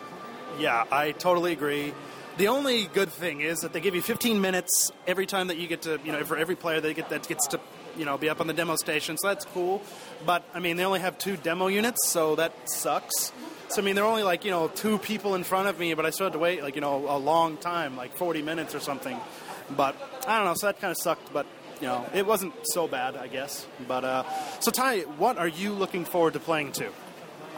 Yeah, 0.58 0.84
I 0.90 1.12
totally 1.12 1.52
agree. 1.52 1.94
The 2.36 2.48
only 2.48 2.86
good 2.86 3.10
thing 3.10 3.40
is 3.40 3.60
that 3.60 3.72
they 3.72 3.80
give 3.80 3.94
you 3.94 4.00
15 4.02 4.40
minutes 4.40 4.90
every 5.06 5.26
time 5.26 5.48
that 5.48 5.58
you 5.58 5.66
get 5.66 5.82
to, 5.82 6.00
you 6.04 6.12
know, 6.12 6.24
for 6.24 6.36
every 6.36 6.56
player 6.56 6.80
that 6.80 6.94
get 6.94 7.10
that 7.10 7.28
gets 7.28 7.46
to, 7.48 7.60
you 7.96 8.04
know, 8.04 8.16
be 8.16 8.30
up 8.30 8.40
on 8.40 8.46
the 8.46 8.54
demo 8.54 8.76
station. 8.76 9.18
So 9.18 9.28
that's 9.28 9.44
cool. 9.46 9.82
But 10.24 10.42
I 10.54 10.60
mean, 10.60 10.76
they 10.76 10.84
only 10.84 11.00
have 11.00 11.18
two 11.18 11.36
demo 11.36 11.66
units, 11.66 12.08
so 12.08 12.36
that 12.36 12.52
sucks. 12.68 13.32
So 13.72 13.80
I 13.80 13.84
mean, 13.86 13.94
they're 13.94 14.04
only 14.04 14.22
like 14.22 14.44
you 14.44 14.50
know 14.50 14.68
two 14.68 14.98
people 14.98 15.34
in 15.34 15.44
front 15.44 15.66
of 15.66 15.78
me, 15.78 15.94
but 15.94 16.04
I 16.04 16.10
still 16.10 16.26
had 16.26 16.34
to 16.34 16.38
wait 16.38 16.62
like 16.62 16.74
you 16.74 16.82
know 16.82 17.06
a 17.08 17.16
long 17.16 17.56
time, 17.56 17.96
like 17.96 18.14
40 18.16 18.42
minutes 18.42 18.74
or 18.74 18.80
something. 18.80 19.18
But 19.74 19.96
I 20.28 20.36
don't 20.36 20.44
know. 20.44 20.54
So 20.54 20.66
that 20.66 20.78
kind 20.78 20.90
of 20.90 20.98
sucked. 20.98 21.32
But 21.32 21.46
you 21.80 21.86
know, 21.86 22.04
it 22.12 22.26
wasn't 22.26 22.52
so 22.64 22.86
bad, 22.86 23.16
I 23.16 23.28
guess. 23.28 23.66
But 23.88 24.04
uh, 24.04 24.24
so 24.60 24.70
Ty, 24.70 25.00
what 25.16 25.38
are 25.38 25.48
you 25.48 25.72
looking 25.72 26.04
forward 26.04 26.34
to 26.34 26.38
playing 26.38 26.72
to? 26.72 26.90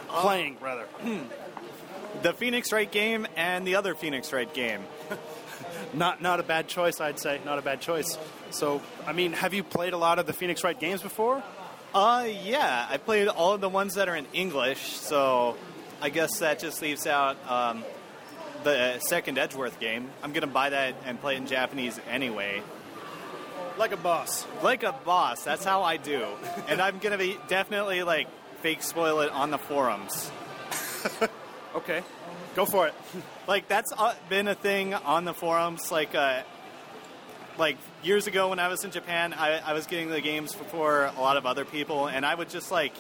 Playing 0.09 0.57
rather. 0.61 0.87
The 2.23 2.33
Phoenix 2.33 2.73
Wright 2.73 2.91
game 2.91 3.27
and 3.37 3.67
the 3.67 3.75
other 3.75 3.97
Phoenix 3.97 4.33
Wright 4.33 4.51
game. 4.55 4.83
not 5.95 6.23
not 6.23 6.39
a 6.39 6.45
bad 6.45 6.69
choice, 6.69 7.01
I'd 7.01 7.19
say. 7.19 7.41
Not 7.45 7.59
a 7.59 7.61
bad 7.61 7.81
choice. 7.81 8.17
So, 8.51 8.81
I 9.05 9.13
mean, 9.13 9.33
have 9.33 9.53
you 9.53 9.65
played 9.65 9.95
a 9.95 9.99
lot 9.99 10.21
of 10.21 10.27
the 10.27 10.33
Phoenix 10.33 10.63
Wright 10.63 10.79
games 10.79 11.03
before? 11.03 11.43
Uh, 11.93 12.27
yeah, 12.45 12.87
I 12.89 12.99
played 12.99 13.27
all 13.27 13.53
of 13.53 13.61
the 13.61 13.69
ones 13.69 13.95
that 13.95 14.09
are 14.09 14.17
in 14.17 14.27
English, 14.33 14.81
so 14.81 15.57
I 16.05 16.11
guess 16.11 16.41
that 16.41 16.59
just 16.59 16.83
leaves 16.83 17.07
out 17.07 17.39
um, 17.51 17.83
the 18.63 18.99
second 18.99 19.39
Edgeworth 19.39 19.81
game. 19.81 20.11
I'm 20.23 20.35
gonna 20.35 20.47
buy 20.47 20.69
that 20.69 20.97
and 21.07 21.19
play 21.19 21.35
it 21.35 21.39
in 21.39 21.47
Japanese 21.47 21.99
anyway. 22.11 22.61
Like 23.79 23.93
a 23.93 23.97
boss. 23.97 24.47
Like 24.63 24.83
a 24.83 24.93
boss, 24.93 25.43
that's 25.45 25.65
how 25.65 25.83
I 25.83 25.97
do. 25.97 26.27
and 26.69 26.83
I'm 26.83 26.99
gonna 26.99 27.17
be 27.17 27.39
definitely 27.49 28.03
like 28.03 28.29
fake 28.61 28.83
spoil 28.83 29.21
it 29.21 29.31
on 29.31 29.51
the 29.51 29.57
forums. 29.57 30.31
Okay, 31.75 32.05
go 32.55 32.67
for 32.67 32.87
it. 32.87 32.95
Like 33.49 33.67
that's 33.67 33.93
been 34.29 34.47
a 34.47 34.55
thing 34.55 34.95
on 34.95 35.25
the 35.25 35.35
forums. 35.35 35.91
Like, 35.91 36.15
uh, 36.15 36.43
like 37.59 37.77
years 38.03 38.27
ago 38.27 38.51
when 38.51 38.59
I 38.59 38.69
was 38.69 38.85
in 38.85 38.91
Japan, 38.91 39.33
I, 39.33 39.59
I 39.59 39.73
was 39.73 39.87
getting 39.87 40.09
the 40.09 40.21
games 40.21 40.55
before 40.55 41.11
a 41.17 41.21
lot 41.21 41.37
of 41.37 41.47
other 41.47 41.65
people, 41.65 42.07
and 42.07 42.25
I 42.25 42.35
would 42.35 42.49
just 42.49 42.71
like 42.71 42.95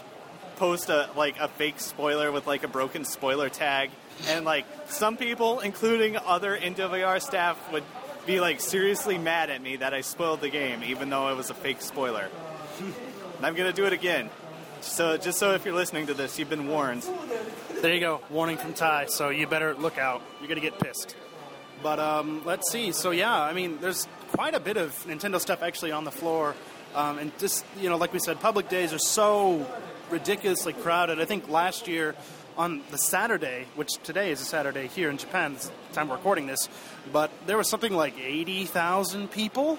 post 0.56 0.88
a 0.88 1.08
like 1.16 1.38
a 1.38 1.48
fake 1.48 1.80
spoiler 1.80 2.32
with 2.32 2.46
like 2.46 2.64
a 2.64 2.68
broken 2.68 3.04
spoiler 3.04 3.48
tag, 3.48 3.90
and 4.28 4.44
like 4.44 4.66
some 4.86 5.16
people, 5.16 5.60
including 5.60 6.16
other 6.16 6.56
NWR 6.56 7.20
staff, 7.20 7.58
would 7.72 7.84
be 8.26 8.40
like 8.40 8.60
seriously 8.60 9.18
mad 9.18 9.50
at 9.50 9.60
me 9.60 9.76
that 9.76 9.94
I 9.94 10.00
spoiled 10.00 10.40
the 10.40 10.48
game, 10.50 10.82
even 10.84 11.10
though 11.10 11.28
it 11.28 11.36
was 11.36 11.50
a 11.50 11.54
fake 11.54 11.82
spoiler. 11.82 12.28
and 13.36 13.46
I'm 13.46 13.54
gonna 13.54 13.72
do 13.72 13.86
it 13.86 13.92
again. 13.92 14.30
So 14.80 15.16
just 15.16 15.38
so 15.38 15.52
if 15.52 15.64
you're 15.64 15.74
listening 15.74 16.06
to 16.08 16.14
this, 16.14 16.38
you've 16.38 16.50
been 16.50 16.68
warned. 16.68 17.06
There 17.80 17.92
you 17.92 18.00
go. 18.00 18.20
Warning 18.30 18.56
from 18.56 18.74
Ty. 18.74 19.06
So 19.06 19.30
you 19.30 19.46
better 19.46 19.74
look 19.74 19.98
out. 19.98 20.22
You're 20.40 20.54
to 20.54 20.60
get 20.60 20.78
pissed. 20.78 21.16
But 21.82 21.98
um, 21.98 22.42
let's 22.44 22.70
see. 22.70 22.92
So 22.92 23.10
yeah, 23.10 23.34
I 23.34 23.52
mean, 23.52 23.78
there's 23.80 24.06
quite 24.32 24.54
a 24.54 24.60
bit 24.60 24.76
of 24.76 24.92
Nintendo 25.06 25.40
stuff 25.40 25.62
actually 25.62 25.92
on 25.92 26.04
the 26.04 26.10
floor, 26.10 26.54
um, 26.94 27.18
and 27.18 27.36
just 27.38 27.64
you 27.80 27.88
know, 27.88 27.96
like 27.96 28.12
we 28.12 28.18
said, 28.18 28.40
public 28.40 28.68
days 28.68 28.92
are 28.92 28.98
so 28.98 29.66
ridiculously 30.14 30.72
crowded. 30.72 31.20
I 31.20 31.24
think 31.24 31.48
last 31.48 31.88
year 31.88 32.14
on 32.56 32.82
the 32.92 32.98
Saturday, 32.98 33.66
which 33.74 33.94
today 34.04 34.30
is 34.30 34.40
a 34.40 34.44
Saturday 34.44 34.86
here 34.86 35.10
in 35.10 35.16
Japan, 35.18 35.54
it's 35.54 35.66
the 35.66 35.74
time 35.92 36.08
we're 36.08 36.14
recording 36.14 36.46
this, 36.46 36.68
but 37.12 37.32
there 37.46 37.56
was 37.56 37.68
something 37.68 37.92
like 37.92 38.16
eighty 38.20 38.64
thousand 38.64 39.32
people 39.32 39.76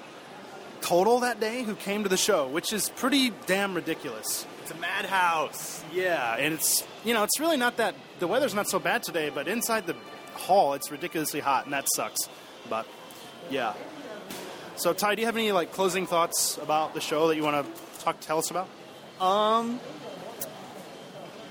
total 0.82 1.22
that 1.22 1.40
day 1.40 1.64
who 1.64 1.74
came 1.74 2.04
to 2.04 2.10
the 2.10 2.18
show, 2.18 2.50
which 2.50 2.74
is 2.74 2.90
pretty 2.90 3.32
damn 3.46 3.74
ridiculous. 3.76 4.46
It's 4.62 4.72
a 4.72 4.76
madhouse. 4.76 5.82
Yeah, 5.94 6.36
and 6.36 6.54
it's 6.54 6.86
you 7.06 7.14
know 7.14 7.24
it's 7.24 7.40
really 7.40 7.58
not 7.58 7.78
that 7.78 7.96
the 8.20 8.28
weather's 8.28 8.54
not 8.54 8.68
so 8.68 8.78
bad 8.78 9.04
today, 9.04 9.32
but 9.34 9.48
inside 9.48 9.88
the 9.88 9.96
hall 10.34 10.74
it's 10.74 10.92
ridiculously 10.92 11.40
hot, 11.40 11.64
and 11.64 11.74
that 11.74 11.88
sucks. 11.96 12.28
But 12.70 12.86
yeah. 13.50 13.74
So 14.76 14.92
Ty, 14.92 15.16
do 15.16 15.22
you 15.22 15.28
have 15.28 15.38
any 15.38 15.54
like 15.54 15.72
closing 15.72 16.06
thoughts 16.06 16.58
about 16.58 16.94
the 16.94 17.00
show 17.00 17.30
that 17.30 17.38
you 17.38 17.44
want 17.44 17.66
to 17.66 18.04
talk 18.04 18.20
tell 18.20 18.40
us 18.40 18.52
about? 18.52 18.68
Um, 19.22 19.80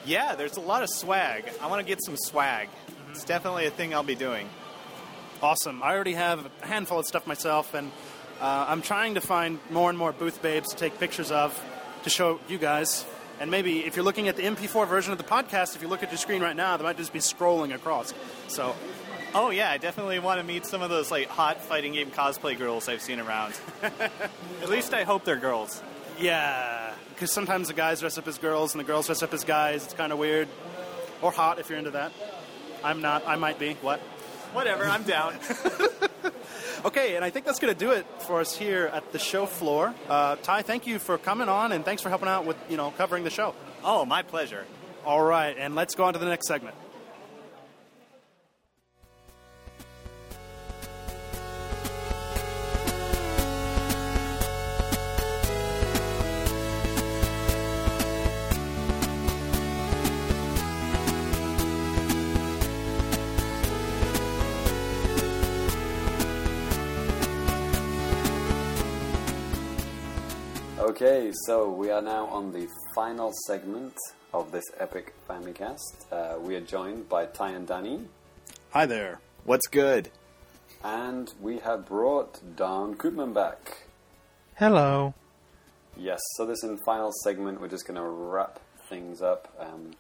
yeah, 0.05 0.34
there's 0.34 0.57
a 0.57 0.60
lot 0.60 0.83
of 0.83 0.91
swag. 0.91 1.44
I 1.60 1.66
want 1.66 1.81
to 1.81 1.86
get 1.86 2.02
some 2.05 2.16
swag. 2.16 2.68
It's 3.10 3.24
definitely 3.24 3.66
a 3.66 3.70
thing 3.70 3.94
I'll 3.94 4.02
be 4.02 4.15
doing. 4.15 4.49
Awesome. 5.42 5.83
I 5.83 5.94
already 5.94 6.15
have 6.15 6.49
a 6.62 6.66
handful 6.66 6.99
of 6.99 7.07
stuff 7.07 7.26
myself, 7.26 7.74
and 7.74 7.91
uh, 8.41 8.66
I'm 8.68 8.83
trying 8.83 9.15
to 9.15 9.20
find 9.20 9.58
more 9.70 9.91
and 9.91 9.99
more 9.99 10.12
booth 10.12 10.42
babes 10.42 10.70
to 10.70 10.76
take 10.76 10.99
pictures 10.99 11.31
of 11.31 11.58
to 12.05 12.10
show 12.10 12.41
you 12.49 12.58
guys. 12.58 13.05
And 13.41 13.50
maybe 13.50 13.84
if 13.84 13.97
you're 13.97 14.05
looking 14.05 14.28
at 14.28 14.36
the 14.36 14.42
MP4 14.42 14.86
version 14.89 15.12
of 15.12 15.18
the 15.18 15.24
podcast, 15.24 15.76
if 15.76 15.83
you 15.83 15.89
look 15.89 16.02
at 16.02 16.10
your 16.10 16.18
screen 16.18 16.41
right 16.41 16.57
now, 16.57 16.76
they 16.76 16.84
might 16.84 16.97
just 16.97 17.12
be 17.12 17.18
scrolling 17.18 17.74
across. 17.74 18.15
So 18.49 18.74
Oh 19.36 19.50
yeah, 19.50 19.68
I 19.68 19.78
definitely 19.78 20.20
want 20.20 20.41
to 20.41 20.47
meet 20.47 20.65
some 20.65 20.81
of 20.81 20.91
those 20.91 21.10
like 21.10 21.26
hot 21.26 21.60
fighting 21.60 21.94
game 21.94 22.12
cosplay 22.12 22.57
girls 22.57 22.89
I've 22.89 23.02
seen 23.02 23.18
around. 23.18 23.55
At 24.62 24.68
least 24.68 24.94
I 24.94 25.02
hope 25.02 25.24
they're 25.24 25.34
girls. 25.34 25.83
Yeah, 26.18 26.93
because 27.10 27.33
sometimes 27.33 27.68
the 27.68 27.75
guys 27.75 28.01
dress 28.01 28.18
up 28.18 28.28
as 28.28 28.39
girls 28.39 28.75
and 28.75 28.81
the 28.81 28.84
girls 28.84 29.07
dress 29.07 29.23
up 29.23 29.34
as 29.34 29.44
guys. 29.44 29.84
It's 29.84 29.94
kind 29.94 30.12
of 30.12 30.18
weird. 30.18 30.49
Or 31.23 31.33
hot 31.33 31.59
if 31.59 31.68
you're 31.68 31.78
into 31.78 31.93
that. 31.93 32.12
I'm 32.83 33.01
not. 33.01 33.26
I 33.26 33.36
might 33.36 33.59
be. 33.59 33.75
What? 33.75 34.01
Whatever, 34.52 34.84
I'm 34.84 35.02
down. 35.02 35.34
Okay, 36.84 37.17
and 37.17 37.25
I 37.25 37.31
think 37.31 37.47
that's 37.47 37.60
going 37.60 37.73
to 37.73 37.78
do 37.78 37.93
it 37.93 38.05
for 38.26 38.41
us 38.41 38.55
here 38.55 38.91
at 38.93 39.10
the 39.10 39.18
show 39.18 39.47
floor. 39.47 39.94
Uh, 40.07 40.36
Ty, 40.36 40.60
thank 40.60 40.86
you 40.86 40.99
for 40.99 41.17
coming 41.17 41.49
on 41.49 41.73
and 41.73 41.83
thanks 41.83 42.02
for 42.02 42.10
helping 42.10 42.28
out 42.28 42.44
with 42.44 42.59
you 42.68 42.76
know 42.76 42.91
covering 42.99 43.25
the 43.25 43.31
show. 43.31 43.55
oh, 43.83 44.05
my 44.05 44.20
pleasure. 44.23 44.67
All 45.07 45.23
right, 45.23 45.57
and 45.59 45.75
let's 45.75 45.94
go 45.94 46.05
on 46.05 46.12
to 46.12 46.18
the 46.18 46.26
next 46.26 46.47
segment. 46.47 46.76
Okay, 70.94 71.32
so 71.48 71.68
we 71.73 71.90
are 71.90 72.00
now 72.00 72.26
on 72.26 72.52
the 72.52 72.68
final 72.94 73.32
segment 73.48 73.94
of 74.32 74.52
this 74.52 74.62
epic 74.78 75.12
Famicast. 75.28 76.06
Uh, 76.12 76.39
we 76.39 76.55
are 76.55 76.60
joined 76.60 77.08
by 77.08 77.26
Ty 77.26 77.50
and 77.50 77.66
Danny, 77.66 78.05
Hi 78.70 78.86
there. 78.86 79.18
What's 79.42 79.66
good? 79.66 80.10
and 80.84 81.34
we 81.40 81.58
have 81.58 81.86
brought 81.86 82.39
Daan 82.55 82.94
Koopman 82.94 83.34
back. 83.34 83.89
Hello. 84.55 85.14
Yes, 85.97 86.20
so 86.36 86.47
this 86.47 86.62
in 86.62 86.78
final 86.86 87.10
segment, 87.24 87.60
we're 87.60 87.66
just 87.66 87.89
going 87.89 88.00
to 88.00 88.08
wrap 88.08 88.60
things 88.89 89.20
up. 89.20 89.52
Um, 89.58 89.94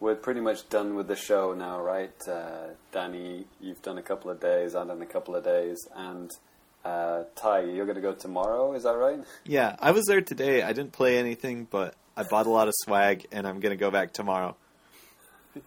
we're 0.00 0.14
pretty 0.14 0.40
much 0.40 0.66
done 0.70 0.94
with 0.94 1.08
the 1.08 1.16
show 1.16 1.52
now, 1.52 1.78
right? 1.82 2.16
Uh, 2.26 2.68
Danny, 2.90 3.44
you've 3.60 3.82
done 3.82 3.98
a 3.98 4.02
couple 4.02 4.30
of 4.30 4.40
days, 4.40 4.74
I've 4.74 4.86
done 4.88 5.02
a 5.02 5.06
couple 5.06 5.36
of 5.36 5.44
days, 5.44 5.76
and 5.94 6.30
uh, 6.84 7.24
Ty, 7.36 7.60
you're 7.64 7.86
going 7.86 7.96
to 7.96 8.02
go 8.02 8.12
tomorrow, 8.12 8.72
is 8.74 8.82
that 8.84 8.96
right? 8.96 9.20
Yeah, 9.44 9.76
I 9.78 9.90
was 9.92 10.04
there 10.06 10.20
today. 10.20 10.62
I 10.62 10.72
didn't 10.72 10.92
play 10.92 11.18
anything, 11.18 11.66
but 11.70 11.94
I 12.16 12.22
bought 12.24 12.46
a 12.46 12.50
lot 12.50 12.68
of 12.68 12.74
swag, 12.78 13.26
and 13.32 13.46
I'm 13.46 13.60
gonna 13.60 13.76
go 13.76 13.90
back 13.90 14.12
tomorrow. 14.12 14.56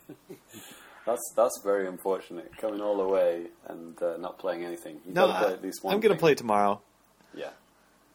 That's 1.06 1.22
that's 1.36 1.62
very 1.64 1.88
unfortunate. 1.88 2.52
Coming 2.58 2.82
all 2.82 2.98
the 2.98 3.08
way 3.08 3.46
and 3.68 4.02
uh, 4.02 4.18
not 4.18 4.40
playing 4.40 4.64
anything. 4.66 4.98
You've 5.06 5.14
No, 5.14 5.28
got 5.28 5.34
to 5.34 5.40
play 5.44 5.50
I, 5.52 5.54
at 5.54 5.62
least 5.64 5.84
one. 5.84 5.94
I'm 5.94 6.00
gonna 6.00 6.16
thing. 6.16 6.20
play 6.20 6.34
tomorrow. 6.36 6.82
Yeah, 7.36 7.50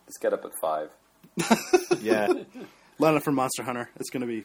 just 0.07 0.21
get 0.21 0.33
up 0.33 0.45
at 0.45 0.51
five. 0.61 0.91
Yeah, 2.01 2.33
Lana 2.99 3.21
from 3.21 3.35
Monster 3.37 3.63
Hunter. 3.63 3.91
It's 3.97 4.11
going 4.11 4.23
to 4.23 4.27
be 4.27 4.45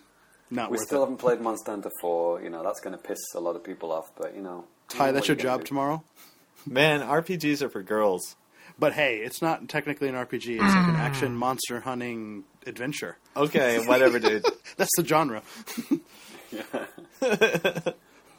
not 0.51 0.69
We 0.69 0.77
worth 0.77 0.85
still 0.87 0.99
it. 0.99 1.05
haven't 1.05 1.17
played 1.17 1.39
Monster 1.41 1.71
Hunter 1.71 1.89
4. 2.01 2.41
You 2.43 2.49
know 2.49 2.63
that's 2.63 2.81
going 2.81 2.95
to 2.95 3.01
piss 3.01 3.17
a 3.33 3.39
lot 3.39 3.55
of 3.55 3.63
people 3.63 3.91
off. 3.91 4.11
But 4.17 4.35
you 4.35 4.41
know, 4.41 4.65
Ty, 4.89 4.97
you 4.97 5.05
know 5.07 5.11
that's 5.13 5.27
your 5.27 5.37
you're 5.37 5.43
job 5.43 5.61
do. 5.61 5.65
tomorrow. 5.67 6.03
man, 6.67 6.99
RPGs 7.01 7.61
are 7.63 7.69
for 7.69 7.81
girls. 7.81 8.35
But 8.77 8.93
hey, 8.93 9.19
it's 9.19 9.41
not 9.41 9.69
technically 9.69 10.09
an 10.09 10.15
RPG. 10.15 10.55
It's 10.55 10.61
like 10.61 10.89
an 10.89 10.95
action 10.95 11.35
monster 11.35 11.79
hunting 11.79 12.43
adventure. 12.65 13.17
Okay, 13.35 13.85
whatever, 13.85 14.19
dude. 14.19 14.45
That's 14.77 14.91
the 14.97 15.05
genre. 15.05 15.41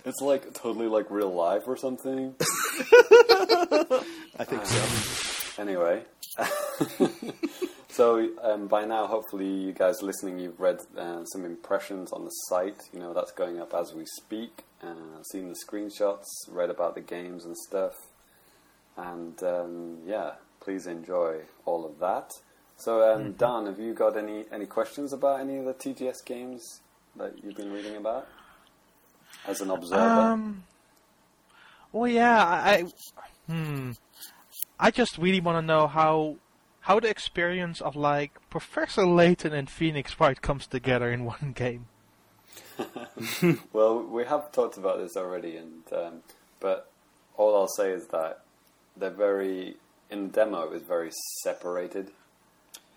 It's 0.07 0.21
like 0.21 0.55
totally 0.55 0.87
like 0.87 1.11
real 1.11 1.35
life 1.35 1.65
or 1.67 1.77
something. 1.77 2.37
I 2.41 4.45
think 4.45 4.65
so. 4.65 5.61
Anyway, 5.61 6.05
so 7.89 8.29
um, 8.41 8.69
by 8.69 8.85
now, 8.85 9.09
hopefully, 9.09 9.49
you 9.49 9.73
guys 9.73 10.03
listening, 10.03 10.39
you've 10.39 10.61
read 10.61 10.79
uh, 10.97 11.25
some 11.25 11.45
impressions 11.45 12.13
on 12.13 12.25
the 12.25 12.31
site. 12.31 12.81
You 12.93 13.01
know 13.01 13.15
that's 13.15 13.33
going 13.33 13.59
up 13.59 13.75
as 13.75 13.95
we 13.95 14.07
speak. 14.07 14.63
Uh, 14.81 15.25
seen 15.33 15.49
the 15.49 15.57
screenshots, 15.67 16.27
read 16.49 16.71
about 16.71 16.95
the 16.95 17.01
games 17.01 17.45
and 17.45 17.57
stuff, 17.57 17.95
and 18.97 19.43
um, 19.43 19.99
yeah, 20.07 20.33
please 20.61 20.87
enjoy 20.87 21.41
all 21.65 21.85
of 21.85 21.99
that. 21.99 22.31
So, 22.79 23.11
um, 23.11 23.33
Dan, 23.33 23.67
have 23.67 23.79
you 23.79 23.95
got 23.95 24.17
any 24.17 24.45
any 24.53 24.67
questions 24.67 25.13
about 25.13 25.41
any 25.41 25.57
of 25.59 25.65
the 25.65 25.75
TGS 25.75 26.25
games 26.25 26.81
that 27.17 27.43
you've 27.43 27.57
been 27.57 27.73
reading 27.73 27.97
about 27.97 28.29
as 29.47 29.61
an 29.61 29.71
observer? 29.71 30.03
Um. 30.03 30.65
Well, 31.93 32.11
yeah. 32.11 32.45
I. 32.45 32.85
I 33.17 33.53
hmm. 33.53 33.93
I 34.79 34.91
just 34.91 35.17
really 35.17 35.41
want 35.41 35.57
to 35.57 35.63
know 35.63 35.87
how 35.87 36.37
how 36.81 37.01
the 37.01 37.09
experience 37.09 37.81
of 37.81 37.97
like 37.97 38.33
Professor 38.51 39.07
Layton 39.07 39.53
and 39.53 39.69
Phoenix 39.69 40.21
Wright 40.21 40.41
comes 40.41 40.67
together 40.67 41.11
in 41.11 41.25
one 41.35 41.53
game. 41.55 41.87
Well, 43.73 44.03
we 44.03 44.25
have 44.25 44.53
talked 44.53 44.77
about 44.77 44.99
this 44.99 45.17
already, 45.17 45.57
and 45.57 45.83
um, 45.93 46.23
but 46.61 46.91
all 47.37 47.57
I'll 47.57 47.69
say 47.69 47.91
is 47.91 48.07
that 48.09 48.43
they're 48.97 49.11
very 49.11 49.77
in 50.11 50.29
the 50.29 50.33
demo. 50.33 50.63
It 50.65 50.71
was 50.71 50.83
very 50.83 51.11
separated, 51.43 52.11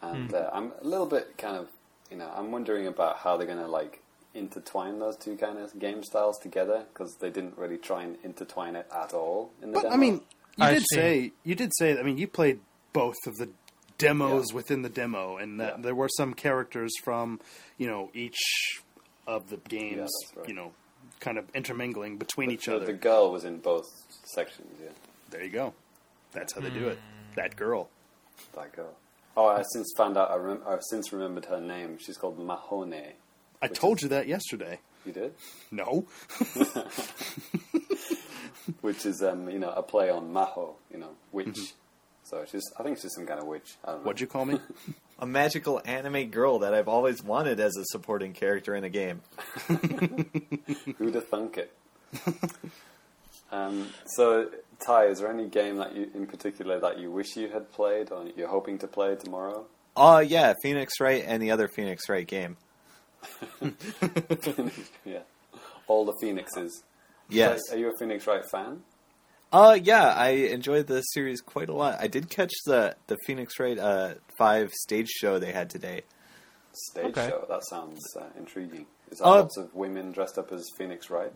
and 0.02 0.34
uh, 0.34 0.50
I'm 0.54 0.72
a 0.82 0.86
little 0.88 1.06
bit 1.08 1.38
kind 1.38 1.58
of 1.58 1.68
you 2.12 2.18
know 2.18 2.32
I'm 2.36 2.52
wondering 2.52 2.88
about 2.88 3.18
how 3.18 3.38
they're 3.38 3.48
going 3.48 3.60
to 3.60 3.68
like 3.68 4.02
intertwine 4.36 5.00
those 5.00 5.18
two 5.18 5.36
kind 5.36 5.58
of 5.58 5.78
game 5.80 6.04
styles 6.04 6.38
together 6.40 6.86
because 6.94 7.16
they 7.20 7.30
didn't 7.30 7.58
really 7.58 7.78
try 7.78 8.04
and 8.04 8.16
intertwine 8.24 8.76
it 8.76 8.88
at 8.96 9.14
all 9.14 9.52
in 9.62 9.72
the 9.72 9.76
But 9.76 9.84
demo. 9.84 9.96
I 9.96 9.98
mean, 9.98 10.14
you 10.58 10.64
I 10.66 10.74
did 10.74 10.84
see. 10.92 10.96
say 10.96 11.32
you 11.44 11.56
did 11.56 11.72
say. 11.76 11.98
I 11.98 12.04
mean, 12.04 12.18
you 12.18 12.28
played 12.28 12.60
both 12.94 13.16
of 13.28 13.36
the 13.38 13.50
demos 13.98 14.50
Yeah. 14.52 14.56
within 14.56 14.82
the 14.84 14.90
demo, 14.90 15.38
and 15.38 15.60
that 15.60 15.78
Yeah. 15.78 15.82
there 15.84 15.96
were 15.96 16.10
some 16.10 16.34
characters 16.34 16.92
from 17.04 17.40
you 17.78 17.88
know 17.88 18.10
each 18.14 18.40
of 19.28 19.50
the 19.50 19.58
games, 19.58 19.98
that's 20.26 20.38
right. 20.38 20.48
you 20.48 20.54
know, 20.56 20.72
kind 21.20 21.38
of 21.38 21.46
intermingling 21.54 22.18
between 22.18 22.50
each 22.50 22.66
the, 22.66 22.76
other. 22.78 22.86
the 22.86 22.94
girl 22.94 23.32
was 23.32 23.46
in 23.46 23.58
both 23.60 23.86
sections. 24.34 24.76
Yeah, 24.82 24.90
there 25.30 25.44
you 25.44 25.50
go. 25.52 25.74
That's 26.32 26.54
how 26.54 26.62
they 26.62 26.70
do 26.70 26.88
it. 26.88 27.00
That 27.36 27.56
girl. 27.56 27.90
that 28.54 28.74
girl. 28.76 28.94
Oh, 29.38 29.48
I 29.48 29.64
since 29.74 29.94
found 29.96 30.18
out. 30.18 30.32
I 30.32 30.36
rem- 30.36 30.64
I've 30.68 30.84
since 30.84 31.14
remembered 31.14 31.46
her 31.46 31.62
name. 31.62 31.98
She's 32.00 32.18
called 32.18 32.38
Mahone. 32.40 33.14
I 33.62 33.68
told 33.68 34.02
you 34.02 34.10
that 34.10 34.28
yesterday. 34.28 34.80
You 35.06 35.14
did. 35.14 35.34
No. 35.72 36.08
which 38.82 39.06
is 39.06 39.22
um, 39.22 39.50
you 39.50 39.60
know 39.60 39.72
a 39.72 39.84
play 39.84 40.10
on 40.10 40.32
Maho, 40.34 40.74
you 40.92 40.98
know, 41.00 41.12
witch. 41.32 41.58
So 42.24 42.46
she's, 42.50 42.64
I 42.80 42.84
think 42.84 43.00
she's 43.00 43.14
some 43.14 43.26
kind 43.26 43.40
of 43.40 43.48
witch. 43.48 43.76
I 43.84 43.92
don't 43.92 44.02
know. 44.02 44.06
What'd 44.06 44.22
you 44.22 44.28
call 44.28 44.46
me? 44.46 44.60
A 45.22 45.26
magical 45.26 45.82
anime 45.84 46.30
girl 46.30 46.60
that 46.60 46.74
I've 46.74 46.88
always 46.88 47.22
wanted 47.22 47.60
as 47.60 47.76
a 47.76 47.84
supporting 47.84 48.32
character 48.32 48.74
in 48.74 48.86
a 48.86 48.90
game. 48.90 49.20
Who'd 50.98 51.14
have 51.14 51.28
thunk 51.28 51.58
it? 51.58 51.76
um, 53.52 53.90
so, 54.06 54.50
Ty, 54.86 55.06
is 55.08 55.20
there 55.20 55.30
any 55.32 55.48
game 55.48 55.78
that 55.78 55.96
you, 55.96 56.10
in 56.14 56.26
particular, 56.26 56.80
that 56.80 57.00
you 57.00 57.12
wish 57.12 57.36
you 57.36 57.50
had 57.50 57.72
played 57.72 58.12
or 58.12 58.26
you're 58.36 58.48
hoping 58.48 58.78
to 58.80 58.88
play 58.88 59.16
tomorrow? 59.16 59.66
Oh 59.96 60.20
yeah, 60.20 60.54
Phoenix 60.64 60.94
Wright 61.00 61.24
and 61.26 61.42
the 61.42 61.52
other 61.52 61.68
Phoenix 61.68 62.08
Wright 62.08 62.26
game. 62.28 62.58
yeah, 65.06 65.20
all 65.88 66.06
the 66.06 66.14
phoenixes. 66.22 66.84
Yes. 67.30 67.60
Are 67.72 67.78
you 67.78 67.90
a 67.90 67.98
Phoenix 68.00 68.26
Wright 68.26 68.44
fan? 68.50 68.82
Uh 69.52 69.78
yeah, 69.82 70.14
I 70.14 70.30
enjoyed 70.30 70.88
the 70.88 71.02
series 71.02 71.42
quite 71.42 71.70
a 71.70 71.74
lot. 71.74 72.00
I 72.00 72.08
did 72.08 72.30
catch 72.30 72.54
the 72.66 72.96
the 73.08 73.18
Phoenix 73.26 73.60
Wright 73.60 73.78
uh 73.78 74.14
five 74.38 74.72
stage 74.72 75.10
show 75.10 75.40
they 75.40 75.52
had 75.52 75.70
today. 75.70 76.04
Stage 76.92 77.06
Okay. 77.06 77.30
show. 77.30 77.46
That 77.50 77.66
sounds 77.68 78.00
uh, 78.16 78.26
intriguing. 78.38 78.86
Is 79.12 79.20
that 79.20 79.26
Uh, 79.26 79.30
lots 79.42 79.58
of 79.58 79.74
women 79.74 80.12
dressed 80.12 80.38
up 80.38 80.52
as 80.52 80.70
Phoenix 80.78 81.10
Wright? 81.10 81.32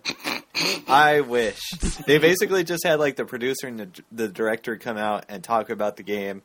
I 0.88 1.22
wish 1.22 1.60
they 2.06 2.20
basically 2.20 2.64
just 2.64 2.86
had 2.86 3.00
like 3.00 3.16
the 3.16 3.26
producer 3.26 3.68
and 3.68 3.80
the, 3.80 3.90
the 4.12 4.28
director 4.28 4.78
come 4.78 4.98
out 4.98 5.26
and 5.30 5.44
talk 5.44 5.70
about 5.70 5.98
the 5.98 6.04
game 6.04 6.44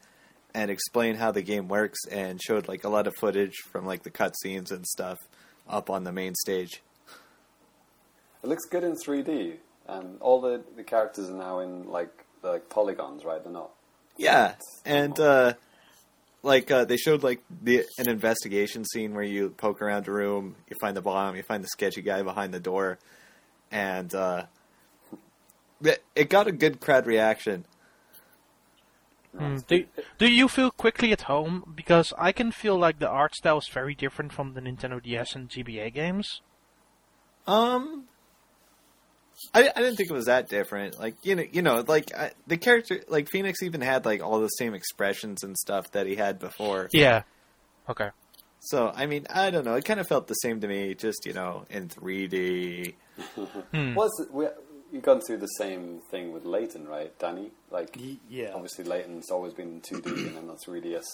and 0.54 0.70
explain 0.70 1.16
how 1.16 1.30
the 1.30 1.42
game 1.42 1.68
works 1.68 1.98
and 2.10 2.40
showed 2.42 2.68
like 2.68 2.84
a 2.84 2.88
lot 2.88 3.06
of 3.06 3.14
footage 3.16 3.54
from 3.70 3.84
like 3.84 4.02
the 4.02 4.10
cutscenes 4.10 4.70
and 4.70 4.86
stuff 4.86 5.18
up 5.68 5.90
on 5.90 6.04
the 6.04 6.12
main 6.12 6.34
stage. 6.34 6.82
It 8.42 8.48
looks 8.48 8.64
good 8.64 8.84
in 8.84 8.94
3D. 8.94 9.56
Um, 9.88 10.16
all 10.20 10.40
the, 10.40 10.62
the 10.76 10.82
characters 10.84 11.28
are 11.28 11.34
now 11.34 11.60
in 11.60 11.88
like 11.90 12.24
like 12.42 12.68
polygons, 12.70 13.24
right? 13.24 13.42
They're 13.42 13.52
not. 13.52 13.70
Yeah, 14.16 14.54
and 14.84 15.18
uh, 15.18 15.54
like 16.48 16.70
uh, 16.70 16.84
they 16.84 16.96
showed 16.96 17.22
like 17.22 17.40
the 17.62 17.84
an 17.98 18.08
investigation 18.08 18.84
scene 18.84 19.14
where 19.14 19.22
you 19.22 19.50
poke 19.50 19.80
around 19.80 20.08
a 20.08 20.10
room, 20.10 20.56
you 20.68 20.76
find 20.80 20.96
the 20.96 21.02
bomb, 21.02 21.36
you 21.36 21.42
find 21.44 21.62
the 21.62 21.68
sketchy 21.68 22.02
guy 22.02 22.22
behind 22.22 22.52
the 22.52 22.58
door, 22.58 22.98
and 23.70 24.12
uh, 24.14 24.46
it, 25.82 26.02
it 26.16 26.28
got 26.28 26.48
a 26.48 26.52
good 26.52 26.80
crowd 26.80 27.06
reaction. 27.06 27.64
Hmm. 29.36 29.58
Do, 29.68 29.84
do 30.16 30.26
you 30.26 30.48
feel 30.48 30.70
quickly 30.70 31.12
at 31.12 31.22
home? 31.22 31.72
Because 31.76 32.12
I 32.18 32.32
can 32.32 32.50
feel 32.50 32.76
like 32.76 32.98
the 32.98 33.08
art 33.08 33.36
style 33.36 33.58
is 33.58 33.68
very 33.68 33.94
different 33.94 34.32
from 34.32 34.54
the 34.54 34.60
Nintendo 34.60 35.00
DS 35.02 35.36
and 35.36 35.48
GBA 35.48 35.94
games. 35.94 36.40
Um, 37.46 38.07
I, 39.54 39.70
I 39.74 39.80
didn't 39.80 39.96
think 39.96 40.10
it 40.10 40.14
was 40.14 40.26
that 40.26 40.48
different. 40.48 40.98
Like 40.98 41.16
you 41.22 41.34
know, 41.36 41.44
you 41.50 41.62
know, 41.62 41.84
like 41.86 42.14
I, 42.14 42.32
the 42.46 42.56
character, 42.56 43.00
like 43.08 43.28
Phoenix, 43.30 43.62
even 43.62 43.80
had 43.80 44.04
like 44.04 44.22
all 44.22 44.40
the 44.40 44.48
same 44.48 44.74
expressions 44.74 45.42
and 45.42 45.56
stuff 45.56 45.90
that 45.92 46.06
he 46.06 46.16
had 46.16 46.38
before. 46.38 46.88
Yeah. 46.92 47.22
Okay. 47.88 48.10
So 48.60 48.92
I 48.94 49.06
mean, 49.06 49.26
I 49.30 49.50
don't 49.50 49.64
know. 49.64 49.74
It 49.74 49.84
kind 49.84 50.00
of 50.00 50.08
felt 50.08 50.26
the 50.26 50.34
same 50.34 50.60
to 50.60 50.68
me, 50.68 50.94
just 50.94 51.24
you 51.26 51.32
know, 51.32 51.64
in 51.70 51.88
3D. 51.88 52.94
Hmm. 53.72 53.94
Was 53.94 54.26
we 54.30 54.46
you've 54.92 55.02
gone 55.02 55.20
through 55.20 55.38
the 55.38 55.46
same 55.46 56.00
thing 56.10 56.32
with 56.32 56.44
Layton, 56.44 56.86
right, 56.88 57.16
Danny? 57.18 57.50
Like, 57.70 57.96
Y- 58.00 58.16
yeah. 58.30 58.52
obviously 58.54 58.84
Layton's 58.84 59.30
always 59.30 59.52
been 59.52 59.68
in 59.68 59.80
2D, 59.82 60.06
and 60.06 60.36
then 60.36 60.46
that's 60.48 60.64
3DS. 60.66 61.04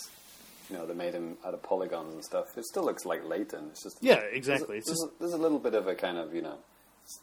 You 0.71 0.77
know, 0.77 0.87
they 0.87 0.95
made 0.95 1.13
him 1.13 1.37
out 1.45 1.55
of 1.55 1.63
polygons 1.63 2.15
and 2.15 2.25
stuff. 2.25 2.47
It 2.57 2.65
still 2.67 2.85
looks 2.85 3.05
like 3.05 3.25
Leighton. 3.25 3.69
It's 3.71 3.83
just 3.83 3.99
Yeah, 4.01 4.21
there's 4.21 4.37
exactly. 4.37 4.77
a, 4.77 4.79
It's 4.79 4.87
there's, 4.89 4.99
just 4.99 5.11
a, 5.17 5.19
there's 5.19 5.33
a 5.33 5.39
little 5.39 5.59
bit 5.59 5.75
of 5.75 5.87
a 5.89 5.95
kind 5.95 6.17
of 6.19 6.35
you 6.35 6.43
know, 6.43 6.59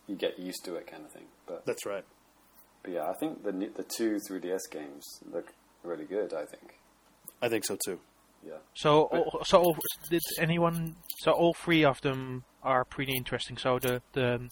you 0.08 0.16
get 0.16 0.40
used 0.40 0.64
to 0.66 0.76
it 0.76 0.88
kind 0.88 1.04
of 1.06 1.12
thing. 1.12 1.26
But, 1.48 1.66
that's 1.66 1.86
right. 1.86 2.06
but 2.84 2.92
yeah, 2.94 3.10
I 3.10 3.14
think 3.20 3.44
the 3.44 3.52
the 3.52 3.84
two 3.84 4.18
3DS 4.30 4.70
games 4.72 5.06
look 5.32 5.54
really 5.84 6.06
good. 6.06 6.34
I 6.34 6.46
think. 6.46 6.76
I 7.42 7.50
think 7.50 7.66
so 7.66 7.78
too. 7.86 8.00
Yeah. 8.46 8.58
So, 8.74 9.04
all- 9.04 9.42
so 9.46 9.76
did 10.10 10.22
anyone? 10.40 10.96
So 11.20 11.32
all 11.32 11.54
three 11.54 11.84
of 11.86 12.02
them 12.02 12.44
are 12.64 12.84
pretty 12.86 13.14
interesting. 13.16 13.58
So 13.58 13.80
the 13.80 14.02
the 14.14 14.50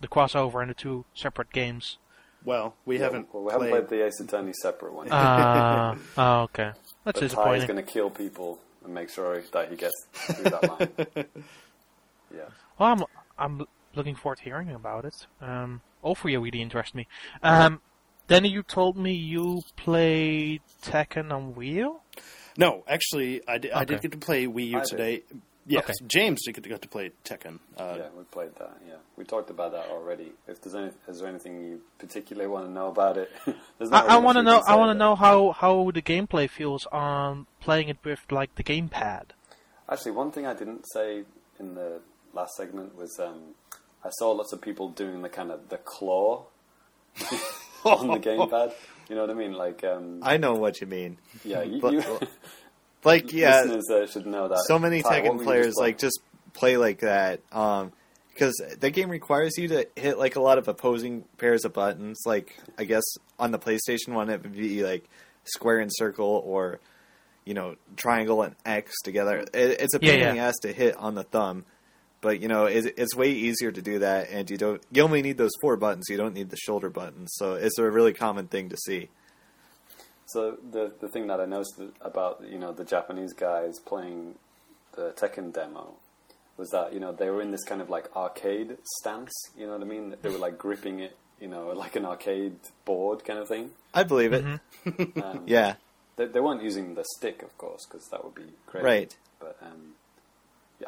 the 0.00 0.08
crossover 0.08 0.60
and 0.60 0.70
the 0.70 0.74
two 0.74 1.04
separate 1.14 1.52
games. 1.52 1.98
Well, 2.44 2.74
we 2.84 2.96
Yeah, 2.98 3.04
haven't 3.04 3.32
Well, 3.32 3.44
we 3.44 3.52
haven't 3.52 3.68
played. 3.70 3.88
played 3.88 4.00
the 4.00 4.06
Ace 4.06 4.18
Attorney 4.20 4.52
separate 4.60 4.92
one. 4.94 5.06
Ah, 5.12 5.96
oh, 6.18 6.42
okay. 6.42 6.72
That's 7.04 7.20
but 7.20 7.30
Ty 7.30 7.54
is 7.56 7.64
going 7.66 7.76
to 7.76 7.82
kill 7.84 8.10
people 8.10 8.58
and 8.84 8.92
make 8.92 9.10
sure 9.10 9.40
that 9.52 9.70
he 9.70 9.76
gets 9.76 9.94
through 10.12 10.50
that 10.50 10.68
line. 10.68 11.26
Yeah. 12.34 12.48
Well, 12.78 12.92
I'm 12.92 13.04
I'm 13.38 13.66
looking 13.94 14.14
forward 14.14 14.38
to 14.38 14.44
hearing 14.44 14.70
about 14.70 15.04
it. 15.04 15.26
Um, 15.40 15.80
all 16.02 16.14
three 16.14 16.36
really 16.36 16.60
interest 16.62 16.94
me. 16.94 17.06
Um, 17.42 17.80
then 18.28 18.44
you 18.44 18.62
told 18.62 18.96
me 18.96 19.12
you 19.12 19.62
played 19.76 20.62
Tekken 20.82 21.32
on 21.32 21.54
Wii 21.54 21.72
U. 21.74 22.00
No, 22.56 22.84
actually, 22.86 23.40
I 23.48 23.58
did, 23.58 23.72
I 23.72 23.84
did 23.84 24.00
get 24.00 24.12
to 24.12 24.18
play 24.18 24.46
Wii 24.46 24.68
U 24.70 24.76
I 24.78 24.80
did. 24.80 24.88
today. 24.88 25.22
Yes, 25.64 25.84
Okay. 25.84 25.92
James 26.08 26.42
did 26.44 26.54
get 26.56 26.64
to, 26.64 26.70
got 26.70 26.82
to 26.82 26.88
play 26.88 27.12
Tekken. 27.24 27.60
Uh, 27.76 27.94
yeah, 27.96 28.08
we 28.18 28.24
played 28.24 28.52
that. 28.56 28.76
Yeah, 28.86 28.94
we 29.16 29.24
talked 29.24 29.48
about 29.48 29.70
that 29.72 29.86
already. 29.90 30.32
If 30.48 30.60
there's 30.60 30.74
any, 30.74 30.90
is 31.06 31.20
there 31.20 31.28
anything 31.28 31.62
you 31.62 31.80
particularly 31.98 32.48
want 32.48 32.66
to 32.66 32.70
know 32.72 32.88
about 32.88 33.16
it? 33.16 33.30
There's 33.78 33.88
not 33.90 34.04
I, 34.04 34.06
I 34.08 34.12
really 34.14 34.24
want 34.24 34.36
to 34.36 34.40
we 34.40 34.44
know. 34.46 34.58
can 34.60 34.62
I 34.66 34.72
say 34.72 34.78
want 34.78 34.88
to 34.88 34.96
about 34.96 34.98
know 34.98 35.14
how 35.14 35.52
how 35.52 35.90
the 35.92 36.02
gameplay 36.02 36.50
feels 36.50 36.86
on 36.90 37.46
playing 37.60 37.88
it 37.90 37.98
with 38.02 38.20
like 38.32 38.52
the 38.56 38.64
gamepad. 38.64 39.22
it. 39.22 39.32
Actually, 39.88 40.12
one 40.12 40.32
thing 40.32 40.46
I 40.46 40.54
didn't 40.54 40.84
say 40.92 41.22
in 41.60 41.74
the 41.76 42.00
last 42.34 42.54
segment 42.56 42.96
was 42.96 43.16
um, 43.20 43.54
I 44.04 44.10
saw 44.10 44.32
lots 44.32 44.52
of 44.52 44.60
people 44.60 44.88
doing 44.90 45.22
the 45.22 45.28
kind 45.28 45.50
of 45.50 45.68
the 45.68 45.76
claw 45.78 46.44
on 47.84 48.08
the 48.08 48.18
gamepad. 48.18 48.72
You 49.08 49.16
know 49.16 49.22
what 49.22 49.30
I 49.30 49.34
mean? 49.34 49.52
Like, 49.52 49.84
um, 49.84 50.20
I 50.22 50.36
know 50.36 50.54
what 50.54 50.80
you 50.80 50.86
mean. 50.86 51.18
yeah, 51.44 51.62
you, 51.62 51.80
But- 51.80 51.92
you 51.92 52.02
Like 53.04 53.32
yeah, 53.32 53.62
listeners 53.62 53.90
uh, 53.90 54.06
should 54.06 54.26
know 54.26 54.46
that. 54.48 54.62
so 54.68 54.78
many 54.78 55.02
Ty, 55.02 55.22
Tekken 55.22 55.42
players 55.42 55.66
just 55.66 55.78
like 55.80 55.98
just 55.98 56.20
play 56.52 56.76
like 56.76 57.00
that 57.00 57.40
um 57.50 57.90
because 58.32 58.54
the 58.78 58.90
game 58.90 59.08
requires 59.10 59.56
you 59.58 59.66
to 59.68 59.88
hit 59.96 60.18
like 60.18 60.36
a 60.36 60.40
lot 60.40 60.58
of 60.58 60.68
opposing 60.68 61.24
pairs 61.38 61.64
of 61.64 61.72
buttons 61.72 62.20
like 62.26 62.56
i 62.78 62.84
guess 62.84 63.02
on 63.38 63.50
the 63.52 63.58
playstation 63.58 64.08
one 64.10 64.28
it 64.30 64.42
would 64.42 64.52
be 64.54 64.84
like 64.84 65.08
square 65.44 65.78
and 65.80 65.90
circle 65.92 66.42
or 66.46 66.78
you 67.46 67.54
know 67.54 67.74
triangle 67.96 68.42
and 68.42 68.54
x 68.66 68.92
together 69.02 69.38
it, 69.38 69.80
it's 69.80 69.94
a 69.94 69.98
Yeah, 70.02 70.10
pain 70.12 70.20
in 70.28 70.34
the 70.36 70.40
ass 70.42 70.54
to 70.60 70.72
hit 70.72 70.94
on 70.96 71.14
the 71.14 71.24
thumb 71.24 71.64
But 72.22 72.40
you 72.40 72.48
know, 72.48 72.64
it, 72.64 72.94
it's 72.96 73.14
way 73.14 73.30
easier 73.30 73.70
to 73.70 73.82
do 73.82 73.98
that, 73.98 74.30
and 74.30 74.48
you 74.48 74.56
don't. 74.56 74.82
You 74.90 75.02
only 75.02 75.20
need 75.20 75.36
those 75.36 75.52
four 75.60 75.76
buttons. 75.76 76.06
You 76.08 76.16
don't 76.16 76.34
need 76.34 76.48
the 76.48 76.56
shoulder 76.56 76.88
buttons. 76.88 77.32
So 77.34 77.54
it's 77.54 77.78
a 77.78 77.90
really 77.90 78.14
common 78.14 78.46
thing 78.46 78.70
to 78.70 78.76
see. 78.78 79.10
So 80.26 80.56
the 80.70 80.92
the 81.00 81.08
thing 81.08 81.26
that 81.26 81.40
I 81.40 81.44
noticed 81.44 81.80
about 82.00 82.42
you 82.48 82.58
know 82.58 82.72
the 82.72 82.84
Japanese 82.84 83.34
guys 83.34 83.78
playing 83.84 84.36
the 84.94 85.10
Tekken 85.10 85.52
demo 85.52 85.94
was 86.56 86.70
that 86.70 86.92
you 86.94 87.00
know 87.00 87.12
they 87.12 87.28
were 87.28 87.42
in 87.42 87.50
this 87.50 87.64
kind 87.64 87.82
of 87.82 87.90
like 87.90 88.14
arcade 88.16 88.78
stance. 89.00 89.32
You 89.58 89.66
know 89.66 89.72
what 89.72 89.82
I 89.82 89.84
mean? 89.84 90.14
They 90.22 90.30
were 90.30 90.38
like 90.38 90.56
gripping 90.58 91.00
it, 91.00 91.16
you 91.40 91.48
know, 91.48 91.70
like 91.74 91.96
an 91.96 92.06
arcade 92.06 92.56
board 92.84 93.24
kind 93.24 93.40
of 93.40 93.48
thing. 93.48 93.72
I 93.92 94.04
believe 94.04 94.32
it. 94.32 94.44
Um, 95.22 95.42
Yeah, 95.46 95.74
They, 96.16 96.26
they 96.26 96.40
weren't 96.40 96.62
using 96.62 96.94
the 96.94 97.04
stick, 97.16 97.42
of 97.42 97.56
course, 97.58 97.86
because 97.86 98.06
that 98.10 98.24
would 98.24 98.34
be 98.34 98.52
crazy. 98.66 98.84
Right. 98.84 99.16
But 99.38 99.56
um, 99.62 99.72
yeah, 99.72 99.92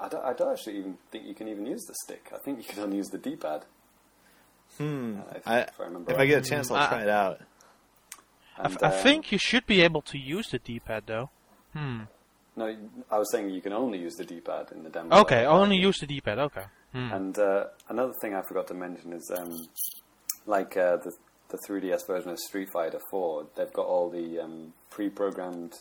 I 0.01 0.09
don't, 0.09 0.25
I 0.25 0.33
don't 0.33 0.53
actually 0.53 0.79
even 0.79 0.97
think 1.11 1.25
you 1.27 1.35
can 1.35 1.49
even 1.49 1.67
use 1.67 1.85
the 1.85 1.95
stick. 2.05 2.31
I 2.35 2.39
think 2.39 2.59
you 2.59 2.65
can 2.65 2.83
only 2.83 2.97
use 2.99 3.09
the 3.09 3.19
D-pad. 3.19 3.65
Hmm. 4.79 5.19
I, 5.47 5.61
if 5.61 5.81
I 5.81 5.85
remember 5.85 6.11
if 6.11 6.17
I 6.17 6.21
right. 6.21 6.29
get 6.29 6.47
a 6.47 6.49
chance, 6.49 6.71
I'll 6.71 6.77
I- 6.79 6.89
try 6.89 7.03
it 7.03 7.09
out. 7.09 7.41
I, 8.57 8.67
And, 8.67 8.79
I 8.83 8.87
um, 8.97 9.03
think 9.03 9.33
you 9.33 9.39
should 9.39 9.67
be 9.67 9.81
able 9.83 10.03
to 10.03 10.19
use 10.19 10.49
the 10.51 10.59
D-pad 10.59 11.05
though. 11.07 11.31
Hmm. 11.73 12.03
No, 12.57 12.73
I 13.11 13.19
was 13.19 13.31
saying 13.33 13.51
you 13.51 13.61
can 13.61 13.73
only 13.73 13.99
use 13.99 14.15
the 14.15 14.25
D-pad 14.25 14.69
in 14.73 14.85
the 14.85 14.91
demo. 14.91 15.17
Okay, 15.23 15.45
Like, 15.47 15.55
only 15.57 15.77
use 15.77 15.99
the 15.99 16.07
D-pad. 16.07 16.39
Okay. 16.39 16.65
Hmm. 16.93 17.13
And 17.13 17.39
uh, 17.39 17.65
another 17.89 18.13
thing 18.21 18.35
I 18.35 18.43
forgot 18.43 18.69
to 18.69 18.75
mention 18.75 19.13
is, 19.13 19.29
um, 19.37 19.51
like 20.47 20.77
uh, 20.77 20.99
the 20.99 21.13
the 21.51 21.59
3DS 21.69 22.07
version 22.07 22.31
of 22.31 22.39
Street 22.39 22.69
Fighter 22.73 23.01
4, 23.11 23.47
they've 23.55 23.73
got 23.73 23.87
all 23.87 24.09
the 24.11 24.41
um, 24.41 24.73
pre-programmed 24.91 25.75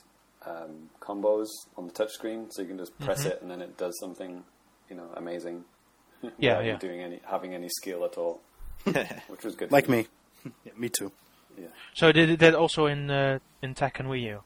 um, 0.46 0.90
combos 1.00 1.48
on 1.78 1.88
the 1.88 1.94
touchscreen, 1.94 2.48
so 2.52 2.62
you 2.62 2.68
can 2.68 2.78
just 2.78 2.98
press 3.00 3.26
it 3.26 3.40
and 3.42 3.50
then 3.50 3.62
it 3.62 3.78
does 3.78 3.98
something, 4.00 4.44
you 4.90 4.96
know, 4.96 5.10
amazing. 5.16 5.66
Yeah, 6.38 6.62
yeah. 6.62 6.78
doing 6.78 7.02
any 7.02 7.20
having 7.30 7.54
any 7.54 7.68
skill 7.68 8.06
at 8.06 8.18
all, 8.18 8.40
which 8.84 9.44
was 9.44 9.56
good. 9.56 9.72
Like 9.74 9.90
me. 9.90 10.08
Yeah, 10.66 10.72
me 10.78 10.88
too. 10.90 11.12
Yeah, 11.60 11.68
So 11.94 12.12
did 12.14 12.40
that 12.40 12.56
also 12.56 12.86
in 12.86 13.12
uh, 13.12 13.40
in 13.62 13.76
Tekken 13.76 14.08
Wii 14.08 14.22
U. 14.24 14.44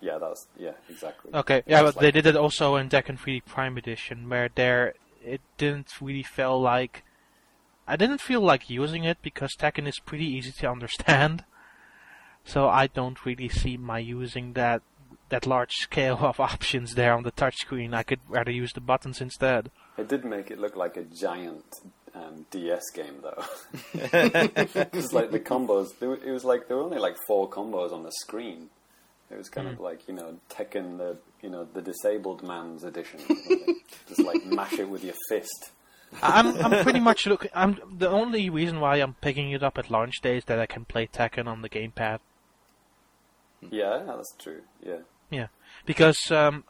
yeah, 0.00 0.18
that's 0.18 0.46
yeah, 0.58 0.72
exactly. 0.90 1.32
Okay, 1.32 1.62
yeah, 1.66 1.82
It's 1.84 1.94
but 1.94 2.00
they 2.00 2.10
did 2.10 2.26
it 2.26 2.36
also 2.36 2.74
in 2.74 2.88
Tekken 2.88 3.18
3D 3.18 3.44
Prime 3.44 3.76
Edition, 3.76 4.28
where 4.28 4.48
there 4.52 4.94
it 5.24 5.40
didn't 5.58 5.90
really 6.00 6.24
feel 6.24 6.60
like 6.60 7.04
I 7.86 7.94
didn't 7.96 8.20
feel 8.20 8.40
like 8.40 8.68
using 8.68 9.04
it 9.04 9.18
because 9.22 9.54
Tekken 9.54 9.86
is 9.86 9.98
pretty 10.00 10.26
easy 10.26 10.50
to 10.50 10.70
understand. 10.70 11.44
So 12.44 12.68
I 12.68 12.88
don't 12.88 13.24
really 13.24 13.48
see 13.48 13.76
my 13.76 13.98
using 14.00 14.52
that 14.54 14.82
that 15.28 15.46
large 15.46 15.72
scale 15.72 16.18
of 16.20 16.40
options 16.40 16.94
there 16.94 17.14
on 17.14 17.22
the 17.22 17.32
touchscreen. 17.32 17.94
I 17.94 18.02
could 18.02 18.20
rather 18.28 18.50
use 18.50 18.72
the 18.72 18.80
buttons 18.80 19.20
instead. 19.20 19.70
It 19.98 20.08
did 20.08 20.24
make 20.24 20.50
it 20.50 20.58
look 20.58 20.76
like 20.76 20.96
a 20.96 21.04
giant 21.04 21.64
um, 22.14 22.46
DS 22.50 22.82
game, 22.94 23.22
though. 23.22 23.44
Because 23.92 25.12
like 25.12 25.30
the 25.30 25.40
combos, 25.40 26.00
were, 26.00 26.16
it 26.16 26.32
was 26.32 26.44
like 26.44 26.68
there 26.68 26.76
were 26.76 26.82
only 26.82 26.98
like 26.98 27.16
four 27.26 27.48
combos 27.48 27.92
on 27.92 28.02
the 28.02 28.12
screen. 28.12 28.70
It 29.30 29.36
was 29.36 29.48
kind 29.48 29.66
of 29.66 29.80
like 29.80 30.06
you 30.06 30.14
know 30.14 30.36
Tekken, 30.48 30.98
the 30.98 31.16
you 31.42 31.50
know 31.50 31.66
the 31.72 31.82
disabled 31.82 32.42
man's 32.42 32.84
edition. 32.84 33.20
Just 34.08 34.22
like 34.22 34.44
mash 34.46 34.74
it 34.74 34.88
with 34.88 35.02
your 35.02 35.14
fist. 35.28 35.72
I'm 36.22 36.56
I'm 36.58 36.84
pretty 36.84 37.00
much 37.00 37.26
looking. 37.26 37.50
I'm 37.52 37.78
the 37.98 38.08
only 38.08 38.48
reason 38.50 38.78
why 38.78 38.96
I'm 38.96 39.14
picking 39.14 39.50
it 39.50 39.64
up 39.64 39.78
at 39.78 39.90
launch 39.90 40.20
day 40.22 40.36
is 40.36 40.44
that 40.44 40.60
I 40.60 40.66
can 40.66 40.84
play 40.84 41.08
Tekken 41.08 41.46
on 41.48 41.62
the 41.62 41.68
gamepad. 41.68 42.20
Yeah, 43.70 44.04
that's 44.06 44.32
true. 44.38 44.62
Yeah, 44.84 44.98
Yeah, 45.30 45.48
because 45.84 46.30
um, 46.30 46.64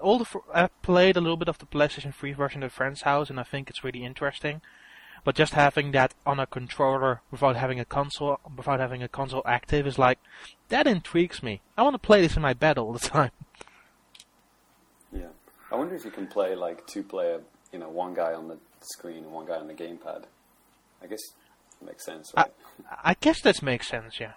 all 0.00 0.18
the 0.18 0.24
fr- 0.24 0.38
I 0.54 0.68
played 0.82 1.16
a 1.16 1.20
little 1.20 1.36
bit 1.36 1.48
of 1.48 1.58
the 1.58 1.66
PlayStation 1.66 2.14
3 2.14 2.32
version 2.32 2.62
at 2.62 2.68
a 2.68 2.70
friend's 2.70 3.02
house, 3.02 3.30
and 3.30 3.40
I 3.40 3.42
think 3.42 3.68
it's 3.68 3.84
really 3.84 4.04
interesting. 4.04 4.60
But 5.24 5.34
just 5.34 5.54
having 5.54 5.90
that 5.92 6.14
on 6.24 6.38
a 6.38 6.46
controller 6.46 7.20
without 7.30 7.56
having 7.56 7.80
a 7.80 7.84
console, 7.84 8.38
without 8.56 8.80
having 8.80 9.02
a 9.02 9.08
console 9.08 9.42
active, 9.44 9.86
is 9.86 9.98
like 9.98 10.18
that 10.68 10.86
intrigues 10.86 11.42
me. 11.42 11.60
I 11.76 11.82
want 11.82 11.94
to 11.94 11.98
play 11.98 12.22
this 12.22 12.36
in 12.36 12.42
my 12.42 12.54
bed 12.54 12.78
all 12.78 12.92
the 12.92 12.98
time. 12.98 13.32
yeah. 15.12 15.26
I 15.70 15.76
wonder 15.76 15.94
if 15.94 16.04
you 16.04 16.10
can 16.10 16.28
play 16.28 16.54
like 16.54 16.86
two 16.86 17.02
player, 17.02 17.40
you 17.72 17.78
know, 17.78 17.88
one 17.90 18.14
guy 18.14 18.32
on 18.32 18.48
the 18.48 18.58
screen 18.80 19.24
and 19.24 19.32
one 19.32 19.46
guy 19.46 19.56
on 19.56 19.66
the 19.66 19.74
gamepad. 19.74 20.24
I 21.02 21.06
guess 21.06 21.20
it 21.80 21.86
makes 21.86 22.04
sense, 22.04 22.32
I. 22.36 22.46
I 23.02 23.14
guess 23.20 23.40
that 23.42 23.62
makes 23.62 23.88
sense. 23.88 24.18
Yeah, 24.20 24.32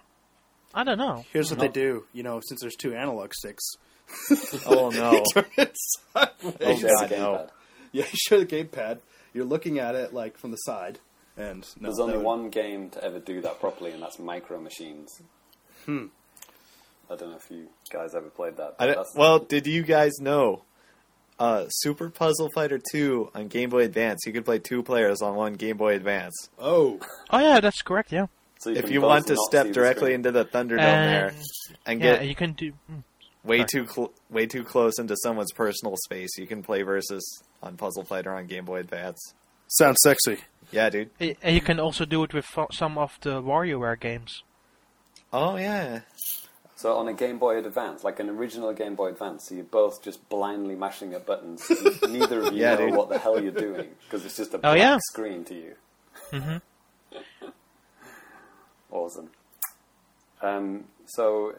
I 0.74 0.84
don't 0.84 0.98
know. 0.98 1.24
Here's 1.32 1.50
what 1.50 1.60
they 1.60 1.68
do. 1.68 2.04
You 2.12 2.22
know, 2.22 2.40
since 2.44 2.60
there's 2.60 2.76
two 2.76 2.94
analog 2.94 3.32
sticks, 3.34 3.64
Oh 4.66 4.90
no! 4.90 5.22
turn 5.34 5.44
it 5.56 5.76
Oh, 6.14 6.26
sideways. 6.60 6.82
God, 6.82 7.10
no. 7.10 7.48
Yeah, 7.92 8.04
you 8.10 8.16
show 8.16 8.38
the 8.42 8.46
gamepad. 8.46 8.98
You're 9.34 9.44
looking 9.44 9.78
at 9.78 9.94
it 9.94 10.12
like 10.12 10.36
from 10.38 10.50
the 10.50 10.56
side, 10.58 10.98
and 11.36 11.66
no, 11.80 11.88
There's 11.88 11.98
only 11.98 12.16
would- 12.16 12.24
one 12.24 12.50
game 12.50 12.90
to 12.90 13.04
ever 13.04 13.18
do 13.18 13.40
that 13.42 13.60
properly, 13.60 13.92
and 13.92 14.02
that's 14.02 14.18
Micro 14.18 14.60
Machines. 14.60 15.20
Hmm. 15.86 16.06
I 17.10 17.16
don't 17.16 17.30
know 17.30 17.36
if 17.36 17.50
you 17.50 17.68
guys 17.92 18.14
ever 18.14 18.30
played 18.30 18.56
that. 18.56 18.74
I 18.78 18.86
but 18.86 18.86
don't- 18.86 18.94
that's- 18.96 19.14
well, 19.16 19.38
did 19.40 19.66
you 19.66 19.82
guys 19.82 20.12
know? 20.20 20.62
Uh, 21.38 21.66
Super 21.70 22.08
Puzzle 22.08 22.50
Fighter 22.54 22.78
2 22.92 23.30
on 23.34 23.48
Game 23.48 23.70
Boy 23.70 23.82
Advance. 23.84 24.20
You 24.26 24.32
could 24.32 24.44
play 24.44 24.58
two 24.60 24.82
players 24.82 25.20
on 25.22 25.34
one 25.34 25.54
Game 25.54 25.76
Boy 25.76 25.94
Advance. 25.96 26.34
Oh, 26.58 27.00
Oh 27.30 27.38
yeah, 27.40 27.58
that's 27.58 27.82
correct. 27.82 28.12
Yeah, 28.12 28.26
so 28.62 28.70
if 28.70 28.90
you 28.90 29.00
want 29.00 29.26
to 29.26 29.36
step 29.48 29.64
see 29.66 29.68
the 29.68 29.74
directly 29.74 30.14
into 30.14 30.30
the 30.32 30.44
Thunderdome 30.44 30.76
there 30.78 31.26
and 31.28 31.36
and 31.86 32.00
yeah, 32.00 32.16
get 32.16 32.26
you 32.28 32.34
can 32.34 32.52
do. 32.52 32.72
mm. 32.90 33.02
way 33.44 33.58
sorry. 33.58 33.68
too 33.68 33.86
cl- 33.86 34.12
way 34.30 34.46
too 34.46 34.64
close 34.64 34.98
into 34.98 35.16
someone's 35.16 35.52
personal 35.52 35.96
space, 36.04 36.30
you 36.38 36.46
can 36.46 36.62
play 36.62 36.82
versus 36.82 37.24
on 37.62 37.76
Puzzle 37.76 38.04
Fighter 38.04 38.32
on 38.32 38.46
Game 38.46 38.64
Boy 38.64 38.80
Advance. 38.80 39.34
sounds 39.68 40.00
sexy. 40.02 40.38
Yeah, 40.70 40.88
dude. 40.90 41.10
And 41.20 41.54
you 41.54 41.60
can 41.60 41.78
also 41.80 42.04
do 42.04 42.22
it 42.24 42.32
with 42.32 42.46
some 42.72 42.96
of 42.98 43.18
the 43.20 43.42
WarioWare 43.42 43.98
games. 44.00 44.42
Oh 45.32 45.56
yeah. 45.56 46.00
So 46.76 46.96
on 46.96 47.06
a 47.06 47.12
Game 47.14 47.38
Boy 47.38 47.58
Advance, 47.58 48.02
like 48.02 48.18
an 48.20 48.28
original 48.28 48.72
Game 48.72 48.94
Boy 48.96 49.10
Advance, 49.10 49.46
so 49.48 49.54
you're 49.54 49.64
both 49.64 50.02
just 50.02 50.28
blindly 50.28 50.74
mashing 50.74 51.14
at 51.14 51.26
buttons. 51.26 51.62
Neither 52.08 52.40
of 52.42 52.52
you 52.54 52.60
Yeah, 52.62 52.74
know 52.74 52.86
dude. 52.86 52.96
what 52.96 53.08
the 53.08 53.18
hell 53.18 53.40
you're 53.40 53.52
doing 53.52 53.88
because 54.04 54.24
it's 54.24 54.36
just 54.36 54.52
a 54.54 54.60
Oh, 54.64 54.72
yeah. 54.74 54.98
screen 55.10 55.44
to 55.44 55.54
you. 55.54 55.74
Mhm. 56.32 56.60
Awesome. 58.92 59.30
Um, 60.42 60.84
so, 61.06 61.54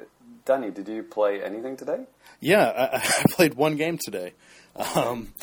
Danny, 0.46 0.72
did 0.72 0.88
you 0.88 1.04
play 1.04 1.44
anything 1.44 1.76
today? 1.76 2.06
Yeah, 2.40 2.90
I, 2.94 2.98
I 2.98 3.24
played 3.30 3.56
one 3.56 3.76
game 3.76 3.98
today. 4.04 4.34
Um, 4.96 5.34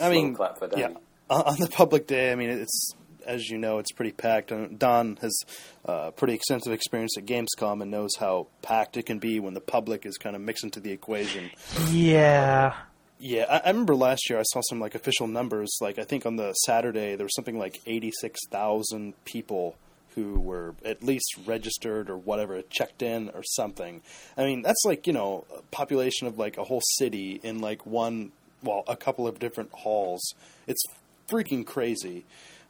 I 0.00 0.10
mean, 0.10 0.34
clap 0.34 0.58
for 0.58 0.68
yeah, 0.76 0.88
Danny. 0.88 1.00
on 1.30 1.42
on 1.42 1.56
the 1.58 1.68
public 1.68 2.06
day. 2.06 2.30
I 2.30 2.34
mean, 2.34 2.50
it's 2.50 2.94
as 3.26 3.48
you 3.48 3.58
know, 3.58 3.78
it's 3.78 3.92
pretty 3.92 4.12
packed. 4.12 4.52
And 4.52 4.78
Daan 4.78 5.18
has 5.20 5.36
uh, 5.84 6.10
pretty 6.12 6.34
extensive 6.34 6.72
experience 6.72 7.16
at 7.18 7.26
Gamescom 7.26 7.82
and 7.82 7.90
knows 7.90 8.12
how 8.18 8.46
packed 8.62 8.96
it 8.96 9.04
can 9.06 9.18
be 9.18 9.40
when 9.40 9.54
the 9.54 9.60
public 9.60 10.06
is 10.06 10.16
kind 10.16 10.36
of 10.36 10.42
mixed 10.42 10.64
into 10.64 10.80
the 10.80 10.92
equation. 10.92 11.50
Yeah. 11.90 12.74
Yeah, 13.18 13.46
I, 13.48 13.58
I 13.64 13.68
remember 13.70 13.94
last 13.94 14.28
year 14.28 14.38
I 14.38 14.42
saw 14.42 14.60
some 14.68 14.78
like 14.78 14.94
official 14.94 15.26
numbers. 15.26 15.74
Like 15.80 15.98
I 15.98 16.04
think 16.04 16.26
on 16.26 16.36
the 16.36 16.52
Saturday 16.52 17.16
there 17.16 17.24
was 17.24 17.34
something 17.34 17.58
like 17.58 17.80
eighty 17.86 18.12
six 18.20 18.38
thousand 18.50 19.14
people 19.24 19.76
who 20.16 20.40
were 20.40 20.74
at 20.84 21.02
least 21.02 21.36
registered 21.44 22.10
or 22.10 22.16
whatever, 22.16 22.60
checked 22.62 23.02
in 23.02 23.28
or 23.30 23.42
something. 23.44 24.00
I 24.36 24.44
mean, 24.44 24.62
that's 24.62 24.82
like 24.84 25.06
you 25.06 25.12
know 25.12 25.44
a 25.56 25.62
population 25.70 26.26
of 26.26 26.38
like 26.38 26.56
a 26.56 26.64
whole 26.64 26.82
city 26.96 27.38
in 27.44 27.60
like 27.60 27.86
one, 27.86 28.32
well, 28.62 28.82
a 28.88 28.96
couple 28.96 29.28
of 29.28 29.38
different 29.38 29.70
halls. 29.72 30.34
It's 30.66 30.82
freaking 31.30 31.64
crazy, 31.64 32.24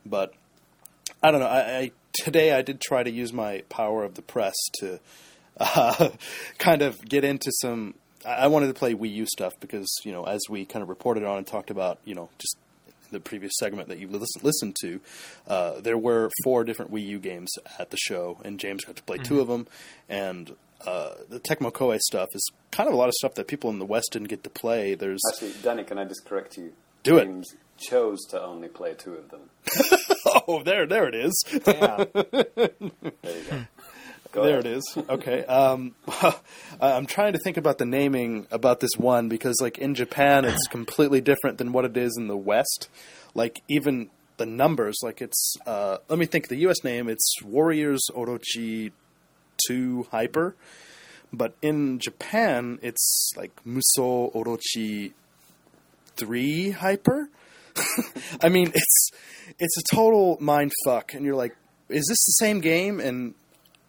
but 0.04 0.34
I 1.22 1.30
don't 1.30 1.40
know. 1.40 1.46
I, 1.46 1.78
I 1.78 1.92
today 2.12 2.52
I 2.52 2.62
did 2.62 2.80
try 2.80 3.02
to 3.02 3.10
use 3.10 3.32
my 3.32 3.62
power 3.68 4.04
of 4.04 4.14
the 4.14 4.22
press 4.22 4.54
to 4.80 4.98
uh, 5.58 6.10
kind 6.58 6.82
of 6.82 7.00
get 7.08 7.24
into 7.24 7.50
some. 7.62 7.94
I 8.26 8.34
I 8.34 8.46
wanted 8.48 8.66
to 8.66 8.74
play 8.74 8.92
Wii 8.92 9.12
U 9.14 9.26
stuff 9.26 9.52
because 9.60 9.88
you 10.04 10.12
know, 10.12 10.24
as 10.24 10.42
we 10.50 10.64
kind 10.64 10.82
of 10.82 10.88
reported 10.88 11.22
on 11.22 11.38
and 11.38 11.46
talked 11.46 11.70
about, 11.70 11.98
you 12.04 12.16
know, 12.16 12.28
just 12.38 12.56
the 13.10 13.20
previous 13.20 13.52
segment 13.58 13.88
that 13.88 13.98
you 13.98 14.08
listen, 14.08 14.42
listened 14.42 14.76
to, 14.80 15.00
uh, 15.46 15.80
there 15.80 15.98
were 15.98 16.30
four 16.44 16.64
different 16.64 16.92
Wii 16.92 17.06
U 17.06 17.18
games 17.18 17.50
at 17.78 17.90
the 17.90 17.96
show, 17.96 18.38
and 18.44 18.58
James 18.58 18.84
got 18.84 18.96
to 18.96 19.02
play 19.02 19.18
two 19.18 19.40
of 19.40 19.48
them. 19.48 19.66
And 20.08 20.54
uh, 20.86 21.14
the 21.28 21.40
Tecmo 21.40 21.72
Koei 21.72 21.98
stuff 21.98 22.28
is 22.34 22.50
kind 22.70 22.88
of 22.88 22.94
a 22.94 22.96
lot 22.96 23.08
of 23.08 23.14
stuff 23.14 23.34
that 23.34 23.48
people 23.48 23.70
in 23.70 23.78
the 23.78 23.86
West 23.86 24.10
didn't 24.12 24.28
get 24.28 24.44
to 24.44 24.50
play. 24.50 24.94
There's 24.94 25.20
Actually, 25.32 25.54
Danny, 25.62 25.84
can 25.84 25.98
I 25.98 26.04
just 26.04 26.24
correct 26.24 26.56
you? 26.56 26.72
Do 27.02 27.18
it. 27.18 27.24
James 27.24 27.54
chose 27.78 28.24
to 28.30 28.42
only 28.42 28.68
play 28.68 28.94
two 28.94 29.14
of 29.14 29.30
them. 29.30 29.50
oh, 30.48 30.62
there, 30.62 30.86
there 30.86 31.08
it 31.08 31.14
is. 31.14 31.44
There 33.22 33.36
you 33.36 33.50
go. 33.50 33.66
Go 34.32 34.42
there 34.42 34.58
ahead. 34.58 34.66
it 34.66 34.76
is. 34.78 34.98
Okay. 35.08 35.44
Um, 35.44 35.94
I'm 36.80 37.06
trying 37.06 37.32
to 37.32 37.38
think 37.38 37.56
about 37.56 37.78
the 37.78 37.84
naming 37.84 38.46
about 38.50 38.80
this 38.80 38.92
one 38.96 39.28
because, 39.28 39.56
like, 39.60 39.78
in 39.78 39.94
Japan, 39.94 40.44
it's 40.44 40.66
completely 40.70 41.20
different 41.20 41.58
than 41.58 41.72
what 41.72 41.84
it 41.84 41.96
is 41.96 42.16
in 42.18 42.28
the 42.28 42.36
West. 42.36 42.88
Like, 43.34 43.62
even 43.68 44.10
the 44.36 44.46
numbers, 44.46 44.96
like, 45.02 45.20
it's. 45.22 45.56
Uh, 45.66 45.98
let 46.08 46.18
me 46.18 46.26
think. 46.26 46.48
The 46.48 46.56
U.S. 46.56 46.84
name, 46.84 47.08
it's 47.08 47.42
Warriors 47.42 48.02
Orochi 48.14 48.92
2 49.66 50.08
Hyper. 50.10 50.54
But 51.32 51.56
in 51.60 51.98
Japan, 51.98 52.78
it's 52.82 53.32
like 53.36 53.52
Muso 53.66 54.30
Orochi 54.30 55.12
3 56.16 56.70
Hyper. 56.70 57.28
I 58.42 58.48
mean, 58.48 58.68
it's 58.74 59.10
it's 59.58 59.76
a 59.78 59.94
total 59.94 60.38
mind 60.40 60.72
fuck, 60.84 61.14
and 61.14 61.24
you're 61.24 61.36
like, 61.36 61.56
is 61.88 62.06
this 62.08 62.24
the 62.24 62.44
same 62.44 62.60
game? 62.60 63.00
And 63.00 63.34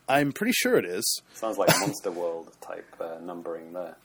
I'm 0.08 0.32
pretty 0.32 0.53
sure 0.53 0.77
it 0.77 0.86
is. 0.86 1.22
Sounds 1.34 1.58
like 1.58 1.69
Monster 1.80 2.11
World 2.11 2.52
type 2.61 2.86
uh, 3.00 3.18
numbering 3.22 3.74
there. 3.74 3.95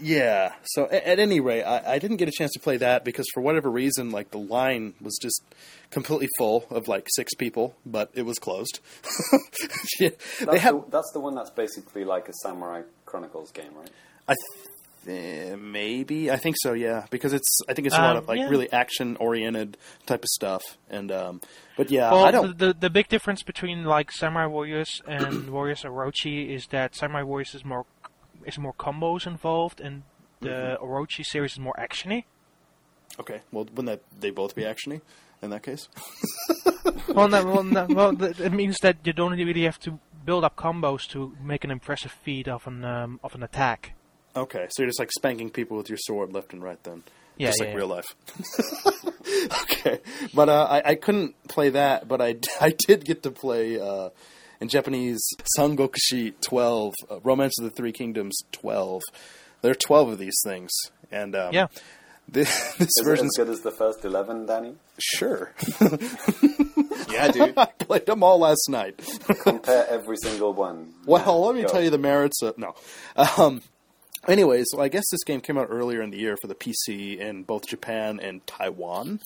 Yeah. 0.00 0.52
So 0.64 0.84
at, 0.84 1.04
at 1.04 1.18
any 1.18 1.40
rate, 1.40 1.64
I, 1.64 1.94
I 1.94 1.98
didn't 1.98 2.18
get 2.18 2.28
a 2.28 2.32
chance 2.32 2.52
to 2.52 2.60
play 2.60 2.76
that 2.76 3.04
because 3.04 3.26
for 3.34 3.40
whatever 3.40 3.70
reason, 3.70 4.10
like 4.10 4.30
the 4.30 4.38
line 4.38 4.94
was 5.00 5.18
just 5.20 5.42
completely 5.90 6.28
full 6.38 6.64
of 6.70 6.86
like 6.88 7.06
six 7.10 7.34
people, 7.34 7.74
but 7.84 8.10
it 8.14 8.22
was 8.22 8.38
closed. 8.38 8.80
Yeah, 10.00 10.10
That's, 10.40 10.50
they 10.52 10.58
have 10.58 10.74
the, 10.74 10.90
that's 10.90 11.10
the 11.12 11.20
one 11.20 11.34
that's 11.34 11.50
basically 11.50 12.04
like 12.04 12.28
a 12.28 12.32
Samurai 12.42 12.82
Chronicles 13.04 13.50
game, 13.50 13.72
right? 13.76 13.90
I 14.28 14.34
th- 15.04 15.58
maybe 15.58 16.30
I 16.30 16.36
think 16.36 16.56
so. 16.58 16.72
Yeah, 16.72 17.06
because 17.10 17.32
it's 17.32 17.60
I 17.68 17.74
think 17.74 17.86
it's 17.86 17.96
a 17.96 18.00
lot 18.00 18.12
Um, 18.16 18.22
of 18.22 18.28
like 18.28 18.38
yeah. 18.38 18.48
really 18.48 18.70
action 18.72 19.16
oriented 19.20 19.76
type 20.06 20.22
of 20.22 20.28
stuff, 20.28 20.62
and 20.90 21.10
um, 21.12 21.40
but 21.76 21.90
yeah, 21.90 22.10
well, 22.12 22.24
I 22.24 22.30
don't. 22.30 22.58
The, 22.58 22.74
the 22.78 22.90
big 22.90 23.08
difference 23.08 23.42
between 23.42 23.84
like 23.84 24.10
Samurai 24.12 24.46
Warriors 24.46 25.02
and 25.06 25.50
Warriors 25.52 25.82
Orochi 25.82 26.48
is 26.54 26.66
that 26.68 26.94
Samurai 26.94 27.22
Warriors 27.22 27.54
is 27.54 27.64
more 27.64 27.86
is 28.44 28.58
more 28.58 28.72
combos 28.74 29.26
involved, 29.26 29.80
and 29.80 30.02
the 30.40 30.48
Mm-hmm. 30.48 30.84
Orochi 30.84 31.24
series 31.24 31.52
is 31.52 31.58
more 31.60 31.74
actiony. 31.78 32.24
Okay, 33.20 33.42
well, 33.52 33.64
wouldn't 33.64 33.86
that 33.86 34.00
they 34.20 34.30
both 34.30 34.54
be 34.56 34.62
actiony 34.62 35.00
in 35.42 35.50
that 35.50 35.62
case? 35.62 35.88
well, 37.08 37.28
no, 37.28 37.44
well, 37.52 37.62
no, 37.62 37.86
well, 37.90 38.16
th- 38.16 38.40
it 38.40 38.52
means 38.52 38.78
that 38.82 38.96
you 39.04 39.12
don't 39.12 39.32
really 39.32 39.62
have 39.64 39.78
to 39.80 39.98
build 40.24 40.44
up 40.44 40.56
combos 40.56 41.06
to 41.10 41.36
make 41.42 41.62
an 41.64 41.70
impressive 41.70 42.10
feat 42.24 42.48
of 42.48 42.66
an 42.66 42.84
um, 42.84 43.20
of 43.22 43.34
an 43.34 43.42
attack. 43.42 43.94
Okay, 44.34 44.66
so 44.70 44.82
you're 44.82 44.88
just 44.88 44.98
like 44.98 45.12
spanking 45.12 45.50
people 45.50 45.76
with 45.76 45.88
your 45.88 45.98
sword 45.98 46.32
left 46.32 46.52
and 46.52 46.62
right, 46.62 46.82
then. 46.84 47.02
Yeah, 47.36 47.48
just 47.48 47.60
yeah, 47.60 47.66
like 47.66 47.72
yeah. 47.72 47.78
real 47.78 47.86
life. 47.88 48.14
okay, 49.62 49.98
but 50.34 50.48
uh, 50.48 50.64
I, 50.70 50.90
I 50.90 50.94
couldn't 50.94 51.34
play 51.48 51.70
that, 51.70 52.08
but 52.08 52.20
I, 52.20 52.36
I 52.60 52.74
did 52.86 53.04
get 53.04 53.22
to 53.24 53.30
play 53.30 53.80
uh, 53.80 54.10
in 54.60 54.68
Japanese 54.68 55.22
Sangokushi 55.58 56.34
12, 56.40 56.94
uh, 57.10 57.20
Romance 57.20 57.58
of 57.58 57.64
the 57.64 57.70
Three 57.70 57.92
Kingdoms 57.92 58.38
12. 58.52 59.02
There 59.60 59.70
are 59.70 59.74
12 59.74 60.10
of 60.10 60.18
these 60.18 60.40
things, 60.44 60.70
and 61.10 61.34
um, 61.36 61.52
Yeah. 61.52 61.66
this, 62.28 62.74
this 62.74 62.88
Is 62.98 63.06
it 63.06 63.20
as 63.20 63.30
good 63.36 63.48
as 63.48 63.60
the 63.60 63.72
first 63.72 64.04
11, 64.04 64.46
Danny? 64.46 64.74
sure. 64.98 65.52
Yeah, 67.10 67.30
dude. 67.30 67.58
I 67.58 67.66
played 67.66 68.06
them 68.06 68.22
all 68.22 68.38
last 68.38 68.68
night. 68.68 69.00
Compare 69.42 69.86
every 69.88 70.16
single 70.22 70.52
one. 70.52 70.94
Well, 71.04 71.44
let 71.44 71.54
me 71.54 71.62
Go. 71.62 71.68
tell 71.68 71.82
you 71.82 71.90
the 71.90 71.98
merits 71.98 72.42
of 72.42 72.56
no. 72.58 72.74
Um, 73.16 73.62
anyways, 74.28 74.68
I 74.78 74.88
guess 74.88 75.04
this 75.10 75.24
game 75.24 75.40
came 75.40 75.58
out 75.58 75.68
earlier 75.70 76.02
in 76.02 76.10
the 76.10 76.18
year 76.18 76.36
for 76.40 76.46
the 76.46 76.54
PC 76.54 77.18
in 77.18 77.42
both 77.42 77.66
Japan 77.66 78.20
and 78.20 78.46
Taiwan. 78.46 79.20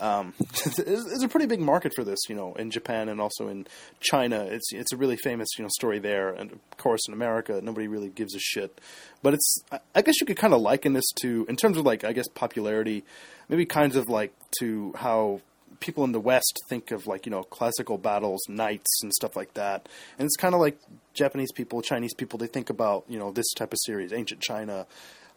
Um, 0.00 0.32
it's, 0.40 1.22
a 1.22 1.28
pretty 1.28 1.46
big 1.46 1.60
market 1.60 1.92
for 1.94 2.04
this, 2.04 2.20
you 2.28 2.34
know, 2.34 2.54
in 2.54 2.70
Japan 2.70 3.08
and 3.08 3.20
also 3.20 3.48
in 3.48 3.66
China. 4.00 4.44
It's 4.44 4.72
it's 4.72 4.92
a 4.92 4.96
really 4.96 5.16
famous, 5.16 5.48
you 5.58 5.62
know, 5.62 5.68
story 5.68 5.98
there, 5.98 6.30
and 6.30 6.52
of 6.52 6.76
course 6.78 7.06
in 7.06 7.12
America, 7.12 7.60
nobody 7.62 7.86
really 7.86 8.08
gives 8.08 8.34
a 8.34 8.40
shit. 8.40 8.80
But 9.22 9.34
it's, 9.34 9.62
I 9.94 10.00
guess 10.02 10.20
you 10.20 10.26
could 10.26 10.38
kind 10.38 10.54
of 10.54 10.62
liken 10.62 10.94
this 10.94 11.04
to, 11.20 11.44
in 11.48 11.56
terms 11.56 11.76
of 11.76 11.84
like, 11.84 12.04
I 12.04 12.14
guess 12.14 12.28
popularity, 12.28 13.04
maybe 13.50 13.66
kinds 13.66 13.94
of 13.96 14.08
like 14.08 14.32
to 14.60 14.94
how 14.96 15.42
people 15.80 16.04
in 16.04 16.12
the 16.12 16.20
West 16.20 16.58
think 16.68 16.90
of 16.90 17.06
like 17.06 17.26
you 17.26 17.30
know 17.30 17.42
classical 17.42 17.98
battles, 17.98 18.40
knights, 18.48 19.00
and 19.02 19.12
stuff 19.12 19.34
like 19.36 19.54
that. 19.54 19.88
And 20.18 20.26
it's 20.26 20.36
kind 20.36 20.54
of 20.54 20.60
like 20.60 20.78
Japanese 21.14 21.52
people, 21.52 21.82
Chinese 21.82 22.14
people. 22.14 22.38
They 22.38 22.46
think 22.46 22.70
about 22.70 23.04
you 23.08 23.18
know 23.18 23.32
this 23.32 23.52
type 23.54 23.72
of 23.72 23.78
series, 23.84 24.12
ancient 24.12 24.40
China, 24.40 24.86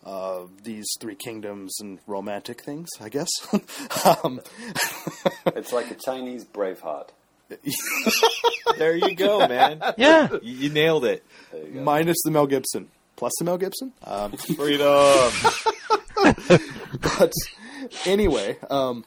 uh, 0.06 0.42
these 0.64 0.86
three 1.00 1.16
kingdoms, 1.16 1.78
and 1.80 2.00
romantic 2.08 2.64
things. 2.64 2.90
I 3.02 3.10
guess. 3.10 3.30
um, 4.24 4.42
It's 5.48 5.74
like 5.74 5.90
a 5.92 5.96
Chinese 5.96 6.46
Braveheart. 6.46 7.10
There 8.78 8.96
you 8.96 9.14
go, 9.14 9.46
man. 9.48 9.82
Yeah, 9.98 10.30
You, 10.42 10.56
you 10.56 10.70
nailed 10.70 11.06
it. 11.06 11.24
You 11.54 11.82
minus 11.82 12.18
the 12.24 12.32
Mel 12.32 12.48
Gibson, 12.48 12.90
plus 13.18 13.32
the 13.38 13.46
Mel 13.46 13.58
Gibson. 13.58 13.92
Um, 14.04 14.32
Freedom. 14.32 15.32
but 17.02 17.32
anyway, 18.06 18.58
um, 18.72 19.06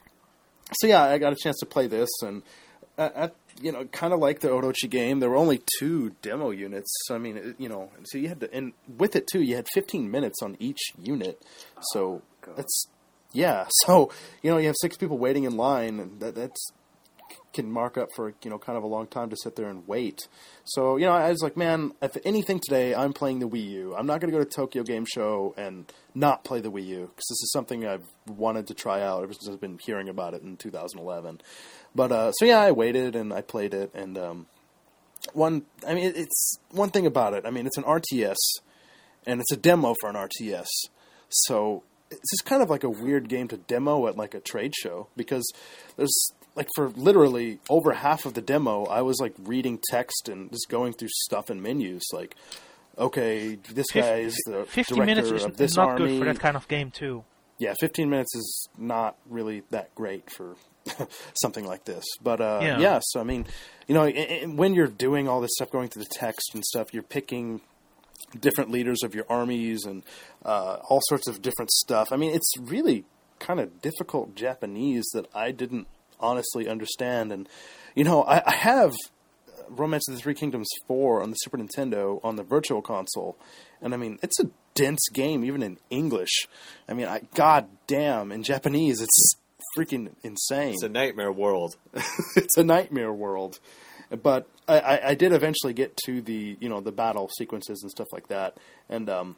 so 0.73 0.87
yeah, 0.87 1.03
I 1.03 1.19
got 1.19 1.33
a 1.33 1.37
chance 1.37 1.59
to 1.61 1.67
play 1.67 1.87
this, 1.87 2.11
and 2.23 2.43
I, 2.99 3.05
I, 3.05 3.31
you 3.61 3.73
know, 3.73 3.85
kind 3.87 4.13
of 4.13 4.21
like 4.21 4.41
the 4.41 4.49
Orochi 4.49 4.89
game. 4.89 5.21
There 5.21 5.31
were 5.31 5.37
only 5.37 5.63
two 5.79 6.15
demo 6.23 6.51
units. 6.51 6.91
So, 7.05 7.15
I 7.15 7.19
mean, 7.19 7.37
it, 7.37 7.57
you 7.59 7.69
know, 7.69 7.91
so 8.05 8.19
you 8.19 8.29
had 8.29 8.41
to, 8.41 8.53
and 8.53 8.73
with 8.99 9.17
it 9.17 9.27
too, 9.27 9.43
you 9.43 9.57
had 9.57 9.67
15 9.75 10.11
minutes 10.11 10.43
on 10.43 10.57
each 10.59 10.81
unit. 11.01 11.41
So 11.93 12.23
God. 12.43 12.57
that's 12.57 12.87
yeah. 13.33 13.67
So 13.85 14.11
you 14.43 14.51
know, 14.51 14.59
you 14.59 14.67
have 14.67 14.77
six 14.81 14.97
people 14.97 15.19
waiting 15.19 15.45
in 15.45 15.57
line, 15.57 16.01
and 16.01 16.21
that 16.21 16.35
that's 16.35 16.71
can 17.53 17.71
mark 17.71 17.97
up 17.97 18.11
for 18.15 18.35
you 18.43 18.51
know 18.51 18.59
kind 18.59 18.77
of 18.77 18.85
a 18.85 18.87
long 18.87 19.07
time 19.07 19.31
to 19.31 19.37
sit 19.37 19.57
there 19.57 19.69
and 19.69 19.87
wait. 19.87 20.29
So 20.65 20.97
you 20.97 21.07
know, 21.07 21.13
I 21.13 21.31
was 21.31 21.43
like, 21.43 21.57
man, 21.57 21.93
if 22.03 22.17
anything 22.25 22.61
today, 22.61 22.95
I'm 22.95 23.13
playing 23.13 23.39
the 23.39 23.49
Wii 23.49 23.71
U. 23.71 23.95
I'm 23.97 24.07
not 24.07 24.21
going 24.21 24.31
to 24.31 24.39
go 24.39 24.45
to 24.45 24.49
Tokyo 24.49 24.83
Game 24.83 25.07
Show 25.07 25.55
and 25.57 25.91
not 26.15 26.45
play 26.45 26.61
the 26.61 26.71
Wii 26.71 26.87
U 26.87 27.01
because 27.01 27.27
this 27.29 27.43
is 27.43 27.51
something 27.53 27.87
I've 27.87 28.07
wanted 28.27 28.67
to 28.69 28.75
try 28.75 29.03
out 29.03 29.23
ever 29.23 29.33
since 29.33 29.49
I've 29.49 29.61
been 29.61 29.79
hearing 29.79 30.09
about 30.09 30.35
it 30.35 30.43
in 30.43 30.57
2011. 30.57 31.41
But 31.95 32.13
uh, 32.13 32.33
so 32.33 32.45
yeah, 32.45 32.61
I 32.61 32.73
waited 32.73 33.17
and 33.17 33.33
I 33.33 33.41
played 33.41 33.75
it, 33.75 33.91
and 33.95 34.19
um, 34.19 34.47
one, 35.33 35.63
I 35.87 35.95
mean, 35.95 36.13
it's 36.15 36.59
one 36.71 36.91
thing 36.91 37.07
about 37.07 37.35
it. 37.35 37.47
I 37.47 37.51
mean, 37.51 37.67
it's 37.67 37.79
an 37.79 37.85
RTS, 37.85 38.37
and 39.27 39.41
it's 39.41 39.53
a 39.53 39.57
demo 39.57 39.95
for 40.01 40.11
an 40.11 40.17
RTS, 40.17 40.69
so 41.29 41.83
it's 42.11 42.31
just 42.31 42.45
kind 42.45 42.63
of 42.63 42.71
like 42.71 42.85
a 42.85 42.91
weird 42.91 43.29
game 43.29 43.49
to 43.49 43.57
demo 43.57 44.07
at 44.07 44.17
like 44.17 44.35
a 44.35 44.41
trade 44.41 44.75
show 44.77 45.09
because 45.17 45.51
there's 45.97 46.15
like 46.57 46.69
for 46.75 46.89
literally 46.91 47.59
over 47.69 47.93
half 47.93 48.25
of 48.25 48.35
the 48.35 48.41
demo, 48.41 48.85
I 48.87 49.03
was 49.03 49.21
like 49.21 49.35
reading 49.39 49.79
text 49.91 50.29
and 50.29 50.51
just 50.51 50.69
going 50.69 50.95
through 50.95 51.09
stuff 51.13 51.51
and 51.51 51.63
menus. 51.63 52.03
Like, 52.13 52.35
okay, 52.99 53.57
this 53.73 53.87
guy 53.93 54.17
is 54.21 54.35
the 54.47 54.65
50 54.65 54.95
director 54.95 55.05
minutes 55.07 55.31
is 55.31 55.45
of 55.45 55.57
this 55.59 55.77
not 55.77 55.89
army. 55.91 56.07
good 56.07 56.19
for 56.19 56.25
that 56.25 56.41
kind 56.41 56.57
of 56.57 56.67
game 56.69 56.91
too. 56.91 57.25
yeah, 57.59 57.75
15 57.81 58.09
minutes 58.11 58.35
is 58.35 58.69
not 58.79 59.17
really 59.29 59.63
that 59.71 59.95
great 59.95 60.31
for 60.31 60.57
something 61.35 61.65
like 61.67 61.85
this. 61.85 62.05
But 62.23 62.41
uh, 62.41 62.61
Yeah. 62.63 62.79
yeah. 62.79 63.01
so 63.03 63.21
I 63.21 63.25
mean, 63.25 63.47
you 63.87 63.95
know, 63.95 64.09
when 64.55 64.75
you're 64.75 64.87
doing 64.89 65.29
all 65.29 65.41
this 65.41 65.51
stuff, 65.55 65.71
going 65.71 65.89
through 65.89 66.05
the 66.05 66.15
text 66.15 66.55
and 66.55 66.65
stuff, 66.65 66.93
you're 66.95 67.03
picking 67.03 67.61
different 68.39 68.71
leaders 68.71 69.03
of 69.05 69.15
your 69.15 69.25
armies 69.29 69.85
and 69.85 70.03
uh, 70.45 70.79
all 70.89 71.01
sorts 71.09 71.29
of 71.29 71.43
different 71.43 71.71
stuff. 71.71 72.13
I 72.13 72.17
mean, 72.17 72.35
it's 72.35 72.51
really 72.59 73.05
kind 73.39 73.61
of 73.61 73.83
difficult 73.83 74.35
Japanese 74.35 75.05
that 75.13 75.27
I 75.35 75.51
didn't 75.53 75.87
honestly 76.21 76.69
understand. 76.69 77.33
And 77.33 77.49
you 77.95 78.05
know, 78.05 78.23
I, 78.23 78.43
I 78.47 78.53
have 78.53 78.95
Romance 79.69 80.09
of 80.09 80.15
the 80.15 80.21
Three 80.21 80.35
Kingdoms 80.35 80.69
4 80.87 81.23
on 81.23 81.31
the 81.31 81.37
Super 81.37 81.59
Nintendo 81.59 82.21
on 82.23 82.37
the 82.37 82.43
Virtual 82.43 82.83
Console. 82.83 83.37
And 83.81 83.95
I 83.95 83.97
mean, 83.97 84.19
it's 84.23 84.39
a 84.41 84.51
dense 84.75 85.09
game, 85.13 85.45
even 85.45 85.63
in 85.63 85.79
English. 85.91 86.47
I 86.89 86.95
mean, 86.95 87.07
I, 87.07 87.23
god 87.35 87.69
damn, 87.87 88.33
in 88.33 88.43
Japanese, 88.43 89.01
it's 89.01 89.35
freaking 89.77 90.11
insane. 90.23 90.75
It's 90.75 90.83
a 90.83 90.89
nightmare 90.89 91.33
world. 91.33 91.77
it's 92.37 92.57
a 92.57 92.65
nightmare 92.65 93.13
world. 93.13 93.59
But 94.23 94.47
I, 94.69 94.79
I, 94.79 95.09
I 95.09 95.15
did 95.15 95.33
eventually 95.33 95.73
get 95.73 95.97
to 96.07 96.23
the, 96.23 96.57
you 96.61 96.69
know, 96.69 96.81
the 96.81 96.93
battle 96.93 97.29
sequences 97.37 97.83
and 97.83 97.91
stuff 97.91 98.07
like 98.13 98.29
that. 98.29 98.57
And 98.89 99.11
um, 99.11 99.37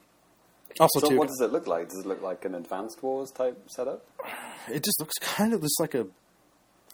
also, 0.78 1.00
So 1.00 1.08
too, 1.08 1.18
what 1.18 1.28
does 1.28 1.40
it 1.40 1.52
look 1.52 1.66
like? 1.66 1.88
Does 1.88 2.00
it 2.00 2.06
look 2.06 2.22
like 2.22 2.44
an 2.44 2.54
Advanced 2.54 3.02
Wars 3.02 3.30
type 3.30 3.58
setup? 3.68 4.04
it 4.70 4.84
just 4.84 5.00
looks 5.00 5.14
kind 5.20 5.54
of 5.54 5.62
just 5.62 5.80
like 5.80 5.94
a 5.94 6.06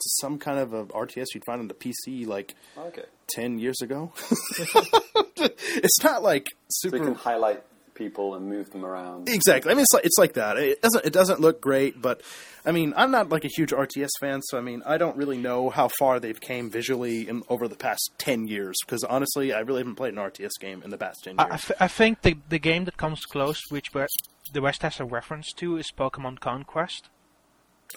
some 0.01 0.39
kind 0.39 0.59
of 0.59 0.73
a 0.73 0.85
RTS 0.87 1.27
you'd 1.35 1.45
find 1.47 1.61
on 1.61 1.69
the 1.69 1.75
PC 1.75 2.27
like 2.27 2.55
Okay. 2.77 3.05
10 3.35 3.59
years 3.59 3.81
ago. 3.83 4.13
it's 5.37 6.03
not 6.03 6.23
like 6.23 6.49
So 6.69 6.89
super 6.89 6.97
you 6.99 7.05
can 7.05 7.15
highlight 7.15 7.63
people 7.95 8.35
and 8.35 8.49
move 8.49 8.71
them 8.71 8.85
around. 8.85 9.29
Exactly. 9.29 9.71
I 9.71 9.75
mean, 9.75 9.83
it's 9.83 9.93
like 9.95 10.05
it's 10.05 10.19
like 10.19 10.33
that. 10.35 10.57
It 10.57 10.83
doesn't 10.83 11.05
it 11.07 11.13
doesn't 11.13 11.41
look 11.41 11.61
great, 11.61 12.01
but 12.03 12.23
I 12.67 12.73
mean, 12.73 12.93
I'm 12.97 13.11
not 13.13 13.29
like 13.29 13.45
a 13.45 13.49
huge 13.49 13.71
RTS 13.71 14.09
fan, 14.21 14.41
so 14.43 14.59
I 14.59 14.63
mean, 14.63 14.83
I 14.85 14.99
don't 14.99 15.17
really 15.17 15.37
know 15.39 15.71
how 15.71 15.89
far 15.99 16.19
they've 16.19 16.41
came 16.41 16.71
visually 16.71 17.29
in, 17.29 17.43
over 17.49 17.69
the 17.69 17.77
past 17.77 18.11
ten 18.19 18.49
years. 18.49 18.77
Because 18.85 19.05
honestly, 19.05 19.53
I 19.53 19.61
really 19.61 19.81
haven't 19.81 19.95
played 19.95 20.15
an 20.15 20.19
RTS 20.19 20.59
game 20.61 20.83
in 20.83 20.91
the 20.91 20.99
past 20.99 21.23
ten 21.25 21.37
I, 21.39 21.45
I, 21.45 21.47
years. 21.51 21.71
f- 21.71 21.77
I 21.81 21.89
think 21.89 22.23
the 22.23 22.37
the 22.49 22.59
game 22.59 22.85
that 22.87 22.97
comes 22.97 23.25
close, 23.27 23.61
which 23.71 23.95
we- 23.95 24.07
the 24.53 24.61
West 24.61 24.83
has 24.83 24.99
a 24.99 25.05
reference 25.05 25.53
to, 25.55 25.77
is 25.77 25.87
Pokemon 25.97 26.41
Conquest. 26.41 27.09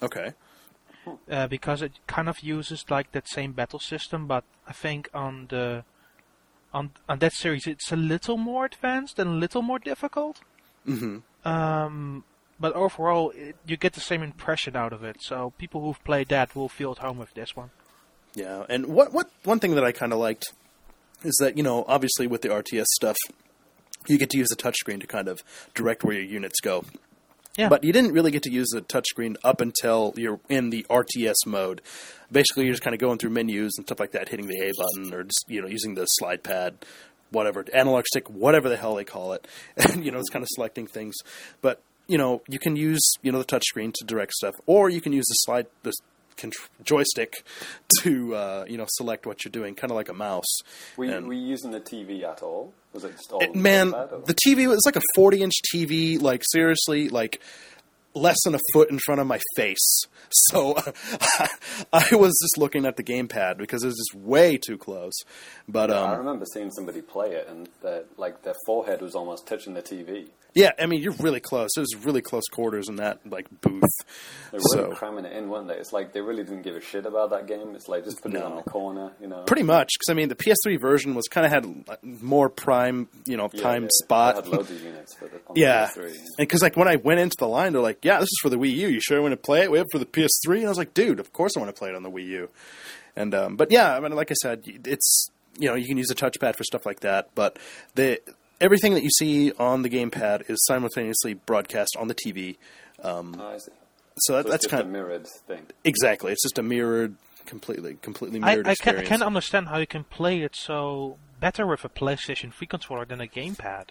okay. 0.01 0.33
Uh, 1.29 1.47
because 1.47 1.81
it 1.81 1.93
kind 2.07 2.29
of 2.29 2.39
uses 2.41 2.85
like 2.89 3.11
that 3.11 3.27
same 3.27 3.51
battle 3.53 3.79
system, 3.79 4.27
but 4.27 4.43
I 4.67 4.73
think 4.73 5.09
on 5.13 5.47
the 5.49 5.83
on 6.73 6.91
on 7.07 7.19
that 7.19 7.33
series 7.33 7.65
it's 7.65 7.91
a 7.91 7.95
little 7.95 8.37
more 8.37 8.65
advanced 8.65 9.19
and 9.19 9.29
a 9.29 9.33
little 9.33 9.61
more 9.61 9.79
difficult. 9.79 10.41
hmm 10.85 11.17
Um, 11.45 12.23
but 12.59 12.73
overall, 12.73 13.31
it, 13.31 13.55
you 13.65 13.77
get 13.77 13.93
the 13.93 14.01
same 14.01 14.23
impression 14.23 14.75
out 14.75 14.91
of 14.93 15.03
it. 15.03 15.17
So 15.21 15.53
people 15.57 15.81
who've 15.81 16.03
played 16.03 16.27
that 16.29 16.55
will 16.55 16.69
feel 16.69 16.91
at 16.91 16.97
home 16.97 17.17
with 17.17 17.33
this 17.33 17.55
one. 17.55 17.69
Yeah, 18.35 18.65
and 18.69 18.87
what 18.87 19.13
what 19.13 19.29
one 19.43 19.59
thing 19.59 19.75
that 19.75 19.83
I 19.83 19.91
kind 19.91 20.11
of 20.13 20.19
liked 20.19 20.45
is 21.23 21.35
that 21.39 21.57
you 21.57 21.63
know 21.63 21.85
obviously 21.87 22.27
with 22.27 22.41
the 22.41 22.49
RTS 22.49 22.85
stuff, 22.95 23.17
you 24.07 24.17
get 24.17 24.29
to 24.31 24.37
use 24.37 24.49
the 24.49 24.55
touchscreen 24.55 24.99
to 25.01 25.07
kind 25.07 25.27
of 25.27 25.39
direct 25.73 26.03
where 26.03 26.15
your 26.15 26.23
units 26.23 26.59
go. 26.59 26.83
Yeah. 27.57 27.69
But 27.69 27.83
you 27.83 27.91
didn't 27.91 28.13
really 28.13 28.31
get 28.31 28.43
to 28.43 28.51
use 28.51 28.69
the 28.69 28.81
touchscreen 28.81 29.35
up 29.43 29.61
until 29.61 30.13
you're 30.15 30.39
in 30.47 30.69
the 30.69 30.85
RTS 30.89 31.45
mode. 31.45 31.81
Basically, 32.31 32.65
you're 32.65 32.73
just 32.73 32.83
kind 32.83 32.93
of 32.93 32.99
going 32.99 33.17
through 33.17 33.31
menus 33.31 33.73
and 33.77 33.87
stuff 33.87 33.99
like 33.99 34.11
that, 34.11 34.29
hitting 34.29 34.47
the 34.47 34.59
A 34.61 34.71
button 34.77 35.13
or 35.13 35.23
just 35.23 35.45
you 35.47 35.61
know 35.61 35.67
using 35.67 35.95
the 35.95 36.05
slide 36.05 36.43
pad, 36.43 36.85
whatever 37.31 37.65
analog 37.73 38.05
stick, 38.05 38.29
whatever 38.29 38.69
the 38.69 38.77
hell 38.77 38.95
they 38.95 39.03
call 39.03 39.33
it, 39.33 39.47
and 39.77 40.05
you 40.05 40.11
know 40.11 40.19
it's 40.19 40.29
kind 40.29 40.43
of 40.43 40.49
selecting 40.51 40.85
things. 40.85 41.15
But 41.61 41.81
you 42.07 42.17
know 42.17 42.41
you 42.47 42.59
can 42.59 42.75
use 42.75 43.01
you 43.23 43.31
know 43.31 43.39
the 43.39 43.45
touchscreen 43.45 43.91
to 43.95 44.05
direct 44.05 44.33
stuff, 44.33 44.55
or 44.67 44.89
you 44.89 45.01
can 45.01 45.11
use 45.11 45.25
the 45.27 45.35
slide 45.35 45.67
the 45.81 45.93
contr- 46.37 46.69
joystick 46.83 47.33
to 48.01 48.35
uh, 48.35 48.65
you 48.67 48.77
know 48.77 48.85
select 48.89 49.25
what 49.25 49.43
you're 49.43 49.51
doing, 49.51 49.75
kind 49.75 49.91
of 49.91 49.95
like 49.95 50.09
a 50.09 50.13
mouse. 50.13 50.57
Were 50.95 51.05
you, 51.05 51.25
were 51.25 51.33
you 51.33 51.47
using 51.47 51.71
the 51.71 51.81
TV 51.81 52.23
at 52.23 52.41
all? 52.41 52.73
Was 52.93 53.03
it 53.03 53.11
just 53.17 53.31
all 53.31 53.41
it- 53.41 53.55
man, 53.55 53.91
the 53.91 54.35
TV 54.47 54.67
was 54.67 54.81
like 54.85 54.95
a 54.95 55.01
40 55.15 55.41
inch 55.43 55.53
TV, 55.73 56.21
like 56.21 56.43
seriously, 56.45 57.09
like 57.09 57.41
less 58.17 58.37
than 58.43 58.55
a 58.55 58.59
foot 58.73 58.89
in 58.89 58.99
front 58.99 59.21
of 59.21 59.27
my 59.27 59.39
face. 59.55 60.05
So 60.29 60.75
I 61.93 62.07
was 62.15 62.37
just 62.41 62.57
looking 62.57 62.85
at 62.85 62.97
the 62.97 63.03
gamepad 63.03 63.57
because 63.57 63.83
it 63.83 63.87
was 63.87 63.95
just 63.97 64.15
way 64.21 64.57
too 64.57 64.77
close. 64.77 65.13
But 65.67 65.91
I 65.91 66.13
um, 66.13 66.19
remember 66.19 66.45
seeing 66.53 66.71
somebody 66.71 67.01
play 67.01 67.31
it, 67.31 67.47
and 67.49 67.69
their, 67.81 68.03
like 68.17 68.43
their 68.43 68.55
forehead 68.65 69.01
was 69.01 69.15
almost 69.15 69.47
touching 69.47 69.73
the 69.73 69.81
TV. 69.81 70.27
yeah, 70.53 70.71
I 70.79 70.85
mean, 70.85 71.01
you're 71.01 71.13
really 71.13 71.39
close. 71.39 71.69
It 71.77 71.81
was 71.81 71.95
really 72.03 72.21
close 72.21 72.43
quarters 72.51 72.89
in 72.89 72.95
that 72.97 73.19
like 73.29 73.47
booth. 73.61 73.83
They 74.51 74.57
were 74.57 74.61
So 74.71 74.83
really 74.83 74.95
cramming 74.95 75.25
it 75.25 75.33
in, 75.33 75.49
weren't 75.49 75.67
they? 75.67 75.75
It's 75.75 75.93
like 75.93 76.13
they 76.13 76.21
really 76.21 76.43
didn't 76.43 76.63
give 76.63 76.75
a 76.75 76.81
shit 76.81 77.05
about 77.05 77.29
that 77.31 77.47
game. 77.47 77.75
It's 77.75 77.87
like 77.87 78.03
just 78.05 78.21
put 78.21 78.33
it 78.33 78.41
on 78.41 78.55
the 78.55 78.63
corner, 78.63 79.11
you 79.21 79.27
know. 79.27 79.43
pretty 79.43 79.63
much 79.63 79.91
because 79.97 80.11
I 80.11 80.13
mean 80.15 80.29
the 80.29 80.35
PS3 80.35 80.79
version 80.79 81.15
was 81.15 81.27
kind 81.27 81.45
of 81.45 81.51
had 81.51 82.21
more 82.21 82.49
prime, 82.49 83.07
you 83.25 83.37
know, 83.37 83.49
Yeah, 83.53 83.61
time 83.61 83.83
yeah. 83.83 83.89
spot. 84.03 84.35
They 84.35 84.41
had 84.49 84.57
loads 84.57 84.71
of 84.71 84.81
units 84.83 85.13
for 85.15 85.27
the, 85.27 85.37
on 85.47 85.55
Yeah, 85.55 85.89
the 85.93 86.01
PS3. 86.01 86.17
because 86.37 86.61
like 86.61 86.75
when 86.77 86.87
I 86.87 86.95
went 86.97 87.19
into 87.19 87.35
the 87.37 87.47
line, 87.47 87.73
they're 87.73 87.81
like, 87.81 88.03
"Yeah, 88.07 88.19
this 88.19 88.27
is 88.27 88.39
for 88.41 88.49
the 88.49 88.57
Wii 88.57 88.71
U. 88.75 88.87
You 88.87 88.99
sure 89.01 89.21
want 89.21 89.33
to 89.33 89.37
play 89.37 89.61
it? 89.61 89.71
We 89.71 89.77
have 89.77 89.85
it 89.87 89.91
for 89.91 89.99
the 89.99 90.05
PS3." 90.05 90.57
And 90.57 90.65
I 90.65 90.69
was 90.69 90.77
like, 90.77 90.93
"Dude, 90.93 91.19
of 91.19 91.31
course 91.33 91.55
I 91.55 91.59
want 91.59 91.73
to 91.75 91.77
play 91.79 91.89
it 91.89 91.95
on 91.95 92.03
the 92.03 92.11
Wii 92.11 92.25
U." 92.27 92.49
And 93.15 93.33
um, 93.35 93.55
but 93.55 93.71
yeah, 93.71 93.95
I 93.95 93.99
mean, 93.99 94.11
like 94.13 94.31
I 94.31 94.35
said, 94.35 94.63
it's 94.65 95.29
you 95.59 95.67
know 95.67 95.75
you 95.75 95.85
can 95.87 95.97
use 95.97 96.09
a 96.11 96.15
touchpad 96.15 96.55
for 96.55 96.63
stuff 96.63 96.85
like 96.85 96.99
that, 97.01 97.29
but 97.35 97.57
the 97.95 98.19
everything 98.61 98.93
that 98.95 99.03
you 99.03 99.09
see 99.11 99.51
on 99.53 99.81
the 99.83 99.89
gamepad 99.89 100.49
is 100.49 100.57
simultaneously 100.65 101.33
broadcast 101.35 101.95
on 101.99 102.07
the 102.07 102.15
TV. 102.15 102.57
Um, 103.03 103.35
Oh, 103.39 103.49
I 103.53 103.57
see. 103.57 103.71
so 104.17 104.33
that, 104.33 104.43
So 104.45 104.49
that's 104.49 104.55
it's 104.55 104.63
just 104.65 104.71
kind 104.71 104.81
a 104.81 104.85
of 104.85 104.91
mirrored 104.91 105.27
thing. 105.47 105.65
exactly. 105.83 106.31
It's 106.31 106.41
just 106.43 106.57
a 106.57 106.63
mirrored, 106.63 107.15
completely, 107.45 107.97
completely 108.01 108.39
I, 108.41 108.53
mirrored 108.53 108.67
I 108.67 108.75
can 108.75 108.95
I 108.95 109.01
experience. 109.01 109.07
can 109.09 109.21
understand 109.23 109.67
how 109.67 109.77
you 109.77 109.85
can 109.87 110.03
play 110.03 110.41
it 110.41 110.55
so 110.55 111.17
better 111.39 111.67
with 111.67 111.85
a 111.85 111.89
PlayStation 111.89 112.51
3 112.51 112.65
controller 112.67 113.05
than 113.05 113.21
a 113.21 113.27
gamepad. 113.27 113.89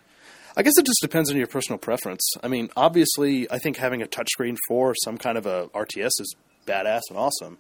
I 0.57 0.63
guess 0.63 0.73
it 0.79 0.87
just 0.87 1.01
depends 1.03 1.31
on 1.31 1.37
your 1.37 1.47
personal 1.47 1.79
preference. 1.79 2.27
I 2.43 2.49
mean, 2.49 2.71
obviously, 2.77 3.51
I 3.51 3.59
think 3.59 3.77
having 3.77 4.03
a 4.03 4.07
touchscreen 4.07 4.57
for 4.69 4.95
some 5.05 5.19
kind 5.19 5.37
of 5.37 5.45
a 5.47 5.69
RTS 5.69 6.13
is 6.19 6.35
badass 6.67 7.03
and 7.11 7.19
awesome. 7.19 7.59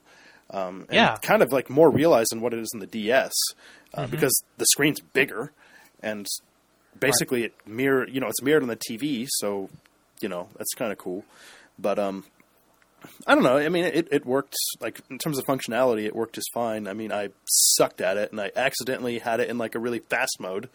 Um, 0.50 0.86
and 0.89 0.94
Yeah. 0.94 1.16
kind 1.23 1.42
of 1.42 1.52
like 1.52 1.68
more 1.68 1.91
realized 1.91 2.28
than 2.31 2.41
what 2.41 2.55
it 2.55 2.60
is 2.60 2.70
in 2.73 2.81
the 2.81 2.86
DS 2.86 3.33
uh, 3.94 4.07
because 4.07 4.33
the 4.58 4.66
screen's 4.66 5.00
bigger 5.00 5.52
and 6.02 6.26
basically 6.99 7.44
it 7.44 7.55
mirror 7.66 8.08
you 8.08 8.20
know 8.20 8.28
it's 8.28 8.41
mirrored 8.42 8.62
on 8.62 8.68
the 8.68 8.76
TV, 8.76 9.26
so 9.28 9.68
you 10.20 10.28
know 10.28 10.49
that's 10.57 10.73
kind 10.75 10.92
of 10.92 10.99
cool. 10.99 11.25
But 11.78 11.99
um, 11.99 12.25
I 13.26 13.34
don't 13.34 13.44
know. 13.44 13.58
I 13.58 13.68
mean, 13.68 13.84
it, 13.84 14.08
it 14.10 14.25
worked 14.25 14.55
like 14.81 15.00
in 15.10 15.18
terms 15.18 15.39
of 15.39 15.44
functionality, 15.44 16.07
it 16.07 16.15
worked 16.16 16.36
just 16.36 16.49
fine. 16.55 16.86
I 16.89 16.92
mean, 16.94 17.12
I 17.12 17.28
sucked 17.44 18.00
at 18.00 18.16
it 18.16 18.31
and 18.33 18.41
I 18.41 18.50
accidentally 18.57 19.18
had 19.18 19.41
it 19.41 19.49
in 19.50 19.58
like 19.58 19.75
a 19.75 19.78
really 19.78 19.99
fast 19.99 20.36
mode. 20.41 20.68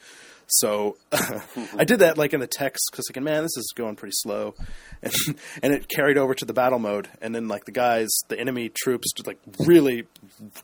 So 0.52 0.98
I 1.78 1.84
did 1.86 2.00
that 2.00 2.18
like 2.18 2.34
in 2.34 2.40
the 2.40 2.48
text 2.48 2.90
because 2.92 3.06
like, 3.14 3.24
man, 3.24 3.44
this 3.44 3.56
is 3.58 3.72
going 3.76 3.96
pretty 3.96 4.14
slow, 4.16 4.54
and, 5.02 5.14
and 5.64 5.74
it 5.74 5.88
carried 5.90 6.18
over 6.18 6.34
to 6.36 6.46
the 6.46 6.54
battle 6.54 6.80
mode. 6.80 7.08
And 7.22 7.34
then 7.34 7.48
like 7.48 7.66
the 7.66 7.72
guys, 7.72 8.10
the 8.28 8.40
enemy 8.40 8.70
troops, 8.70 9.12
just, 9.14 9.28
like 9.28 9.40
really 9.60 10.06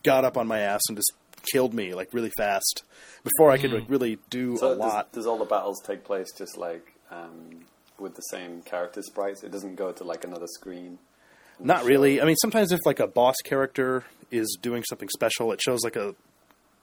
got 0.03 0.25
up 0.25 0.37
on 0.37 0.47
my 0.47 0.59
ass 0.59 0.81
and 0.89 0.97
just 0.97 1.11
killed 1.51 1.73
me 1.73 1.93
like 1.93 2.13
really 2.13 2.31
fast 2.35 2.83
before 3.23 3.51
I 3.51 3.57
could 3.57 3.71
like 3.71 3.85
really 3.89 4.17
do 4.29 4.57
So 4.57 4.67
a 4.67 4.69
does, 4.71 4.77
lot. 4.79 5.11
does 5.13 5.25
all 5.27 5.37
the 5.37 5.45
battles 5.45 5.81
take 5.85 6.03
place 6.03 6.27
just 6.37 6.57
like 6.57 6.93
um, 7.11 7.61
with 7.99 8.15
the 8.15 8.21
same 8.23 8.61
character 8.63 9.01
sprites? 9.01 9.43
It 9.43 9.51
doesn't 9.51 9.75
go 9.75 9.91
to 9.93 10.03
like 10.03 10.23
another 10.25 10.47
screen. 10.47 10.99
Not 11.59 11.85
really. 11.85 12.21
I 12.21 12.25
mean, 12.25 12.35
sometimes 12.35 12.71
if 12.71 12.79
like 12.85 12.99
a 12.99 13.07
boss 13.07 13.35
character 13.43 14.03
is 14.29 14.57
doing 14.61 14.83
something 14.89 15.09
special, 15.09 15.51
it 15.51 15.61
shows 15.61 15.83
like 15.83 15.95
a 15.95 16.13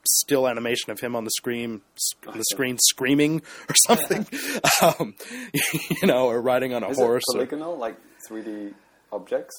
still 0.07 0.47
animation 0.49 0.91
of 0.91 1.01
him 1.01 1.15
on 1.17 1.25
the 1.25 1.31
screen, 1.31 1.81
on 2.27 2.39
the 2.39 2.45
screen 2.51 2.79
screaming 2.79 3.43
or 3.69 3.75
something. 3.87 4.27
um, 4.83 5.15
you 6.01 6.07
know, 6.07 6.27
or 6.29 6.41
riding 6.41 6.75
on 6.75 6.83
a 6.83 6.89
Is 6.91 6.99
horse. 6.99 7.23
it 7.29 7.33
or- 7.37 7.39
polygonal, 7.47 7.77
like 7.77 7.97
3D 8.29 8.75
objects? 9.13 9.55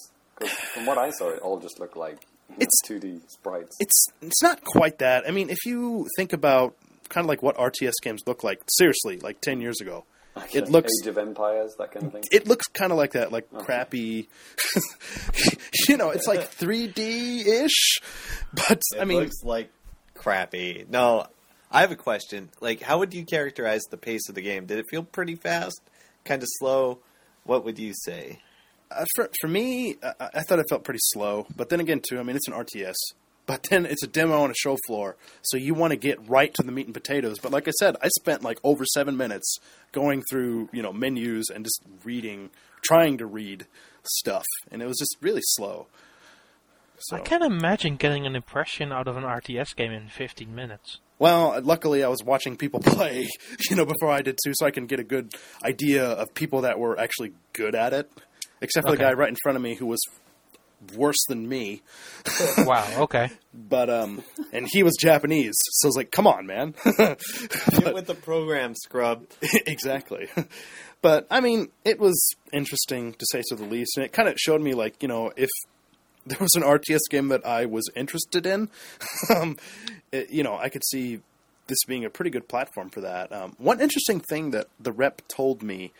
from 0.74 0.85
what 0.85 0.98
I 0.98 1.11
saw, 1.11 1.30
it 1.30 1.40
all 1.40 1.59
just 1.59 1.80
looked 1.80 1.95
like 1.95 2.17
It's- 2.57 2.67
2D 2.88 3.22
sprites. 3.30 3.75
it's 3.80 4.06
it's 4.22 4.43
not 4.43 4.64
quite 4.64 4.99
that. 4.99 5.24
I 5.27 5.32
mean, 5.32 5.49
if 5.49 5.65
you 5.65 6.07
think 6.17 6.33
about 6.33 6.75
kind 7.07 7.24
of 7.24 7.30
like 7.30 7.41
what 7.41 7.56
RTS 7.57 7.93
games 8.01 8.22
look 8.27 8.43
like, 8.43 8.61
seriously, 8.67 9.17
like 9.19 9.40
ten 9.40 9.61
years 9.61 9.80
ago, 9.80 10.03
Okay. 10.35 10.57
it 10.59 10.69
looks 10.69 10.91
Age 11.01 11.07
of 11.07 11.17
Empires, 11.17 11.74
that 11.80 11.93
kind 11.93 12.07
of 12.07 12.11
thing. 12.11 12.24
it 12.33 12.45
looks 12.48 12.67
kind 12.67 12.91
of 12.91 12.98
like 12.98 13.14
that, 13.14 13.32
like 13.32 13.49
crappy. 13.53 14.27
you 15.88 15.95
know, 15.95 16.09
it's 16.09 16.27
like 16.27 16.41
3D 16.51 17.45
ish, 17.48 17.99
but 18.53 18.82
It 18.93 18.99
I 19.01 19.06
mean, 19.06 19.19
looks 19.19 19.41
like 19.43 19.69
crappy. 20.16 20.85
No, 20.90 21.27
I 21.72 21.82
have 21.82 21.92
a 21.92 21.95
question. 21.95 22.50
Like, 22.61 22.82
how 22.82 23.00
would 23.00 23.14
you 23.14 23.24
characterize 23.26 23.84
the 23.90 23.98
pace 23.98 24.27
of 24.30 24.35
the 24.35 24.42
game? 24.42 24.66
Did 24.66 24.80
it 24.80 24.85
feel 24.90 25.03
pretty 25.03 25.35
fast, 25.35 25.82
kind 26.24 26.42
of 26.42 26.48
slow? 26.60 27.00
What 27.44 27.64
would 27.64 27.77
you 27.77 27.94
say? 27.94 28.40
uh, 28.92 29.06
for 29.16 29.30
for 29.40 29.48
me, 29.48 29.98
I, 30.03 30.30
I 30.35 30.42
thought 30.42 30.60
it 30.60 30.68
felt 30.69 30.84
pretty 30.84 31.00
slow. 31.02 31.48
But 31.56 31.69
then 31.69 31.80
again, 31.80 32.02
too, 32.08 32.19
I 32.19 32.24
mean, 32.24 32.35
it's 32.35 32.48
an 32.48 32.53
RTS. 32.53 32.95
But 33.48 33.68
then 33.69 33.85
it's 33.85 34.02
a 34.02 34.08
demo 34.08 34.42
on 34.42 34.50
a 34.50 34.56
show 34.56 34.76
floor, 34.88 35.18
so 35.44 35.56
you 35.56 35.76
want 35.76 35.92
to 35.92 35.98
get 35.98 36.18
right 36.27 36.52
to 36.56 36.64
the 36.64 36.72
meat 36.72 36.88
and 36.88 36.95
potatoes. 36.95 37.38
But 37.38 37.52
like 37.52 37.68
I 37.68 37.72
said, 37.77 37.95
I 38.02 38.08
spent 38.08 38.42
like 38.42 38.58
over 38.64 38.85
seven 38.85 39.18
minutes 39.18 39.60
going 39.92 40.24
through 40.32 40.69
you 40.74 40.82
know 40.82 40.92
menus 40.92 41.52
and 41.52 41.64
just 41.64 41.80
reading, 42.03 42.50
trying 42.82 43.19
to 43.19 43.27
read 43.27 43.68
stuff, 44.02 44.45
and 44.72 44.82
it 44.82 44.88
was 44.88 44.98
just 44.98 45.16
really 45.22 45.44
slow. 45.44 45.85
So, 46.99 47.17
I 47.17 47.19
can't 47.19 47.43
imagine 47.43 47.98
getting 47.98 48.25
an 48.25 48.35
impression 48.35 48.91
out 48.91 49.07
of 49.07 49.17
an 49.17 49.24
RTS 49.24 49.75
game 49.75 49.91
in 49.91 50.07
15 50.09 50.53
minutes. 50.56 50.99
well, 51.19 51.59
luckily 51.61 52.03
I 52.03 52.07
was 52.07 52.24
watching 52.24 52.56
people 52.57 52.80
play, 52.83 53.27
you 53.69 53.75
know, 53.75 53.85
before 53.85 54.09
I 54.11 54.22
did 54.22 54.38
too, 54.43 54.53
so 54.56 54.65
I 54.65 54.72
can 54.72 54.85
get 54.85 54.99
a 54.99 55.03
good 55.03 55.33
idea 55.64 56.06
of 56.06 56.33
people 56.33 56.61
that 56.61 56.80
were 56.80 56.99
actually 56.99 57.33
good 57.53 57.75
at 57.75 57.93
it. 57.93 58.09
Except 58.61 58.88
for 58.88 58.91
the 58.91 58.98
guy 58.98 59.14
right 59.14 59.30
in 59.30 59.35
front 59.43 59.57
of 59.57 59.61
me 59.61 59.75
who 59.75 59.85
was 59.85 59.99
worse 60.95 61.24
than 61.27 61.48
me. 61.48 61.82
wow, 62.59 62.88
okay. 62.99 63.30
but 63.53 63.90
um 63.90 64.24
and 64.51 64.67
he 64.72 64.83
was 64.83 64.93
japanese 64.99 65.53
so 65.57 65.88
i 65.88 65.90
was 65.90 65.95
like 65.95 66.11
come 66.11 66.27
on 66.27 66.45
man 66.45 66.74
Get 66.98 67.93
with 67.93 68.06
the 68.07 68.15
program, 68.15 68.74
scrub. 68.75 69.25
exactly 69.41 70.27
but 71.01 71.27
i 71.32 71.40
mean 71.40 71.69
it 71.83 71.99
was 71.99 72.35
interesting 72.51 73.14
to 73.14 73.25
say 73.32 73.41
so 73.45 73.56
the 73.56 73.65
least 73.65 73.98
and 73.98 74.06
it 74.06 74.11
kind 74.14 74.27
of 74.27 74.35
showed 74.38 74.61
me 74.61 74.74
like 74.74 75.01
you 75.01 75.07
know 75.07 75.32
if 75.38 75.49
there 76.28 76.38
was 76.40 76.54
an 76.56 76.64
rts 76.64 77.00
game 77.10 77.28
that 77.30 77.45
i 77.45 77.66
was 77.66 77.90
interested 77.95 78.45
in 78.45 78.70
um 79.36 79.58
it, 80.12 80.30
you 80.30 80.44
know 80.44 80.58
i 80.58 80.70
could 80.70 80.84
see 80.86 81.22
this 81.68 81.78
being 81.88 82.06
a 82.06 82.10
pretty 82.10 82.30
good 82.30 82.48
platform 82.48 82.90
for 82.90 83.02
that 83.02 83.32
um, 83.32 83.56
one 83.58 83.82
interesting 83.82 84.20
thing 84.20 84.52
that 84.52 84.68
the 84.80 84.92
rep 84.92 85.22
told 85.28 85.64
me 85.64 85.92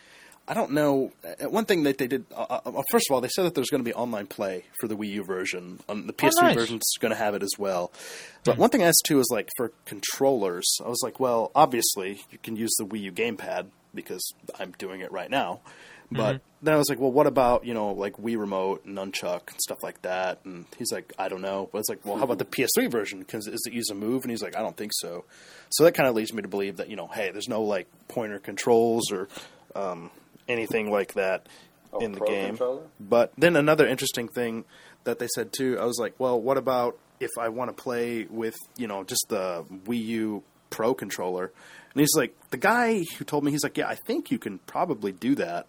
I 0.48 0.54
don't 0.54 0.70
know. 0.70 1.10
uh, 1.24 1.48
One 1.50 1.64
thing 1.64 1.82
that 1.82 1.98
they 1.98 2.06
did. 2.06 2.24
Uh, 2.32 2.60
uh, 2.64 2.82
first 2.92 3.10
of 3.10 3.14
all, 3.14 3.20
they 3.20 3.26
said 3.26 3.46
that 3.46 3.56
there's 3.56 3.68
going 3.68 3.82
to 3.82 3.84
be 3.84 3.92
online 3.94 4.28
play 4.28 4.62
for 4.78 4.86
the 4.86 4.96
Wii 4.96 5.08
U 5.14 5.24
version. 5.24 5.80
Um, 5.88 6.06
the 6.06 6.12
PS3 6.12 6.30
nice. 6.40 6.54
version's 6.54 6.84
going 7.00 7.10
to 7.10 7.16
have 7.18 7.34
it 7.34 7.42
as 7.42 7.50
well. 7.58 7.90
But 8.44 8.56
one 8.56 8.70
thing 8.70 8.80
I 8.80 8.86
asked 8.86 9.02
too 9.06 9.18
is 9.18 9.28
like 9.28 9.48
for 9.56 9.72
controllers. 9.86 10.64
I 10.84 10.88
was 10.88 11.00
like, 11.02 11.18
well, 11.18 11.50
obviously 11.56 12.20
you 12.30 12.38
can 12.44 12.54
use 12.54 12.72
the 12.78 12.84
Wii 12.86 13.00
U 13.00 13.10
gamepad 13.12 13.66
because 13.92 14.22
I'm 14.56 14.72
doing 14.78 15.00
it 15.00 15.10
right 15.10 15.30
now. 15.30 15.62
But 16.10 16.40
then 16.62 16.74
I 16.74 16.76
was 16.76 16.88
like, 16.88 16.98
well, 17.00 17.10
what 17.12 17.26
about 17.26 17.64
you 17.66 17.74
know 17.74 17.92
like 17.92 18.14
Wii 18.16 18.38
Remote 18.38 18.84
and 18.84 18.96
Nunchuck 18.96 19.50
and 19.50 19.60
stuff 19.60 19.82
like 19.82 20.02
that? 20.02 20.40
And 20.44 20.66
he's 20.78 20.92
like, 20.92 21.12
I 21.18 21.28
don't 21.28 21.42
know. 21.42 21.68
But 21.72 21.78
it's 21.78 21.88
like, 21.88 22.04
well, 22.04 22.16
how 22.16 22.24
about 22.24 22.38
the 22.38 22.44
PS3 22.44 22.90
version? 22.90 23.18
Because 23.20 23.46
is 23.46 23.60
it 23.66 23.72
use 23.72 23.90
a 23.90 23.94
move? 23.94 24.22
And 24.22 24.30
he's 24.30 24.42
like, 24.42 24.56
I 24.56 24.60
don't 24.60 24.76
think 24.76 24.92
so. 24.94 25.24
So 25.70 25.84
that 25.84 25.92
kind 25.92 26.08
of 26.08 26.14
leads 26.14 26.32
me 26.32 26.42
to 26.42 26.48
believe 26.48 26.76
that 26.76 26.88
you 26.88 26.96
know, 26.96 27.06
hey, 27.08 27.30
there's 27.30 27.48
no 27.48 27.62
like 27.62 27.88
pointer 28.08 28.38
controls 28.38 29.10
or 29.10 29.28
um, 29.74 30.10
anything 30.48 30.90
like 30.90 31.14
that 31.14 31.46
Oh, 31.92 32.00
in 32.00 32.12
the 32.12 32.18
Pro 32.18 32.28
game. 32.28 32.48
controller? 32.50 32.82
But 33.00 33.32
then 33.38 33.54
another 33.56 33.86
interesting 33.86 34.28
thing 34.28 34.64
that 35.04 35.18
they 35.18 35.28
said 35.34 35.52
too, 35.52 35.78
I 35.80 35.84
was 35.84 35.98
like, 35.98 36.14
well, 36.18 36.40
what 36.40 36.56
about 36.58 36.98
if 37.20 37.30
I 37.38 37.48
want 37.48 37.74
to 37.74 37.82
play 37.82 38.24
with 38.28 38.54
you 38.76 38.86
know 38.86 39.02
just 39.04 39.24
the 39.28 39.64
Wii 39.86 40.04
U 40.06 40.42
Pro 40.70 40.94
controller? 40.94 41.52
And 41.92 42.00
he's 42.00 42.14
like, 42.14 42.34
the 42.50 42.58
guy 42.58 43.02
who 43.18 43.24
told 43.24 43.42
me, 43.44 43.50
he's 43.50 43.62
like, 43.62 43.78
yeah, 43.78 43.88
I 43.88 43.94
think 43.94 44.30
you 44.30 44.38
can 44.38 44.58
probably 44.60 45.12
do 45.12 45.34
that. 45.36 45.66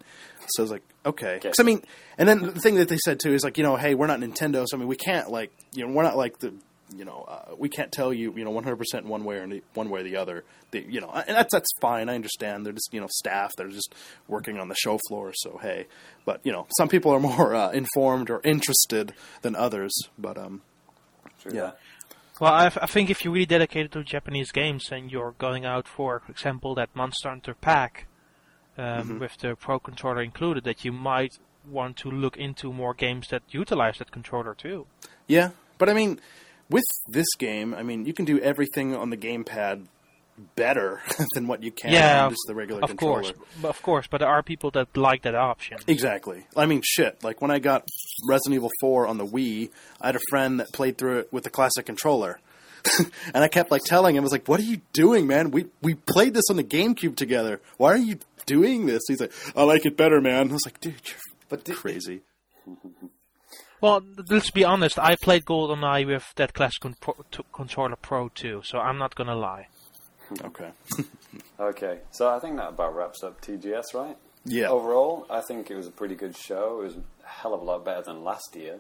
So 0.50 0.62
I 0.62 0.64
was 0.64 0.72
like, 0.72 0.84
okay. 1.06 1.40
'Cause, 1.42 1.56
I 1.60 1.64
mean, 1.64 1.84
and 2.18 2.28
then 2.28 2.42
the 2.42 2.60
thing 2.60 2.76
that 2.76 2.90
they 2.90 2.98
said 2.98 3.20
too 3.22 3.34
is 3.34 3.44
like, 3.44 3.58
you 3.58 3.64
know, 3.64 3.78
hey, 3.78 3.96
we're 3.96 4.08
not 4.08 4.20
Nintendo, 4.20 4.66
so 4.68 4.76
I 4.76 4.80
mean, 4.80 4.90
we 4.90 4.98
can't 4.98 5.30
like, 5.32 5.52
you 5.74 5.86
know, 5.88 5.94
we're 5.94 6.04
not 6.04 6.18
like 6.18 6.40
the 6.40 6.54
you 6.96 7.04
know, 7.04 7.26
uh, 7.28 7.54
we 7.58 7.68
can't 7.68 7.92
tell 7.92 8.14
you, 8.14 8.34
you 8.38 8.46
know, 8.46 8.52
100% 8.54 9.04
one 9.04 9.26
way 9.26 9.36
or 9.36 9.46
the, 9.46 9.62
one 9.74 9.90
way 9.90 10.00
or 10.00 10.04
the 10.04 10.16
other. 10.16 10.46
The, 10.72 10.80
you 10.90 11.02
know, 11.02 11.10
and 11.10 11.36
that's 11.36 11.52
that's 11.52 11.68
fine. 11.82 12.08
I 12.08 12.16
understand. 12.16 12.66
They're 12.66 12.72
just, 12.72 12.94
you 12.94 13.02
know, 13.02 13.08
staff. 13.10 13.52
They're 13.58 13.68
just 13.68 13.94
working 14.30 14.58
on 14.58 14.70
the 14.70 14.76
show 14.76 14.98
floor. 15.10 15.34
So 15.36 15.60
hey, 15.62 15.88
but 16.24 16.40
you 16.46 16.54
know, 16.54 16.66
some 16.78 16.88
people 16.88 17.12
are 17.14 17.20
more 17.20 17.54
uh, 17.54 17.72
informed 17.72 18.30
or 18.30 18.40
interested 18.46 19.14
than 19.42 19.54
others. 19.54 19.94
But 20.18 20.38
um, 20.38 20.62
True 21.42 21.52
yeah. 21.56 21.72
Well, 22.40 22.54
I, 22.54 22.68
I 22.68 22.86
think 22.86 23.10
if 23.10 23.24
you're 23.24 23.34
really 23.34 23.46
dedicated 23.46 23.92
to 23.94 24.04
Japanese 24.04 24.52
games 24.52 24.92
and 24.92 25.12
you're 25.12 25.34
going 25.38 25.66
out 25.66 25.88
for, 25.88 26.20
for 26.20 26.32
example, 26.32 26.76
that 26.76 26.96
Monster 26.96 27.30
Hunter 27.30 27.56
pack 27.56 28.08
um, 28.78 29.20
with 29.20 29.38
the 29.38 29.56
Pro 29.56 29.80
controller 29.80 30.22
included, 30.22 30.64
that 30.66 30.86
you 30.86 30.92
might 30.92 31.40
want 31.68 31.98
to 31.98 32.12
look 32.12 32.38
into 32.38 32.72
more 32.72 32.94
games 32.94 33.30
that 33.30 33.42
utilize 33.50 33.98
that 33.98 34.12
controller 34.12 34.54
too. 34.54 34.86
Yeah, 35.28 35.52
but 35.78 35.90
I 35.90 35.94
mean, 35.94 36.20
with 36.70 36.86
this 37.08 37.28
game, 37.38 37.74
I 37.74 37.84
mean, 37.84 38.06
you 38.06 38.14
can 38.14 38.26
do 38.26 38.40
everything 38.40 38.96
on 38.96 39.10
the 39.10 39.18
gamepad 39.18 39.88
better 40.56 41.02
than 41.34 41.48
what 41.48 41.64
you 41.64 41.72
can 41.72 41.92
yeah, 41.92 42.26
on 42.26 42.32
just 42.32 42.44
the 42.48 42.56
regular 42.56 42.82
of 42.82 42.90
controller. 42.90 43.22
course, 43.24 43.34
of 43.64 43.82
course. 43.82 44.08
But 44.08 44.20
there 44.20 44.30
are 44.30 44.44
people 44.44 44.72
that 44.72 44.96
like 44.96 45.24
that 45.24 45.36
option. 45.36 45.78
Exactly. 45.88 46.46
I 46.56 46.66
mean, 46.66 46.82
shit. 46.84 47.24
Like 47.24 47.42
when 47.42 47.52
I 47.52 47.60
got 47.60 47.88
Resident 48.30 48.56
Evil 48.56 48.72
4 48.82 49.08
on 49.08 49.18
the 49.18 49.26
Wii, 49.26 49.70
I 50.02 50.08
had 50.08 50.16
a 50.16 50.22
friend 50.30 50.60
that 50.60 50.72
played 50.74 50.98
through 50.98 51.20
it 51.20 51.34
with 51.34 51.44
the 51.44 51.50
classic 51.50 51.86
controller. 51.86 52.40
and 53.34 53.44
I 53.44 53.48
kept 53.48 53.72
like 53.72 53.84
telling 53.84 54.16
him, 54.16 54.22
I 54.22 54.24
was 54.24 54.32
like, 54.32 54.48
"What 54.48 54.60
are 54.60 54.64
you 54.64 54.82
doing, 54.94 55.28
man? 55.28 55.52
We 55.52 55.66
we 55.82 55.96
played 55.96 56.34
this 56.34 56.50
on 56.50 56.56
the 56.56 56.64
GameCube 56.64 57.16
together. 57.16 57.60
Why 57.78 57.92
are 57.92 57.98
you 57.98 58.20
doing 58.46 58.86
this?" 58.86 59.04
He's 59.08 59.20
like, 59.20 59.34
"I 59.56 59.64
like 59.64 59.86
it 59.86 59.98
better, 59.98 60.22
man." 60.22 60.50
I 60.50 60.54
was 60.54 60.66
like, 60.66 60.80
"Dude, 60.80 60.94
you're 61.06 61.18
but 61.50 61.66
crazy." 61.66 62.22
Well, 63.80 64.02
let's 64.30 64.50
be 64.50 64.64
honest. 64.64 64.98
I 64.98 65.16
played 65.22 65.46
GoldenEye 65.46 66.08
with 66.08 66.34
that 66.38 66.56
classic 66.56 66.82
con- 66.82 66.96
pro- 67.00 67.26
t- 67.32 67.44
controller 67.54 67.96
Pro 67.96 68.30
too, 68.30 68.62
so 68.64 68.80
I'm 68.80 68.98
not 68.98 69.14
gonna 69.14 69.36
lie. 69.36 69.68
Okay. 70.44 70.72
Okay, 71.60 72.00
so 72.12 72.30
I 72.30 72.40
think 72.40 72.56
that 72.58 72.70
about 72.70 72.96
wraps 72.96 73.24
up 73.24 73.42
TGS, 73.42 73.94
right? 73.94 74.16
Yeah. 74.46 74.68
Overall, 74.70 75.26
I 75.30 75.42
think 75.42 75.70
it 75.72 75.76
was 75.76 75.88
a 75.88 75.92
pretty 75.92 76.16
good 76.16 76.38
show. 76.38 76.82
It 76.82 76.84
was 76.86 76.96
a 76.96 77.02
hell 77.28 77.54
of 77.54 77.62
a 77.62 77.64
lot 77.66 77.84
better 77.84 78.04
than 78.04 78.24
last 78.24 78.56
year. 78.56 78.80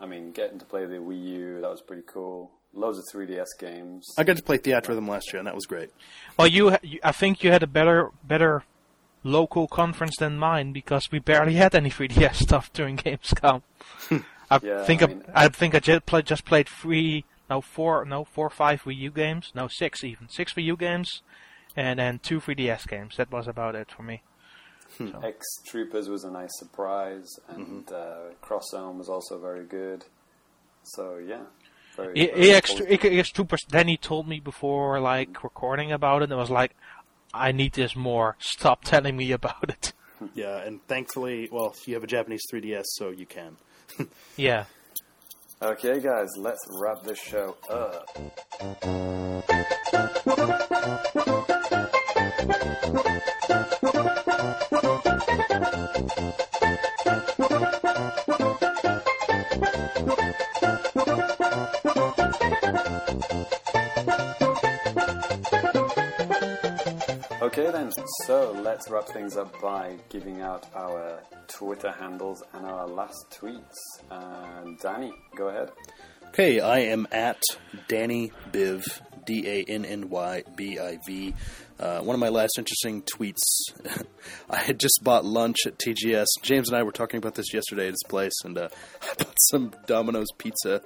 I 0.00 0.06
mean, 0.06 0.32
getting 0.32 0.58
to 0.58 0.64
play 0.64 0.84
the 0.84 0.96
Wii 0.96 1.24
U, 1.24 1.60
that 1.60 1.70
was 1.70 1.80
pretty 1.80 2.02
cool. 2.06 2.50
Loads 2.74 2.98
of 2.98 3.04
3DS 3.12 3.46
games. 3.58 4.06
I 4.18 4.24
got 4.24 4.36
to 4.36 4.42
play 4.42 4.58
Theatrhythm 4.58 5.08
last 5.08 5.32
year, 5.32 5.38
and 5.38 5.46
that 5.46 5.54
was 5.54 5.66
great. 5.66 5.90
Well, 6.38 6.46
you, 6.48 6.76
I 7.02 7.12
think 7.12 7.42
you 7.42 7.50
had 7.50 7.62
a 7.62 7.66
better 7.68 8.10
better 8.22 8.64
local 9.24 9.66
conference 9.66 10.16
than 10.18 10.38
mine 10.38 10.72
because 10.72 11.08
we 11.10 11.18
barely 11.20 11.54
had 11.54 11.74
any 11.74 11.90
3DS 11.90 12.34
stuff 12.46 12.72
during 12.72 12.96
Gamescom. 12.96 13.62
I 14.50 14.60
Yeah, 14.62 14.84
think 14.84 15.02
I 15.02 15.04
I, 15.04 15.08
mean- 15.08 15.24
I 15.34 15.48
think 15.48 15.74
I 15.74 15.80
just, 15.80 16.06
play, 16.06 16.22
just 16.22 16.44
played 16.44 16.68
three, 16.68 17.24
no 17.48 17.60
four, 17.60 18.04
no 18.04 18.24
four, 18.24 18.50
five 18.50 18.82
Wii 18.82 18.96
U 18.96 19.10
games, 19.10 19.52
no 19.54 19.68
six 19.68 20.04
even, 20.04 20.28
six 20.28 20.54
Wii 20.54 20.64
U 20.64 20.76
games, 20.76 21.22
and 21.76 21.98
then 21.98 22.18
two 22.18 22.40
3DS 22.40 22.86
games. 22.88 23.16
That 23.16 23.30
was 23.30 23.46
about 23.48 23.74
it 23.74 23.90
for 23.90 24.02
me. 24.02 24.22
Hmm. 24.96 25.10
EX 25.22 25.44
Troopers 25.66 26.08
was 26.08 26.24
a 26.24 26.30
nice 26.30 26.58
surprise, 26.58 27.38
and 27.48 27.86
mm-hmm. 27.86 27.94
uh, 27.94 28.34
Cross 28.40 28.70
Zone 28.70 28.98
was 28.98 29.08
also 29.08 29.38
very 29.38 29.64
good. 29.64 30.04
So, 30.82 31.18
yeah. 31.18 31.42
Very, 31.96 32.14
very 32.14 32.50
EX, 32.52 32.72
positive. 32.72 33.04
EX 33.04 33.30
Troopers. 33.30 33.60
Then 33.68 33.88
he 33.88 33.96
told 33.96 34.28
me 34.28 34.40
before, 34.40 35.00
like 35.00 35.32
mm-hmm. 35.32 35.46
recording 35.46 35.92
about 35.92 36.22
it, 36.22 36.24
and 36.24 36.34
I 36.34 36.36
was 36.36 36.50
like, 36.50 36.74
"I 37.34 37.52
need 37.52 37.74
this 37.74 37.96
more. 37.96 38.36
Stop 38.38 38.84
telling 38.84 39.16
me 39.16 39.32
about 39.32 39.68
it." 39.68 39.92
Yeah, 40.34 40.58
and 40.58 40.84
thankfully, 40.88 41.48
well, 41.52 41.76
you 41.86 41.94
have 41.94 42.02
a 42.02 42.08
Japanese 42.08 42.42
3DS, 42.52 42.86
so 42.96 43.10
you 43.10 43.24
can. 43.24 43.56
Yeah. 44.36 44.64
Okay, 45.60 45.98
guys, 45.98 46.28
let's 46.36 46.64
wrap 46.80 47.02
this 47.02 47.18
show 47.18 47.56
up. 47.68 48.08
Okay, 67.58 67.72
then, 67.72 67.90
so 68.24 68.52
let's 68.62 68.88
wrap 68.88 69.08
things 69.08 69.36
up 69.36 69.60
by 69.60 69.96
giving 70.10 70.42
out 70.42 70.64
our 70.76 71.18
Twitter 71.48 71.90
handles 71.90 72.40
and 72.52 72.64
our 72.64 72.86
last 72.86 73.26
tweets. 73.30 73.74
Uh, 74.08 74.76
Danny, 74.80 75.12
go 75.34 75.48
ahead. 75.48 75.72
Okay, 76.28 76.60
I 76.60 76.78
am 76.78 77.08
at 77.10 77.42
Danny 77.88 78.30
Biv, 78.52 78.84
D 79.26 79.44
A 79.48 79.64
N 79.64 79.84
N 79.84 80.08
Y 80.08 80.44
B 80.54 80.78
I 80.78 81.00
V. 81.04 81.34
Uh, 81.80 81.98
one 81.98 82.14
of 82.14 82.20
my 82.20 82.28
last 82.28 82.58
interesting 82.58 83.02
tweets. 83.02 83.42
I 84.50 84.58
had 84.58 84.78
just 84.78 85.00
bought 85.02 85.24
lunch 85.24 85.56
at 85.66 85.78
TGS. 85.78 86.26
James 86.42 86.68
and 86.68 86.78
I 86.78 86.84
were 86.84 86.92
talking 86.92 87.18
about 87.18 87.34
this 87.34 87.52
yesterday 87.52 87.86
at 87.86 87.92
his 87.92 88.04
place, 88.08 88.34
and 88.44 88.56
uh, 88.56 88.68
I 89.02 89.14
bought 89.18 89.36
some 89.50 89.72
Domino's 89.88 90.30
pizza. 90.38 90.80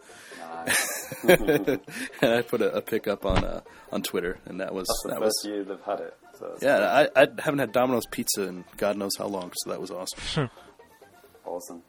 And 1.28 1.80
I 2.22 2.42
put 2.42 2.62
a, 2.62 2.76
a 2.76 2.80
pic 2.80 3.08
up 3.08 3.24
on 3.24 3.44
uh, 3.44 3.60
on 3.90 4.02
Twitter, 4.02 4.38
and 4.46 4.60
that 4.60 4.74
was 4.74 4.86
That's 4.88 5.02
the 5.02 5.08
that 5.08 5.18
first 5.18 5.40
was 5.44 5.46
year 5.46 5.64
they've 5.64 5.80
had 5.84 6.00
it. 6.00 6.16
So 6.38 6.56
yeah. 6.60 7.06
I, 7.14 7.22
I 7.22 7.28
haven't 7.38 7.60
had 7.60 7.72
Domino's 7.72 8.06
pizza 8.06 8.42
in 8.48 8.64
God 8.76 8.96
knows 8.96 9.12
how 9.16 9.26
long, 9.26 9.52
so 9.56 9.70
that 9.70 9.80
was 9.80 9.90
awesome. 9.90 10.50
awesome. 11.44 11.82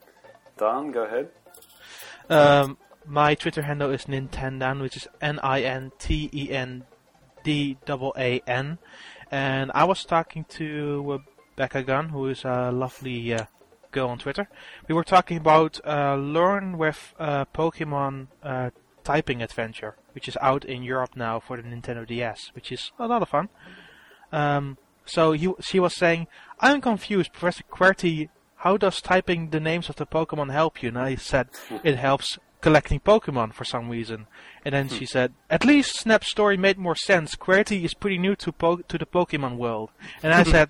Dan, 0.57 0.91
go 0.91 1.03
ahead. 1.03 1.29
Um, 2.29 2.77
my 3.05 3.35
Twitter 3.35 3.63
handle 3.63 3.91
is 3.91 4.05
Nintendan, 4.05 4.81
which 4.81 4.97
is 4.97 5.07
N 5.21 5.39
I 5.39 5.61
N 5.61 5.91
T 5.99 6.29
E 6.33 6.51
N 6.51 6.83
D 7.43 7.77
A 7.89 8.41
N, 8.47 8.77
and 9.31 9.71
I 9.73 9.83
was 9.85 10.05
talking 10.05 10.45
to 10.49 11.13
uh, 11.13 11.17
Becca 11.55 11.83
Gunn, 11.83 12.09
who 12.09 12.27
is 12.27 12.45
a 12.45 12.71
lovely 12.71 13.33
uh, 13.33 13.45
girl 13.93 14.09
on 14.09 14.17
Twitter. 14.17 14.49
We 14.89 14.95
were 14.95 15.03
talking 15.05 15.37
about 15.37 15.79
uh, 15.85 16.15
Learn 16.15 16.77
with 16.77 17.13
uh, 17.17 17.45
Pokemon 17.45 18.27
uh, 18.43 18.71
Typing 19.03 19.41
Adventure, 19.41 19.95
which 20.13 20.27
is 20.27 20.37
out 20.41 20.65
in 20.65 20.83
Europe 20.83 21.15
now 21.15 21.39
for 21.39 21.55
the 21.55 21.63
Nintendo 21.63 22.05
DS, 22.05 22.51
which 22.53 22.71
is 22.71 22.91
a 22.99 23.07
lot 23.07 23.21
of 23.21 23.29
fun. 23.29 23.49
Um, 24.31 24.77
so 25.05 25.31
he, 25.31 25.53
she 25.61 25.79
was 25.79 25.95
saying, 25.95 26.27
I'm 26.59 26.81
confused, 26.81 27.31
Professor 27.31 27.63
QWERTY, 27.71 28.29
how 28.57 28.77
does 28.77 29.01
typing 29.01 29.49
the 29.49 29.59
names 29.59 29.89
of 29.89 29.97
the 29.97 30.05
Pokemon 30.05 30.51
help 30.51 30.81
you? 30.81 30.89
And 30.89 30.97
I 30.97 31.15
said, 31.15 31.49
it 31.83 31.97
helps 31.97 32.39
collecting 32.63 33.01
Pokemon 33.01 33.53
for 33.53 33.65
some 33.65 33.89
reason. 33.89 34.25
And 34.63 34.73
then 34.73 34.87
she 34.87 34.99
hmm. 34.99 35.13
said, 35.15 35.33
at 35.49 35.65
least 35.65 35.99
Snap's 35.99 36.31
story 36.31 36.55
made 36.55 36.77
more 36.79 36.95
sense. 36.95 37.35
QWERTY 37.35 37.83
is 37.83 37.93
pretty 37.93 38.17
new 38.17 38.35
to, 38.37 38.53
po- 38.53 38.77
to 38.87 38.97
the 38.97 39.05
Pokemon 39.05 39.57
world. 39.57 39.91
And 40.23 40.33
I 40.33 40.43
said, 40.53 40.69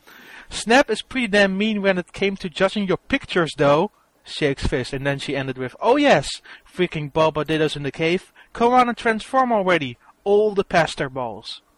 Snap 0.49 0.89
is 0.89 1.03
pretty 1.03 1.27
damn 1.27 1.57
mean 1.57 1.81
when 1.81 1.99
it 1.99 2.11
came 2.11 2.35
to 2.37 2.49
judging 2.49 2.87
your 2.87 2.97
pictures 2.97 3.53
though. 3.57 3.91
Shakes 4.25 4.65
fist. 4.65 4.91
And 4.91 5.05
then 5.05 5.19
she 5.19 5.35
ended 5.35 5.57
with, 5.57 5.75
oh 5.79 5.95
yes, 5.95 6.27
freaking 6.67 7.13
Barbaditos 7.13 7.75
in 7.75 7.83
the 7.83 7.91
cave. 7.91 8.33
Come 8.53 8.73
on 8.73 8.89
and 8.89 8.97
transform 8.97 9.51
already. 9.53 9.97
All 10.23 10.55
the 10.55 10.63
pester 10.63 11.09
balls. 11.09 11.61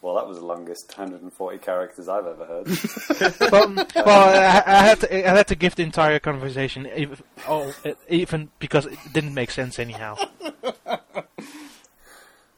Well, 0.00 0.14
that 0.14 0.28
was 0.28 0.38
the 0.38 0.46
longest 0.46 0.96
140 0.96 1.58
characters 1.58 2.08
I've 2.08 2.26
ever 2.26 2.44
heard. 2.44 2.68
well, 3.52 3.74
well 3.96 4.28
I, 4.28 4.62
I 4.64 4.82
had 4.84 5.00
to, 5.00 5.28
I 5.28 5.36
had 5.36 5.48
to 5.48 5.56
give 5.56 5.74
the 5.74 5.82
entire 5.82 6.20
conversation, 6.20 6.88
even, 6.96 7.18
oh, 7.48 7.74
even 8.08 8.50
because 8.60 8.86
it 8.86 8.96
didn't 9.12 9.34
make 9.34 9.50
sense 9.50 9.80
anyhow. 9.80 10.14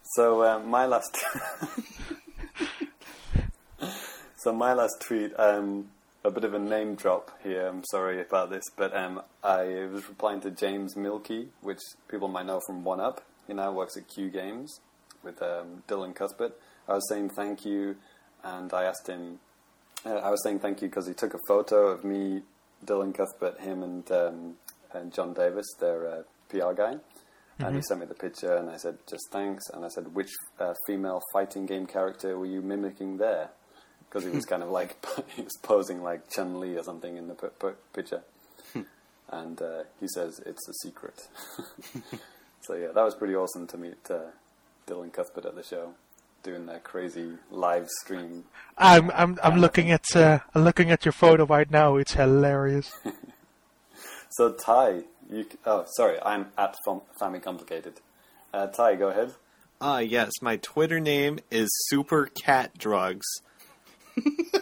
so 0.03 0.43
uh, 0.43 0.59
my 0.59 0.85
last, 0.85 1.17
so 4.37 4.53
my 4.53 4.75
last 4.75 5.01
tweet, 5.01 5.33
um, 5.39 5.89
a 6.23 6.31
bit 6.31 6.45
of 6.45 6.53
a 6.53 6.59
name 6.59 6.95
drop 6.95 7.31
here. 7.43 7.67
I'm 7.67 7.85
sorry 7.91 8.21
about 8.21 8.51
this, 8.51 8.65
but 8.77 8.95
um, 8.95 9.23
I 9.43 9.87
was 9.91 10.07
replying 10.07 10.43
to 10.43 10.51
James 10.51 10.95
Mielke, 10.95 11.49
which 11.63 11.81
people 12.09 12.29
might 12.29 12.45
know 12.45 12.61
from 12.67 12.85
One 12.85 13.01
Up. 13.01 13.23
He 13.47 13.55
now 13.55 13.73
works 13.73 13.97
at 13.97 14.09
Q 14.09 14.29
Games 14.29 14.81
with 15.23 15.43
um, 15.43 15.83
Dylan 15.89 16.15
Cuthbert. 16.15 16.57
I 16.91 16.95
was 16.95 17.09
saying 17.09 17.31
thank 17.31 17.65
you, 17.65 17.97
and 18.43 18.73
I 18.73 18.85
asked 18.85 19.07
him. 19.07 19.39
Uh, 20.05 20.15
I 20.17 20.31
was 20.31 20.43
saying 20.43 20.59
thank 20.59 20.83
you 20.83 20.89
because 20.89 21.07
he 21.07 21.15
took 21.15 21.35
a 21.35 21.39
photo 21.47 21.87
of 21.87 22.05
me, 22.05 22.43
Dylan 22.85 23.15
Cuthbert, 23.15 23.61
him, 23.61 23.83
and 23.83 24.11
um, 24.11 24.55
and 24.93 25.13
John 25.13 25.33
Davis, 25.33 25.67
their 25.79 26.09
uh, 26.09 26.23
PR 26.49 26.73
guy. 26.73 26.97
And 27.63 27.77
he 27.77 27.83
sent 27.83 28.01
me 28.01 28.07
the 28.07 28.15
picture, 28.15 28.57
and 28.57 28.71
I 28.71 28.79
said, 28.79 28.97
"Just 29.07 29.29
thanks." 29.31 29.69
And 29.69 29.85
I 29.85 29.89
said, 29.89 30.15
"Which 30.15 30.31
uh, 30.59 30.73
female 30.87 31.21
fighting 31.33 31.67
game 31.67 31.87
character 31.87 32.39
were 32.39 32.47
you 32.47 32.63
mimicking 32.63 33.19
there?" 33.19 33.51
Because 34.09 34.25
he 34.25 34.31
was 34.31 34.47
kind 34.47 34.63
of 34.63 34.71
like 34.71 34.97
he 35.37 35.43
was 35.43 35.57
posing 35.63 36.03
like 36.03 36.31
Chun 36.31 36.59
Li 36.59 36.77
or 36.77 36.83
something 36.83 37.17
in 37.17 37.29
the 37.29 37.35
p- 37.35 37.49
p- 37.61 37.69
picture. 37.93 38.23
and 39.31 39.61
uh, 39.61 39.83
he 40.01 40.09
says 40.09 40.41
it's 40.47 40.67
a 40.69 40.73
secret. 40.83 41.29
so 42.63 42.75
yeah, 42.75 42.89
that 42.95 43.05
was 43.05 43.15
pretty 43.15 43.35
awesome 43.37 43.67
to 43.69 43.77
meet 43.77 44.11
uh, 44.11 44.31
Dylan 44.87 45.13
Cuthbert 45.13 45.45
at 45.45 45.55
the 45.55 45.63
show, 45.63 45.93
doing 46.43 46.67
that 46.67 46.85
crazy 46.85 47.33
live 47.51 47.89
stream. 48.03 48.45
I'm 48.79 49.11
I'm 49.13 49.39
I'm 49.43 49.59
looking 49.61 49.91
at 49.91 50.05
uh, 50.15 50.39
I'm 50.55 50.65
looking 50.65 50.91
at 50.91 51.05
your 51.05 51.13
photo 51.13 51.45
right 51.47 51.71
now. 51.71 51.97
It's 51.97 52.15
hilarious. 52.15 52.93
So 54.33 54.53
Ty, 54.53 55.03
You, 55.29 55.45
oh, 55.67 55.85
sorry, 55.97 56.17
I'm 56.23 56.47
at 56.57 56.77
Fam- 56.85 57.01
Family 57.19 57.41
Complicated. 57.41 57.95
Uh, 58.55 58.69
Ty, 58.69 58.95
go 58.95 59.09
ahead. 59.09 59.35
Ah, 59.81 59.99
yes, 59.99 60.31
my 60.41 60.57
Twitter 60.59 61.01
name 61.01 61.41
is 61.51 61.69
Super 61.89 62.27
Cat 62.27 62.79
Drugs. 62.79 63.27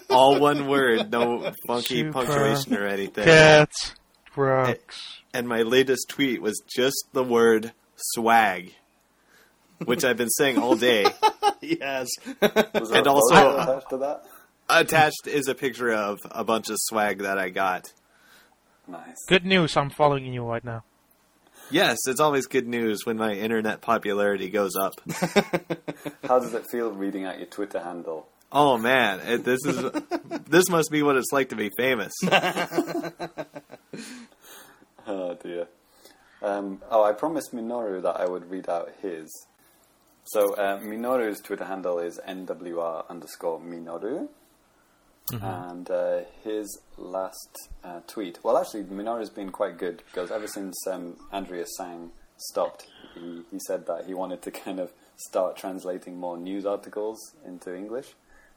All 0.09 0.41
one 0.41 0.69
word, 0.69 1.11
no 1.11 1.53
funky 1.67 1.97
Super 1.99 2.13
punctuation 2.13 2.75
or 2.77 2.87
anything. 2.87 3.25
Cats, 3.25 3.95
drugs. 4.35 5.21
And 5.35 5.47
my 5.47 5.61
latest 5.63 6.09
tweet 6.09 6.41
was 6.41 6.63
just 6.75 7.05
the 7.13 7.23
word 7.25 7.73
swag, 7.97 8.73
which 9.85 10.05
I've 10.05 10.17
been 10.17 10.31
saying 10.31 10.59
all 10.59 10.77
day. 10.77 11.07
yes. 11.61 12.09
And 12.41 13.07
also- 13.07 13.59
attached 13.59 13.91
to 13.91 13.97
that? 13.99 14.23
Attached 14.71 15.27
is 15.27 15.49
a 15.49 15.55
picture 15.55 15.91
of 15.93 16.19
a 16.31 16.45
bunch 16.45 16.69
of 16.69 16.77
swag 16.79 17.21
that 17.21 17.39
I 17.39 17.49
got. 17.49 17.93
Nice. 18.87 19.17
Good 19.27 19.47
news, 19.47 19.77
I'm 19.77 19.89
following 19.91 20.33
you 20.33 20.45
right 20.45 20.65
now. 20.65 20.85
Yes, 21.71 21.99
it's 22.07 22.21
always 22.21 22.47
good 22.47 22.67
news 22.67 23.05
when 23.05 23.17
my 23.17 23.33
internet 23.33 23.81
popularity 23.81 24.49
goes 24.49 24.77
up. 24.77 24.95
How 26.27 26.39
does 26.39 26.55
it 26.55 26.67
feel 26.71 26.91
reading 26.91 27.25
out 27.25 27.39
your 27.39 27.47
Twitter 27.47 27.81
handle? 27.81 28.29
Oh 28.51 28.79
man, 28.79 29.21
it, 29.27 29.45
this 29.45 29.61
is 29.67 29.91
this 30.49 30.71
must 30.71 30.91
be 30.91 31.03
what 31.03 31.17
it's 31.17 31.33
like 31.33 31.51
to 31.51 31.57
be 31.57 31.71
famous. 31.77 32.13
Oh 35.07 35.35
dear. 35.43 35.67
Um, 36.43 36.83
oh, 36.91 37.03
I 37.03 37.13
promised 37.13 37.55
Minoru 37.55 38.03
that 38.03 38.21
I 38.21 38.27
would 38.27 38.51
read 38.51 38.69
out 38.69 38.93
his. 39.01 39.27
So 40.33 40.55
uh, 40.55 40.79
Minoru's 40.81 41.41
Twitter 41.41 41.65
handle 41.65 41.99
is 41.99 42.21
nwr 42.29 43.09
underscore 43.09 43.61
Minoru. 43.61 44.29
And 45.43 45.91
uh, 45.91 46.21
his 46.43 46.81
last 46.97 47.69
uh, 47.85 48.01
tweet, 48.07 48.39
well, 48.43 48.57
actually, 48.59 48.85
Minoru's 48.85 49.31
been 49.31 49.51
quite 49.51 49.79
good 49.79 50.03
because 50.07 50.31
ever 50.31 50.47
since 50.47 50.75
um, 50.87 51.17
Andrea 51.33 51.65
Sang 51.77 52.11
stopped, 52.37 52.87
he, 53.15 53.43
he 53.51 53.59
said 53.67 53.87
that 53.87 54.05
he 54.07 54.15
wanted 54.15 54.43
to 54.43 54.51
kind 54.65 54.81
of 54.81 54.93
start 55.17 55.57
translating 55.57 56.19
more 56.19 56.37
news 56.39 56.65
articles 56.65 57.35
into 57.47 57.75
English, 57.75 58.15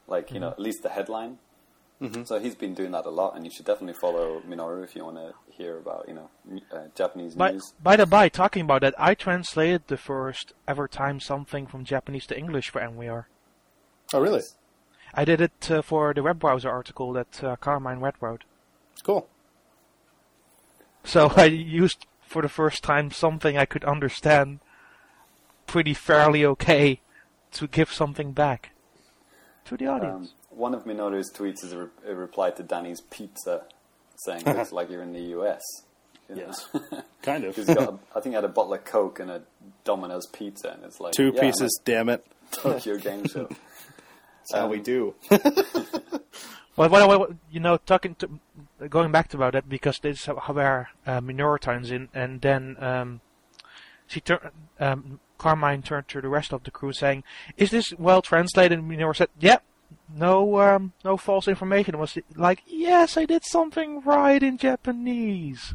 like, 0.07 0.31
you 0.31 0.39
know, 0.39 0.49
at 0.49 0.59
least 0.59 0.83
the 0.83 0.89
headline. 0.89 1.37
So 2.25 2.39
he's 2.39 2.55
been 2.55 2.73
doing 2.73 2.91
that 2.91 3.05
a 3.05 3.09
lot, 3.11 3.35
and 3.35 3.45
you 3.45 3.51
should 3.51 3.65
definitely 3.65 3.99
follow 3.99 4.41
Minoru 4.47 4.83
if 4.83 4.95
you 4.95 5.05
want 5.05 5.17
to 5.17 5.33
hear 5.51 5.77
about, 5.77 6.05
you 6.07 6.13
know, 6.13 6.29
uh, 6.73 6.87
Japanese 6.95 7.35
By, 7.35 7.51
news. 7.51 7.73
by 7.81 7.95
the 7.95 8.05
by, 8.05 8.29
talking 8.29 8.63
about 8.63 8.81
that, 8.81 8.95
I 8.97 9.13
translated 9.13 9.83
the 9.87 9.97
first 9.97 10.53
ever 10.67 10.87
time 10.87 11.19
something 11.19 11.67
from 11.67 11.85
Japanese 11.85 12.25
to 12.27 12.37
English 12.37 12.69
for 12.69 12.81
NWR. 12.81 13.25
Oh, 14.13 14.19
really? 14.19 14.41
I 15.13 15.25
did 15.25 15.41
it 15.41 15.71
uh, 15.71 15.81
for 15.81 16.13
the 16.13 16.23
web 16.23 16.39
browser 16.39 16.69
article 16.69 17.13
that 17.13 17.43
uh, 17.43 17.55
Carmine 17.57 17.99
Red 17.99 18.15
wrote. 18.19 18.43
Cool. 19.03 19.27
So 21.03 21.31
I 21.35 21.45
used 21.45 22.05
for 22.21 22.41
the 22.41 22.49
first 22.49 22.83
time 22.83 23.11
something 23.11 23.57
I 23.57 23.65
could 23.65 23.83
understand 23.83 24.59
pretty 25.67 25.93
fairly 25.93 26.45
okay 26.45 27.01
to 27.51 27.67
give 27.67 27.91
something 27.91 28.31
back 28.31 28.71
to 29.65 29.77
the 29.77 29.87
audience. 29.87 30.33
Um, 30.51 30.57
one 30.57 30.73
of 30.73 30.85
Minoru's 30.85 31.31
tweets 31.31 31.63
is 31.63 31.73
a, 31.73 31.77
re- 31.77 31.89
a 32.07 32.15
reply 32.15 32.51
to 32.51 32.63
Danny's 32.63 33.01
pizza, 33.01 33.63
saying 34.25 34.43
it 34.45 34.55
looks 34.57 34.71
like 34.71 34.89
you're 34.89 35.01
in 35.03 35.13
the 35.13 35.37
US. 35.39 35.61
Yes. 36.33 36.67
Kind 37.21 37.43
of. 37.43 37.55
He's 37.55 37.65
got, 37.65 37.77
a, 37.77 37.93
I 38.15 38.21
think, 38.21 38.27
he 38.27 38.33
had 38.33 38.45
a 38.45 38.49
bottle 38.49 38.73
of 38.73 38.85
Coke 38.85 39.19
and 39.19 39.29
a 39.29 39.41
Domino's 39.83 40.27
pizza, 40.27 40.69
and 40.71 40.83
it's 40.85 40.99
like 40.99 41.13
Two 41.13 41.31
yeah, 41.35 41.41
I'm 41.41 41.47
pieces, 41.47 41.79
damn 41.83 42.07
it. 42.09 42.25
at 42.53 42.53
Tokyo 42.53 42.97
Game 42.97 43.27
Show. 43.27 43.47
That's 43.49 44.53
how 44.53 44.67
we 44.69 44.77
Um, 44.77 44.83
do. 44.83 45.15
Well, 46.77 46.89
what, 46.89 47.07
what, 47.07 47.19
what- 47.19 47.31
you 47.51 47.59
know, 47.59 47.77
talking 47.77 48.15
to, 48.15 48.39
going 48.89 49.11
back 49.11 49.27
to 49.29 49.37
about 49.37 49.53
that 49.53 49.67
because 49.67 49.99
this 50.01 50.21
is 50.21 50.25
where 50.27 50.89
uh, 51.05 51.19
Minoru 51.19 51.59
turns 51.59 51.91
in, 51.91 52.07
and 52.13 52.39
then 52.41 52.77
um, 52.81 53.19
she 54.07 54.21
tur- 54.21 54.51
um, 54.79 55.19
Carmine 55.37 55.81
turned 55.81 56.07
to 56.07 56.21
the 56.21 56.29
rest 56.29 56.53
of 56.53 56.63
the 56.63 56.71
crew 56.71 56.93
saying, 56.93 57.23
"Is 57.57 57.71
this 57.71 57.93
well 57.99 58.21
translated?" 58.21 58.79
And 58.79 58.89
Minoru 58.89 59.15
said, 59.15 59.27
"Yep." 59.41 59.63
No, 60.15 60.59
um, 60.59 60.93
no 61.03 61.17
false 61.17 61.47
information. 61.47 61.95
It 61.95 61.99
was 61.99 62.17
like, 62.35 62.63
yes, 62.67 63.17
I 63.17 63.25
did 63.25 63.43
something 63.45 64.01
right 64.01 64.41
in 64.41 64.57
Japanese. 64.57 65.73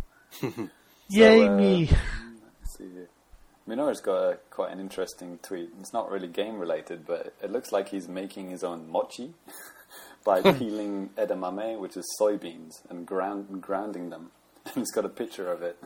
Yay 1.08 1.46
uh, 1.46 1.56
me! 1.56 1.86
Let's 2.60 2.76
see 2.76 2.90
here. 2.92 3.08
Minoru's 3.68 4.00
got 4.00 4.16
a, 4.16 4.38
quite 4.50 4.72
an 4.72 4.80
interesting 4.80 5.38
tweet. 5.42 5.70
It's 5.80 5.92
not 5.92 6.10
really 6.10 6.28
game 6.28 6.58
related, 6.58 7.06
but 7.06 7.34
it 7.42 7.50
looks 7.50 7.72
like 7.72 7.88
he's 7.88 8.08
making 8.08 8.50
his 8.50 8.62
own 8.62 8.88
mochi 8.88 9.34
by 10.24 10.40
peeling 10.40 11.10
edamame, 11.16 11.78
which 11.78 11.96
is 11.96 12.04
soybeans, 12.20 12.82
and 12.88 13.06
ground, 13.06 13.60
grounding 13.60 14.10
them. 14.10 14.30
And 14.66 14.74
he's 14.74 14.92
got 14.92 15.04
a 15.04 15.08
picture 15.08 15.50
of 15.50 15.62
it, 15.62 15.78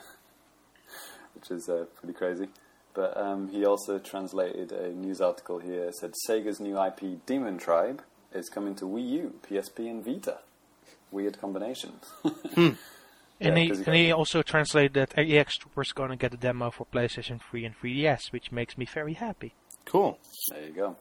which 1.35 1.51
is 1.51 1.69
uh, 1.69 1.85
pretty 1.95 2.15
crazy. 2.15 2.49
But 2.93 3.17
um, 3.17 3.49
he 3.49 3.65
also 3.65 3.99
translated 3.99 4.73
a 4.73 4.91
news 4.93 5.21
article 5.21 5.59
here. 5.59 5.85
It 5.85 5.95
said 5.95 6.13
Sega's 6.29 6.61
new 6.61 6.83
IP, 6.83 7.25
Demon 7.25 7.57
Tribe, 7.57 8.03
is 8.35 8.49
coming 8.49 8.75
to 8.77 8.85
Wii 8.85 9.09
U, 9.11 9.35
PSP, 9.49 9.91
and 9.91 10.05
Vita. 10.05 10.39
Weird 11.11 11.41
combination. 11.41 11.93
And 13.43 13.57
Yeah, 13.57 13.63
he 13.63 13.69
'cause 13.71 13.79
he 13.79 13.85
and 13.87 13.95
he 13.97 14.13
also 14.13 14.43
translated 14.43 14.93
that 14.95 15.19
EX 15.19 15.57
Trooper's 15.57 15.93
going 15.93 16.11
to 16.11 16.17
get 16.17 16.35
a 16.35 16.37
demo 16.37 16.71
for 16.71 16.85
PlayStation 16.87 17.41
3 17.41 17.65
and 17.65 17.75
3DS, 17.75 18.33
which 18.33 18.53
makes 18.53 18.77
me 18.77 18.85
very 18.85 19.15
happy. 19.15 19.55
Cool. 19.87 20.19
There 20.51 20.63
you 20.63 20.73
go. 20.75 20.97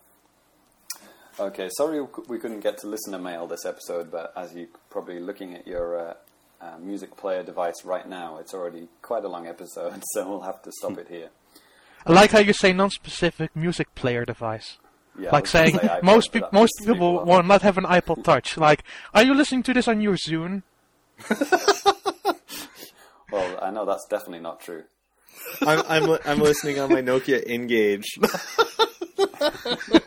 Okay, 1.37 1.69
sorry 1.77 1.99
we 2.01 2.07
we 2.29 2.39
couldn't 2.39 2.61
get 2.61 2.77
to 2.79 2.87
listen 2.87 3.11
listener 3.11 3.19
mail 3.31 3.45
this 3.47 3.65
episode, 3.65 4.09
but 4.09 4.31
as 4.37 4.53
you're 4.55 4.67
probably 4.89 5.19
looking 5.19 5.53
at 5.53 5.67
your 5.67 5.99
uh, 5.99 6.13
uh, 6.61 6.77
music 6.79 7.15
player 7.17 7.43
device 7.43 7.83
right 7.83 8.07
now, 8.07 8.37
it's 8.37 8.53
already 8.53 8.87
quite 9.01 9.25
a 9.25 9.29
long 9.29 9.45
episode, 9.47 10.01
so 10.13 10.29
we'll 10.29 10.41
have 10.41 10.61
to 10.63 10.71
stop 10.71 10.97
it 10.97 11.07
here. 11.09 11.29
I 12.05 12.13
like 12.13 12.31
how 12.31 12.39
you 12.39 12.53
say 12.53 12.71
non-specific 12.71 13.53
music 13.53 13.93
player 13.95 14.23
device. 14.23 14.77
Yeah, 15.19 15.31
like 15.31 15.47
saying 15.47 15.77
say 15.77 15.99
most 16.01 16.31
but 16.31 16.33
people 16.33 16.49
most 16.53 16.73
people 16.85 17.25
will 17.25 17.43
not 17.43 17.61
have 17.61 17.77
an 17.77 17.83
iPod 17.83 18.23
Touch. 18.23 18.57
Like, 18.57 18.83
are 19.13 19.23
you 19.23 19.33
listening 19.33 19.63
to 19.63 19.73
this 19.73 19.87
on 19.87 20.01
your 20.01 20.15
Zune? 20.15 20.63
Well, 23.31 23.59
I 23.61 23.69
know 23.69 23.85
that's 23.85 24.07
definitely 24.07 24.39
not 24.39 24.59
true. 24.59 24.83
I'm, 25.61 25.83
I'm 25.87 26.17
I'm 26.25 26.39
listening 26.39 26.79
on 26.79 26.91
my 26.91 27.01
Nokia 27.01 27.43
N-Gage. 27.45 28.19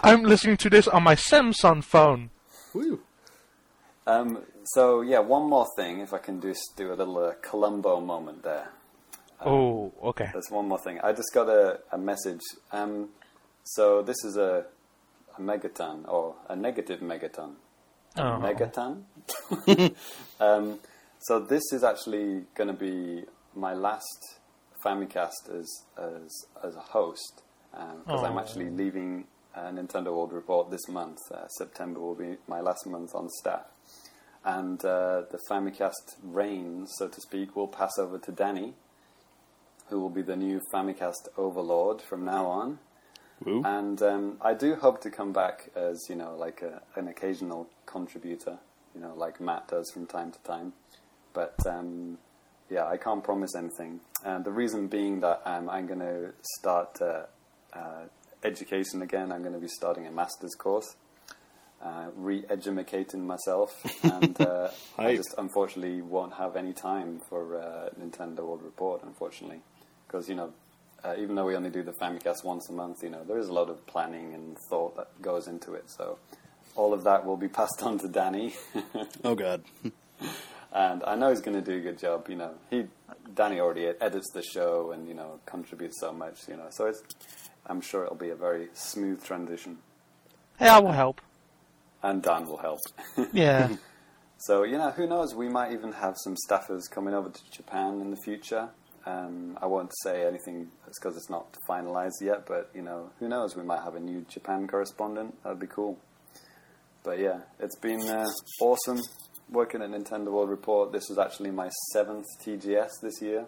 I'm 0.00 0.22
listening 0.22 0.56
to 0.58 0.70
this 0.70 0.86
on 0.88 1.02
my 1.02 1.14
Samsung 1.14 1.82
phone. 1.82 2.30
Woo. 2.72 3.00
Um, 4.06 4.44
so 4.64 5.00
yeah, 5.02 5.18
one 5.18 5.48
more 5.48 5.66
thing, 5.76 6.00
if 6.00 6.14
I 6.14 6.18
can 6.18 6.40
just 6.40 6.74
do 6.76 6.92
a 6.92 6.94
little 6.94 7.18
uh, 7.18 7.32
Columbo 7.42 8.00
moment 8.00 8.42
there. 8.42 8.68
oh, 9.44 9.92
okay. 10.02 10.30
There's 10.32 10.50
one 10.50 10.68
more 10.68 10.78
thing. 10.78 11.00
I 11.02 11.12
just 11.12 11.34
got 11.34 11.48
a, 11.48 11.80
a 11.92 11.98
message. 11.98 12.40
Um, 12.72 13.08
so 13.74 14.02
this 14.02 14.16
is 14.24 14.36
a, 14.36 14.64
a 15.36 15.40
megaton 15.40 16.06
or 16.08 16.34
a 16.48 16.56
negative 16.56 17.00
megaton. 17.00 17.54
A 18.16 18.22
Oh. 18.22 18.40
megaton. 18.40 19.02
um, 20.40 20.78
so 21.20 21.38
this 21.40 21.62
is 21.72 21.84
actually 21.84 22.44
going 22.54 22.68
to 22.68 22.72
be 22.74 23.24
my 23.54 23.74
last 23.74 24.20
Famicast 24.84 25.42
as 25.58 25.68
as 25.98 26.30
as 26.62 26.74
a 26.76 26.80
host 26.80 27.42
because 27.72 28.22
I'm 28.24 28.36
Oh. 28.36 28.40
actually 28.40 28.70
leaving 28.70 29.26
uh, 29.54 29.70
Nintendo 29.70 30.06
World 30.16 30.32
Report 30.32 30.70
this 30.70 30.88
month. 30.88 31.18
Uh, 31.32 31.46
September 31.48 31.98
will 32.00 32.14
be 32.14 32.36
my 32.46 32.60
last 32.60 32.86
month 32.86 33.14
on 33.14 33.28
staff, 33.40 33.66
and 34.44 34.84
uh, 34.84 35.22
the 35.30 35.38
Famicast 35.50 36.16
reign, 36.22 36.86
so 36.86 37.08
to 37.08 37.20
speak, 37.20 37.56
will 37.56 37.66
pass 37.68 37.98
over 37.98 38.18
to 38.18 38.30
Danny, 38.32 38.74
who 39.88 40.00
will 40.00 40.10
be 40.10 40.22
the 40.22 40.36
new 40.36 40.60
Famicast 40.72 41.28
overlord 41.36 42.00
from 42.00 42.24
now 42.24 42.46
on. 42.46 42.78
Woo. 43.44 43.62
And 43.64 44.00
um, 44.02 44.36
I 44.40 44.54
do 44.54 44.74
hope 44.74 45.00
to 45.02 45.10
come 45.10 45.32
back 45.32 45.70
as 45.76 46.06
you 46.08 46.16
know, 46.16 46.36
like 46.36 46.62
a, 46.62 46.82
an 46.96 47.08
occasional 47.08 47.68
contributor, 47.86 48.58
you 48.94 49.00
know, 49.00 49.14
like 49.16 49.40
Matt 49.40 49.68
does 49.68 49.90
from 49.92 50.06
time 50.06 50.32
to 50.32 50.38
time. 50.42 50.72
But 51.32 51.54
um, 51.66 52.18
yeah, 52.68 52.86
I 52.86 52.96
can't 52.96 53.22
promise 53.22 53.54
anything. 53.56 54.00
And 54.24 54.44
the 54.44 54.50
reason 54.50 54.88
being 54.88 55.20
that 55.20 55.42
um, 55.44 55.70
I'm 55.70 55.86
going 55.86 56.00
to 56.00 56.32
start 56.58 57.00
uh, 57.00 57.22
uh, 57.72 58.06
education 58.42 59.02
again. 59.02 59.32
I'm 59.32 59.42
going 59.42 59.54
to 59.54 59.60
be 59.60 59.68
starting 59.68 60.06
a 60.06 60.10
master's 60.10 60.54
course, 60.54 60.96
uh, 61.82 62.06
re-educating 62.14 63.26
myself, 63.26 63.70
and 64.02 64.40
uh, 64.40 64.68
I 64.98 65.16
just 65.16 65.34
unfortunately 65.38 66.02
won't 66.02 66.34
have 66.34 66.56
any 66.56 66.72
time 66.72 67.20
for 67.28 67.60
uh, 67.60 67.90
Nintendo 68.00 68.40
World 68.40 68.62
Report, 68.62 69.02
unfortunately, 69.04 69.60
because 70.06 70.28
you 70.28 70.34
know 70.34 70.52
uh, 71.04 71.14
even 71.18 71.34
though 71.36 71.44
we 71.46 71.56
only 71.56 71.70
do 71.70 71.82
the 71.82 71.92
Famicast 71.92 72.44
once 72.44 72.68
a 72.68 72.72
month, 72.72 73.02
you 73.02 73.10
know, 73.10 73.22
there 73.24 73.38
is 73.38 73.48
a 73.48 73.52
lot 73.52 73.68
of 73.70 73.86
planning 73.86 74.34
and 74.34 74.56
thought 74.70 74.96
that 74.96 75.20
goes 75.22 75.46
into 75.48 75.74
it. 75.74 75.88
So 75.90 76.18
all 76.76 76.92
of 76.92 77.04
that 77.04 77.24
will 77.24 77.36
be 77.36 77.48
passed 77.60 77.82
on 77.82 77.98
to 78.00 78.08
Danny. 78.08 78.54
Oh, 79.24 79.34
God. 79.34 79.62
and 80.72 81.02
I 81.04 81.14
know 81.14 81.30
he's 81.30 81.40
going 81.40 81.62
to 81.62 81.70
do 81.70 81.78
a 81.78 81.80
good 81.80 81.98
job. 81.98 82.28
You 82.28 82.36
know, 82.36 82.54
he 82.70 82.86
Danny 83.34 83.60
already 83.60 83.86
edits 84.00 84.30
the 84.32 84.42
show 84.42 84.90
and 84.92 85.06
you 85.06 85.14
know 85.14 85.38
contributes 85.46 86.00
so 86.00 86.12
much. 86.12 86.48
You 86.48 86.56
know, 86.56 86.66
so 86.70 86.86
it's 86.86 87.02
I'm 87.66 87.80
sure 87.80 88.04
it'll 88.04 88.16
be 88.16 88.30
a 88.30 88.36
very 88.36 88.68
smooth 88.74 89.22
transition, 89.22 89.78
Hey, 90.58 90.68
I 90.68 90.78
will 90.78 90.92
help. 90.92 91.20
and 92.02 92.22
Dan 92.22 92.46
will 92.46 92.56
help. 92.58 92.80
Yeah. 93.32 93.76
So 94.38 94.62
you 94.64 94.78
know, 94.78 94.90
who 94.90 95.06
knows? 95.06 95.34
We 95.34 95.48
might 95.48 95.72
even 95.72 95.92
have 95.92 96.14
some 96.18 96.36
staffers 96.48 96.88
coming 96.90 97.12
over 97.14 97.28
to 97.28 97.50
Japan 97.50 98.00
in 98.00 98.10
the 98.10 98.16
future. 98.16 98.68
Um, 99.08 99.56
I 99.62 99.66
won't 99.66 99.90
say 100.02 100.26
anything 100.26 100.68
because 100.84 101.16
it's 101.16 101.30
not 101.30 101.56
finalized 101.66 102.20
yet, 102.20 102.44
but 102.46 102.70
you 102.74 102.82
know, 102.82 103.10
who 103.18 103.28
knows? 103.28 103.56
We 103.56 103.62
might 103.62 103.82
have 103.82 103.94
a 103.94 104.00
new 104.00 104.26
Japan 104.28 104.68
correspondent. 104.68 105.42
That'd 105.42 105.58
be 105.58 105.66
cool. 105.66 105.98
But 107.04 107.18
yeah, 107.18 107.40
it's 107.58 107.76
been 107.78 108.02
uh, 108.06 108.26
awesome 108.60 109.00
working 109.50 109.80
at 109.80 109.88
Nintendo 109.90 110.30
World 110.30 110.50
Report. 110.50 110.92
This 110.92 111.08
was 111.08 111.16
actually 111.18 111.50
my 111.50 111.70
seventh 111.94 112.26
TGS 112.44 112.90
this 113.00 113.22
year. 113.22 113.46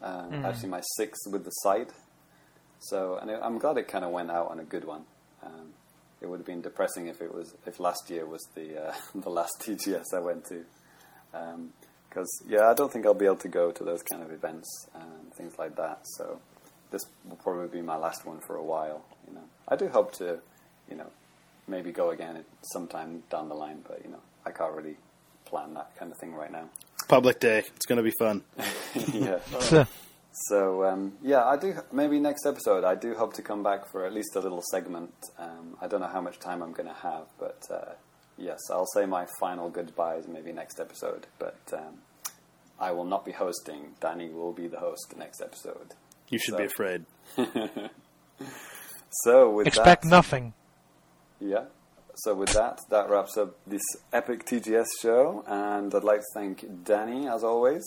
Uh, 0.00 0.28
Actually, 0.44 0.70
my 0.70 0.80
sixth 0.96 1.20
with 1.30 1.44
the 1.44 1.50
site. 1.50 1.90
So, 2.78 3.18
and 3.20 3.30
I'm 3.30 3.58
glad 3.58 3.76
it 3.76 3.88
kind 3.88 4.04
of 4.04 4.12
went 4.12 4.30
out 4.30 4.50
on 4.50 4.60
a 4.60 4.64
good 4.64 4.84
one. 4.84 5.02
Um, 5.42 5.72
it 6.22 6.28
would 6.30 6.38
have 6.38 6.46
been 6.46 6.62
depressing 6.62 7.08
if 7.08 7.20
it 7.20 7.34
was 7.34 7.54
if 7.66 7.78
last 7.78 8.08
year 8.08 8.24
was 8.24 8.46
the 8.54 8.88
uh, 8.88 8.94
the 9.14 9.28
last 9.28 9.52
TGS 9.60 10.14
I 10.14 10.20
went 10.20 10.44
to. 10.46 10.64
Because 12.08 12.28
yeah, 12.48 12.68
I 12.68 12.74
don't 12.74 12.92
think 12.92 13.06
I'll 13.06 13.14
be 13.14 13.26
able 13.26 13.36
to 13.36 13.48
go 13.48 13.70
to 13.70 13.84
those 13.84 14.02
kind 14.02 14.22
of 14.22 14.32
events 14.32 14.88
and 14.94 15.32
things 15.34 15.58
like 15.58 15.76
that. 15.76 16.00
So 16.16 16.40
this 16.90 17.02
will 17.28 17.36
probably 17.36 17.68
be 17.68 17.82
my 17.82 17.96
last 17.96 18.26
one 18.26 18.40
for 18.40 18.56
a 18.56 18.62
while. 18.64 19.04
You 19.26 19.34
know, 19.34 19.44
I 19.68 19.76
do 19.76 19.88
hope 19.88 20.12
to, 20.16 20.40
you 20.88 20.96
know, 20.96 21.10
maybe 21.66 21.92
go 21.92 22.10
again 22.10 22.44
sometime 22.62 23.22
down 23.30 23.48
the 23.48 23.54
line. 23.54 23.84
But 23.86 24.00
you 24.04 24.10
know, 24.10 24.20
I 24.46 24.50
can't 24.50 24.72
really 24.72 24.96
plan 25.44 25.74
that 25.74 25.96
kind 25.96 26.10
of 26.10 26.18
thing 26.18 26.34
right 26.34 26.50
now. 26.50 26.68
Public 27.08 27.40
Day. 27.40 27.64
It's 27.76 27.86
going 27.86 27.96
to 27.96 28.02
be 28.02 28.12
fun. 28.18 28.42
yeah. 29.14 29.38
So, 29.60 29.86
So 30.46 30.84
um, 30.84 31.14
yeah, 31.22 31.44
I 31.44 31.56
do. 31.56 31.74
Maybe 31.92 32.20
next 32.20 32.46
episode, 32.46 32.84
I 32.84 32.94
do 32.94 33.14
hope 33.14 33.34
to 33.34 33.42
come 33.42 33.62
back 33.62 33.90
for 33.90 34.04
at 34.06 34.12
least 34.12 34.36
a 34.36 34.40
little 34.40 34.62
segment. 34.70 35.12
Um, 35.38 35.76
I 35.80 35.88
don't 35.88 36.00
know 36.00 36.06
how 36.08 36.20
much 36.20 36.38
time 36.38 36.62
I'm 36.62 36.72
going 36.72 36.88
to 36.88 36.94
have, 36.94 37.26
but 37.38 37.60
uh, 37.70 37.92
yes, 38.38 38.58
I'll 38.70 38.86
say 38.94 39.04
my 39.06 39.26
final 39.40 39.68
goodbyes 39.68 40.26
maybe 40.28 40.52
next 40.52 40.80
episode. 40.80 41.26
But 41.38 41.58
um, 41.72 41.98
I 42.80 42.92
will 42.92 43.04
not 43.04 43.24
be 43.24 43.32
hosting. 43.32 43.94
Danny 44.00 44.28
will 44.30 44.52
be 44.52 44.66
the 44.68 44.78
host 44.78 45.10
the 45.10 45.18
next 45.18 45.40
episode. 45.42 45.94
You 46.28 46.38
should 46.38 46.52
So- 46.54 46.58
be 46.58 46.64
afraid. 46.64 47.04
So 49.24 49.50
with 49.50 49.66
expect 49.66 50.02
that, 50.02 50.08
nothing. 50.08 50.52
Yeah. 51.40 51.64
So 52.16 52.34
with 52.34 52.50
that, 52.50 52.80
that 52.90 53.08
wraps 53.08 53.36
up 53.36 53.56
this 53.66 53.82
epic 54.12 54.44
TGS 54.44 54.86
show, 55.00 55.44
and 55.46 55.94
I'd 55.94 56.04
like 56.04 56.20
to 56.20 56.26
thank 56.34 56.84
Danny 56.84 57.28
as 57.28 57.42
always. 57.44 57.84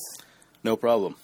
No 0.63 0.75
problem. 0.75 1.15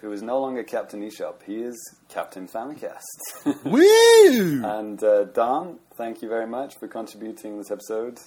Who 0.00 0.12
is 0.12 0.20
no 0.22 0.38
longer 0.40 0.62
Captain 0.62 1.00
eShop. 1.00 1.42
He 1.46 1.56
is 1.62 1.74
Captain 2.08 2.46
Famicast. 2.46 3.00
Woo! 3.64 4.62
And 4.64 5.02
uh, 5.02 5.24
Daan, 5.24 5.78
thank 5.96 6.20
you 6.20 6.28
very 6.28 6.46
much 6.46 6.74
for 6.78 6.86
contributing 6.88 7.56
this 7.56 7.70
episode. 7.70 8.18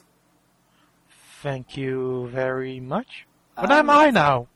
Thank 1.42 1.78
you 1.78 2.28
very 2.30 2.80
much. 2.80 3.26
But 3.56 3.72
Um, 3.72 3.80
am 3.80 3.90
I 3.90 4.10
now? 4.10 4.48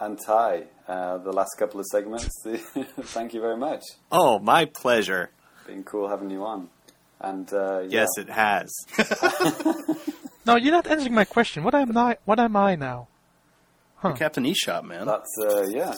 And 0.00 0.18
Ty, 0.18 0.64
uh, 0.86 1.18
the 1.18 1.32
last 1.32 1.56
couple 1.58 1.80
of 1.80 1.86
segments, 1.86 2.28
thank 2.44 3.34
you 3.34 3.40
very 3.40 3.56
much. 3.56 3.82
Oh, 4.12 4.38
my 4.38 4.64
pleasure. 4.64 5.30
Been 5.66 5.82
cool 5.84 6.08
having 6.08 6.30
you 6.30 6.44
on. 6.44 6.68
And 7.20 7.52
uh, 7.52 7.80
yeah, 7.80 8.06
Yes, 8.06 8.08
it 8.16 8.28
has. 8.30 8.70
No, 10.46 10.56
you're 10.56 10.72
not 10.72 10.86
answering 10.86 11.12
my 11.12 11.26
question. 11.26 11.62
What 11.62 11.74
am 11.74 11.94
I? 11.94 12.16
What 12.24 12.40
am 12.40 12.56
I 12.56 12.74
now? 12.74 13.08
Captain 14.16 14.44
eShop, 14.44 14.84
man. 14.84 15.04
that's 15.04 15.28
uh, 15.42 15.66
yeah, 15.68 15.92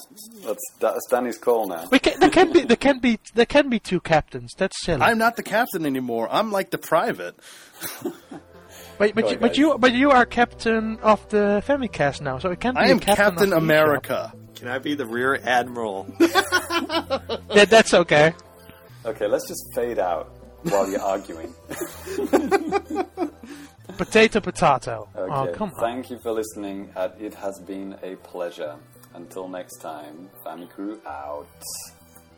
that's 0.45 0.65
that's 0.81 1.07
Danny's 1.09 1.39
call 1.39 1.69
now. 1.69 1.87
We 1.93 2.01
can, 2.01 2.19
there 2.19 2.31
can 2.31 2.51
be 2.53 2.63
there 2.63 2.77
can 2.77 2.99
be 2.99 3.21
there 3.35 3.47
can 3.47 3.69
be 3.69 3.79
two 3.79 4.01
captains. 4.01 4.53
That's 4.59 4.75
silly. 4.83 5.03
I'm 5.03 5.19
not 5.19 5.37
the 5.37 5.45
captain 5.45 5.87
anymore. 5.87 6.27
I'm 6.33 6.51
like 6.51 6.71
the 6.71 6.79
private. 6.79 7.37
but 9.01 9.15
but, 9.17 9.25
Go 9.25 9.31
you, 9.31 9.37
but 9.39 9.57
you 9.59 9.79
but 9.79 9.93
you 9.93 10.11
are 10.13 10.25
captain 10.27 10.99
of 11.03 11.27
the 11.31 11.63
Famicast 11.67 12.21
now, 12.21 12.39
so 12.39 12.51
it 12.53 12.61
can't 12.61 12.77
be 12.77 12.83
I 12.83 12.87
a 12.87 12.91
am 12.91 13.01
captain, 13.01 13.25
Captain 13.25 13.53
of 13.53 13.59
eShop. 13.59 13.63
America. 13.65 14.33
Can 14.55 14.69
I 14.69 14.79
be 14.79 14.95
the 14.95 15.07
rear 15.07 15.41
admiral? 15.43 16.07
Yeah, 17.57 17.65
that's 17.65 17.93
okay. 17.95 18.33
Okay, 19.05 19.27
let's 19.27 19.49
just 19.49 19.65
fade 19.75 19.99
out 19.99 20.31
while 20.63 20.89
you're 20.91 21.01
arguing. 21.01 21.53
Potato, 23.97 24.41
potato. 24.41 25.09
Okay, 25.17 25.33
Oh, 25.33 25.53
come 25.55 25.71
on. 25.75 25.81
thank 25.81 26.11
you 26.11 26.19
for 26.23 26.33
listening. 26.33 26.91
Uh, 26.97 27.09
it 27.19 27.35
has 27.35 27.59
been 27.67 27.97
a 28.03 28.15
pleasure. 28.17 28.77
Until 29.15 29.49
next 29.49 29.79
time, 29.79 30.31
Family 30.45 30.69
Crew 30.69 31.01
out. 31.07 31.47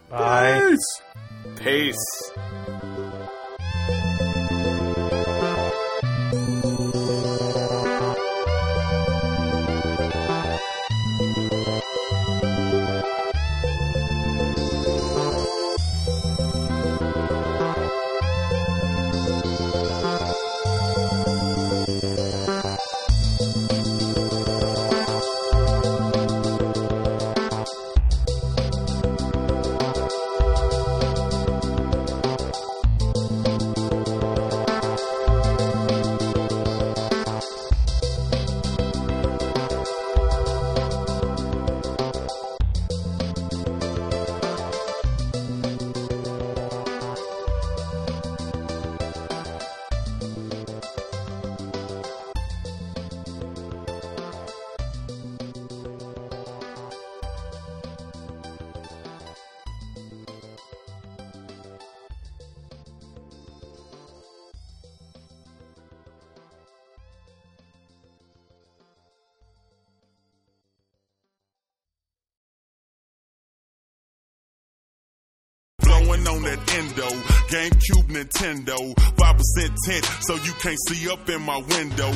Bye. 0.09 0.75
Peace. 1.57 2.33
Blowing 2.35 3.29
endo, 76.75 77.09
GameCube, 77.49 78.09
Nintendo, 78.09 78.95
5% 78.95 79.77
tint, 79.87 80.05
so 80.21 80.35
you 80.35 80.53
can't 80.55 80.79
see 80.89 81.11
up 81.11 81.29
in 81.29 81.43
my 81.43 81.59
window. 81.59 82.13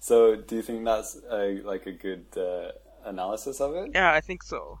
So, 0.00 0.36
do 0.36 0.56
you 0.56 0.62
think 0.62 0.84
that's 0.84 1.18
a, 1.30 1.60
like 1.62 1.86
a 1.86 1.92
good 1.92 2.26
uh, 2.36 2.72
analysis 3.04 3.60
of 3.60 3.74
it? 3.74 3.90
Yeah, 3.94 4.12
I 4.12 4.20
think 4.20 4.42
so. 4.42 4.80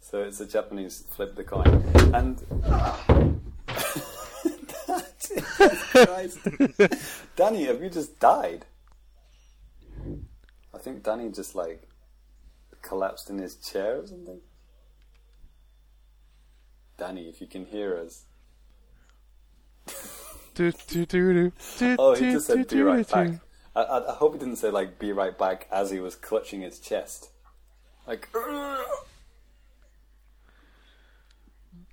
So 0.00 0.22
it's 0.22 0.40
a 0.40 0.46
Japanese 0.46 1.04
flip 1.10 1.36
the 1.36 1.44
coin, 1.44 1.66
and 2.14 2.38
Danny, 7.36 7.66
have 7.66 7.82
you 7.82 7.90
just 7.90 8.18
died? 8.18 8.64
I 10.72 10.78
think 10.78 11.02
Danny 11.02 11.30
just 11.30 11.54
like 11.54 11.82
collapsed 12.80 13.28
in 13.28 13.38
his 13.38 13.56
chair 13.56 13.98
or 13.98 14.06
something. 14.06 14.40
Danny, 16.98 17.28
if 17.28 17.40
you 17.40 17.46
can 17.46 17.64
hear 17.64 17.96
us. 17.96 18.24
Do, 20.54 20.72
do, 20.72 21.06
do, 21.06 21.32
do, 21.32 21.52
do, 21.78 21.96
Oh, 21.98 22.14
he 22.14 22.20
do, 22.20 22.32
just 22.32 22.48
do, 22.48 22.54
said 22.54 22.68
be 22.68 22.82
right 22.82 23.06
do. 23.06 23.14
back. 23.14 23.30
I, 23.76 23.82
I, 23.82 24.12
I 24.12 24.14
hope 24.16 24.32
he 24.34 24.38
didn't 24.40 24.56
say 24.56 24.70
like 24.70 24.98
be 24.98 25.12
right 25.12 25.38
back 25.38 25.68
as 25.70 25.90
he 25.92 26.00
was 26.00 26.16
clutching 26.16 26.60
his 26.62 26.80
chest. 26.80 27.30
Like, 28.06 28.28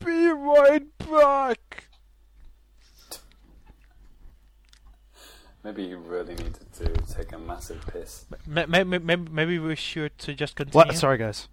Be 0.04 0.28
right 0.28 0.86
back. 0.98 1.86
maybe 5.64 5.88
he 5.88 5.94
really 5.96 6.36
needed 6.36 6.60
to 6.74 6.86
take 7.14 7.32
a 7.34 7.40
massive 7.40 7.86
piss. 7.92 8.26
Maybe, 8.46 8.84
maybe, 8.84 9.16
maybe 9.32 9.58
we 9.60 9.76
should 9.76 10.18
to 10.20 10.34
just 10.36 10.56
continue. 10.56 10.86
What? 10.88 10.96
Sorry, 10.96 11.18
guys. 11.18 11.48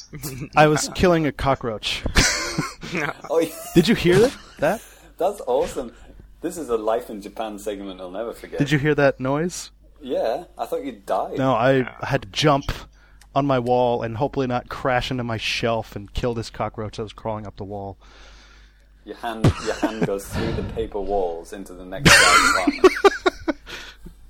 I 0.56 0.66
was 0.66 0.90
killing 0.94 1.26
a 1.26 1.32
cockroach. 1.32 2.02
Oh, 3.30 3.38
yeah. 3.38 3.54
Did 3.74 3.88
you 3.88 3.94
hear 3.94 4.18
that? 4.18 4.36
That? 4.58 4.82
That's 5.16 5.40
awesome. 5.46 5.94
This 6.42 6.58
is 6.58 6.68
a 6.68 6.76
Life 6.76 7.08
in 7.08 7.22
Japan 7.22 7.58
segment 7.58 8.00
I'll 8.02 8.10
never 8.10 8.34
forget. 8.34 8.58
Did 8.58 8.70
you 8.70 8.78
hear 8.78 8.94
that 8.96 9.18
noise? 9.18 9.70
Yeah, 10.02 10.44
I 10.58 10.66
thought 10.66 10.84
you 10.84 10.92
died. 10.92 11.38
No, 11.38 11.54
I 11.54 11.88
had 12.02 12.22
to 12.22 12.28
jump 12.28 12.70
on 13.34 13.46
my 13.46 13.58
wall 13.58 14.02
and 14.02 14.18
hopefully 14.18 14.46
not 14.46 14.68
crash 14.68 15.10
into 15.10 15.24
my 15.24 15.38
shelf 15.38 15.96
and 15.96 16.12
kill 16.12 16.34
this 16.34 16.50
cockroach 16.50 16.98
that 16.98 17.02
was 17.04 17.14
crawling 17.14 17.46
up 17.46 17.56
the 17.56 17.64
wall. 17.64 17.96
Your 19.06 19.16
hand, 19.16 19.50
your 19.64 19.74
hand 19.76 20.06
goes 20.06 20.26
through 20.26 20.52
the 20.52 20.62
paper 20.74 21.00
walls 21.00 21.54
into 21.54 21.72
the 21.72 21.86
next 21.86 22.10
guy's 22.10 22.50
apartment. 22.50 22.94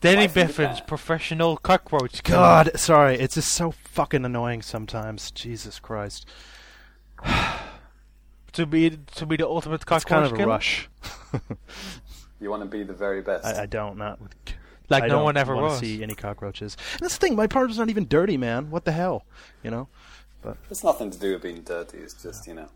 Danny 0.01 0.27
Biffin's 0.29 0.81
professional 0.81 1.57
cockroach. 1.57 2.23
killer. 2.23 2.39
God, 2.39 2.71
sorry, 2.77 3.17
it's 3.19 3.35
just 3.35 3.53
so 3.53 3.73
fucking 3.93 4.25
annoying 4.25 4.63
sometimes. 4.63 5.31
Jesus 5.31 5.79
Christ, 5.79 6.27
to 8.53 8.67
be 8.67 8.99
to 9.15 9.27
be 9.27 9.37
the 9.37 9.47
ultimate 9.47 9.85
cockroach 9.87 10.03
it's 10.03 10.09
kind 10.09 10.25
of 10.25 10.39
a 10.39 10.47
rush. 10.47 10.89
You 12.43 12.51
want 12.51 12.65
to 12.65 12.69
be 12.69 12.83
the 12.83 12.93
very 12.93 13.23
best. 13.23 13.47
I, 13.47 13.63
I 13.63 13.67
don't 13.67 13.97
not 13.97 14.21
with. 14.21 14.35
Like 14.89 15.05
I 15.05 15.07
no 15.07 15.15
don't 15.17 15.25
one 15.25 15.37
ever 15.37 15.55
wanna 15.55 15.69
was. 15.69 15.79
see 15.79 16.03
any 16.03 16.17
cockroaches. 16.17 16.77
And 16.95 17.03
that's 17.03 17.17
the 17.17 17.25
thing. 17.25 17.37
My 17.37 17.47
partner's 17.47 17.79
not 17.79 17.89
even 17.89 18.09
dirty, 18.09 18.37
man. 18.37 18.69
What 18.69 18.85
the 18.85 18.91
hell, 18.91 19.25
you 19.63 19.71
know? 19.71 19.87
But 20.43 20.57
it's 20.69 20.83
nothing 20.83 21.13
to 21.13 21.19
do 21.21 21.35
with 21.35 21.43
being 21.43 21.63
dirty. 21.63 21.99
It's 21.99 22.21
just 22.21 22.49
you 22.49 22.55
know, 22.55 22.69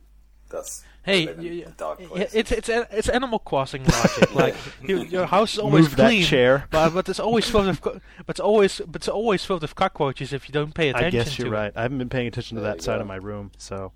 that's 0.50 0.84
Hey, 1.02 1.32
you- 1.40 1.50
you- 1.52 1.66
a 1.66 1.70
dark 1.70 2.00
place. 2.02 2.34
it's 2.34 2.50
it's 2.50 2.68
it's 2.68 3.08
Animal 3.08 3.38
Crossing 3.38 3.84
logic. 3.84 4.34
like 4.34 4.56
you, 4.82 5.02
your 5.04 5.26
house 5.26 5.52
is 5.54 5.58
always 5.60 5.84
Move 5.84 5.96
that 5.96 6.06
clean, 6.08 6.24
chair. 6.24 6.66
but 6.70 6.90
but 6.90 7.08
it's 7.08 7.20
always 7.20 7.48
filled 7.48 7.66
with 7.66 7.80
co- 7.80 8.00
but 8.26 8.30
it's 8.30 8.40
always 8.40 8.80
but 8.86 8.96
it's 9.02 9.08
always 9.08 9.44
filled 9.44 9.62
with 9.62 9.74
cockroaches 9.76 10.32
if 10.32 10.48
you 10.48 10.52
don't 10.52 10.74
pay 10.74 10.88
attention. 10.88 11.06
I 11.06 11.10
guess 11.10 11.38
you're 11.38 11.48
to 11.48 11.54
it. 11.54 11.56
right. 11.58 11.72
I 11.76 11.82
haven't 11.82 11.98
been 11.98 12.08
paying 12.08 12.26
attention 12.26 12.56
to 12.56 12.62
There 12.62 12.72
that 12.72 12.82
side 12.82 12.96
go. 12.96 13.02
of 13.02 13.06
my 13.06 13.16
room, 13.16 13.52
so. 13.56 13.92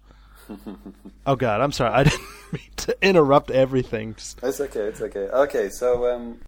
oh 1.26 1.36
God, 1.36 1.60
I'm 1.60 1.72
sorry. 1.72 1.92
I 1.94 2.04
didn't 2.04 2.20
mean 2.52 2.62
to 2.78 2.96
interrupt 3.02 3.50
everything. 3.50 4.14
It's 4.42 4.60
okay. 4.60 4.80
It's 4.80 5.00
okay. 5.00 5.28
Okay, 5.28 5.68
so 5.68 6.12
um, 6.12 6.38